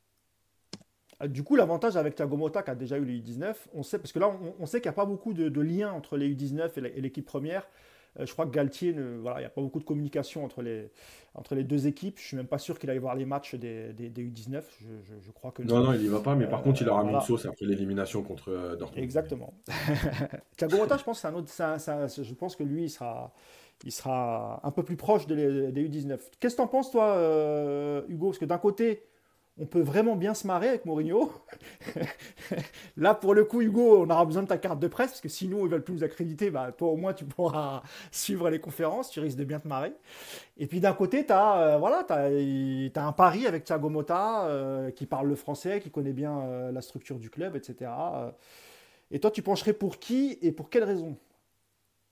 Ah, 1.21 1.29
du 1.29 1.43
coup, 1.43 1.55
l'avantage 1.55 1.95
avec 1.95 2.15
Thiago 2.15 2.35
Motta 2.35 2.63
qui 2.63 2.71
a 2.71 2.75
déjà 2.75 2.97
eu 2.97 3.05
les 3.05 3.21
U19, 3.21 3.55
on 3.73 3.83
sait, 3.83 3.97
parce 3.97 4.11
que 4.11 4.19
là, 4.19 4.29
on, 4.59 4.65
sait 4.65 4.81
qu'il 4.81 4.89
n'y 4.89 4.93
a 4.93 4.97
pas 4.97 5.05
beaucoup 5.05 5.33
de, 5.33 5.61
liens 5.61 5.93
entre 5.93 6.17
les 6.17 6.35
U19 6.35 6.71
et 6.83 6.99
l'équipe 6.99 7.25
première. 7.25 7.65
Je 8.19 8.31
crois 8.33 8.45
que 8.45 8.51
Galtier, 8.51 8.95
voilà, 9.21 9.39
il 9.39 9.43
n'y 9.43 9.47
a 9.47 9.49
pas 9.49 9.61
beaucoup 9.61 9.79
de 9.79 9.83
communication 9.83 10.43
entre 10.43 10.61
les, 10.61 10.91
entre 11.33 11.55
les 11.55 11.63
deux 11.63 11.87
équipes. 11.87 12.19
Je 12.19 12.27
suis 12.27 12.37
même 12.37 12.47
pas 12.47 12.57
sûr 12.57 12.77
qu'il 12.77 12.89
aille 12.89 12.97
voir 12.97 13.15
les 13.15 13.25
matchs 13.25 13.55
des, 13.55 13.93
des, 13.93 14.09
U19. 14.09 14.63
Je, 15.23 15.31
crois 15.31 15.51
que 15.51 15.63
non, 15.63 15.81
non, 15.81 15.93
il 15.93 16.03
y 16.03 16.07
va 16.07 16.19
pas. 16.19 16.35
Mais 16.35 16.47
par 16.47 16.61
contre, 16.61 16.81
il 16.81 16.89
aura 16.89 17.03
mis 17.03 17.13
une 17.13 17.21
sauce 17.21 17.45
après 17.45 17.65
l'élimination 17.65 18.21
contre 18.23 18.75
Dortmund. 18.77 19.03
Exactement. 19.03 19.53
Thiago 20.57 20.77
je 20.77 21.03
pense, 21.03 21.21
c'est 21.21 21.27
un 21.27 21.35
autre. 21.35 21.49
je 21.49 22.33
pense 22.33 22.55
que 22.55 22.63
lui, 22.63 22.83
il 22.83 22.89
sera 22.89 23.33
il 23.83 23.91
sera 23.91 24.59
un 24.63 24.71
peu 24.71 24.83
plus 24.83 24.97
proche 24.97 25.25
des 25.25 25.71
U19. 25.71 26.19
Qu'est-ce 26.39 26.55
que 26.55 26.61
tu 26.61 26.63
en 26.63 26.67
penses, 26.67 26.91
toi, 26.91 27.15
Hugo? 28.07 28.27
Parce 28.27 28.37
que 28.37 28.45
d'un 28.45 28.57
côté, 28.57 29.03
on 29.57 29.65
peut 29.65 29.81
vraiment 29.81 30.15
bien 30.15 30.33
se 30.33 30.47
marrer 30.47 30.69
avec 30.69 30.85
Mourinho. 30.85 31.31
Là, 32.97 33.13
pour 33.13 33.33
le 33.33 33.43
coup, 33.43 33.61
Hugo, 33.61 34.03
on 34.03 34.09
aura 34.09 34.25
besoin 34.25 34.43
de 34.43 34.47
ta 34.47 34.57
carte 34.57 34.79
de 34.79 34.87
presse, 34.87 35.11
parce 35.11 35.21
que 35.21 35.29
sinon, 35.29 35.65
ils 35.65 35.69
veulent 35.69 35.83
plus 35.83 35.93
nous 35.93 36.03
accréditer. 36.03 36.49
Bah, 36.49 36.71
toi, 36.71 36.89
au 36.89 36.95
moins, 36.95 37.13
tu 37.13 37.25
pourras 37.25 37.83
suivre 38.11 38.49
les 38.49 38.59
conférences, 38.59 39.09
tu 39.09 39.19
risques 39.19 39.37
de 39.37 39.43
bien 39.43 39.59
te 39.59 39.67
marrer. 39.67 39.93
Et 40.57 40.67
puis, 40.67 40.79
d'un 40.79 40.93
côté, 40.93 41.25
tu 41.25 41.33
as, 41.33 41.57
euh, 41.57 41.77
voilà, 41.77 42.05
un 42.09 43.11
pari 43.11 43.45
avec 43.45 43.65
Thiago 43.65 43.91
euh, 44.09 44.89
qui 44.91 45.05
parle 45.05 45.27
le 45.27 45.35
français, 45.35 45.81
qui 45.81 45.91
connaît 45.91 46.13
bien 46.13 46.39
euh, 46.39 46.71
la 46.71 46.81
structure 46.81 47.19
du 47.19 47.29
club, 47.29 47.55
etc. 47.55 47.91
Et 49.11 49.19
toi, 49.19 49.31
tu 49.31 49.41
pencherais 49.41 49.73
pour 49.73 49.99
qui 49.99 50.39
et 50.41 50.51
pour 50.51 50.69
quelle 50.69 50.85
raison? 50.85 51.17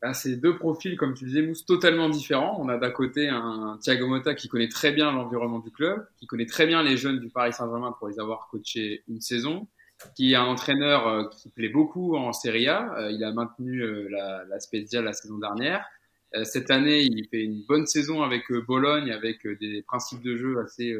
Ben, 0.01 0.13
c'est 0.13 0.37
deux 0.37 0.57
profils, 0.57 0.95
comme 0.95 1.13
tu 1.13 1.25
disais, 1.25 1.41
Mousse, 1.41 1.65
totalement 1.65 2.07
différents. 2.07 2.57
On 2.61 2.69
a 2.69 2.77
d'un 2.77 2.91
côté 2.91 3.27
un 3.27 3.77
Thiago 3.81 4.07
Motta 4.07 4.33
qui 4.33 4.47
connaît 4.47 4.69
très 4.69 4.93
bien 4.93 5.11
l'environnement 5.11 5.59
du 5.59 5.71
club, 5.71 6.07
qui 6.17 6.25
connaît 6.25 6.45
très 6.45 6.65
bien 6.65 6.81
les 6.83 6.95
jeunes 6.95 7.19
du 7.19 7.29
Paris 7.29 7.51
Saint-Germain 7.51 7.93
pour 7.97 8.07
les 8.07 8.19
avoir 8.19 8.47
coachés 8.49 9.03
une 9.09 9.19
saison, 9.19 9.67
qui 10.15 10.31
est 10.31 10.35
un 10.35 10.45
entraîneur 10.45 11.07
euh, 11.07 11.23
qui 11.25 11.49
plaît 11.49 11.67
beaucoup 11.69 12.15
en 12.15 12.31
Serie 12.31 12.69
A. 12.69 12.93
Euh, 12.97 13.11
il 13.11 13.21
a 13.25 13.33
maintenu 13.33 13.81
euh, 13.81 14.07
la, 14.09 14.45
la 14.45 14.59
Spezia 14.61 15.01
la 15.01 15.13
saison 15.13 15.37
dernière. 15.37 15.85
Cette 16.43 16.69
année, 16.69 17.01
il 17.01 17.27
fait 17.27 17.43
une 17.43 17.63
bonne 17.67 17.87
saison 17.87 18.21
avec 18.21 18.53
Bologne, 18.67 19.09
avec 19.09 19.47
des 19.47 19.81
principes 19.81 20.21
de 20.21 20.37
jeu 20.37 20.59
assez 20.59 20.95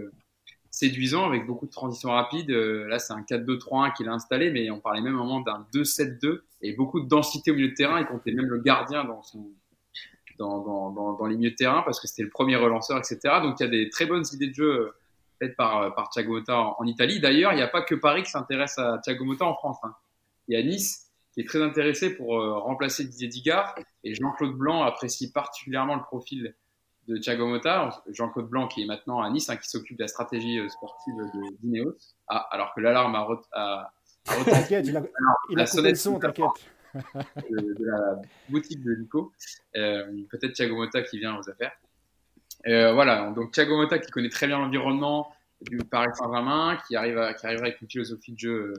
séduisant 0.79 1.25
avec 1.25 1.45
beaucoup 1.45 1.65
de 1.65 1.71
transitions 1.71 2.11
rapides. 2.11 2.51
Euh, 2.51 2.87
là, 2.87 2.99
c'est 2.99 3.11
un 3.11 3.21
4-2-3-1 3.21 3.93
qu'il 3.93 4.07
a 4.07 4.13
installé, 4.13 4.49
mais 4.49 4.71
on 4.71 4.79
parlait 4.79 5.01
même 5.01 5.15
un 5.15 5.25
moment 5.25 5.41
d'un 5.41 5.67
2-7-2 5.73 6.39
et 6.61 6.73
beaucoup 6.73 7.01
de 7.01 7.07
densité 7.07 7.51
au 7.51 7.55
milieu 7.55 7.67
de 7.67 7.73
terrain. 7.73 7.99
Il 7.99 8.05
comptait 8.05 8.31
même 8.31 8.45
le 8.45 8.59
gardien 8.59 9.03
dans 9.03 9.21
dans, 10.37 10.63
dans, 10.63 10.91
dans, 10.91 11.13
dans 11.13 11.25
les 11.25 11.35
milieux 11.35 11.51
de 11.51 11.55
terrain 11.55 11.81
parce 11.81 11.99
que 11.99 12.07
c'était 12.07 12.23
le 12.23 12.29
premier 12.29 12.55
relanceur, 12.55 12.97
etc. 12.97 13.19
Donc 13.43 13.59
il 13.59 13.63
y 13.63 13.65
a 13.65 13.69
des 13.69 13.89
très 13.89 14.05
bonnes 14.05 14.23
idées 14.31 14.47
de 14.47 14.53
jeu 14.53 14.71
euh, 14.71 14.95
faites 15.37 15.57
par, 15.57 15.81
euh, 15.81 15.89
par 15.89 16.09
Thiago 16.11 16.31
Motta 16.31 16.57
en, 16.57 16.85
Italie. 16.85 17.19
D'ailleurs, 17.19 17.51
il 17.51 17.57
n'y 17.57 17.61
a 17.61 17.67
pas 17.67 17.81
que 17.81 17.95
Paris 17.95 18.23
qui 18.23 18.31
s'intéresse 18.31 18.77
à 18.77 18.99
Thiago 19.03 19.25
Motta 19.25 19.43
en 19.43 19.55
France. 19.55 19.79
Hein. 19.83 19.93
Il 20.47 20.57
y 20.57 20.61
a 20.61 20.63
Nice 20.63 21.11
qui 21.33 21.41
est 21.41 21.45
très 21.45 21.61
intéressé 21.61 22.15
pour 22.15 22.41
remplacer 22.41 23.03
Didier 23.03 23.27
Digard 23.27 23.75
et 24.03 24.15
Jean-Claude 24.15 24.55
Blanc 24.55 24.81
apprécie 24.81 25.31
particulièrement 25.31 25.95
le 25.95 26.01
profil 26.01 26.55
de 27.09 27.17
Thiago 27.17 27.47
Motta, 27.47 27.89
Jean-Claude 28.11 28.47
Blanc 28.47 28.67
qui 28.67 28.83
est 28.83 28.85
maintenant 28.85 29.21
à 29.21 29.29
Nice, 29.29 29.49
hein, 29.49 29.57
qui 29.57 29.67
s'occupe 29.67 29.97
de 29.97 30.03
la 30.03 30.07
stratégie 30.07 30.59
euh, 30.59 30.69
sportive 30.69 31.15
de 31.15 31.57
Dineos. 31.61 31.95
Ah, 32.27 32.47
alors 32.51 32.73
que 32.73 32.81
l'alarme 32.81 33.15
a, 33.15 33.27
a, 33.53 33.91
a 34.27 34.43
T'inquiète, 34.45 34.87
il 34.87 34.95
a, 34.95 35.01
il 35.49 35.59
a 35.59 35.65
coupé 35.65 35.89
le 35.89 35.95
son, 35.95 36.19
t'inquiète. 36.19 36.45
De, 36.93 37.85
la 37.85 38.21
boutique 38.47 38.83
de 38.83 38.95
Nico. 38.95 39.31
Euh, 39.75 40.05
Peut-être 40.29 40.53
Thiago 40.53 40.75
Motta 40.75 41.01
qui 41.01 41.17
vient 41.17 41.37
aux 41.37 41.49
affaires. 41.49 41.73
Euh, 42.67 42.93
voilà, 42.93 43.31
donc 43.31 43.51
Thiago 43.51 43.75
Motta 43.75 43.97
qui 43.97 44.11
connaît 44.11 44.29
très 44.29 44.47
bien 44.47 44.59
l'environnement 44.59 45.33
du 45.61 45.77
Paris 45.77 46.09
Saint-Germain, 46.13 46.77
qui, 46.87 46.95
arrive 46.95 47.15
qui 47.39 47.45
arrivera 47.45 47.67
avec 47.67 47.81
une 47.81 47.89
philosophie 47.89 48.33
de 48.33 48.39
jeu 48.39 48.73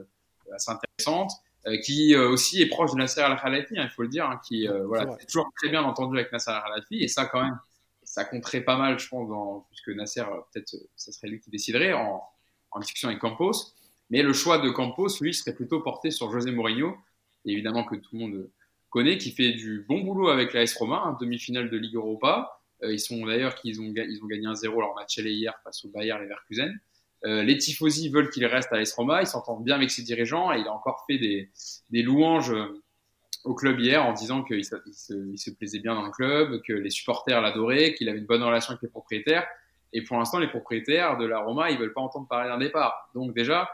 assez 0.54 0.70
intéressante. 0.70 1.32
Euh, 1.66 1.76
qui 1.76 2.14
euh, 2.14 2.30
aussi 2.30 2.62
est 2.62 2.68
proche 2.68 2.92
de 2.92 2.96
Nasser 2.96 3.20
Al-Khelaifi, 3.20 3.78
hein, 3.78 3.82
il 3.84 3.90
faut 3.90 4.00
le 4.00 4.08
dire, 4.08 4.24
hein, 4.24 4.40
qui 4.42 4.66
euh, 4.66 4.86
voilà, 4.86 5.14
c'est 5.18 5.26
toujours 5.26 5.50
très 5.58 5.68
bien 5.68 5.82
entendu 5.82 6.16
avec 6.16 6.32
Nasser 6.32 6.52
Al-Khelaifi, 6.52 7.04
et 7.04 7.08
ça 7.08 7.26
quand 7.26 7.42
même, 7.42 7.58
ça 8.10 8.24
compterait 8.24 8.62
pas 8.62 8.76
mal, 8.76 8.98
je 8.98 9.08
pense, 9.08 9.64
puisque 9.68 9.90
Nasser, 9.90 10.22
euh, 10.22 10.40
peut-être, 10.52 10.74
ce 10.96 11.12
serait 11.12 11.28
lui 11.28 11.38
qui 11.38 11.48
déciderait 11.48 11.92
en, 11.92 12.20
discussion 12.80 13.08
avec 13.08 13.20
Campos. 13.20 13.52
Mais 14.10 14.22
le 14.22 14.32
choix 14.32 14.58
de 14.58 14.68
Campos, 14.68 15.20
lui, 15.20 15.32
serait 15.32 15.54
plutôt 15.54 15.80
porté 15.80 16.10
sur 16.10 16.28
José 16.32 16.50
Mourinho, 16.50 16.96
évidemment 17.44 17.84
que 17.84 17.94
tout 17.94 18.10
le 18.14 18.18
monde 18.18 18.50
connaît, 18.88 19.16
qui 19.16 19.30
fait 19.30 19.52
du 19.52 19.86
bon 19.88 20.00
boulot 20.00 20.28
avec 20.28 20.52
l'AS 20.52 20.74
Roma, 20.74 21.02
hein, 21.06 21.16
demi-finale 21.20 21.70
de 21.70 21.76
Ligue 21.76 21.94
Europa. 21.94 22.60
Euh, 22.82 22.92
ils 22.92 22.98
sont 22.98 23.24
d'ailleurs 23.24 23.54
qu'ils 23.54 23.80
ont, 23.80 23.92
ils 23.94 24.20
ont 24.24 24.26
gagné 24.26 24.46
un 24.46 24.56
0 24.56 24.80
leur 24.80 24.94
match 24.96 25.16
aller 25.18 25.32
hier 25.32 25.54
face 25.62 25.84
au 25.84 25.88
Bayer 25.90 26.18
Leverkusen. 26.18 26.80
Euh, 27.26 27.44
les 27.44 27.58
tifosi 27.58 28.08
veulent 28.08 28.30
qu'il 28.30 28.44
reste 28.44 28.72
à 28.72 28.76
l'AS 28.76 28.92
Roma, 28.92 29.22
ils 29.22 29.28
s'entendent 29.28 29.62
bien 29.62 29.76
avec 29.76 29.92
ses 29.92 30.02
dirigeants 30.02 30.52
et 30.52 30.58
il 30.58 30.66
a 30.66 30.72
encore 30.72 31.04
fait 31.06 31.18
des 31.18 32.02
louanges 32.02 32.52
au 33.44 33.54
club 33.54 33.80
hier 33.80 34.04
en 34.04 34.12
disant 34.12 34.42
qu'il 34.42 34.64
se, 34.64 35.50
plaisait 35.50 35.78
bien 35.80 35.94
dans 35.94 36.04
le 36.04 36.10
club, 36.10 36.60
que 36.62 36.72
les 36.72 36.90
supporters 36.90 37.40
l'adoraient, 37.40 37.94
qu'il 37.94 38.08
avait 38.08 38.18
une 38.18 38.26
bonne 38.26 38.42
relation 38.42 38.72
avec 38.72 38.82
les 38.82 38.88
propriétaires. 38.88 39.46
Et 39.92 40.02
pour 40.02 40.18
l'instant, 40.18 40.38
les 40.38 40.48
propriétaires 40.48 41.16
de 41.16 41.26
la 41.26 41.40
Roma, 41.40 41.70
ils 41.70 41.78
veulent 41.78 41.92
pas 41.92 42.00
entendre 42.00 42.28
parler 42.28 42.48
d'un 42.48 42.58
départ. 42.58 43.10
Donc 43.14 43.34
déjà, 43.34 43.70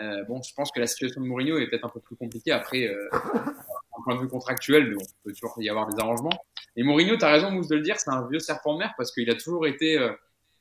euh, 0.00 0.24
bon, 0.24 0.42
je 0.42 0.52
pense 0.54 0.70
que 0.70 0.80
la 0.80 0.86
situation 0.86 1.20
de 1.20 1.26
Mourinho 1.26 1.56
est 1.58 1.68
peut-être 1.68 1.86
un 1.86 1.90
peu 1.90 2.00
plus 2.00 2.16
compliquée 2.16 2.52
après, 2.52 2.88
euh, 2.88 3.08
point 4.06 4.14
de 4.14 4.20
vue 4.20 4.28
contractuel, 4.28 4.88
mais 4.88 4.96
il 5.02 5.14
peut 5.24 5.32
toujours 5.32 5.54
y 5.58 5.68
avoir 5.68 5.88
des 5.88 6.00
arrangements. 6.00 6.38
Et 6.76 6.84
Mourinho, 6.84 7.16
tu 7.16 7.24
as 7.24 7.30
raison, 7.30 7.50
Mousse, 7.50 7.68
de 7.68 7.76
le 7.76 7.82
dire, 7.82 7.98
c'est 7.98 8.10
un 8.10 8.26
vieux 8.28 8.38
serpent 8.38 8.74
de 8.74 8.78
mer 8.78 8.94
parce 8.96 9.10
qu'il 9.12 9.28
a 9.30 9.34
toujours 9.34 9.66
été 9.66 9.98
euh, 9.98 10.12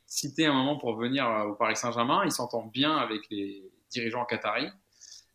cité 0.07 0.47
un 0.47 0.53
moment 0.53 0.77
pour 0.77 0.95
venir 0.95 1.29
euh, 1.29 1.43
au 1.43 1.53
Paris 1.53 1.75
Saint-Germain. 1.75 2.23
Il 2.25 2.31
s'entend 2.31 2.65
bien 2.65 2.97
avec 2.97 3.21
les 3.29 3.63
dirigeants 3.91 4.25
qataris. 4.25 4.69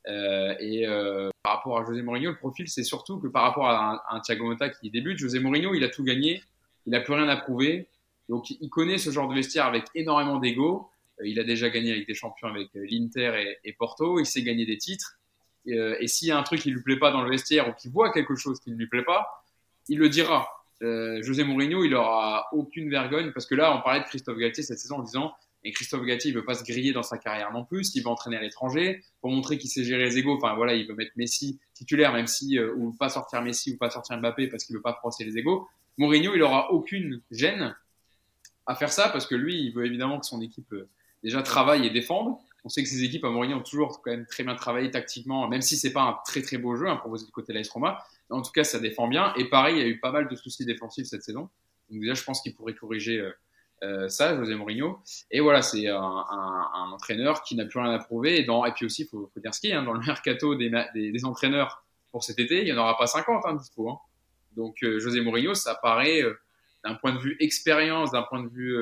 Euh, 0.08 0.54
et 0.58 0.86
euh, 0.86 1.30
par 1.42 1.56
rapport 1.56 1.78
à 1.78 1.84
José 1.84 2.02
Mourinho, 2.02 2.30
le 2.30 2.36
profil, 2.36 2.68
c'est 2.68 2.84
surtout 2.84 3.18
que 3.18 3.28
par 3.28 3.42
rapport 3.42 3.68
à 3.68 4.02
un, 4.10 4.20
Thiago 4.20 4.46
Motta 4.46 4.68
qui 4.68 4.90
débute, 4.90 5.18
José 5.18 5.40
Mourinho, 5.40 5.74
il 5.74 5.84
a 5.84 5.88
tout 5.88 6.04
gagné, 6.04 6.42
il 6.86 6.90
n'a 6.90 7.00
plus 7.00 7.14
rien 7.14 7.28
à 7.28 7.36
prouver. 7.36 7.86
Donc, 8.28 8.50
il 8.50 8.70
connaît 8.70 8.98
ce 8.98 9.10
genre 9.10 9.28
de 9.28 9.34
vestiaire 9.34 9.66
avec 9.66 9.84
énormément 9.94 10.38
d'ego. 10.38 10.88
Euh, 11.20 11.26
il 11.26 11.38
a 11.38 11.44
déjà 11.44 11.68
gagné 11.68 11.92
avec 11.92 12.06
des 12.06 12.14
champions 12.14 12.48
avec 12.48 12.68
l'Inter 12.74 13.56
et, 13.64 13.72
Porto. 13.72 14.20
Il 14.20 14.26
sait 14.26 14.42
gagner 14.42 14.66
des 14.66 14.78
titres. 14.78 15.18
Et, 15.66 15.76
et 15.76 16.06
s'il 16.06 16.28
y 16.28 16.30
a 16.30 16.38
un 16.38 16.42
truc 16.42 16.60
qui 16.60 16.70
lui 16.70 16.82
plaît 16.82 16.98
pas 16.98 17.10
dans 17.10 17.22
le 17.22 17.30
vestiaire 17.30 17.68
ou 17.68 17.72
qu'il 17.72 17.90
voit 17.90 18.12
quelque 18.12 18.34
chose 18.34 18.60
qui 18.60 18.70
ne 18.70 18.76
lui 18.76 18.86
plaît 18.86 19.04
pas, 19.04 19.44
il 19.88 19.98
le 19.98 20.08
dira. 20.08 20.48
José 20.80 21.44
Mourinho, 21.44 21.84
il 21.84 21.94
aura 21.94 22.48
aucune 22.52 22.88
vergogne 22.88 23.32
parce 23.32 23.44
que 23.44 23.54
là, 23.54 23.76
on 23.76 23.82
parlait 23.82 24.00
de 24.00 24.06
Christophe 24.06 24.38
Galtier 24.38 24.62
cette 24.62 24.78
saison 24.78 24.96
en 24.96 25.02
disant 25.02 25.34
et 25.62 25.72
Christophe 25.72 26.04
Gatti, 26.04 26.28
il 26.28 26.34
veut 26.34 26.44
pas 26.44 26.54
se 26.54 26.64
griller 26.64 26.92
dans 26.92 27.02
sa 27.02 27.18
carrière 27.18 27.52
non 27.52 27.64
plus. 27.64 27.94
Il 27.94 28.02
veut 28.02 28.08
entraîner 28.08 28.36
à 28.36 28.40
l'étranger 28.40 29.04
pour 29.20 29.30
montrer 29.30 29.58
qu'il 29.58 29.68
sait 29.68 29.84
gérer 29.84 30.04
les 30.04 30.18
égaux. 30.18 30.36
Enfin 30.36 30.54
voilà, 30.54 30.74
il 30.74 30.86
veut 30.86 30.94
mettre 30.94 31.12
Messi 31.16 31.58
titulaire, 31.74 32.12
même 32.12 32.26
si 32.26 32.58
euh, 32.58 32.74
ou 32.76 32.92
pas 32.92 33.10
sortir 33.10 33.42
Messi 33.42 33.74
ou 33.74 33.76
pas 33.76 33.90
sortir 33.90 34.18
Mbappé 34.18 34.48
parce 34.48 34.64
qu'il 34.64 34.74
veut 34.74 34.82
pas 34.82 34.94
froisser 34.94 35.24
les 35.24 35.36
égaux. 35.36 35.68
Mourinho, 35.98 36.34
il 36.34 36.42
aura 36.42 36.72
aucune 36.72 37.20
gêne 37.30 37.76
à 38.66 38.74
faire 38.74 38.92
ça 38.92 39.10
parce 39.10 39.26
que 39.26 39.34
lui, 39.34 39.60
il 39.60 39.72
veut 39.72 39.84
évidemment 39.84 40.18
que 40.18 40.26
son 40.26 40.40
équipe 40.40 40.72
euh, 40.72 40.88
déjà 41.22 41.42
travaille 41.42 41.86
et 41.86 41.90
défende. 41.90 42.36
On 42.64 42.70
sait 42.70 42.82
que 42.82 42.88
ses 42.88 43.04
équipes 43.04 43.24
à 43.24 43.30
Mourinho 43.30 43.58
ont 43.58 43.62
toujours 43.62 44.00
quand 44.00 44.10
même 44.10 44.26
très 44.26 44.44
bien 44.44 44.54
travaillé 44.54 44.90
tactiquement, 44.90 45.46
même 45.48 45.62
si 45.62 45.76
c'est 45.76 45.92
pas 45.92 46.02
un 46.02 46.18
très 46.26 46.40
très 46.40 46.56
beau 46.56 46.74
jeu 46.76 46.88
hein, 46.88 46.96
proposé 46.96 47.26
du 47.26 47.32
côté 47.32 47.52
de 47.52 47.58
l'AS 47.58 47.68
Roma. 47.68 48.02
En 48.30 48.40
tout 48.40 48.52
cas, 48.52 48.64
ça 48.64 48.78
défend 48.78 49.08
bien. 49.08 49.34
Et 49.34 49.44
pareil, 49.46 49.76
il 49.76 49.82
y 49.82 49.84
a 49.84 49.88
eu 49.88 50.00
pas 50.00 50.12
mal 50.12 50.28
de 50.28 50.36
soucis 50.36 50.64
défensifs 50.64 51.06
cette 51.06 51.22
saison. 51.22 51.50
Donc 51.90 52.00
déjà, 52.00 52.14
je 52.14 52.22
pense 52.22 52.40
qu'il 52.40 52.54
pourrait 52.54 52.74
corriger 52.74 53.18
euh, 53.18 53.32
euh, 53.82 54.08
ça, 54.08 54.36
José 54.36 54.54
Mourinho. 54.54 55.00
Et 55.30 55.40
voilà, 55.40 55.62
c'est 55.62 55.88
un, 55.88 55.96
entraîneur 56.92 57.42
qui 57.42 57.56
n'a 57.56 57.64
plus 57.64 57.80
rien 57.80 57.90
à 57.90 57.98
prouver. 57.98 58.40
Et, 58.40 58.46
puis 58.74 58.86
aussi, 58.86 59.02
il 59.02 59.08
faut, 59.08 59.30
faut, 59.32 59.40
dire 59.40 59.54
ce 59.54 59.60
qu'il 59.60 59.70
y 59.70 59.72
hein, 59.72 59.82
dans 59.82 59.92
le 59.92 60.00
mercato 60.06 60.54
des, 60.54 61.24
entraîneurs 61.24 61.84
pour 62.10 62.24
cet 62.24 62.38
été, 62.38 62.60
il 62.60 62.64
n'y 62.64 62.72
en 62.72 62.82
aura 62.82 62.96
pas 62.96 63.06
50 63.06 63.44
hein, 63.46 63.54
dispo. 63.54 63.88
Hein. 63.88 63.98
Donc 64.56 64.82
euh, 64.82 64.98
José 64.98 65.20
Mourinho, 65.20 65.54
ça 65.54 65.76
paraît 65.76 66.22
euh, 66.22 66.34
d'un 66.84 66.94
point 66.94 67.12
de 67.12 67.18
vue 67.18 67.36
expérience, 67.40 68.10
d'un 68.10 68.22
point 68.22 68.42
de 68.42 68.48
vue 68.48 68.76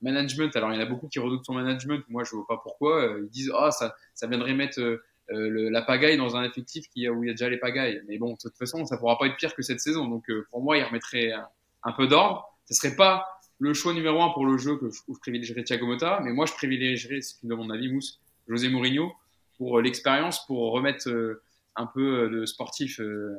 management. 0.00 0.54
Alors 0.54 0.72
il 0.72 0.76
y 0.76 0.78
en 0.78 0.82
a 0.82 0.86
beaucoup 0.86 1.08
qui 1.08 1.18
redoutent 1.18 1.44
son 1.44 1.54
management. 1.54 2.04
Moi, 2.08 2.24
je 2.24 2.36
vois 2.36 2.46
pas 2.46 2.60
pourquoi. 2.62 3.16
ils 3.18 3.28
disent 3.28 3.52
ah 3.54 3.70
ça, 3.70 3.96
ça 4.14 4.26
viendrait 4.26 4.54
mettre 4.54 5.00
la 5.28 5.82
pagaille 5.82 6.18
dans 6.18 6.36
un 6.36 6.44
effectif 6.44 6.86
où 6.94 7.24
il 7.24 7.26
y 7.26 7.30
a 7.30 7.32
déjà 7.32 7.48
les 7.48 7.56
pagailles. 7.56 8.02
Mais 8.06 8.18
bon, 8.18 8.34
de 8.34 8.38
toute 8.38 8.56
façon, 8.56 8.84
ça 8.86 8.96
pourra 8.96 9.18
pas 9.18 9.26
être 9.26 9.36
pire 9.36 9.54
que 9.54 9.62
cette 9.62 9.80
saison. 9.80 10.06
Donc 10.06 10.30
pour 10.50 10.62
moi, 10.62 10.76
il 10.76 10.84
remettrait 10.84 11.32
un, 11.32 11.48
un 11.82 11.92
peu 11.92 12.06
d'ordre. 12.06 12.46
Ce 12.66 12.74
serait 12.74 12.94
pas 12.96 13.26
le 13.58 13.74
choix 13.74 13.94
numéro 13.94 14.22
un 14.22 14.30
pour 14.30 14.46
le 14.46 14.58
jeu 14.58 14.76
que 14.76 14.90
je, 14.90 15.18
privilégierais 15.20 15.64
Thiago 15.64 15.86
Motta, 15.86 16.20
mais 16.22 16.32
moi 16.32 16.46
je 16.46 16.52
privilégierais, 16.52 17.20
ce 17.20 17.34
qui 17.34 17.46
de 17.46 17.54
mon 17.54 17.70
avis, 17.70 17.90
Mousse, 17.90 18.20
José 18.48 18.68
Mourinho 18.68 19.12
pour 19.56 19.78
euh, 19.78 19.82
l'expérience, 19.82 20.44
pour 20.46 20.72
remettre 20.72 21.08
euh, 21.08 21.42
un 21.76 21.86
peu 21.86 22.24
euh, 22.24 22.28
de 22.28 22.46
sportif 22.46 23.00
euh, 23.00 23.36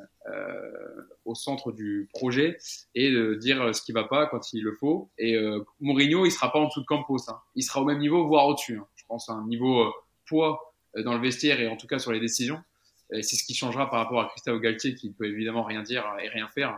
au 1.26 1.36
centre 1.36 1.72
du 1.72 2.10
projet 2.14 2.58
et 2.96 3.12
de 3.12 3.36
dire 3.36 3.74
ce 3.76 3.82
qui 3.82 3.92
va 3.92 4.04
pas 4.04 4.26
quand 4.28 4.54
il 4.54 4.64
le 4.64 4.74
faut. 4.74 5.10
Et 5.18 5.38
Mourinho, 5.80 6.26
il 6.26 6.32
sera 6.32 6.52
pas 6.52 6.60
en 6.60 6.68
dessous 6.68 6.82
de 6.82 6.86
Campos, 6.86 7.30
hein. 7.30 7.40
il 7.56 7.64
sera 7.64 7.82
au 7.82 7.86
même 7.86 8.00
niveau, 8.00 8.28
voire 8.28 8.48
au-dessus. 8.48 8.78
Hein. 8.78 8.88
Je 8.96 9.06
pense 9.08 9.30
à 9.30 9.34
un 9.34 9.46
niveau 9.48 9.94
poids 10.28 10.74
dans 11.04 11.14
le 11.14 11.22
vestiaire 11.22 11.60
et 11.60 11.68
en 11.68 11.78
tout 11.78 11.88
cas 11.88 12.00
sur 12.00 12.12
les 12.12 12.20
décisions. 12.20 12.62
C'est 13.10 13.38
ce 13.38 13.44
qui 13.46 13.54
changera 13.56 13.90
par 13.90 14.00
rapport 14.00 14.22
à 14.22 14.28
Christophe 14.28 14.60
Galtier 14.62 14.94
qui 14.94 15.10
ne 15.10 15.14
peut 15.14 15.26
évidemment 15.26 15.64
rien 15.64 15.82
dire 15.82 16.06
et 16.22 16.28
rien 16.28 16.48
faire 16.50 16.78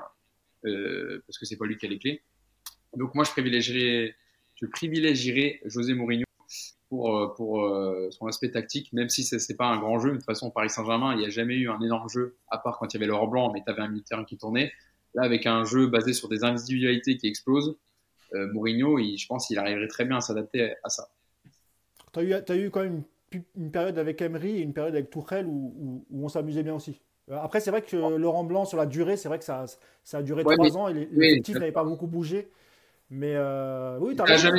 parce 0.64 1.38
que 1.40 1.46
c'est 1.46 1.58
pas 1.58 1.66
lui 1.66 1.78
qui 1.78 1.86
a 1.86 1.90
les 1.90 2.00
clés. 2.00 2.22
Donc 2.96 3.16
moi, 3.16 3.24
je 3.24 3.32
privilégierais, 3.32 4.16
je 4.56 4.66
privilégierais 4.66 5.60
José 5.66 5.94
Mourinho 5.94 6.26
pour, 6.90 7.16
euh, 7.16 7.28
pour 7.36 7.64
euh, 7.64 8.10
son 8.12 8.28
aspect 8.28 8.52
tactique, 8.52 8.92
même 8.94 9.10
si 9.10 9.24
c'est 9.24 9.56
pas 9.56 9.68
un 9.68 9.80
grand 9.80 10.00
jeu. 10.00 10.12
De 10.12 10.16
toute 10.16 10.26
façon, 10.26 10.50
Paris 10.50 10.70
Saint-Germain, 10.70 11.14
il 11.14 11.20
n'y 11.20 11.26
a 11.26 11.30
jamais 11.30 11.56
eu 11.56 11.70
un 11.70 11.80
énorme 11.82 12.10
jeu, 12.10 12.36
à 12.50 12.58
part 12.58 12.80
quand 12.80 12.92
il 12.94 12.98
y 12.98 12.98
avait 12.98 13.08
l'or 13.08 13.28
blanc, 13.28 13.52
mais 13.54 13.62
tu 13.64 13.72
avais 13.72 13.82
un 13.82 13.90
militaire 13.90 14.24
qui 14.26 14.38
tournait. 14.38 14.72
Là, 15.14 15.24
avec 15.24 15.46
un 15.46 15.64
jeu 15.64 15.88
basé 15.88 16.14
sur 16.14 16.30
des 16.30 16.44
individualités 16.44 17.18
qui 17.18 17.28
explosent, 17.28 17.76
Mourinho, 18.32 19.00
je 19.00 19.26
pense 19.26 19.48
qu'il 19.48 19.58
arriverait 19.58 19.88
très 19.88 20.06
bien 20.06 20.18
à 20.18 20.22
s'adapter 20.22 20.76
à 20.84 20.90
ça. 20.90 21.10
Tu 22.14 22.20
as 22.20 22.24
eu, 22.24 22.34
as 22.34 22.58
eu 22.58 22.70
quand 22.70 22.84
même 22.84 23.02
une, 23.56 23.72
période 23.72 23.98
avec 23.98 24.22
Emery 24.22 24.58
et 24.58 24.62
une 24.62 24.74
période 24.74 24.94
avec 24.94 25.10
Tourelle 25.10 25.48
où, 25.48 26.06
où, 26.12 26.26
on 26.26 26.30
s'amusait 26.30 26.62
bien 26.62 26.76
aussi. 26.76 27.02
Après, 27.32 27.60
c'est 27.60 27.72
vrai 27.72 27.82
que 27.82 27.96
Laurent 27.96 28.44
Blanc, 28.44 28.66
sur 28.66 28.78
la 28.78 28.86
durée, 28.86 29.18
c'est 29.18 29.30
vrai 29.30 29.40
que 29.40 29.46
ça, 29.46 29.66
ça 30.04 30.20
a 30.20 30.24
duré 30.24 30.44
trois 30.44 30.78
ans 30.78 30.88
et 30.90 31.08
l'effectif 31.12 31.56
n'avait 31.56 31.72
pas 31.72 31.84
beaucoup 31.84 32.08
bougé. 32.08 32.50
Mais 33.10 33.36
oui, 34.00 34.16
tu 34.16 34.22
as 34.22 34.26
raison 34.26 34.50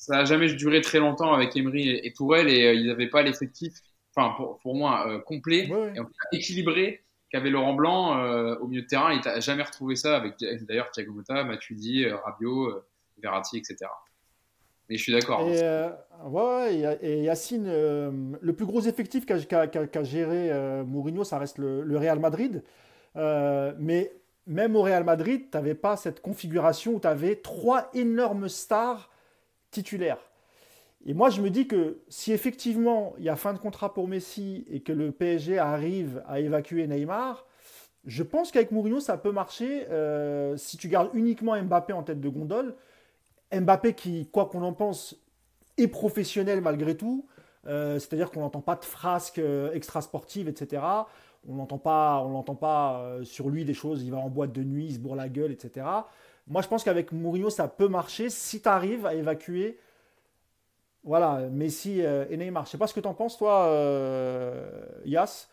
ça 0.00 0.16
n'a 0.16 0.24
jamais 0.24 0.50
duré 0.54 0.80
très 0.80 0.98
longtemps 0.98 1.34
avec 1.34 1.54
Emery 1.54 1.90
et, 1.90 2.12
Tourelle 2.14 2.48
et 2.48 2.66
euh, 2.66 2.72
ils 2.72 2.86
n'avaient 2.86 3.10
pas 3.10 3.20
l'effectif, 3.20 3.74
enfin 4.16 4.34
pour, 4.34 4.58
pour 4.60 4.74
moi, 4.74 5.06
euh, 5.06 5.18
complet 5.18 5.68
et 5.94 6.36
équilibré 6.36 7.04
qu'avait 7.30 7.50
Laurent 7.50 7.74
Blanc 7.74 8.16
euh, 8.16 8.56
au 8.60 8.66
milieu 8.66 8.80
de 8.80 8.86
terrain. 8.86 9.12
Il 9.12 9.20
n'a 9.20 9.40
jamais 9.40 9.62
retrouvé 9.62 9.96
ça 9.96 10.16
avec 10.16 10.36
d'ailleurs 10.62 10.90
Thiago 10.90 11.12
Motta, 11.12 11.44
Matuidi, 11.44 12.06
Rabiot, 12.08 12.82
Verratti, 13.22 13.58
etc. 13.58 13.76
Mais 14.88 14.96
je 14.96 15.02
suis 15.02 15.12
d'accord. 15.12 15.46
Et, 15.46 15.60
ouais, 16.24 16.98
et, 17.02 17.24
Yacine, 17.24 17.66
le 18.40 18.52
plus 18.54 18.64
gros 18.64 18.80
effectif 18.80 19.26
qu'a 19.26 20.02
géré 20.02 20.82
Mourinho, 20.82 21.24
ça 21.24 21.38
reste 21.38 21.58
le, 21.58 21.82
le 21.82 21.98
Real 21.98 22.18
Madrid. 22.18 22.64
mais 23.14 24.10
même 24.46 24.76
au 24.76 24.82
Real 24.82 25.04
Madrid, 25.04 25.42
tu 25.50 25.56
n'avais 25.56 25.74
pas 25.74 25.96
cette 25.96 26.20
configuration 26.20 26.94
où 26.94 27.00
tu 27.00 27.06
avais 27.06 27.36
trois 27.36 27.90
énormes 27.94 28.48
stars 28.48 29.10
titulaire. 29.70 30.18
Et 31.06 31.14
moi, 31.14 31.30
je 31.30 31.40
me 31.40 31.50
dis 31.50 31.66
que 31.66 31.98
si 32.08 32.32
effectivement 32.32 33.14
il 33.18 33.24
y 33.24 33.28
a 33.28 33.36
fin 33.36 33.54
de 33.54 33.58
contrat 33.58 33.94
pour 33.94 34.08
Messi 34.08 34.66
et 34.70 34.80
que 34.80 34.92
le 34.92 35.12
PSG 35.12 35.58
arrive 35.58 36.22
à 36.26 36.40
évacuer 36.40 36.86
Neymar, 36.86 37.46
je 38.04 38.22
pense 38.22 38.50
qu'avec 38.50 38.70
Mourinho, 38.70 39.00
ça 39.00 39.16
peut 39.18 39.32
marcher 39.32 39.86
euh, 39.90 40.56
si 40.56 40.76
tu 40.76 40.88
gardes 40.88 41.10
uniquement 41.14 41.60
Mbappé 41.60 41.92
en 41.92 42.02
tête 42.02 42.20
de 42.20 42.28
gondole. 42.28 42.74
Mbappé 43.52 43.94
qui, 43.94 44.26
quoi 44.26 44.46
qu'on 44.46 44.62
en 44.62 44.72
pense, 44.72 45.16
est 45.76 45.88
professionnel 45.88 46.60
malgré 46.60 46.96
tout. 46.96 47.26
Euh, 47.66 47.98
c'est-à-dire 47.98 48.30
qu'on 48.30 48.40
n'entend 48.40 48.62
pas 48.62 48.76
de 48.76 48.84
frasques 48.84 49.38
euh, 49.38 49.72
extra-sportives, 49.72 50.48
etc. 50.48 50.82
On 51.48 51.54
n'entend 51.54 51.78
pas, 51.78 52.22
on 52.24 52.30
n'entend 52.30 52.54
pas 52.54 53.18
sur 53.22 53.48
lui 53.48 53.64
des 53.64 53.74
choses, 53.74 54.02
il 54.02 54.10
va 54.10 54.18
en 54.18 54.28
boîte 54.28 54.52
de 54.52 54.62
nuit, 54.62 54.86
il 54.86 54.94
se 54.94 54.98
bourre 54.98 55.16
la 55.16 55.28
gueule, 55.28 55.52
etc. 55.52 55.86
Moi, 56.46 56.62
je 56.62 56.68
pense 56.68 56.84
qu'avec 56.84 57.12
Mourinho, 57.12 57.48
ça 57.48 57.68
peut 57.68 57.88
marcher 57.88 58.28
si 58.28 58.60
tu 58.60 58.68
arrives 58.68 59.06
à 59.06 59.14
évacuer 59.14 59.78
voilà, 61.02 61.48
Messi 61.48 62.02
euh, 62.02 62.26
et 62.28 62.36
Neymar. 62.36 62.66
Je 62.66 62.72
sais 62.72 62.78
pas 62.78 62.86
ce 62.86 62.94
que 62.94 63.00
tu 63.00 63.08
en 63.08 63.14
penses, 63.14 63.38
toi, 63.38 63.66
euh, 63.68 64.82
Yas. 65.04 65.48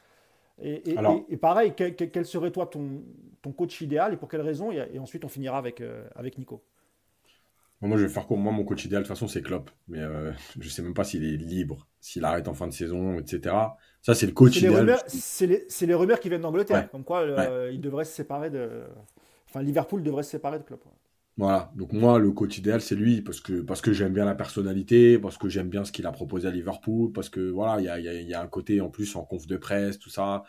Et, 0.60 0.96
pareil, 1.40 1.74
quel, 1.76 2.26
serait 2.26 2.52
toi 2.52 2.66
ton, 2.66 3.04
ton, 3.44 3.52
coach 3.52 3.80
idéal 3.82 4.14
et 4.14 4.18
pour 4.18 4.28
quelle 4.28 4.42
raison? 4.42 4.72
Et, 4.72 4.98
ensuite, 4.98 5.24
on 5.24 5.30
finira 5.30 5.58
avec, 5.58 5.82
euh, 5.82 6.08
avec 6.16 6.38
Nico. 6.40 6.64
moi, 7.80 7.96
je 7.98 8.04
vais 8.04 8.10
faire 8.10 8.26
court. 8.26 8.38
Moi, 8.38 8.52
mon 8.52 8.64
coach 8.64 8.84
idéal, 8.86 9.04
de 9.04 9.08
toute 9.08 9.16
façon, 9.16 9.28
c'est 9.28 9.44
Klopp. 9.44 9.70
Mais 9.88 10.00
je 10.60 10.66
ne 10.66 10.70
sais 10.70 10.82
même 10.82 10.96
pas 10.96 11.04
s'il 11.04 11.24
est 11.24 11.38
libre, 11.38 11.88
s'il 12.02 12.26
arrête 12.26 12.48
en 12.48 12.54
fin 12.54 12.68
de 12.68 12.74
saison, 12.74 13.20
etc. 13.20 13.56
Ça, 14.02 14.16
c'est 14.16 14.26
le 14.26 14.32
coach 14.32 14.58
idéal. 14.58 14.98
C'est 15.08 15.48
les, 15.48 15.68
les, 15.82 15.94
rumeurs 15.94 16.20
qui 16.20 16.30
viennent 16.30 16.42
d'Angleterre. 16.42 16.90
Comme 16.90 17.04
quoi, 17.04 17.26
il 17.72 17.82
devrait 17.82 18.06
se 18.06 18.14
séparer 18.14 18.50
de. 18.50 18.84
Enfin, 19.50 19.62
Liverpool 19.62 20.04
devrait 20.04 20.24
se 20.24 20.32
séparer 20.32 20.60
de 20.60 20.64
Klopp. 20.64 20.84
Voilà. 21.38 21.72
Donc 21.76 21.94
moi, 21.94 22.18
le 22.18 22.32
coach 22.32 22.58
idéal, 22.58 22.82
c'est 22.82 22.96
lui 22.96 23.22
parce 23.22 23.42
que 23.42 23.62
parce 23.62 23.82
que 23.82 23.94
j'aime 23.94 24.14
bien 24.14 24.26
la 24.26 24.34
personnalité, 24.34 25.20
parce 25.20 25.38
que 25.38 25.50
j'aime 25.50 25.70
bien 25.70 25.86
ce 25.86 25.92
qu'il 25.92 26.08
a 26.08 26.12
proposé 26.12 26.48
à 26.48 26.52
Liverpool, 26.52 27.12
parce 27.12 27.30
que 27.30 27.52
voilà, 27.52 27.80
il 27.80 27.86
y 27.86 27.90
a, 27.90 28.00
y 28.00 28.34
a, 28.34 28.42
un 28.42 28.48
côté 28.48 28.82
en 28.82 28.90
plus 28.90 29.16
en 29.16 29.24
conf 29.24 29.46
de 29.46 29.58
presse, 29.58 30.00
tout 30.00 30.10
ça. 30.10 30.44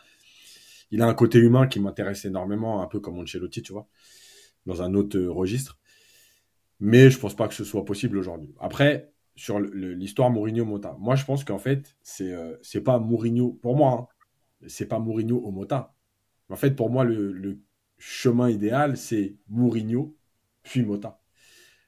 Il 0.91 1.01
a 1.03 1.07
un 1.07 1.13
côté 1.13 1.37
humain 1.37 1.67
qui 1.67 1.79
m'intéresse 1.79 2.25
énormément, 2.25 2.81
un 2.81 2.87
peu 2.87 2.99
comme 2.99 3.19
Ancelotti, 3.19 3.61
tu 3.61 3.71
vois, 3.73 3.87
dans 4.65 4.81
un 4.81 4.95
autre 4.95 5.17
euh, 5.17 5.31
registre. 5.31 5.77
Mais 6.79 7.11
je 7.11 7.19
pense 7.19 7.35
pas 7.35 7.47
que 7.47 7.53
ce 7.53 7.63
soit 7.63 7.85
possible 7.85 8.17
aujourd'hui. 8.17 8.55
Après, 8.59 9.11
sur 9.39 9.59
l'histoire 9.59 10.29
Mourinho-Mota, 10.29 10.97
moi 10.99 11.15
je 11.15 11.23
pense 11.23 11.45
qu'en 11.45 11.59
fait, 11.59 11.95
c'est 12.01 12.33
euh, 12.33 12.57
pas 12.83 12.99
Mourinho, 12.99 13.53
pour 13.53 13.77
moi, 13.77 14.09
hein, 14.11 14.67
c'est 14.67 14.85
pas 14.85 14.99
Mourinho 14.99 15.37
au 15.37 15.51
Mota. 15.51 15.95
En 16.49 16.57
fait, 16.57 16.71
pour 16.71 16.89
moi, 16.89 17.05
le, 17.05 17.31
le 17.31 17.61
chemin 17.97 18.49
idéal, 18.49 18.97
c'est 18.97 19.37
Mourinho, 19.47 20.17
puis 20.63 20.83
Mota. 20.83 21.21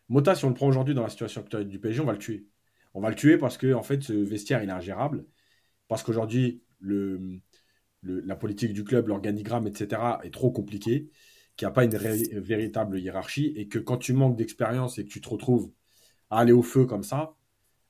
Mota, 0.07 0.33
si 0.33 0.45
on 0.45 0.49
le 0.49 0.53
prend 0.53 0.67
aujourd'hui 0.67 0.93
dans 0.93 1.03
la 1.03 1.09
situation 1.09 1.41
actuelle 1.41 1.67
du 1.67 1.77
PSG, 1.77 1.99
on 1.99 2.05
va 2.05 2.13
le 2.13 2.19
tuer. 2.19 2.47
On 2.93 3.01
va 3.01 3.09
le 3.09 3.15
tuer 3.15 3.37
parce 3.37 3.57
que 3.57 3.73
en 3.73 3.83
fait, 3.83 4.01
ce 4.01 4.13
vestiaire, 4.13 4.63
il 4.63 4.69
est 4.69 4.73
ingérable. 4.73 5.25
Parce 5.89 6.03
qu'aujourd'hui, 6.03 6.63
le, 6.79 7.41
la 8.03 8.37
politique 8.37 8.71
du 8.71 8.85
club, 8.85 9.09
l'organigramme, 9.09 9.67
etc., 9.67 10.01
est 10.23 10.33
trop 10.33 10.51
compliqué, 10.51 11.09
qu'il 11.57 11.65
n'y 11.65 11.69
a 11.69 11.73
pas 11.73 11.83
une 11.83 11.97
véritable 11.97 12.97
hiérarchie, 12.97 13.51
et 13.57 13.67
que 13.67 13.77
quand 13.77 13.97
tu 13.97 14.13
manques 14.13 14.37
d'expérience 14.37 14.99
et 14.99 15.03
que 15.03 15.09
tu 15.09 15.19
te 15.19 15.27
retrouves 15.27 15.69
à 16.29 16.39
aller 16.39 16.53
au 16.53 16.63
feu 16.63 16.85
comme 16.85 17.03
ça, 17.03 17.35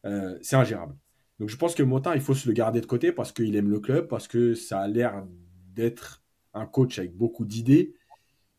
euh, 0.05 0.37
c'est 0.41 0.55
ingérable. 0.55 0.95
Donc 1.39 1.49
je 1.49 1.57
pense 1.57 1.75
que 1.75 1.83
Mota, 1.83 2.15
il 2.15 2.21
faut 2.21 2.35
se 2.35 2.47
le 2.47 2.53
garder 2.53 2.81
de 2.81 2.85
côté 2.85 3.11
parce 3.11 3.31
qu'il 3.31 3.55
aime 3.55 3.69
le 3.69 3.79
club, 3.79 4.07
parce 4.07 4.27
que 4.27 4.53
ça 4.53 4.81
a 4.81 4.87
l'air 4.87 5.25
d'être 5.73 6.23
un 6.53 6.65
coach 6.65 6.99
avec 6.99 7.15
beaucoup 7.15 7.45
d'idées, 7.45 7.95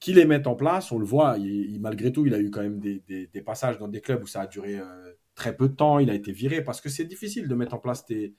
qui 0.00 0.12
les 0.12 0.24
mettent 0.24 0.48
en 0.48 0.56
place. 0.56 0.90
On 0.90 0.98
le 0.98 1.04
voit, 1.04 1.36
malgré 1.78 2.10
tout, 2.10 2.26
il 2.26 2.34
a 2.34 2.40
eu 2.40 2.50
quand 2.50 2.62
même 2.62 2.80
des, 2.80 3.42
passages 3.44 3.78
dans 3.78 3.86
des 3.88 4.00
clubs 4.00 4.22
où 4.22 4.26
ça 4.26 4.42
a 4.42 4.46
duré 4.48 4.78
euh, 4.78 5.12
très 5.36 5.56
peu 5.56 5.68
de 5.68 5.74
temps. 5.74 6.00
Il 6.00 6.10
a 6.10 6.14
été 6.14 6.32
viré 6.32 6.62
parce 6.62 6.80
que 6.80 6.88
c'est 6.88 7.04
difficile 7.04 7.46
de 7.46 7.54
mettre 7.54 7.74
en 7.74 7.78
place 7.78 8.04
tes. 8.04 8.34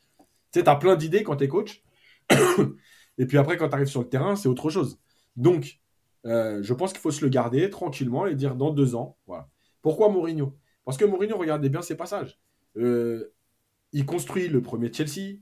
Tu 0.51 0.59
sais, 0.59 0.67
as 0.67 0.75
plein 0.75 0.97
d'idées 0.97 1.23
quand 1.23 1.37
tu 1.37 1.45
es 1.45 1.47
coach. 1.47 1.83
et 3.17 3.25
puis 3.25 3.37
après, 3.37 3.55
quand 3.55 3.69
tu 3.69 3.75
arrives 3.75 3.87
sur 3.87 4.01
le 4.01 4.09
terrain, 4.09 4.35
c'est 4.35 4.49
autre 4.49 4.69
chose. 4.69 4.99
Donc, 5.37 5.79
euh, 6.25 6.61
je 6.61 6.73
pense 6.73 6.91
qu'il 6.91 7.01
faut 7.01 7.11
se 7.11 7.23
le 7.23 7.29
garder 7.29 7.69
tranquillement 7.69 8.25
et 8.27 8.35
dire 8.35 8.55
dans 8.55 8.71
deux 8.71 8.95
ans. 8.95 9.17
Voilà. 9.25 9.47
Pourquoi 9.81 10.09
Mourinho? 10.09 10.57
Parce 10.83 10.97
que 10.97 11.05
Mourinho, 11.05 11.37
regardez 11.37 11.69
bien 11.69 11.81
ses 11.81 11.95
passages. 11.95 12.41
Euh, 12.77 13.33
il 13.91 14.05
construit 14.05 14.47
le 14.47 14.61
premier 14.61 14.91
Chelsea. 14.91 15.39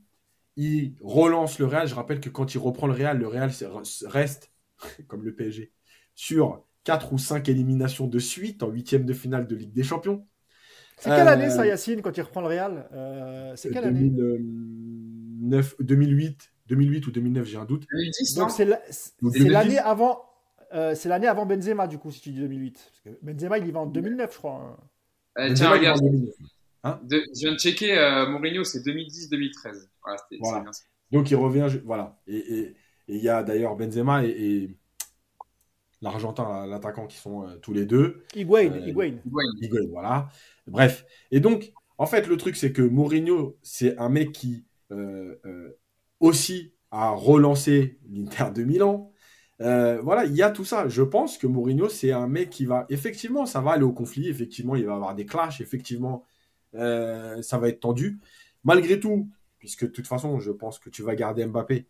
Il 0.56 0.94
relance 1.00 1.58
le 1.58 1.66
Real. 1.66 1.88
Je 1.88 1.94
rappelle 1.94 2.20
que 2.20 2.28
quand 2.28 2.54
il 2.54 2.58
reprend 2.58 2.86
le 2.86 2.92
Real, 2.92 3.18
le 3.18 3.26
Real 3.26 3.50
reste, 4.06 4.52
comme 5.08 5.24
le 5.24 5.34
PSG, 5.34 5.72
sur 6.14 6.64
4 6.84 7.12
ou 7.12 7.18
5 7.18 7.48
éliminations 7.48 8.06
de 8.06 8.18
suite 8.18 8.62
en 8.62 8.68
huitième 8.68 9.04
de 9.04 9.12
finale 9.12 9.46
de 9.46 9.56
Ligue 9.56 9.72
des 9.72 9.82
Champions. 9.82 10.26
C'est 10.98 11.10
quelle 11.10 11.28
année 11.28 11.50
ça, 11.50 11.62
euh, 11.62 11.66
Yacine, 11.66 12.00
quand 12.00 12.16
il 12.16 12.22
reprend 12.22 12.40
le 12.42 12.46
Real? 12.46 12.88
Euh, 12.92 13.54
C'est 13.56 13.70
quelle 13.70 13.84
année? 13.84 14.08
2008, 15.80 16.52
2008 16.68 17.06
ou 17.06 17.10
2009, 17.10 17.46
j'ai 17.46 17.56
un 17.56 17.64
doute. 17.64 17.86
2010, 17.90 18.34
Donc 18.34 18.50
c'est 18.50 18.64
l'année 19.48 19.78
avant. 19.78 20.22
Euh, 20.74 20.94
c'est 20.94 21.08
l'année 21.08 21.26
avant 21.26 21.44
Benzema, 21.44 21.86
du 21.86 21.98
coup, 21.98 22.10
si 22.10 22.20
tu 22.20 22.30
dis 22.30 22.40
2008. 22.40 22.74
Parce 22.74 23.00
que 23.00 23.10
Benzema, 23.22 23.58
il 23.58 23.66
y 23.66 23.72
va 23.72 23.80
en 23.80 23.86
2009, 23.86 24.32
je 24.32 24.38
crois. 24.38 24.78
Hein. 25.36 25.52
tiens, 25.54 25.70
regarde. 25.70 26.00
Hein 26.84 27.00
je 27.10 27.40
viens 27.40 27.52
de 27.52 27.58
checker, 27.58 28.26
Mourinho, 28.28 28.64
c'est 28.64 28.80
2010-2013. 28.80 29.88
Voilà, 30.40 30.64
Donc 31.10 31.30
il 31.30 31.36
revient, 31.36 31.68
voilà. 31.84 32.18
Et 32.26 32.74
il 33.08 33.22
y 33.22 33.28
a 33.28 33.42
d'ailleurs 33.42 33.76
Benzema 33.76 34.24
et 34.24 34.70
l'Argentin, 36.02 36.66
l'attaquant 36.66 37.06
qui 37.06 37.16
sont 37.16 37.46
euh, 37.46 37.56
tous 37.62 37.72
les 37.72 37.86
deux. 37.86 38.24
Higuain, 38.34 38.72
euh, 38.72 38.86
Higuain. 38.86 39.14
Higuain, 39.60 39.86
voilà. 39.90 40.28
Bref. 40.66 41.06
Et 41.30 41.40
donc, 41.40 41.72
en 41.96 42.06
fait, 42.06 42.26
le 42.26 42.36
truc, 42.36 42.56
c'est 42.56 42.72
que 42.72 42.82
Mourinho, 42.82 43.56
c'est 43.62 43.96
un 43.98 44.08
mec 44.08 44.32
qui 44.32 44.64
euh, 44.90 45.36
aussi 46.20 46.74
a 46.90 47.10
relancé 47.10 47.98
l'Inter 48.10 48.48
de 48.54 48.64
Milan. 48.64 49.12
voilà, 49.58 50.24
il 50.24 50.34
y 50.34 50.42
a 50.42 50.50
tout 50.50 50.64
ça. 50.64 50.88
Je 50.88 51.02
pense 51.02 51.38
que 51.38 51.46
Mourinho, 51.46 51.88
c'est 51.88 52.12
un 52.12 52.26
mec 52.26 52.50
qui 52.50 52.66
va, 52.66 52.84
effectivement, 52.90 53.46
ça 53.46 53.60
va 53.60 53.72
aller 53.72 53.84
au 53.84 53.92
conflit, 53.92 54.28
effectivement, 54.28 54.74
il 54.74 54.84
va 54.84 54.94
avoir 54.94 55.14
des 55.14 55.24
clashs, 55.24 55.60
effectivement, 55.60 56.24
ça 56.74 57.58
va 57.58 57.68
être 57.68 57.80
tendu. 57.80 58.20
Malgré 58.64 59.00
tout, 59.00 59.28
puisque 59.58 59.84
de 59.84 59.90
toute 59.90 60.06
façon, 60.06 60.38
je 60.40 60.52
pense 60.52 60.78
que 60.78 60.90
tu 60.90 61.02
vas 61.02 61.14
garder 61.14 61.46
Mbappé, 61.46 61.86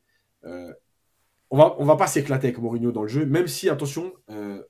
on 1.53 1.59
va, 1.59 1.77
va 1.79 1.97
pas 1.97 2.07
s'éclater 2.07 2.49
avec 2.49 2.59
Mourinho 2.59 2.93
dans 2.93 3.03
le 3.03 3.09
jeu, 3.09 3.27
même 3.27 3.47
si, 3.47 3.69
attention, 3.69 4.15
euh, 4.31 4.63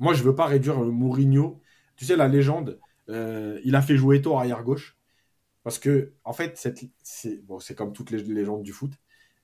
moi, 0.00 0.14
je 0.14 0.24
veux 0.24 0.34
pas 0.34 0.46
réduire 0.46 0.80
Mourinho. 0.80 1.60
Tu 1.94 2.04
sais, 2.04 2.16
la 2.16 2.26
légende, 2.26 2.80
euh, 3.08 3.60
il 3.64 3.76
a 3.76 3.80
fait 3.80 3.96
jouer 3.96 4.16
Eto 4.16 4.36
arrière 4.36 4.64
gauche. 4.64 4.98
Parce 5.62 5.78
que, 5.78 6.14
en 6.24 6.32
fait, 6.32 6.60
c'est 7.02 7.74
comme 7.76 7.92
toutes 7.92 8.10
les 8.10 8.20
légendes 8.22 8.64
du 8.64 8.72
foot. 8.72 8.92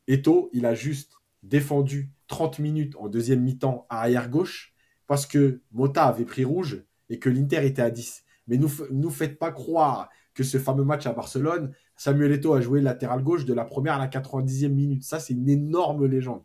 Eto, 0.09 0.51
il 0.53 0.67
a 0.67 0.75
juste 0.75 1.13
défendu 1.45 2.11
30 2.27 2.59
minutes 2.59 2.97
en 2.97 3.07
deuxième 3.09 3.43
mi-temps 3.43 3.87
à 3.89 4.01
arrière 4.01 4.29
gauche 4.29 4.75
parce 5.07 5.27
que 5.27 5.61
Mota 5.71 6.07
avait 6.07 6.25
pris 6.25 6.45
rouge 6.45 6.83
et 7.09 7.21
que 7.21 7.29
l'Inter 7.29 7.65
était 7.65 7.83
à 7.83 7.91
10. 7.91 8.25
Mais 8.47 8.57
nous, 8.57 8.71
nous 8.91 9.11
faites 9.11 9.39
pas 9.39 9.53
croire 9.53 10.09
que 10.37 10.45
ce 10.45 10.59
fameux 10.59 10.85
match 10.85 11.07
à 11.07 11.13
Barcelone, 11.13 11.73
Samuel 11.97 12.33
Eto'o 12.33 12.53
a 12.53 12.61
joué 12.61 12.81
latéral 12.81 13.23
gauche 13.23 13.45
de 13.47 13.55
la 13.55 13.65
première 13.65 13.95
à 13.95 13.99
la 13.99 14.07
90e 14.07 14.69
minute. 14.69 15.03
Ça, 15.03 15.19
c'est 15.19 15.33
une 15.33 15.49
énorme 15.49 16.05
légende. 16.05 16.43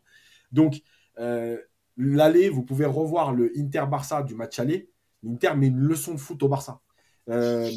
Donc, 0.51 0.81
euh, 1.19 1.57
l'aller, 1.97 2.49
vous 2.49 2.63
pouvez 2.63 2.85
revoir 2.85 3.33
le 3.33 3.51
Inter-Barça 3.57 4.23
du 4.23 4.33
match 4.33 4.59
aller. 4.59 4.89
L'Inter 5.23 5.55
met 5.55 5.67
une 5.67 5.79
leçon 5.79 6.13
de 6.13 6.19
foot 6.19 6.41
au 6.41 6.47
Barça. 6.47 6.81
Euh, 7.29 7.69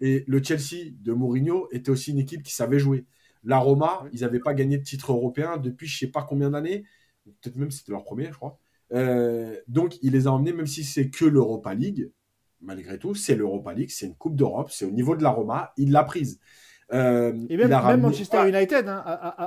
et 0.00 0.24
le 0.26 0.42
Chelsea 0.42 0.90
de 1.00 1.12
Mourinho 1.12 1.68
était 1.70 1.90
aussi 1.90 2.10
une 2.10 2.18
équipe 2.18 2.42
qui 2.42 2.52
savait 2.52 2.80
jouer. 2.80 3.06
La 3.44 3.58
Roma, 3.58 4.04
ils 4.12 4.20
n'avaient 4.20 4.40
pas 4.40 4.54
gagné 4.54 4.76
de 4.76 4.82
titre 4.82 5.12
européen 5.12 5.56
depuis 5.56 5.86
je 5.86 5.94
ne 5.94 6.08
sais 6.08 6.12
pas 6.12 6.22
combien 6.22 6.50
d'années. 6.50 6.84
Peut-être 7.24 7.56
même 7.56 7.70
c'était 7.70 7.92
leur 7.92 8.02
premier, 8.02 8.26
je 8.26 8.36
crois. 8.36 8.58
donc, 9.68 9.98
il 10.02 10.12
les 10.12 10.26
a 10.26 10.32
emmenés, 10.32 10.52
même 10.52 10.66
si 10.66 10.82
c'est 10.82 11.10
que 11.10 11.24
l'Europa 11.24 11.74
League, 11.74 12.10
malgré 12.60 12.98
tout, 12.98 13.14
c'est 13.14 13.34
l'Europa 13.34 13.72
League, 13.74 13.90
c'est 13.90 14.06
une 14.06 14.16
Coupe 14.16 14.36
d'Europe, 14.36 14.70
c'est 14.70 14.84
au 14.84 14.90
niveau 14.90 15.16
de 15.16 15.22
la 15.22 15.30
Roma, 15.30 15.72
il 15.76 15.92
l'a 15.92 16.04
prise. 16.04 16.40
Euh, 16.92 17.32
et 17.48 17.56
même, 17.56 18.00
Manchester 18.00 18.48
United, 18.48 18.88
hein, 18.88 18.98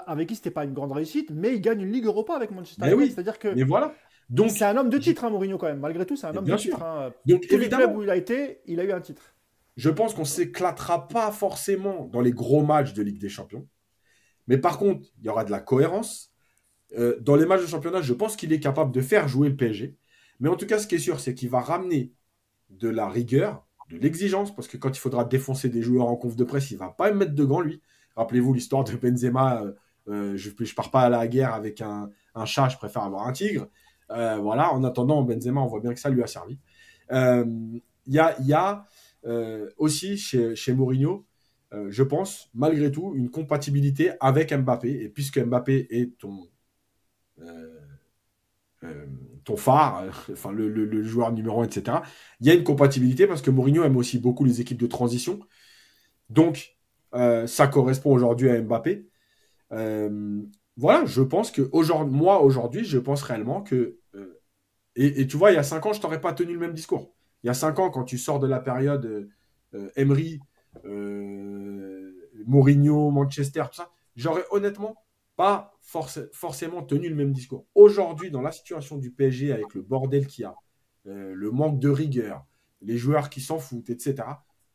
avec 0.07 0.29
qui 0.29 0.35
c'était 0.35 0.51
pas 0.51 0.63
une 0.63 0.73
grande 0.73 0.93
réussite, 0.93 1.29
mais 1.31 1.53
il 1.55 1.61
gagne 1.61 1.81
une 1.81 1.91
Ligue 1.91 2.05
Europa 2.05 2.33
avec 2.33 2.51
Manchester 2.51 2.87
United. 2.87 3.13
C'est-à-dire 3.13 3.39
que. 3.39 3.49
Mais 3.49 3.63
voilà. 3.63 3.93
Donc 4.29 4.51
c'est 4.51 4.63
un 4.63 4.77
homme 4.77 4.89
de 4.89 4.97
titre, 4.97 5.25
hein, 5.25 5.29
Mourinho 5.29 5.57
quand 5.57 5.67
même. 5.67 5.79
Malgré 5.79 6.05
tout, 6.05 6.15
c'est 6.15 6.27
un 6.27 6.35
homme 6.35 6.45
de 6.45 6.55
titre. 6.55 6.81
Hein. 6.81 7.11
Donc 7.25 7.45
Tous 7.47 7.57
les 7.57 7.69
clubs 7.69 7.95
où 7.95 8.03
il 8.03 8.09
a 8.09 8.15
été, 8.15 8.61
il 8.65 8.79
a 8.79 8.83
eu 8.83 8.91
un 8.91 9.01
titre. 9.01 9.35
Je 9.75 9.89
pense 9.89 10.13
qu'on 10.13 10.25
s'éclatera 10.25 11.07
pas 11.07 11.31
forcément 11.31 12.05
dans 12.05 12.21
les 12.21 12.31
gros 12.31 12.63
matchs 12.63 12.93
de 12.93 13.01
Ligue 13.01 13.19
des 13.19 13.29
Champions, 13.29 13.67
mais 14.47 14.57
par 14.57 14.77
contre, 14.77 15.07
il 15.19 15.25
y 15.25 15.29
aura 15.29 15.43
de 15.43 15.51
la 15.51 15.59
cohérence. 15.59 16.31
Euh, 16.95 17.19
dans 17.21 17.35
les 17.35 17.47
matchs 17.47 17.63
de 17.63 17.67
championnat, 17.67 18.01
je 18.01 18.13
pense 18.13 18.35
qu'il 18.35 18.53
est 18.53 18.59
capable 18.59 18.91
de 18.91 19.01
faire 19.01 19.27
jouer 19.27 19.49
le 19.49 19.55
PSG. 19.55 19.97
Mais 20.39 20.47
en 20.49 20.55
tout 20.55 20.67
cas, 20.67 20.77
ce 20.77 20.85
qui 20.85 20.95
est 20.95 20.99
sûr, 20.99 21.19
c'est 21.19 21.33
qu'il 21.33 21.49
va 21.49 21.59
ramener 21.59 22.13
de 22.79 22.89
la 22.89 23.07
rigueur, 23.07 23.65
de 23.89 23.97
l'exigence, 23.97 24.55
parce 24.55 24.67
que 24.67 24.77
quand 24.77 24.89
il 24.95 24.99
faudra 24.99 25.25
défoncer 25.25 25.69
des 25.69 25.81
joueurs 25.81 26.07
en 26.07 26.15
conf 26.15 26.35
de 26.35 26.43
presse, 26.43 26.71
il 26.71 26.77
va 26.77 26.89
pas 26.89 27.11
mettre 27.11 27.33
de 27.33 27.45
gants, 27.45 27.61
lui. 27.61 27.81
Rappelez-vous 28.15 28.53
l'histoire 28.53 28.83
de 28.83 28.95
Benzema, 28.95 29.61
euh, 29.61 29.73
euh, 30.07 30.37
je 30.37 30.49
ne 30.49 30.75
pars 30.75 30.91
pas 30.91 31.01
à 31.01 31.09
la 31.09 31.27
guerre 31.27 31.53
avec 31.53 31.81
un, 31.81 32.09
chat, 32.45 32.69
je 32.69 32.77
préfère 32.77 33.03
avoir 33.03 33.27
un 33.27 33.31
tigre. 33.31 33.67
Euh, 34.11 34.37
voilà, 34.37 34.71
en 34.73 34.83
attendant, 34.83 35.23
Benzema, 35.23 35.61
on 35.61 35.67
voit 35.67 35.79
bien 35.79 35.93
que 35.93 35.99
ça 35.99 36.09
lui 36.09 36.23
a 36.23 36.27
servi. 36.27 36.59
Il 37.11 37.81
y 38.07 38.53
a, 38.53 38.85
aussi 39.77 40.17
chez, 40.17 40.55
chez 40.55 40.73
Mourinho, 40.73 41.25
je 41.89 42.03
pense, 42.03 42.49
malgré 42.53 42.91
tout, 42.91 43.13
une 43.15 43.29
compatibilité 43.29 44.11
avec 44.19 44.53
Mbappé. 44.53 45.03
Et 45.03 45.09
puisque 45.09 45.39
Mbappé 45.39 45.87
est 45.89 46.17
ton, 46.19 46.47
ton 49.43 49.57
phare, 49.57 50.03
euh, 50.03 50.33
enfin 50.33 50.51
le, 50.51 51.03
joueur 51.03 51.31
numéro 51.31 51.61
1, 51.61 51.65
etc. 51.65 51.97
Il 52.39 52.47
y 52.47 52.51
a 52.51 52.53
une 52.53 52.63
compatibilité 52.63 53.27
parce 53.27 53.41
que 53.41 53.51
Mourinho 53.51 53.83
aime 53.83 53.97
aussi 53.97 54.19
beaucoup 54.19 54.45
les 54.45 54.61
équipes 54.61 54.79
de 54.79 54.87
transition. 54.87 55.39
Donc, 56.29 56.77
euh, 57.13 57.47
ça 57.47 57.67
correspond 57.67 58.11
aujourd'hui 58.11 58.49
à 58.49 58.61
Mbappé. 58.61 59.07
Euh, 59.71 60.41
voilà, 60.77 61.05
je 61.05 61.21
pense 61.21 61.51
que 61.51 61.61
moi, 62.05 62.41
aujourd'hui, 62.41 62.83
je 62.85 62.97
pense 62.97 63.21
réellement 63.21 63.61
que. 63.61 63.99
Et, 64.95 65.25
tu 65.25 65.37
vois, 65.37 65.51
il 65.51 65.55
y 65.55 65.57
a 65.57 65.63
5 65.63 65.83
ans, 65.87 65.93
je 65.93 65.99
t'aurais 65.99 66.21
pas 66.21 66.33
tenu 66.33 66.53
le 66.53 66.59
même 66.59 66.73
discours. 66.73 67.15
Il 67.43 67.47
y 67.47 67.49
a 67.49 67.55
5 67.55 67.79
ans, 67.79 67.89
quand 67.89 68.03
tu 68.03 68.19
sors 68.19 68.39
de 68.39 68.45
la 68.47 68.59
période 68.59 69.27
Emery, 69.95 70.39
Mourinho, 72.45 73.09
Manchester, 73.09 73.63
tout 73.71 73.77
ça, 73.77 73.91
j'aurais 74.15 74.43
honnêtement 74.51 75.02
forcément 75.81 76.83
tenu 76.83 77.09
le 77.09 77.15
même 77.15 77.33
discours. 77.33 77.67
Aujourd'hui, 77.75 78.31
dans 78.31 78.41
la 78.41 78.51
situation 78.51 78.97
du 78.97 79.11
PSG, 79.11 79.51
avec 79.51 79.73
le 79.73 79.81
bordel 79.81 80.27
qu'il 80.27 80.43
y 80.43 80.45
a, 80.45 80.55
euh, 81.07 81.33
le 81.35 81.51
manque 81.51 81.79
de 81.79 81.89
rigueur, 81.89 82.45
les 82.81 82.97
joueurs 82.97 83.29
qui 83.29 83.41
s'en 83.41 83.59
foutent, 83.59 83.89
etc., 83.89 84.23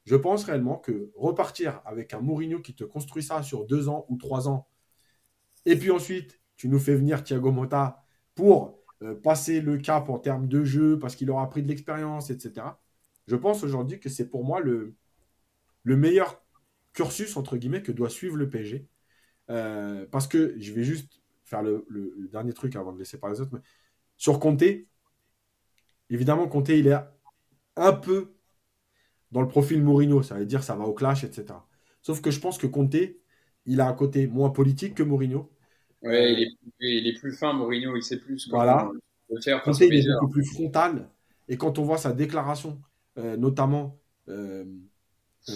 je 0.05 0.17
pense 0.17 0.45
réellement 0.45 0.79
que 0.79 1.11
repartir 1.17 1.83
avec 1.85 2.15
un 2.15 2.21
Mourinho 2.21 2.61
qui 2.61 2.75
te 2.75 2.85
construit 2.85 3.23
ça 3.23 3.43
sur 3.43 3.67
deux 3.67 3.89
ans 3.89 4.07
ou 4.09 4.17
trois 4.17 4.49
ans, 4.49 4.69
et 5.67 5.77
puis 5.77 5.91
ensuite, 5.91 6.41
tu 6.57 6.69
nous 6.69 6.79
fais 6.79 6.95
venir 6.95 7.25
Thiago 7.25 7.51
Motta 7.53 8.03
pour 8.35 8.79
euh, 9.03 9.15
passer 9.15 9.61
le 9.61 9.79
cap 9.79 10.09
en 10.09 10.19
termes 10.19 10.49
de 10.49 10.65
jeu, 10.65 10.99
parce 10.99 11.17
qu'il 11.17 11.31
aura 11.31 11.49
pris 11.49 11.63
de 11.63 11.69
l'expérience, 11.69 12.31
etc., 12.31 12.67
je 13.27 13.37
pense 13.37 13.63
aujourd'hui 13.63 14.01
que 14.01 14.09
c'est 14.09 14.29
pour 14.31 14.45
moi 14.45 14.61
le, 14.61 14.95
le 15.83 15.97
meilleur 15.97 16.43
cursus, 16.95 17.37
entre 17.37 17.59
guillemets, 17.59 17.83
que 17.83 17.93
doit 17.93 18.09
suivre 18.09 18.37
le 18.37 18.49
PSG 18.49 18.89
euh, 19.51 20.07
parce 20.11 20.27
que 20.27 20.55
je 20.59 20.73
vais 20.73 20.85
juste 20.85 21.21
faire 21.45 21.63
le, 21.63 21.87
dernier 22.31 22.53
truc 22.53 22.77
avant 22.77 22.93
de 22.93 22.99
laisser 22.99 23.19
parler 23.19 23.37
les 23.37 23.41
autres. 23.41 23.53
Mais 23.55 23.61
sur 24.17 24.39
Comté, 24.39 24.89
évidemment, 26.11 26.49
Comté, 26.49 26.79
il 26.79 26.89
est 26.89 26.99
un 27.77 27.93
peu 27.93 28.35
dans 29.33 29.41
le 29.41 29.49
profil 29.49 29.83
Mourinho. 29.83 30.23
Ça 30.23 30.37
veut 30.37 30.47
dire 30.47 30.63
ça 30.63 30.77
va 30.77 30.85
au 30.85 30.93
clash, 30.93 31.25
etc. 31.25 31.47
Sauf 32.03 32.21
que 32.21 32.31
je 32.31 32.41
pense 32.41 32.59
que 32.59 32.67
Comté, 32.67 33.21
il 33.67 33.81
a 33.81 33.89
un 33.89 33.95
côté 33.95 34.27
moins 34.27 34.51
politique 34.51 34.95
que 34.95 35.03
Mourinho. 35.03 35.51
Ouais, 36.03 36.49
il 36.81 37.07
est, 37.07 37.19
plus 37.19 37.33
fin, 37.33 37.53
Mourinho, 37.53 37.97
il 37.97 38.03
sait 38.03 38.19
plus 38.19 38.49
voilà. 38.51 38.89
faire. 39.43 39.63
Comté, 39.63 39.89
il 39.89 39.95
est 39.95 40.13
beaucoup 40.21 40.33
plus 40.33 40.45
frontal. 40.45 41.09
Et 41.49 41.57
quand 41.57 41.79
on 41.79 41.83
voit 41.83 41.99
sa 41.99 42.13
déclaration, 42.13 42.81
euh, 43.17 43.37
notamment 43.37 43.99
euh, 44.29 44.65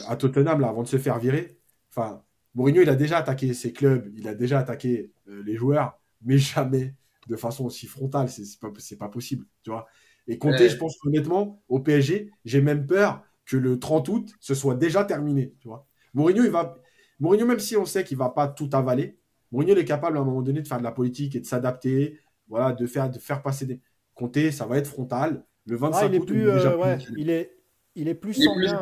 à 0.08 0.16
Tottenham, 0.16 0.60
là, 0.60 0.68
avant 0.68 0.82
de 0.82 0.88
se 0.88 0.98
faire 0.98 1.18
virer, 1.18 1.58
enfin, 1.90 2.24
Mourinho, 2.54 2.82
il 2.82 2.88
a 2.88 2.94
déjà 2.94 3.18
attaqué 3.18 3.54
ses 3.54 3.72
clubs, 3.72 4.12
il 4.16 4.28
a 4.28 4.34
déjà 4.34 4.58
attaqué 4.58 5.10
euh, 5.28 5.42
les 5.44 5.56
joueurs, 5.56 5.98
mais 6.22 6.38
jamais 6.38 6.94
de 7.28 7.36
façon 7.36 7.64
aussi 7.64 7.86
frontale. 7.86 8.28
C'est 8.28 8.60
pas, 8.60 8.70
pas 8.98 9.08
possible, 9.08 9.46
tu 9.62 9.70
vois. 9.70 9.86
Et 10.28 10.38
compter, 10.38 10.68
je 10.68 10.76
pense 10.76 10.96
honnêtement, 11.04 11.62
au 11.68 11.80
PSG, 11.80 12.30
j'ai 12.44 12.60
même 12.60 12.86
peur 12.86 13.24
que 13.44 13.56
le 13.56 13.78
30 13.78 14.08
août, 14.08 14.34
ce 14.38 14.54
soit 14.54 14.76
déjà 14.76 15.04
terminé, 15.04 15.54
tu 15.60 15.68
vois. 15.68 15.86
Mourinho, 16.14 16.44
il 16.44 16.50
va, 16.50 16.76
Mourinho, 17.18 17.46
même 17.46 17.58
si 17.58 17.76
on 17.76 17.84
sait 17.84 18.04
qu'il 18.04 18.18
va 18.18 18.28
pas 18.28 18.46
tout 18.48 18.70
avaler, 18.72 19.18
Mourinho 19.50 19.76
est 19.76 19.84
capable 19.84 20.16
à 20.16 20.20
un 20.20 20.24
moment 20.24 20.42
donné 20.42 20.62
de 20.62 20.68
faire 20.68 20.78
de 20.78 20.84
la 20.84 20.92
politique 20.92 21.34
et 21.34 21.40
de 21.40 21.46
s'adapter, 21.46 22.20
voilà, 22.48 22.72
de 22.72 22.86
faire, 22.86 23.10
de 23.10 23.18
faire 23.18 23.42
passer 23.42 23.66
des. 23.66 23.80
Compter, 24.14 24.52
ça 24.52 24.66
va 24.66 24.76
être 24.76 24.86
frontal. 24.86 25.44
Le 25.66 25.76
25 25.76 26.06
il 26.06 26.14
est 26.14 26.18
août, 26.18 26.26
plus, 26.26 26.48
euh, 26.48 26.96
il, 27.16 27.30
est, 27.30 27.56
il 27.94 28.08
est 28.08 28.14
plus 28.14 28.34
sanguin. 28.34 28.78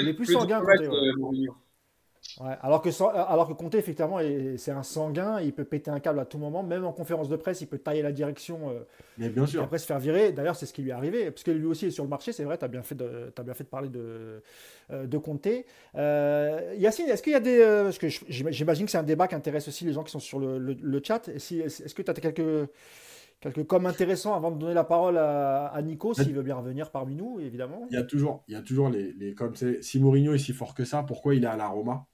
il 0.00 0.08
est 0.08 0.14
plus 0.14 0.26
sanguin. 0.26 0.60
Alors, 2.62 2.80
que, 2.80 2.88
alors 3.02 3.48
que 3.48 3.52
Conte, 3.52 3.74
effectivement, 3.74 4.18
c'est 4.56 4.70
un 4.70 4.82
sanguin, 4.82 5.40
il 5.40 5.52
peut 5.52 5.64
péter 5.64 5.90
un 5.90 6.00
câble 6.00 6.20
à 6.20 6.24
tout 6.24 6.38
moment, 6.38 6.62
même 6.62 6.84
en 6.84 6.92
conférence 6.92 7.28
de 7.28 7.36
presse, 7.36 7.60
il 7.60 7.66
peut 7.66 7.78
tailler 7.78 8.02
la 8.02 8.12
direction 8.12 8.70
euh, 8.70 8.80
Mais 9.18 9.28
bien 9.28 9.46
sûr. 9.46 9.60
et 9.60 9.64
après 9.64 9.78
se 9.78 9.86
faire 9.86 9.98
virer. 9.98 10.32
D'ailleurs, 10.32 10.56
c'est 10.56 10.66
ce 10.66 10.72
qui 10.72 10.82
lui 10.82 10.90
est 10.90 10.94
arrivé, 10.94 11.30
parce 11.30 11.42
que 11.42 11.50
lui 11.50 11.66
aussi 11.66 11.86
est 11.86 11.90
sur 11.90 12.04
le 12.04 12.10
marché, 12.10 12.32
c'est 12.32 12.44
vrai, 12.44 12.56
tu 12.56 12.64
as, 12.64 12.68
bien 12.68 12.82
fait 12.82 12.94
de, 12.94 13.32
as 13.36 13.42
bien 13.42 13.54
fait 13.54 13.64
de 13.64 13.68
parler 13.68 13.90
de, 13.90 14.42
euh, 14.90 15.06
de 15.06 15.18
Conte. 15.18 15.48
Euh, 15.96 16.74
Yacine, 16.78 17.08
est-ce 17.08 17.22
qu'il 17.22 17.32
y 17.32 17.36
a 17.36 17.40
des. 17.40 17.58
parce 17.84 17.98
que 17.98 18.08
j'imagine 18.08 18.86
que 18.86 18.90
c'est 18.90 18.98
un 18.98 19.02
débat 19.02 19.28
qui 19.28 19.34
intéresse 19.34 19.68
aussi 19.68 19.84
les 19.84 19.92
gens 19.92 20.02
qui 20.02 20.12
sont 20.12 20.18
sur 20.18 20.38
le, 20.38 20.58
le, 20.58 21.02
chat. 21.04 21.28
Est-ce 21.28 21.94
que 21.94 22.02
tu 22.02 22.10
as 22.10 22.14
quelques 22.14 22.70
quelques 23.40 23.66
comme 23.66 23.86
intéressants 23.86 24.34
avant 24.34 24.50
de 24.50 24.58
donner 24.58 24.74
la 24.74 24.84
parole 24.84 25.16
à, 25.18 25.78
Nico, 25.82 26.14
s'il 26.14 26.34
veut 26.34 26.42
bien 26.42 26.56
revenir 26.56 26.90
parmi 26.90 27.14
nous, 27.14 27.40
évidemment? 27.40 27.86
Il 27.90 27.94
y 27.94 27.98
a 27.98 28.02
toujours, 28.02 28.44
il 28.48 28.54
y 28.54 28.56
a 28.56 28.62
toujours 28.62 28.88
les, 28.88 29.12
les 29.12 29.34
comme 29.34 29.54
si 29.54 30.00
Mourinho 30.00 30.34
est 30.34 30.38
si 30.38 30.52
fort 30.52 30.74
que 30.74 30.84
ça, 30.84 31.02
pourquoi 31.02 31.34
il 31.34 31.44
est 31.44 31.48
à 31.48 31.56
la 31.56 31.68
Roma? 31.68 32.06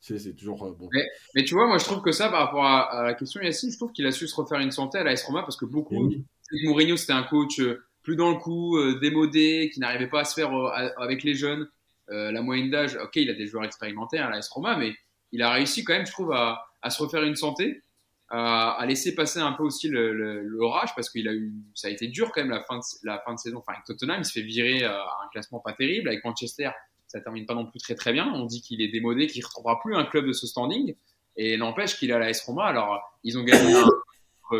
C'est 0.00 0.36
toujours 0.36 0.64
euh, 0.64 0.72
bon. 0.72 0.88
Mais, 1.34 1.44
tu 1.44 1.54
vois, 1.54 1.66
moi 1.66 1.78
je 1.78 1.84
trouve 1.84 2.02
que 2.02 2.12
ça, 2.12 2.28
par 2.28 2.46
rapport 2.46 2.64
à, 2.64 3.02
la 3.04 3.14
question 3.14 3.40
Yacine, 3.40 3.70
je 3.70 3.76
trouve 3.76 3.92
qu'il 3.92 4.06
a 4.06 4.12
su 4.12 4.26
se 4.26 4.34
refaire 4.34 4.58
une 4.60 4.70
santé 4.70 4.98
à 4.98 5.04
la 5.04 5.12
S 5.12 5.24
Roma 5.24 5.42
parce 5.42 5.56
que 5.56 5.64
beaucoup. 5.64 6.08
Oui. 6.08 6.24
Mourinho, 6.64 6.96
c'était 6.96 7.14
un 7.14 7.22
coach 7.22 7.60
euh, 7.60 7.82
plus 8.02 8.16
dans 8.16 8.30
le 8.30 8.36
coup, 8.36 8.76
euh, 8.76 8.98
démodé, 9.00 9.70
qui 9.72 9.80
n'arrivait 9.80 10.08
pas 10.08 10.20
à 10.20 10.24
se 10.24 10.34
faire 10.34 10.52
avec 10.98 11.22
les 11.22 11.34
jeunes. 11.34 11.68
la 12.08 12.42
moyenne 12.42 12.70
d'âge, 12.70 12.96
ok, 12.96 13.16
il 13.16 13.30
a 13.30 13.34
des 13.34 13.46
joueurs 13.46 13.64
expérimentés 13.64 14.18
à 14.18 14.28
la 14.28 14.38
S 14.38 14.48
Roma, 14.48 14.76
mais 14.76 14.92
il 15.30 15.40
a 15.40 15.50
réussi 15.52 15.82
quand 15.84 15.94
même, 15.94 16.06
je 16.06 16.12
trouve, 16.12 16.32
à, 16.32 16.90
se 16.90 17.02
refaire 17.02 17.22
une 17.22 17.36
santé, 17.36 17.82
à, 18.28 18.84
laisser 18.86 19.14
passer 19.14 19.38
un 19.38 19.52
peu 19.52 19.62
aussi 19.62 19.88
l'orage 19.88 20.94
parce 20.94 21.08
qu'il 21.08 21.28
a 21.28 21.32
eu, 21.32 21.54
ça 21.74 21.88
a 21.88 21.90
été 21.90 22.08
dur 22.08 22.32
quand 22.32 22.42
même 22.42 22.50
la 22.50 22.62
fin 22.64 22.76
de, 22.76 22.82
la 23.04 23.18
fin 23.20 23.34
de 23.34 23.38
saison. 23.38 23.58
Enfin, 23.58 23.72
avec 23.72 23.84
Tottenham, 23.86 24.18
il 24.20 24.24
se 24.24 24.32
fait 24.32 24.42
virer 24.42 24.84
à 24.84 25.00
un 25.24 25.28
classement 25.30 25.60
pas 25.60 25.72
terrible. 25.72 26.08
Avec 26.08 26.24
Manchester, 26.24 26.70
ça 27.12 27.20
termine 27.20 27.44
pas 27.44 27.54
non 27.54 27.66
plus 27.66 27.78
très 27.78 27.94
très 27.94 28.12
bien. 28.12 28.32
On 28.34 28.46
dit 28.46 28.62
qu'il 28.62 28.80
est 28.80 28.88
démodé, 28.88 29.26
qu'il 29.26 29.42
ne 29.42 29.46
retrouvera 29.46 29.78
plus 29.80 29.94
un 29.94 30.04
club 30.04 30.26
de 30.26 30.32
ce 30.32 30.46
standing. 30.46 30.94
Et 31.36 31.58
n'empêche 31.58 31.98
qu'il 31.98 32.10
a 32.10 32.18
la 32.18 32.30
S 32.30 32.42
Roma. 32.42 32.64
Alors, 32.64 33.00
ils 33.22 33.38
ont 33.38 33.42
gagné 33.42 33.74
un 33.74 33.86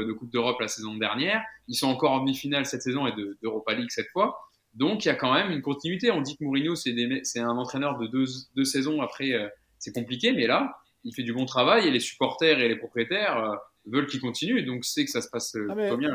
de 0.01 0.13
Coupe 0.13 0.31
d'Europe 0.31 0.61
la 0.61 0.69
saison 0.69 0.95
dernière. 0.97 1.43
Ils 1.69 1.75
sont 1.75 1.89
encore 1.89 2.13
en 2.13 2.21
demi-finale 2.21 2.67
cette 2.67 2.83
saison 2.83 3.07
et 3.07 3.13
d'Europa 3.43 3.75
League 3.75 3.91
cette 3.91 4.09
fois. 4.09 4.39
Donc, 4.75 5.05
il 5.05 5.09
y 5.09 5.11
a 5.11 5.15
quand 5.15 5.33
même 5.33 5.51
une 5.51 5.63
continuité. 5.63 6.11
On 6.11 6.21
dit 6.21 6.37
que 6.37 6.45
Mourinho, 6.45 6.75
c'est 6.75 7.41
un 7.41 7.57
entraîneur 7.57 7.99
de 7.99 8.07
deux, 8.07 8.25
deux 8.55 8.65
saisons. 8.65 9.01
Après, 9.03 9.33
euh, 9.33 9.49
c'est 9.79 9.95
compliqué. 9.95 10.33
Mais 10.33 10.47
là, 10.47 10.79
il 11.05 11.15
fait 11.15 11.23
du 11.23 11.33
bon 11.33 11.47
travail 11.47 11.89
et 11.89 11.91
les 11.91 12.01
supporters 12.01 12.59
et 12.61 12.69
les 12.69 12.77
propriétaires 12.77 13.37
euh, 13.39 13.57
veulent 13.87 14.07
qu'il 14.07 14.21
continue, 14.21 14.63
donc 14.63 14.85
c'est 14.85 15.05
que 15.05 15.11
ça 15.11 15.21
se 15.21 15.29
passe 15.29 15.55
euh, 15.57 15.67
ah, 15.71 15.75
bien 15.97 16.15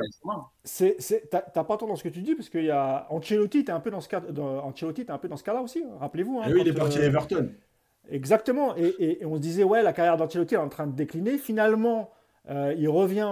T'as 1.29 1.63
pas 1.63 1.77
tort 1.77 1.87
dans 1.87 1.95
ce 1.95 2.03
que 2.03 2.09
tu 2.09 2.21
dis, 2.21 2.35
parce 2.35 2.49
qu'il 2.49 2.65
y 2.65 2.71
a 2.71 3.07
Ancelotti, 3.09 3.65
t'es 3.65 3.71
un 3.71 3.79
peu 3.79 3.91
dans 3.91 4.01
ce 4.01 4.07
cas, 4.07 4.21
dans, 4.21 4.63
Ancelotti, 4.63 5.05
un 5.07 5.17
peu 5.17 5.27
dans 5.27 5.37
ce 5.37 5.43
cas-là 5.43 5.61
aussi. 5.61 5.83
Hein. 5.83 5.97
Rappelez-vous. 5.99 6.39
Hein, 6.39 6.47
oui, 6.51 6.61
il 6.61 6.67
est 6.67 6.73
parti 6.73 6.97
à 6.99 7.01
euh, 7.01 7.07
Everton. 7.07 7.51
Exactement. 8.09 8.75
Et, 8.77 9.19
on 9.25 9.35
se 9.35 9.41
disait 9.41 9.63
ouais, 9.63 9.83
la 9.83 9.93
carrière 9.93 10.17
d'Ancelotti 10.17 10.55
est 10.55 10.59
en 10.59 10.69
train 10.69 10.87
de 10.87 10.95
décliner. 10.95 11.37
Finalement, 11.37 12.11
euh, 12.49 12.73
il 12.77 12.87
revient, 12.87 13.29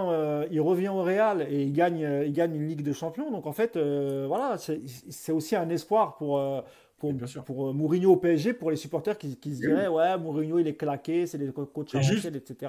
il 0.50 0.60
revient 0.60 0.88
au 0.88 1.02
Real 1.02 1.46
et 1.48 1.62
il 1.62 1.72
gagne, 1.72 2.24
il 2.26 2.32
gagne 2.32 2.54
une 2.54 2.68
Ligue 2.68 2.82
de 2.82 2.92
Champions. 2.92 3.30
Donc 3.30 3.46
en 3.46 3.52
fait, 3.52 3.78
voilà, 3.78 4.58
c'est 4.58 5.32
aussi 5.32 5.56
un 5.56 5.68
espoir 5.70 6.16
pour. 6.16 6.42
pour, 6.98 7.14
pour 7.46 7.72
Mourinho 7.72 8.12
au 8.12 8.16
PSG, 8.16 8.52
pour 8.52 8.70
les 8.70 8.76
supporters 8.76 9.16
qui, 9.16 9.32
se 9.32 9.60
diraient 9.60 9.88
Ouais, 9.88 10.18
Mourinho 10.18 10.58
il 10.58 10.68
est 10.68 10.76
claqué, 10.76 11.26
c'est 11.26 11.38
des 11.38 11.50
coachs 11.52 11.94
à 11.94 12.00
etc. 12.00 12.68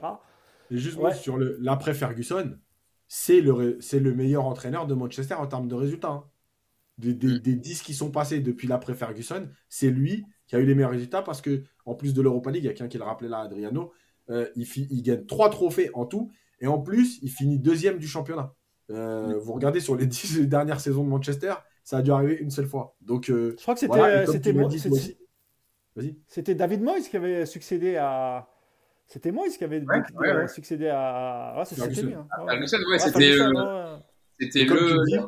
Juste 0.71 0.99
sur 1.13 1.37
l'après 1.37 1.93
Ferguson, 1.93 2.57
c'est 3.07 3.41
le, 3.41 3.79
le 3.93 4.13
meilleur 4.13 4.45
entraîneur 4.45 4.87
de 4.87 4.93
Manchester 4.93 5.35
en 5.35 5.47
termes 5.47 5.67
de 5.67 5.75
résultats. 5.75 6.09
Hein. 6.09 6.25
Des, 6.97 7.13
des, 7.13 7.39
10 7.39 7.81
mm. 7.81 7.83
qui 7.83 7.93
sont 7.93 8.09
passés 8.09 8.39
depuis 8.39 8.67
l'après 8.67 8.95
Ferguson, 8.95 9.47
c'est 9.69 9.91
lui 9.91 10.25
qui 10.47 10.55
a 10.55 10.59
eu 10.59 10.65
les 10.65 10.73
meilleurs 10.73 10.91
résultats 10.91 11.21
parce 11.21 11.41
que 11.41 11.63
en 11.85 11.93
plus 11.93 12.13
de 12.13 12.21
l'Europa 12.21 12.49
League, 12.49 12.63
il 12.63 12.67
y 12.67 12.69
a 12.69 12.73
quelqu'un 12.73 12.87
qui 12.87 12.97
le 12.97 13.03
rappelait 13.03 13.29
là, 13.29 13.41
Adriano, 13.41 13.93
euh, 14.29 14.47
il, 14.55 14.67
il, 14.89 15.03
gagne 15.03 15.25
trois 15.25 15.49
trophées 15.49 15.91
en 15.93 16.05
tout 16.05 16.31
et 16.59 16.67
en 16.67 16.79
plus, 16.79 17.19
il 17.21 17.29
finit 17.29 17.59
deuxième 17.59 17.99
du 17.99 18.07
championnat. 18.07 18.53
Euh, 18.89 19.37
vous 19.39 19.53
regardez 19.53 19.79
sur 19.79 19.95
les 19.95 20.05
dix 20.07 20.39
dernières 20.47 20.79
saisons 20.79 21.03
de 21.03 21.09
Manchester, 21.09 21.53
ça 21.83 21.97
a 21.97 22.01
dû 22.01 22.11
arriver 22.11 22.35
une 22.35 22.49
seule 22.49 22.67
fois. 22.67 22.95
Donc, 23.01 23.25
je 23.27 23.55
crois 23.61 23.75
que 23.75 23.79
c'était 23.79 24.53
c'était 26.27 26.55
David 26.55 26.81
Moyes 26.81 27.09
qui 27.09 27.17
avait 27.17 27.45
succédé 27.45 27.95
à. 27.95 28.49
C'était 29.07 29.31
Moyes 29.31 29.57
qui 29.57 29.63
avait 29.63 29.83
succédé 30.47 30.89
à. 30.89 31.63
c'était 31.65 31.85
c'était 34.39 34.65
le. 34.65 35.23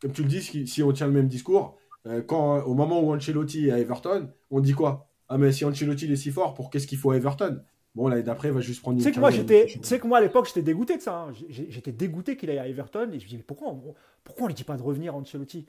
Comme 0.00 0.12
tu 0.12 0.22
le 0.22 0.28
dis, 0.28 0.66
si, 0.66 0.82
on 0.82 0.92
tient 0.92 1.06
le 1.06 1.12
même 1.12 1.28
discours, 1.28 1.78
euh, 2.06 2.20
quand 2.20 2.62
au 2.64 2.74
moment 2.74 3.00
où 3.00 3.14
Ancelotti 3.14 3.68
est 3.68 3.70
à 3.70 3.78
Everton, 3.78 4.28
on 4.50 4.60
dit 4.60 4.72
quoi? 4.72 5.08
Ah, 5.28 5.38
mais 5.38 5.50
si 5.52 5.64
Ancelotti 5.64 6.12
est 6.12 6.16
si 6.16 6.30
fort, 6.30 6.52
pour 6.52 6.68
qu'est-ce 6.68 6.86
qu'il 6.86 6.98
faut 6.98 7.12
à 7.12 7.16
Everton? 7.16 7.62
Bon, 7.94 8.08
l'année 8.08 8.24
d'après, 8.24 8.48
il 8.48 8.54
va 8.54 8.60
juste 8.60 8.82
prendre 8.82 8.98
une. 8.98 9.02
Tu 9.02 9.08
sais 9.08 9.14
que 9.14 9.20
moi, 9.20 9.30
j'étais, 9.30 9.66
tu 9.66 9.78
sais 9.82 9.98
que 9.98 10.06
moi 10.06 10.18
à 10.18 10.20
l'époque, 10.20 10.46
j'étais 10.46 10.62
dégoûté 10.62 10.96
de 10.96 11.02
ça. 11.02 11.20
Hein. 11.20 11.32
J'étais 11.48 11.92
dégoûté 11.92 12.36
qu'il 12.36 12.50
aille 12.50 12.58
à 12.58 12.68
Everton 12.68 13.08
et 13.12 13.20
je 13.20 13.24
me 13.24 13.28
dis, 13.30 13.36
mais 13.36 13.44
pourquoi 13.44 13.68
on, 13.68 13.94
pourquoi 14.24 14.44
on 14.44 14.48
lui 14.48 14.54
dit 14.54 14.64
pas 14.64 14.76
de 14.76 14.82
revenir 14.82 15.14
Ancelotti? 15.14 15.64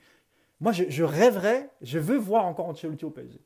Moi, 0.60 0.72
je, 0.72 0.84
je, 0.88 1.04
rêverais, 1.04 1.70
je 1.82 1.98
veux 1.98 2.16
voir 2.16 2.46
encore 2.46 2.66
Ancelotti 2.66 3.04
au 3.04 3.10
PSG. 3.10 3.40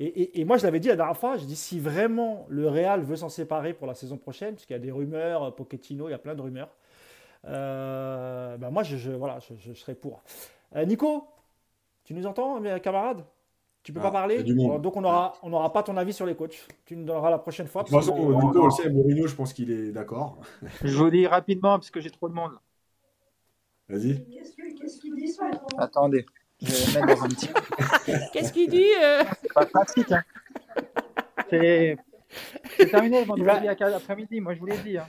Et, 0.00 0.44
moi, 0.44 0.58
je 0.58 0.62
l'avais 0.62 0.78
dit 0.78 0.86
la 0.86 0.94
dernière 0.94 1.16
fois, 1.16 1.36
je 1.36 1.44
dis 1.44 1.56
si 1.56 1.80
vraiment 1.80 2.46
le 2.48 2.68
Real 2.68 3.02
veut 3.02 3.16
s'en 3.16 3.28
séparer 3.28 3.74
pour 3.74 3.88
la 3.88 3.94
saison 3.94 4.16
prochaine, 4.16 4.54
parce 4.54 4.64
qu'il 4.64 4.74
y 4.74 4.78
a 4.78 4.82
des 4.82 4.92
rumeurs, 4.92 5.56
Pochettino, 5.56 6.08
il 6.08 6.12
y 6.12 6.14
a 6.14 6.18
plein 6.18 6.36
de 6.36 6.40
rumeurs, 6.40 6.70
euh, 7.46 8.56
ben 8.56 8.70
moi, 8.70 8.84
je, 8.84 9.10
voilà, 9.10 9.38
je, 9.40 9.72
serais 9.72 9.96
pour. 9.96 10.22
Euh, 10.76 10.84
Nico, 10.84 11.24
tu 12.04 12.14
nous 12.14 12.26
entends, 12.26 12.60
mes 12.60 12.78
camarades? 12.80 13.24
Tu 13.82 13.92
peux 13.92 14.00
pas 14.00 14.08
ah, 14.08 14.12
parler 14.12 14.42
Donc, 14.44 14.96
on 14.96 15.00
n'aura 15.00 15.32
on 15.42 15.52
aura 15.52 15.72
pas 15.72 15.82
ton 15.82 15.96
avis 15.96 16.12
sur 16.12 16.26
les 16.26 16.34
coachs. 16.34 16.68
Tu 16.84 16.94
nous 16.94 17.04
donneras 17.04 17.30
la 17.30 17.38
prochaine 17.38 17.66
fois. 17.66 17.82
De 17.82 17.88
toute 17.88 17.96
façon, 17.96 18.14
Nico, 18.14 18.60
on 18.60 18.64
le 18.66 18.70
sait, 18.70 18.90
Mourinho, 18.90 19.26
je 19.26 19.34
pense 19.34 19.52
qu'il 19.52 19.70
est 19.70 19.90
d'accord. 19.90 20.38
je 20.84 20.96
vous 20.96 21.10
dis 21.10 21.26
rapidement, 21.26 21.78
parce 21.78 21.90
que 21.90 22.00
j'ai 22.00 22.10
trop 22.10 22.28
de 22.28 22.34
monde. 22.34 22.52
Vas-y. 23.88 24.24
Qu'est-ce 24.26 25.00
qu'il 25.00 25.14
dit, 25.16 25.34
Attendez. 25.76 26.24
Je 26.62 26.92
vais 26.92 27.00
mettre 27.00 27.20
dans 27.20 27.24
un 27.24 27.28
petit. 27.28 27.48
Qu'est-ce 28.32 28.52
qu'il 28.52 28.70
dit 28.70 28.90
euh 29.02 29.22
C'est 29.40 29.52
pas 29.52 29.66
pratique. 29.66 30.12
Hein. 30.12 30.22
C'est 31.50 31.96
terminé 32.90 33.20
le 33.20 33.26
vendredi 33.26 33.66
va... 33.66 33.96
après-midi, 33.96 34.40
moi 34.40 34.54
je 34.54 34.60
vous 34.60 34.66
l'ai 34.66 34.78
dit. 34.78 34.98
Hein. 34.98 35.06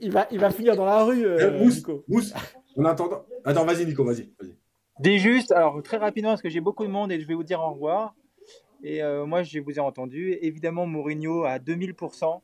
Il, 0.00 0.10
va, 0.10 0.26
il 0.30 0.38
va 0.38 0.50
finir 0.50 0.76
dans 0.76 0.84
la 0.84 1.04
rue, 1.04 1.24
euh, 1.24 1.38
euh 1.38 1.58
Mousse, 1.58 1.76
Nico. 1.76 2.04
Mousse, 2.08 2.34
on 2.76 2.84
attend. 2.84 3.08
Attends, 3.44 3.64
vas-y, 3.64 3.86
Nico, 3.86 4.04
vas-y. 4.04 4.30
Vas 4.40 4.48
Dis 5.00 5.18
juste, 5.18 5.52
alors 5.52 5.82
très 5.82 5.98
rapidement, 5.98 6.30
parce 6.30 6.42
que 6.42 6.48
j'ai 6.48 6.60
beaucoup 6.60 6.84
de 6.84 6.90
monde 6.90 7.12
et 7.12 7.20
je 7.20 7.26
vais 7.26 7.34
vous 7.34 7.44
dire 7.44 7.60
au 7.60 7.72
revoir. 7.72 8.14
Et 8.82 9.02
euh, 9.02 9.26
moi, 9.26 9.42
je 9.42 9.58
vous 9.60 9.72
ai 9.72 9.80
entendu. 9.80 10.32
Évidemment, 10.40 10.86
Mourinho 10.86 11.44
à 11.44 11.58
2000% 11.58 12.40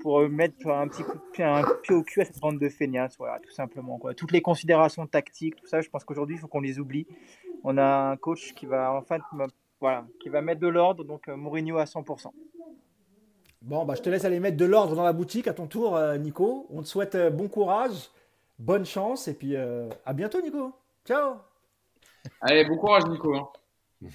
pour 0.00 0.28
mettre 0.28 0.68
un 0.68 0.88
petit 0.88 1.02
coup 1.02 1.18
de 1.18 1.32
pied, 1.32 1.44
un 1.44 1.62
pied 1.82 1.94
au 1.94 2.02
cul 2.02 2.22
à 2.22 2.24
cette 2.24 2.40
bande 2.40 2.58
de 2.58 2.68
feignasses, 2.68 3.16
voilà, 3.18 3.38
tout 3.38 3.50
simplement. 3.50 3.98
Quoi. 3.98 4.14
Toutes 4.14 4.32
les 4.32 4.40
considérations 4.40 5.06
tactiques, 5.06 5.56
tout 5.56 5.66
ça, 5.66 5.80
je 5.80 5.90
pense 5.90 6.04
qu'aujourd'hui, 6.04 6.36
il 6.36 6.38
faut 6.38 6.48
qu'on 6.48 6.60
les 6.60 6.78
oublie 6.78 7.06
on 7.64 7.78
a 7.78 8.10
un 8.10 8.16
coach 8.16 8.54
qui 8.54 8.66
va 8.66 8.92
enfin 8.92 9.18
voilà, 9.80 10.06
qui 10.20 10.28
va 10.28 10.42
mettre 10.42 10.60
de 10.60 10.68
l'ordre, 10.68 11.04
donc 11.04 11.28
euh, 11.28 11.36
Mourinho 11.36 11.78
à 11.78 11.84
100%. 11.84 12.30
Bon, 13.62 13.84
bah, 13.84 13.94
je 13.96 14.02
te 14.02 14.10
laisse 14.10 14.24
aller 14.24 14.40
mettre 14.40 14.56
de 14.56 14.64
l'ordre 14.64 14.94
dans 14.94 15.04
la 15.04 15.12
boutique 15.12 15.48
à 15.48 15.54
ton 15.54 15.66
tour, 15.66 15.96
euh, 15.96 16.16
Nico. 16.16 16.66
On 16.70 16.82
te 16.82 16.86
souhaite 16.86 17.14
euh, 17.14 17.30
bon 17.30 17.48
courage, 17.48 18.10
bonne 18.58 18.84
chance, 18.84 19.28
et 19.28 19.34
puis 19.34 19.56
à 19.56 20.12
bientôt, 20.12 20.40
Nico. 20.40 20.72
Ciao. 21.06 21.36
Allez, 22.40 22.64
bon 22.64 22.76
courage, 22.76 23.06
Nico. 23.06 23.34
Hein. 23.34 23.48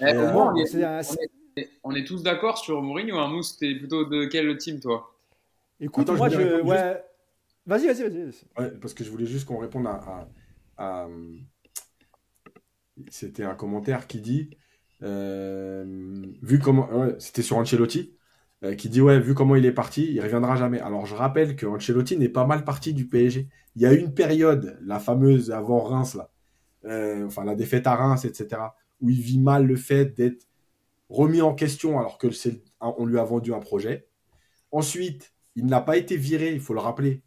Eh, 0.00 1.68
on, 1.84 1.94
est, 1.94 2.04
tous 2.04 2.22
d'accord 2.22 2.56
sur 2.56 2.80
Mourinho. 2.80 3.18
Hein. 3.18 3.28
Mousse, 3.28 3.58
t'es 3.58 3.74
plutôt 3.74 4.06
de 4.06 4.24
quel 4.24 4.56
team, 4.56 4.80
toi? 4.80 5.12
Écoute, 5.80 6.08
moi, 6.08 6.30
je. 6.30 6.62
Ouais... 6.62 7.04
Vas-y, 7.66 7.88
vas-y, 7.88 8.08
vas-y. 8.08 8.78
parce 8.78 8.94
que 8.94 9.04
je 9.04 9.10
voulais 9.10 9.26
juste 9.26 9.46
qu'on 9.46 9.58
réponde 9.58 9.86
à 10.78 11.08
c'était 13.10 13.44
un 13.44 13.54
commentaire 13.54 14.06
qui 14.06 14.20
dit, 14.20 14.50
euh, 15.02 15.84
vu 16.42 16.58
comment, 16.58 16.88
c'était 17.18 17.42
sur 17.42 17.56
Ancelotti, 17.56 18.16
euh, 18.64 18.74
qui 18.74 18.88
dit 18.88 19.00
ouais, 19.00 19.18
vu 19.20 19.34
comment 19.34 19.56
il 19.56 19.66
est 19.66 19.72
parti, 19.72 20.12
il 20.12 20.20
reviendra 20.20 20.56
jamais. 20.56 20.80
Alors 20.80 21.06
je 21.06 21.14
rappelle 21.14 21.56
que 21.56 21.66
Ancelotti 21.66 22.16
n'est 22.16 22.28
pas 22.28 22.46
mal 22.46 22.64
parti 22.64 22.94
du 22.94 23.08
PSG. 23.08 23.48
Il 23.76 23.82
y 23.82 23.86
a 23.86 23.92
une 23.92 24.14
période, 24.14 24.78
la 24.82 25.00
fameuse 25.00 25.50
avant 25.50 25.80
Reims 25.80 26.14
là, 26.14 26.30
euh, 26.84 27.26
enfin 27.26 27.44
la 27.44 27.54
défaite 27.54 27.86
à 27.86 27.96
Reims, 27.96 28.24
etc., 28.24 28.62
où 29.00 29.10
il 29.10 29.20
vit 29.20 29.40
mal 29.40 29.66
le 29.66 29.76
fait 29.76 30.06
d'être 30.16 30.46
remis 31.08 31.42
en 31.42 31.54
question 31.54 31.98
alors 31.98 32.18
que 32.18 32.30
c'est, 32.30 32.62
on 32.80 33.04
lui 33.04 33.18
a 33.18 33.24
vendu 33.24 33.52
un 33.52 33.58
projet. 33.60 34.06
Ensuite, 34.70 35.32
il 35.56 35.66
n'a 35.66 35.80
pas 35.80 35.96
été 35.96 36.16
viré, 36.16 36.52
il 36.52 36.60
faut 36.60 36.74
le 36.74 36.80
rappeler. 36.80 37.22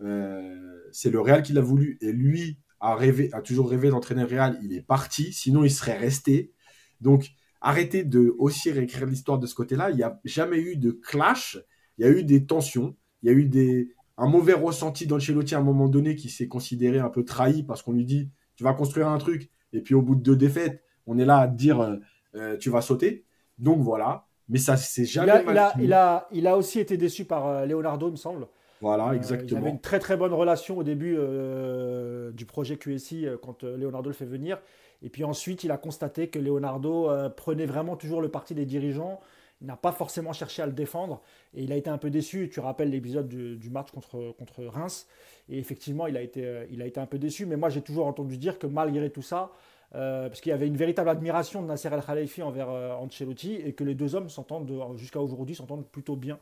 c'est 0.00 1.10
le 1.10 1.20
Real 1.20 1.42
qui 1.42 1.52
l'a 1.52 1.60
voulu 1.60 1.98
et 2.00 2.12
lui 2.12 2.58
a, 2.80 2.94
rêvé, 2.94 3.30
a 3.32 3.42
toujours 3.42 3.70
rêvé 3.70 3.90
d'entraîner 3.90 4.24
Real, 4.24 4.58
il 4.62 4.72
est 4.72 4.82
parti, 4.82 5.32
sinon 5.32 5.64
il 5.64 5.70
serait 5.70 5.98
resté. 5.98 6.52
Donc, 7.00 7.30
arrêtez 7.60 8.04
de 8.04 8.34
aussi 8.38 8.70
réécrire 8.70 9.06
l'histoire 9.06 9.38
de 9.38 9.46
ce 9.46 9.54
côté-là. 9.54 9.90
Il 9.90 9.96
n'y 9.96 10.02
a 10.02 10.18
jamais 10.24 10.58
eu 10.58 10.76
de 10.76 10.90
clash, 10.90 11.58
il 11.98 12.04
y 12.04 12.08
a 12.08 12.10
eu 12.10 12.24
des 12.24 12.46
tensions, 12.46 12.96
il 13.22 13.30
y 13.30 13.32
a 13.32 13.34
eu 13.34 13.44
des, 13.44 13.94
un 14.16 14.28
mauvais 14.28 14.54
ressenti 14.54 15.06
d'Ancelotti 15.06 15.54
à 15.54 15.58
un 15.58 15.62
moment 15.62 15.88
donné 15.88 16.14
qui 16.14 16.28
s'est 16.28 16.48
considéré 16.48 16.98
un 16.98 17.08
peu 17.08 17.24
trahi 17.24 17.62
parce 17.62 17.82
qu'on 17.82 17.92
lui 17.92 18.04
dit 18.04 18.30
tu 18.56 18.64
vas 18.64 18.74
construire 18.74 19.08
un 19.08 19.16
truc, 19.16 19.50
et 19.72 19.80
puis 19.80 19.94
au 19.94 20.02
bout 20.02 20.14
de 20.14 20.20
deux 20.20 20.36
défaites, 20.36 20.82
on 21.06 21.18
est 21.18 21.24
là 21.24 21.38
à 21.38 21.48
te 21.48 21.56
dire 21.56 21.80
euh, 21.80 21.96
euh, 22.34 22.56
tu 22.58 22.68
vas 22.68 22.82
sauter. 22.82 23.24
Donc 23.56 23.80
voilà, 23.80 24.26
mais 24.50 24.58
ça 24.58 24.76
c'est 24.76 25.06
jamais. 25.06 25.28
Il 25.48 25.56
a, 25.56 25.72
il, 25.78 25.92
a, 25.94 26.28
il, 26.30 26.46
a, 26.46 26.56
aussi 26.58 26.78
été 26.78 26.98
déçu 26.98 27.24
par 27.24 27.46
euh, 27.46 27.64
Leonardo, 27.64 28.08
il 28.08 28.12
me 28.12 28.16
semble. 28.16 28.46
Voilà, 28.80 29.14
exactement. 29.14 29.58
Euh, 29.58 29.60
il 29.60 29.66
avait 29.66 29.70
une 29.70 29.80
très 29.80 29.98
très 29.98 30.16
bonne 30.16 30.32
relation 30.32 30.78
au 30.78 30.82
début 30.82 31.16
euh, 31.18 32.30
du 32.32 32.46
projet 32.46 32.76
QSI 32.76 33.26
euh, 33.26 33.36
quand 33.40 33.62
Leonardo 33.62 34.08
le 34.08 34.14
fait 34.14 34.24
venir. 34.24 34.58
Et 35.02 35.10
puis 35.10 35.24
ensuite, 35.24 35.64
il 35.64 35.70
a 35.70 35.78
constaté 35.78 36.28
que 36.28 36.38
Leonardo 36.38 37.10
prenait 37.34 37.64
vraiment 37.64 37.96
toujours 37.96 38.20
le 38.20 38.28
parti 38.28 38.54
des 38.54 38.66
dirigeants. 38.66 39.18
Il 39.62 39.66
n'a 39.66 39.76
pas 39.76 39.92
forcément 39.92 40.34
cherché 40.34 40.60
à 40.60 40.66
le 40.66 40.72
défendre. 40.72 41.22
Et 41.54 41.62
il 41.62 41.72
a 41.72 41.76
été 41.76 41.88
un 41.88 41.96
peu 41.96 42.10
déçu. 42.10 42.50
Tu 42.52 42.60
rappelles 42.60 42.90
l'épisode 42.90 43.26
du, 43.26 43.70
match 43.70 43.90
contre, 43.92 44.34
contre 44.38 44.62
Reims. 44.64 45.06
Et 45.48 45.58
effectivement, 45.58 46.06
il 46.06 46.18
a 46.18 46.20
été, 46.20 46.66
il 46.70 46.82
a 46.82 46.86
été 46.86 47.00
un 47.00 47.06
peu 47.06 47.18
déçu. 47.18 47.46
Mais 47.46 47.56
moi, 47.56 47.70
j'ai 47.70 47.80
toujours 47.80 48.06
entendu 48.06 48.36
dire 48.36 48.58
que 48.58 48.66
malgré 48.66 49.08
tout 49.08 49.22
ça, 49.22 49.52
parce 49.90 50.42
qu'il 50.42 50.50
y 50.50 50.52
avait 50.54 50.66
une 50.66 50.76
véritable 50.76 51.08
admiration 51.08 51.62
de 51.62 51.66
Nasser 51.66 51.88
El 51.90 52.02
Khalifi 52.02 52.42
envers 52.42 52.68
Ancelotti 52.68 53.54
et 53.54 53.72
que 53.72 53.84
les 53.84 53.94
deux 53.94 54.14
hommes 54.14 54.28
s'entendent 54.28 54.70
jusqu'à 54.96 55.20
aujourd'hui 55.20 55.54
s'entendent 55.54 55.86
plutôt 55.86 56.16
bien. 56.16 56.38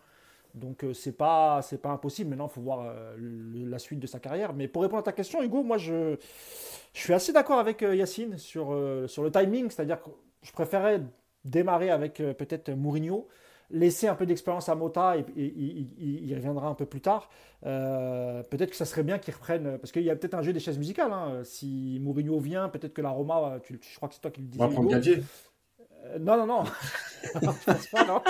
Donc 0.55 0.85
euh, 0.85 0.93
c'est 0.93 1.17
pas 1.17 1.61
c'est 1.63 1.81
pas 1.81 1.91
impossible. 1.91 2.31
Maintenant, 2.31 2.49
il 2.49 2.55
faut 2.55 2.61
voir 2.61 2.85
euh, 2.85 3.15
la 3.19 3.79
suite 3.79 4.01
de 4.01 4.07
sa 4.07 4.19
carrière. 4.19 4.53
Mais 4.55 4.69
pour 4.69 4.83
répondre 4.83 5.01
à 5.01 5.05
ta 5.05 5.13
question, 5.13 5.43
Hugo, 5.43 5.63
moi 5.63 5.79
je, 5.79 6.17
je 6.93 7.01
suis 7.01 7.13
assez 7.13 7.33
d'accord 7.33 7.59
avec 7.59 7.83
euh, 7.83 7.95
Yacine 7.95 8.39
sur, 8.39 8.77
sur 9.07 9.23
le 9.23 9.31
timing. 9.31 9.71
C'est-à-dire 9.71 10.03
que 10.03 10.11
je 10.43 10.53
préférais 10.53 11.03
démarrer 11.45 11.91
avec 11.91 12.17
peut-être 12.17 12.71
Mourinho, 12.71 13.29
laisser 13.71 14.09
un 14.09 14.15
peu 14.15 14.27
d'expérience 14.27 14.69
à 14.69 14.75
Mota 14.75 15.17
et, 15.17 15.25
il 15.37 16.35
reviendra 16.35 16.69
un 16.69 16.75
peu 16.75 16.85
plus 16.85 17.01
tard. 17.01 17.31
peut-être 17.63 18.71
que 18.71 18.77
ça 18.77 18.85
serait 18.85 19.03
bien 19.03 19.19
qu'il 19.19 19.35
reprenne 19.35 19.79
parce 19.79 19.93
qu'il 19.93 20.03
y 20.03 20.11
a 20.11 20.17
peut-être 20.17 20.35
un 20.35 20.43
jeu 20.43 20.53
des 20.53 20.61
chaises 20.61 20.79
musicales. 20.79 21.13
Hein. 21.13 21.43
Si 21.45 21.99
Mourinho 22.03 22.39
vient, 22.39 22.69
peut-être 22.69 22.93
que 22.93 23.03
la 23.03 23.11
Roma, 23.11 23.59
tu, 23.63 23.81
je 23.81 23.97
crois 23.97 24.09
que 24.09 24.15
c'est 24.15 24.21
toi 24.21 24.31
qui 24.31 24.43
le 24.43 24.49
disais. 24.49 24.63
On 24.63 24.69
va 24.69 24.75
prendre 24.75 24.91
Gadget. 24.91 25.23
non, 26.21 26.37
non, 26.37 26.47
non. 26.47 26.65
je 27.35 27.65
pense 27.65 27.87
pas, 27.87 28.05
non. 28.05 28.21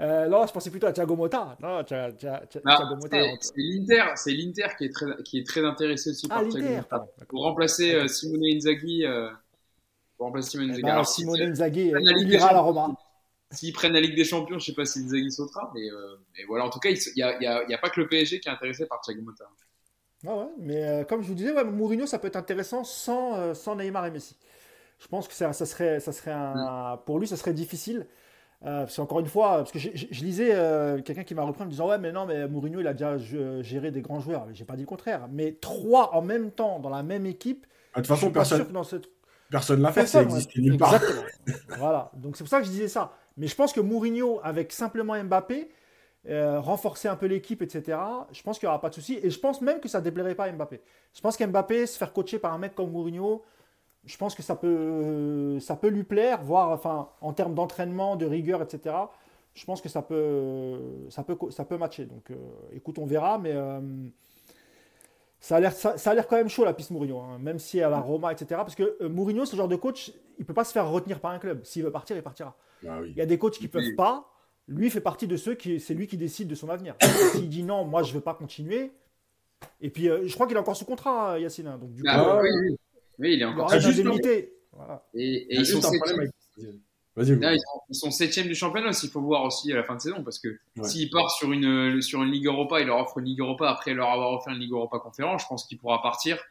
Euh, 0.00 0.28
non, 0.28 0.46
je 0.46 0.52
pensais 0.52 0.70
plutôt 0.70 0.86
à 0.86 0.92
Thiago 0.92 1.16
Motta. 1.16 1.56
Non, 1.60 1.84
Thiago 1.84 2.96
Motta. 3.00 3.18
C'est 3.40 3.52
l'Inter, 3.56 4.04
c'est 4.16 4.32
l'Inter 4.32 4.68
qui 4.76 4.84
est 4.84 4.92
très, 4.92 5.22
qui 5.24 5.38
est 5.38 5.46
très 5.46 5.64
intéressé 5.64 6.10
aussi 6.10 6.26
ah, 6.30 6.40
par 6.40 6.48
Thiago 6.48 6.68
Motta. 6.68 7.06
Pour 7.28 7.42
remplacer 7.42 7.94
euh, 7.94 8.08
Simone 8.08 8.44
Inzaghi. 8.44 9.04
Euh, 9.04 9.30
pour 10.16 10.26
remplacer 10.26 10.50
Simone 10.50 10.70
eh 10.70 10.72
Inzaghi. 10.72 10.82
Ben, 10.82 11.04
Simone 11.04 11.42
Inzaghi, 11.42 11.92
il 11.92 12.30
ira 12.30 12.48
à 12.48 12.52
la 12.52 12.60
Roma. 12.60 12.94
S'ils 13.50 13.72
prennent 13.72 13.92
la 13.92 14.00
Ligue 14.00 14.16
des 14.16 14.24
Champions, 14.24 14.58
je 14.58 14.64
ne 14.64 14.72
sais 14.72 14.74
pas 14.74 14.84
si 14.84 15.00
Inzaghi 15.00 15.30
sautera, 15.30 15.70
mais, 15.74 15.88
mais, 16.36 16.44
voilà. 16.44 16.64
En 16.64 16.70
tout 16.70 16.80
cas, 16.80 16.90
il 16.90 16.98
n'y 17.14 17.22
a, 17.22 17.78
pas 17.78 17.90
que 17.90 18.00
le 18.00 18.08
PSG 18.08 18.40
qui 18.40 18.48
est 18.48 18.52
intéressé 18.52 18.86
par 18.86 19.00
Thiago 19.00 19.22
Motta. 19.22 19.44
Ah 20.26 20.36
ouais, 20.36 20.48
mais 20.58 21.06
comme 21.08 21.22
je 21.22 21.28
vous 21.28 21.34
disais, 21.34 21.52
ouais, 21.52 21.64
Mourinho, 21.64 22.06
ça 22.06 22.18
peut 22.18 22.28
être 22.28 22.36
intéressant 22.36 22.82
sans, 22.82 23.54
sans 23.54 23.76
Neymar 23.76 24.06
et 24.06 24.10
Messi. 24.10 24.36
Je 24.98 25.06
pense 25.06 25.28
que 25.28 25.34
ça, 25.34 25.52
ça 25.52 25.66
serait, 25.66 26.00
ça 26.00 26.12
serait 26.12 26.32
un, 26.32 26.96
mm. 26.96 27.00
pour 27.04 27.18
lui, 27.18 27.28
ça 27.28 27.36
serait 27.36 27.52
difficile. 27.52 28.06
Euh, 28.64 28.80
parce 28.80 28.96
qu'encore 28.96 29.20
une 29.20 29.26
fois, 29.26 29.58
parce 29.58 29.72
que 29.72 29.78
je, 29.78 30.24
lisais 30.24 30.54
euh, 30.54 31.02
quelqu'un 31.02 31.24
qui 31.24 31.34
m'a 31.34 31.42
repris 31.42 31.62
en 31.62 31.66
me 31.66 31.70
disant 31.70 31.88
Ouais, 31.88 31.98
mais 31.98 32.12
non, 32.12 32.24
mais 32.24 32.48
Mourinho, 32.48 32.80
il 32.80 32.86
a 32.86 32.94
déjà 32.94 33.18
géré 33.62 33.90
des 33.90 34.00
grands 34.00 34.20
joueurs. 34.20 34.46
J'ai 34.52 34.64
pas 34.64 34.74
dit 34.74 34.82
le 34.82 34.86
contraire. 34.86 35.28
Mais 35.30 35.52
trois 35.52 36.14
en 36.14 36.22
même 36.22 36.50
temps 36.50 36.78
dans 36.78 36.88
la 36.88 37.02
même 37.02 37.26
équipe. 37.26 37.66
Ah, 37.92 38.00
de 38.00 38.06
toute 38.06 38.14
façon, 38.14 38.30
personne. 38.30 38.72
Dans 38.72 38.84
cette... 38.84 39.08
Personne 39.50 39.82
l'a 39.82 39.92
fait, 39.92 40.06
ça 40.06 40.22
existe 40.22 40.56
nulle 40.56 40.78
part. 40.78 40.98
voilà. 41.78 42.10
Donc 42.14 42.36
c'est 42.36 42.44
pour 42.44 42.50
ça 42.50 42.60
que 42.60 42.64
je 42.64 42.70
disais 42.70 42.88
ça. 42.88 43.12
Mais 43.36 43.46
je 43.46 43.54
pense 43.54 43.72
que 43.72 43.80
Mourinho, 43.80 44.40
avec 44.42 44.72
simplement 44.72 45.22
Mbappé, 45.22 45.70
euh, 46.26 46.58
renforcer 46.58 47.06
un 47.08 47.16
peu 47.16 47.26
l'équipe, 47.26 47.60
etc., 47.60 47.98
je 48.32 48.42
pense 48.42 48.58
qu'il 48.58 48.66
n'y 48.66 48.70
aura 48.70 48.80
pas 48.80 48.88
de 48.88 48.94
souci. 48.94 49.18
Et 49.22 49.28
je 49.28 49.38
pense 49.38 49.60
même 49.60 49.80
que 49.80 49.88
ça 49.88 49.98
ne 49.98 50.04
déplairait 50.04 50.34
pas 50.34 50.44
à 50.44 50.52
Mbappé. 50.52 50.80
Je 51.12 51.20
pense 51.20 51.36
qu'Mbappé, 51.36 51.86
se 51.86 51.98
faire 51.98 52.12
coacher 52.12 52.38
par 52.38 52.54
un 52.54 52.58
mec 52.58 52.74
comme 52.74 52.90
Mourinho, 52.90 53.42
je 54.06 54.16
pense 54.16 54.34
que 54.34 54.42
ça 54.42 54.54
peut, 54.54 55.58
ça 55.60 55.76
peut 55.76 55.88
lui 55.88 56.04
plaire, 56.04 56.42
voir 56.42 56.70
enfin, 56.70 57.08
en 57.20 57.32
termes 57.32 57.54
d'entraînement, 57.54 58.16
de 58.16 58.26
rigueur, 58.26 58.62
etc. 58.62 58.94
je 59.54 59.64
pense 59.64 59.80
que 59.80 59.88
ça 59.88 60.02
peut, 60.02 60.78
ça 61.10 61.22
peut, 61.22 61.36
ça 61.50 61.64
peut 61.64 61.78
matcher. 61.78 62.06
Donc, 62.06 62.30
écoute, 62.72 62.98
on 62.98 63.06
verra, 63.06 63.38
mais 63.38 63.54
ça 65.40 65.56
a 65.56 65.60
l'air, 65.60 65.72
ça, 65.72 65.92
a 65.92 66.14
l'air 66.14 66.26
quand 66.26 66.36
même 66.36 66.48
chaud 66.48 66.64
la 66.64 66.72
piste 66.72 66.90
Mourinho, 66.90 67.20
hein, 67.20 67.38
même 67.38 67.58
si 67.58 67.80
à 67.82 67.90
la 67.90 68.00
Roma, 68.00 68.32
etc. 68.32 68.46
Parce 68.56 68.74
que 68.74 69.06
Mourinho, 69.06 69.44
ce 69.44 69.56
genre 69.56 69.68
de 69.68 69.76
coach, 69.76 70.12
il 70.38 70.44
peut 70.44 70.54
pas 70.54 70.64
se 70.64 70.72
faire 70.72 70.88
retenir 70.88 71.20
par 71.20 71.32
un 71.32 71.38
club. 71.38 71.64
S'il 71.64 71.82
veut 71.82 71.92
partir, 71.92 72.16
il 72.16 72.22
partira. 72.22 72.56
Ah 72.88 73.00
il 73.06 73.14
y 73.14 73.20
a 73.20 73.26
des 73.26 73.38
coachs 73.38 73.58
qui 73.58 73.68
peuvent 73.68 73.94
pas. 73.96 74.30
Lui 74.68 74.88
fait 74.88 75.02
partie 75.02 75.26
de 75.26 75.36
ceux 75.36 75.54
qui, 75.54 75.80
c'est 75.80 75.92
lui 75.92 76.06
qui 76.06 76.16
décide 76.16 76.48
de 76.48 76.54
son 76.54 76.70
avenir. 76.70 76.96
S'il 77.32 77.50
dit 77.50 77.62
non, 77.62 77.84
moi 77.84 78.02
je 78.02 78.14
veux 78.14 78.22
pas 78.22 78.32
continuer. 78.32 78.92
Et 79.82 79.90
puis, 79.90 80.04
je 80.04 80.32
crois 80.34 80.46
qu'il 80.46 80.56
est 80.56 80.60
encore 80.60 80.76
sous 80.76 80.86
contrat, 80.86 81.38
Yacine. 81.38 81.66
Hein, 81.66 81.78
donc 81.78 81.92
du 81.92 82.02
ah 82.06 82.18
coup, 82.18 82.42
oui, 82.42 82.76
oui. 83.18 83.34
il 83.34 83.42
est 83.42 83.44
encore. 83.44 83.70
Voilà. 84.76 85.06
Et, 85.14 85.54
et 85.54 85.56
ils 85.56 85.66
sont 85.66 85.80
ils, 87.16 87.94
sont, 87.94 88.10
septième 88.10 88.48
du 88.48 88.56
championnat 88.56 88.88
aussi. 88.88 89.06
Il 89.06 89.12
faut 89.12 89.20
voir 89.20 89.44
aussi 89.44 89.72
à 89.72 89.76
la 89.76 89.84
fin 89.84 89.94
de 89.94 90.00
saison 90.00 90.24
parce 90.24 90.40
que 90.40 90.58
s'il 90.82 91.10
part 91.10 91.30
sur 91.30 91.52
une 91.52 92.02
sur 92.02 92.22
une 92.22 92.30
Ligue 92.30 92.46
Europa, 92.46 92.80
il 92.80 92.86
leur 92.86 92.98
offre 92.98 93.18
une 93.18 93.26
Ligue 93.26 93.40
Europa 93.40 93.70
après 93.70 93.94
leur 93.94 94.10
avoir 94.10 94.32
offert 94.32 94.52
une 94.52 94.58
Ligue 94.58 94.72
Europa 94.72 94.98
conférence. 94.98 95.42
Je 95.42 95.46
pense 95.46 95.64
qu'il 95.64 95.78
pourra 95.78 96.02
partir 96.02 96.42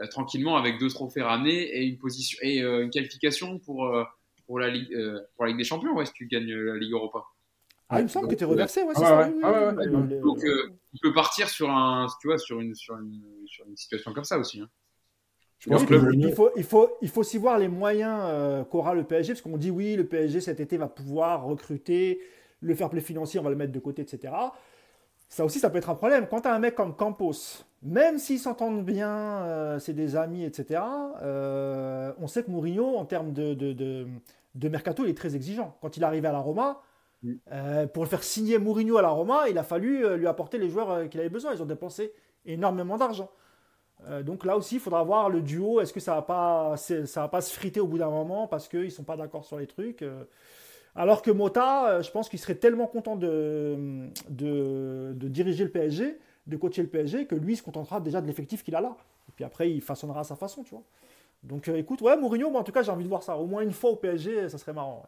euh, 0.00 0.06
tranquillement 0.06 0.56
avec 0.56 0.78
deux 0.78 0.88
trophées 0.88 1.22
ramenés 1.22 1.62
et 1.62 1.84
une 1.84 1.98
position 1.98 2.38
et 2.42 2.62
euh, 2.62 2.84
une 2.84 2.90
qualification 2.90 3.58
pour 3.58 3.86
euh, 3.86 4.04
pour 4.46 4.60
la 4.60 4.70
Ligue 4.70 4.96
pour 5.34 5.46
la 5.46 5.50
Ligue 5.50 5.58
des 5.58 5.64
Champions. 5.64 5.96
Ouais, 5.96 6.06
si 6.06 6.12
tu 6.12 6.26
gagnes 6.26 6.52
la 6.54 6.76
Ligue 6.76 6.92
Europa. 6.92 7.24
Ah, 7.88 8.00
il 8.00 8.04
me 8.04 8.08
semble 8.08 8.28
que 8.28 8.34
tu 8.34 8.44
es 8.44 8.46
reversé, 8.46 8.82
ouais, 8.82 8.94
ça. 8.94 9.28
Donc, 9.28 10.38
il 10.42 11.00
peut 11.02 11.12
partir 11.12 11.48
sur 11.48 11.70
un, 11.70 12.06
tu 12.20 12.28
vois, 12.28 12.38
sur 12.38 12.58
une, 12.58 12.74
sur 12.74 12.96
une, 12.96 13.22
sur 13.46 13.66
une 13.66 13.76
situation 13.76 14.14
comme 14.14 14.24
ça 14.24 14.38
aussi. 14.38 14.60
Hein 14.60 14.68
il, 15.66 16.34
faut, 16.34 16.50
il, 16.56 16.64
faut, 16.64 16.96
il 17.00 17.08
faut 17.08 17.20
aussi 17.20 17.38
voir 17.38 17.58
les 17.58 17.68
moyens 17.68 18.20
euh, 18.24 18.64
qu'aura 18.64 18.94
le 18.94 19.04
PSG, 19.04 19.32
parce 19.32 19.42
qu'on 19.42 19.56
dit 19.56 19.70
oui, 19.70 19.96
le 19.96 20.04
PSG 20.04 20.40
cet 20.40 20.60
été 20.60 20.76
va 20.76 20.88
pouvoir 20.88 21.44
recruter, 21.44 22.20
le 22.60 22.74
fair 22.74 22.90
play 22.90 23.00
financier, 23.00 23.40
on 23.40 23.42
va 23.42 23.50
le 23.50 23.56
mettre 23.56 23.72
de 23.72 23.78
côté, 23.78 24.02
etc. 24.02 24.32
Ça 25.28 25.44
aussi, 25.44 25.58
ça 25.58 25.70
peut 25.70 25.78
être 25.78 25.90
un 25.90 25.94
problème. 25.94 26.26
Quand 26.28 26.42
tu 26.42 26.48
as 26.48 26.54
un 26.54 26.58
mec 26.58 26.74
comme 26.74 26.94
Campos, 26.94 27.64
même 27.82 28.18
s'ils 28.18 28.38
s'entendent 28.38 28.84
bien, 28.84 29.10
euh, 29.10 29.78
c'est 29.78 29.94
des 29.94 30.16
amis, 30.16 30.44
etc., 30.44 30.82
euh, 31.22 32.12
on 32.20 32.26
sait 32.26 32.42
que 32.42 32.50
Mourinho, 32.50 32.96
en 32.96 33.04
termes 33.04 33.32
de, 33.32 33.54
de, 33.54 33.72
de, 34.54 34.68
mercato, 34.68 35.04
il 35.04 35.10
est 35.10 35.16
très 35.16 35.34
exigeant. 35.34 35.76
Quand 35.80 35.96
il 35.96 36.02
est 36.02 36.06
arrivé 36.06 36.28
à 36.28 36.32
la 36.32 36.38
Roma, 36.38 36.82
pour 37.94 38.02
le 38.02 38.08
faire 38.08 38.22
signer 38.22 38.58
Mourinho 38.58 38.98
à 38.98 39.02
la 39.02 39.08
Roma, 39.08 39.48
il 39.48 39.56
a 39.56 39.62
fallu 39.62 40.16
lui 40.18 40.26
apporter 40.26 40.58
les 40.58 40.68
joueurs 40.68 41.08
qu'il 41.08 41.20
avait 41.20 41.30
besoin. 41.30 41.54
Ils 41.54 41.62
ont 41.62 41.66
dépensé 41.66 42.12
énormément 42.44 42.98
d'argent. 42.98 43.30
Euh, 44.08 44.22
donc 44.22 44.44
là 44.44 44.56
aussi, 44.56 44.76
il 44.76 44.80
faudra 44.80 45.02
voir 45.02 45.30
le 45.30 45.40
duo. 45.40 45.80
Est-ce 45.80 45.92
que 45.92 46.00
ça 46.00 46.14
va 46.14 46.22
pas, 46.22 46.76
ça 46.76 47.20
va 47.20 47.28
pas 47.28 47.40
se 47.40 47.52
friter 47.52 47.80
au 47.80 47.86
bout 47.86 47.98
d'un 47.98 48.10
moment 48.10 48.46
parce 48.46 48.68
qu'ils 48.68 48.90
sont 48.90 49.04
pas 49.04 49.16
d'accord 49.16 49.44
sur 49.44 49.58
les 49.58 49.66
trucs. 49.66 50.02
Euh. 50.02 50.24
alors 50.94 51.22
que 51.22 51.30
Mota, 51.30 51.88
euh, 51.88 52.02
je 52.02 52.10
pense 52.10 52.28
qu'il 52.28 52.38
serait 52.38 52.54
tellement 52.54 52.86
content 52.86 53.16
de, 53.16 54.08
de, 54.28 55.28
diriger 55.28 55.64
le 55.64 55.70
PSG, 55.70 56.18
de 56.46 56.56
coacher 56.56 56.82
le 56.82 56.88
PSG, 56.88 57.26
que 57.26 57.34
lui 57.34 57.54
il 57.54 57.56
se 57.56 57.62
contentera 57.62 58.00
déjà 58.00 58.20
de 58.20 58.26
l'effectif 58.26 58.62
qu'il 58.62 58.74
a 58.74 58.80
là. 58.80 58.96
Et 59.28 59.32
puis 59.34 59.44
après, 59.44 59.70
il 59.70 59.80
façonnera 59.80 60.20
à 60.20 60.24
sa 60.24 60.36
façon, 60.36 60.62
tu 60.62 60.70
vois. 60.70 60.84
Donc 61.42 61.68
écoute, 61.68 62.00
ouais, 62.00 62.16
Mourinho, 62.16 62.50
moi 62.50 62.60
en 62.60 62.64
tout 62.64 62.72
cas, 62.72 62.82
j'ai 62.82 62.90
envie 62.90 63.04
de 63.04 63.08
voir 63.08 63.22
ça. 63.22 63.36
Au 63.36 63.46
moins 63.46 63.62
une 63.62 63.72
fois 63.72 63.90
au 63.90 63.96
PSG, 63.96 64.48
ça 64.48 64.58
serait 64.58 64.72
marrant. 64.72 65.04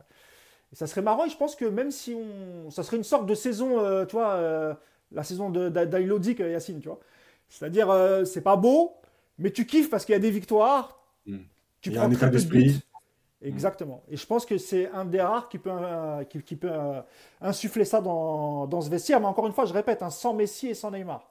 Et 0.73 0.77
ça 0.77 0.87
serait 0.87 1.03
marrant, 1.03 1.25
et 1.25 1.31
je 1.31 1.37
pense 1.37 1.55
que 1.55 1.65
même 1.65 1.91
si 1.91 2.15
on. 2.15 2.71
Ça 2.71 2.83
serait 2.83 2.97
une 2.97 3.05
sorte 3.05 3.27
de 3.27 3.35
saison, 3.35 4.05
tu 4.07 4.17
vois, 4.17 4.77
la 5.13 5.23
saison 5.23 5.51
d'Ailodic, 5.51 6.41
Yacine, 6.41 6.81
tu 6.81 6.89
vois. 6.89 6.99
C'est-à-dire, 7.49 7.91
euh, 7.91 8.25
c'est 8.25 8.43
pas 8.43 8.57
beau, 8.57 8.97
mais 9.39 9.51
tu 9.51 9.67
kiffes 9.67 9.91
parce 9.91 10.05
qu'il 10.05 10.13
y 10.13 10.17
a 10.17 10.21
des 10.21 10.31
victoires. 10.31 11.03
Hmm. 11.27 11.39
Tu 11.81 11.91
Il 11.91 11.95
y 11.95 11.99
a 11.99 12.03
un 12.03 12.11
état 12.11 12.29
d'esprit. 12.29 12.81
Exactement. 13.43 14.03
Et 14.09 14.17
je 14.17 14.27
pense 14.27 14.47
que 14.47 14.59
c'est 14.59 14.89
un 14.91 15.05
des 15.05 15.21
rares 15.21 15.49
qui 15.49 15.59
peut, 15.59 15.71
euh, 15.73 16.25
qui, 16.25 16.57
peut 16.57 16.71
euh, 16.71 17.01
insuffler 17.41 17.85
ça 17.85 18.01
dans, 18.01 18.67
dans, 18.67 18.81
ce 18.81 18.91
vestiaire. 18.91 19.21
Mais 19.21 19.27
encore 19.27 19.47
une 19.47 19.53
fois, 19.53 19.67
je 19.67 19.73
répète, 19.73 20.03
hein, 20.03 20.11
sans 20.11 20.35
Messi 20.35 20.69
et 20.69 20.75
sans 20.75 20.91
Neymar. 20.91 21.31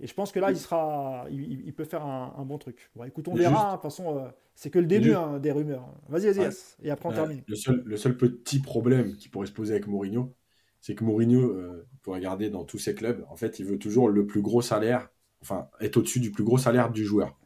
Et 0.00 0.06
je 0.06 0.14
pense 0.14 0.32
que 0.32 0.40
là, 0.40 0.50
il, 0.50 0.56
sera, 0.56 1.26
il, 1.30 1.72
peut 1.74 1.84
faire 1.84 2.04
un, 2.04 2.44
bon 2.44 2.58
truc. 2.58 2.90
Bon, 2.96 3.04
écoute, 3.04 3.28
on 3.28 3.34
verra. 3.34 3.66
De 3.66 3.72
toute 3.74 3.82
façon, 3.82 4.32
c'est 4.54 4.70
que 4.70 4.80
le 4.80 4.86
début 4.86 5.14
hein, 5.14 5.38
des 5.38 5.52
rumeurs. 5.52 5.86
Vas-y, 6.08 6.32
vas-y, 6.32 6.52
et 6.82 6.90
après 6.90 7.08
on 7.08 7.12
termine. 7.12 7.42
Le 7.46 7.54
seul, 7.54 7.82
le 7.84 7.96
seul 7.96 8.16
petit 8.16 8.58
problème 8.58 9.16
qui 9.16 9.28
pourrait 9.28 9.46
se 9.46 9.52
poser 9.52 9.74
avec 9.74 9.86
Mourinho, 9.86 10.34
c'est 10.80 10.96
que 10.96 11.04
Mourinho, 11.04 11.54
pour 12.02 12.14
regarder 12.14 12.50
dans 12.50 12.64
tous 12.64 12.78
ses 12.78 12.96
clubs, 12.96 13.24
en 13.30 13.36
fait, 13.36 13.60
il 13.60 13.66
veut 13.66 13.78
toujours 13.78 14.08
le 14.08 14.26
plus 14.26 14.42
gros 14.42 14.62
salaire 14.62 15.08
enfin, 15.42 15.68
est 15.80 15.96
au-dessus 15.96 16.20
du 16.20 16.30
plus 16.30 16.44
gros 16.44 16.58
salaire 16.58 16.90
du 16.90 17.04
joueur. 17.04 17.36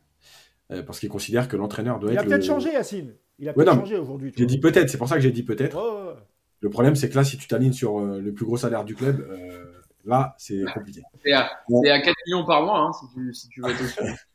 Euh, 0.72 0.82
parce 0.82 0.98
qu'il 0.98 1.08
considère 1.08 1.48
que 1.48 1.56
l'entraîneur 1.56 1.98
doit 1.98 2.12
être. 2.12 2.22
Il 2.22 2.26
a 2.26 2.28
peut-être 2.28 2.44
changé, 2.44 2.72
Yacine. 2.72 3.14
Il 3.38 3.48
a 3.48 3.52
peut-être 3.52 3.74
changé 3.74 3.96
aujourd'hui. 3.96 4.32
J'ai 4.36 4.46
dit 4.46 4.58
peut-être, 4.58 4.90
c'est 4.90 4.98
pour 4.98 5.08
ça 5.08 5.16
que 5.16 5.20
j'ai 5.20 5.30
dit 5.30 5.42
peut-être. 5.42 6.16
Le 6.60 6.70
problème, 6.70 6.96
c'est 6.96 7.08
que 7.08 7.14
là, 7.14 7.22
si 7.22 7.36
tu 7.36 7.46
t'alignes 7.46 7.72
sur 7.72 7.98
euh, 7.98 8.18
le 8.18 8.32
plus 8.32 8.46
gros 8.46 8.56
salaire 8.56 8.84
du 8.84 8.94
club, 8.94 9.20
euh, 9.20 9.64
là, 10.04 10.34
c'est 10.38 10.64
compliqué. 10.74 11.02
C'est 11.22 11.32
à, 11.32 11.50
4 11.68 12.14
millions 12.26 12.46
par 12.46 12.62
mois, 12.64 12.80
hein, 12.80 12.92
si, 12.92 13.06
tu, 13.14 13.34
si, 13.34 13.48
tu, 13.48 13.60
veux 13.60 13.70
être 13.70 13.78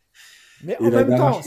Mais 0.64 0.78
en 0.80 0.92
même, 0.92 1.16
temps, 1.18 1.42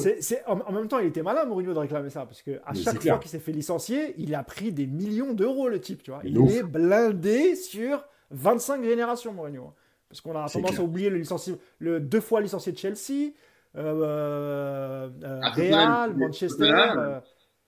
en, 0.46 0.72
même 0.72 0.88
temps, 0.88 0.98
il 0.98 1.06
était 1.06 1.22
malin, 1.22 1.44
Mourinho, 1.44 1.72
de 1.72 1.78
réclamer 1.78 2.10
ça. 2.10 2.26
Parce 2.26 2.42
qu'à 2.42 2.74
chaque 2.74 3.00
fois 3.00 3.18
qu'il 3.18 3.30
s'est 3.30 3.38
fait 3.38 3.52
licencier, 3.52 4.14
il 4.18 4.34
a 4.34 4.42
pris 4.42 4.72
des 4.72 4.86
millions 4.86 5.34
d'euros, 5.34 5.68
le 5.68 5.80
type. 5.80 6.02
Tu 6.02 6.10
vois. 6.10 6.20
Il 6.24 6.36
est 6.50 6.64
blindé 6.64 7.54
sur 7.54 8.04
25 8.30 8.82
générations, 8.82 9.32
Mourinho. 9.32 9.72
Parce 10.14 10.20
qu'on 10.20 10.36
a 10.36 10.48
tendance 10.48 10.78
à 10.78 10.82
oublier 10.84 11.10
le, 11.10 11.18
licencié, 11.18 11.56
le 11.80 11.98
deux 11.98 12.20
fois 12.20 12.40
licencié 12.40 12.70
de 12.70 12.78
Chelsea, 12.78 13.32
euh, 13.74 13.80
euh, 13.80 15.10
euh 15.24 15.40
ah, 15.42 15.50
Real, 15.50 16.16
Manchester, 16.16 17.18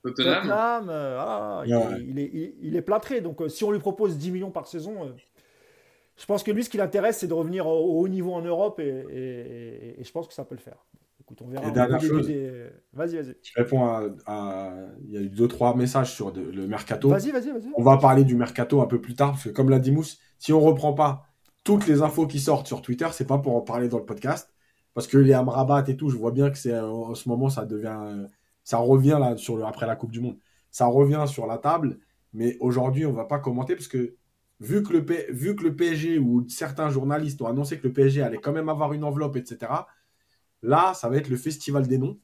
Tottenham. 0.04 0.88
Euh, 0.88 1.18
ah, 1.18 1.64
il, 1.66 2.20
est, 2.20 2.54
il, 2.62 2.76
est, 2.76 2.82
plâtré. 2.82 3.20
Donc 3.20 3.42
si 3.48 3.64
on 3.64 3.72
lui 3.72 3.80
propose 3.80 4.16
10 4.16 4.30
millions 4.30 4.52
par 4.52 4.68
saison, 4.68 5.12
je 6.16 6.24
pense 6.24 6.44
que 6.44 6.52
lui, 6.52 6.62
ce 6.62 6.70
qui 6.70 6.76
l'intéresse, 6.76 7.18
c'est 7.18 7.26
de 7.26 7.34
revenir 7.34 7.66
au, 7.66 8.00
haut 8.00 8.06
niveau 8.06 8.32
en 8.32 8.42
Europe 8.42 8.78
et, 8.78 9.96
je 10.00 10.12
pense 10.12 10.28
que 10.28 10.34
ça 10.34 10.44
peut 10.44 10.54
le 10.54 10.60
faire. 10.60 10.86
Écoute, 11.20 11.42
on 11.42 11.48
verra. 11.48 11.68
dernière 11.72 12.00
chose, 12.00 12.30
vas-y, 12.92 13.16
vas-y. 13.16 13.36
Je 13.42 13.52
réponds 13.56 13.84
à, 14.24 14.72
Il 15.08 15.14
y 15.14 15.16
a 15.16 15.20
eu 15.20 15.28
deux, 15.28 15.48
trois 15.48 15.74
messages 15.74 16.12
sur 16.12 16.32
le 16.32 16.68
mercato. 16.68 17.08
Vas-y, 17.08 17.32
vas-y, 17.32 17.50
vas-y. 17.50 17.72
On 17.76 17.82
va 17.82 17.96
parler 17.96 18.22
du 18.22 18.36
mercato 18.36 18.80
un 18.82 18.86
peu 18.86 19.00
plus 19.00 19.14
tard, 19.14 19.32
parce 19.32 19.42
que 19.42 19.48
comme 19.48 19.68
l'a 19.68 19.80
dit 19.80 19.90
Mousse, 19.90 20.20
si 20.38 20.52
on 20.52 20.60
reprend 20.60 20.92
pas 20.92 21.25
toutes 21.66 21.88
les 21.88 22.00
infos 22.00 22.28
qui 22.28 22.38
sortent 22.38 22.68
sur 22.68 22.80
Twitter, 22.80 23.08
c'est 23.12 23.26
pas 23.26 23.38
pour 23.38 23.56
en 23.56 23.60
parler 23.60 23.88
dans 23.88 23.98
le 23.98 24.04
podcast. 24.04 24.54
Parce 24.94 25.08
que 25.08 25.18
les 25.18 25.32
Amrabat 25.32 25.84
et 25.88 25.96
tout, 25.96 26.08
je 26.10 26.16
vois 26.16 26.30
bien 26.30 26.48
que 26.48 26.56
c'est 26.56 26.78
en 26.78 27.14
ce 27.14 27.28
moment, 27.28 27.50
ça. 27.50 27.66
Ça 28.62 28.78
revient 28.78 29.18
là 29.20 29.34
après 29.66 29.86
la 29.86 29.96
Coupe 29.96 30.12
du 30.12 30.20
Monde. 30.20 30.38
Ça 30.70 30.86
revient 30.86 31.24
sur 31.26 31.46
la 31.46 31.58
table. 31.58 31.98
Mais 32.32 32.56
aujourd'hui, 32.60 33.04
on 33.04 33.12
va 33.12 33.24
pas 33.24 33.40
commenter 33.40 33.74
parce 33.74 33.88
que 33.88 34.14
vu 34.60 34.82
que, 34.84 34.92
le, 34.92 35.32
vu 35.32 35.56
PSG 35.56 36.18
ou 36.18 36.48
certains 36.48 36.88
journalistes 36.88 37.42
ont 37.42 37.46
annoncé 37.46 37.78
que 37.78 37.86
le 37.88 37.92
PSG 37.92 38.22
allait 38.22 38.38
quand 38.38 38.52
même 38.52 38.68
avoir 38.68 38.92
une 38.92 39.02
enveloppe, 39.02 39.36
etc., 39.36 39.72
là, 40.62 40.94
ça 40.94 41.08
va 41.08 41.16
être 41.16 41.28
le 41.28 41.36
festival 41.36 41.88
des 41.88 41.98
noms. 41.98 42.18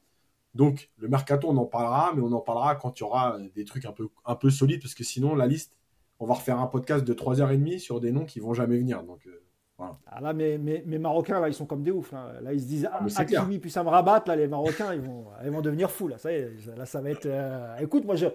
Donc, 0.54 0.90
le 0.98 1.08
mercato, 1.08 1.48
on 1.48 1.56
en 1.56 1.66
parlera, 1.66 2.12
mais 2.14 2.22
on 2.22 2.32
en 2.32 2.40
parlera 2.40 2.76
quand 2.76 3.00
il 3.00 3.02
y 3.02 3.04
aura 3.04 3.38
des 3.56 3.64
trucs 3.64 3.86
un 3.86 3.92
peu, 3.92 4.08
un 4.24 4.36
peu 4.36 4.50
solides, 4.50 4.82
parce 4.82 4.94
que 4.94 5.04
sinon, 5.04 5.34
la 5.34 5.46
liste, 5.46 5.74
on 6.22 6.26
va 6.26 6.34
refaire 6.34 6.60
un 6.60 6.68
podcast 6.68 7.04
de 7.04 7.14
3h30 7.14 7.80
sur 7.80 8.00
des 8.00 8.12
noms 8.12 8.24
qui 8.24 8.38
vont 8.38 8.54
jamais 8.54 8.76
venir. 8.76 9.02
Donc, 9.02 9.26
euh, 9.26 9.42
voilà. 9.76 9.98
Ah 10.06 10.20
là, 10.20 10.32
mais, 10.32 10.56
mais, 10.56 10.98
Marocains, 10.98 11.40
là, 11.40 11.48
ils 11.48 11.54
sont 11.54 11.66
comme 11.66 11.82
des 11.82 11.90
oufs. 11.90 12.12
Là, 12.12 12.34
là 12.40 12.52
ils 12.52 12.60
se 12.60 12.66
disent, 12.66 12.88
ah, 12.92 13.04
Hakimi, 13.16 13.58
puis 13.58 13.72
ça 13.72 13.82
me 13.82 13.88
rabatte, 13.88 14.28
là, 14.28 14.36
les 14.36 14.46
Marocains, 14.46 14.94
ils 14.94 15.00
vont, 15.00 15.24
ils 15.44 15.50
vont 15.50 15.62
devenir 15.62 15.90
fous. 15.90 16.06
Là, 16.06 16.18
ça, 16.18 16.30
là, 16.30 16.86
ça 16.86 17.00
va 17.00 17.10
être. 17.10 17.26
Euh, 17.26 17.76
écoute, 17.78 18.04
moi, 18.04 18.14
je, 18.14 18.26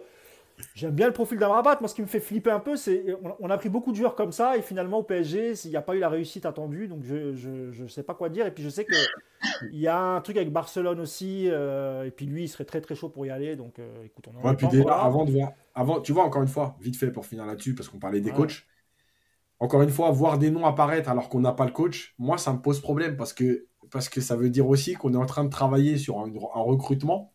J'aime 0.73 0.91
bien 0.91 1.07
le 1.07 1.13
profil 1.13 1.37
d'Amrabat. 1.37 1.77
Moi, 1.79 1.87
ce 1.87 1.95
qui 1.95 2.01
me 2.01 2.07
fait 2.07 2.19
flipper 2.19 2.51
un 2.51 2.59
peu, 2.59 2.75
c'est 2.75 3.05
on 3.39 3.49
a 3.49 3.57
pris 3.57 3.69
beaucoup 3.69 3.91
de 3.91 3.97
joueurs 3.97 4.15
comme 4.15 4.31
ça 4.31 4.57
et 4.57 4.61
finalement 4.61 4.99
au 4.99 5.03
PSG, 5.03 5.53
il 5.65 5.69
n'y 5.69 5.75
a 5.75 5.81
pas 5.81 5.95
eu 5.95 5.99
la 5.99 6.09
réussite 6.09 6.45
attendue. 6.45 6.87
Donc 6.87 7.03
je 7.03 7.81
ne 7.81 7.87
sais 7.87 8.03
pas 8.03 8.13
quoi 8.13 8.29
dire. 8.29 8.45
Et 8.45 8.51
puis 8.51 8.63
je 8.63 8.69
sais 8.69 8.85
que 8.85 8.95
il 9.71 9.79
y 9.79 9.87
a 9.87 9.99
un 9.99 10.21
truc 10.21 10.37
avec 10.37 10.51
Barcelone 10.51 10.99
aussi. 10.99 11.47
Euh, 11.49 12.05
et 12.05 12.11
puis 12.11 12.25
lui, 12.25 12.43
il 12.43 12.47
serait 12.47 12.65
très 12.65 12.81
très 12.81 12.95
chaud 12.95 13.09
pour 13.09 13.25
y 13.25 13.29
aller. 13.29 13.55
Donc 13.55 13.79
euh, 13.79 14.03
écoute, 14.05 14.25
on 14.33 14.37
en 14.39 14.43
ouais, 14.43 14.55
puis 14.55 14.67
avant 14.89 15.25
de 15.25 15.31
voir, 15.31 15.51
avant, 15.75 16.01
tu 16.01 16.11
vois 16.11 16.23
encore 16.23 16.41
une 16.41 16.47
fois, 16.47 16.75
vite 16.81 16.97
fait 16.97 17.11
pour 17.11 17.25
finir 17.25 17.45
là-dessus, 17.45 17.75
parce 17.75 17.89
qu'on 17.89 17.99
parlait 17.99 18.21
des 18.21 18.31
coachs. 18.31 18.65
Encore 19.59 19.81
une 19.81 19.89
fois, 19.89 20.11
voir 20.11 20.37
des 20.37 20.51
noms 20.51 20.65
apparaître 20.65 21.09
alors 21.09 21.29
qu'on 21.29 21.39
n'a 21.39 21.51
pas 21.51 21.65
le 21.65 21.71
coach, 21.71 22.13
moi 22.19 22.37
ça 22.37 22.53
me 22.53 22.59
pose 22.59 22.79
problème 22.79 23.17
parce 23.17 23.33
que 23.33 23.67
parce 23.89 24.09
que 24.09 24.21
ça 24.21 24.35
veut 24.35 24.49
dire 24.49 24.67
aussi 24.67 24.93
qu'on 24.93 25.13
est 25.13 25.17
en 25.17 25.25
train 25.25 25.43
de 25.43 25.49
travailler 25.49 25.97
sur 25.97 26.19
un 26.19 26.61
recrutement 26.61 27.33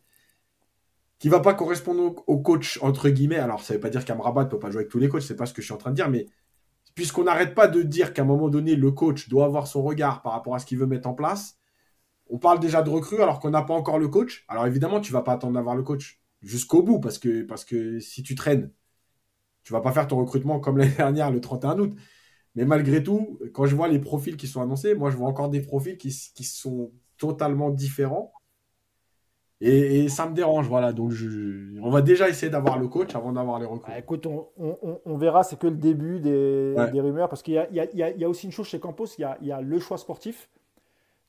qui 1.23 1.29
va 1.29 1.39
pas 1.39 1.53
correspondre 1.53 2.21
au, 2.27 2.37
coach, 2.39 2.79
entre 2.81 3.07
guillemets. 3.07 3.37
Alors, 3.37 3.61
ça 3.61 3.73
veut 3.73 3.79
pas 3.79 3.89
dire 3.89 4.03
qu'Amrabat 4.03 4.43
ne 4.43 4.49
peut 4.49 4.59
pas 4.59 4.71
jouer 4.71 4.79
avec 4.79 4.89
tous 4.89 4.99
les 4.99 5.07
coachs, 5.07 5.21
c'est 5.21 5.37
pas 5.37 5.45
ce 5.45 5.53
que 5.53 5.61
je 5.61 5.67
suis 5.67 5.73
en 5.73 5.77
train 5.77 5.91
de 5.91 5.95
dire, 5.95 6.09
mais 6.09 6.25
puisqu'on 6.95 7.23
n'arrête 7.23 7.55
pas 7.55 7.69
de 7.69 7.81
dire 7.81 8.11
qu'à 8.11 8.23
un 8.23 8.25
moment 8.25 8.49
donné, 8.49 8.75
le 8.75 8.91
coach 8.91 9.29
doit 9.29 9.45
avoir 9.45 9.67
son 9.67 9.83
regard 9.83 10.21
par 10.21 10.33
rapport 10.33 10.53
à 10.53 10.59
ce 10.59 10.65
qu'il 10.65 10.77
veut 10.77 10.85
mettre 10.85 11.07
en 11.07 11.13
place, 11.13 11.57
on 12.27 12.39
parle 12.39 12.59
déjà 12.59 12.81
de 12.81 12.89
recrue 12.89 13.21
alors 13.21 13.39
qu'on 13.39 13.51
n'a 13.51 13.61
pas 13.61 13.73
encore 13.73 13.99
le 13.99 14.09
coach. 14.09 14.43
Alors 14.49 14.67
évidemment, 14.67 14.99
tu 14.99 15.13
vas 15.13 15.21
pas 15.21 15.31
attendre 15.31 15.53
d'avoir 15.53 15.77
le 15.77 15.83
coach 15.83 16.21
jusqu'au 16.41 16.83
bout 16.83 16.99
parce 16.99 17.19
que, 17.19 17.99
si 18.01 18.21
tu 18.21 18.35
traînes, 18.35 18.69
tu 19.63 19.71
vas 19.71 19.79
pas 19.79 19.93
faire 19.93 20.07
ton 20.07 20.17
recrutement 20.17 20.59
comme 20.59 20.77
l'année 20.77 20.95
dernière 20.97 21.31
le 21.31 21.39
31 21.39 21.79
août. 21.79 21.95
Mais 22.55 22.65
malgré 22.65 23.01
tout, 23.01 23.39
quand 23.53 23.65
je 23.65 23.77
vois 23.77 23.87
les 23.87 23.99
profils 23.99 24.35
qui 24.35 24.47
sont 24.47 24.61
annoncés, 24.61 24.93
moi 24.93 25.09
je 25.09 25.15
vois 25.15 25.29
encore 25.29 25.47
des 25.47 25.61
profils 25.61 25.97
qui 25.97 26.11
sont 26.11 26.91
totalement 27.17 27.69
différents 27.69 28.33
Et, 29.65 30.09
ça 30.09 30.27
me 30.27 30.35
dérange, 30.35 30.67
voilà. 30.67 30.91
Donc, 30.91 31.13
on 31.81 31.89
va 31.89 32.01
déjà 32.01 32.27
essayer 32.27 32.51
d'avoir 32.51 32.77
le 32.77 32.87
coach 32.89 33.15
avant 33.15 33.31
d'avoir 33.31 33.59
les 33.59 33.65
recours. 33.65 33.87
Bah, 33.87 33.97
écoute, 33.97 34.27
on, 34.27 35.17
verra, 35.17 35.43
c'est 35.43 35.57
que 35.57 35.67
le 35.67 35.77
début 35.77 36.19
des, 36.19 36.75
rumeurs, 36.99 37.29
parce 37.29 37.41
qu'il 37.41 37.53
y, 37.53 38.23
a, 38.23 38.29
aussi 38.29 38.45
une 38.45 38.51
chose 38.51 38.67
chez 38.67 38.79
Campos, 38.79 39.05
il 39.17 39.25
y 39.41 39.51
a, 39.51 39.61
le 39.61 39.79
choix 39.79 39.97
sportif, 39.97 40.49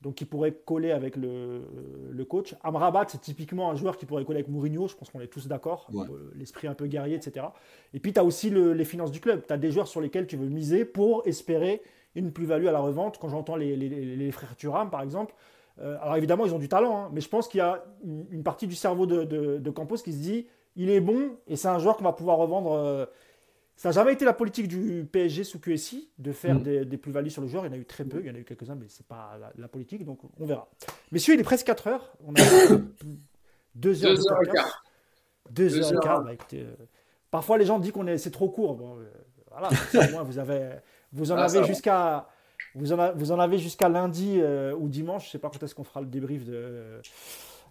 donc 0.01 0.15
qui 0.15 0.25
pourrait 0.25 0.51
coller 0.51 0.91
avec 0.91 1.15
le, 1.15 2.25
coach. 2.27 2.55
Amrabat, 2.61 3.05
c'est 3.07 3.21
typiquement 3.21 3.71
un 3.71 3.75
joueur 3.75 3.97
qui 3.97 4.05
pourrait 4.05 4.25
coller 4.25 4.39
avec 4.39 4.49
Mourinho, 4.49 4.89
je 4.89 4.95
pense 4.95 5.09
qu'on 5.09 5.21
est 5.21 5.27
tous 5.27 5.47
d'accord, 5.47 5.89
l'esprit 6.35 6.67
un 6.67 6.73
peu 6.73 6.87
guerrier, 6.87 7.15
etc. 7.15 7.45
Et 7.93 8.01
puis, 8.01 8.11
tu 8.11 8.19
as 8.19 8.25
aussi 8.25 8.49
les 8.49 8.85
finances 8.85 9.11
du 9.11 9.21
club, 9.21 9.43
tu 9.47 9.53
as 9.53 9.57
des 9.57 9.71
joueurs 9.71 9.87
sur 9.87 10.01
lesquels 10.01 10.27
tu 10.27 10.35
veux 10.35 10.49
miser 10.49 10.83
pour 10.83 11.25
espérer 11.25 11.81
une 12.15 12.33
plus-value 12.33 12.67
à 12.67 12.73
la 12.73 12.79
revente. 12.79 13.17
Quand 13.17 13.29
j'entends 13.29 13.55
les, 13.55 13.77
les 13.77 14.31
frères 14.31 14.57
Thuram, 14.57 14.89
par 14.89 15.01
exemple, 15.01 15.33
euh, 15.81 15.97
alors 16.01 16.15
évidemment, 16.15 16.45
ils 16.45 16.53
ont 16.53 16.59
du 16.59 16.69
talent, 16.69 16.97
hein, 16.97 17.09
mais 17.11 17.21
je 17.21 17.27
pense 17.27 17.47
qu'il 17.47 17.57
y 17.57 17.61
a 17.61 17.83
une, 18.03 18.43
partie 18.43 18.67
du 18.67 18.75
cerveau 18.75 19.05
de, 19.05 19.69
Campos 19.71 19.97
qui 19.97 20.13
se 20.13 20.17
dit 20.17 20.47
il 20.75 20.89
est 20.89 21.01
bon 21.01 21.37
et 21.47 21.55
c'est 21.55 21.67
un 21.67 21.79
joueur 21.79 21.97
qu'on 21.97 22.03
va 22.03 22.13
pouvoir 22.13 22.37
revendre. 22.37 22.73
Euh, 22.73 23.05
ça 23.75 23.89
n'a 23.89 23.93
jamais 23.93 24.13
été 24.13 24.23
la 24.23 24.33
politique 24.33 24.69
du 24.69 25.05
PSG 25.11 25.43
sous 25.43 25.59
QSI 25.59 26.09
de 26.17 26.31
faire 26.31 26.55
mm. 26.55 26.85
des, 26.85 26.97
plus-values 26.97 27.29
sur 27.29 27.41
le 27.41 27.49
joueur. 27.49 27.65
Il 27.65 27.69
y 27.69 27.71
en 27.71 27.75
a 27.75 27.79
eu 27.79 27.85
très 27.85 28.05
peu, 28.05 28.21
il 28.21 28.27
y 28.27 28.29
en 28.29 28.35
a 28.35 28.37
eu 28.37 28.45
quelques-uns, 28.45 28.75
mais 28.75 28.87
ce 28.87 29.01
n'est 29.01 29.07
pas 29.07 29.37
la, 29.57 29.67
politique, 29.67 30.05
donc 30.05 30.19
on 30.39 30.45
verra. 30.45 30.69
Messieurs, 31.11 31.33
il 31.33 31.41
est 31.41 31.43
presque 31.43 31.65
4 31.67 31.87
heures. 31.87 32.13
On 32.25 32.33
a 32.33 32.37
2 33.75 34.05
heures, 34.05 34.11
heures, 34.11 34.43
et 34.43 34.51
quart. 34.51 34.85
2 35.51 35.77
heures 35.77 35.91
et 35.91 35.99
quart. 36.01 36.23
Bah, 36.23 36.31
euh, 36.53 36.75
parfois, 37.29 37.57
les 37.57 37.65
gens 37.65 37.79
disent 37.79 37.91
qu'on 37.91 38.07
est, 38.07 38.17
c'est 38.17 38.31
trop 38.31 38.49
court. 38.49 38.75
Bon, 38.75 38.97
voilà, 39.51 39.69
vous, 40.23 40.39
avez, 40.39 40.69
vous 41.11 41.33
en 41.33 41.37
ah, 41.37 41.43
avez 41.43 41.65
jusqu'à 41.65 42.29
vous 42.75 42.93
en, 42.93 43.13
vous 43.13 43.31
en 43.31 43.39
avez 43.39 43.57
jusqu'à 43.57 43.89
lundi 43.89 44.39
euh, 44.39 44.75
ou 44.75 44.89
dimanche. 44.89 45.23
Je 45.23 45.27
ne 45.29 45.31
sais 45.31 45.39
pas 45.39 45.49
quand 45.49 45.63
est-ce 45.63 45.73
qu'on 45.73 45.83
fera 45.83 46.01
le 46.01 46.07
débrief 46.07 46.45
de, 46.45 47.01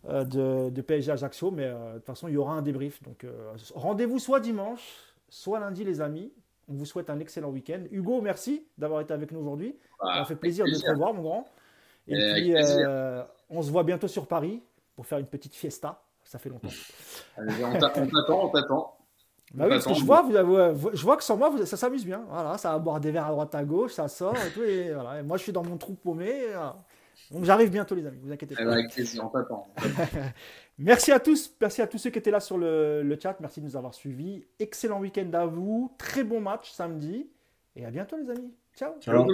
euh, 0.09 0.25
de, 0.25 0.71
de, 0.71 0.83
PSG 0.83 1.13
Ajaccio, 1.13 1.51
mais 1.51 1.67
euh, 1.67 1.93
de 1.93 1.99
toute 1.99 2.07
façon, 2.07 2.29
il 2.29 2.35
y 2.35 2.37
aura 2.37 2.55
un 2.55 2.63
débrief. 2.63 3.03
Donc, 3.03 3.27
rendez-vous 3.75 4.19
soit 4.19 4.41
dimanche, 4.41 4.83
soit 5.29 5.61
lundi, 5.61 5.85
les 5.85 6.01
amis. 6.01 6.33
On 6.69 6.73
vous 6.75 6.87
souhaite 6.87 7.11
un 7.11 7.19
excellent 7.19 7.51
week-end. 7.51 7.83
Hugo, 7.91 8.23
merci 8.23 8.67
d'avoir 8.79 9.03
été 9.03 9.13
avec 9.13 9.31
nous 9.31 9.41
aujourd'hui. 9.41 9.77
Ah, 10.01 10.21
ça 10.21 10.25
fait 10.25 10.37
plaisir, 10.37 10.65
de 10.65 10.71
te 10.71 10.91
revoir, 10.91 11.13
mon 11.13 11.23
grand. 11.23 11.45
Et, 12.09 12.15
puis, 12.15 12.55
on 13.51 13.63
se 13.63 13.71
voit 13.71 13.85
bientôt 13.85 14.09
sur 14.09 14.27
Paris 14.27 14.63
pour 14.97 15.07
faire 15.07 15.19
une 15.19 15.27
petite 15.27 15.55
fiesta. 15.55 16.01
Ça 16.25 16.39
fait 16.39 16.49
longtemps. 16.49 16.69
on 17.37 17.79
t'attend, 17.79 18.45
on 18.45 18.49
t'attend. 18.49 18.94
Bah 19.55 19.65
oui, 19.65 19.71
parce 19.71 19.87
que 19.87 19.95
je 19.95 20.05
vois, 20.05 20.25
je 20.93 21.03
vois 21.03 21.17
que 21.17 21.23
sans 21.23 21.37
moi, 21.37 21.53
ça 21.65 21.77
s'amuse 21.77 22.05
bien. 22.05 22.25
Voilà, 22.29 22.59
ça 22.59 22.73
va 22.73 22.79
boire 22.79 23.01
des 23.01 23.11
verres 23.11 23.27
à 23.27 23.31
droite 23.31 23.55
à 23.55 23.65
gauche, 23.65 23.93
ça 23.93 24.09
sort 24.09 24.37
et 24.37 24.51
tout. 24.51 24.63
Et, 24.63 24.93
voilà. 24.93 25.23
moi, 25.23 25.37
je 25.37 25.45
suis 25.45 25.53
dans 25.53 25.63
mon 25.63 25.77
trou 25.77 25.95
paumé. 25.95 26.43
Donc 27.31 27.45
j'arrive 27.45 27.71
bientôt, 27.71 27.95
les 27.95 28.07
amis, 28.07 28.19
vous 28.23 28.33
inquiétez 28.33 28.55
pas. 28.55 28.73
Avec 28.73 28.91
plaisir, 28.91 29.25
on 29.25 29.29
t'attend. 29.29 29.67
merci 30.79 31.11
à 31.13 31.21
tous, 31.21 31.55
merci 31.61 31.81
à 31.83 31.87
tous 31.87 31.99
ceux 31.99 32.11
qui 32.11 32.19
étaient 32.19 32.31
là 32.31 32.41
sur 32.41 32.59
le, 32.59 33.03
le 33.03 33.19
chat. 33.21 33.37
Merci 33.41 33.61
de 33.61 33.67
nous 33.67 33.77
avoir 33.77 33.95
suivis. 33.95 34.45
Excellent 34.59 35.01
week-end 35.01 35.31
à 35.33 35.47
vous. 35.47 35.93
Très 35.97 36.25
bon 36.25 36.41
match 36.41 36.71
samedi. 36.73 37.29
Et 37.77 37.85
à 37.87 37.91
bientôt, 37.91 38.17
les 38.17 38.31
amis. 38.31 38.53
Ciao. 38.77 38.93
Ciao. 39.01 39.27